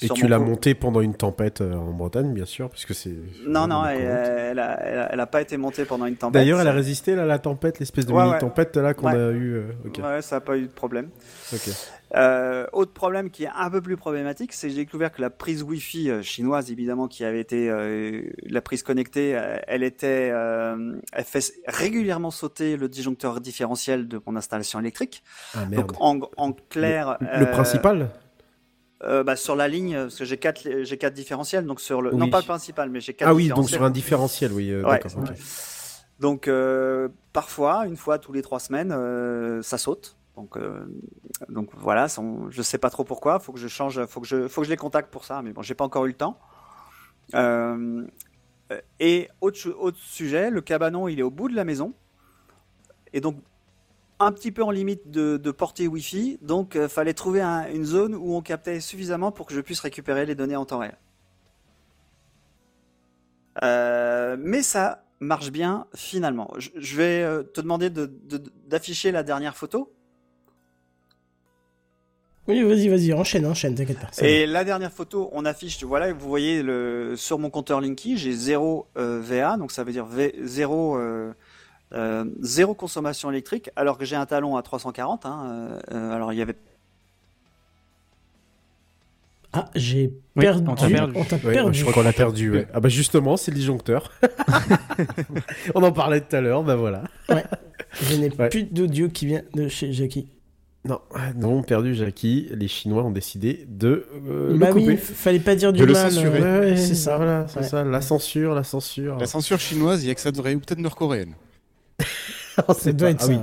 Et 0.00 0.08
tu 0.08 0.28
l'as 0.28 0.38
co- 0.38 0.44
monté 0.44 0.74
pendant 0.74 1.00
une 1.00 1.14
tempête 1.14 1.60
euh, 1.60 1.74
en 1.74 1.92
Bretagne, 1.92 2.32
bien 2.32 2.44
sûr, 2.44 2.70
puisque 2.70 2.94
c'est. 2.94 3.14
Non, 3.46 3.66
non, 3.66 3.84
elle, 3.84 4.00
elle, 4.00 4.58
a, 4.60 4.80
elle, 4.84 4.98
a, 4.98 5.08
elle 5.12 5.20
a 5.20 5.26
pas 5.26 5.40
été 5.42 5.56
montée 5.56 5.84
pendant 5.84 6.06
une 6.06 6.16
tempête. 6.16 6.34
D'ailleurs, 6.34 6.60
elle 6.60 6.68
a 6.68 6.72
résisté 6.72 7.16
là, 7.16 7.24
la 7.24 7.38
tempête, 7.40 7.78
l'espèce 7.80 8.06
de 8.06 8.12
Ouais, 8.12 8.24
mini 8.24 8.38
tempête 8.38 8.76
là 8.76 8.94
qu'on 8.94 9.06
Ouais. 9.08 9.16
a 9.18 9.30
eu. 9.30 9.54
euh, 9.54 9.72
ok. 9.86 9.98
Ouais, 10.04 10.22
ça 10.22 10.36
n'a 10.36 10.40
pas 10.40 10.56
eu 10.56 10.62
de 10.62 10.72
problème. 10.72 11.08
Ok. 11.52 11.68
Euh, 12.16 12.66
autre 12.72 12.92
problème 12.92 13.28
qui 13.28 13.44
est 13.44 13.50
un 13.54 13.68
peu 13.70 13.82
plus 13.82 13.96
problématique, 13.98 14.52
c'est 14.54 14.68
que 14.68 14.74
j'ai 14.74 14.84
découvert 14.84 15.12
que 15.12 15.20
la 15.20 15.28
prise 15.28 15.62
Wi-Fi 15.62 16.22
chinoise, 16.22 16.70
évidemment, 16.70 17.06
qui 17.06 17.22
avait 17.24 17.40
été 17.40 17.68
euh, 17.68 18.22
la 18.46 18.62
prise 18.62 18.82
connectée, 18.82 19.38
elle 19.66 19.82
était, 19.82 20.28
elle 20.32 21.24
fait 21.24 21.52
régulièrement 21.66 22.30
sauter 22.30 22.76
le 22.76 22.88
disjoncteur 22.88 23.40
différentiel 23.40 24.08
de 24.08 24.20
mon 24.26 24.36
installation 24.36 24.80
électrique. 24.80 25.22
Ah 25.54 25.66
merde. 25.68 25.86
Donc 25.88 26.00
en, 26.00 26.20
en 26.38 26.52
clair, 26.52 27.18
Le, 27.20 27.40
le 27.40 27.50
principal 27.50 28.08
euh, 29.04 29.22
bah, 29.22 29.36
sur 29.36 29.54
la 29.56 29.68
ligne, 29.68 29.94
parce 29.96 30.16
que 30.16 30.24
j'ai 30.24 30.38
quatre, 30.38 30.60
j'ai 30.82 30.98
quatre 30.98 31.14
différentiels, 31.14 31.64
donc 31.66 31.80
sur 31.80 32.02
le, 32.02 32.10
Oui. 32.12 32.16
non 32.18 32.30
pas 32.30 32.40
le 32.40 32.44
principal, 32.46 32.90
mais 32.90 33.00
j'ai 33.00 33.14
quatre 33.14 33.28
Ah 33.28 33.34
oui, 33.34 33.48
donc 33.48 33.68
sur 33.70 33.82
un 33.82 33.90
différentiel, 33.90 34.52
oui. 34.52 34.70
euh, 34.70 34.82
Ouais. 34.84 34.98
D'accord. 35.02 35.18
ok. 35.18 35.36
Donc 36.20 36.48
euh, 36.48 37.08
parfois, 37.32 37.86
une 37.86 37.96
fois 37.96 38.18
tous 38.18 38.32
les 38.32 38.42
trois 38.42 38.58
semaines, 38.58 38.90
ça 39.62 39.78
saute. 39.78 40.16
Donc, 40.36 40.56
donc 41.48 41.70
voilà, 41.76 42.06
on- 42.18 42.48
je 42.50 42.62
sais 42.62 42.78
pas 42.78 42.90
trop 42.90 43.04
pourquoi. 43.04 43.38
Faut 43.40 43.52
que 43.52 43.58
je 43.58 43.68
change, 43.68 44.04
faut 44.06 44.20
que 44.20 44.26
je, 44.26 44.46
faut 44.48 44.60
que 44.62 44.66
je 44.66 44.70
les 44.70 44.76
contacte 44.76 45.10
pour 45.12 45.24
ça. 45.24 45.42
Mais 45.42 45.52
bon, 45.52 45.62
j'ai 45.62 45.74
pas 45.74 45.84
encore 45.84 46.04
eu 46.06 46.08
le 46.08 46.14
temps. 46.14 46.38
Et 49.00 49.28
autre, 49.40 49.68
autre 49.78 49.98
sujet, 49.98 50.50
le 50.50 50.60
cabanon, 50.60 51.08
il 51.08 51.18
est 51.18 51.22
au 51.22 51.30
bout 51.30 51.48
de 51.48 51.54
la 51.56 51.64
maison, 51.64 51.94
et 53.12 53.20
donc 53.20 53.36
un 54.20 54.32
petit 54.32 54.50
peu 54.52 54.62
en 54.64 54.70
limite 54.70 55.10
de, 55.10 55.36
de 55.36 55.50
portée 55.50 55.86
Wi-Fi. 55.86 56.38
Donc, 56.42 56.74
euh, 56.76 56.88
fallait 56.88 57.14
trouver 57.14 57.40
un- 57.40 57.68
une 57.72 57.84
zone 57.84 58.14
où 58.14 58.34
on 58.34 58.42
captait 58.42 58.80
suffisamment 58.80 59.30
pour 59.32 59.46
que 59.46 59.54
je 59.54 59.60
puisse 59.60 59.80
récupérer 59.80 60.26
les 60.26 60.34
données 60.34 60.56
en 60.56 60.64
temps 60.64 60.78
réel. 60.78 60.96
Euh, 63.62 64.36
mais 64.38 64.62
ça 64.62 65.04
marche 65.20 65.50
bien 65.50 65.86
finalement. 65.94 66.52
Je, 66.58 66.70
je 66.76 66.96
vais 66.96 67.22
euh, 67.22 67.42
te 67.42 67.60
demander 67.60 67.90
de- 67.90 68.06
de- 68.28 68.42
d'afficher 68.68 69.10
la 69.10 69.22
dernière 69.22 69.56
photo. 69.56 69.92
Oui, 72.46 72.62
vas-y, 72.62 72.88
vas-y, 72.88 73.12
enchaîne, 73.12 73.44
enchaîne, 73.44 73.74
t'inquiète 73.74 73.98
pas. 74.00 74.08
Et 74.26 74.46
la 74.46 74.64
dernière 74.64 74.90
photo, 74.92 75.28
on 75.32 75.44
affiche, 75.44 75.82
voilà, 75.84 76.12
vous 76.14 76.28
voyez 76.28 76.62
le, 76.62 77.12
sur 77.14 77.38
mon 77.38 77.50
compteur 77.50 77.82
Linky, 77.82 78.16
j'ai 78.16 78.32
0 78.32 78.86
euh, 78.96 79.20
VA, 79.22 79.58
donc 79.58 79.70
ça 79.70 79.84
veut 79.84 79.92
dire 79.92 80.06
V- 80.06 80.34
zéro, 80.44 80.96
euh, 81.92 82.24
zéro 82.40 82.74
consommation 82.74 83.30
électrique, 83.30 83.70
alors 83.76 83.96
que 83.98 84.04
j'ai 84.04 84.16
un 84.16 84.26
talon 84.26 84.56
à 84.56 84.62
340. 84.62 85.24
Hein, 85.26 85.78
euh, 85.92 86.12
alors 86.12 86.32
il 86.32 86.38
y 86.38 86.42
avait. 86.42 86.56
Ah, 89.52 89.70
j'ai 89.74 90.12
Oui, 90.36 90.42
perdu. 90.42 90.68
on 90.68 90.74
t'a 90.74 90.88
perdu. 90.88 91.12
On 91.16 91.24
t'a 91.24 91.36
Ouais, 91.36 91.52
perdu. 91.54 91.78
je 91.78 91.82
crois 91.82 91.94
qu'on 91.94 92.02
l'a 92.02 92.12
perdu. 92.12 92.50
ouais. 92.52 92.66
Ah 92.74 92.80
bah 92.80 92.90
justement, 92.90 93.38
c'est 93.38 93.50
le 93.50 93.56
disjoncteur. 93.56 94.12
On 95.74 95.82
en 95.82 95.90
parlait 95.92 96.20
tout 96.20 96.36
à 96.36 96.42
l'heure, 96.42 96.62
bah 96.62 96.76
voilà. 96.76 97.04
Je 98.02 98.16
n'ai 98.16 98.30
Ouais. 98.36 98.50
plus 98.50 98.64
d'audio 98.64 99.08
qui 99.08 99.24
vient 99.24 99.40
de 99.54 99.68
chez 99.68 99.90
Jackie. 99.92 100.28
Non, 100.84 101.00
non, 101.36 101.62
perdu 101.62 101.94
Jackie. 101.94 102.48
Les 102.52 102.68
Chinois 102.68 103.02
ont 103.04 103.10
décidé 103.10 103.64
de 103.68 104.06
euh, 104.28 104.56
bah 104.58 104.68
le 104.68 104.74
oui, 104.74 104.82
couper. 104.82 104.94
f- 104.96 104.98
fallait 104.98 105.40
pas 105.40 105.54
dire 105.54 105.72
du 105.72 105.80
De 105.80 105.84
le 105.86 105.92
mal. 105.94 106.10
censurer. 106.12 106.40
euh, 106.42 106.60
Ouais, 106.60 106.76
c'est 106.76 106.94
ça. 106.94 107.16
Voilà, 107.16 107.46
c'est 107.48 107.60
Ouais. 107.60 107.66
ça. 107.66 107.84
La 107.84 108.00
censure, 108.02 108.54
la 108.54 108.64
censure. 108.64 109.16
La 109.18 109.26
censure 109.26 109.58
chinoise, 109.58 110.04
il 110.04 110.08
y 110.08 110.10
a 110.10 110.14
que 110.14 110.20
ça 110.20 110.30
devrait, 110.30 110.54
ou 110.54 110.60
peut-être 110.60 110.78
nord-coréenne. 110.78 111.34
Ça 112.78 112.92
doit 112.92 113.10
être 113.10 113.18
Ah 113.22 113.26
ça. 113.26 113.32
oui. 113.32 113.38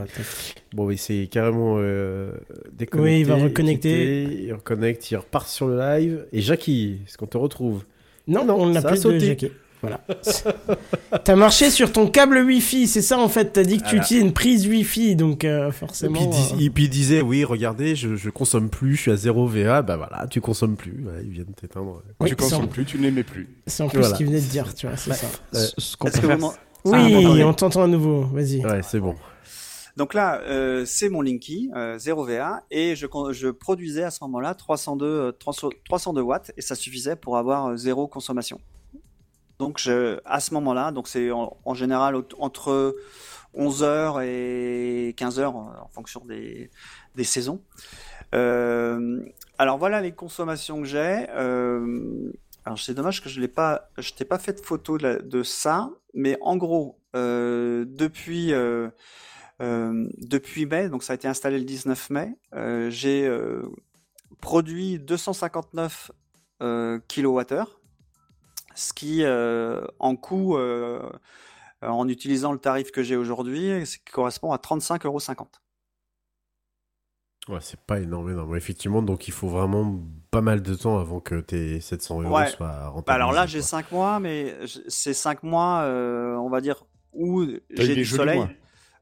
Bon, 0.74 0.86
oui, 0.88 0.98
c'est 0.98 1.28
carrément 1.32 1.76
euh, 1.80 2.32
déconnecté. 2.74 3.14
Oui, 3.14 3.20
il 3.22 3.26
va 3.26 3.36
reconnecter. 3.36 4.26
quitté, 4.28 4.44
Il 4.46 4.54
reconnecte, 4.54 5.12
il 5.12 5.16
repart 5.18 5.48
sur 5.48 5.68
le 5.68 5.78
live. 5.80 6.26
Et 6.34 6.42
Jackie, 6.42 6.98
est-ce 7.08 7.18
qu'on 7.18 7.28
te 7.28 7.38
retrouve? 7.38 7.84
Non, 8.28 8.44
non, 8.46 8.56
on 8.60 8.70
n'a 8.70 8.82
ça 8.82 8.88
a 8.88 8.92
plus 8.92 8.98
de 8.98 9.02
sauté. 9.04 9.20
Jackie. 9.28 9.52
Voilà. 9.82 10.02
T'as 11.24 11.36
marché 11.36 11.70
sur 11.70 11.92
ton 11.92 12.08
câble 12.08 12.38
Wi-Fi, 12.40 12.88
c'est 12.88 13.04
ça 13.04 13.20
en 13.20 13.30
fait? 13.30 13.54
T'as 13.54 13.64
dit 13.64 13.78
que 13.78 13.84
tu 13.84 13.90
Voilà. 13.90 14.04
utilises 14.04 14.24
une 14.24 14.34
prise 14.34 14.68
Wi-Fi, 14.68 15.16
donc 15.16 15.44
euh, 15.46 15.70
Et 15.70 15.72
forcément. 15.72 16.14
puis, 16.16 16.24
il 16.24 16.30
dis- 16.30 16.54
euh, 16.64 16.66
et 16.66 16.70
puis 16.72 16.84
il 16.86 16.90
disait, 16.90 17.22
oui, 17.22 17.44
regardez, 17.44 17.96
je, 17.96 18.16
je 18.16 18.30
consomme 18.32 18.70
plus, 18.70 18.96
je 18.96 19.02
suis 19.02 19.12
à 19.12 19.16
0 19.16 19.46
VA. 19.48 19.82
Bah 19.84 19.96
voilà, 19.98 20.26
tu 20.28 20.42
consommes 20.42 20.76
plus. 20.76 21.04
Ouais, 21.06 21.22
il 21.24 21.30
vient 21.30 21.44
de 21.44 21.54
t'éteindre. 21.54 22.02
oui, 22.20 22.30
tu 22.30 22.34
en- 22.34 22.38
consommes 22.38 22.68
plus, 22.68 22.86
tu 22.86 22.98
ne 22.98 23.04
l'aimais 23.04 23.24
plus. 23.24 23.48
C'est 23.68 23.84
en 23.84 23.88
plus 23.90 24.00
Voilà. 24.00 24.14
ce 24.14 24.18
qu'il 24.18 24.26
venait 24.28 24.42
de 24.42 24.46
dire, 24.46 24.74
tu 24.74 24.88
vois, 24.88 24.98
c'est 24.98 25.14
ça. 25.14 25.28
Ce 25.54 25.72
ce 25.78 25.98
qu'on 25.98 26.10
peut 26.10 26.20
faire, 26.20 26.38
Oui, 26.86 27.42
Ah, 27.42 27.48
on 27.48 27.54
t'entend 27.54 27.84
à 27.84 27.88
nouveau. 27.88 28.22
Vas-y. 28.22 28.64
Ouais, 28.66 28.82
c'est 28.84 29.00
bon. 29.00 29.16
Donc 29.98 30.14
là, 30.14 30.42
euh, 30.42 30.84
c'est 30.86 31.10
mon 31.10 31.22
Linky, 31.22 31.72
euh, 31.76 31.98
0 31.98 32.26
VA, 32.26 32.64
et 32.70 32.96
je, 32.96 33.08
je 33.32 33.48
produisais 33.48 34.04
à 34.04 34.12
ce 34.12 34.24
moment-là 34.26 34.54
302, 34.54 35.06
euh, 35.06 35.32
300 35.32 35.70
302 35.86 36.22
watts, 36.22 36.52
et 36.58 36.62
ça 36.62 36.76
suffisait 36.76 37.16
pour 37.16 37.38
avoir 37.38 37.68
euh, 37.68 37.78
zéro 37.78 38.08
consommation. 38.08 38.60
Donc 39.58 39.80
je, 39.80 40.20
à 40.26 40.42
ce 40.42 40.54
moment-là, 40.54 40.92
donc 40.92 41.08
c'est 41.08 41.32
en, 41.32 41.56
en 41.64 41.74
général 41.74 42.16
entre 42.40 42.98
11h 43.58 44.22
et 44.26 45.16
15h 45.18 45.46
en, 45.46 45.70
en 45.82 45.88
fonction 45.94 46.22
des, 46.26 46.70
des 47.16 47.24
saisons. 47.24 47.62
Euh, 48.34 49.22
alors 49.58 49.78
voilà 49.78 50.02
les 50.02 50.12
consommations 50.12 50.82
que 50.82 50.88
j'ai. 50.88 51.26
Alors 52.66 52.80
c'est 52.80 52.96
dommage 52.96 53.22
que 53.22 53.30
je 53.30 53.40
l'ai 53.40 53.48
pas, 53.48 53.90
je 54.00 54.12
t'ai 54.12 54.26
pas 54.26 54.40
fait 54.40 54.54
de 54.54 54.60
photo 54.60 54.98
de, 54.98 55.44
ça, 55.44 55.92
mais 56.16 56.36
en 56.42 56.58
gros, 56.58 57.00
euh, 57.16 57.86
depuis 57.88 58.54
euh, 58.54 58.90
euh, 59.62 60.10
depuis 60.18 60.66
mai, 60.66 60.90
donc 60.90 61.04
ça 61.04 61.14
a 61.14 61.16
été 61.16 61.28
installé 61.28 61.60
le 61.60 61.66
19 61.66 62.10
mai, 62.10 62.36
j'ai 62.90 63.32
produit 64.42 65.00
259 65.00 66.12
euh, 66.64 67.00
kWh, 67.08 67.66
ce 68.74 68.94
qui 68.94 69.24
en 70.00 70.16
coût, 70.16 70.58
en 71.84 72.08
utilisant 72.08 72.52
le 72.52 72.60
tarif 72.60 72.90
que 72.90 73.04
j'ai 73.04 73.16
aujourd'hui, 73.16 73.84
qui 73.84 74.12
correspond 74.12 74.52
à 74.52 74.58
35,50 74.58 75.06
euros. 75.06 75.20
Ouais, 77.48 77.60
c'est 77.62 77.80
pas 77.80 78.00
énorme, 78.00 78.32
énorme. 78.32 78.56
Effectivement, 78.56 79.02
donc 79.04 79.28
il 79.28 79.32
faut 79.32 79.48
vraiment 79.48 80.00
pas 80.32 80.42
mal 80.42 80.62
de 80.64 80.74
temps 80.74 80.98
avant 81.00 81.20
que 81.20 81.40
tes 81.42 81.80
700 81.80 82.22
euros 82.24 82.36
Ouais. 82.36 82.48
soient 82.48 82.88
rentables. 82.88 83.06
Bah 83.06 83.14
alors 83.14 83.32
là, 83.34 83.46
j'ai 83.46 83.62
5 83.62 83.92
mois, 83.92 84.20
mais 84.20 84.56
c'est 84.88 85.14
5 85.14 85.44
mois, 85.44 85.82
euh, 85.84 86.36
on 86.38 86.50
va 86.50 86.60
dire, 86.62 86.84
où 87.14 87.46
j'ai 87.70 87.88
des 87.90 87.96
du 87.96 88.04
jolis 88.04 88.18
soleil. 88.18 88.38
mois. 88.40 88.50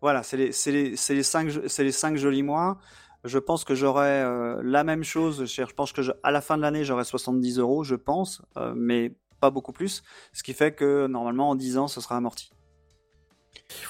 Voilà, 0.01 0.23
c'est 0.23 0.35
les, 0.35 0.51
c'est 0.51 0.71
les, 0.73 0.95
c'est 0.97 1.13
les 1.15 1.23
5 1.23 1.49
c'est 1.67 1.83
les 1.85 1.93
cinq 1.93 2.17
jolis 2.17 2.43
mois. 2.43 2.79
Je 3.23 3.39
pense 3.39 3.63
que 3.63 3.73
j'aurai 3.75 4.09
euh, 4.21 4.59
la 4.61 4.83
même 4.83 5.05
chose. 5.05 5.45
Je 5.45 5.65
je 5.65 5.73
pense 5.73 5.93
que 5.93 6.01
je- 6.01 6.11
à 6.23 6.31
la 6.31 6.41
fin 6.41 6.57
de 6.57 6.61
l'année, 6.61 6.83
j'aurai 6.83 7.05
70 7.05 7.57
euros, 7.59 7.85
je 7.85 7.95
pense, 7.95 8.41
euh, 8.57 8.73
mais 8.75 9.15
pas 9.39 9.49
beaucoup 9.49 9.71
plus. 9.71 10.03
Ce 10.33 10.43
qui 10.43 10.53
fait 10.53 10.73
que 10.75 11.07
normalement, 11.07 11.51
en 11.51 11.55
10 11.55 11.77
ans, 11.77 11.87
ce 11.87 12.01
sera 12.01 12.17
amorti. 12.17 12.51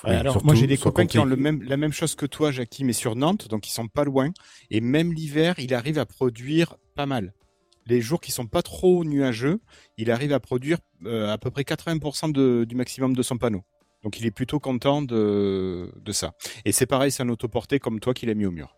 Ouais, 0.03 0.11
Oui, 0.11 0.15
alors 0.15 0.33
surtout, 0.33 0.45
moi 0.47 0.55
j'ai 0.55 0.67
des 0.67 0.77
copains 0.77 1.05
qui 1.05 1.19
ont 1.19 1.25
le 1.25 1.35
même, 1.35 1.61
la 1.63 1.77
même 1.77 1.93
chose 1.93 2.15
que 2.15 2.25
toi, 2.25 2.51
Jackie, 2.51 2.83
mais 2.83 2.93
sur 2.93 3.15
Nantes, 3.15 3.47
donc 3.49 3.67
ils 3.67 3.71
sont 3.71 3.87
pas 3.87 4.03
loin. 4.03 4.31
Et 4.71 4.81
même 4.81 5.13
l'hiver, 5.13 5.55
il 5.57 5.73
arrive 5.73 5.99
à 5.99 6.05
produire 6.05 6.75
pas 6.95 7.05
mal. 7.05 7.33
Les 7.85 7.99
jours 8.01 8.21
qui 8.21 8.31
sont 8.31 8.47
pas 8.47 8.61
trop 8.61 9.03
nuageux, 9.03 9.59
il 9.97 10.09
arrive 10.11 10.31
à 10.33 10.39
produire 10.39 10.77
euh, 11.05 11.29
à 11.31 11.37
peu 11.37 11.51
près 11.51 11.63
80% 11.63 12.31
de- 12.31 12.63
du 12.63 12.75
maximum 12.75 13.13
de 13.15 13.21
son 13.21 13.37
panneau. 13.37 13.63
Donc 14.03 14.19
il 14.19 14.25
est 14.25 14.31
plutôt 14.31 14.59
content 14.59 15.01
de, 15.01 15.91
de 16.01 16.11
ça. 16.11 16.33
Et 16.65 16.71
c'est 16.71 16.85
pareil, 16.85 17.11
c'est 17.11 17.23
un 17.23 17.29
autoporté 17.29 17.79
comme 17.79 17.99
toi 17.99 18.13
qui 18.13 18.25
l'a 18.25 18.33
mis 18.35 18.45
au 18.45 18.51
mur. 18.51 18.75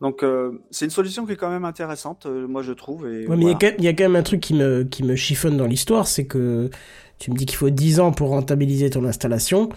Donc, 0.00 0.24
euh, 0.24 0.58
c'est 0.72 0.84
une 0.84 0.90
solution 0.90 1.26
qui 1.26 1.32
est 1.32 1.36
quand 1.36 1.50
même 1.50 1.64
intéressante, 1.64 2.26
euh, 2.26 2.48
moi 2.48 2.62
je 2.62 2.72
trouve. 2.72 3.06
Et 3.06 3.26
Ouais, 3.28 3.36
mais 3.36 3.44
il 3.44 3.48
y 3.48 3.50
a 3.50 3.54
quand 3.54 3.66
même- 3.66 3.74
il 3.78 3.84
y, 3.84 3.88
a 3.88 3.92
quand 3.92 4.02
même 4.04 4.16
un 4.16 4.22
truc 4.24 4.40
qui 4.40 4.52
me, 4.54 4.82
qui 4.82 5.04
me 5.04 5.14
chiffonne 5.14 5.56
dans 5.56 5.66
l'histoire, 5.66 6.08
c'est 6.08 6.26
que 6.26 6.70
tu 7.22 7.30
me 7.30 7.36
dis 7.36 7.46
qu'il 7.46 7.56
faut 7.56 7.70
10 7.70 8.00
ans 8.00 8.10
pour 8.10 8.30
rentabiliser 8.30 8.90
ton 8.90 9.04
installation, 9.04 9.68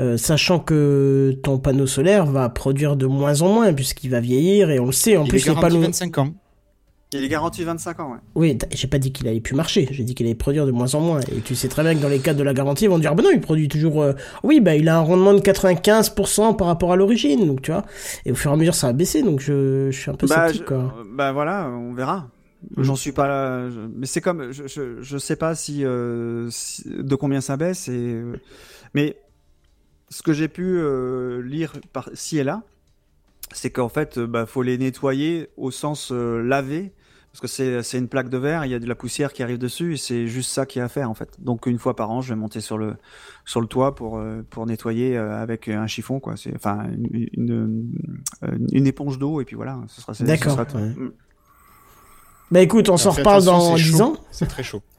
euh, 0.00 0.18
sachant 0.18 0.58
que 0.58 1.34
ton 1.42 1.58
panneau 1.58 1.86
solaire 1.86 2.26
va 2.26 2.48
produire 2.50 2.94
de 2.94 3.06
moins 3.06 3.40
en 3.40 3.48
moins, 3.48 3.72
puisqu'il 3.72 4.10
va 4.10 4.20
vieillir, 4.20 4.68
et 4.70 4.78
on 4.78 4.84
le 4.86 4.92
sait, 4.92 5.16
en 5.16 5.24
il 5.24 5.30
plus 5.30 5.38
est 5.42 5.46
garanti 5.46 5.66
panneaux... 5.66 5.80
25 5.80 6.18
ans. 6.18 6.28
Il 7.12 7.24
est 7.24 7.28
garanti 7.28 7.64
25 7.64 8.00
ans, 8.00 8.12
ouais. 8.12 8.18
Oui, 8.34 8.58
j'ai 8.70 8.86
pas 8.86 8.98
dit 8.98 9.12
qu'il 9.12 9.26
allait 9.28 9.40
plus 9.40 9.56
marcher, 9.56 9.88
j'ai 9.90 10.04
dit 10.04 10.14
qu'il 10.14 10.26
allait 10.26 10.34
produire 10.34 10.66
de 10.66 10.70
moins 10.72 10.94
en 10.94 11.00
moins. 11.00 11.20
Et 11.34 11.40
tu 11.40 11.54
sais 11.54 11.68
très 11.68 11.82
bien 11.82 11.94
que 11.94 12.00
dans 12.00 12.08
les 12.08 12.18
cas 12.20 12.34
de 12.34 12.42
la 12.44 12.52
garantie, 12.54 12.84
ils 12.84 12.88
vont 12.90 12.98
dire, 13.00 13.14
bah 13.14 13.22
non, 13.24 13.30
il 13.32 13.40
produit 13.40 13.66
toujours... 13.66 14.02
euh, 14.02 14.12
Oui, 14.44 14.60
bah 14.60 14.76
il 14.76 14.88
a 14.90 14.96
un 14.98 15.00
rendement 15.00 15.32
de 15.34 15.40
95% 15.40 16.54
par 16.56 16.66
rapport 16.68 16.92
à 16.92 16.96
l'origine, 16.96 17.46
donc 17.46 17.62
tu 17.62 17.72
vois. 17.72 17.84
Et 18.26 18.32
au 18.32 18.34
fur 18.34 18.50
et 18.50 18.54
à 18.54 18.56
mesure, 18.56 18.74
ça 18.74 18.88
va 18.88 18.92
baisser, 18.92 19.22
donc 19.22 19.40
je, 19.40 19.88
je 19.90 19.98
suis 19.98 20.10
un 20.10 20.14
peu 20.14 20.26
Bah, 20.28 20.48
sceptique, 20.48 20.62
je- 20.62 20.66
quoi. 20.68 20.94
bah 21.12 21.32
voilà, 21.32 21.68
on 21.68 21.94
verra. 21.94 22.28
Mm. 22.76 22.82
J'en 22.82 22.96
suis 22.96 23.12
pas 23.12 23.26
là. 23.28 23.70
je- 23.70 23.80
Mais 23.94 24.06
c'est 24.06 24.20
comme, 24.20 24.52
je, 24.52 24.66
je, 24.66 25.00
je 25.02 25.18
sais 25.18 25.36
pas 25.36 25.54
si, 25.54 25.84
euh, 25.84 26.48
si- 26.50 26.84
de 26.88 27.14
combien 27.14 27.40
ça 27.40 27.56
baisse. 27.56 27.88
Et, 27.88 27.92
euh, 28.14 28.34
mais 28.94 29.16
ce 30.08 30.22
que 30.22 30.32
j'ai 30.32 30.48
pu 30.48 30.62
euh, 30.78 31.40
lire 31.42 31.72
par 31.92 32.10
ci 32.14 32.38
et 32.38 32.44
là, 32.44 32.62
c'est 33.52 33.70
qu'en 33.70 33.88
fait, 33.88 34.18
bah, 34.18 34.46
faut 34.46 34.62
les 34.62 34.76
nettoyer 34.78 35.48
au 35.56 35.70
sens 35.70 36.10
euh, 36.12 36.42
laver. 36.42 36.92
Parce 37.32 37.42
que 37.42 37.46
c'est 37.46 37.84
c'est 37.84 37.96
une 37.96 38.08
plaque 38.08 38.28
de 38.28 38.38
verre, 38.38 38.64
il 38.64 38.72
y 38.72 38.74
a 38.74 38.80
de 38.80 38.88
la 38.88 38.96
poussière 38.96 39.32
qui 39.32 39.44
arrive 39.44 39.58
dessus 39.58 39.94
et 39.94 39.96
c'est 39.96 40.26
juste 40.26 40.50
ça 40.50 40.66
qu'il 40.66 40.80
y 40.80 40.82
a 40.82 40.86
à 40.86 40.88
faire 40.88 41.08
en 41.08 41.14
fait. 41.14 41.28
Donc 41.38 41.66
une 41.66 41.78
fois 41.78 41.94
par 41.94 42.10
an, 42.10 42.20
je 42.22 42.30
vais 42.30 42.34
monter 42.34 42.60
sur 42.60 42.76
le 42.76 42.96
sur 43.44 43.60
le 43.60 43.68
toit 43.68 43.94
pour 43.94 44.18
euh, 44.18 44.42
pour 44.50 44.66
nettoyer 44.66 45.16
euh, 45.16 45.40
avec 45.40 45.68
un 45.68 45.86
chiffon 45.86 46.18
quoi. 46.18 46.36
C'est 46.36 46.52
enfin 46.56 46.88
une, 46.90 47.28
une, 47.34 47.92
une, 48.42 48.66
une 48.72 48.86
éponge 48.88 49.20
d'eau 49.20 49.40
et 49.40 49.44
puis 49.44 49.54
voilà. 49.54 49.78
Ce 49.86 50.00
sera, 50.00 50.12
D'accord, 50.24 50.52
sera 50.54 50.66
tout. 50.66 50.76
ouais. 50.78 50.88
Mm. 50.88 51.12
Bah 52.50 52.60
écoute, 52.60 52.88
on 52.88 52.96
s'en 52.96 53.12
Fais 53.12 53.20
reparle 53.20 53.44
dans 53.44 53.76
c'est 53.76 53.82
10 53.82 53.90
chaud. 53.92 54.02
ans. 54.02 54.16
C'est 54.30 54.46
très 54.48 54.62
chaud. 54.62 54.82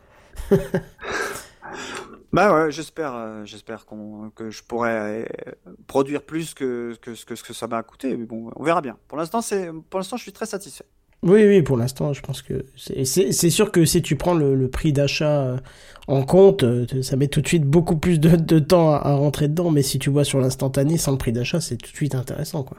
Bah 2.33 2.53
ouais, 2.55 2.71
j'espère, 2.71 3.13
euh, 3.13 3.41
j'espère 3.43 3.85
qu'on, 3.85 4.29
que 4.33 4.49
je 4.51 4.63
pourrais 4.63 5.25
euh, 5.27 5.51
produire 5.87 6.21
plus 6.21 6.53
que, 6.53 6.95
que, 7.01 7.13
ce 7.13 7.25
que 7.25 7.35
ce 7.35 7.43
que 7.43 7.51
ça 7.51 7.67
m'a 7.67 7.83
coûté. 7.83 8.15
Mais 8.15 8.25
bon, 8.25 8.49
on 8.55 8.63
verra 8.63 8.79
bien. 8.79 8.95
Pour 9.09 9.17
l'instant, 9.17 9.41
c'est, 9.41 9.69
pour 9.89 9.99
l'instant, 9.99 10.15
je 10.15 10.21
suis 10.23 10.31
très 10.31 10.45
satisfait. 10.45 10.85
Oui, 11.23 11.45
oui, 11.45 11.61
pour 11.61 11.75
l'instant, 11.75 12.13
je 12.13 12.21
pense 12.21 12.41
que 12.41 12.65
c'est- 12.77 13.49
sûr 13.49 13.69
que 13.73 13.83
si 13.83 14.01
tu 14.01 14.15
prends 14.15 14.33
le, 14.33 14.55
le 14.55 14.69
prix 14.69 14.93
d'achat 14.93 15.41
euh, 15.41 15.57
en 16.07 16.23
compte, 16.23 16.63
ça 17.03 17.17
met 17.17 17.27
tout 17.27 17.41
de 17.41 17.47
suite 17.49 17.65
beaucoup 17.65 17.97
plus 17.97 18.17
de, 18.17 18.37
de 18.37 18.59
temps 18.59 18.93
à, 18.93 18.99
à 19.09 19.13
rentrer 19.15 19.49
dedans. 19.49 19.69
Mais 19.69 19.81
si 19.83 19.99
tu 19.99 20.09
vois 20.09 20.23
sur 20.23 20.39
l'instantané 20.39 20.97
sans 20.97 21.11
le 21.11 21.17
prix 21.17 21.33
d'achat, 21.33 21.59
c'est 21.59 21.75
tout 21.75 21.91
de 21.91 21.95
suite 21.97 22.15
intéressant, 22.15 22.63
quoi. 22.63 22.77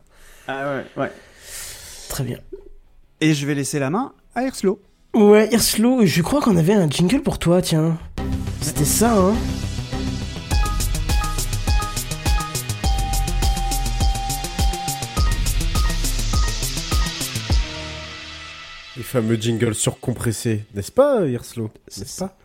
Ah 0.49 0.77
ouais, 0.77 0.85
ouais. 0.97 1.13
Très 2.09 2.25
bien. 2.25 2.39
Et 3.21 3.35
je 3.35 3.47
vais 3.47 3.55
laisser 3.55 3.79
la 3.79 3.91
main 3.91 4.15
à 4.35 4.43
Erslo. 4.45 4.81
Ouais, 5.15 5.49
Irslo, 5.53 6.05
je 6.07 6.23
crois 6.23 6.41
qu'on 6.41 6.57
avait 6.57 6.73
un 6.75 6.89
jingle 6.89 7.21
pour 7.23 7.39
toi, 7.39 7.61
tiens. 7.61 7.99
C'était 8.61 8.85
ça, 8.85 9.15
hein 9.17 9.35
Les 18.97 19.03
fameux 19.03 19.37
jingles 19.41 19.75
surcompressés, 19.75 20.65
n'est-ce 20.75 20.93
pas, 20.93 21.27
Hirslo 21.27 21.71
N'est-ce 21.97 22.19
pas? 22.21 22.37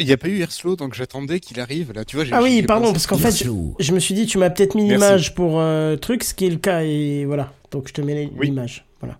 Il 0.00 0.06
n'y 0.06 0.12
a 0.12 0.16
pas 0.16 0.28
eu 0.28 0.40
Erslo, 0.40 0.76
donc 0.76 0.94
j'attendais 0.94 1.40
qu'il 1.40 1.58
arrive. 1.60 1.92
Là, 1.92 2.04
tu 2.04 2.16
vois, 2.16 2.24
j'ai- 2.24 2.32
Ah 2.32 2.42
oui, 2.42 2.62
pardon, 2.62 2.86
pensé. 2.86 2.92
parce 2.92 3.06
qu'en 3.08 3.18
fait, 3.18 3.32
je, 3.36 3.50
je 3.80 3.92
me 3.92 3.98
suis 3.98 4.14
dit, 4.14 4.26
tu 4.26 4.38
m'as 4.38 4.50
peut-être 4.50 4.74
mis 4.76 4.88
l'image 4.88 5.34
pour 5.34 5.60
euh, 5.60 5.96
truc, 5.96 6.22
ce 6.24 6.34
qui 6.34 6.46
est 6.46 6.50
le 6.50 6.56
cas, 6.58 6.82
et 6.82 7.24
voilà. 7.24 7.52
Donc 7.70 7.88
je 7.88 7.92
te 7.94 8.00
mets 8.00 8.30
Oui. 8.36 8.46
l'image. 8.48 8.84
Voilà. 9.00 9.18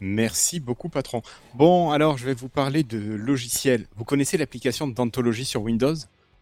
Merci 0.00 0.60
beaucoup, 0.60 0.88
patron. 0.88 1.22
Bon, 1.54 1.90
alors, 1.90 2.16
je 2.18 2.24
vais 2.26 2.34
vous 2.34 2.48
parler 2.48 2.82
de 2.82 2.98
logiciel. 2.98 3.86
Vous 3.96 4.04
connaissez 4.04 4.36
l'application 4.38 4.88
d'anthologie 4.88 5.44
sur 5.44 5.62
Windows? 5.62 5.94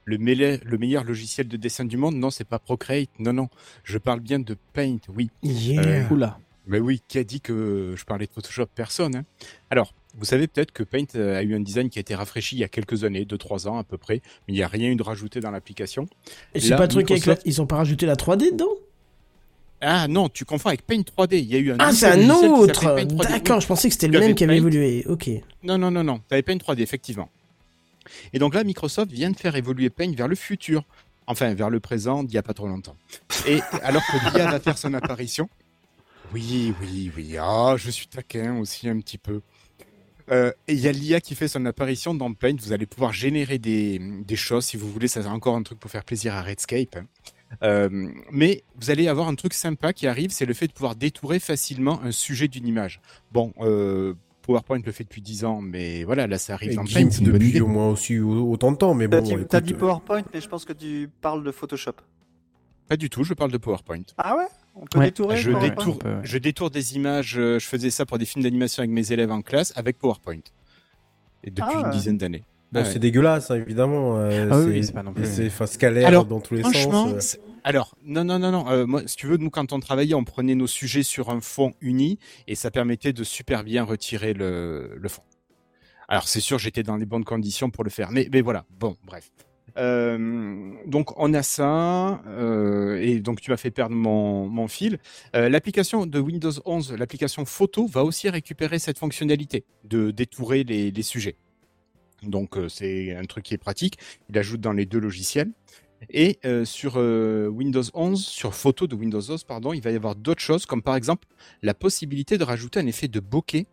Le, 0.05 0.17
meilleur 0.17 1.05
logiciel 1.05 1.49
de 1.49 1.57
dessin 1.59 1.85
du 1.85 1.97
monde? 1.99 2.15
Non, 2.17 2.31
c'est 2.31 2.45
pas 2.45 2.59
Procreate. 2.59 3.11
Non, 3.19 3.33
non. 3.35 3.49
Je 3.85 3.99
parle 3.99 4.21
bien 4.21 4.39
de 4.39 4.57
Paint, 4.73 4.99
oui. 5.15 5.29
Yeah. 5.43 5.83
Euh, 5.83 6.09
Oula. 6.11 6.39
Mais 6.67 6.79
oui, 6.79 7.03
qui 7.09 7.19
a 7.19 7.25
dit 7.25 7.41
que 7.41 7.95
je 7.97 8.05
parlais 8.05 8.27
de 8.27 8.31
Photoshop? 8.33 8.67
Personne. 8.75 9.17
hein. 9.17 9.25
Alors, 9.71 9.93
vous 10.17 10.25
savez 10.25 10.47
peut-être 10.47 10.73
que 10.73 10.83
Paint 10.83 11.05
euh, 11.17 11.37
a 11.39 11.43
eu 11.43 11.55
un 11.55 11.61
design 11.61 11.91
qui 11.91 11.99
a 11.99 12.01
été 12.01 12.15
rafraîchi 12.15 12.57
il 12.57 12.61
y 12.61 12.65
a 12.65 12.69
quelques 12.69 13.05
années, 13.05 13.25
2-3 13.25 13.69
ans 13.69 13.77
à 13.79 13.85
peu 13.85 13.99
près, 13.99 14.23
mais 14.47 14.55
il 14.55 14.57
n'y 14.57 14.63
a 14.63 14.69
rien 14.69 14.89
eu 14.91 14.97
de 14.97 15.03
rajouté 15.03 15.41
dans 15.41 15.51
l'application. 15.51 16.07
Et 16.55 16.61
c'est 16.61 16.71
pas 16.77 16.83
le 16.83 16.89
truc 16.89 17.11
avec 17.11 17.27
la... 17.27 17.35
Microsoft- 17.35 17.43
Ils 17.45 17.61
ont 17.61 17.67
pas 17.67 17.77
rajouté 17.77 18.07
la 18.07 18.15
3D 18.17 18.53
dedans? 18.53 18.71
Ah 19.81 20.09
non, 20.09 20.29
tu 20.29 20.45
confonds 20.45 20.71
avec 20.71 20.83
Paint 20.87 21.01
3D. 21.03 21.39
Il 21.39 21.45
y 21.47 21.55
a 21.55 21.59
eu 21.59 21.73
un 21.73 21.77
Ah, 21.79 21.93
c'est 21.93 22.07
un 22.07 22.31
autre 22.31 22.83
s'appelait 22.83 23.07
Paint 23.07 23.15
3D. 23.15 23.29
D'accord, 23.29 23.61
je 23.61 23.67
pensais 23.67 23.89
que 23.89 23.95
c'était 23.95 24.09
le 24.09 24.19
même 24.19 24.35
qui 24.35 24.45
avait 24.45 24.55
Paint. 24.55 24.59
évolué. 24.59 25.05
Ok. 25.07 25.31
Non, 25.63 25.79
non, 25.79 25.91
non, 25.91 26.03
non. 26.03 26.19
Tu 26.29 26.35
avais 26.35 26.43
Paint 26.43 26.57
3D, 26.57 26.81
effectivement. 26.81 27.29
Et 28.33 28.39
donc 28.39 28.55
là, 28.55 28.65
Microsoft 28.65 29.13
vient 29.13 29.31
de 29.31 29.37
faire 29.37 29.55
évoluer 29.55 29.91
Paint 29.91 30.13
vers 30.17 30.29
le 30.29 30.35
futur. 30.35 30.83
Enfin, 31.27 31.53
vers 31.55 31.71
le 31.71 31.79
présent, 31.79 32.23
il 32.23 32.29
n'y 32.31 32.39
a 32.39 32.43
pas 32.43 32.55
trop 32.55 32.67
longtemps. 32.67 32.97
Et 33.47 33.61
alors 33.83 34.03
que 34.07 34.35
l'IA 34.37 34.51
va 34.51 34.61
faire 34.61 34.79
son 34.79 34.95
apparition. 34.95 35.49
Oui, 36.33 36.73
oui, 36.81 37.13
oui. 37.17 37.37
Ah, 37.39 37.75
je 37.77 37.91
suis 37.91 38.07
taquin 38.07 38.59
aussi 38.59 38.89
un 38.89 38.99
petit 39.01 39.19
peu. 39.19 39.43
Euh, 40.31 40.53
et 40.67 40.73
il 40.75 40.81
y 40.81 40.89
a 40.89 40.93
l'IA 40.93 41.21
qui 41.21 41.35
fait 41.35 41.49
son 41.49 41.65
apparition 41.67 42.15
dans 42.15 42.33
Paint. 42.33 42.57
Vous 42.61 42.73
allez 42.73 42.87
pouvoir 42.87 43.13
générer 43.13 43.59
des, 43.59 43.99
des 44.27 44.37
choses, 44.37 44.65
si 44.67 44.77
vous 44.77 44.91
voulez. 44.91 45.09
Ça, 45.09 45.23
c'est 45.23 45.29
encore 45.29 45.55
un 45.57 45.63
truc 45.63 45.79
pour 45.79 45.91
faire 45.91 46.05
plaisir 46.05 46.35
à 46.35 46.43
Redscape. 46.43 46.99
Euh, 47.63 47.89
mais 48.31 48.63
vous 48.77 48.91
allez 48.91 49.09
avoir 49.09 49.29
un 49.29 49.35
truc 49.35 49.55
sympa 49.55 49.93
qui 49.93 50.07
arrive, 50.07 50.31
c'est 50.31 50.47
le 50.47 50.55
fait 50.55 50.67
de 50.67 50.73
pouvoir 50.73 50.97
détourer 50.97 51.39
facilement 51.39 52.01
un 52.03 52.11
sujet 52.13 52.47
d'une 52.49 52.67
image. 52.67 53.01
Bon, 53.33 53.53
euh, 53.61 54.15
PowerPoint 54.43 54.81
le 54.85 54.93
fait 54.93 55.05
depuis 55.05 55.21
10 55.23 55.45
ans, 55.45 55.61
mais 55.61 56.05
voilà, 56.05 56.27
là 56.27 56.39
ça 56.39 56.55
arrive 56.55 56.71
Et 56.71 56.87
GIMP 56.87 57.11
Paint, 57.11 57.23
depuis 57.25 57.49
idée. 57.51 57.61
au 57.61 57.67
moins 57.67 57.89
aussi 57.89 58.19
au- 58.19 58.51
autant 58.51 58.73
de 58.73 58.77
temps, 58.77 58.95
mais 58.95 59.09
T'as 59.09 59.21
bon, 59.21 59.27
dit, 59.27 59.33
écoute, 59.35 59.49
t'as 59.49 59.61
dit 59.61 59.73
euh, 59.75 59.79
PowerPoint, 59.79 60.23
mais 60.33 60.41
je 60.41 60.49
pense 60.49 60.65
que 60.65 60.73
tu 60.73 61.11
parles 61.21 61.43
de 61.45 61.51
Photoshop. 61.51 61.93
Pas 62.89 62.97
du 62.97 63.11
tout, 63.11 63.25
je 63.25 63.35
parle 63.35 63.51
de 63.51 63.59
PowerPoint. 63.59 64.01
Ah 64.17 64.37
ouais? 64.37 64.47
On 64.75 64.87
peut 64.87 64.99
Ouais. 64.99 65.07
détourer 65.07 65.37
Je 65.37 65.51
PowerPoint? 65.51 65.69
détourne, 65.71 65.91
on 65.91 65.97
peut, 65.97 66.09
ouais. 66.09 66.21
je 66.23 66.39
détourne 66.39 66.71
des 66.71 66.97
images, 66.97 67.33
je 67.35 67.59
faisais 67.61 67.91
ça 67.91 68.07
pour 68.07 68.17
des 68.19 68.25
films 68.25 68.43
d'animation 68.45 68.81
avec 68.83 68.91
mes 68.91 69.11
élèves 69.13 69.31
en 69.33 69.43
classe 69.43 69.73
avec 69.77 69.99
PowerPoint. 69.99 70.41
Et 71.45 71.51
depuis 71.51 71.75
Ah 71.77 71.83
une 71.87 71.91
dizaine 71.91 72.17
d'années. 72.19 72.45
Bon, 72.73 72.81
Ouais. 72.81 72.85
c'est 72.87 72.99
dégueulasse, 72.99 73.51
hein, 73.51 73.57
évidemment. 73.57 74.17
euh, 74.19 74.49
Ah 74.51 74.59
oui, 74.61 74.85
c'est 74.85 74.93
pas 74.93 75.03
non 75.03 75.13
plus- 75.13 75.25
C'est 75.27 75.47
enfin, 75.47 75.67
scalaire 75.67 76.07
Alors, 76.09 76.25
dans 76.27 76.41
tous 76.41 76.55
les 76.55 76.61
Franchement, 76.63 77.09
sens. 77.11 77.35
euh. 77.37 77.51
alors, 77.65 77.97
non, 78.05 78.25
non, 78.25 78.39
non, 78.39 78.51
non. 78.53 78.69
euh, 78.71 78.87
moi, 78.87 79.03
si 79.07 79.17
tu 79.17 79.27
veux, 79.27 79.37
nous, 79.37 79.51
quand 79.51 79.73
on 79.73 79.81
travaillait, 79.81 80.15
on 80.15 80.25
prenait 80.25 80.55
nos 80.55 80.67
sujets 80.67 81.03
sur 81.03 81.31
un 81.31 81.41
fond 81.41 81.73
uni 81.81 82.19
et 82.47 82.55
ça 82.55 82.71
permettait 82.71 83.13
de 83.13 83.25
super 83.25 83.65
bien 83.65 83.85
retirer 83.85 84.33
le, 84.35 84.97
le 84.97 85.09
fond. 85.09 85.23
Alors, 86.09 86.27
c'est 86.29 86.41
sûr, 86.41 86.59
j'étais 86.59 86.83
dans 86.83 86.97
les 86.97 87.05
bonnes 87.07 87.25
conditions 87.25 87.69
pour 87.71 87.85
le 87.85 87.91
faire. 87.91 88.11
Mais, 88.11 88.29
mais 88.33 88.41
voilà, 88.41 88.65
bon, 88.81 88.97
bref. 89.05 89.31
Euh, 89.77 90.73
donc, 90.87 91.19
on 91.21 91.35
a 91.35 91.43
ça. 91.43 92.23
euh, 92.27 92.99
et 93.01 93.21
donc, 93.21 93.41
tu 93.41 93.51
m'as 93.51 93.57
fait 93.57 93.71
perdre 93.71 93.95
mon, 93.95 94.49
mon 94.49 94.67
fil. 94.67 94.99
Euh, 95.37 95.49
l'application 95.49 96.07
de 96.07 96.19
Windows 96.19 96.51
11, 96.65 96.95
l'application 96.99 97.45
photo, 97.45 97.87
va 97.87 98.05
aussi 98.05 98.29
récupérer 98.29 98.79
cette 98.79 98.99
fonctionnalité 98.99 99.65
de 99.85 100.11
détourer 100.11 100.65
les, 100.65 100.91
les 100.91 101.03
sujets. 101.03 101.37
Donc, 102.23 102.57
euh, 102.57 102.69
c'est 102.69 103.15
un 103.15 103.25
truc 103.25 103.45
qui 103.45 103.55
est 103.55 103.59
pratique. 103.59 103.99
Il 104.29 104.39
ajoute 104.39 104.61
dans 104.61 104.73
les 104.73 104.87
deux 104.87 104.99
logiciels. 104.99 105.51
Et 106.11 106.39
euh, 106.45 106.65
sur 106.65 106.95
euh, 106.97 107.49
Windows 107.49 107.83
11, 107.93 108.25
sur 108.25 108.55
photo 108.55 108.87
de 108.87 108.95
Windows 108.95 109.21
11, 109.21 109.45
pardon, 109.45 109.73
il 109.73 109.83
va 109.83 109.91
y 109.91 109.97
avoir 109.97 110.15
d'autres 110.15 110.41
choses, 110.41 110.65
comme 110.65 110.83
par 110.83 110.95
exemple 110.95 111.27
la 111.63 111.75
possibilité 111.75 112.39
de 112.39 112.45
rajouter 112.45 112.79
un 112.81 112.87
effet 112.87 113.09
de 113.09 113.21
bokeh. 113.21 113.67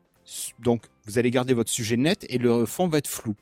Donc, 0.59 0.85
vous 1.05 1.19
allez 1.19 1.29
garder 1.29 1.53
votre 1.53 1.69
sujet 1.69 1.97
net 1.97 2.25
et 2.29 2.39
le 2.39 2.65
fond 2.65 2.87
va 2.87 2.97
être 2.97 3.07
flou. 3.07 3.35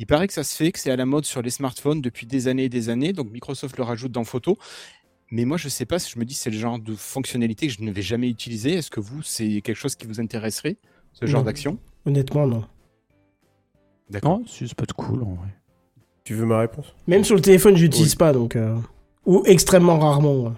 Il 0.00 0.06
paraît 0.06 0.26
que 0.26 0.32
ça 0.32 0.42
se 0.42 0.56
fait, 0.56 0.72
que 0.72 0.80
c'est 0.80 0.90
à 0.90 0.96
la 0.96 1.06
mode 1.06 1.24
sur 1.24 1.40
les 1.40 1.50
smartphones 1.50 2.00
depuis 2.00 2.26
des 2.26 2.48
années 2.48 2.64
et 2.64 2.68
des 2.68 2.88
années, 2.88 3.12
donc 3.12 3.30
Microsoft 3.30 3.76
le 3.76 3.84
rajoute 3.84 4.10
dans 4.10 4.24
photo. 4.24 4.58
Mais 5.30 5.44
moi, 5.44 5.56
je 5.56 5.68
sais 5.68 5.86
pas, 5.86 5.98
je 5.98 6.18
me 6.18 6.24
dis 6.24 6.34
c'est 6.34 6.50
le 6.50 6.58
genre 6.58 6.80
de 6.80 6.94
fonctionnalité 6.96 7.68
que 7.68 7.74
je 7.74 7.82
ne 7.82 7.92
vais 7.92 8.02
jamais 8.02 8.28
utiliser. 8.28 8.74
Est-ce 8.74 8.90
que 8.90 8.98
vous, 8.98 9.22
c'est 9.22 9.60
quelque 9.60 9.76
chose 9.76 9.94
qui 9.94 10.08
vous 10.08 10.20
intéresserait, 10.20 10.76
ce 11.12 11.26
genre 11.26 11.44
d'action? 11.44 11.78
Honnêtement, 12.04 12.48
non. 12.48 12.64
D'accord. 14.10 14.40
C'est 14.46 14.74
pas 14.74 14.84
de 14.86 14.92
cool 14.92 15.22
en 15.22 15.34
vrai. 15.34 15.48
Tu 16.24 16.34
veux 16.34 16.44
ma 16.46 16.58
réponse? 16.58 16.94
Même 17.06 17.24
sur 17.24 17.34
le 17.36 17.40
téléphone, 17.40 17.76
j'utilise 17.76 18.12
Oui. 18.12 18.16
pas, 18.16 18.32
donc. 18.32 18.56
euh, 18.56 18.76
Ou 19.26 19.42
extrêmement 19.46 19.98
rarement. 19.98 20.34
ouais. 20.44 20.50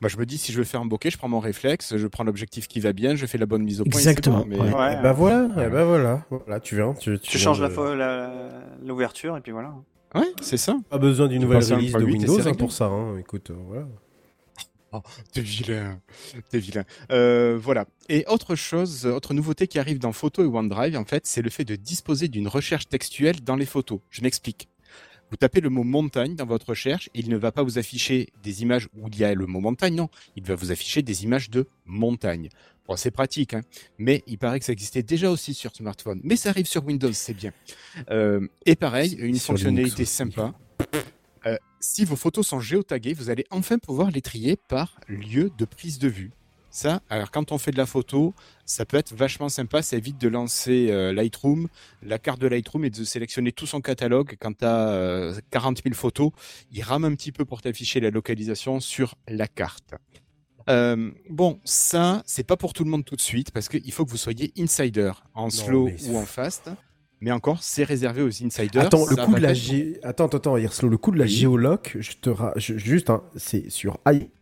Moi, 0.00 0.08
je 0.08 0.16
me 0.16 0.24
dis, 0.26 0.38
si 0.38 0.52
je 0.52 0.58
veux 0.58 0.64
faire 0.64 0.80
un 0.80 0.86
bokeh, 0.86 1.10
je 1.10 1.18
prends 1.18 1.28
mon 1.28 1.40
réflexe, 1.40 1.96
je 1.96 2.06
prends 2.06 2.24
l'objectif 2.24 2.66
qui 2.68 2.80
va 2.80 2.92
bien, 2.92 3.14
je 3.14 3.26
fais 3.26 3.38
la 3.38 3.46
bonne 3.46 3.62
mise 3.62 3.80
au 3.80 3.84
point. 3.84 3.98
et 4.00 4.02
c'est 4.02 4.10
Exactement, 4.10 4.40
bon, 4.40 4.46
mais- 4.48 4.58
ouais. 4.58 4.74
Ouais. 4.74 4.96
Eh 4.98 5.02
ben 5.02 5.12
voilà, 5.12 5.48
eh 5.64 5.68
voilà. 5.68 6.24
Voilà, 6.30 6.60
tu 6.60 6.74
viens. 6.76 6.94
Tu, 6.94 7.18
Tu 7.18 7.36
viens 7.36 7.44
changes 7.44 7.58
de- 7.58 7.64
la 7.64 7.68
fo- 7.70 7.94
la- 7.94 8.32
l'ouverture 8.84 9.36
et 9.36 9.40
puis 9.40 9.52
voilà. 9.52 9.74
Ouais, 10.14 10.22
c'est 10.40 10.56
ça. 10.56 10.76
Pas 10.90 10.98
besoin 10.98 11.28
d'une 11.28 11.42
nouvelle 11.42 11.58
passes 11.58 11.70
à 11.70 11.74
un 11.74 11.78
release 11.78 11.92
de 11.92 11.98
1.8 11.98 12.02
et 12.08 12.12
Windows 12.12 12.34
c'est 12.34 12.40
hein, 12.40 12.44
réglé. 12.44 12.58
pour 12.58 12.72
ça. 12.72 12.84
hein. 12.86 13.18
Écoute, 13.18 13.50
euh, 13.50 13.56
voilà. 13.66 13.86
T'es 15.32 15.40
vilain, 15.40 16.00
t'es 16.50 16.58
vilain. 16.58 16.84
Euh, 17.10 17.58
voilà. 17.60 17.86
Et 18.08 18.24
autre 18.28 18.54
chose, 18.54 19.06
autre 19.06 19.34
nouveauté 19.34 19.66
qui 19.66 19.78
arrive 19.78 19.98
dans 19.98 20.12
Photo 20.12 20.42
et 20.42 20.46
OneDrive, 20.46 20.96
en 20.96 21.04
fait, 21.04 21.26
c'est 21.26 21.42
le 21.42 21.50
fait 21.50 21.64
de 21.64 21.76
disposer 21.76 22.28
d'une 22.28 22.48
recherche 22.48 22.88
textuelle 22.88 23.42
dans 23.42 23.56
les 23.56 23.66
photos. 23.66 24.00
Je 24.10 24.22
m'explique. 24.22 24.68
Vous 25.30 25.36
tapez 25.36 25.60
le 25.60 25.70
mot 25.70 25.84
montagne 25.84 26.36
dans 26.36 26.46
votre 26.46 26.68
recherche, 26.68 27.08
et 27.14 27.20
il 27.20 27.28
ne 27.28 27.36
va 27.36 27.50
pas 27.50 27.62
vous 27.62 27.78
afficher 27.78 28.28
des 28.42 28.62
images 28.62 28.88
où 28.96 29.08
il 29.08 29.18
y 29.18 29.24
a 29.24 29.34
le 29.34 29.46
mot 29.46 29.60
montagne, 29.60 29.94
non. 29.94 30.08
Il 30.36 30.44
va 30.44 30.54
vous 30.54 30.70
afficher 30.70 31.02
des 31.02 31.24
images 31.24 31.50
de 31.50 31.66
montagne. 31.86 32.50
Bon, 32.86 32.96
c'est 32.96 33.10
pratique, 33.10 33.54
hein. 33.54 33.62
mais 33.96 34.22
il 34.26 34.36
paraît 34.36 34.58
que 34.58 34.66
ça 34.66 34.72
existait 34.72 35.02
déjà 35.02 35.30
aussi 35.30 35.54
sur 35.54 35.74
smartphone. 35.74 36.20
Mais 36.22 36.36
ça 36.36 36.50
arrive 36.50 36.66
sur 36.66 36.84
Windows, 36.84 37.12
c'est 37.12 37.32
bien. 37.32 37.52
Euh, 38.10 38.46
et 38.66 38.76
pareil, 38.76 39.16
une 39.18 39.36
Sur 39.36 39.54
fonctionnalité 39.54 40.02
Linux 40.02 40.10
sympa. 40.10 40.54
Si 41.84 42.04
vos 42.06 42.16
photos 42.16 42.46
sont 42.46 42.60
géotaguées, 42.60 43.12
vous 43.12 43.28
allez 43.28 43.44
enfin 43.50 43.78
pouvoir 43.78 44.10
les 44.10 44.22
trier 44.22 44.56
par 44.56 44.98
lieu 45.06 45.50
de 45.58 45.64
prise 45.66 45.98
de 45.98 46.08
vue. 46.08 46.30
Ça, 46.70 47.02
alors 47.10 47.30
quand 47.30 47.52
on 47.52 47.58
fait 47.58 47.70
de 47.70 47.76
la 47.76 47.86
photo, 47.86 48.34
ça 48.64 48.84
peut 48.84 48.96
être 48.96 49.14
vachement 49.14 49.48
sympa. 49.48 49.80
Ça 49.82 49.96
évite 49.96 50.18
de 50.18 50.26
lancer 50.28 50.88
euh, 50.90 51.12
Lightroom, 51.12 51.68
la 52.02 52.18
carte 52.18 52.40
de 52.40 52.48
Lightroom 52.48 52.86
et 52.86 52.90
de 52.90 53.04
sélectionner 53.04 53.52
tout 53.52 53.66
son 53.66 53.80
catalogue. 53.80 54.34
Quand 54.40 54.56
tu 54.56 54.64
as 54.64 55.34
40 55.50 55.82
000 55.84 55.94
photos, 55.94 56.30
il 56.72 56.82
rame 56.82 57.04
un 57.04 57.14
petit 57.14 57.30
peu 57.32 57.44
pour 57.44 57.60
t'afficher 57.60 58.00
la 58.00 58.10
localisation 58.10 58.80
sur 58.80 59.14
la 59.28 59.46
carte. 59.46 59.94
Euh, 60.70 61.10
bon, 61.28 61.60
ça, 61.64 62.22
c'est 62.26 62.44
pas 62.44 62.56
pour 62.56 62.72
tout 62.72 62.82
le 62.84 62.90
monde 62.90 63.04
tout 63.04 63.14
de 63.16 63.20
suite 63.20 63.50
parce 63.50 63.68
qu'il 63.68 63.92
faut 63.92 64.04
que 64.06 64.10
vous 64.10 64.16
soyez 64.16 64.52
insider 64.58 65.12
en 65.34 65.50
slow 65.50 65.86
mais- 65.90 66.08
ou 66.08 66.16
en 66.16 66.24
fast. 66.24 66.70
Mais 67.24 67.30
encore, 67.32 67.62
c'est 67.62 67.84
réservé 67.84 68.20
aux 68.20 68.28
insiders. 68.28 68.82
Attends, 68.82 69.06
le 69.08 69.16
coup 69.16 69.32
de 69.34 69.40
la 69.40 69.52
être- 69.52 69.56
gé... 69.56 69.98
Attends, 70.02 70.26
attends, 70.26 70.58
Hirslo, 70.58 70.90
le 70.90 70.98
coup 70.98 71.10
de 71.10 71.16
la 71.18 71.24
Oui. 71.24 71.30
géoloc, 71.30 71.96
je 71.98 72.12
te 72.20 72.28
ra... 72.28 72.52
je- 72.56 72.76
juste, 72.76 73.08
hein, 73.08 73.22
c'est 73.34 73.70
sur 73.70 73.96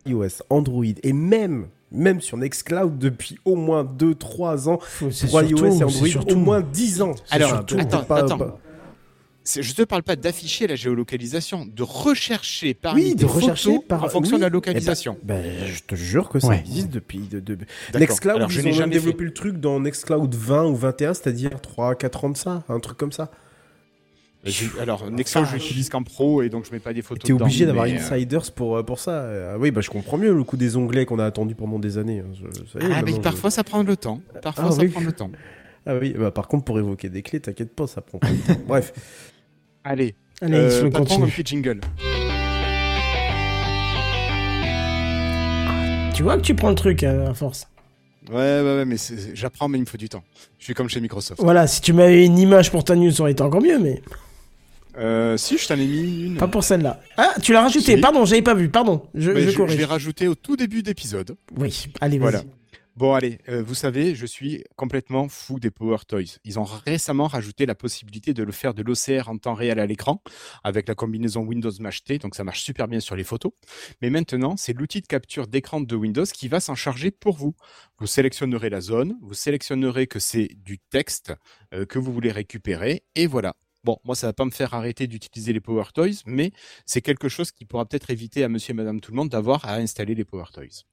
iOS, 0.05 0.43
Android 0.51 0.83
et 1.05 1.13
même, 1.13 1.69
même 1.93 2.21
sur 2.21 2.37
Nextcloud 2.39 2.99
depuis 2.99 3.39
au 3.45 3.55
moins 3.55 3.85
2-3 3.85 4.69
ans 4.69 4.81
pour 4.99 5.13
surtout- 5.13 5.43
iOS 5.47 5.65
et 5.65 5.85
Android, 5.85 6.07
surtout- 6.09 6.35
au 6.35 6.39
moins 6.39 6.61
10 6.61 7.03
ans. 7.03 7.15
Alors, 7.31 7.53
Enfin, 7.53 7.79
attends, 7.79 8.03
pas- 8.03 8.17
attends. 8.19 8.39
pas- 8.39 8.59
je 9.45 9.73
te 9.75 9.83
parle 9.83 10.03
pas 10.03 10.15
d'afficher 10.17 10.67
la 10.67 10.77
géolocalisation, 10.77 11.67
de 11.67 11.83
rechercher 11.83 12.75
parmi 12.75 13.03
Oui, 13.05 13.15
de 13.15 13.25
rechercher 13.27 13.79
par 13.81 14.05
en 14.05 14.09
fonction 14.09 14.35
oui. 14.37 14.41
de 14.41 14.45
la 14.45 14.49
localisation. 14.51 15.17
Ben, 15.23 15.43
ben, 15.43 15.67
je 15.67 15.81
te 15.83 15.95
jure 15.95 16.29
que 16.29 16.39
ça 16.39 16.49
Ouais. 16.49 16.61
existe 16.61 16.91
depuis. 16.91 17.21
De, 17.29 17.41
de- 17.41 17.57
D'accord. 17.57 18.01
Nextcloud, 18.01 18.37
Alors, 18.37 18.51
je 18.51 18.61
ils 18.61 18.65
n'ai 18.67 18.71
ont 18.71 18.75
jamais 18.75 18.93
développé 18.93 19.25
le 19.25 19.33
truc 19.35 19.57
dans 19.59 19.81
Nextcloud 19.81 20.35
20 20.35 20.67
ou 20.67 20.75
21, 20.77 21.15
c'est-à-dire 21.15 21.51
3-4 21.61 22.25
ans 22.27 22.31
de 22.31 22.37
ça, 22.37 22.63
un 22.69 22.79
truc 22.81 22.97
comme 22.99 23.13
ça. 23.13 23.31
Alors, 24.81 25.09
Nextcloud, 25.11 25.47
je 25.47 25.55
l'utilise 25.55 25.89
qu'en 25.89 26.03
pro 26.03 26.43
et 26.43 26.49
donc 26.49 26.65
je 26.67 26.73
mets 26.73 26.81
pas 26.81 26.93
des 26.93 27.03
photos. 27.03 27.23
T'es 27.25 27.33
obligé 27.33 27.65
d'avoir 27.65 27.87
mais, 27.87 27.93
euh, 28.01 28.15
Insiders 28.15 28.51
pour, 28.53 28.77
euh, 28.77 28.83
pour 28.83 28.99
ça. 28.99 29.53
Ah 29.55 29.59
oui, 29.59 29.71
bah 29.71 29.81
je 29.83 29.89
comprends 29.91 30.19
mieux 30.19 30.35
le 30.35 30.43
coup 30.43 30.57
des 30.57 30.77
onglets 30.77 31.07
qu'on 31.07 31.21
a 31.21 31.25
attendu 31.27 31.55
pendant 31.55 31.79
des 31.79 31.97
années. 31.97 32.21
hein. 32.21 32.33
Je- 32.35 32.79
ça 32.79 32.85
y 32.85 32.91
est, 32.91 32.95
Ah, 32.95 33.03
mais 33.05 33.13
je- 33.13 33.21
parfois 33.21 33.53
ça 33.53 33.63
prend 33.63 33.85
le 33.85 33.97
temps. 33.97 34.21
Parfois 34.43 34.65
Ah, 34.69 34.73
ça 34.73 34.83
oui. 34.83 34.89
prend 34.89 35.01
le 35.01 35.13
temps. 35.13 35.31
Ah 35.87 35.95
oui, 35.97 36.15
bah, 36.19 36.31
par 36.33 36.49
contre, 36.49 36.65
pour 36.65 36.79
évoquer 36.79 37.09
des 37.09 37.23
clés, 37.23 37.39
t'inquiète 37.41 37.75
pas, 37.75 37.87
ça 37.87 38.01
prend 38.01 38.19
pas 38.19 38.31
de 38.31 38.37
temps. 38.55 38.61
Bref. 38.67 38.93
Allez, 39.85 40.15
Allez, 40.41 40.55
euh, 40.57 40.91
patron, 40.91 41.05
continue. 41.05 41.25
un 41.25 41.29
petit 41.29 41.45
jingle. 41.45 41.81
Tu 46.15 46.23
vois 46.23 46.37
que 46.37 46.43
tu 46.43 46.55
prends 46.55 46.69
le 46.69 46.75
truc 46.75 47.03
euh, 47.03 47.31
à 47.31 47.35
force. 47.35 47.67
Ouais, 48.31 48.37
ouais, 48.37 48.63
ouais, 48.77 48.85
mais 48.85 48.97
j'apprends, 49.35 49.69
mais 49.69 49.79
il 49.79 49.81
me 49.81 49.87
faut 49.87 49.97
du 49.97 50.09
temps. 50.09 50.23
Je 50.59 50.65
suis 50.65 50.75
comme 50.75 50.89
chez 50.89 51.01
Microsoft. 51.01 51.41
Voilà, 51.43 51.67
si 51.67 51.81
tu 51.81 51.93
m'avais 51.93 52.25
une 52.25 52.39
image 52.39 52.71
pour 52.71 52.85
ta 52.85 52.95
news, 52.95 53.11
ça 53.11 53.23
aurait 53.23 53.33
été 53.33 53.43
encore 53.43 53.61
mieux, 53.63 53.79
mais 53.79 54.01
Euh, 54.99 55.37
si, 55.39 55.57
je 55.59 55.67
t'en 55.67 55.75
ai 55.75 55.87
mis 55.87 56.27
une. 56.27 56.37
pas 56.37 56.47
pour 56.47 56.63
celle-là. 56.63 57.01
Ah, 57.17 57.35
tu 57.43 57.53
l'as 57.53 57.63
rajouté, 57.63 57.95
Si. 57.97 58.01
pardon, 58.01 58.25
j'avais 58.25 58.43
pas 58.43 58.55
vu, 58.55 58.69
pardon. 58.69 59.03
Je, 59.15 59.33
je 59.35 59.51
je, 59.51 59.77
l'ai 59.77 59.85
rajouté 59.87 60.29
au 60.29 60.35
tout 60.35 60.55
début 60.55 60.83
d'épisode. 60.83 61.35
Oui, 61.57 61.87
allez, 62.01 62.19
vas-y. 62.19 62.31
Voilà. 62.31 62.43
Bon, 62.95 63.15
allez, 63.15 63.39
euh, 63.49 63.63
vous 63.63 63.75
savez, 63.75 64.15
je 64.15 64.27
suis 64.27 64.65
complètement 64.77 65.27
fou 65.27 65.59
des 65.59 65.71
Power 65.71 65.97
Toys. 66.07 66.39
Ils 66.45 66.59
ont 66.59 66.65
récemment 66.65 67.27
rajouté 67.27 67.65
la 67.65 67.75
possibilité 67.75 68.35
de 68.35 68.43
le 68.43 68.53
faire 68.53 68.75
de 68.75 68.83
l'OCR 68.83 69.31
en 69.31 69.39
temps 69.39 69.55
réel 69.55 69.79
à 69.79 69.87
l'écran 69.87 70.23
avec 70.63 70.87
la 70.89 70.95
combinaison 70.95 71.41
Windows 71.41 71.71
Match 71.81 72.05
donc 72.21 72.35
ça 72.35 72.45
marche 72.45 72.63
super 72.63 72.89
bien 72.89 73.01
sur 73.01 73.17
les 73.17 73.25
photos. 73.25 73.53
Mais 74.03 74.11
maintenant, 74.11 74.59
c'est 74.59 74.75
l'outil 74.75 75.01
de 75.01 75.07
capture 75.07 75.47
d'écran 75.47 75.81
de 75.81 75.97
Windows 75.97 76.27
qui 76.27 76.49
va 76.49 76.61
s'en 76.61 76.75
charger 76.75 77.11
pour 77.11 77.35
vous. 77.35 77.55
Vous 77.99 78.07
sélectionnerez 78.07 78.69
la 78.69 78.83
zone, 78.83 79.17
vous 79.23 79.35
sélectionnerez 79.35 80.07
que 80.07 80.19
c'est 80.19 80.49
du 80.57 80.79
texte 80.79 81.33
euh, 81.73 81.87
que 81.87 81.99
vous 81.99 82.13
voulez 82.13 82.31
récupérer, 82.31 83.05
et 83.15 83.27
voilà. 83.27 83.57
Bon, 83.85 83.99
moi, 84.05 84.15
ça 84.15 84.27
va 84.27 84.33
pas 84.35 84.45
me 84.45 84.51
faire 84.51 84.75
arrêter 84.75 85.07
d'utiliser 85.07 85.55
les 85.55 85.61
Power 85.61 85.85
Toys, 85.95 86.23
mais 86.27 86.53
c'est 86.85 87.01
quelque 87.01 87.31
chose 87.31 87.53
qui 87.53 87.65
pourra 87.65 87.87
peut-être 87.87 88.11
éviter 88.11 88.45
à 88.45 88.49
monsieur 88.51 88.73
et 88.73 88.77
madame 88.77 89.01
tout 89.01 89.13
le 89.13 89.17
monde 89.17 89.31
d'avoir 89.31 89.65
à 89.65 89.77
installer 89.77 90.15
les 90.15 90.25
Power 90.25 90.45
Toys. 90.53 90.92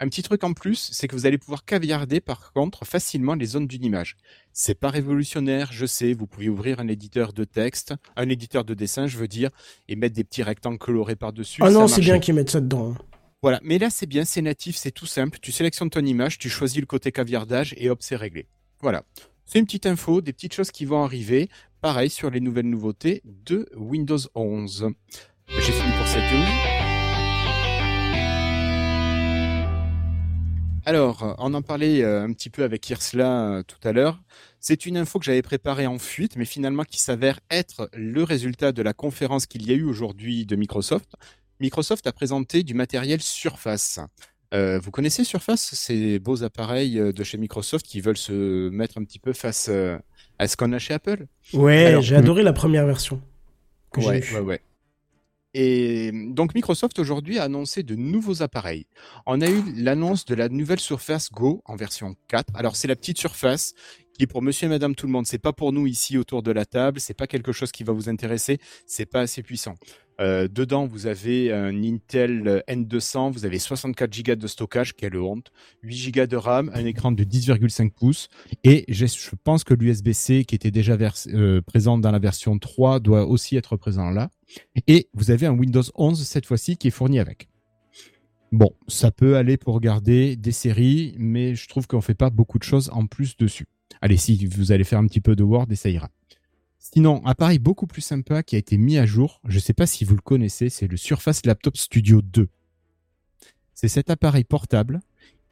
Un 0.00 0.08
petit 0.08 0.22
truc 0.22 0.42
en 0.44 0.52
plus, 0.52 0.90
c'est 0.92 1.06
que 1.08 1.14
vous 1.14 1.26
allez 1.26 1.38
pouvoir 1.38 1.64
caviarder 1.64 2.20
par 2.20 2.52
contre 2.52 2.84
facilement 2.84 3.34
les 3.34 3.46
zones 3.46 3.66
d'une 3.66 3.84
image. 3.84 4.16
C'est 4.52 4.74
pas 4.78 4.90
révolutionnaire, 4.90 5.72
je 5.72 5.86
sais, 5.86 6.12
vous 6.14 6.26
pouvez 6.26 6.48
ouvrir 6.48 6.80
un 6.80 6.88
éditeur 6.88 7.32
de 7.32 7.44
texte, 7.44 7.94
un 8.16 8.28
éditeur 8.28 8.64
de 8.64 8.74
dessin, 8.74 9.06
je 9.06 9.16
veux 9.18 9.28
dire, 9.28 9.50
et 9.88 9.96
mettre 9.96 10.14
des 10.16 10.24
petits 10.24 10.42
rectangles 10.42 10.78
colorés 10.78 11.16
par-dessus. 11.16 11.62
Ah 11.64 11.70
non, 11.70 11.86
c'est 11.88 12.00
bien 12.00 12.18
qu'ils 12.18 12.34
mettent 12.34 12.50
ça 12.50 12.60
dedans. 12.60 12.92
hein. 12.92 13.04
Voilà, 13.42 13.60
mais 13.62 13.78
là 13.78 13.90
c'est 13.90 14.06
bien, 14.06 14.24
c'est 14.24 14.40
natif, 14.42 14.74
c'est 14.76 14.90
tout 14.90 15.06
simple. 15.06 15.38
Tu 15.40 15.52
sélectionnes 15.52 15.90
ton 15.90 16.04
image, 16.04 16.38
tu 16.38 16.48
choisis 16.48 16.80
le 16.80 16.86
côté 16.86 17.12
caviardage 17.12 17.74
et 17.76 17.90
hop, 17.90 17.98
c'est 18.02 18.16
réglé. 18.16 18.46
Voilà. 18.80 19.04
C'est 19.46 19.58
une 19.58 19.66
petite 19.66 19.84
info, 19.86 20.22
des 20.22 20.32
petites 20.32 20.54
choses 20.54 20.70
qui 20.70 20.86
vont 20.86 21.04
arriver. 21.04 21.50
Pareil 21.82 22.08
sur 22.08 22.30
les 22.30 22.40
nouvelles 22.40 22.68
nouveautés 22.70 23.20
de 23.24 23.68
Windows 23.76 24.16
11. 24.34 24.88
J'ai 25.48 25.60
fini 25.72 25.92
pour 25.98 26.06
cette 26.06 26.32
news. 26.32 26.83
Alors, 30.86 31.36
on 31.38 31.54
en 31.54 31.62
parlait 31.62 32.02
euh, 32.02 32.24
un 32.24 32.32
petit 32.32 32.50
peu 32.50 32.62
avec 32.62 32.88
Irsla 32.90 33.48
euh, 33.48 33.62
tout 33.62 33.78
à 33.86 33.92
l'heure. 33.92 34.20
C'est 34.60 34.86
une 34.86 34.96
info 34.96 35.18
que 35.18 35.24
j'avais 35.24 35.42
préparée 35.42 35.86
en 35.86 35.98
fuite, 35.98 36.36
mais 36.36 36.44
finalement 36.44 36.84
qui 36.84 37.00
s'avère 37.00 37.40
être 37.50 37.88
le 37.94 38.22
résultat 38.22 38.72
de 38.72 38.82
la 38.82 38.92
conférence 38.92 39.46
qu'il 39.46 39.66
y 39.66 39.72
a 39.72 39.74
eu 39.74 39.84
aujourd'hui 39.84 40.46
de 40.46 40.56
Microsoft. 40.56 41.14
Microsoft 41.60 42.06
a 42.06 42.12
présenté 42.12 42.62
du 42.62 42.74
matériel 42.74 43.22
Surface. 43.22 44.00
Euh, 44.52 44.78
vous 44.78 44.90
connaissez 44.90 45.24
Surface, 45.24 45.74
ces 45.74 46.18
beaux 46.18 46.44
appareils 46.44 46.98
euh, 46.98 47.12
de 47.12 47.24
chez 47.24 47.38
Microsoft 47.38 47.84
qui 47.84 48.00
veulent 48.00 48.16
se 48.16 48.68
mettre 48.68 48.98
un 48.98 49.04
petit 49.04 49.18
peu 49.18 49.32
face 49.32 49.68
euh, 49.68 49.98
à 50.38 50.46
ce 50.46 50.56
qu'on 50.56 50.72
a 50.72 50.78
chez 50.78 50.94
Apple? 50.94 51.26
Ouais, 51.52 51.96
j'ai 52.00 52.14
adoré 52.14 52.42
la 52.42 52.52
première 52.52 52.86
version. 52.86 53.20
Que 53.90 54.00
ouais, 54.00 54.24
ouais, 54.32 54.40
ouais. 54.40 54.60
Et 55.54 56.10
donc 56.30 56.54
Microsoft 56.54 56.98
aujourd'hui 56.98 57.38
a 57.38 57.44
annoncé 57.44 57.82
de 57.82 57.94
nouveaux 57.94 58.42
appareils. 58.42 58.86
On 59.26 59.40
a 59.40 59.48
eu 59.48 59.62
l'annonce 59.76 60.24
de 60.24 60.34
la 60.34 60.48
nouvelle 60.48 60.80
Surface 60.80 61.30
Go 61.30 61.62
en 61.64 61.76
version 61.76 62.16
4. 62.28 62.50
Alors 62.54 62.74
c'est 62.76 62.88
la 62.88 62.96
petite 62.96 63.18
Surface 63.18 63.74
qui 64.18 64.26
pour 64.26 64.42
monsieur 64.42 64.66
et 64.66 64.68
madame 64.68 64.94
tout 64.94 65.06
le 65.06 65.12
monde. 65.12 65.26
C'est 65.26 65.38
pas 65.38 65.52
pour 65.52 65.72
nous 65.72 65.86
ici 65.86 66.18
autour 66.18 66.42
de 66.42 66.50
la 66.52 66.64
table, 66.64 67.00
c'est 67.00 67.14
pas 67.14 67.26
quelque 67.26 67.52
chose 67.52 67.72
qui 67.72 67.82
va 67.84 67.92
vous 67.92 68.08
intéresser, 68.08 68.58
c'est 68.86 69.06
pas 69.06 69.20
assez 69.20 69.42
puissant. 69.42 69.74
Euh, 70.20 70.46
dedans, 70.46 70.86
vous 70.86 71.06
avez 71.08 71.52
un 71.52 71.82
Intel 71.82 72.62
N200, 72.68 73.32
vous 73.32 73.44
avez 73.44 73.58
64 73.58 74.22
Go 74.24 74.34
de 74.36 74.46
stockage, 74.46 74.94
quelle 74.94 75.16
honte, 75.16 75.50
8 75.82 76.12
Go 76.12 76.26
de 76.26 76.36
RAM, 76.36 76.70
un 76.74 76.84
écran 76.84 77.10
de 77.10 77.24
10,5 77.24 77.90
pouces, 77.90 78.28
et 78.62 78.84
je 78.86 79.06
pense 79.42 79.64
que 79.64 79.74
l'USB-C 79.74 80.44
qui 80.44 80.54
était 80.54 80.70
déjà 80.70 80.94
vers- 80.94 81.16
euh, 81.32 81.60
présent 81.62 81.98
dans 81.98 82.12
la 82.12 82.20
version 82.20 82.56
3 82.60 83.00
doit 83.00 83.26
aussi 83.26 83.56
être 83.56 83.76
présent 83.76 84.10
là. 84.10 84.30
Et 84.86 85.08
vous 85.14 85.30
avez 85.30 85.46
un 85.46 85.52
Windows 85.52 85.82
11 85.94 86.26
cette 86.26 86.46
fois-ci 86.46 86.76
qui 86.76 86.88
est 86.88 86.92
fourni 86.92 87.18
avec. 87.18 87.48
Bon, 88.52 88.70
ça 88.86 89.10
peut 89.10 89.36
aller 89.36 89.56
pour 89.56 89.74
regarder 89.74 90.36
des 90.36 90.52
séries, 90.52 91.14
mais 91.18 91.54
je 91.54 91.68
trouve 91.68 91.86
qu'on 91.86 92.00
fait 92.00 92.14
pas 92.14 92.30
beaucoup 92.30 92.58
de 92.58 92.62
choses 92.62 92.88
en 92.92 93.06
plus 93.06 93.36
dessus. 93.36 93.66
Allez, 94.00 94.16
si 94.16 94.46
vous 94.46 94.70
allez 94.70 94.84
faire 94.84 94.98
un 95.00 95.06
petit 95.06 95.20
peu 95.20 95.34
de 95.34 95.42
Word, 95.42 95.66
et 95.70 95.76
ça 95.76 95.88
ira. 95.88 96.08
Sinon, 96.78 97.24
appareil 97.24 97.58
beaucoup 97.58 97.86
plus 97.86 98.02
sympa 98.02 98.42
qui 98.42 98.54
a 98.54 98.58
été 98.58 98.76
mis 98.76 98.98
à 98.98 99.06
jour, 99.06 99.40
je 99.48 99.56
ne 99.56 99.60
sais 99.60 99.72
pas 99.72 99.86
si 99.86 100.04
vous 100.04 100.14
le 100.14 100.20
connaissez, 100.20 100.68
c'est 100.68 100.86
le 100.86 100.96
Surface 100.96 101.44
Laptop 101.46 101.76
Studio 101.76 102.22
2. 102.22 102.48
C'est 103.74 103.88
cet 103.88 104.10
appareil 104.10 104.44
portable 104.44 105.00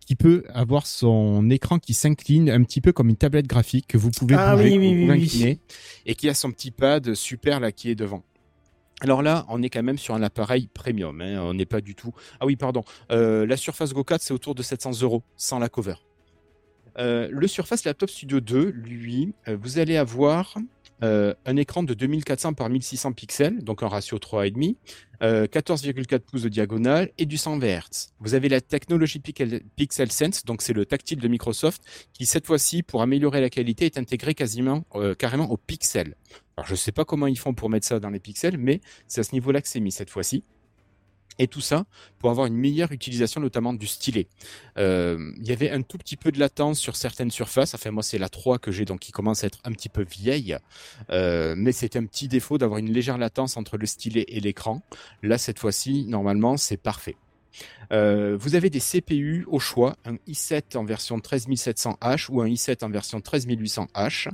qui 0.07 0.15
peut 0.15 0.45
avoir 0.51 0.87
son 0.87 1.49
écran 1.51 1.79
qui 1.79 1.95
s'incline 1.95 2.51
un 2.51 2.63
petit 2.63 2.81
peu 2.81 2.93
comme 2.93 3.09
une 3.09 3.17
tablette 3.17 3.47
graphique 3.47 3.87
que 3.89 3.99
vous 3.99 4.11
pouvez 4.11 4.35
Ah 4.37 4.55
bouger, 4.57 4.71
oui, 4.71 4.75
que 4.75 4.81
oui, 4.81 4.87
vous 4.87 4.93
oui, 4.93 5.07
pouvez 5.07 5.19
oui. 5.19 5.25
incliner, 5.25 5.61
et 6.07 6.15
qui 6.15 6.29
a 6.29 6.35
son 6.35 6.53
petit 6.53 6.71
pad 6.71 7.15
super 7.15 7.61
là 7.61 7.73
qui 7.73 7.91
est 7.91 7.95
devant. 7.95 8.23
Alors 9.03 9.21
là, 9.21 9.45
on 9.49 9.61
est 9.65 9.69
quand 9.69 9.83
même 9.83 9.99
sur 9.99 10.15
un 10.15 10.23
appareil 10.23 10.69
premium. 10.73 11.21
hein, 11.21 11.43
On 11.43 11.55
n'est 11.55 11.67
pas 11.67 11.81
du 11.81 11.97
tout. 11.97 12.13
Ah 12.39 12.47
oui, 12.47 12.55
pardon. 12.55 12.85
Euh, 13.11 13.45
la 13.47 13.57
Surface 13.57 13.93
Go 13.93 14.05
4, 14.05 14.23
c'est 14.23 14.33
autour 14.33 14.55
de 14.55 14.63
700 14.63 15.03
euros 15.03 15.25
sans 15.37 15.59
la 15.59 15.69
cover. 15.69 15.97
Euh, 16.99 17.29
le 17.33 17.49
Surface 17.49 17.85
Laptop 17.85 18.11
Studio 18.11 18.39
2, 18.39 18.71
lui, 18.71 19.35
euh, 19.49 19.57
vous 19.61 19.79
allez 19.79 19.97
avoir 19.97 20.55
un 21.05 21.57
écran 21.57 21.83
de 21.83 21.95
2400 21.95 22.53
par 22.53 22.71
1600 22.71 23.13
pixels, 23.15 23.65
donc 23.65 23.83
un 23.83 23.89
ratio 23.89 24.19
3,5, 24.19 24.77
euh, 25.25 25.49
14,4 25.49 26.21
pouces 26.21 26.43
de 26.43 26.49
diagonale 26.49 27.11
et 27.19 27.27
du 27.27 27.39
120 27.39 27.67
Hz. 27.67 28.13
Vous 28.21 28.35
avez 28.35 28.49
la 28.49 28.61
technologie 28.61 29.19
Pixel, 29.19 30.13
Sense, 30.13 30.45
donc 30.45 30.63
c'est 30.63 30.73
le 30.73 30.87
tactile 30.87 31.19
de 31.19 31.27
Microsoft, 31.27 31.83
qui 32.13 32.25
cette 32.25 32.47
fois-ci, 32.47 32.85
pour 32.85 33.03
améliorer 33.03 33.41
la 33.41 33.51
qualité, 33.51 33.87
est 33.87 33.99
intégré 33.99 34.35
quasiment, 34.35 34.85
carrément 35.19 35.51
au 35.51 35.57
pixel. 35.57 36.15
Alors 36.57 36.67
je 36.67 36.73
ne 36.73 36.77
sais 36.77 36.93
pas 36.93 37.05
comment 37.05 37.27
ils 37.27 37.39
font 37.39 37.55
pour 37.55 37.71
mettre 37.71 37.87
ça 37.87 38.01
dans 38.01 38.11
les 38.11 38.21
pixels, 38.21 38.59
mais 38.59 38.81
c'est 39.09 39.21
à 39.21 39.25
ce 39.25 39.33
niveau-là 39.33 39.63
que 39.63 39.69
c'est 39.69 39.81
mis 39.81 39.93
cette 39.93 40.11
fois-ci. 40.11 40.45
Et 41.39 41.47
tout 41.47 41.63
ça 41.63 41.87
pour 42.19 42.31
avoir 42.31 42.47
une 42.47 42.57
meilleure 42.57 42.93
utilisation 42.93 43.41
notamment 43.41 43.73
du 43.73 43.87
stylet. 43.87 44.27
Euh, 44.77 45.33
Il 45.39 45.47
y 45.47 45.53
avait 45.53 45.71
un 45.71 45.81
tout 45.81 45.97
petit 45.97 46.17
peu 46.17 46.31
de 46.31 46.39
latence 46.39 46.79
sur 46.79 46.95
certaines 46.95 47.31
surfaces. 47.31 47.75
Enfin 47.75 47.91
moi 47.91 48.03
c'est 48.03 48.19
la 48.19 48.29
3 48.29 48.59
que 48.59 48.71
j'ai 48.71 48.85
donc 48.85 49.01
qui 49.01 49.13
commence 49.13 49.43
à 49.43 49.47
être 49.47 49.59
un 49.65 49.73
petit 49.73 49.89
peu 49.89 50.05
vieille. 50.05 50.57
Euh, 51.11 51.55
mais 51.57 51.73
c'est 51.73 51.97
un 51.97 52.05
petit 52.05 52.29
défaut 52.29 52.59
d'avoir 52.59 52.79
une 52.79 52.93
légère 52.93 53.17
latence 53.17 53.57
entre 53.57 53.79
le 53.79 53.87
stylet 53.87 54.27
et 54.29 54.41
l'écran. 54.41 54.83
Là 55.23 55.39
cette 55.39 55.59
fois-ci 55.59 56.05
normalement 56.07 56.59
c'est 56.59 56.77
parfait. 56.77 57.17
Euh, 57.93 58.37
vous 58.39 58.55
avez 58.55 58.71
des 58.71 58.81
CPU 58.81 59.45
au 59.47 59.59
choix, 59.59 59.97
un 60.05 60.17
i7 60.29 60.77
en 60.77 60.85
version 60.85 61.19
13700H 61.19 62.31
ou 62.31 62.41
un 62.41 62.47
i7 62.47 62.85
en 62.85 62.91
version 62.91 63.21
13800H. 63.21 64.31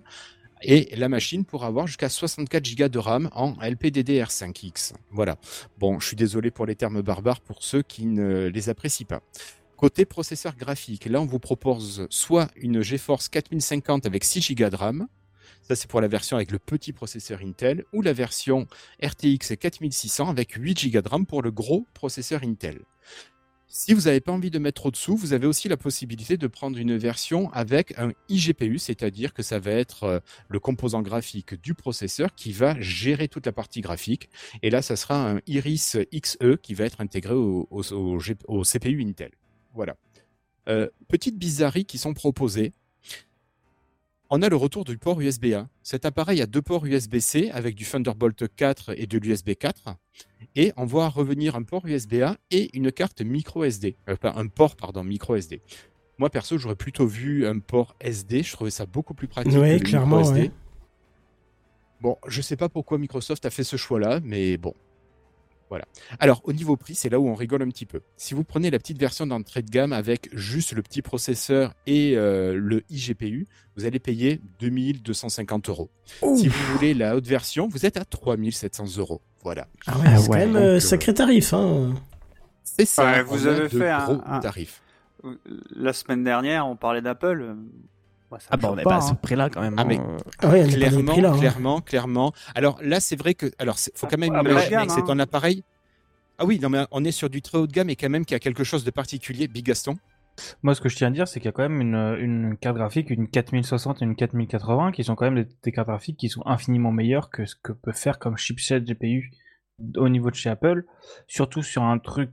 Et 0.62 0.94
la 0.96 1.08
machine 1.08 1.44
pourra 1.44 1.68
avoir 1.68 1.86
jusqu'à 1.86 2.08
64 2.08 2.76
Go 2.76 2.88
de 2.88 2.98
RAM 2.98 3.28
en 3.32 3.52
LPDDR5X. 3.54 4.92
Voilà. 5.10 5.36
Bon, 5.78 6.00
je 6.00 6.06
suis 6.06 6.16
désolé 6.16 6.50
pour 6.50 6.66
les 6.66 6.74
termes 6.74 7.02
barbares 7.02 7.40
pour 7.40 7.62
ceux 7.62 7.82
qui 7.82 8.06
ne 8.06 8.46
les 8.46 8.68
apprécient 8.68 9.06
pas. 9.06 9.22
Côté 9.76 10.04
processeur 10.04 10.56
graphique, 10.56 11.04
là 11.04 11.20
on 11.20 11.26
vous 11.26 11.38
propose 11.38 12.08
soit 12.10 12.50
une 12.56 12.82
GeForce 12.82 13.28
4050 13.28 14.06
avec 14.06 14.24
6 14.24 14.56
Go 14.56 14.68
de 14.68 14.74
RAM, 14.74 15.06
ça 15.62 15.76
c'est 15.76 15.88
pour 15.88 16.00
la 16.00 16.08
version 16.08 16.36
avec 16.36 16.50
le 16.50 16.58
petit 16.58 16.92
processeur 16.92 17.42
Intel, 17.44 17.84
ou 17.92 18.02
la 18.02 18.12
version 18.12 18.66
RTX 19.00 19.56
4600 19.56 20.30
avec 20.30 20.54
8 20.54 20.90
Go 20.90 21.00
de 21.00 21.08
RAM 21.08 21.26
pour 21.26 21.42
le 21.42 21.52
gros 21.52 21.86
processeur 21.94 22.42
Intel. 22.42 22.80
Si 23.70 23.92
vous 23.92 24.02
n'avez 24.02 24.20
pas 24.20 24.32
envie 24.32 24.50
de 24.50 24.58
mettre 24.58 24.80
trop 24.80 24.90
de 24.90 24.96
sous, 24.96 25.14
vous 25.14 25.34
avez 25.34 25.46
aussi 25.46 25.68
la 25.68 25.76
possibilité 25.76 26.38
de 26.38 26.46
prendre 26.46 26.78
une 26.78 26.96
version 26.96 27.52
avec 27.52 27.96
un 27.98 28.12
iGPU, 28.30 28.78
c'est-à-dire 28.78 29.34
que 29.34 29.42
ça 29.42 29.58
va 29.58 29.72
être 29.72 30.04
euh, 30.04 30.20
le 30.48 30.58
composant 30.58 31.02
graphique 31.02 31.54
du 31.60 31.74
processeur 31.74 32.34
qui 32.34 32.52
va 32.52 32.80
gérer 32.80 33.28
toute 33.28 33.44
la 33.44 33.52
partie 33.52 33.82
graphique. 33.82 34.30
Et 34.62 34.70
là, 34.70 34.80
ça 34.80 34.96
sera 34.96 35.30
un 35.30 35.40
Iris 35.46 35.98
XE 36.14 36.56
qui 36.62 36.72
va 36.72 36.86
être 36.86 37.02
intégré 37.02 37.34
au 37.34 37.66
CPU 38.64 39.04
Intel. 39.04 39.32
Voilà. 39.74 39.96
Euh, 40.68 40.88
petites 41.08 41.38
bizarreries 41.38 41.84
qui 41.84 41.98
sont 41.98 42.14
proposées. 42.14 42.72
On 44.30 44.42
a 44.42 44.48
le 44.48 44.56
retour 44.56 44.84
du 44.84 44.98
port 44.98 45.20
USB-A. 45.20 45.68
Cet 45.82 46.04
appareil 46.04 46.42
a 46.42 46.46
deux 46.46 46.62
ports 46.62 46.84
USB-C 46.84 47.50
avec 47.50 47.74
du 47.74 47.84
Thunderbolt 47.84 48.44
4 48.56 48.98
et 48.98 49.06
de 49.06 49.18
l'USB 49.18 49.54
4. 49.54 49.96
Et 50.54 50.72
on 50.76 50.84
voit 50.84 51.08
revenir 51.08 51.56
un 51.56 51.62
port 51.62 51.86
USB-A 51.86 52.36
et 52.50 52.76
une 52.76 52.92
carte 52.92 53.22
micro 53.22 53.64
SD. 53.64 53.96
Euh, 54.08 54.16
un 54.22 54.46
port, 54.48 54.76
pardon, 54.76 55.04
micro 55.04 55.34
SD. 55.34 55.62
Moi, 56.18 56.30
perso, 56.30 56.58
j'aurais 56.58 56.76
plutôt 56.76 57.06
vu 57.06 57.46
un 57.46 57.58
port 57.60 57.94
SD. 58.00 58.42
Je 58.42 58.52
trouvais 58.52 58.70
ça 58.70 58.86
beaucoup 58.86 59.14
plus 59.14 59.28
pratique. 59.28 59.52
Le 59.52 59.78
clairement, 59.78 60.18
micro 60.18 60.32
SD. 60.32 60.48
ouais. 60.48 60.52
Bon, 62.00 62.16
je 62.26 62.42
sais 62.42 62.56
pas 62.56 62.68
pourquoi 62.68 62.98
Microsoft 62.98 63.44
a 63.44 63.50
fait 63.50 63.64
ce 63.64 63.76
choix-là, 63.76 64.20
mais 64.22 64.56
bon. 64.56 64.74
Voilà. 65.70 65.84
Alors, 66.18 66.40
au 66.44 66.52
niveau 66.52 66.76
prix, 66.76 66.94
c'est 66.94 67.08
là 67.10 67.20
où 67.20 67.28
on 67.28 67.34
rigole 67.34 67.62
un 67.62 67.68
petit 67.68 67.84
peu. 67.86 68.00
Si 68.16 68.32
vous 68.34 68.42
prenez 68.44 68.70
la 68.70 68.78
petite 68.78 68.98
version 68.98 69.26
d'entrée 69.26 69.62
de 69.62 69.70
gamme 69.70 69.92
avec 69.92 70.30
juste 70.32 70.72
le 70.72 70.82
petit 70.82 71.02
processeur 71.02 71.74
et 71.86 72.16
euh, 72.16 72.54
le 72.58 72.84
iGPU, 72.90 73.46
vous 73.76 73.84
allez 73.84 73.98
payer 73.98 74.40
2250 74.60 75.68
euros. 75.68 75.90
Si 76.36 76.48
vous 76.48 76.74
voulez 76.74 76.94
la 76.94 77.16
haute 77.16 77.26
version, 77.26 77.68
vous 77.68 77.84
êtes 77.86 77.96
à 77.96 78.04
3700 78.04 78.96
euros. 78.98 79.20
Voilà. 79.42 79.68
Ah 79.86 79.98
ouais, 79.98 80.16
c'est 80.18 80.26
quand 80.28 80.34
même 80.34 80.56
euh, 80.56 80.80
sacré 80.80 81.12
tarif. 81.14 81.52
Hein. 81.52 81.94
C'est 82.64 82.86
ça. 82.86 83.04
Ouais, 83.04 83.22
vous 83.22 83.46
avez 83.46 83.68
fait 83.68 83.88
un- 83.90 84.04
gros 84.04 84.22
un- 84.26 84.40
tarifs. 84.40 84.82
La 85.76 85.92
semaine 85.92 86.24
dernière, 86.24 86.66
on 86.66 86.76
parlait 86.76 87.02
d'Apple. 87.02 87.56
Ah 88.50 88.56
bah 88.56 88.68
on 88.68 88.70
choque 88.72 88.80
est 88.80 88.82
pas, 88.84 88.90
pas 88.90 88.96
à 88.96 89.00
ce 89.00 89.12
hein. 89.12 89.18
prix-là 89.22 89.50
quand 89.50 89.60
même. 89.60 89.74
Ah, 89.78 89.84
mais 89.84 89.96
hein. 89.98 90.16
Ah 90.40 90.48
ouais, 90.48 90.66
clairement, 90.68 91.12
prix 91.12 91.20
là. 91.22 91.30
hein. 91.32 91.38
clairement, 91.38 91.80
clairement. 91.80 92.32
Alors 92.54 92.78
là, 92.82 93.00
c'est 93.00 93.16
vrai 93.16 93.34
que, 93.34 93.46
alors, 93.58 93.78
c'est- 93.78 93.96
faut 93.96 94.06
quand 94.06 94.18
même 94.18 94.34
Ah, 94.34 94.40
imaginer 94.42 94.70
gamme, 94.70 94.86
que 94.86 94.92
c'est 94.92 95.10
un 95.10 95.18
appareil. 95.18 95.64
Ah 96.38 96.44
oui, 96.44 96.60
non 96.60 96.68
mais 96.68 96.84
on 96.92 97.04
est 97.04 97.10
sur 97.10 97.28
du 97.30 97.42
très 97.42 97.58
haut 97.58 97.66
de 97.66 97.72
gamme 97.72 97.90
et 97.90 97.96
quand 97.96 98.08
même 98.08 98.24
qui 98.24 98.34
a 98.34 98.38
quelque 98.38 98.62
chose 98.64 98.84
de 98.84 98.90
particulier. 98.90 99.48
Big 99.48 99.64
Gaston. 99.66 99.96
Moi, 100.62 100.74
ce 100.76 100.80
que 100.80 100.88
je 100.88 100.94
tiens 100.94 101.08
à 101.08 101.10
dire, 101.10 101.26
c'est 101.26 101.40
qu'il 101.40 101.46
y 101.46 101.48
a 101.48 101.52
quand 101.52 101.68
même 101.68 101.80
une, 101.80 101.96
une 102.20 102.56
carte 102.56 102.76
graphique, 102.76 103.10
une 103.10 103.26
4060 103.28 104.02
et 104.02 104.04
une 104.04 104.14
4080, 104.14 104.92
qui 104.92 105.02
sont 105.02 105.16
quand 105.16 105.24
même 105.30 105.42
des, 105.44 105.50
des 105.64 105.72
cartes 105.72 105.88
graphiques 105.88 106.16
qui 106.16 106.28
sont 106.28 106.42
infiniment 106.46 106.92
meilleures 106.92 107.30
que 107.30 107.44
ce 107.44 107.56
que 107.60 107.72
peut 107.72 107.90
faire 107.92 108.20
comme 108.20 108.36
chipset 108.36 108.80
GPU 108.82 109.32
au 109.96 110.08
niveau 110.08 110.30
de 110.30 110.36
chez 110.36 110.48
Apple, 110.50 110.84
surtout 111.26 111.62
sur 111.62 111.82
un 111.82 111.98
truc 111.98 112.30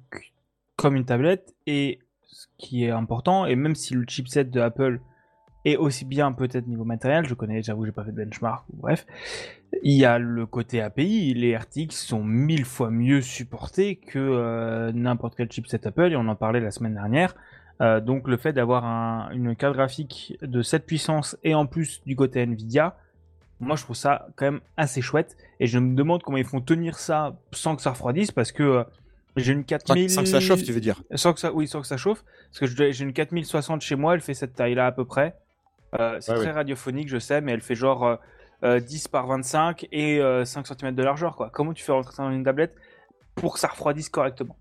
comme 0.76 0.96
une 0.96 1.06
tablette. 1.06 1.56
Et 1.66 1.98
ce 2.28 2.46
qui 2.60 2.84
est 2.84 2.92
important, 2.92 3.48
et 3.48 3.56
même 3.56 3.74
si 3.74 3.96
le 3.96 4.06
chipset 4.08 4.44
de 4.46 4.60
Apple 4.62 5.02
est 5.66 5.78
aussi 5.78 6.06
bien 6.06 6.32
peut-être 6.32 6.68
niveau 6.68 6.86
matériel, 6.86 7.28
je 7.28 7.34
connais, 7.34 7.62
j'avoue, 7.64 7.86
j'ai 7.86 7.92
pas 7.92 8.04
fait 8.06 8.12
de 8.12 8.24
benchmark, 8.24 8.64
bref, 8.74 9.06
il 9.84 9.94
y 9.94 10.06
a 10.06 10.18
le 10.20 10.46
côté 10.46 10.82
API, 10.82 11.34
les 11.34 11.56
RTX 11.58 11.90
sont 11.92 12.24
mille 12.24 12.66
fois 12.66 12.90
mieux 12.92 13.22
supportés 13.22 13.96
que 13.98 14.20
euh, 14.20 14.92
n'importe 14.94 15.36
quel 15.36 15.52
chipset 15.52 15.86
Apple, 15.88 16.12
et 16.12 16.16
on 16.16 16.28
en 16.28 16.36
parlait 16.36 16.60
la 16.62 16.72
semaine 16.72 16.94
dernière. 16.94 17.36
Euh, 17.82 18.00
donc 18.00 18.28
le 18.30 18.38
fait 18.38 18.54
d'avoir 18.54 18.86
un- 18.86 19.30
une 19.32 19.54
carte 19.56 19.74
graphique 19.76 20.38
de 20.42 20.62
cette 20.62 20.86
puissance 20.86 21.36
et 21.44 21.54
en 21.56 21.66
plus 21.66 22.02
du 22.06 22.16
côté 22.16 22.42
Nvidia, 22.42 22.96
moi 23.60 23.76
je 23.76 23.84
trouve 23.84 23.98
ça 23.98 24.28
quand 24.38 24.46
même 24.46 24.62
assez 24.78 25.02
chouette. 25.02 25.36
Et 25.60 25.68
je 25.68 25.78
me 25.80 25.94
demande 25.96 26.24
comment 26.24 26.38
ils 26.38 26.46
font 26.46 26.62
tenir 26.62 26.98
ça 26.98 27.36
sans 27.52 27.76
que 27.76 27.82
ça 27.82 27.90
refroidisse 27.92 28.32
parce 28.32 28.54
que 28.54 28.64
euh, 28.64 28.84
j'ai 29.36 29.52
une 29.52 29.66
4000 29.66 30.10
Sans 30.10 30.22
que 30.22 30.28
ça 30.30 30.40
chauffe, 30.40 30.64
tu 30.64 30.72
veux 30.72 30.80
dire? 30.80 31.02
Sans 31.16 31.34
que 31.34 31.40
ça 31.42 31.52
oui 31.54 31.68
sans 31.68 31.82
que 31.82 31.88
ça 31.88 31.98
chauffe 31.98 32.24
parce 32.50 32.72
que 32.72 32.92
j'ai 32.94 33.04
une 33.04 33.12
4060 33.12 33.82
chez 33.82 33.96
moi 33.96 34.14
elle 34.14 34.22
fait 34.22 34.34
cette 34.34 34.54
taille 34.56 34.76
là 34.76 34.86
à 34.86 34.92
peu 34.94 35.04
près 35.04 35.36
Euh, 36.00 36.18
c'est 36.20 36.34
Ouais, 36.34 36.40
très 36.40 36.52
radiophonique 36.52 37.08
je 37.10 37.20
sais 37.20 37.42
mais 37.42 37.52
elle 37.54 37.62
fait 37.62 37.76
genre 37.76 38.04
euh, 38.06 38.16
euh, 38.64 38.80
10 38.80 39.08
par 39.10 39.28
25 39.28 39.88
et 39.92 40.20
euh, 40.20 40.46
5 40.46 40.68
cm 40.68 40.96
de 40.96 41.04
largeur 41.04 41.36
quoi. 41.36 41.50
Comment 41.54 41.74
tu 41.74 41.84
fais 41.84 41.92
rentrer 41.92 42.14
ça 42.14 42.24
dans 42.24 42.32
une 42.32 42.44
tablette 42.44 42.76
pour 43.36 43.54
que 43.54 43.60
ça 43.60 43.68
refroidisse 43.68 44.10
correctement? 44.10 44.58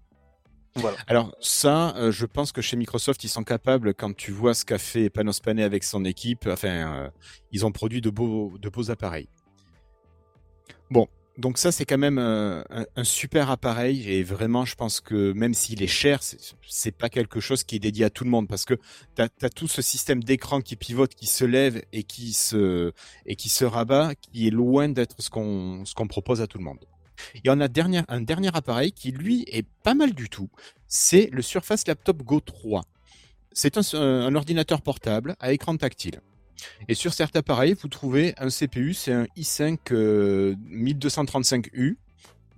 Voilà. 0.77 0.97
Alors 1.07 1.35
ça, 1.41 1.95
euh, 1.97 2.11
je 2.11 2.27
pense 2.27 2.51
que 2.51 2.61
chez 2.61 2.77
Microsoft, 2.77 3.23
ils 3.23 3.29
sont 3.29 3.45
capables, 3.45 3.95
quand 3.95 4.15
tu 4.15 4.33
vois 4.33 4.55
ce 4.55 4.65
qu'a 4.65 4.79
fait 4.79 5.09
Panos 5.09 5.39
Panay 5.41 5.63
avec 5.63 5.85
son 5.85 6.05
équipe, 6.05 6.49
enfin, 6.49 6.69
euh, 6.69 7.11
ils 7.53 7.65
ont 7.65 7.71
produit 7.71 8.01
de 8.01 8.11
beaux, 8.11 8.59
de 8.59 8.69
beaux 8.69 8.91
appareils. 8.91 9.29
Bon, 10.91 11.07
donc 11.37 11.59
ça, 11.59 11.73
c'est 11.73 11.85
quand 11.85 11.99
même 11.99 12.19
euh, 12.19 12.63
un, 12.95 13.05
super 13.05 13.51
appareil 13.51 14.09
et 14.09 14.23
vraiment, 14.23 14.65
je 14.65 14.77
pense 14.77 15.01
que 15.01 15.33
même 15.33 15.53
s'il 15.53 15.83
est 15.83 15.89
cher, 15.89 16.23
c'est- 16.23 16.93
pas 16.93 17.09
quelque 17.09 17.41
chose 17.41 17.65
qui 17.65 17.77
est 17.77 17.81
dédié 17.81 18.05
à 18.05 18.11
tout 18.11 18.25
le 18.25 18.31
monde 18.31 18.47
parce 18.47 18.65
que 18.65 18.75
tu 19.17 19.51
tout 19.51 19.67
ce 19.69 19.83
système 19.83 20.23
d'écran 20.23 20.61
qui 20.61 20.77
pivote, 20.77 21.15
qui 21.15 21.27
se 21.27 21.45
lève 21.45 21.83
et 21.93 22.05
qui 22.05 22.33
se, 22.33 22.93
et 23.27 23.35
qui 23.37 23.49
se 23.49 23.65
rabat, 23.65 24.15
qui 24.15 24.47
est 24.47 24.51
loin 24.51 24.89
d'être 24.89 25.17
ce 25.21 25.29
qu'on 25.31 25.85
ce 25.85 25.95
qu'on 25.95 26.07
propose 26.07 26.41
à 26.41 26.47
tout 26.47 26.59
le 26.59 26.65
monde. 26.65 26.85
Et 27.37 27.51
on 27.51 27.61
a 27.61 27.69
dernier, 27.69 28.03
un 28.09 28.21
dernier 28.21 28.51
appareil 28.55 28.93
qui, 28.93 29.11
lui, 29.13 29.45
est 29.49 29.67
pas 29.83 29.95
mal 29.95 30.15
du 30.15 30.29
tout. 30.29 30.51
C'est 30.89 31.29
le 31.33 31.43
Surface 31.43 31.87
Laptop 31.87 32.23
Go 32.23 32.41
3. 32.41 32.83
C'est 33.53 33.77
un, 33.79 33.83
un 33.95 34.35
ordinateur 34.35 34.83
portable 34.83 35.37
à 35.41 35.53
écran 35.53 35.77
tactile. 35.77 36.21
Et 36.89 36.95
sur 36.95 37.13
cet 37.13 37.37
appareil, 37.37 37.75
vous 37.81 37.89
trouvez 37.89 38.35
un 38.39 38.49
CPU, 38.49 38.95
c'est 38.95 39.13
un 39.13 39.27
i5 39.37 39.79
euh, 39.93 40.55
1235U. 40.71 41.97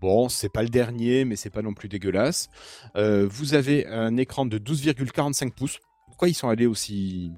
Bon, 0.01 0.28
c'est 0.28 0.51
pas 0.51 0.62
le 0.62 0.68
dernier, 0.68 1.24
mais 1.24 1.36
c'est 1.36 1.51
pas 1.51 1.62
non 1.62 1.73
plus 1.73 1.89
dégueulasse. 1.89 2.48
Euh, 2.97 3.27
vous 3.31 3.55
avez 3.55 3.86
un 3.86 4.16
écran 4.16 4.44
de 4.44 4.59
12,45 4.59 5.52
pouces. 5.52 5.78
Pourquoi 6.06 6.28
ils 6.28 6.35
sont 6.35 6.48
allés 6.48 6.66
aussi 6.66 7.32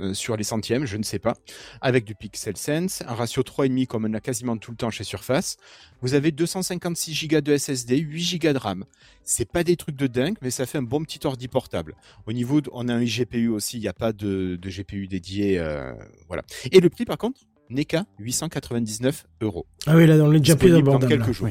euh, 0.00 0.14
sur 0.14 0.36
les 0.36 0.44
centièmes, 0.44 0.84
je 0.86 0.96
ne 0.96 1.02
sais 1.02 1.18
pas. 1.18 1.34
Avec 1.80 2.04
du 2.04 2.14
Pixel 2.14 2.56
Sense, 2.56 3.02
un 3.06 3.14
ratio 3.14 3.42
3,5 3.42 3.86
comme 3.86 4.04
on 4.04 4.14
a 4.14 4.20
quasiment 4.20 4.56
tout 4.56 4.70
le 4.70 4.76
temps 4.76 4.90
chez 4.90 5.04
Surface. 5.04 5.56
Vous 6.00 6.14
avez 6.14 6.32
256 6.32 7.28
Go 7.28 7.40
de 7.40 7.56
SSD, 7.56 7.98
8 7.98 8.38
Go 8.40 8.52
de 8.52 8.58
RAM. 8.58 8.84
C'est 9.24 9.50
pas 9.50 9.64
des 9.64 9.76
trucs 9.76 9.96
de 9.96 10.06
dingue, 10.06 10.36
mais 10.42 10.50
ça 10.50 10.66
fait 10.66 10.78
un 10.78 10.82
bon 10.82 11.02
petit 11.04 11.20
ordi 11.26 11.48
portable. 11.48 11.94
Au 12.26 12.32
niveau, 12.32 12.60
de- 12.60 12.70
on 12.72 12.88
a 12.88 12.94
un 12.94 13.04
GPU 13.04 13.48
aussi, 13.48 13.76
il 13.78 13.80
n'y 13.80 13.88
a 13.88 13.92
pas 13.92 14.12
de, 14.12 14.56
de 14.60 14.68
GPU 14.70 15.06
dédié, 15.08 15.58
euh, 15.58 15.92
voilà. 16.28 16.42
Et 16.70 16.80
le 16.80 16.88
prix, 16.90 17.04
par 17.04 17.18
contre, 17.18 17.40
n'est 17.70 17.84
qu'à 17.84 18.04
899 18.18 19.26
euros. 19.40 19.66
Ah 19.86 19.96
oui, 19.96 20.06
là, 20.06 20.14
on 20.16 20.32
est 20.32 20.38
déjà 20.40 20.56
plus 20.56 20.74
abordable. 20.74 21.08
quelques 21.12 21.26
là. 21.26 21.32
jours. 21.32 21.48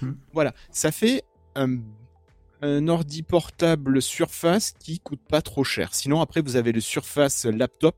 Mm. 0.00 0.12
Voilà, 0.32 0.54
ça 0.70 0.92
fait 0.92 1.22
un, 1.54 1.78
un 2.62 2.88
ordi 2.88 3.22
portable 3.22 4.00
Surface 4.00 4.72
qui 4.78 5.00
coûte 5.00 5.20
pas 5.28 5.42
trop 5.42 5.64
cher. 5.64 5.92
Sinon, 5.92 6.20
après, 6.20 6.40
vous 6.40 6.56
avez 6.56 6.72
le 6.72 6.80
Surface 6.80 7.44
Laptop. 7.44 7.96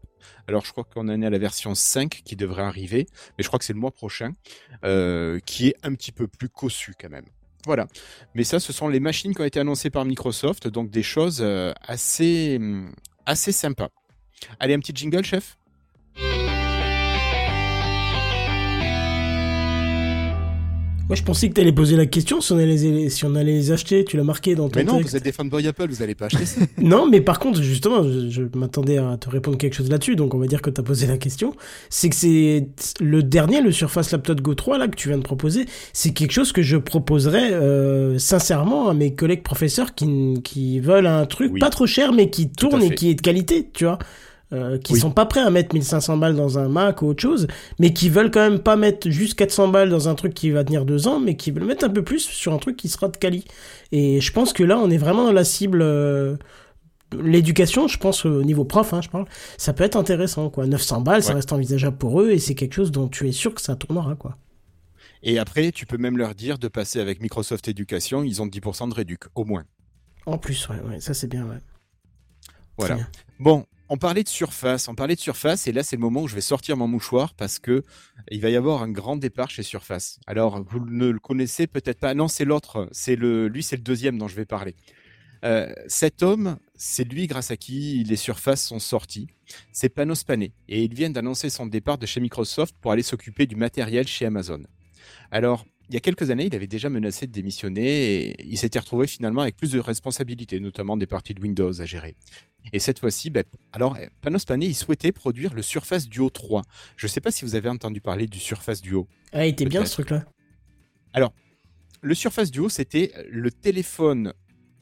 Alors, 0.49 0.65
je 0.65 0.73
crois 0.73 0.85
qu'on 0.85 1.09
en 1.09 1.23
est 1.23 1.27
à 1.27 1.31
la 1.31 1.39
version 1.39 1.75
5 1.75 2.23
qui 2.25 2.35
devrait 2.35 2.63
arriver, 2.63 3.07
mais 3.37 3.45
je 3.45 3.49
crois 3.49 3.59
que 3.59 3.65
c'est 3.65 3.75
le 3.75 3.79
mois 3.79 3.91
prochain, 3.91 4.33
euh, 4.85 5.39
qui 5.45 5.69
est 5.69 5.77
un 5.83 5.95
petit 5.95 6.13
peu 6.13 6.27
plus 6.27 6.49
cossu 6.49 6.95
quand 6.99 7.11
même. 7.11 7.27
Voilà. 7.67 7.87
Mais 8.35 8.45
ça, 8.45 8.59
ce 8.59 8.73
sont 8.73 8.89
les 8.89 9.01
machines 9.01 9.35
qui 9.35 9.41
ont 9.41 9.47
été 9.47 9.61
annoncées 9.61 9.91
par 9.91 10.05
Microsoft, 10.05 10.67
donc 10.69 10.91
des 10.91 11.03
choses 11.03 11.39
euh, 11.41 11.73
assez, 11.83 12.57
hum, 12.57 12.93
assez 13.27 13.53
sympas. 13.53 13.91
Allez, 14.61 14.75
un 14.75 14.81
petit 14.81 14.93
jingle, 14.95 15.25
chef? 15.25 15.59
Moi, 21.07 21.17
je 21.17 21.23
pensais 21.23 21.51
que 21.51 21.53
t'allais 21.55 21.71
poser 21.73 21.97
la 21.97 22.07
question 22.07 22.41
si 22.41 22.53
on 22.53 22.57
allait 22.57 22.77
les, 22.77 23.11
si 23.11 23.27
on 23.27 23.35
allait 23.35 23.53
les 23.53 23.73
acheter. 23.73 24.07
Tu 24.07 24.17
l'as 24.17 24.25
marqué 24.25 24.55
dans 24.55 24.71
ton 24.71 24.79
Mais 24.79 24.85
non, 24.85 24.97
texte. 24.97 25.11
vous 25.11 25.17
êtes 25.17 25.23
des 25.25 25.33
fanboys 25.33 25.67
Apple, 25.69 25.87
vous 25.91 25.97
n'allez 26.01 26.15
pas 26.15 26.27
acheter 26.27 26.47
ça. 26.47 26.63
Non, 26.79 27.07
mais 27.07 27.21
par 27.21 27.39
contre, 27.39 27.61
justement, 27.63 28.03
je, 28.03 28.31
je 28.31 28.43
m'attendais 28.59 28.97
à 28.97 29.19
te 29.19 29.29
répondre 29.29 29.59
quelque 29.59 29.75
chose 29.75 29.91
là-dessus, 29.91 30.17
donc 30.17 30.33
on 30.35 30.39
va 30.39 30.47
dire 30.47 30.63
que 30.63 30.71
tu 30.71 30.81
as 30.81 30.85
posé 30.85 31.07
la 31.07 31.19
question. 31.19 31.53
C'est 31.91 32.09
que 32.09 32.17
c'est 32.17 32.69
le 33.01 33.23
dernier, 33.23 33.61
le 33.61 33.71
Surface 33.71 34.13
Laptop 34.13 34.41
Go 34.41 34.55
3, 34.55 34.79
là, 34.79 34.89
que 34.89 34.97
tu 34.97 35.09
viens 35.09 35.19
de 35.19 35.23
proposer, 35.23 35.67
c'est 35.93 36.13
quelque 36.15 36.33
chose 36.33 36.53
que 36.53 36.63
je 36.63 36.79
proposerais 36.79 37.53
euh, 37.53 38.19
sincèrement 38.19 38.89
à 38.89 38.95
mes 38.95 39.15
collègues 39.15 39.43
professeurs 39.43 39.95
qui, 39.95 40.41
qui 40.43 40.81
veulent 40.81 41.07
un 41.07 41.27
truc 41.27 41.53
Oui. 41.53 41.61
pas 41.61 41.69
trop 41.71 41.87
cher, 41.87 42.15
mais 42.15 42.31
qui 42.31 42.49
tourne 42.49 42.83
et 42.83 42.95
qui 42.95 43.11
est 43.11 43.15
de 43.15 43.21
qualité, 43.21 43.69
tu 43.75 43.85
vois. 43.85 43.99
Euh, 44.55 44.79
qui 44.79 44.93
Oui. 44.93 45.01
sont 45.01 45.11
pas 45.11 45.27
prêts 45.27 45.41
à 45.41 45.51
mettre 45.51 45.75
1500 45.75 46.17
balles 46.17 46.37
dans 46.37 46.59
un 46.59 46.69
Mac 46.69 47.03
ou 47.03 47.09
autre 47.09 47.21
chose, 47.21 47.49
mais 47.81 47.93
qui 47.93 48.09
veulent 48.09 48.31
quand 48.31 48.49
même 48.49 48.61
pas 48.61 48.77
mettre 48.77 49.11
juste 49.11 49.35
400 49.35 49.69
balles 49.69 49.89
dans 49.91 50.09
un 50.09 50.15
truc 50.15 50.33
qui 50.33 50.51
va 50.51 50.63
tenir 50.63 50.85
deux 50.85 51.09
ans, 51.09 51.19
mais 51.19 51.37
qui 51.37 51.51
veulent 51.51 51.65
mettre 51.65 51.85
un 51.85 51.89
peu 51.91 52.05
plus 52.05 52.21
sur 52.21 52.53
un 52.55 52.59
truc 52.59 52.77
qui 52.77 52.89
sera 52.89 53.09
de 53.09 53.17
quali. 53.17 53.45
Et 53.91 54.21
je 54.21 54.33
pense 54.33 54.53
que 54.53 54.63
là, 54.63 54.79
on 54.79 54.91
est 54.91 54.97
vraiment 54.99 55.25
dans 55.25 55.33
la 55.33 55.45
cible. 55.45 55.81
euh, 55.83 56.37
L'éducation, 57.23 57.87
je 57.87 57.97
pense 57.99 58.25
au 58.25 58.43
niveau 58.43 58.65
prof, 58.65 58.93
hein, 58.93 59.01
je 59.01 59.09
parle, 59.09 59.27
ça 59.57 59.73
peut 59.73 59.85
être 59.85 59.95
intéressant 59.97 60.51
quoi. 60.51 60.67
900 60.67 61.01
balles, 61.01 61.23
ça 61.23 61.35
reste 61.35 61.53
envisageable 61.53 61.97
pour 61.97 62.21
eux 62.21 62.31
et 62.31 62.39
c'est 62.41 62.57
quelque 62.57 62.73
chose 62.75 62.91
dont 62.91 63.07
tu 63.09 63.29
es 63.29 63.33
sûr 63.33 63.55
que 63.55 63.61
ça 63.61 63.77
tournera 63.77 64.17
quoi. 64.17 64.37
Et 65.23 65.39
après, 65.39 65.71
tu 65.71 65.87
peux 65.87 65.97
même 65.97 66.19
leur 66.19 66.35
dire 66.35 66.59
de 66.59 66.67
passer 66.67 66.99
avec 67.01 67.21
Microsoft 67.21 67.69
Education, 67.69 68.25
ils 68.25 68.43
ont 68.43 68.47
10% 68.47 68.89
de 68.89 68.95
réduc, 68.95 69.23
au 69.37 69.45
moins. 69.45 69.65
En 70.27 70.39
plus, 70.39 70.69
ouais, 70.69 70.81
ouais, 70.89 71.01
ça 71.01 71.15
c'est 71.15 71.29
bien, 71.29 71.45
ouais. 71.45 71.59
Voilà. 72.79 72.97
bien. 72.97 73.09
Bon, 73.39 73.65
on 73.89 73.97
parlait 73.97 74.23
de 74.23 74.29
Surface, 74.29 74.89
on 74.89 74.95
parlait 74.95 75.15
de 75.15 75.21
Surface, 75.21 75.67
et 75.67 75.73
là 75.73 75.83
c'est 75.83 75.97
le 75.97 76.01
moment 76.01 76.23
où 76.23 76.29
je 76.29 76.35
vais 76.35 76.41
sortir 76.41 76.77
mon 76.77 76.89
mouchoir 76.89 77.35
parce 77.35 77.59
que 77.59 77.83
il 78.31 78.41
va 78.41 78.51
y 78.51 78.57
avoir 78.57 78.83
un 78.83 78.91
grand 78.91 79.17
départ 79.17 79.51
chez 79.51 79.63
Surface. 79.63 80.19
Alors, 80.27 80.63
vous 80.65 80.81
ne 80.81 81.09
le 81.09 81.19
connaissez 81.19 81.67
peut-être 81.67 82.01
pas. 82.01 82.15
Non, 82.15 82.29
c'est 82.29 82.45
l'autre. 82.45 82.89
C'est 82.93 83.17
le, 83.17 83.49
lui, 83.49 83.63
c'est 83.63 83.77
le 83.77 83.83
deuxième 83.83 84.19
dont 84.19 84.29
je 84.29 84.37
vais 84.37 84.47
parler. 84.47 84.75
Euh, 85.45 85.71
cet 85.87 86.23
homme, 86.23 86.59
c'est 86.75 87.05
lui 87.05 87.27
grâce 87.27 87.51
à 87.51 87.57
qui 87.57 88.03
les 88.05 88.17
Surfaces 88.17 88.65
sont 88.65 88.79
sortis. 88.79 89.29
C'est 89.73 89.91
Panos 89.91 90.25
Panay, 90.25 90.53
et 90.69 90.83
il 90.83 90.95
vient 90.95 91.11
d'annoncer 91.11 91.51
son 91.51 91.67
départ 91.67 91.99
de 91.99 92.07
chez 92.07 92.21
Microsoft 92.21 92.75
pour 92.81 92.93
aller 92.93 93.03
s'occuper 93.03 93.47
du 93.47 93.57
matériel 93.57 94.07
chez 94.07 94.25
Amazon. 94.25 94.63
Alors, 95.31 95.67
il 95.89 95.95
y 95.95 95.97
a 95.97 96.01
quelques 96.01 96.31
années, 96.31 96.47
il 96.47 96.55
avait 96.55 96.67
déjà 96.67 96.89
menacé 96.89 97.27
de 97.27 97.33
démissionner 97.33 98.29
et 98.29 98.47
il 98.47 98.57
s'était 98.57 98.79
retrouvé 98.79 99.07
finalement 99.07 99.43
avec 99.43 99.57
plus 99.57 99.73
de 99.73 99.79
responsabilités, 99.79 100.61
notamment 100.61 100.97
des 100.97 101.07
parties 101.07 101.35
de 101.35 101.41
Windows 101.41 101.81
à 101.81 101.85
gérer. 101.85 102.15
Et 102.73 102.79
cette 102.79 102.99
fois-ci, 102.99 103.31
ben, 103.31 103.45
alors 103.73 103.97
Panos 104.23 104.45
Panay, 104.47 104.67
il 104.67 104.75
souhaitait 104.75 105.13
produire 105.13 105.53
le 105.53 105.63
Surface 105.63 106.09
Duo 106.09 106.31
3. 106.31 106.63
Je 106.97 107.07
ne 107.07 107.11
sais 107.11 107.21
pas 107.21 107.31
si 107.31 107.45
vous 107.45 107.55
avez 107.55 107.69
entendu 107.69 108.01
parler 108.01 108.27
du 108.27 108.39
Surface 108.39 108.81
Duo. 108.81 109.07
Ah, 109.33 109.47
il 109.47 109.51
était 109.51 109.67
bien 109.67 109.85
ce 109.85 109.93
truc-là. 109.93 110.25
Alors, 111.13 111.35
le 112.01 112.15
Surface 112.15 112.51
Duo, 112.51 112.69
c'était 112.69 113.13
le 113.31 113.51
téléphone 113.51 114.33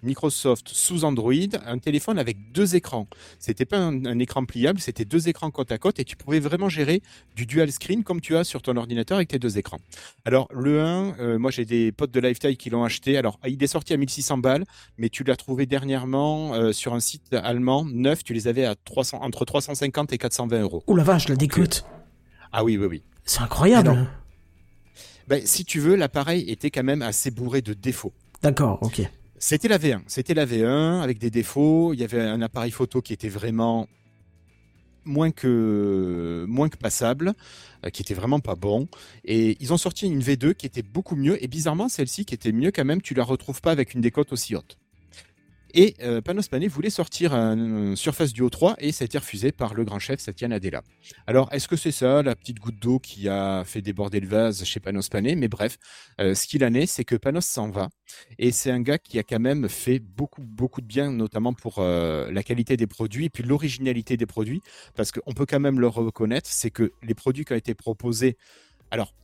Microsoft 0.03 0.69
sous 0.69 1.05
Android, 1.05 1.33
un 1.67 1.79
téléphone 1.79 2.19
avec 2.19 2.53
deux 2.53 2.77
écrans. 2.77 3.07
C'était 3.39 3.65
pas 3.65 3.79
un, 3.79 4.05
un 4.05 4.19
écran 4.19 4.45
pliable, 4.45 4.81
c'était 4.81 5.05
deux 5.05 5.29
écrans 5.29 5.51
côte 5.51 5.73
à 5.73 5.79
côte 5.79 5.99
et 5.99 6.05
tu 6.05 6.17
pouvais 6.17 6.41
vraiment 6.41 6.69
gérer 6.69 7.03
du 7.37 7.47
dual 7.47 7.71
screen 7.71 8.03
comme 8.05 8.21
tu 8.21 8.37
as 8.37 8.45
sur 8.45 8.63
ton 8.63 8.77
ordinateur 8.77 9.17
avec 9.17 9.29
tes 9.29 9.39
deux 9.39 9.59
écrans. 9.59 9.79
Alors 10.25 10.49
le 10.53 10.81
1, 10.83 11.19
euh, 11.19 11.39
moi 11.39 11.51
j'ai 11.51 11.65
des 11.65 11.93
potes 11.93 12.11
de 12.11 12.21
Lifetime 12.21 12.57
qui 12.57 12.71
l'ont 12.71 12.85
acheté. 12.85 13.17
Alors 13.17 13.39
il 13.47 13.63
est 13.63 13.67
sorti 13.67 13.93
à 13.93 13.97
1600 13.97 14.39
balles, 14.39 14.65
mais 14.99 15.09
tu 15.09 15.25
l'as 15.25 15.37
trouvé 15.37 15.67
dernièrement 15.67 16.55
euh, 16.55 16.73
sur 16.73 16.95
un 16.95 17.01
site 17.01 17.33
allemand 17.33 17.85
neuf. 17.85 18.25
Tu 18.25 18.35
les 18.35 18.49
avais 18.49 18.65
à 18.65 18.75
300, 18.75 19.19
entre 19.23 19.45
350 19.45 20.13
et 20.13 20.19
420 20.19 20.61
euros. 20.63 20.83
Oh 20.87 20.97
la 20.97 21.05
vache, 21.05 21.29
la 21.29 21.37
décote. 21.37 21.85
Ah 22.53 22.65
oui, 22.65 22.77
oui, 22.77 22.87
oui. 22.87 23.03
C'est 23.25 23.41
incroyable. 23.41 24.07
Ben, 25.29 25.41
si 25.47 25.65
tu 25.65 25.81
veux, 25.81 25.95
l'appareil 25.95 26.51
était 26.51 26.71
quand 26.71 26.83
même 26.83 27.03
assez 27.03 27.31
bourré 27.31 27.63
de 27.63 27.73
défauts. 27.73 28.13
D'accord, 28.43 28.79
ok. 28.83 29.03
C'était 29.45 29.67
la 29.67 29.77
V1. 29.77 30.03
C'était 30.07 30.35
la 30.35 30.47
V1 30.47 31.01
avec 31.01 31.19
des 31.19 31.29
défauts. 31.29 31.93
Il 31.93 31.99
y 31.99 32.05
avait 32.05 32.21
un 32.21 32.41
appareil 32.43 32.71
photo 32.71 33.03
qui 33.03 33.13
était 33.13 33.29
vraiment 33.29 33.89
moins 35.05 35.33
que 35.33 36.45
moins 36.49 36.69
passable, 36.69 37.35
euh, 37.85 37.91
qui 37.91 38.03
était 38.03 38.15
vraiment 38.15 38.39
pas 38.39 38.55
bon. 38.55 38.87
Et 39.25 39.57
ils 39.59 39.73
ont 39.73 39.77
sorti 39.79 40.07
une 40.07 40.21
V2 40.21 40.55
qui 40.55 40.67
était 40.67 40.85
beaucoup 40.85 41.17
mieux. 41.17 41.43
Et 41.43 41.49
bizarrement, 41.49 41.89
celle-ci 41.89 42.25
qui 42.25 42.35
était 42.35 42.53
mieux 42.53 42.71
quand 42.71 42.85
même, 42.85 43.03
tu 43.03 43.15
la 43.15 43.25
retrouves 43.25 43.61
pas 43.61 43.73
avec 43.73 43.95
une 43.95 44.01
décote 44.01 44.33
aussi 44.33 44.55
haute. 44.55 44.79
Et 45.75 45.95
euh, 46.03 46.21
Panos 46.21 46.49
Panay 46.49 46.69
voulait 46.69 46.91
sortir 46.91 47.33
un, 47.35 47.93
un 47.93 47.97
Surface 47.97 48.33
Duo 48.33 48.51
3 48.51 48.77
et 48.79 48.93
ça 48.93 49.05
a 49.05 49.07
été 49.07 49.17
refusé 49.17 49.53
par 49.53 49.73
le 49.73 49.85
grand 49.85 49.99
chef 49.99 50.21
Satya 50.21 50.49
Nadella. 50.49 50.83
Alors, 51.27 51.49
est-ce 51.53 51.67
que 51.67 51.77
c'est 51.77 51.93
ça, 51.93 52.23
la 52.23 52.37
petite 52.37 52.59
goutte 52.59 52.79
d'eau 52.79 52.99
qui 52.99 53.29
a 53.29 53.65
fait 53.65 53.81
déborder 53.81 54.21
le 54.21 54.27
vase 54.27 54.65
chez 54.65 54.81
Panos 54.81 55.09
Panay 55.09 55.35
Mais 55.35 55.49
bref, 55.49 55.79
euh, 56.21 56.35
ce 56.35 56.47
qu'il 56.47 56.65
en 56.65 56.75
est, 56.75 56.87
c'est 56.87 57.05
que 57.05 57.17
Panos 57.17 57.47
s'en 57.47 57.71
va. 57.71 57.89
Et 58.39 58.53
c'est 58.53 58.71
un 58.71 58.81
gars 58.81 58.99
qui 58.99 59.19
a 59.19 59.23
quand 59.23 59.41
même 59.41 59.69
fait 59.69 59.99
beaucoup, 59.99 60.43
beaucoup 60.43 60.83
de 60.83 60.87
bien, 60.87 61.11
notamment 61.11 61.55
pour 61.55 61.77
euh, 61.79 62.31
la 62.31 62.43
qualité 62.43 62.77
des 62.77 62.87
produits 62.87 63.27
et 63.27 63.31
puis 63.31 63.43
l'originalité 63.43 64.19
des 64.19 64.27
produits. 64.27 64.61
Parce 64.95 65.11
qu'on 65.11 65.33
peut 65.33 65.47
quand 65.47 65.61
même 65.61 65.81
le 65.81 65.89
reconnaître, 65.89 66.51
c'est 66.51 66.71
que 66.71 66.93
les 67.03 67.15
produits 67.15 67.45
qui 67.47 67.55
ont 67.55 67.57
été 67.57 67.75
proposés, 67.75 68.37
alors, 68.91 69.15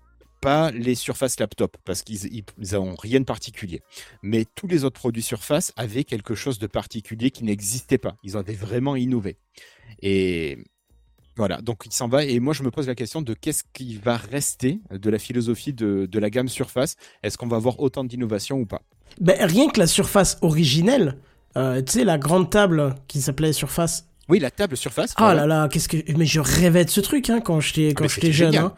pas 0.40 0.70
les 0.70 0.94
Surface 0.94 1.38
Laptop, 1.40 1.76
parce 1.84 2.02
qu'ils 2.02 2.44
n'ont 2.72 2.94
rien 2.94 3.20
de 3.20 3.24
particulier. 3.24 3.82
Mais 4.22 4.44
tous 4.54 4.66
les 4.66 4.84
autres 4.84 4.98
produits 4.98 5.22
Surface 5.22 5.72
avaient 5.76 6.04
quelque 6.04 6.34
chose 6.34 6.58
de 6.58 6.66
particulier 6.66 7.30
qui 7.30 7.44
n'existait 7.44 7.98
pas. 7.98 8.16
Ils 8.22 8.36
avaient 8.36 8.54
vraiment 8.54 8.96
innové. 8.96 9.36
Et 10.02 10.58
voilà, 11.36 11.60
donc 11.60 11.84
il 11.86 11.92
s'en 11.92 12.08
va. 12.08 12.24
Et 12.24 12.40
moi, 12.40 12.52
je 12.52 12.62
me 12.64 12.70
pose 12.70 12.88
la 12.88 12.96
question 12.96 13.22
de 13.22 13.32
qu'est-ce 13.32 13.62
qui 13.72 13.96
va 13.96 14.16
rester 14.16 14.80
de 14.90 15.08
la 15.08 15.18
philosophie 15.18 15.72
de, 15.72 16.06
de 16.10 16.18
la 16.18 16.30
gamme 16.30 16.48
Surface? 16.48 16.96
Est-ce 17.22 17.38
qu'on 17.38 17.46
va 17.46 17.56
avoir 17.56 17.78
autant 17.80 18.04
d'innovation 18.04 18.58
ou 18.58 18.66
pas? 18.66 18.82
Ben, 19.20 19.36
rien 19.46 19.68
que 19.68 19.78
la 19.78 19.86
surface 19.86 20.38
originelle, 20.42 21.16
euh, 21.56 21.80
tu 21.80 21.92
sais, 21.92 22.04
la 22.04 22.18
grande 22.18 22.50
table 22.50 22.94
qui 23.06 23.20
s'appelait 23.20 23.52
Surface. 23.52 24.07
Oui, 24.30 24.38
la 24.40 24.50
table 24.50 24.76
Surface. 24.76 25.14
Ah 25.16 25.32
là 25.34 25.46
là, 25.46 25.68
qu'est-ce 25.68 25.88
que. 25.88 25.96
Mais 26.16 26.26
je 26.26 26.38
rêvais 26.40 26.84
de 26.84 26.90
ce 26.90 27.00
truc 27.00 27.30
hein, 27.30 27.40
quand 27.40 27.60
j'étais 27.60 27.94
quand 27.94 28.04
j'étais 28.04 28.14
c'était 28.26 28.32
jeune. 28.32 28.56
hein. 28.56 28.74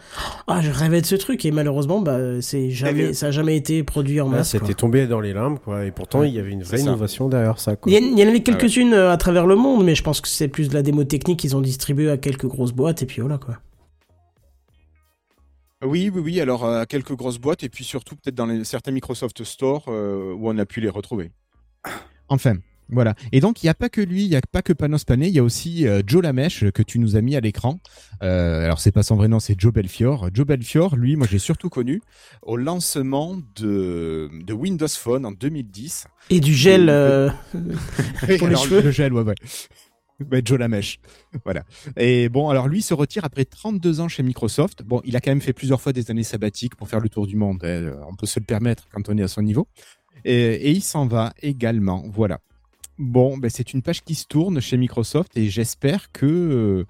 Ah, 0.46 0.60
je 0.62 0.70
rêvais 0.70 1.00
de 1.00 1.06
ce 1.06 1.16
truc 1.16 1.44
et 1.44 1.50
malheureusement, 1.50 2.00
bah, 2.00 2.40
c'est 2.40 2.70
jamais, 2.70 3.14
ça 3.14 3.26
a 3.26 3.30
jamais 3.32 3.56
été 3.56 3.82
produit 3.82 4.20
en 4.20 4.28
Ah, 4.28 4.36
masse. 4.36 4.50
C'était 4.50 4.74
tombé 4.74 5.08
dans 5.08 5.20
les 5.20 5.32
limbes, 5.32 5.58
quoi. 5.58 5.84
Et 5.84 5.90
pourtant, 5.90 6.22
il 6.22 6.32
y 6.32 6.38
avait 6.38 6.52
une 6.52 6.62
vraie 6.62 6.80
innovation 6.80 7.28
derrière 7.28 7.58
ça, 7.58 7.74
quoi. 7.74 7.90
Il 7.90 7.94
y, 7.94 7.98
en- 7.98 8.12
il 8.12 8.18
y 8.18 8.22
en 8.22 8.28
avait 8.28 8.30
Ah 8.30 8.32
ouais. 8.34 8.40
quelques-unes 8.42 8.94
euh, 8.94 9.10
à 9.10 9.16
travers 9.16 9.46
le 9.46 9.56
monde, 9.56 9.84
mais 9.84 9.96
je 9.96 10.04
pense 10.04 10.20
que 10.20 10.28
c'est 10.28 10.46
plus 10.48 10.68
de 10.68 10.74
la 10.74 10.82
démo 10.82 11.02
technique 11.02 11.40
qu'ils 11.40 11.56
ont 11.56 11.60
distribué 11.60 12.10
à 12.12 12.16
quelques 12.16 12.46
grosses 12.46 12.72
boîtes 12.72 13.02
et 13.02 13.06
puis 13.06 13.20
voilà 13.20 13.38
quoi. 13.38 13.58
Oui, 15.82 16.10
oui, 16.14 16.20
oui. 16.22 16.40
Alors, 16.40 16.64
euh, 16.64 16.84
quelques 16.84 17.14
grosses 17.16 17.38
boîtes 17.38 17.64
et 17.64 17.68
puis 17.70 17.84
surtout 17.84 18.14
peut-être 18.14 18.34
dans 18.34 18.46
les, 18.46 18.64
certains 18.64 18.90
Microsoft 18.92 19.42
Store 19.44 19.86
euh, 19.88 20.32
où 20.34 20.48
on 20.48 20.58
a 20.58 20.66
pu 20.66 20.80
les 20.80 20.90
retrouver. 20.90 21.32
Enfin, 22.28 22.54
voilà. 22.92 23.14
Et 23.32 23.40
donc, 23.40 23.62
il 23.62 23.66
n'y 23.66 23.70
a 23.70 23.74
pas 23.74 23.88
que 23.88 24.00
lui, 24.00 24.24
il 24.24 24.30
n'y 24.30 24.36
a 24.36 24.40
pas 24.52 24.62
que 24.62 24.72
Panos 24.72 25.04
Panay, 25.04 25.28
il 25.28 25.34
y 25.34 25.38
a 25.38 25.42
aussi 25.44 25.86
euh, 25.86 26.02
Joe 26.06 26.22
Lamèche 26.22 26.70
que 26.70 26.82
tu 26.82 26.98
nous 26.98 27.16
as 27.16 27.20
mis 27.20 27.36
à 27.36 27.40
l'écran. 27.40 27.80
Euh, 28.22 28.64
alors, 28.64 28.80
c'est 28.80 28.92
pas 28.92 29.02
son 29.02 29.16
vrai 29.16 29.28
nom, 29.28 29.40
c'est 29.40 29.58
Joe 29.58 29.72
Belfior. 29.72 30.28
Joe 30.32 30.46
Belfior, 30.46 30.96
lui, 30.96 31.16
moi, 31.16 31.26
j'ai 31.30 31.38
surtout 31.38 31.68
connu. 31.68 32.00
Au 32.42 32.56
lancement 32.56 33.38
de, 33.56 34.30
de 34.44 34.52
Windows 34.52 34.88
Phone 34.88 35.24
en 35.26 35.32
2010. 35.32 36.06
Et 36.30 36.40
du 36.40 36.54
gel 36.54 36.88
euh, 36.88 37.30
pour 38.38 38.48
les 38.48 38.56
cheveux. 38.56 38.82
Le 38.82 38.90
gel, 38.90 39.12
ouais, 39.12 39.22
ouais. 39.22 39.34
Ouais, 40.30 40.42
Joe 40.44 40.58
Lamèche. 40.58 40.98
Voilà. 41.46 41.64
Et 41.96 42.28
bon, 42.28 42.50
alors 42.50 42.68
lui 42.68 42.82
se 42.82 42.92
retire 42.92 43.24
après 43.24 43.46
32 43.46 44.00
ans 44.00 44.08
chez 44.08 44.22
Microsoft. 44.22 44.82
Bon, 44.82 45.00
il 45.04 45.16
a 45.16 45.20
quand 45.22 45.30
même 45.30 45.40
fait 45.40 45.54
plusieurs 45.54 45.80
fois 45.80 45.94
des 45.94 46.10
années 46.10 46.24
sabbatiques 46.24 46.76
pour 46.76 46.88
faire 46.90 47.00
le 47.00 47.08
tour 47.08 47.26
du 47.26 47.36
monde. 47.36 47.64
hein. 47.64 47.92
On 48.06 48.14
peut 48.14 48.26
se 48.26 48.38
le 48.38 48.44
permettre 48.44 48.86
quand 48.92 49.08
on 49.08 49.16
est 49.16 49.22
à 49.22 49.28
son 49.28 49.40
niveau. 49.40 49.66
Et, 50.26 50.34
et 50.34 50.70
il 50.72 50.82
s'en 50.82 51.06
va 51.06 51.32
également. 51.40 52.04
Voilà. 52.12 52.40
Bon, 53.02 53.38
ben 53.38 53.48
c'est 53.48 53.72
une 53.72 53.80
page 53.80 54.04
qui 54.04 54.14
se 54.14 54.26
tourne 54.26 54.60
chez 54.60 54.76
Microsoft 54.76 55.34
et 55.34 55.48
j'espère 55.48 56.12
que 56.12 56.26
euh, 56.26 56.84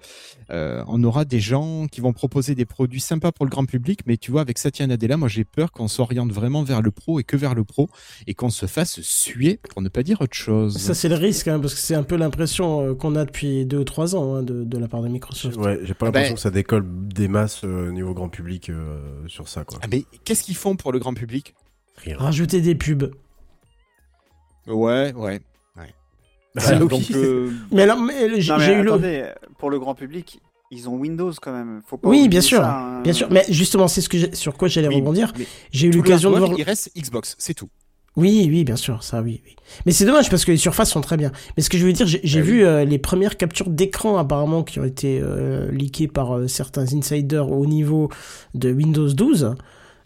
euh, 0.49 0.83
on 0.87 1.01
aura 1.05 1.23
des 1.23 1.39
gens 1.39 1.87
qui 1.87 2.01
vont 2.01 2.11
proposer 2.11 2.53
des 2.53 2.65
produits 2.65 2.99
sympas 2.99 3.31
pour 3.31 3.45
le 3.45 3.49
grand 3.49 3.65
public. 3.65 4.01
Mais 4.05 4.17
tu 4.17 4.29
vois, 4.29 4.41
avec 4.41 4.57
Satya 4.57 4.85
Nadella, 4.87 5.15
moi 5.15 5.29
j'ai 5.29 5.45
peur 5.45 5.71
qu'on 5.71 5.87
s'oriente 5.87 6.33
vraiment 6.33 6.63
vers 6.63 6.81
le 6.81 6.91
pro 6.91 7.21
et 7.21 7.23
que 7.23 7.37
vers 7.37 7.55
le 7.55 7.63
pro 7.63 7.89
et 8.27 8.33
qu'on 8.33 8.49
se 8.49 8.65
fasse 8.65 8.99
suer 8.99 9.57
pour 9.69 9.81
ne 9.81 9.87
pas 9.87 10.03
dire 10.03 10.19
autre 10.19 10.35
chose. 10.35 10.77
Ça 10.77 10.93
c'est 10.93 11.07
le 11.07 11.15
risque, 11.15 11.47
hein, 11.47 11.61
parce 11.61 11.73
que 11.73 11.79
c'est 11.79 11.95
un 11.95 12.03
peu 12.03 12.17
l'impression 12.17 12.89
euh, 12.89 12.93
qu'on 12.93 13.15
a 13.15 13.23
depuis 13.23 13.65
deux 13.65 13.79
ou 13.79 13.83
trois 13.85 14.13
ans 14.13 14.35
hein, 14.35 14.43
de, 14.43 14.65
de 14.65 14.77
la 14.77 14.89
part 14.89 15.01
de 15.03 15.07
Microsoft. 15.07 15.55
Ouais, 15.55 15.79
j'ai 15.83 15.93
pas 15.93 16.07
Ah 16.07 16.09
l'impression 16.09 16.31
ben- 16.31 16.35
que 16.35 16.41
ça 16.41 16.51
décolle 16.51 16.85
des 17.07 17.29
masses 17.29 17.63
euh, 17.63 17.87
au 17.87 17.91
niveau 17.93 18.13
grand 18.13 18.27
public 18.27 18.69
euh, 18.69 18.99
sur 19.27 19.47
ça, 19.47 19.63
quoi. 19.63 19.79
Ah, 19.81 19.87
mais 19.89 20.03
qu'est-ce 20.25 20.43
qu'ils 20.43 20.57
font 20.57 20.75
pour 20.75 20.91
le 20.91 20.99
grand 20.99 21.13
public? 21.13 21.55
Rien. 21.95 22.17
Rajouter 22.17 22.59
des 22.59 22.75
pubs. 22.75 23.13
Ouais, 24.67 25.13
ouais. 25.13 25.39
Ah, 26.57 26.75
Donc, 26.75 26.91
oui. 26.91 27.07
euh, 27.15 27.49
Mais 27.71 27.83
alors, 27.83 27.99
mais, 27.99 28.39
j'ai 28.41 28.53
eu 28.73 28.83
le... 28.83 28.91
attendez, 28.91 29.25
pour 29.57 29.69
le 29.69 29.79
grand 29.79 29.95
public, 29.95 30.39
ils 30.69 30.89
ont 30.89 30.95
Windows 30.95 31.31
quand 31.41 31.53
même. 31.53 31.81
Faut 31.85 31.97
pas 31.97 32.09
Oui, 32.09 32.17
oublier 32.17 32.29
bien 32.29 32.41
sûr, 32.41 32.59
ça, 32.59 32.77
hein. 32.77 33.01
bien 33.01 33.13
sûr. 33.13 33.27
Mais 33.31 33.45
justement, 33.49 33.87
c'est 33.87 34.01
ce 34.01 34.09
que 34.09 34.17
j'ai- 34.17 34.35
sur 34.35 34.55
quoi 34.57 34.67
j'allais 34.67 34.87
Oui, 34.89 34.95
rebondir. 34.95 35.31
J'ai 35.71 35.87
eu 35.87 35.91
l'occasion 35.91 36.31
de 36.31 36.37
voir. 36.39 36.51
Il 36.57 36.63
reste 36.63 36.91
Xbox, 36.97 37.35
c'est 37.39 37.53
tout. 37.53 37.69
Oui, 38.17 38.47
oui, 38.49 38.65
bien 38.65 38.75
sûr, 38.75 39.01
ça, 39.03 39.21
oui, 39.21 39.41
oui. 39.45 39.55
Mais 39.85 39.93
c'est 39.93 40.03
dommage 40.03 40.29
parce 40.29 40.43
que 40.43 40.51
les 40.51 40.57
surfaces 40.57 40.89
sont 40.91 40.99
très 40.99 41.15
bien. 41.15 41.31
Mais 41.55 41.63
ce 41.63 41.69
que 41.69 41.77
je 41.77 41.85
veux 41.85 41.93
dire, 41.93 42.05
j'ai 42.07 42.19
j'ai 42.25 42.39
Ah 42.39 42.43
vu 42.43 42.65
euh, 42.65 42.83
les 42.83 42.97
premières 42.99 43.37
captures 43.37 43.69
d'écran 43.69 44.17
apparemment 44.17 44.63
qui 44.63 44.81
ont 44.81 44.83
été 44.83 45.21
euh, 45.23 45.71
leakées 45.71 46.09
par 46.09 46.35
euh, 46.37 46.47
certains 46.49 46.93
insiders 46.93 47.49
au 47.49 47.65
niveau 47.65 48.09
de 48.53 48.73
Windows 48.73 49.07
12. 49.07 49.55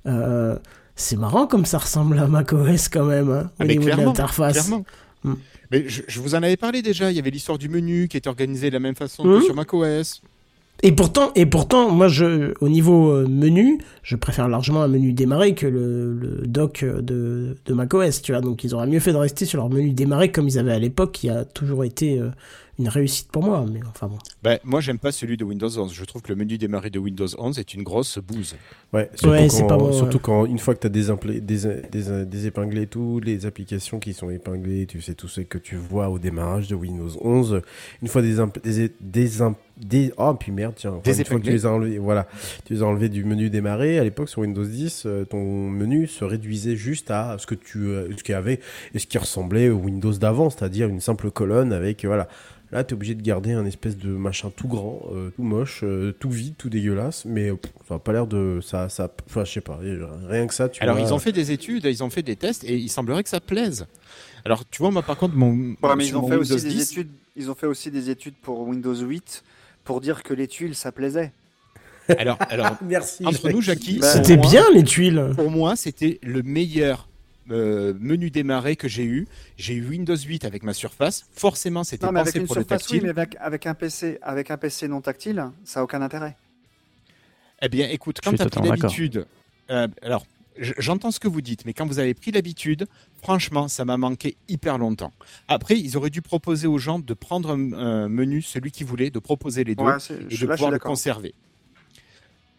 Euh, 0.06 0.56
c'est 0.96 1.18
marrant 1.18 1.48
comme 1.48 1.66
ça 1.66 1.80
ressemble 1.80 2.20
à 2.20 2.28
macOS 2.28 2.90
quand 2.90 3.06
même, 3.06 3.32
hein, 3.32 3.46
au 3.46 3.64
Ah, 3.64 3.66
mais 3.66 3.76
niveau 3.76 3.90
de 3.90 4.02
l'interface. 4.02 4.54
clairement. 4.68 4.86
Hmm. 5.24 5.34
Mais 5.76 5.90
je, 5.90 6.02
je 6.08 6.20
vous 6.20 6.36
en 6.36 6.44
avais 6.44 6.58
parlé 6.58 6.82
déjà. 6.82 7.12
Il 7.12 7.16
y 7.16 7.20
avait 7.20 7.32
l'histoire 7.32 7.58
du 7.58 7.70
menu 7.70 8.08
qui 8.08 8.18
était 8.18 8.30
organisé 8.30 8.70
de 8.70 8.74
la 8.74 8.80
même 8.80 8.96
façon 8.96 9.24
que 9.24 9.42
sur 9.42 9.56
macOS. 9.56 10.22
Et 10.84 10.92
pourtant, 10.92 11.32
et 11.36 11.46
pourtant, 11.46 11.90
moi, 11.90 12.10
je, 12.10 12.54
au 12.60 12.68
niveau 12.68 13.10
euh, 13.10 13.28
menu, 13.28 13.80
je 14.04 14.18
préfère 14.18 14.50
largement 14.50 14.82
un 14.84 14.90
menu 14.90 15.14
démarré 15.14 15.56
que 15.56 15.66
le, 15.66 16.14
le 16.14 16.48
dock 16.48 16.84
euh, 16.84 17.02
de, 17.02 17.58
de 17.66 17.74
macOS, 17.74 18.22
tu 18.22 18.34
vois. 18.34 18.42
Donc, 18.42 18.64
ils 18.66 18.76
auraient 18.76 18.88
mieux 18.88 19.00
fait 19.00 19.14
de 19.14 19.18
rester 19.18 19.46
sur 19.46 19.58
leur 19.60 19.70
menu 19.70 19.92
démarré 19.92 20.32
comme 20.32 20.48
ils 20.50 20.60
avaient 20.60 20.74
à 20.74 20.80
l'époque, 20.80 21.14
qui 21.14 21.30
a 21.30 21.46
toujours 21.46 21.86
été 21.86 22.20
euh, 22.20 22.30
une 22.78 22.90
réussite 22.90 23.30
pour 23.32 23.44
moi. 23.44 23.66
Mais 23.72 23.80
enfin 23.88 24.08
bon. 24.08 24.18
Ben, 24.44 24.60
moi, 24.64 24.82
j'aime 24.82 25.00
pas 25.00 25.12
celui 25.12 25.38
de 25.38 25.44
Windows 25.44 25.70
11. 25.78 25.94
Je 25.94 26.04
trouve 26.06 26.22
que 26.22 26.30
le 26.30 26.36
menu 26.36 26.58
démarré 26.58 26.90
de 26.90 27.00
Windows 27.00 27.28
11 27.38 27.58
est 27.60 27.74
une 27.74 27.84
grosse 27.84 28.18
bouse. 28.20 28.56
Ouais, 28.94 29.10
surtout, 29.16 29.30
Ouais, 29.34 29.48
quand, 29.48 29.50
c'est 29.56 29.68
pas 29.68 29.78
bon, 29.78 29.92
surtout 29.94 30.18
ouais. 30.18 30.24
quand, 30.24 30.46
une 30.46 30.60
fois 30.60 30.76
que 30.76 30.80
tu 30.82 30.88
as 30.88 30.90
désimplé- 30.90 31.40
dés- 31.42 31.82
dés- 31.92 32.26
désépinglé 32.26 32.88
toutes 32.88 33.26
les 33.26 33.46
applications 33.46 34.00
qui 34.00 34.14
sont 34.14 34.30
épinglées, 34.30 34.86
tu 34.88 35.02
sais 35.02 35.14
tout 35.14 35.28
ce 35.28 35.42
que 35.42 35.58
tu 35.58 35.76
vois 35.76 36.10
au 36.10 36.20
démarrage 36.20 36.68
de 36.68 36.76
Windows 36.76 37.10
11, 37.22 37.62
une 38.02 38.08
fois 38.08 38.22
des, 38.22 38.36
des, 38.64 38.92
des, 39.02 39.30
des 39.78 40.14
oh 40.18 40.34
puis 40.34 40.52
merde 40.52 40.74
tiens, 40.76 40.92
enfin, 40.92 41.12
une 41.14 41.26
fois 41.26 41.40
que 41.40 41.44
tu 41.46 41.52
les 41.52 41.66
as 41.66 41.72
enlevés, 41.72 41.98
voilà, 41.98 42.28
tu 42.66 42.74
les 42.74 42.82
as 42.82 42.86
enlevés 42.86 43.10
du 43.10 43.24
menu 43.26 43.50
démarrer. 43.50 44.00
À 44.00 44.04
l'époque 44.04 44.30
sur 44.30 44.42
Windows 44.42 44.64
10, 44.66 45.04
euh, 45.06 45.26
ton 45.26 45.44
menu 45.70 46.08
se 46.08 46.24
réduisait 46.24 46.76
juste 46.76 47.12
à 47.12 47.38
ce 47.40 47.46
que 47.48 47.56
tu, 47.56 47.80
euh, 47.88 48.08
ce 48.18 48.24
qu'il 48.24 48.34
y 48.34 48.36
avait 48.36 48.60
et 48.94 49.00
ce 49.00 49.08
qui 49.08 49.18
ressemblait 49.18 49.70
au 49.70 49.78
Windows 49.78 50.14
d'avant, 50.14 50.50
c'est-à-dire 50.50 50.88
une 50.88 51.02
simple 51.02 51.32
colonne 51.32 51.74
avec 51.74 52.06
voilà. 52.06 52.28
Là, 52.76 52.84
t'es 52.84 52.92
obligé 52.92 53.16
de 53.16 53.22
garder 53.22 53.54
un 53.54 53.66
espèce 53.66 53.98
de 53.98 54.10
machin 54.10 54.52
tout 54.54 54.68
grand, 54.68 55.00
euh, 55.14 55.30
tout 55.34 55.44
moche, 55.44 55.80
euh, 55.84 56.14
tout 56.20 56.30
vide, 56.30 56.56
tout 56.58 56.68
dégueulasse, 56.68 57.24
mais 57.24 57.54
pff, 57.54 57.72
ça 57.88 57.96
a 57.96 58.00
pas 58.00 58.12
l'air 58.12 58.28
de 58.28 58.60
ça, 58.62 58.90
ça, 58.90 59.10
enfin, 59.30 59.46
je 59.46 59.52
sais 59.54 59.62
pas, 59.62 59.80
rien 60.28 60.46
que 60.46 60.54
ça. 60.54 60.68
Tu 60.68 60.84
Alors, 60.84 60.98
vois, 60.98 61.08
ils 61.08 61.14
ont 61.14 61.20
fait 61.20 61.32
des 61.32 61.54
études, 61.54 61.86
ils 61.86 62.04
ont 62.04 62.10
fait 62.10 62.22
des 62.22 62.36
tests 62.36 62.66
et 62.66 62.76
il 62.76 62.90
semblerait 62.90 63.24
que 63.24 63.30
ça 63.30 63.40
plaise. 63.40 63.88
Alors, 64.44 64.70
tu 64.70 64.80
vois, 64.80 64.92
moi, 64.92 65.04
par 65.04 65.16
contre, 65.16 65.38
mon. 65.38 65.78
Ouais, 65.82 65.96
mais 65.96 66.06
ils 66.06 66.18
ont 66.18 66.24
mon 66.24 66.28
fait 66.28 66.36
aussi 66.36 66.56
des 66.56 66.70
10, 66.70 66.92
études. 66.92 67.12
Ils 67.38 67.50
ont 67.50 67.56
fait 67.56 67.66
aussi 67.66 67.92
des 67.92 68.10
études 68.10 68.36
pour 68.42 68.60
Windows 68.68 68.94
8 68.94 69.46
pour 69.86 70.02
dire 70.02 70.22
que 70.22 70.34
les 70.34 70.50
tuiles 70.50 70.76
ça 70.76 70.92
plaisait. 70.92 71.32
Alors, 72.18 72.38
alors 72.50 72.76
Merci. 72.86 73.26
entre 73.26 73.52
nous, 73.52 73.62
Jackie, 73.62 74.00
pour 74.00 74.10
C'était 74.10 74.36
bien 74.36 74.66
les 74.74 74.84
tuiles. 74.84 75.32
Pour 75.34 75.50
moi, 75.50 75.78
c'était 75.78 76.20
le 76.24 76.44
meilleur 76.44 77.08
euh, 77.52 77.94
menu 78.00 78.30
démarré 78.32 78.76
que 78.76 78.88
j'ai 78.88 79.04
eu. 79.06 79.28
J'ai 79.58 79.74
eu 79.76 79.86
Windows 79.88 80.16
8 80.18 80.46
avec 80.46 80.64
ma 80.64 80.74
Surface. 80.74 81.26
Forcément, 81.34 81.84
c'était 81.84 82.06
Non, 82.06 82.12
mais 82.12 82.20
avec 82.22 82.34
pensé 82.34 82.40
une 82.42 82.48
pour 82.48 82.56
le 82.56 82.62
surface, 82.62 82.82
oui, 82.84 83.00
tactile. 83.00 83.04
mais 83.04 83.10
avec, 83.10 83.36
avec 83.40 83.66
un 83.66 83.74
PC, 83.74 84.18
avec 84.22 84.52
un 84.52 84.58
PC 84.58 84.88
non 84.88 85.02
tactile, 85.02 85.44
ça 85.64 85.80
a 85.80 85.84
aucun 85.84 86.02
intérêt. 86.02 86.36
Eh 87.62 87.70
bien, 87.70 87.88
écoute, 87.90 88.20
quand 88.24 88.34
tu 88.34 88.42
as 88.42 88.50
pris 88.50 88.68
l'habitude, 88.68 89.26
euh, 89.70 89.88
alors 90.02 90.26
j'entends 90.58 91.12
ce 91.12 91.20
que 91.20 91.28
vous 91.28 91.42
dites, 91.42 91.66
mais 91.66 91.74
quand 91.74 91.86
vous 91.86 92.00
avez 92.00 92.14
pris 92.14 92.32
l'habitude, 92.32 92.86
franchement, 93.22 93.68
ça 93.68 93.86
m'a 93.86 93.98
manqué 93.98 94.36
hyper 94.48 94.78
longtemps. 94.78 95.12
Après, 95.48 95.78
ils 95.80 95.98
auraient 95.98 96.10
dû 96.10 96.22
proposer 96.22 96.68
aux 96.68 96.78
gens 96.78 97.00
de 97.00 97.14
prendre 97.14 97.52
un, 97.52 97.74
un 97.74 98.10
menu, 98.10 98.42
celui 98.42 98.72
qu'ils 98.72 98.86
voulaient, 98.88 99.10
de 99.10 99.20
proposer 99.20 99.64
les 99.64 99.76
deux 99.76 99.84
Ouais, 99.84 99.98
et 99.98 100.26
je- 100.30 100.42
de 100.46 100.48
là, 100.50 100.56
pouvoir 100.56 100.72
le 100.72 100.80
conserver. 100.80 101.34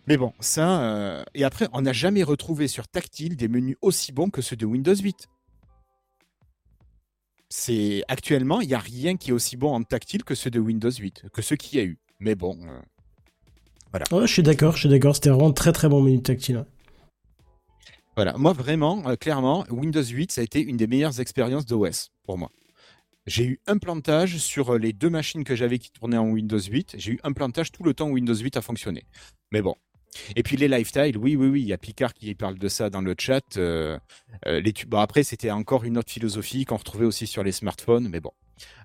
Mais 0.06 0.16
bon, 0.16 0.32
ça. 0.40 0.82
euh, 0.82 1.24
Et 1.34 1.44
après, 1.44 1.68
on 1.72 1.82
n'a 1.82 1.92
jamais 1.92 2.22
retrouvé 2.22 2.68
sur 2.68 2.86
tactile 2.88 3.36
des 3.36 3.48
menus 3.48 3.76
aussi 3.82 4.12
bons 4.12 4.30
que 4.30 4.40
ceux 4.42 4.56
de 4.56 4.66
Windows 4.66 4.94
8. 4.94 5.28
C'est 7.48 8.02
actuellement, 8.08 8.60
il 8.60 8.68
n'y 8.68 8.74
a 8.74 8.78
rien 8.78 9.16
qui 9.16 9.30
est 9.30 9.32
aussi 9.32 9.56
bon 9.56 9.72
en 9.72 9.82
tactile 9.82 10.24
que 10.24 10.34
ceux 10.34 10.50
de 10.50 10.58
Windows 10.58 10.90
8, 10.90 11.26
que 11.32 11.42
ceux 11.42 11.56
qu'il 11.56 11.78
y 11.78 11.82
a 11.82 11.84
eu. 11.84 11.98
Mais 12.18 12.34
bon, 12.34 12.58
euh, 12.66 12.80
voilà. 13.90 14.04
Ouais, 14.10 14.26
je 14.26 14.32
suis 14.32 14.42
d'accord, 14.42 14.72
je 14.74 14.80
suis 14.80 14.88
d'accord. 14.88 15.14
C'était 15.14 15.30
vraiment 15.30 15.52
très 15.52 15.72
très 15.72 15.88
bon 15.88 16.02
menu 16.02 16.20
tactile. 16.22 16.64
Voilà, 18.16 18.32
moi 18.36 18.52
vraiment, 18.52 19.06
euh, 19.06 19.14
clairement, 19.16 19.64
Windows 19.70 20.02
8, 20.02 20.32
ça 20.32 20.40
a 20.40 20.44
été 20.44 20.60
une 20.60 20.76
des 20.76 20.86
meilleures 20.86 21.20
expériences 21.20 21.66
d'OS 21.66 22.10
pour 22.24 22.38
moi. 22.38 22.50
J'ai 23.26 23.44
eu 23.44 23.60
un 23.66 23.78
plantage 23.78 24.38
sur 24.38 24.78
les 24.78 24.92
deux 24.92 25.10
machines 25.10 25.44
que 25.44 25.54
j'avais 25.56 25.78
qui 25.78 25.90
tournaient 25.90 26.16
en 26.16 26.30
Windows 26.30 26.58
8. 26.60 26.94
J'ai 26.96 27.12
eu 27.12 27.20
un 27.24 27.32
plantage 27.32 27.72
tout 27.72 27.82
le 27.82 27.92
temps 27.92 28.08
où 28.08 28.12
Windows 28.14 28.34
8 28.34 28.56
a 28.56 28.62
fonctionné. 28.62 29.04
Mais 29.50 29.62
bon. 29.62 29.74
Et 30.36 30.42
puis 30.42 30.56
les 30.56 30.68
lifestyle, 30.68 31.16
oui, 31.18 31.36
oui, 31.36 31.48
oui, 31.48 31.60
il 31.62 31.66
y 31.68 31.72
a 31.72 31.78
Picard 31.78 32.14
qui 32.14 32.34
parle 32.34 32.58
de 32.58 32.68
ça 32.68 32.90
dans 32.90 33.00
le 33.00 33.14
chat. 33.18 33.42
euh, 33.56 33.98
euh, 34.46 34.60
les 34.60 34.72
tu- 34.72 34.86
bon, 34.86 34.98
après, 34.98 35.22
c'était 35.22 35.50
encore 35.50 35.84
une 35.84 35.98
autre 35.98 36.10
philosophie 36.12 36.64
qu'on 36.64 36.76
retrouvait 36.76 37.06
aussi 37.06 37.26
sur 37.26 37.42
les 37.42 37.52
smartphones, 37.52 38.08
mais 38.08 38.20
bon. 38.20 38.32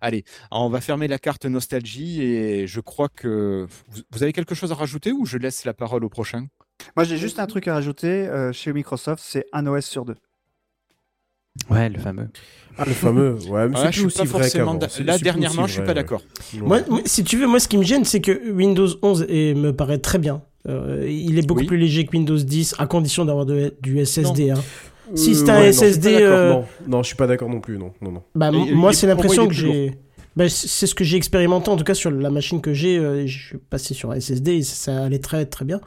Allez, 0.01 0.23
on 0.51 0.69
va 0.69 0.81
fermer 0.81 1.07
la 1.07 1.17
carte 1.17 1.45
nostalgie 1.45 2.21
et 2.21 2.67
je 2.67 2.79
crois 2.81 3.07
que 3.09 3.65
vous, 3.89 4.01
vous 4.11 4.23
avez 4.23 4.33
quelque 4.33 4.53
chose 4.55 4.71
à 4.71 4.75
rajouter 4.75 5.11
ou 5.13 5.25
je 5.25 5.37
laisse 5.37 5.63
la 5.65 5.73
parole 5.73 6.03
au 6.03 6.09
prochain? 6.09 6.47
Moi, 6.97 7.05
j'ai 7.05 7.17
juste 7.17 7.39
un 7.39 7.47
truc 7.47 7.67
à 7.67 7.73
rajouter 7.75 8.07
euh, 8.27 8.51
chez 8.51 8.73
Microsoft, 8.73 9.23
c'est 9.25 9.45
un 9.53 9.65
OS 9.67 9.85
sur 9.85 10.03
deux. 10.03 10.15
Ouais, 11.69 11.89
le 11.89 11.99
fameux. 11.99 12.29
Ah, 12.77 12.85
le 12.85 12.93
fameux. 12.93 13.33
Ouais, 13.49 13.67
mais 13.67 13.75
Ah, 13.77 13.85
c'est 13.87 13.91
je 13.91 14.01
plus 14.01 14.09
suis 14.09 14.17
pas 14.17 14.23
aussi 14.23 14.31
vrai 14.31 14.41
forcément 14.43 14.65
qu'avant. 14.71 14.79
d'a- 14.79 14.89
C'est- 14.89 15.03
là, 15.03 15.17
dernièrement, 15.19 15.67
je 15.67 15.73
suis 15.73 15.81
pas 15.81 15.93
d'accord. 15.93 16.23
Moi, 16.53 16.79
moi, 16.89 17.01
si 17.05 17.23
tu 17.23 17.37
veux, 17.37 17.45
moi, 17.47 17.59
ce 17.59 17.67
qui 17.67 17.77
me 17.77 17.83
gêne, 17.83 18.05
c'est 18.05 18.21
que 18.21 18.51
Windows 18.51 18.87
11 19.01 19.25
est- 19.29 19.53
me 19.53 19.71
paraît 19.75 19.97
très 19.99 20.17
bien. 20.17 20.41
Euh, 20.69 21.07
il 21.09 21.37
est 21.39 21.47
beaucoup 21.47 21.61
Oui. 21.61 21.67
plus 21.67 21.77
léger 21.77 22.05
que 22.05 22.11
Windows 22.15 22.37
10, 22.37 22.75
à 22.77 22.85
condition 22.87 23.25
d'avoir 23.25 23.45
du 23.45 23.99
SSD. 24.05 24.51
hein. 24.51 24.55
Si 25.15 25.31
Euh, 25.31 25.33
c'est 25.33 25.49
un 25.49 25.59
ouais, 25.59 25.65
non, 25.65 25.71
je 25.71 25.71
suis 25.71 25.79
pas 25.81 25.87
SSD, 25.87 26.11
d'accord, 26.13 26.27
euh, 26.37 26.49
Non, 26.53 26.65
non, 26.87 27.03
je 27.03 27.07
suis 27.07 27.15
pas 27.15 27.27
d'accord 27.27 27.49
non 27.49 27.59
plus. 27.59 27.77
Non, 27.77 27.91
non, 28.01 28.11
non. 28.11 28.23
Bah, 28.35 28.51
Et- 28.53 28.73
moi, 28.73 28.93
c'est 28.93 29.07
l'impression 29.07 29.47
que 29.47 29.53
j'ai. 29.53 29.93
Bah, 30.37 30.47
c'est 30.47 30.87
ce 30.87 30.95
que 30.95 31.03
j'ai 31.03 31.17
expérimenté, 31.17 31.69
en 31.69 31.75
tout 31.75 31.83
cas 31.83 31.93
sur 31.93 32.09
la 32.11 32.29
machine 32.29 32.61
que 32.61 32.73
j'ai. 32.73 32.97
euh, 32.97 33.27
je 33.27 33.47
suis 33.47 33.57
passé 33.57 33.93
sur 33.93 34.11
un 34.11 34.15
SSD 34.15 34.53
et 34.57 34.61
ça 34.63 35.03
allait 35.03 35.19
très 35.19 35.45
très 35.45 35.65
bien. 35.65 35.81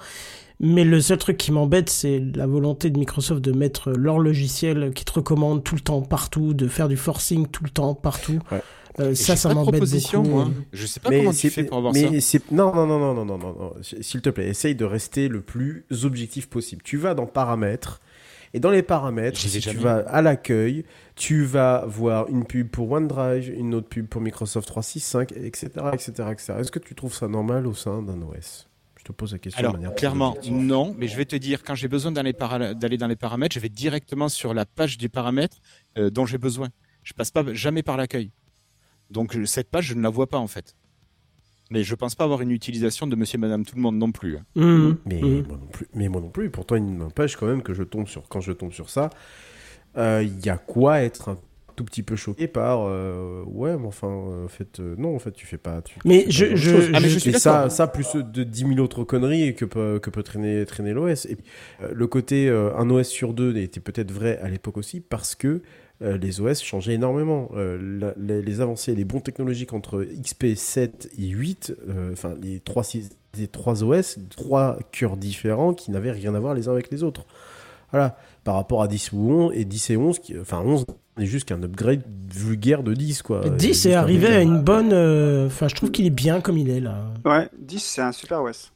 Mais 0.61 0.85
le 0.85 1.01
seul 1.01 1.19
truc 1.19 1.37
qui 1.39 1.51
m'embête, 1.51 1.89
c'est 1.91 2.23
la 2.35 2.47
volonté 2.47 2.91
de 2.91 2.99
Microsoft 2.99 3.41
de 3.43 3.53
mettre 3.53 3.91
leur 3.93 4.19
logiciel 4.19 4.93
qui 4.95 5.05
te 5.05 5.13
recommande 5.13 5.65
tout 5.65 5.75
le 5.75 5.81
temps, 5.81 6.03
partout, 6.03 6.53
de 6.55 6.69
faire 6.69 6.89
du 6.89 6.97
forcing 6.97 7.47
tout 7.49 7.65
le 7.65 7.71
temps, 7.71 7.95
partout. 7.95 8.39
Ouais. 8.53 8.61
Euh, 9.01 9.15
ça, 9.15 9.35
ça 9.37 9.53
m'embête 9.53 9.73
proposition, 9.73 10.23
beaucoup. 10.23 10.35
moi. 10.37 10.51
Je 10.73 10.87
sais 10.87 11.01
pas 11.01 11.11
comment 11.11 11.31
tu 11.33 11.37
c'est- 11.37 11.51
fais 11.51 11.65
pour 11.65 11.79
avoir 11.79 11.93
mais 11.93 12.21
ça. 12.21 12.39
Non, 12.53 12.73
non, 12.75 12.87
non, 12.87 12.99
non, 12.99 13.15
non, 13.15 13.25
non, 13.25 13.39
non, 13.39 13.53
non. 13.59 13.73
S'il 13.83 14.21
te 14.21 14.31
plaît, 14.31 14.49
essaye 14.49 14.75
de 14.75 14.85
rester 14.85 15.29
le 15.29 15.41
plus 15.41 15.85
objectif 16.05 16.49
possible. 16.49 16.83
Tu 16.83 16.97
vas 16.97 17.15
dans 17.15 17.27
paramètres. 17.27 18.01
Et 18.57 18.61
dans 18.61 18.71
les 18.71 18.85
paramètres, 18.85 19.37
si 19.37 19.59
tu 19.59 19.77
vas 19.79 19.97
à 20.07 20.23
l'accueil, 20.23 20.85
tu 21.17 21.43
vas 21.43 21.85
voir 21.89 22.29
une 22.29 22.45
pub 22.45 22.69
pour 22.69 22.89
OneDrive, 22.93 23.53
une 23.53 23.75
autre 23.75 23.89
pub 23.89 24.07
pour 24.07 24.21
Microsoft 24.21 24.69
365, 24.69 25.33
etc., 25.33 25.71
etc., 25.93 26.13
etc. 26.31 26.53
Est-ce 26.61 26.71
que 26.71 26.79
tu 26.79 26.95
trouves 26.95 27.15
ça 27.15 27.27
normal 27.27 27.67
au 27.67 27.75
sein 27.75 28.01
d'un 28.01 28.23
OS 28.23 28.69
Je 28.97 29.03
te 29.03 29.11
pose 29.11 29.33
la 29.33 29.39
question 29.41 29.59
Alors, 29.59 29.73
de 29.73 29.79
manière 29.79 29.97
clairement, 29.97 30.37
non, 30.49 30.95
mais 30.97 31.09
je 31.09 31.17
vais 31.17 31.25
te 31.25 31.35
dire, 31.35 31.65
quand 31.65 31.75
j'ai 31.75 31.89
besoin 31.89 32.13
d'aller 32.13 32.33
para- 32.33 32.75
d'aller 32.75 32.97
dans 32.97 33.09
les 33.09 33.17
paramètres, 33.17 33.57
je 33.57 33.61
vais 33.61 33.69
directement 33.69 34.29
sur 34.29 34.55
la 34.55 34.67
page 34.67 34.99
des 34.99 35.09
paramètres 35.09 35.57
euh, 35.99 36.11
dont 36.11 36.25
j'ai 36.25 36.39
besoin. 36.39 36.69
Je 37.03 37.13
passe 37.13 37.33
pas 37.33 37.43
jamais 37.55 37.83
par 37.83 37.97
l'accueil. 37.97 38.31
Donc, 39.11 39.37
cette 39.45 39.71
page, 39.71 39.87
je 39.87 39.95
ne 39.95 40.03
la 40.03 40.09
vois 40.09 40.29
pas, 40.29 40.39
en 40.39 40.47
fait. 40.47 40.75
Mais 41.71 41.83
je 41.83 41.95
pense 41.95 42.15
pas 42.15 42.25
avoir 42.25 42.43
une 42.43 42.51
utilisation 42.51 43.07
de 43.07 43.17
monsieur 43.17 43.37
et 43.39 43.41
madame 43.41 43.65
tout 43.65 43.75
le 43.77 43.83
monde 43.83 43.97
non 43.97 44.13
plus. 44.13 44.37
Mhm. 44.55 44.97
Mais, 45.07 45.21
Mhm. 45.23 45.45
moi 45.49 45.57
non 45.59 45.67
plus, 45.73 45.87
mais 45.95 46.09
moi 46.09 46.21
non 46.21 46.29
plus. 46.29 46.51
Pourtant, 46.51 46.77
il 46.77 46.85
n'empêche 46.97 47.37
quand 47.37 47.47
même 47.47 47.63
que 47.63 47.73
je 47.73 47.83
tombe 47.83 48.07
sur, 48.07 48.29
quand 48.29 48.41
je 48.41 48.53
tombe 48.53 48.73
sur 48.73 48.91
ça, 48.91 49.09
euh, 49.97 50.23
il 50.23 50.45
y 50.45 50.51
a 50.51 50.59
quoi 50.59 51.01
être 51.01 51.31
un 51.31 51.39
tout 51.77 51.85
petit 51.85 52.03
peu 52.05 52.15
choqué 52.17 52.47
par 52.47 52.83
euh, 52.87 53.43
ouais, 53.47 53.77
mais 53.77 53.87
enfin, 53.87 54.07
euh, 54.09 54.45
en 54.45 54.49
fait, 54.49 54.79
euh, 54.79 54.95
non, 54.99 55.17
en 55.17 55.19
fait, 55.19 55.33
tu 55.33 55.47
fais 55.47 55.57
pas. 55.59 55.81
Tu, 55.83 55.95
tu 55.95 56.01
Mais 56.07 56.21
fais 56.31 56.51
pas 56.51 56.55
je-. 56.57 56.91
Ah, 56.95 57.01
mais 57.01 57.09
je 57.09 57.19
suis 57.19 57.31
Et 57.31 57.39
ça, 57.39 57.69
ça 57.71 57.87
plus 57.89 58.15
de 58.15 58.45
10 58.45 58.67
000 58.75 58.79
autres 58.79 59.03
conneries 59.03 59.55
que 59.57 59.65
peut, 59.65 59.99
que 60.01 60.11
peut 60.11 60.23
traîner, 60.23 60.65
traîner 60.67 60.93
l'OS. 60.93 61.25
Et 61.27 61.35
puis, 61.37 61.45
euh, 61.83 61.91
le 61.93 62.07
côté 62.07 62.49
euh, 62.49 62.77
un 62.77 62.91
OS 62.91 63.09
sur 63.09 63.33
deux 63.33 63.57
était 63.57 63.81
peut-être 63.81 64.13
vrai 64.13 64.39
à 64.39 64.49
l'époque 64.49 64.77
aussi 64.77 65.01
parce 65.01 65.35
que 65.35 65.63
euh, 66.03 66.17
les 66.19 66.41
OS 66.41 66.61
changeaient 66.63 66.95
énormément. 66.95 67.51
Euh, 67.55 67.79
la- 68.01 68.15
les, 68.17 68.43
les 68.43 68.61
avancées, 68.61 68.95
les 68.95 69.05
bons 69.05 69.21
technologiques 69.21 69.73
entre 69.73 70.05
XP 70.05 70.55
7 70.57 71.11
et 71.19 71.27
8, 71.29 71.75
euh, 71.89 72.13
enfin 72.13 72.35
les 72.43 72.61
les 73.37 73.49
trois 73.49 73.83
OS, 73.83 74.19
trois 74.37 74.79
cœurs 74.93 75.17
différents 75.17 75.75
qui 75.75 75.91
n'avaient 75.91 76.13
rien 76.13 76.35
à 76.35 76.41
voir 76.41 76.55
les 76.55 76.69
uns 76.69 76.73
avec 76.73 76.91
les 76.91 77.03
autres. 77.03 77.25
Voilà, 77.91 78.17
par 78.45 78.55
rapport 78.57 78.83
à 78.83 78.89
10 78.89 79.13
ou 79.13 79.31
11, 79.31 79.53
et 79.55 79.65
10 79.65 79.91
et 79.91 79.97
11, 79.97 80.19
qui, 80.19 80.39
enfin 80.39 80.61
11 80.61 80.85
n'est 81.17 81.27
juste 81.27 81.47
qu'un 81.49 81.63
upgrade 81.63 82.03
vulgaire 82.33 82.83
de 82.83 82.93
10 82.93 83.23
quoi. 83.23 83.49
10 83.49 83.67
Juste 83.67 83.87
est 83.87 83.95
arrivé 83.95 84.27
à 84.29 84.41
une 84.43 84.61
bonne. 84.61 84.91
euh, 84.93 85.47
Enfin, 85.47 85.69
je 85.69 85.77
trouve 85.77 85.93
qu'il 85.93 86.05
est 86.07 86.11
bien 86.11 86.41
comme 86.41 86.59
il 86.59 86.71
est 86.71 86.81
là. 86.81 87.05
Ouais, 87.25 87.49
10, 87.61 87.79
c'est 87.81 88.03
un 88.03 88.11
super 88.13 88.43
OS. 88.43 88.73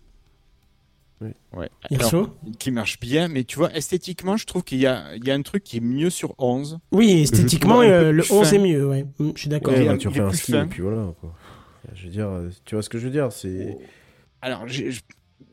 Ouais. 1.20 1.68
Alors, 1.90 2.30
qui 2.58 2.70
marche 2.70 3.00
bien, 3.00 3.28
mais 3.28 3.44
tu 3.44 3.56
vois, 3.56 3.74
esthétiquement, 3.74 4.36
je 4.36 4.46
trouve 4.46 4.62
qu'il 4.62 4.78
y 4.78 4.86
a, 4.86 5.14
il 5.16 5.26
y 5.26 5.30
a 5.30 5.34
un 5.34 5.42
truc 5.42 5.64
qui 5.64 5.78
est 5.78 5.80
mieux 5.80 6.10
sur 6.10 6.34
11. 6.38 6.78
Oui, 6.92 7.22
esthétiquement, 7.22 7.80
euh, 7.80 8.12
le 8.12 8.22
plus 8.22 8.32
11 8.32 8.46
fin. 8.48 8.56
est 8.56 8.58
mieux, 8.58 8.86
ouais. 8.86 9.04
Mm, 9.18 9.30
Je 9.34 9.40
suis 9.40 9.48
d'accord. 9.48 9.74
Ouais, 9.74 9.98
tu 9.98 10.08
refais 10.08 10.20
un 10.20 10.30
fin. 10.30 10.64
et 10.64 10.66
puis 10.66 10.82
voilà. 10.82 11.12
Quoi. 11.20 11.34
Je 11.94 12.04
veux 12.04 12.10
dire, 12.10 12.28
euh, 12.28 12.50
tu 12.64 12.74
vois 12.74 12.82
ce 12.82 12.88
que 12.88 12.98
je 12.98 13.04
veux 13.06 13.12
dire 13.12 13.32
C'est 13.32 13.76
Alors, 14.42 14.66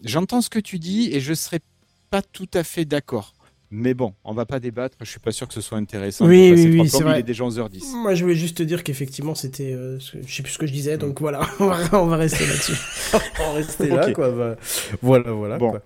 j'entends 0.03 0.41
ce 0.41 0.49
que 0.49 0.59
tu 0.59 0.79
dis 0.79 1.09
et 1.13 1.19
je 1.19 1.33
serais 1.33 1.61
pas 2.09 2.21
tout 2.21 2.49
à 2.53 2.63
fait 2.63 2.85
d'accord. 2.85 3.33
Mais 3.77 3.93
bon, 3.93 4.14
on 4.23 4.34
va 4.34 4.45
pas 4.45 4.60
débattre. 4.61 4.95
Je 5.02 5.10
suis 5.10 5.19
pas 5.19 5.31
sûr 5.31 5.47
que 5.49 5.53
ce 5.53 5.60
soit 5.60 5.77
intéressant. 5.77 6.26
Oui, 6.26 6.49
de 6.52 6.56
oui, 6.56 6.80
oui, 6.81 6.89
c'est 6.89 7.03
vrai. 7.03 7.18
Il 7.18 7.19
est 7.19 7.23
déjà 7.23 7.43
11h10. 7.43 7.93
Moi, 8.02 8.15
je 8.15 8.23
voulais 8.23 8.35
juste 8.35 8.57
te 8.57 8.64
dire 8.64 8.84
qu'effectivement, 8.84 9.35
c'était. 9.35 9.73
euh, 9.73 9.99
je 9.99 10.34
sais 10.34 10.43
plus 10.43 10.53
ce 10.53 10.57
que 10.57 10.65
je 10.65 10.72
disais, 10.72 10.97
donc 10.97 11.19
voilà, 11.19 11.41
on 11.60 11.68
va, 11.68 12.02
on 12.02 12.06
va 12.06 12.15
rester 12.15 12.45
là-dessus. 12.45 12.77
on 13.14 13.43
va 13.47 13.52
rester 13.53 13.88
là 13.88 14.11
quoi. 14.14 14.31
bah, 14.31 14.56
voilà, 15.02 15.31
voilà. 15.31 15.57
Bon. 15.57 15.72
quoi. 15.72 15.81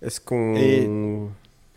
Est-ce 0.00 0.18
qu'on 0.20 0.54
Et- 0.56 0.88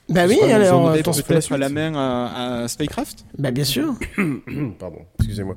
Bah 0.09 0.25
oui, 0.27 0.39
alors, 0.41 0.89
attends, 0.89 1.11
peut-être 1.11 1.55
la 1.55 1.69
main 1.69 1.93
à, 1.95 2.63
à 2.63 2.67
Spycraft? 2.67 3.25
Bah 3.37 3.51
bien 3.51 3.63
sûr. 3.63 3.93
Pardon, 4.79 5.05
excusez-moi. 5.19 5.55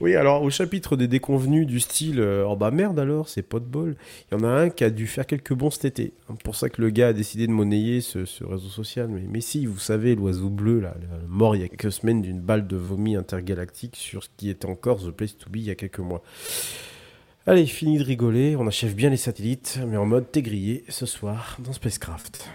Oui, 0.00 0.14
alors 0.14 0.42
au 0.42 0.50
chapitre 0.50 0.94
des 0.94 1.08
déconvenus 1.08 1.66
du 1.66 1.80
style 1.80 2.20
euh, 2.20 2.44
Oh 2.46 2.54
bah 2.54 2.70
merde 2.70 3.00
alors, 3.00 3.28
c'est 3.28 3.42
pas 3.42 3.58
de 3.58 3.64
bol. 3.64 3.96
Il 4.30 4.38
y 4.38 4.40
en 4.40 4.44
a 4.44 4.48
un 4.48 4.70
qui 4.70 4.84
a 4.84 4.90
dû 4.90 5.06
faire 5.06 5.26
quelques 5.26 5.54
bons 5.54 5.70
cet 5.70 5.86
été. 5.86 6.12
Hein, 6.28 6.34
Pour 6.44 6.54
ça 6.54 6.68
que 6.68 6.80
le 6.80 6.90
gars 6.90 7.08
a 7.08 7.12
décidé 7.12 7.46
de 7.46 7.52
monnayer 7.52 8.00
ce, 8.00 8.24
ce 8.24 8.44
réseau 8.44 8.68
social. 8.68 9.08
Mais, 9.08 9.22
mais 9.28 9.40
si, 9.40 9.66
vous 9.66 9.78
savez, 9.78 10.14
l'oiseau 10.14 10.50
bleu, 10.50 10.80
là, 10.80 10.94
mort 11.26 11.56
il 11.56 11.62
y 11.62 11.64
a 11.64 11.68
quelques 11.68 11.92
semaines 11.92 12.22
d'une 12.22 12.40
balle 12.40 12.66
de 12.66 12.76
vomi 12.76 13.16
intergalactique 13.16 13.96
sur 13.96 14.22
ce 14.22 14.28
qui 14.36 14.50
était 14.50 14.66
encore 14.66 14.98
The 15.02 15.10
Place 15.10 15.36
to 15.36 15.50
Be 15.50 15.56
il 15.56 15.64
y 15.64 15.70
a 15.70 15.74
quelques 15.74 15.98
mois. 15.98 16.22
Allez, 17.46 17.64
fini 17.64 17.96
de 17.96 18.04
rigoler, 18.04 18.56
on 18.56 18.66
achève 18.66 18.94
bien 18.94 19.08
les 19.08 19.16
satellites, 19.16 19.80
mais 19.86 19.96
en 19.96 20.04
mode 20.04 20.30
t'es 20.30 20.42
grillé 20.42 20.84
ce 20.90 21.06
soir 21.06 21.56
dans 21.64 21.72
Spacecraft. 21.72 22.46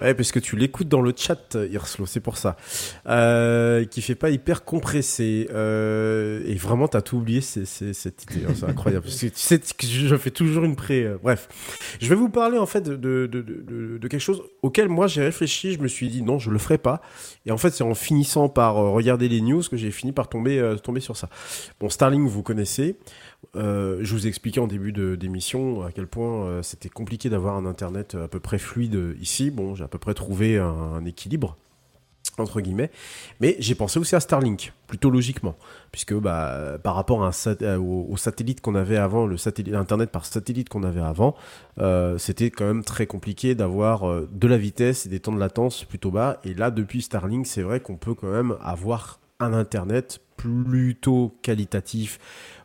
Ouais, 0.00 0.14
parce 0.14 0.32
que 0.32 0.38
tu 0.38 0.56
l'écoutes 0.56 0.88
dans 0.88 1.02
le 1.02 1.12
chat, 1.16 1.56
Irslo, 1.70 2.06
c'est 2.06 2.20
pour 2.20 2.36
ça. 2.36 2.56
Euh, 3.06 3.84
qui 3.84 4.02
fait 4.02 4.14
pas 4.14 4.30
hyper 4.30 4.64
compressé. 4.64 5.48
Euh, 5.52 6.42
et 6.46 6.54
vraiment, 6.54 6.88
t'as 6.88 7.02
tout 7.02 7.18
oublié, 7.18 7.40
c'est, 7.40 7.64
cette 7.66 8.24
idée. 8.24 8.46
hein, 8.48 8.52
c'est 8.54 8.66
incroyable. 8.66 9.06
Que 9.06 9.86
je 9.86 10.16
fais 10.16 10.30
toujours 10.30 10.64
une 10.64 10.76
pré. 10.76 11.04
euh, 11.04 11.18
bref. 11.22 11.48
Je 12.00 12.08
vais 12.08 12.14
vous 12.14 12.28
parler, 12.30 12.58
en 12.58 12.66
fait, 12.66 12.82
de, 12.82 12.96
de, 12.96 13.26
de, 13.26 13.98
de, 13.98 14.08
quelque 14.08 14.20
chose 14.20 14.42
auquel 14.62 14.88
moi 14.88 15.06
j'ai 15.06 15.22
réfléchi. 15.22 15.72
Je 15.72 15.80
me 15.80 15.88
suis 15.88 16.08
dit, 16.08 16.22
non, 16.22 16.38
je 16.38 16.50
le 16.50 16.58
ferai 16.58 16.78
pas. 16.78 17.02
Et 17.46 17.50
en 17.52 17.58
fait, 17.58 17.70
c'est 17.70 17.84
en 17.84 17.94
finissant 17.94 18.48
par 18.48 18.78
euh, 18.78 18.90
regarder 18.90 19.28
les 19.28 19.40
news 19.40 19.62
que 19.70 19.76
j'ai 19.76 19.90
fini 19.90 20.12
par 20.12 20.28
tomber, 20.28 20.74
tomber 20.82 21.00
sur 21.00 21.16
ça. 21.16 21.28
Bon, 21.78 21.88
Starlink, 21.88 22.28
vous 22.28 22.42
connaissez. 22.42 22.96
Euh, 23.56 23.98
je 24.02 24.12
vous 24.14 24.26
ai 24.26 24.28
expliqué 24.28 24.60
en 24.60 24.66
début 24.66 24.92
d'émission 24.92 25.82
à 25.82 25.92
quel 25.92 26.06
point 26.06 26.44
euh, 26.44 26.62
c'était 26.62 26.88
compliqué 26.88 27.28
d'avoir 27.30 27.56
un 27.56 27.66
internet 27.66 28.14
à 28.14 28.28
peu 28.28 28.40
près 28.40 28.58
fluide 28.58 29.16
ici. 29.20 29.50
Bon, 29.50 29.74
j'ai 29.74 29.84
à 29.84 29.88
peu 29.88 29.98
près 29.98 30.14
trouvé 30.14 30.58
un, 30.58 31.04
équilibre 31.04 31.56
entre 32.38 32.60
guillemets, 32.60 32.90
mais 33.40 33.56
j'ai 33.58 33.74
pensé 33.74 33.98
aussi 33.98 34.16
à 34.16 34.20
Starlink, 34.20 34.72
plutôt 34.86 35.10
logiquement, 35.10 35.56
puisque 35.92 36.14
bah, 36.14 36.78
par 36.82 36.94
rapport 36.94 37.22
à 37.22 37.28
un 37.28 37.56
euh, 37.62 37.78
au, 37.78 38.16
satellite 38.16 38.60
qu'on 38.60 38.74
avait 38.74 38.96
avant, 38.96 39.26
le 39.26 39.36
par 40.06 40.24
satellite 40.24 40.68
qu'on 40.68 40.82
avait 40.82 41.00
avant, 41.00 41.34
euh, 41.78 42.18
c'était 42.18 42.50
quand 42.50 42.64
même 42.64 42.84
très 42.84 43.06
compliqué 43.06 43.54
d'avoir 43.54 44.08
euh, 44.08 44.28
de 44.32 44.48
la 44.48 44.58
vitesse 44.58 45.06
et 45.06 45.08
des 45.08 45.20
temps 45.20 45.32
de 45.32 45.38
latence 45.38 45.84
plutôt 45.84 46.10
bas. 46.10 46.40
Et 46.44 46.54
là, 46.54 46.70
depuis 46.70 47.02
Starlink, 47.02 47.46
c'est 47.46 47.62
vrai 47.62 47.80
qu'on 47.80 47.96
peut 47.96 48.14
quand 48.14 48.30
même 48.30 48.56
avoir 48.62 49.19
un 49.40 49.52
internet 49.52 50.20
plutôt 50.36 51.36
qualitatif, 51.42 52.18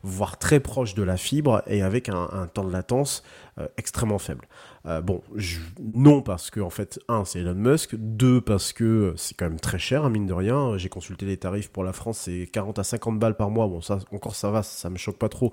voire 0.03 0.37
très 0.37 0.59
proche 0.59 0.93
de 0.93 1.03
la 1.03 1.17
fibre 1.17 1.61
et 1.67 1.81
avec 1.81 2.09
un, 2.09 2.47
temps 2.53 2.63
de 2.63 2.71
latence 2.71 3.23
euh, 3.59 3.67
extrêmement 3.77 4.19
faible. 4.19 4.47
Euh, 4.87 5.01
bon, 5.01 5.23
je- 5.35 5.57
non 5.95 6.21
parce 6.21 6.51
que 6.51 6.59
en 6.59 6.69
fait, 6.69 6.99
un, 7.07 7.25
c'est 7.25 7.39
Elon 7.39 7.55
Musk, 7.55 7.95
deux 7.95 8.39
parce 8.39 8.71
que 8.71 9.15
c'est 9.17 9.35
quand 9.35 9.49
même 9.49 9.59
très 9.59 9.79
cher, 9.79 10.05
hein, 10.05 10.09
mine 10.11 10.27
de 10.27 10.33
rien. 10.33 10.77
J'ai 10.77 10.89
consulté 10.89 11.25
les 11.25 11.37
tarifs 11.37 11.69
pour 11.69 11.83
la 11.83 11.91
France, 11.91 12.19
c'est 12.19 12.47
40 12.51 12.77
à 12.77 12.83
50 12.83 13.17
balles 13.17 13.35
par 13.35 13.49
mois. 13.49 13.67
Bon, 13.67 13.81
ça 13.81 13.97
encore 14.11 14.35
ça 14.35 14.51
va, 14.51 14.61
ça 14.61 14.91
me 14.91 14.97
choque 14.97 15.17
pas 15.17 15.27
trop, 15.29 15.51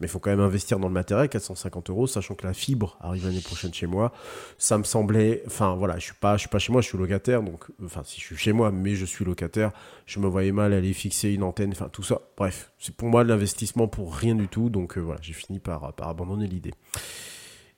mais 0.00 0.06
il 0.06 0.10
faut 0.10 0.18
quand 0.18 0.30
même 0.30 0.40
investir 0.40 0.80
dans 0.80 0.88
le 0.88 0.94
matériel, 0.94 1.28
450 1.28 1.90
euros, 1.90 2.08
sachant 2.08 2.34
que 2.34 2.44
la 2.44 2.54
fibre 2.54 2.96
arrive 3.00 3.24
l'année 3.24 3.40
prochaine 3.40 3.72
chez 3.72 3.86
moi. 3.86 4.12
Ça 4.58 4.78
me 4.78 4.84
semblait, 4.84 5.44
enfin 5.46 5.76
voilà, 5.76 5.98
je 6.00 6.04
suis 6.06 6.14
pas, 6.20 6.36
je 6.36 6.40
suis 6.40 6.48
pas 6.48 6.58
chez 6.58 6.72
moi, 6.72 6.80
je 6.82 6.88
suis 6.88 6.98
locataire, 6.98 7.42
donc 7.44 7.64
enfin 7.84 8.02
si 8.04 8.20
je 8.20 8.26
suis 8.26 8.36
chez 8.36 8.52
moi, 8.52 8.72
mais 8.72 8.96
je 8.96 9.04
suis 9.04 9.24
locataire, 9.24 9.70
je 10.06 10.18
me 10.18 10.26
voyais 10.26 10.50
mal 10.52 10.72
aller 10.72 10.92
fixer 10.92 11.30
une 11.30 11.44
antenne, 11.44 11.70
enfin 11.70 11.88
tout 11.88 12.02
ça. 12.02 12.20
Bref, 12.36 12.72
c'est 12.80 12.96
pour 12.96 13.08
moi 13.08 13.22
de 13.22 13.28
l'investissement 13.28 13.86
pour 13.86 14.12
rien 14.16 14.34
du 14.34 14.48
tout, 14.48 14.70
donc 14.70 14.98
euh, 14.98 15.00
voilà, 15.00 15.20
j'ai 15.22 15.34
fini 15.34 15.60
par, 15.60 15.92
par 15.92 16.08
abandonner 16.08 16.48
l'idée. 16.48 16.74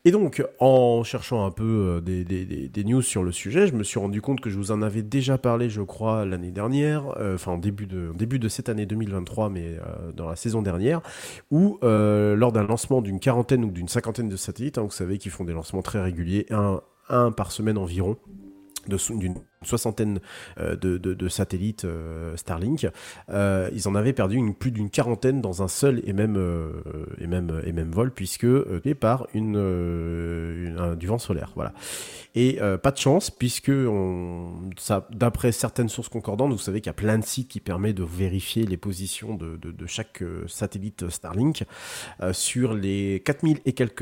Et 0.07 0.11
donc, 0.11 0.45
en 0.59 1.03
cherchant 1.03 1.47
un 1.47 1.51
peu 1.51 2.03
euh, 2.07 2.69
des, 2.69 2.85
news 2.85 3.01
sur 3.01 3.23
le 3.23 3.33
sujet, 3.33 3.67
je 3.67 3.73
me 3.73 3.83
suis 3.83 3.99
rendu 3.99 4.21
compte 4.21 4.43
que 4.43 4.51
je 4.51 4.57
vous 4.59 4.71
en 4.71 4.83
avais 4.83 5.03
déjà 5.03 5.39
parlé, 5.39 5.71
je 5.71 5.81
crois, 5.81 6.27
l'année 6.27 6.51
dernière, 6.51 7.17
euh, 7.19 7.37
enfin 7.37 7.53
en 7.53 7.59
début 7.59 7.87
de, 7.87 8.13
début 8.15 8.39
de 8.39 8.49
cette 8.49 8.69
année 8.69 8.85
2023, 8.85 9.49
mais 9.49 9.65
euh, 9.65 10.13
dans 10.13 10.29
la 10.29 10.37
saison 10.37 10.61
dernière, 10.61 11.01
où 11.51 11.79
lors 11.83 12.53
d'un 12.53 12.65
lancement 12.65 13.01
d'une 13.01 13.19
quarantaine 13.19 13.65
ou 13.65 13.71
d'une 13.71 13.89
cinquantaine 13.89 14.29
de 14.29 14.37
satellites, 14.37 14.77
hein, 14.77 14.83
vous 14.83 14.91
savez 14.91 15.17
qu'ils 15.17 15.31
font 15.31 15.45
des 15.45 15.55
lancements 15.55 15.83
très 15.83 16.03
réguliers, 16.03 16.45
un, 16.51 16.83
un 17.09 17.33
par 17.33 17.51
semaine 17.51 17.79
environ, 17.79 18.19
d'une 18.87 19.35
soixantaine 19.65 20.21
euh, 20.59 20.77
de, 20.77 21.29
satellites 21.29 21.85
euh, 21.85 22.37
Starlink, 22.37 22.89
euh, 23.31 23.69
ils 23.73 23.89
en 23.89 23.95
avaient 23.95 24.13
perdu 24.13 24.37
une, 24.37 24.55
plus 24.55 24.71
d'une 24.71 24.91
quarantaine 24.91 25.41
dans 25.41 25.63
un 25.63 25.69
seul 25.69 26.03
et 26.05 26.13
même 26.13 26.37
vol 27.91 28.11
puisque 28.13 28.47
par 29.01 29.27
du 29.35 31.07
vent 31.07 31.19
solaire. 31.19 31.53
Et 32.35 32.59
pas 32.83 32.91
de 32.91 32.99
chance 32.99 33.31
puisque 33.31 33.73
d'après 35.11 35.53
certaines 35.53 35.89
sources 35.89 36.09
concordantes, 36.09 36.53
vous 36.53 36.59
savez 36.59 36.81
qu'il 36.81 36.89
y 36.89 36.91
a 36.91 36.95
plein 36.95 37.19
de 37.19 37.25
sites 37.25 37.49
qui 37.49 37.61
permettent 37.61 37.97
de 37.97 38.05
vérifier 38.05 38.67
les 38.67 38.77
positions 38.77 39.35
de, 39.35 39.87
chaque 39.87 40.23
satellite 40.47 41.09
Starlink. 41.09 41.65
Sur 42.33 42.75
les 42.75 43.23
4000 43.25 43.61
et 43.65 43.73
quelques 43.73 43.95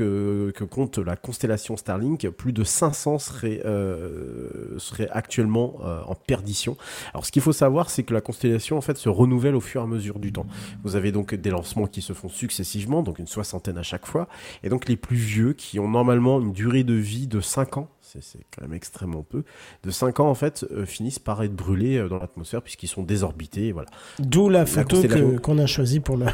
que 0.53 0.63
compte 0.63 0.97
la 0.97 1.15
constellation 1.15 1.77
Starlink, 1.77 2.29
plus 2.29 2.53
de 2.53 2.63
500 2.63 3.19
seraient, 3.19 3.61
euh, 3.65 4.77
seraient 4.79 5.09
actuellement 5.11 5.52
euh, 5.57 6.01
en 6.07 6.15
perdition. 6.15 6.77
Alors 7.13 7.25
ce 7.25 7.31
qu'il 7.31 7.41
faut 7.41 7.53
savoir, 7.53 7.89
c'est 7.89 8.03
que 8.03 8.13
la 8.13 8.21
constellation 8.21 8.77
en 8.77 8.81
fait 8.81 8.97
se 8.97 9.09
renouvelle 9.09 9.55
au 9.55 9.61
fur 9.61 9.81
et 9.81 9.83
à 9.83 9.87
mesure 9.87 10.19
du 10.19 10.31
temps. 10.31 10.45
Vous 10.83 10.95
avez 10.95 11.11
donc 11.11 11.35
des 11.35 11.49
lancements 11.49 11.87
qui 11.87 12.01
se 12.01 12.13
font 12.13 12.29
successivement, 12.29 13.03
donc 13.03 13.19
une 13.19 13.27
soixantaine 13.27 13.77
à 13.77 13.83
chaque 13.83 14.05
fois, 14.05 14.27
et 14.63 14.69
donc 14.69 14.87
les 14.87 14.97
plus 14.97 15.17
vieux 15.17 15.53
qui 15.53 15.79
ont 15.79 15.89
normalement 15.89 16.39
une 16.39 16.53
durée 16.53 16.83
de 16.83 16.93
vie 16.93 17.27
de 17.27 17.39
5 17.39 17.77
ans, 17.77 17.89
c'est 18.21 18.45
quand 18.55 18.63
même 18.63 18.73
extrêmement 18.73 19.23
peu, 19.23 19.43
de 19.83 19.91
5 19.91 20.19
ans 20.19 20.29
en 20.29 20.35
fait, 20.35 20.65
euh, 20.71 20.85
finissent 20.85 21.19
par 21.19 21.41
être 21.43 21.55
brûlés 21.55 21.97
euh, 21.97 22.09
dans 22.09 22.19
l'atmosphère 22.19 22.61
puisqu'ils 22.61 22.87
sont 22.87 23.03
désorbités, 23.03 23.71
voilà. 23.71 23.89
D'où 24.19 24.49
la 24.49 24.65
photo 24.65 25.01
qu'on 25.41 25.57
a 25.57 25.65
choisie 25.65 25.99
pour 25.99 26.17
le, 26.17 26.25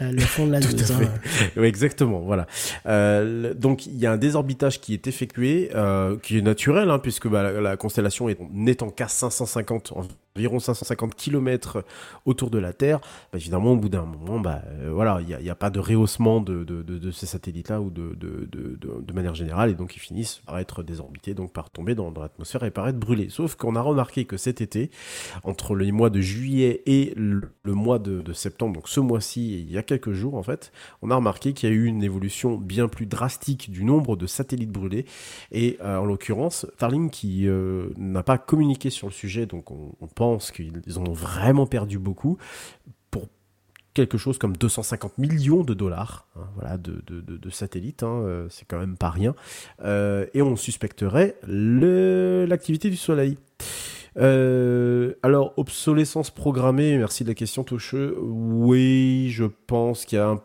le 0.00 0.20
fond 0.20 0.46
de 0.46 0.52
la 0.52 0.60
Tout 0.68 0.76
à 0.76 0.94
hein. 0.94 1.10
fait. 1.24 1.66
Exactement. 1.66 2.20
Voilà. 2.20 2.46
Euh, 2.86 3.54
donc 3.54 3.86
il 3.86 3.96
y 3.96 4.06
a 4.06 4.12
un 4.12 4.16
désorbitage 4.16 4.80
qui 4.80 4.94
est 4.94 5.06
effectué, 5.06 5.70
euh, 5.74 6.16
qui 6.18 6.38
est 6.38 6.42
naturel, 6.42 6.90
hein, 6.90 6.98
puisque 6.98 7.28
bah, 7.28 7.42
la, 7.42 7.60
la 7.60 7.76
constellation 7.76 8.28
est 8.28 8.38
n'étant 8.52 8.90
qu'à 8.90 9.08
550 9.08 9.92
environ 10.38 10.60
550 10.60 11.14
km 11.16 11.84
autour 12.24 12.50
de 12.50 12.58
la 12.58 12.72
Terre. 12.72 13.00
Bah, 13.32 13.38
évidemment, 13.38 13.72
au 13.72 13.76
bout 13.76 13.88
d'un 13.88 14.04
moment, 14.04 14.38
bah, 14.38 14.62
euh, 14.66 14.90
voilà, 14.92 15.20
il 15.20 15.36
n'y 15.36 15.50
a, 15.50 15.54
pas 15.54 15.70
de 15.70 15.80
rehaussement 15.80 16.40
de, 16.40 17.10
ces 17.10 17.26
satellites-là 17.26 17.80
ou 17.80 17.90
de, 17.90 19.12
manière 19.12 19.34
générale, 19.34 19.70
et 19.70 19.74
donc 19.74 19.96
ils 19.96 20.00
finissent 20.00 20.40
par 20.46 20.58
être 20.58 20.84
désorbités, 20.84 21.34
donc 21.34 21.52
par 21.52 21.70
tomber 21.70 21.96
dans, 21.96 22.10
l'atmosphère 22.10 22.62
et 22.62 22.70
par 22.70 22.86
être 22.88 22.98
brûlés. 22.98 23.28
Sauf 23.30 23.56
qu'on 23.56 23.74
a 23.74 23.80
remarqué 23.80 24.24
que 24.24 24.36
cet 24.36 24.60
été, 24.60 24.90
entre 25.42 25.74
les 25.74 25.90
mois 25.90 26.10
de 26.10 26.20
juillet 26.20 26.82
et 26.86 27.12
le, 27.16 27.50
mois 27.64 27.98
de, 27.98 28.32
septembre, 28.32 28.74
donc 28.74 28.88
ce 28.88 29.00
mois-ci, 29.00 29.60
il 29.60 29.72
y 29.72 29.78
a 29.78 29.82
quelques 29.82 30.12
jours 30.12 30.34
en 30.34 30.42
fait, 30.42 30.70
on 31.02 31.10
a 31.10 31.16
remarqué 31.16 31.52
qu'il 31.52 31.68
y 31.68 31.72
a 31.72 31.74
eu 31.74 31.86
une 31.86 32.04
évolution 32.04 32.56
bien 32.56 32.86
plus 32.86 33.06
drastique 33.06 33.70
du 33.70 33.84
nombre 33.84 34.16
de 34.16 34.26
satellites 34.26 34.70
brûlés. 34.70 35.06
Et 35.50 35.78
euh, 35.80 35.98
en 35.98 36.04
l'occurrence, 36.04 36.66
Starlink 36.74 37.10
qui 37.10 37.48
euh, 37.48 37.88
n'a 37.96 38.22
pas 38.22 38.38
communiqué 38.38 38.90
sur 38.90 39.08
le 39.08 39.12
sujet, 39.12 39.46
donc 39.46 39.70
on, 39.70 39.92
on 40.00 40.06
pense 40.06 40.27
qu'ils 40.36 40.98
en 40.98 41.06
ont 41.06 41.12
vraiment 41.12 41.66
perdu 41.66 41.98
beaucoup 41.98 42.38
pour 43.10 43.26
quelque 43.94 44.18
chose 44.18 44.38
comme 44.38 44.56
250 44.56 45.18
millions 45.18 45.64
de 45.64 45.74
dollars, 45.74 46.26
hein, 46.36 46.48
voilà, 46.54 46.78
de, 46.78 47.02
de, 47.06 47.20
de, 47.20 47.36
de 47.36 47.50
satellites, 47.50 48.02
hein, 48.02 48.22
euh, 48.22 48.46
c'est 48.50 48.66
quand 48.66 48.78
même 48.78 48.96
pas 48.96 49.10
rien. 49.10 49.34
Euh, 49.82 50.26
et 50.34 50.42
on 50.42 50.56
suspecterait 50.56 51.36
l'activité 51.46 52.90
du 52.90 52.96
Soleil. 52.96 53.38
Euh, 54.16 55.14
alors, 55.22 55.52
obsolescence 55.56 56.30
programmée, 56.30 56.96
merci 56.96 57.24
de 57.24 57.28
la 57.28 57.34
question, 57.34 57.64
Tocheux. 57.64 58.16
Oui, 58.20 59.30
je 59.30 59.44
pense 59.44 60.04
qu'il 60.04 60.18
y 60.18 60.20
a 60.20 60.28
un 60.28 60.42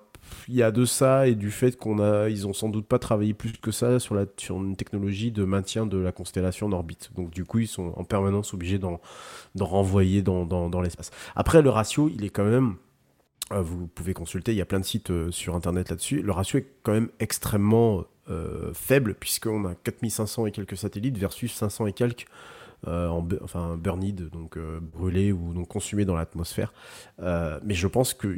il 0.47 0.55
y 0.55 0.63
a 0.63 0.71
de 0.71 0.85
ça 0.85 1.27
et 1.27 1.35
du 1.35 1.51
fait 1.51 1.77
qu'on 1.77 1.99
a, 1.99 2.29
ils 2.29 2.47
ont 2.47 2.53
sans 2.53 2.69
doute 2.69 2.87
pas 2.87 2.99
travaillé 2.99 3.33
plus 3.33 3.53
que 3.53 3.71
ça 3.71 3.99
sur 3.99 4.15
la 4.15 4.25
sur 4.37 4.57
une 4.57 4.75
technologie 4.75 5.31
de 5.31 5.43
maintien 5.43 5.85
de 5.85 5.97
la 5.97 6.11
constellation 6.11 6.67
en 6.67 6.71
orbite. 6.71 7.11
Donc 7.15 7.29
du 7.29 7.45
coup, 7.45 7.59
ils 7.59 7.67
sont 7.67 7.93
en 7.95 8.03
permanence 8.03 8.53
obligés 8.53 8.79
d'en 8.79 8.99
renvoyer 9.59 10.21
dans 10.21 10.45
dans, 10.45 10.81
l'espace. 10.81 11.11
Après, 11.35 11.61
le 11.61 11.69
ratio, 11.69 12.09
il 12.09 12.23
est 12.23 12.29
quand 12.29 12.45
même 12.45 12.75
euh, 13.51 13.61
vous 13.61 13.87
pouvez 13.87 14.13
consulter, 14.13 14.53
il 14.53 14.57
y 14.57 14.61
a 14.61 14.65
plein 14.65 14.79
de 14.79 14.85
sites 14.85 15.11
euh, 15.11 15.31
sur 15.31 15.55
internet 15.55 15.89
là-dessus. 15.89 16.21
Le 16.21 16.31
ratio 16.31 16.59
est 16.59 16.67
quand 16.83 16.93
même 16.93 17.09
extrêmement 17.19 18.05
euh, 18.29 18.73
faible, 18.73 19.15
puisqu'on 19.15 19.65
a 19.65 19.75
4500 19.75 20.47
et 20.47 20.51
quelques 20.51 20.77
satellites 20.77 21.17
versus 21.17 21.53
500 21.53 21.87
et 21.87 21.93
quelques 21.93 22.25
en, 22.87 23.21
bu- 23.21 23.37
enfin, 23.43 23.77
burned, 23.77 24.29
donc 24.29 24.57
euh, 24.57 24.79
brûlés 24.81 25.31
ou 25.31 25.53
donc 25.53 25.67
consumés 25.67 26.05
dans 26.05 26.15
l'atmosphère. 26.15 26.73
Euh, 27.21 27.59
mais 27.63 27.73
je 27.73 27.87
pense 27.87 28.13
que 28.13 28.37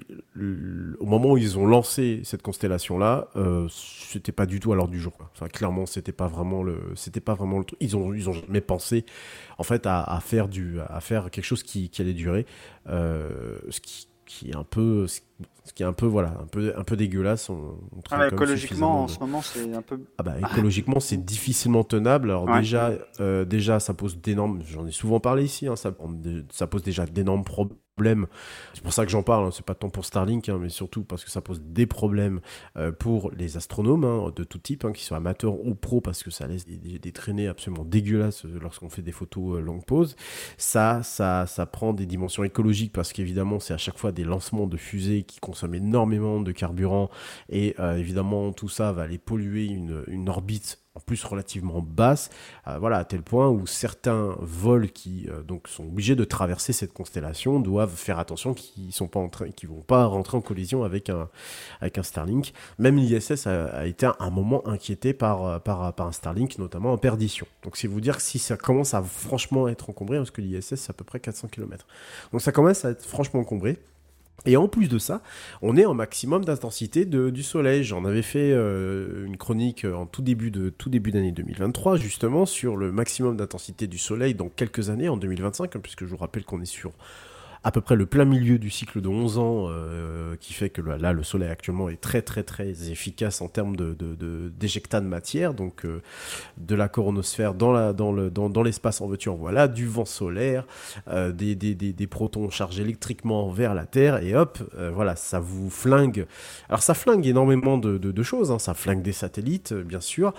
au 1.00 1.06
moment 1.06 1.32
où 1.32 1.38
ils 1.38 1.58
ont 1.58 1.66
lancé 1.66 2.22
cette 2.24 2.42
constellation-là, 2.42 3.30
euh, 3.36 3.68
c'était 3.70 4.32
pas 4.32 4.46
du 4.46 4.60
tout 4.60 4.72
à 4.74 4.76
l'ordre 4.76 4.92
du 4.92 5.00
jour. 5.00 5.14
Enfin, 5.34 5.48
clairement, 5.48 5.86
c'était 5.86 6.12
pas 6.12 6.28
vraiment 6.28 6.64
le, 6.64 6.80
c'était 6.96 7.22
pas 7.22 7.34
vraiment 7.34 7.60
le. 7.60 7.66
Ils 7.80 7.96
ont, 7.98 8.14
ils 8.14 8.30
ont 8.30 8.34
jamais 8.34 8.62
pensé, 8.62 9.06
en 9.58 9.64
fait, 9.64 9.86
à, 9.86 10.20
faire 10.22 10.48
du, 10.48 10.80
à 10.80 11.00
faire 11.00 11.32
quelque 11.32 11.46
chose 11.46 11.64
qui, 11.64 11.90
qui 11.90 12.02
allait 12.02 12.14
durer, 12.14 12.46
euh, 12.88 13.60
ce 13.70 13.80
qui, 13.82 14.08
qui 14.26 14.50
est 14.52 14.56
un 14.56 14.64
peu, 14.64 15.08
ce 15.08 15.22
qui 15.74 15.84
est 15.84 15.86
un 15.86 15.94
peu, 15.94 16.06
voilà, 16.06 16.38
un 16.42 16.48
peu, 16.48 16.74
un 16.78 16.84
peu 16.84 16.96
dégueulasse. 16.96 17.50
On, 17.50 17.54
on 17.96 18.02
Ah, 18.12 18.18
même 18.18 18.28
écologiquement, 18.34 19.04
en 19.04 19.08
ce 19.08 19.20
moment, 19.20 19.42
c'est 19.42 19.74
un 19.74 19.82
peu. 19.82 20.00
ah 20.18 20.24
bah, 20.24 20.36
écologiquement, 20.40 21.00
c'est 21.00 21.18
difficilement 21.24 21.84
tenable. 21.84 22.30
Alors 22.32 22.46
Ouais. 22.46 22.60
déjà, 22.62 22.92
euh, 23.20 23.46
déjà, 23.46 23.80
ça 23.80 23.94
pose 23.94 24.20
d'énormes. 24.22 24.62
J'en 24.64 24.86
ai 24.88 24.92
souvent 24.92 25.20
parlé 25.20 25.44
ici. 25.46 25.68
hein, 25.68 25.76
ça, 25.76 25.94
ça 26.52 26.68
pose 26.68 26.84
déjà 26.84 27.06
d'énormes 27.06 27.44
problèmes. 27.44 27.78
C'est 28.74 28.84
pour 28.84 28.92
ça 28.92 29.06
que 29.06 29.12
j'en 29.12 29.24
parle. 29.24 29.46
hein, 29.46 29.52
c'est 29.54 29.66
pas 29.66 29.74
tant 29.74 29.90
pour 29.90 30.04
Starlink, 30.04 30.50
hein, 30.50 30.58
mais 30.62 30.68
surtout 30.68 31.06
parce 31.06 31.24
que 31.24 31.32
ça 31.32 31.40
pose 31.40 31.62
des 31.62 31.86
problèmes 31.86 32.42
euh, 32.76 32.92
pour 32.92 33.32
les 33.32 33.56
astronomes 33.56 34.04
hein, 34.04 34.34
de 34.36 34.44
tout 34.44 34.58
type, 34.58 34.86
qui 34.94 35.06
soient 35.06 35.18
amateurs 35.18 35.66
ou 35.66 35.76
pros, 35.76 36.02
parce 36.02 36.22
que 36.22 36.30
ça 36.30 36.46
laisse 36.46 36.66
des, 36.68 37.12
traînées 37.14 37.48
absolument 37.48 37.86
dégueulasses 37.86 38.46
euh, 38.46 38.60
lorsqu'on 38.62 38.90
fait 38.90 39.02
des 39.02 39.14
photos 39.14 39.58
euh, 39.58 39.62
longue 39.62 39.86
pause. 39.86 40.18
Ça, 40.58 41.04
ça, 41.04 41.46
ça 41.48 41.66
prend 41.66 41.94
des 41.94 42.06
dimensions 42.06 42.44
écologiques 42.44 42.92
parce 42.92 43.14
qu'évidemment, 43.14 43.62
c'est 43.62 43.74
à 43.74 43.78
chaque 43.78 43.98
fois 43.98 44.12
des 44.12 44.26
lancements 44.26 44.68
de 44.68 44.76
fusées 44.76 45.24
qui 45.24 45.40
consomment 45.40 45.76
énormément 45.76 46.42
de 46.42 46.52
carburant 46.52 47.10
et 47.50 47.76
évidemment 47.80 48.52
tout 48.52 48.70
ça 48.70 48.92
va 48.92 49.04
aller 49.04 49.18
polluer 49.18 49.66
une 49.66 50.30
orbite 50.30 50.85
en 50.96 51.00
plus 51.02 51.24
relativement 51.24 51.82
basse, 51.82 52.30
euh, 52.68 52.78
voilà, 52.80 52.98
à 52.98 53.06
tel 53.06 53.22
point 53.22 53.50
où 53.50 53.68
certains 53.68 54.36
vols 54.40 54.90
qui 54.92 55.28
euh, 55.30 55.44
donc 55.44 55.68
sont 55.68 55.84
obligés 55.84 56.16
de 56.16 56.24
traverser 56.24 56.74
cette 56.74 56.94
constellation 56.94 57.60
doivent 57.60 57.96
faire 57.96 58.18
attention 58.18 58.54
qu'ils 58.54 58.94
sont 58.94 59.08
pas 59.08 59.20
vont 59.20 59.82
pas 59.82 60.06
rentrer 60.06 60.38
en 60.38 60.42
collision 60.42 60.84
avec 60.84 61.10
un 61.10 61.30
avec 61.82 62.00
Starlink. 62.02 62.54
Même 62.80 62.98
l'ISS 62.98 63.48
a, 63.48 63.86
été 63.86 64.06
un, 64.06 64.16
un 64.20 64.30
moment 64.30 64.66
inquiété 64.68 65.14
par, 65.14 65.46
euh, 65.46 65.60
par 65.60 65.82
un 65.82 66.12
Starlink, 66.12 66.58
notamment 66.60 66.94
en 66.94 66.98
perdition. 66.98 67.46
Donc 67.64 67.78
c'est 67.78 67.88
vous 67.88 68.02
dire 68.02 68.18
que 68.18 68.24
si 68.24 68.40
ça 68.40 68.58
commence 68.58 68.94
à 68.94 69.02
franchement 69.02 69.68
être 69.68 69.90
encombré, 69.90 70.18
parce 70.18 70.32
que 70.32 70.42
l'ISS 70.42 70.76
c'est 70.76 70.90
à 70.90 70.94
peu 70.94 71.04
près 71.04 71.20
400 71.20 71.50
km, 71.50 71.86
donc 72.32 72.42
ça 72.42 72.52
commence 72.52 72.86
à 72.86 72.92
être 72.92 73.06
franchement 73.06 73.42
encombré. 73.42 73.78
Et 74.46 74.58
en 74.58 74.68
plus 74.68 74.88
de 74.88 75.00
ça, 75.00 75.22
on 75.62 75.76
est 75.76 75.86
en 75.86 75.94
maximum 75.94 76.46
d'intensité 76.46 77.06
du 77.06 77.42
soleil. 77.42 77.84
J'en 77.84 78.06
avais 78.06 78.22
fait 78.22 78.52
euh, 78.52 79.26
une 79.26 79.38
chronique 79.38 79.86
en 79.86 80.06
tout 80.06 80.22
début 80.22 80.52
de 80.52 80.70
tout 80.70 80.90
début 80.90 81.12
d'année 81.12 81.32
2023 81.32 81.98
justement 81.98 82.46
sur 82.46 82.78
le 82.78 82.92
maximum 82.92 83.38
d'intensité 83.38 83.88
du 83.88 83.98
soleil 83.98 84.36
dans 84.36 84.50
quelques 84.50 84.90
années 84.90 85.10
en 85.10 85.18
2025 85.18 85.76
hein, 85.76 85.80
puisque 85.82 86.06
je 86.06 86.12
vous 86.12 86.18
rappelle 86.18 86.46
qu'on 86.46 86.62
est 86.62 86.66
sur 86.66 86.92
à 87.66 87.72
peu 87.72 87.82
près 87.82 87.96
le 87.96 88.06
plein 88.06 88.26
milieu 88.26 88.60
du 88.60 88.70
cycle 88.70 89.02
de 89.02 89.08
11 89.10 89.40
ans 89.40 89.66
euh, 89.70 90.36
qui 90.40 90.54
fait 90.54 90.70
que 90.70 90.82
là, 90.82 91.14
le 91.14 91.24
soleil 91.24 91.50
actuellement 91.50 91.90
est 91.90 92.00
très 92.00 92.22
très 92.22 92.44
très 92.44 92.92
efficace 92.92 93.42
en 93.42 93.48
termes 93.48 93.76
de, 93.76 93.96
de, 93.96 94.14
de- 94.14 94.52
de 94.56 95.00
matière 95.08 95.56
donc 95.56 95.84
euh, 95.84 96.02
de 96.58 96.76
la 96.76 96.88
coronosphère 96.88 97.56
dans 97.56 97.72
la 97.72 97.92
dans 97.92 98.12
le 98.12 98.30
dans, 98.30 98.50
dans 98.52 98.62
l'espace 98.62 99.02
en 99.02 99.08
voiture 99.08 99.36
voilà 99.36 99.68
du 99.68 99.88
vent 99.88 100.06
solaire 100.06 100.68
euh, 101.08 101.32
des, 101.32 101.56
des, 101.56 101.74
des, 101.74 101.92
des 101.92 102.08
protons 102.08 102.52
chargés 102.52 102.84
électriquement 102.84 103.50
vers 103.50 103.74
la 103.74 103.86
Terre, 103.88 104.22
et 104.22 104.36
hop, 104.36 104.60
voilà, 104.94 105.16
ça 105.16 105.40
vous 105.40 105.70
flingue. 105.70 106.28
Alors 106.70 106.84
ça 106.84 106.94
flingue 106.94 107.26
énormément 107.26 107.78
de, 107.78 107.98
de, 107.98 108.24
choses, 108.24 108.52
hein. 108.52 108.60
ça 108.60 108.74
flingue 108.76 109.02
des 109.02 109.12
satellites, 109.12 109.74
bien 109.74 110.00
sûr, 110.02 110.34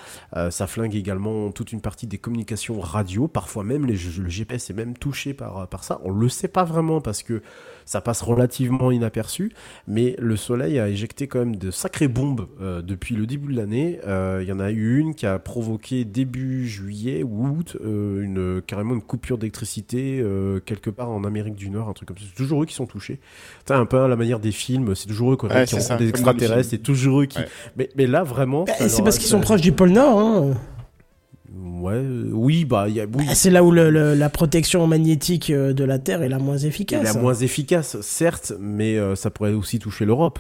ça 0.51 0.67
flingue 0.67 0.95
également 0.95 1.51
toute 1.51 1.73
une 1.73 1.81
partie 1.81 2.07
des 2.07 2.19
communications 2.19 2.79
radio, 2.81 3.27
parfois 3.27 3.65
même 3.65 3.87
les, 3.87 3.95
le 3.95 4.29
GPS 4.29 4.71
est 4.71 4.75
même 4.75 4.97
touché 4.97 5.35
par, 5.35 5.67
par 5.69 5.83
ça, 5.85 6.01
on 6.05 6.11
le 6.13 6.29
sait 6.29 6.49
pas 6.49 6.65
vraiment 6.65 7.01
parce 7.01 7.16
que 7.23 7.43
ça 7.87 8.01
passe 8.01 8.21
relativement 8.21 8.91
inaperçu, 8.91 9.53
mais 9.87 10.17
le 10.19 10.37
Soleil 10.37 10.81
a 10.81 10.89
éjecté 10.89 11.29
quand 11.29 11.39
même 11.39 11.55
de 11.55 11.71
sacrées 11.71 12.09
bombes 12.09 12.49
euh, 12.61 12.83
depuis 12.83 13.15
le 13.15 13.27
début 13.27 13.53
de 13.53 13.57
l'année. 13.57 14.01
Euh, 14.07 14.41
Il 14.43 14.49
y 14.49 14.53
en 14.53 14.59
a 14.59 14.73
eu 14.73 14.99
une 14.99 15.15
qui 15.15 15.25
a 15.25 15.39
provoqué 15.39 16.05
début 16.05 16.67
juillet 16.67 17.23
ou 17.23 17.47
août 17.47 17.77
euh, 17.85 18.23
une 18.23 18.61
carrément 18.61 18.95
une 18.95 19.03
coupure 19.03 19.39
d'électricité 19.39 20.19
euh, 20.21 20.59
quelque 20.59 20.91
part 20.91 21.11
en 21.11 21.23
Amérique 21.23 21.55
du 21.55 21.71
Nord, 21.71 21.89
un 21.89 21.93
truc 21.93 22.09
comme 22.09 22.19
ça. 22.19 22.25
C'est 22.29 22.35
toujours 22.37 22.65
eux 22.65 22.67
qui 22.67 22.75
sont 22.75 22.87
touchés. 22.87 23.21
T'as 23.65 23.79
un 23.79 23.87
peu 23.87 24.01
à 24.01 24.09
la 24.09 24.17
manière 24.17 24.41
des 24.41 24.53
films, 24.53 24.97
c'est 24.97 25.07
toujours 25.07 25.33
eux 25.33 25.37
quoi, 25.37 25.49
Ouais, 25.49 25.65
qui 25.65 25.77
c'est 25.77 25.81
ça, 25.81 25.97
des 25.97 26.09
extraterrestres, 26.09 26.71
c'est 26.71 26.79
toujours 26.79 27.23
eux 27.23 27.27
qui. 27.27 27.39
Ouais. 27.39 27.47
Mais, 27.77 27.89
mais 27.97 28.09
là 28.09 28.25
vraiment. 28.25 28.65
Bah, 28.65 28.89
c'est 28.89 29.05
parce 29.05 29.19
qu'ils 29.19 29.29
sont 29.29 29.41
proches 29.41 29.61
du 29.61 29.71
pôle 29.71 29.91
Nord. 29.91 30.19
Hein. 30.19 30.55
Ouais, 31.59 31.95
euh, 31.95 32.31
oui, 32.33 32.65
bah, 32.65 32.87
il 32.89 32.95
y 32.95 33.01
a, 33.01 33.05
oui, 33.05 33.27
Bah, 33.27 33.35
c'est 33.35 33.51
là 33.51 33.63
où 33.65 33.71
le- 33.71 33.91
le- 33.91 34.15
la 34.15 34.29
protection 34.29 34.87
magnétique 34.87 35.51
euh, 35.51 35.73
de 35.73 35.85
la 35.85 35.99
Terre 35.99 36.23
est 36.23 36.29
la 36.29 36.39
moins 36.39 36.59
efficace. 36.59 37.03
la 37.15 37.21
moins 37.21 37.35
efficace, 37.35 38.01
certes, 38.01 38.53
mais 38.61 38.97
euh, 38.99 39.15
ça 39.15 39.31
pourrait 39.31 39.53
aussi 39.53 39.79
toucher 39.79 40.05
l'europe. 40.05 40.39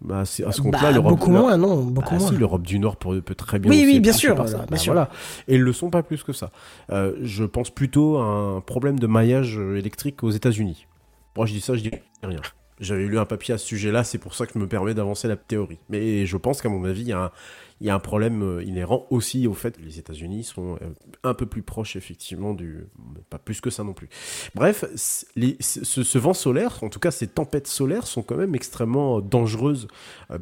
Bah, 0.00 0.20
à 0.20 0.24
ce 0.24 0.42
compte-là, 0.60 0.80
Bah, 0.82 0.90
l'Europe. 0.92 1.10
beaucoup 1.12 1.30
moins, 1.30 1.56
non, 1.56 1.82
beaucoup 1.84 2.14
Ah, 2.16 2.18
moins. 2.18 2.28
si, 2.28 2.34
l'Europe 2.36 2.62
du 2.66 2.78
Nord 2.80 2.96
peut, 2.96 3.20
peut 3.22 3.36
très 3.36 3.58
bien. 3.60 3.70
Oui, 3.70 3.84
oui, 3.86 4.00
bien 4.00 4.12
sûr, 4.12 4.34
par 4.34 4.48
ça. 4.48 4.58
bien 4.58 4.66
Bah, 4.70 4.76
sûr. 4.76 4.92
Voilà. 4.92 5.08
Et 5.46 5.54
ils 5.54 5.60
le 5.62 5.72
sont 5.72 5.90
pas 5.90 6.02
plus 6.02 6.22
que 6.24 6.32
ça. 6.32 6.50
Euh, 6.90 7.14
je 7.22 7.44
pense 7.44 7.70
plutôt 7.70 8.18
à 8.18 8.24
un 8.24 8.60
problème 8.60 8.98
de 8.98 9.06
maillage 9.06 9.56
électrique 9.58 10.22
aux 10.24 10.30
États-Unis. 10.30 10.86
Moi, 11.36 11.46
je 11.46 11.52
dis 11.54 11.60
ça, 11.60 11.74
je 11.76 11.82
dis 11.82 11.92
rien. 12.22 12.40
J'avais 12.80 13.06
lu 13.06 13.16
un 13.16 13.24
papier 13.26 13.54
à 13.54 13.58
ce 13.58 13.66
sujet-là, 13.66 14.02
c'est 14.02 14.18
pour 14.18 14.34
ça 14.34 14.44
que 14.44 14.52
je 14.54 14.58
me 14.58 14.66
permets 14.66 14.92
d'avancer 14.92 15.28
la 15.28 15.36
théorie. 15.36 15.78
Mais 15.88 16.26
je 16.26 16.36
pense 16.36 16.60
qu'à 16.60 16.68
mon 16.68 16.84
avis, 16.84 17.02
il 17.02 17.08
y 17.08 17.12
a 17.12 17.24
un, 17.26 17.30
il 17.82 17.86
y 17.86 17.90
a 17.90 17.96
un 17.96 17.98
problème 17.98 18.42
euh, 18.44 18.62
inhérent 18.62 19.06
aussi 19.10 19.48
au 19.48 19.54
fait 19.54 19.76
que 19.76 19.82
les 19.82 19.98
États-Unis 19.98 20.44
sont 20.44 20.76
euh, 20.76 20.90
un 21.24 21.34
peu 21.34 21.46
plus 21.46 21.62
proches, 21.62 21.96
effectivement, 21.96 22.54
du. 22.54 22.86
Pas 23.28 23.40
plus 23.40 23.60
que 23.60 23.70
ça 23.70 23.82
non 23.82 23.92
plus. 23.92 24.08
Bref, 24.54 24.84
les- 25.34 25.56
ce, 25.60 26.18
vent 26.18 26.32
solaire, 26.32 26.78
en 26.82 26.88
tout 26.90 27.00
cas 27.00 27.10
ces 27.10 27.26
tempêtes 27.26 27.66
solaires, 27.66 28.06
sont 28.06 28.22
quand 28.22 28.36
même 28.36 28.54
extrêmement 28.54 29.18
euh, 29.18 29.20
dangereuses 29.20 29.88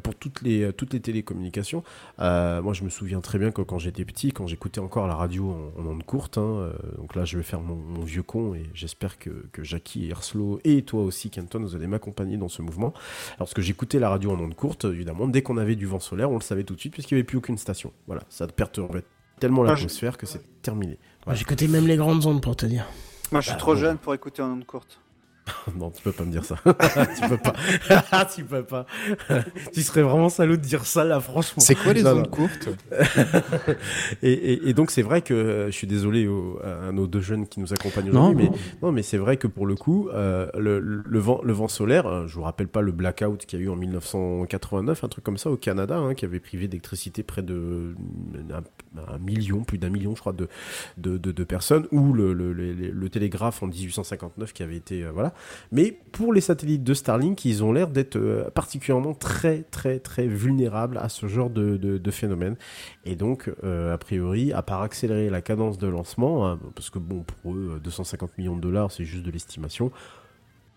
pour 0.03 0.13
toutes 0.13 0.43
les, 0.43 0.71
toutes 0.73 0.93
les 0.93 0.99
télécommunications. 0.99 1.83
Moi, 2.19 2.73
je 2.73 2.83
me 2.83 2.89
souviens 2.89 3.21
très 3.21 3.39
bien 3.39 3.51
que 3.51 3.61
quand 3.63 3.79
j'étais 3.79 4.05
petit, 4.05 4.31
quand 4.31 4.45
j'écoutais 4.45 4.79
encore 4.79 5.07
la 5.07 5.15
radio 5.15 5.49
en, 5.49 5.81
en 5.81 5.85
ondes 5.87 6.03
courtes, 6.03 6.37
hein, 6.37 6.71
donc 6.97 7.15
là, 7.15 7.25
je 7.25 7.37
vais 7.37 7.43
faire 7.43 7.61
mon, 7.61 8.03
vieux 8.03 8.23
con 8.23 8.53
et 8.53 8.63
j'espère 8.73 9.17
que, 9.17 9.47
que 9.51 9.63
Jackie 9.63 10.05
et 10.05 10.09
Erslo 10.09 10.59
et 10.63 10.83
toi 10.83 11.01
aussi, 11.01 11.29
Kenton, 11.29 11.61
vous 11.61 11.75
allez 11.75 11.87
m'accompagner 11.87 12.37
dans 12.37 12.49
ce 12.49 12.61
mouvement. 12.61 12.93
Lorsque 13.39 13.61
j'écoutais 13.61 13.99
la 13.99 14.09
radio 14.09 14.31
en 14.31 14.39
ondes 14.39 14.55
courtes, 14.55 14.85
évidemment, 14.85 15.27
dès 15.27 15.41
qu'on 15.41 15.57
avait 15.57 15.75
du 15.75 15.87
vent 15.87 15.99
solaire, 15.99 16.29
on 16.29 16.35
le 16.35 16.41
savait 16.41 16.63
tout 16.63 16.75
de 16.75 16.79
suite 16.79 16.93
puisqu'il 16.93 17.15
n'y 17.15 17.19
avait 17.19 17.30
plus 17.31 17.37
aucune 17.37 17.57
station. 17.57 17.93
Voilà, 18.07 18.23
ça 18.29 18.45
perturbait 18.47 19.03
tellement 19.39 19.63
l'atmosphère 19.63 20.17
que 20.17 20.25
c'est 20.25 20.61
terminé. 20.61 20.99
Moi, 21.25 21.33
J'écoutais 21.35 21.67
même 21.67 21.87
les 21.87 21.95
grandes 21.97 22.25
ondes 22.25 22.41
pour 22.41 22.55
te 22.55 22.65
dire. 22.65 22.85
Moi, 23.31 23.39
je 23.41 23.45
suis 23.47 23.53
Bah, 23.53 23.59
trop 23.59 23.73
bon. 23.73 23.79
jeune 23.79 23.97
pour 23.97 24.13
écouter 24.13 24.41
en 24.41 24.51
ondes 24.51 24.65
courtes. 24.65 25.00
Non, 25.75 25.89
tu 25.91 26.01
peux 26.01 26.11
pas 26.11 26.23
me 26.23 26.31
dire 26.31 26.45
ça. 26.45 26.55
tu 26.65 27.27
peux 27.27 27.37
pas. 27.37 27.53
tu 28.35 28.43
peux 28.43 28.63
pas. 28.63 28.85
tu 29.73 29.81
serais 29.81 30.01
vraiment 30.01 30.29
salaud 30.29 30.55
de 30.57 30.61
dire 30.61 30.85
ça 30.85 31.03
là, 31.03 31.19
franchement. 31.19 31.61
C'est 31.61 31.75
quoi 31.75 31.93
les 31.93 32.03
Non, 32.03 32.15
non. 32.15 32.23
courtes? 32.23 32.69
Et, 34.23 34.31
et- 34.31 34.69
et 34.69 34.73
donc 34.73 34.91
c'est 34.91 35.01
vrai 35.01 35.21
que 35.21 35.33
euh, 35.33 35.65
je 35.67 35.71
suis 35.71 35.87
désolé 35.87 36.29
à 36.63 36.91
nos 36.91 37.07
deux 37.07 37.21
jeunes 37.21 37.47
qui 37.47 37.59
nous 37.59 37.73
accompagnent 37.73 38.09
aujourd'hui, 38.09 38.49
mais 38.51 38.57
non. 38.81 38.91
mais 38.91 39.03
c'est 39.03 39.17
vrai 39.17 39.37
que 39.37 39.47
pour 39.47 39.65
le 39.65 39.75
coup, 39.75 40.09
euh, 40.09 40.47
le, 40.57 40.79
le 40.79 41.19
vent, 41.19 41.41
le 41.43 41.53
vent 41.53 41.67
solaire, 41.67 42.05
euh, 42.07 42.27
je 42.27 42.35
vous 42.35 42.43
rappelle 42.43 42.67
pas 42.67 42.81
le 42.81 42.91
blackout 42.91 43.45
qu'il 43.45 43.59
y 43.59 43.61
a 43.63 43.65
eu 43.65 43.69
en 43.69 43.75
1989, 43.75 45.03
un 45.03 45.07
truc 45.07 45.23
comme 45.23 45.37
ça 45.37 45.49
au 45.49 45.57
Canada, 45.57 45.97
hein, 45.97 46.13
qui 46.13 46.25
avait 46.25 46.39
privé 46.39 46.67
d'électricité 46.67 47.23
près 47.23 47.41
de 47.41 47.95
un, 48.51 48.61
un 49.13 49.17
million, 49.19 49.63
plus 49.63 49.77
d'un 49.77 49.89
million, 49.89 50.15
je 50.15 50.19
crois, 50.21 50.33
de 50.33 50.47
de, 50.97 51.17
de, 51.17 51.31
de 51.31 51.43
personnes, 51.43 51.87
ou 51.91 52.13
le, 52.13 52.33
le, 52.33 52.53
le, 52.53 52.73
le 52.73 53.09
télégraphe 53.09 53.63
en 53.63 53.67
1859 53.67 54.53
qui 54.53 54.63
avait 54.63 54.75
été 54.77 55.03
euh, 55.03 55.11
voilà. 55.11 55.30
Mais 55.71 55.97
pour 56.11 56.33
les 56.33 56.41
satellites 56.41 56.83
de 56.83 56.93
Starlink, 56.93 57.45
ils 57.45 57.63
ont 57.63 57.71
l'air 57.71 57.87
d'être 57.87 58.15
euh, 58.15 58.49
particulièrement 58.49 59.13
très 59.13 59.63
très 59.63 59.99
très 59.99 60.27
vulnérables 60.27 60.97
à 60.97 61.09
ce 61.09 61.27
genre 61.27 61.49
de, 61.49 62.11
phénomène. 62.11 62.55
Et 63.05 63.15
donc, 63.15 63.51
euh, 63.63 63.93
a 63.93 63.97
priori, 63.97 64.51
à 64.51 64.61
part 64.61 64.81
accélérer 64.81 65.29
la 65.29 65.41
cadence 65.41 65.77
de 65.77 65.87
lancement, 65.87 66.47
hein, 66.47 66.59
parce 66.75 66.89
que 66.89 66.99
bon, 66.99 67.23
pour 67.23 67.53
eux, 67.53 67.73
euh, 67.75 67.79
250 67.79 68.37
millions 68.37 68.55
de 68.55 68.61
dollars, 68.61 68.91
c'est 68.91 69.05
juste 69.05 69.23
de 69.23 69.31
l'estimation, 69.31 69.91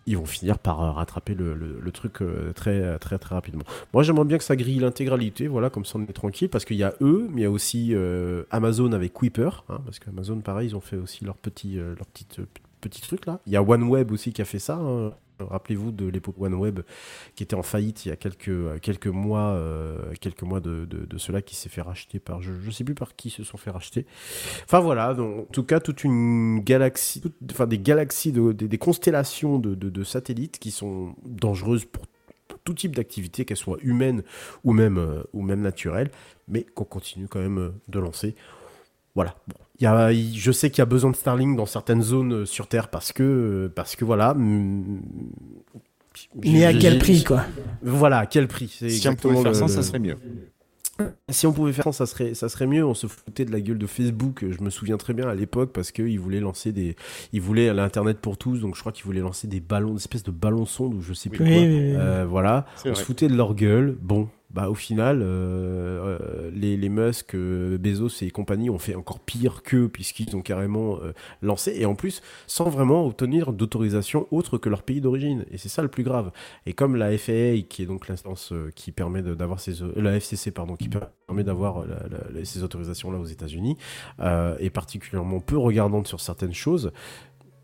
ils 0.07 0.17
vont 0.17 0.25
finir 0.25 0.59
par 0.59 0.81
euh, 0.81 0.91
rattraper 0.91 1.33
le, 1.33 1.91
truc 1.91 2.21
euh, 2.21 2.53
très 2.53 2.97
très 2.99 3.17
très 3.17 3.35
rapidement. 3.35 3.63
Moi, 3.93 4.03
j'aimerais 4.03 4.25
bien 4.25 4.37
que 4.37 4.43
ça 4.43 4.55
grille 4.55 4.79
l'intégralité, 4.79 5.47
voilà, 5.47 5.69
comme 5.69 5.85
ça 5.85 5.97
on 5.97 6.03
est 6.03 6.13
tranquille, 6.13 6.49
parce 6.49 6.65
qu'il 6.65 6.77
y 6.77 6.83
a 6.83 6.93
eux, 7.01 7.27
mais 7.31 7.41
il 7.41 7.43
y 7.43 7.47
a 7.47 7.51
aussi 7.51 7.91
euh, 7.93 8.43
Amazon 8.51 8.91
avec 8.91 9.13
Kuiper, 9.13 9.49
hein, 9.69 9.79
parce 9.85 9.99
qu'Amazon, 9.99 10.39
pareil, 10.41 10.69
ils 10.69 10.75
ont 10.75 10.81
fait 10.81 10.97
aussi 10.97 11.25
leur 11.25 11.37
petit, 11.37 11.79
euh, 11.79 11.95
leur 11.95 12.05
petite, 12.07 12.39
euh, 12.39 12.45
petit 12.89 13.01
truc 13.01 13.25
là. 13.25 13.39
Il 13.45 13.53
y 13.53 13.55
a 13.55 13.63
OneWeb 13.63 14.11
aussi 14.11 14.31
qui 14.33 14.41
a 14.41 14.45
fait 14.45 14.59
ça. 14.59 14.75
hein. 14.75 15.13
Rappelez-vous 15.39 15.91
de 15.91 16.05
l'époque 16.07 16.39
OneWeb 16.39 16.79
qui 17.35 17.43
était 17.43 17.55
en 17.55 17.63
faillite 17.63 18.05
il 18.05 18.09
y 18.09 18.11
a 18.11 18.15
quelques, 18.15 18.47
euh, 18.47 18.77
quelques 18.79 19.07
mois, 19.07 19.49
euh, 19.49 20.13
quelques 20.21 20.43
mois 20.43 20.61
de, 20.61 20.85
de, 20.85 21.17
cela 21.17 21.41
qui 21.41 21.55
s'est 21.55 21.67
fait 21.67 21.81
racheter 21.81 22.19
par, 22.19 22.41
je, 22.41 22.53
je 22.61 22.71
sais 22.71 22.85
plus 22.85 22.95
par 22.95 23.17
qui 23.17 23.29
se 23.29 23.43
sont 23.43 23.57
fait 23.57 23.69
racheter. 23.69 24.05
Enfin 24.63 24.79
voilà, 24.79 25.13
donc, 25.13 25.41
en 25.41 25.51
tout 25.51 25.63
cas 25.63 25.81
toute 25.81 26.05
une 26.05 26.59
galaxie, 26.61 27.19
toute- 27.19 27.35
enfin 27.51 27.67
des 27.67 27.79
galaxies, 27.79 28.31
de, 28.31 28.53
des, 28.53 28.77
constellations 28.77 29.59
de, 29.59 30.03
satellites 30.03 30.57
qui 30.59 30.71
sont 30.71 31.15
dangereuses 31.25 31.83
pour 31.85 32.05
tout 32.63 32.73
type 32.73 32.95
d'activité, 32.95 33.43
qu'elles 33.43 33.57
soient 33.57 33.77
humaines 33.81 34.23
ou 34.63 34.71
même, 34.71 34.97
euh, 34.97 35.21
ou 35.33 35.41
même 35.41 35.61
naturelles, 35.61 36.11
mais 36.47 36.63
qu'on 36.63 36.85
continue 36.85 37.27
quand 37.27 37.39
même 37.39 37.73
de 37.89 37.99
lancer. 37.99 38.35
Voilà. 39.15 39.35
Bon. 39.47 39.64
Il 39.79 39.83
y 39.83 39.87
a, 39.87 40.11
je 40.13 40.51
sais 40.51 40.69
qu'il 40.69 40.79
y 40.79 40.81
a 40.83 40.85
besoin 40.85 41.11
de 41.11 41.15
Starlink 41.17 41.57
dans 41.57 41.65
certaines 41.65 42.01
zones 42.01 42.33
euh, 42.33 42.45
sur 42.45 42.67
Terre 42.67 42.87
parce 42.87 43.11
que, 43.11 43.23
euh, 43.23 43.69
parce 43.75 43.95
que 43.95 44.05
voilà. 44.05 44.33
mm, 44.33 45.01
Mais 46.45 46.65
à 46.65 46.73
quel 46.73 46.97
prix, 46.99 47.23
quoi 47.23 47.43
Voilà, 47.81 48.19
à 48.19 48.25
quel 48.25 48.47
prix 48.47 48.73
c'est 48.79 48.89
Si 48.89 49.07
on 49.09 49.15
pouvait 49.15 49.35
faire 49.35 49.51
le- 49.51 49.53
ça, 49.53 49.67
ça 49.67 49.83
serait 49.83 49.99
mieux. 49.99 50.15
si 51.29 51.45
on 51.45 51.51
pouvait 51.51 51.73
faire 51.73 51.83
ça, 51.85 51.91
ça 51.91 52.05
serait, 52.05 52.33
ça 52.35 52.47
serait 52.47 52.67
mieux. 52.67 52.85
On 52.85 52.93
se 52.93 53.07
foutait 53.07 53.43
de 53.43 53.51
la 53.51 53.59
gueule 53.59 53.77
de 53.77 53.85
Facebook. 53.87 54.45
Je 54.49 54.63
me 54.63 54.69
souviens 54.69 54.95
très 54.95 55.13
bien 55.13 55.27
à 55.27 55.35
l'époque 55.35 55.73
parce 55.73 55.91
qu'ils 55.91 56.19
voulaient 56.21 56.39
lancer 56.39 56.71
des, 56.71 56.95
ils 57.33 57.41
voulaient 57.41 57.73
l'internet 57.73 58.19
pour 58.19 58.37
tous. 58.37 58.59
Donc 58.59 58.75
je 58.75 58.79
crois 58.79 58.93
qu'ils 58.93 59.03
voulaient 59.05 59.19
lancer 59.19 59.47
des 59.47 59.59
ballons, 59.59 59.91
des 59.95 59.97
espèces 59.99 60.23
de 60.23 60.31
ballons 60.31 60.65
sondes 60.65 60.93
ou 60.93 61.01
je 61.01 61.11
sais 61.13 61.29
plus 61.29 61.43
Oui, 61.43 61.51
quoi. 61.51 61.61
oui, 61.61 61.67
oui, 61.67 61.79
oui. 61.91 61.95
Euh, 61.97 62.25
voilà. 62.25 62.65
On 62.85 62.89
vrai. 62.91 62.95
se 62.95 63.03
foutait 63.03 63.27
de 63.27 63.35
leur 63.35 63.55
gueule. 63.55 63.97
Bon, 64.01 64.29
bah 64.55 64.69
au 64.69 64.73
final, 64.73 65.21
euh, 65.21 66.17
euh, 66.21 66.49
les, 66.53 66.77
les 66.77 66.87
Musk, 66.87 67.35
euh, 67.35 67.77
Bezos 67.77 68.23
et 68.23 68.31
compagnie 68.31 68.69
ont 68.69 68.79
fait 68.79 68.95
encore 68.95 69.19
pire 69.19 69.63
qu'eux 69.63 69.89
puisqu'ils 69.89 70.33
ont 70.33 70.41
carrément 70.41 70.97
lancé 71.41 71.75
et 71.75 71.85
en 71.85 71.93
plus 71.93 72.21
sans 72.47 72.69
vraiment 72.69 73.05
obtenir 73.05 73.51
d'autorisation 73.51 74.27
autre 74.31 74.57
que 74.57 74.69
leur 74.69 74.83
pays 74.83 75.01
d'origine. 75.01 75.43
Et 75.51 75.57
c'est 75.57 75.67
ça 75.67 75.81
le 75.81 75.89
plus 75.89 76.03
grave. 76.03 76.31
Et 76.65 76.71
comme 76.71 76.95
la 76.95 77.17
FAA, 77.17 77.63
qui 77.67 77.81
est 77.81 77.85
donc 77.85 78.07
l'instance 78.07 78.53
qui 78.75 78.93
permet 78.93 79.21
d'avoir 79.21 79.59
ces, 79.59 79.73
la 79.97 80.15
FCC 80.15 80.51
pardon, 80.51 80.77
qui 80.77 80.87
permet 80.87 81.43
d'avoir 81.43 81.83
ces 82.45 82.63
autorisations 82.63 83.11
là 83.11 83.19
aux 83.19 83.25
États-Unis, 83.25 83.75
est 84.21 84.69
particulièrement 84.69 85.41
peu 85.41 85.57
regardante 85.57 86.07
sur 86.07 86.21
certaines 86.21 86.53
choses. 86.53 86.93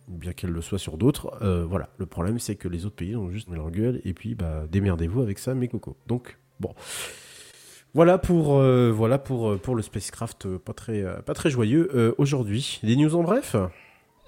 bien 0.09 0.33
qu'elle 0.33 0.51
le 0.51 0.61
soit 0.61 0.79
sur 0.79 0.97
d'autres. 0.97 1.37
Voilà, 1.69 1.87
le 1.97 2.05
problème 2.05 2.37
c'est 2.37 2.55
que 2.55 2.67
les 2.67 2.85
autres 2.85 2.97
pays 2.97 3.15
ont 3.15 3.29
juste 3.29 3.47
mis 3.47 3.55
leur 3.55 3.71
gueule 3.71 4.01
et 4.03 4.13
puis 4.13 4.35
bah 4.35 4.65
démerdez-vous 4.69 5.21
avec 5.21 5.39
ça, 5.39 5.55
mes 5.55 5.69
cocos. 5.69 5.95
Donc 6.07 6.37
bon. 6.61 6.73
Voilà 7.93 8.17
pour 8.17 8.57
euh, 8.57 8.89
voilà 8.95 9.17
pour 9.17 9.49
euh, 9.51 9.57
pour 9.57 9.75
le 9.75 9.81
spacecraft 9.81 10.45
euh, 10.45 10.57
pas 10.63 10.71
très 10.73 11.01
euh, 11.03 11.15
pas 11.25 11.33
très 11.33 11.49
joyeux 11.49 11.89
euh, 11.93 12.13
aujourd'hui. 12.17 12.79
Des 12.83 12.95
news 12.95 13.13
en 13.15 13.23
bref? 13.23 13.55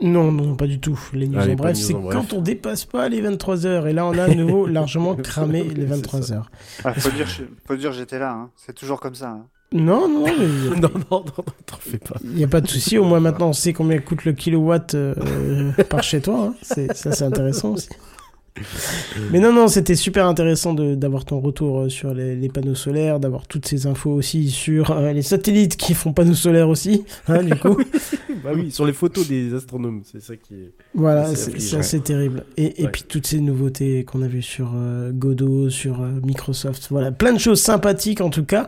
Non, 0.01 0.31
non, 0.33 0.55
pas 0.57 0.67
du 0.67 0.79
tout. 0.81 0.99
Les 1.13 1.27
news 1.29 1.39
en 1.49 1.53
bref, 1.55 1.77
c'est 1.77 1.93
quand 1.93 2.33
on 2.33 2.41
dépasse 2.41 2.83
pas 2.83 3.07
les 3.07 3.21
23h. 3.21 3.87
Et 3.87 3.93
là, 3.93 4.05
on 4.05 4.17
a 4.17 4.23
à 4.25 4.35
nouveau 4.35 4.65
largement 4.67 5.15
cramé 5.15 5.63
les 5.63 5.85
23h. 5.85 6.41
Ah, 6.83 6.93
faut 6.93 7.11
dire, 7.11 7.27
faut 7.65 7.75
dire 7.77 7.93
j'étais 7.93 8.19
là. 8.19 8.31
hein. 8.33 8.49
C'est 8.57 8.73
toujours 8.75 8.99
comme 8.99 9.15
ça. 9.15 9.29
hein. 9.29 9.45
Non, 9.71 10.09
non, 10.09 10.25
mais 10.37 10.47
non, 10.75 10.89
non, 10.89 10.89
non, 11.11 11.23
non, 11.25 11.43
t'en 11.65 11.77
fais 11.79 11.99
pas. 11.99 12.15
il 12.23 12.31
n'y 12.31 12.43
a 12.43 12.47
pas 12.47 12.59
de 12.59 12.67
souci. 12.67 12.97
Au 12.97 13.05
moins, 13.05 13.21
maintenant, 13.21 13.49
on 13.49 13.53
sait 13.53 13.71
combien 13.71 13.99
coûte 13.99 14.25
le 14.25 14.33
kilowatt 14.33 14.93
euh, 14.93 15.71
par 15.89 16.03
chez 16.03 16.19
toi. 16.21 16.47
hein. 16.49 16.55
C'est, 16.63 16.93
ça, 16.97 17.13
c'est 17.13 17.23
intéressant 17.23 17.71
aussi. 17.73 17.87
Mais 19.31 19.39
non, 19.39 19.51
non, 19.51 19.67
c'était 19.67 19.95
super 19.95 20.27
intéressant 20.27 20.73
d'avoir 20.73 21.25
ton 21.25 21.39
retour 21.39 21.81
euh, 21.81 21.89
sur 21.89 22.13
les, 22.13 22.35
les 22.35 22.49
panneaux 22.49 22.75
solaires, 22.75 23.19
d'avoir 23.19 23.47
toutes 23.47 23.67
ces 23.67 23.87
infos 23.87 24.11
aussi 24.11 24.49
sur 24.51 24.91
euh, 24.91 25.11
les 25.11 25.21
satellites 25.23 25.75
qui 25.75 25.93
font 25.93 26.13
panneaux 26.13 26.33
solaires 26.35 26.69
aussi, 26.69 27.03
hein, 27.27 27.41
du 27.43 27.55
coup. 27.55 27.75
bah 28.43 28.51
oui, 28.55 28.71
sur 28.71 28.85
les 28.85 28.93
photos 28.93 29.27
des 29.27 29.53
astronomes, 29.53 30.01
c'est 30.03 30.21
ça 30.21 30.35
qui 30.35 30.53
est. 30.53 30.71
Voilà, 30.93 31.33
c'est 31.35 32.03
terrible. 32.03 32.45
Et, 32.57 32.81
et 32.81 32.85
Ouais. 32.85 32.91
puis 32.91 33.03
toutes 33.07 33.25
ces 33.27 33.39
nouveautés 33.39 34.03
qu'on 34.03 34.21
a 34.21 34.27
vues 34.27 34.41
sur 34.41 34.73
euh, 34.75 35.11
Godot, 35.11 35.69
sur 35.69 36.01
euh, 36.01 36.09
Microsoft, 36.23 36.87
voilà, 36.91 37.11
plein 37.11 37.33
de 37.33 37.39
choses 37.39 37.61
sympathiques 37.61 38.21
en 38.21 38.29
tout 38.29 38.43
cas 38.45 38.67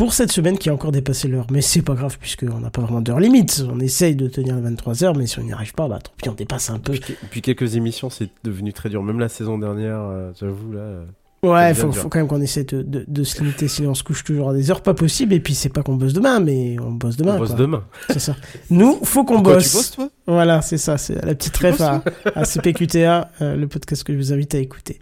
pour 0.00 0.14
cette 0.14 0.32
semaine 0.32 0.56
qui 0.56 0.70
a 0.70 0.72
encore 0.72 0.92
dépassé 0.92 1.28
l'heure. 1.28 1.46
Mais 1.52 1.60
c'est 1.60 1.82
pas 1.82 1.92
grave 1.92 2.16
puisqu'on 2.18 2.58
n'a 2.60 2.70
pas 2.70 2.80
vraiment 2.80 3.02
d'heure 3.02 3.20
limite. 3.20 3.62
On 3.70 3.78
essaye 3.80 4.16
de 4.16 4.28
tenir 4.28 4.56
les 4.56 4.62
23 4.62 5.04
heures, 5.04 5.14
mais 5.14 5.26
si 5.26 5.38
on 5.38 5.42
n'y 5.42 5.52
arrive 5.52 5.74
pas, 5.74 5.88
bah 5.88 5.98
tant 6.02 6.10
pis, 6.16 6.26
on 6.30 6.32
dépasse 6.32 6.70
un 6.70 6.78
peu. 6.78 6.94
Depuis, 6.94 7.16
depuis 7.22 7.42
quelques 7.42 7.76
émissions, 7.76 8.08
c'est 8.08 8.30
devenu 8.42 8.72
très 8.72 8.88
dur. 8.88 9.02
Même 9.02 9.18
la 9.20 9.28
saison 9.28 9.58
dernière, 9.58 9.98
euh, 10.00 10.32
j'avoue 10.40 10.72
là. 10.72 10.80
euh, 10.80 11.04
Ouais, 11.42 11.74
faut, 11.74 11.90
quand 12.08 12.18
même 12.18 12.28
qu'on 12.28 12.40
essaie 12.40 12.64
de, 12.64 12.80
de, 12.80 13.04
de 13.06 13.24
se 13.24 13.40
limiter, 13.42 13.68
sinon 13.68 13.90
on 13.90 13.94
se 13.94 14.02
couche 14.02 14.24
toujours 14.24 14.48
à 14.50 14.54
des 14.54 14.70
heures 14.70 14.80
pas 14.82 14.94
possibles. 14.94 15.34
Et 15.34 15.40
puis 15.40 15.52
c'est 15.54 15.68
pas 15.68 15.82
qu'on 15.82 15.96
bosse 15.96 16.14
demain, 16.14 16.40
mais 16.40 16.76
on 16.80 16.92
bosse 16.92 17.18
demain. 17.18 17.34
On 17.34 17.38
bosse 17.38 17.48
quoi. 17.50 17.58
demain. 17.58 17.84
C'est 18.08 18.20
ça. 18.20 18.36
Nous, 18.70 18.98
faut 19.04 19.24
qu'on 19.24 19.40
bosse. 19.40 19.70
tu 19.70 19.76
bosses, 19.76 19.90
toi? 19.90 20.08
Voilà, 20.26 20.62
c'est 20.62 20.78
ça, 20.78 20.96
c'est 20.96 21.22
la 21.22 21.34
petite 21.34 21.56
ref 21.58 21.78
à, 21.82 22.02
à 22.34 22.44
CPQTA, 22.46 23.30
euh, 23.42 23.54
le 23.54 23.68
podcast 23.68 24.02
que 24.02 24.14
je 24.14 24.18
vous 24.18 24.32
invite 24.32 24.54
à 24.54 24.58
écouter. 24.60 24.98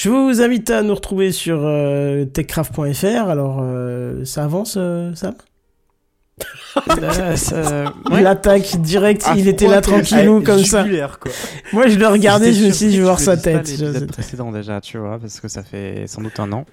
Je 0.00 0.10
vous 0.10 0.42
invite 0.42 0.70
à 0.70 0.82
nous 0.84 0.94
retrouver 0.94 1.32
sur 1.32 1.58
euh, 1.64 2.24
techcraft.fr. 2.24 3.28
Alors, 3.28 3.58
euh, 3.62 4.24
ça 4.24 4.44
avance, 4.44 4.76
euh, 4.78 5.12
Sam? 5.16 5.34
Euh, 7.52 7.88
ouais. 8.12 8.22
L'attaque 8.22 8.80
direct, 8.80 9.24
Ah, 9.26 9.34
il 9.36 9.48
était 9.48 9.66
là 9.66 9.80
tranquillou 9.80 10.40
comme 10.40 10.62
ça. 10.62 10.84
quoi. 11.20 11.32
Moi, 11.72 11.88
je 11.88 11.98
le 11.98 12.06
regardais, 12.06 12.52
je 12.52 12.66
me 12.66 12.70
suis 12.70 12.86
dit, 12.86 12.92
je 12.92 12.98
vais 12.98 13.04
voir 13.04 13.18
sa 13.18 13.36
tête. 13.36 13.66
l'épisode 13.66 14.06
précédent 14.06 14.52
déjà, 14.52 14.80
tu 14.80 14.98
vois, 14.98 15.18
parce 15.18 15.40
que 15.40 15.48
ça 15.48 15.64
fait 15.64 16.06
sans 16.06 16.22
doute 16.22 16.38
un 16.38 16.52
an. 16.52 16.64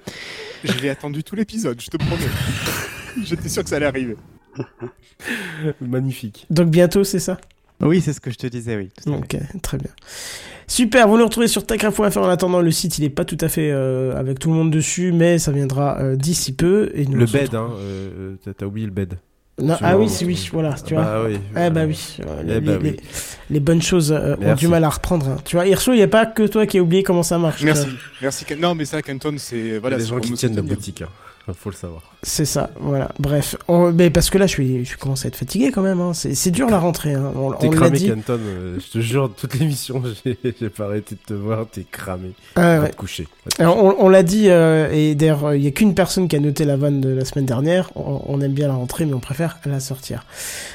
Je 0.64 0.78
l'ai 0.80 0.90
attendu 0.90 1.24
tout 1.24 1.36
l'épisode, 1.36 1.82
je 1.82 1.90
te 1.90 1.98
promets. 1.98 2.22
J'étais 3.24 3.50
sûr 3.50 3.64
que 3.64 3.70
ça 3.70 3.78
allait 3.78 3.88
arriver. 3.88 4.16
Magnifique. 5.82 6.46
Donc 6.52 6.70
bientôt, 6.70 7.04
c'est 7.04 7.20
ça? 7.20 7.40
Oui, 7.82 8.02
c'est 8.02 8.14
ce 8.14 8.22
que 8.22 8.30
je 8.30 8.38
te 8.38 8.48
disais, 8.48 8.76
oui. 8.78 8.92
tout. 9.04 9.12
Ok, 9.12 9.36
très 9.64 9.78
bien. 9.80 9.92
Super, 10.68 11.08
vous 11.08 11.18
le 11.18 11.24
retrouvez 11.24 11.48
sur 11.48 11.66
techcraft.fr. 11.66 12.18
En 12.18 12.30
attendant, 12.30 12.62
le 12.62 12.72
site, 12.72 12.98
il 12.98 13.04
est 13.04 13.10
pas 13.10 13.26
tout 13.26 13.38
à 13.42 13.48
fait 13.50 13.70
euh, 13.72 14.18
avec 14.20 14.40
tout 14.40 14.50
le 14.50 14.56
monde 14.56 14.72
dessus, 14.72 15.12
mais 15.12 15.38
ça 15.40 15.52
viendra 15.52 16.00
euh, 16.00 16.16
d'ici 16.16 16.54
peu. 16.54 16.92
Et 16.96 17.06
nous, 17.06 17.18
Le 17.18 17.26
bed, 17.26 17.54
hein. 17.56 17.70
euh, 17.80 18.36
t'as- 18.58 18.66
oublié 18.66 18.88
le 18.88 18.92
bed. 18.94 19.18
Non, 19.62 19.78
ah 19.82 19.98
oui, 19.98 20.10
c'est 20.10 20.26
oui, 20.26 20.50
voilà, 20.52 20.74
tu 20.74 20.96
vois. 20.96 21.04
Bah 21.04 21.22
oui. 21.28 21.38
Eh 21.56 21.70
bah 21.70 21.86
oui, 21.88 22.18
euh, 22.20 22.42
Eh 22.44 22.46
les, 22.46 22.60
bah 22.60 22.78
les- 22.82 22.90
oui. 22.92 22.98
les 23.50 23.60
bonnes 23.62 23.82
choses 23.82 24.12
euh, 24.12 24.36
ont 24.42 24.54
du 24.56 24.68
mal 24.68 24.84
à 24.84 24.90
reprendre. 24.90 25.30
hein. 25.30 25.38
Tu 25.46 25.56
vois, 25.56 25.66
Hirso, 25.66 25.94
il 25.94 25.98
n'y 25.98 26.02
a 26.04 26.10
pas 26.10 26.26
que 26.26 26.44
toi 26.46 26.66
qui 26.66 26.78
as 26.78 26.82
oublié 26.82 27.04
comment 27.04 27.24
ça 27.24 27.38
marche. 27.38 27.64
Merci, 27.64 27.88
merci. 28.22 28.46
Non, 28.60 28.76
mais 28.76 28.84
ça, 28.84 29.02
Kenton, 29.02 29.36
c'est 29.38 29.78
voilà. 29.78 29.96
Il 29.96 30.00
y 30.00 30.02
a 30.02 30.04
des 30.04 30.04
c'est 30.04 30.10
gens 30.10 30.20
qui 30.20 30.34
tiennent 30.34 30.56
la 30.58 30.62
boutique, 30.62 31.04
hein. 31.04 31.54
faut 31.58 31.70
le 31.70 31.76
savoir. 31.76 32.02
C'est 32.28 32.46
ça, 32.46 32.72
voilà. 32.80 33.10
Bref, 33.20 33.56
on- 33.68 33.92
mais 33.92 34.10
parce 34.10 34.32
que 34.32 34.40
là, 34.40 34.48
je 34.48 34.52
suis, 34.54 34.84
je 34.84 34.98
commence 34.98 35.26
à 35.26 35.28
être 35.28 35.36
fatigué 35.36 35.70
quand 35.72 35.84
même. 35.84 36.02
Hein. 36.02 36.14
C'est 36.16 36.50
dur 36.50 36.68
la 36.72 36.80
rentrée. 36.80 37.14
Hein. 37.14 37.32
On, 37.36 37.52
T'es 37.52 37.70
cramé, 37.70 38.00
dit. 38.00 38.10
Euh, 38.10 38.80
je 38.80 38.92
te 38.92 39.00
jure, 39.00 39.32
toute 39.40 39.54
l'émission, 39.60 40.02
j'ai 40.26 40.70
pas 40.70 40.86
arrêté 40.86 41.14
de 41.14 41.20
te 41.24 41.34
voir. 41.40 41.68
T'es 41.72 41.86
cramé. 41.90 42.32
Ah, 42.56 42.80
ouais. 42.82 42.90
te 42.90 42.96
coucher. 42.96 43.28
Va 43.46 43.52
te 43.52 43.62
Alors, 43.62 43.78
coucher. 43.78 43.96
on 44.00 44.06
on 44.06 44.10
l'a 44.10 44.24
dit, 44.24 44.50
euh, 44.50 44.90
et 44.92 45.14
d'ailleurs, 45.14 45.54
il 45.54 45.62
n'y 45.62 45.68
a 45.68 45.72
qu'une 45.72 45.94
personne 45.94 46.28
qui 46.28 46.36
a 46.36 46.40
noté 46.40 46.66
la 46.66 46.78
vanne 46.78 47.00
de 47.00 47.10
la 47.10 47.26
semaine 47.26 47.46
dernière. 47.46 47.92
On, 47.96 48.22
on 48.26 48.42
aime 48.42 48.54
bien 48.54 48.70
la 48.70 48.74
rentrée, 48.74 49.06
mais 49.06 49.14
on 49.14 49.20
préfère 49.20 49.60
la 49.68 49.80
sortir. 49.80 50.26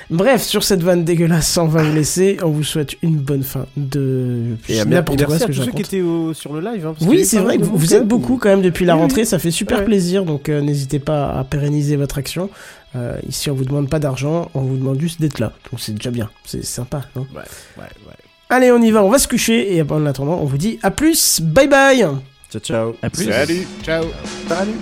Bref, 0.09 0.43
sur 0.43 0.63
cette 0.63 0.85
vanne 0.85 1.03
dégueulasse, 1.05 1.57
on 1.59 1.67
va 1.67 1.83
vous 1.83 1.93
laisser. 1.95 2.37
On 2.45 2.51
vous 2.51 2.63
souhaite 2.65 2.95
une 3.03 3.17
bonne 3.17 3.43
fin 3.43 3.67
de 3.77 4.55
Et 4.69 4.79
à- 4.81 4.85
n'importe 4.85 5.25
quoi 5.25 5.35
merci 5.35 5.45
à 5.45 5.47
tous 5.49 5.65
ceux 5.65 5.73
qui 5.73 5.83
étaient 5.83 6.01
au- 6.01 6.33
sur 6.33 6.53
le 6.53 6.61
live. 6.61 6.87
hein, 6.87 6.95
parce 6.97 7.11
Oui, 7.11 7.25
c'est 7.25 7.41
vrai 7.41 7.57
vous, 7.59 7.77
vous 7.77 7.95
êtes 7.95 8.07
beaucoup 8.07 8.37
quand 8.37 8.51
même 8.51 8.63
depuis 8.63 8.85
la 8.85 8.95
rentrée, 8.95 9.25
ça 9.25 9.41
fait 9.41 9.51
super 9.51 9.85
plaisir, 9.85 10.25
donc 10.25 10.49
euh, 10.49 10.61
n'hésitez 10.61 11.01
pas 11.01 11.40
à 11.41 11.45
pérenniser 11.45 11.97
votre 11.97 12.19
action. 12.19 12.51
Euh, 12.97 13.19
ici, 13.29 13.51
on 13.51 13.55
vous 13.55 13.65
demande 13.65 13.89
pas 13.89 13.99
d'argent, 13.99 14.51
on 14.55 14.61
vous 14.61 14.77
demande 14.77 15.01
juste 15.01 15.21
d'être 15.21 15.39
là, 15.39 15.53
donc 15.71 15.81
c'est 15.81 15.93
déjà 15.93 16.11
bien, 16.11 16.31
c'est 16.45 16.65
sympa, 16.65 17.03
non? 17.15 17.27
Ouais, 17.35 17.43
ouais, 17.79 17.85
ouais. 18.07 18.15
Allez, 18.49 18.73
on 18.73 18.83
y 18.83 18.91
va, 18.91 19.05
on 19.05 19.11
va 19.11 19.19
se 19.19 19.29
coucher, 19.29 19.77
et 19.77 19.83
en 19.83 20.07
attendant, 20.07 20.39
on 20.41 20.45
vous 20.45 20.59
dit 20.59 20.79
à 20.83 20.91
plus, 20.91 21.41
bye 21.41 21.69
bye 21.69 22.05
Ciao, 22.51 22.61
ciao. 22.61 22.97
À 23.01 23.11
plus. 23.11 23.27
Salut, 23.27 23.67
ciao. 23.83 24.05
Salut 24.49 24.75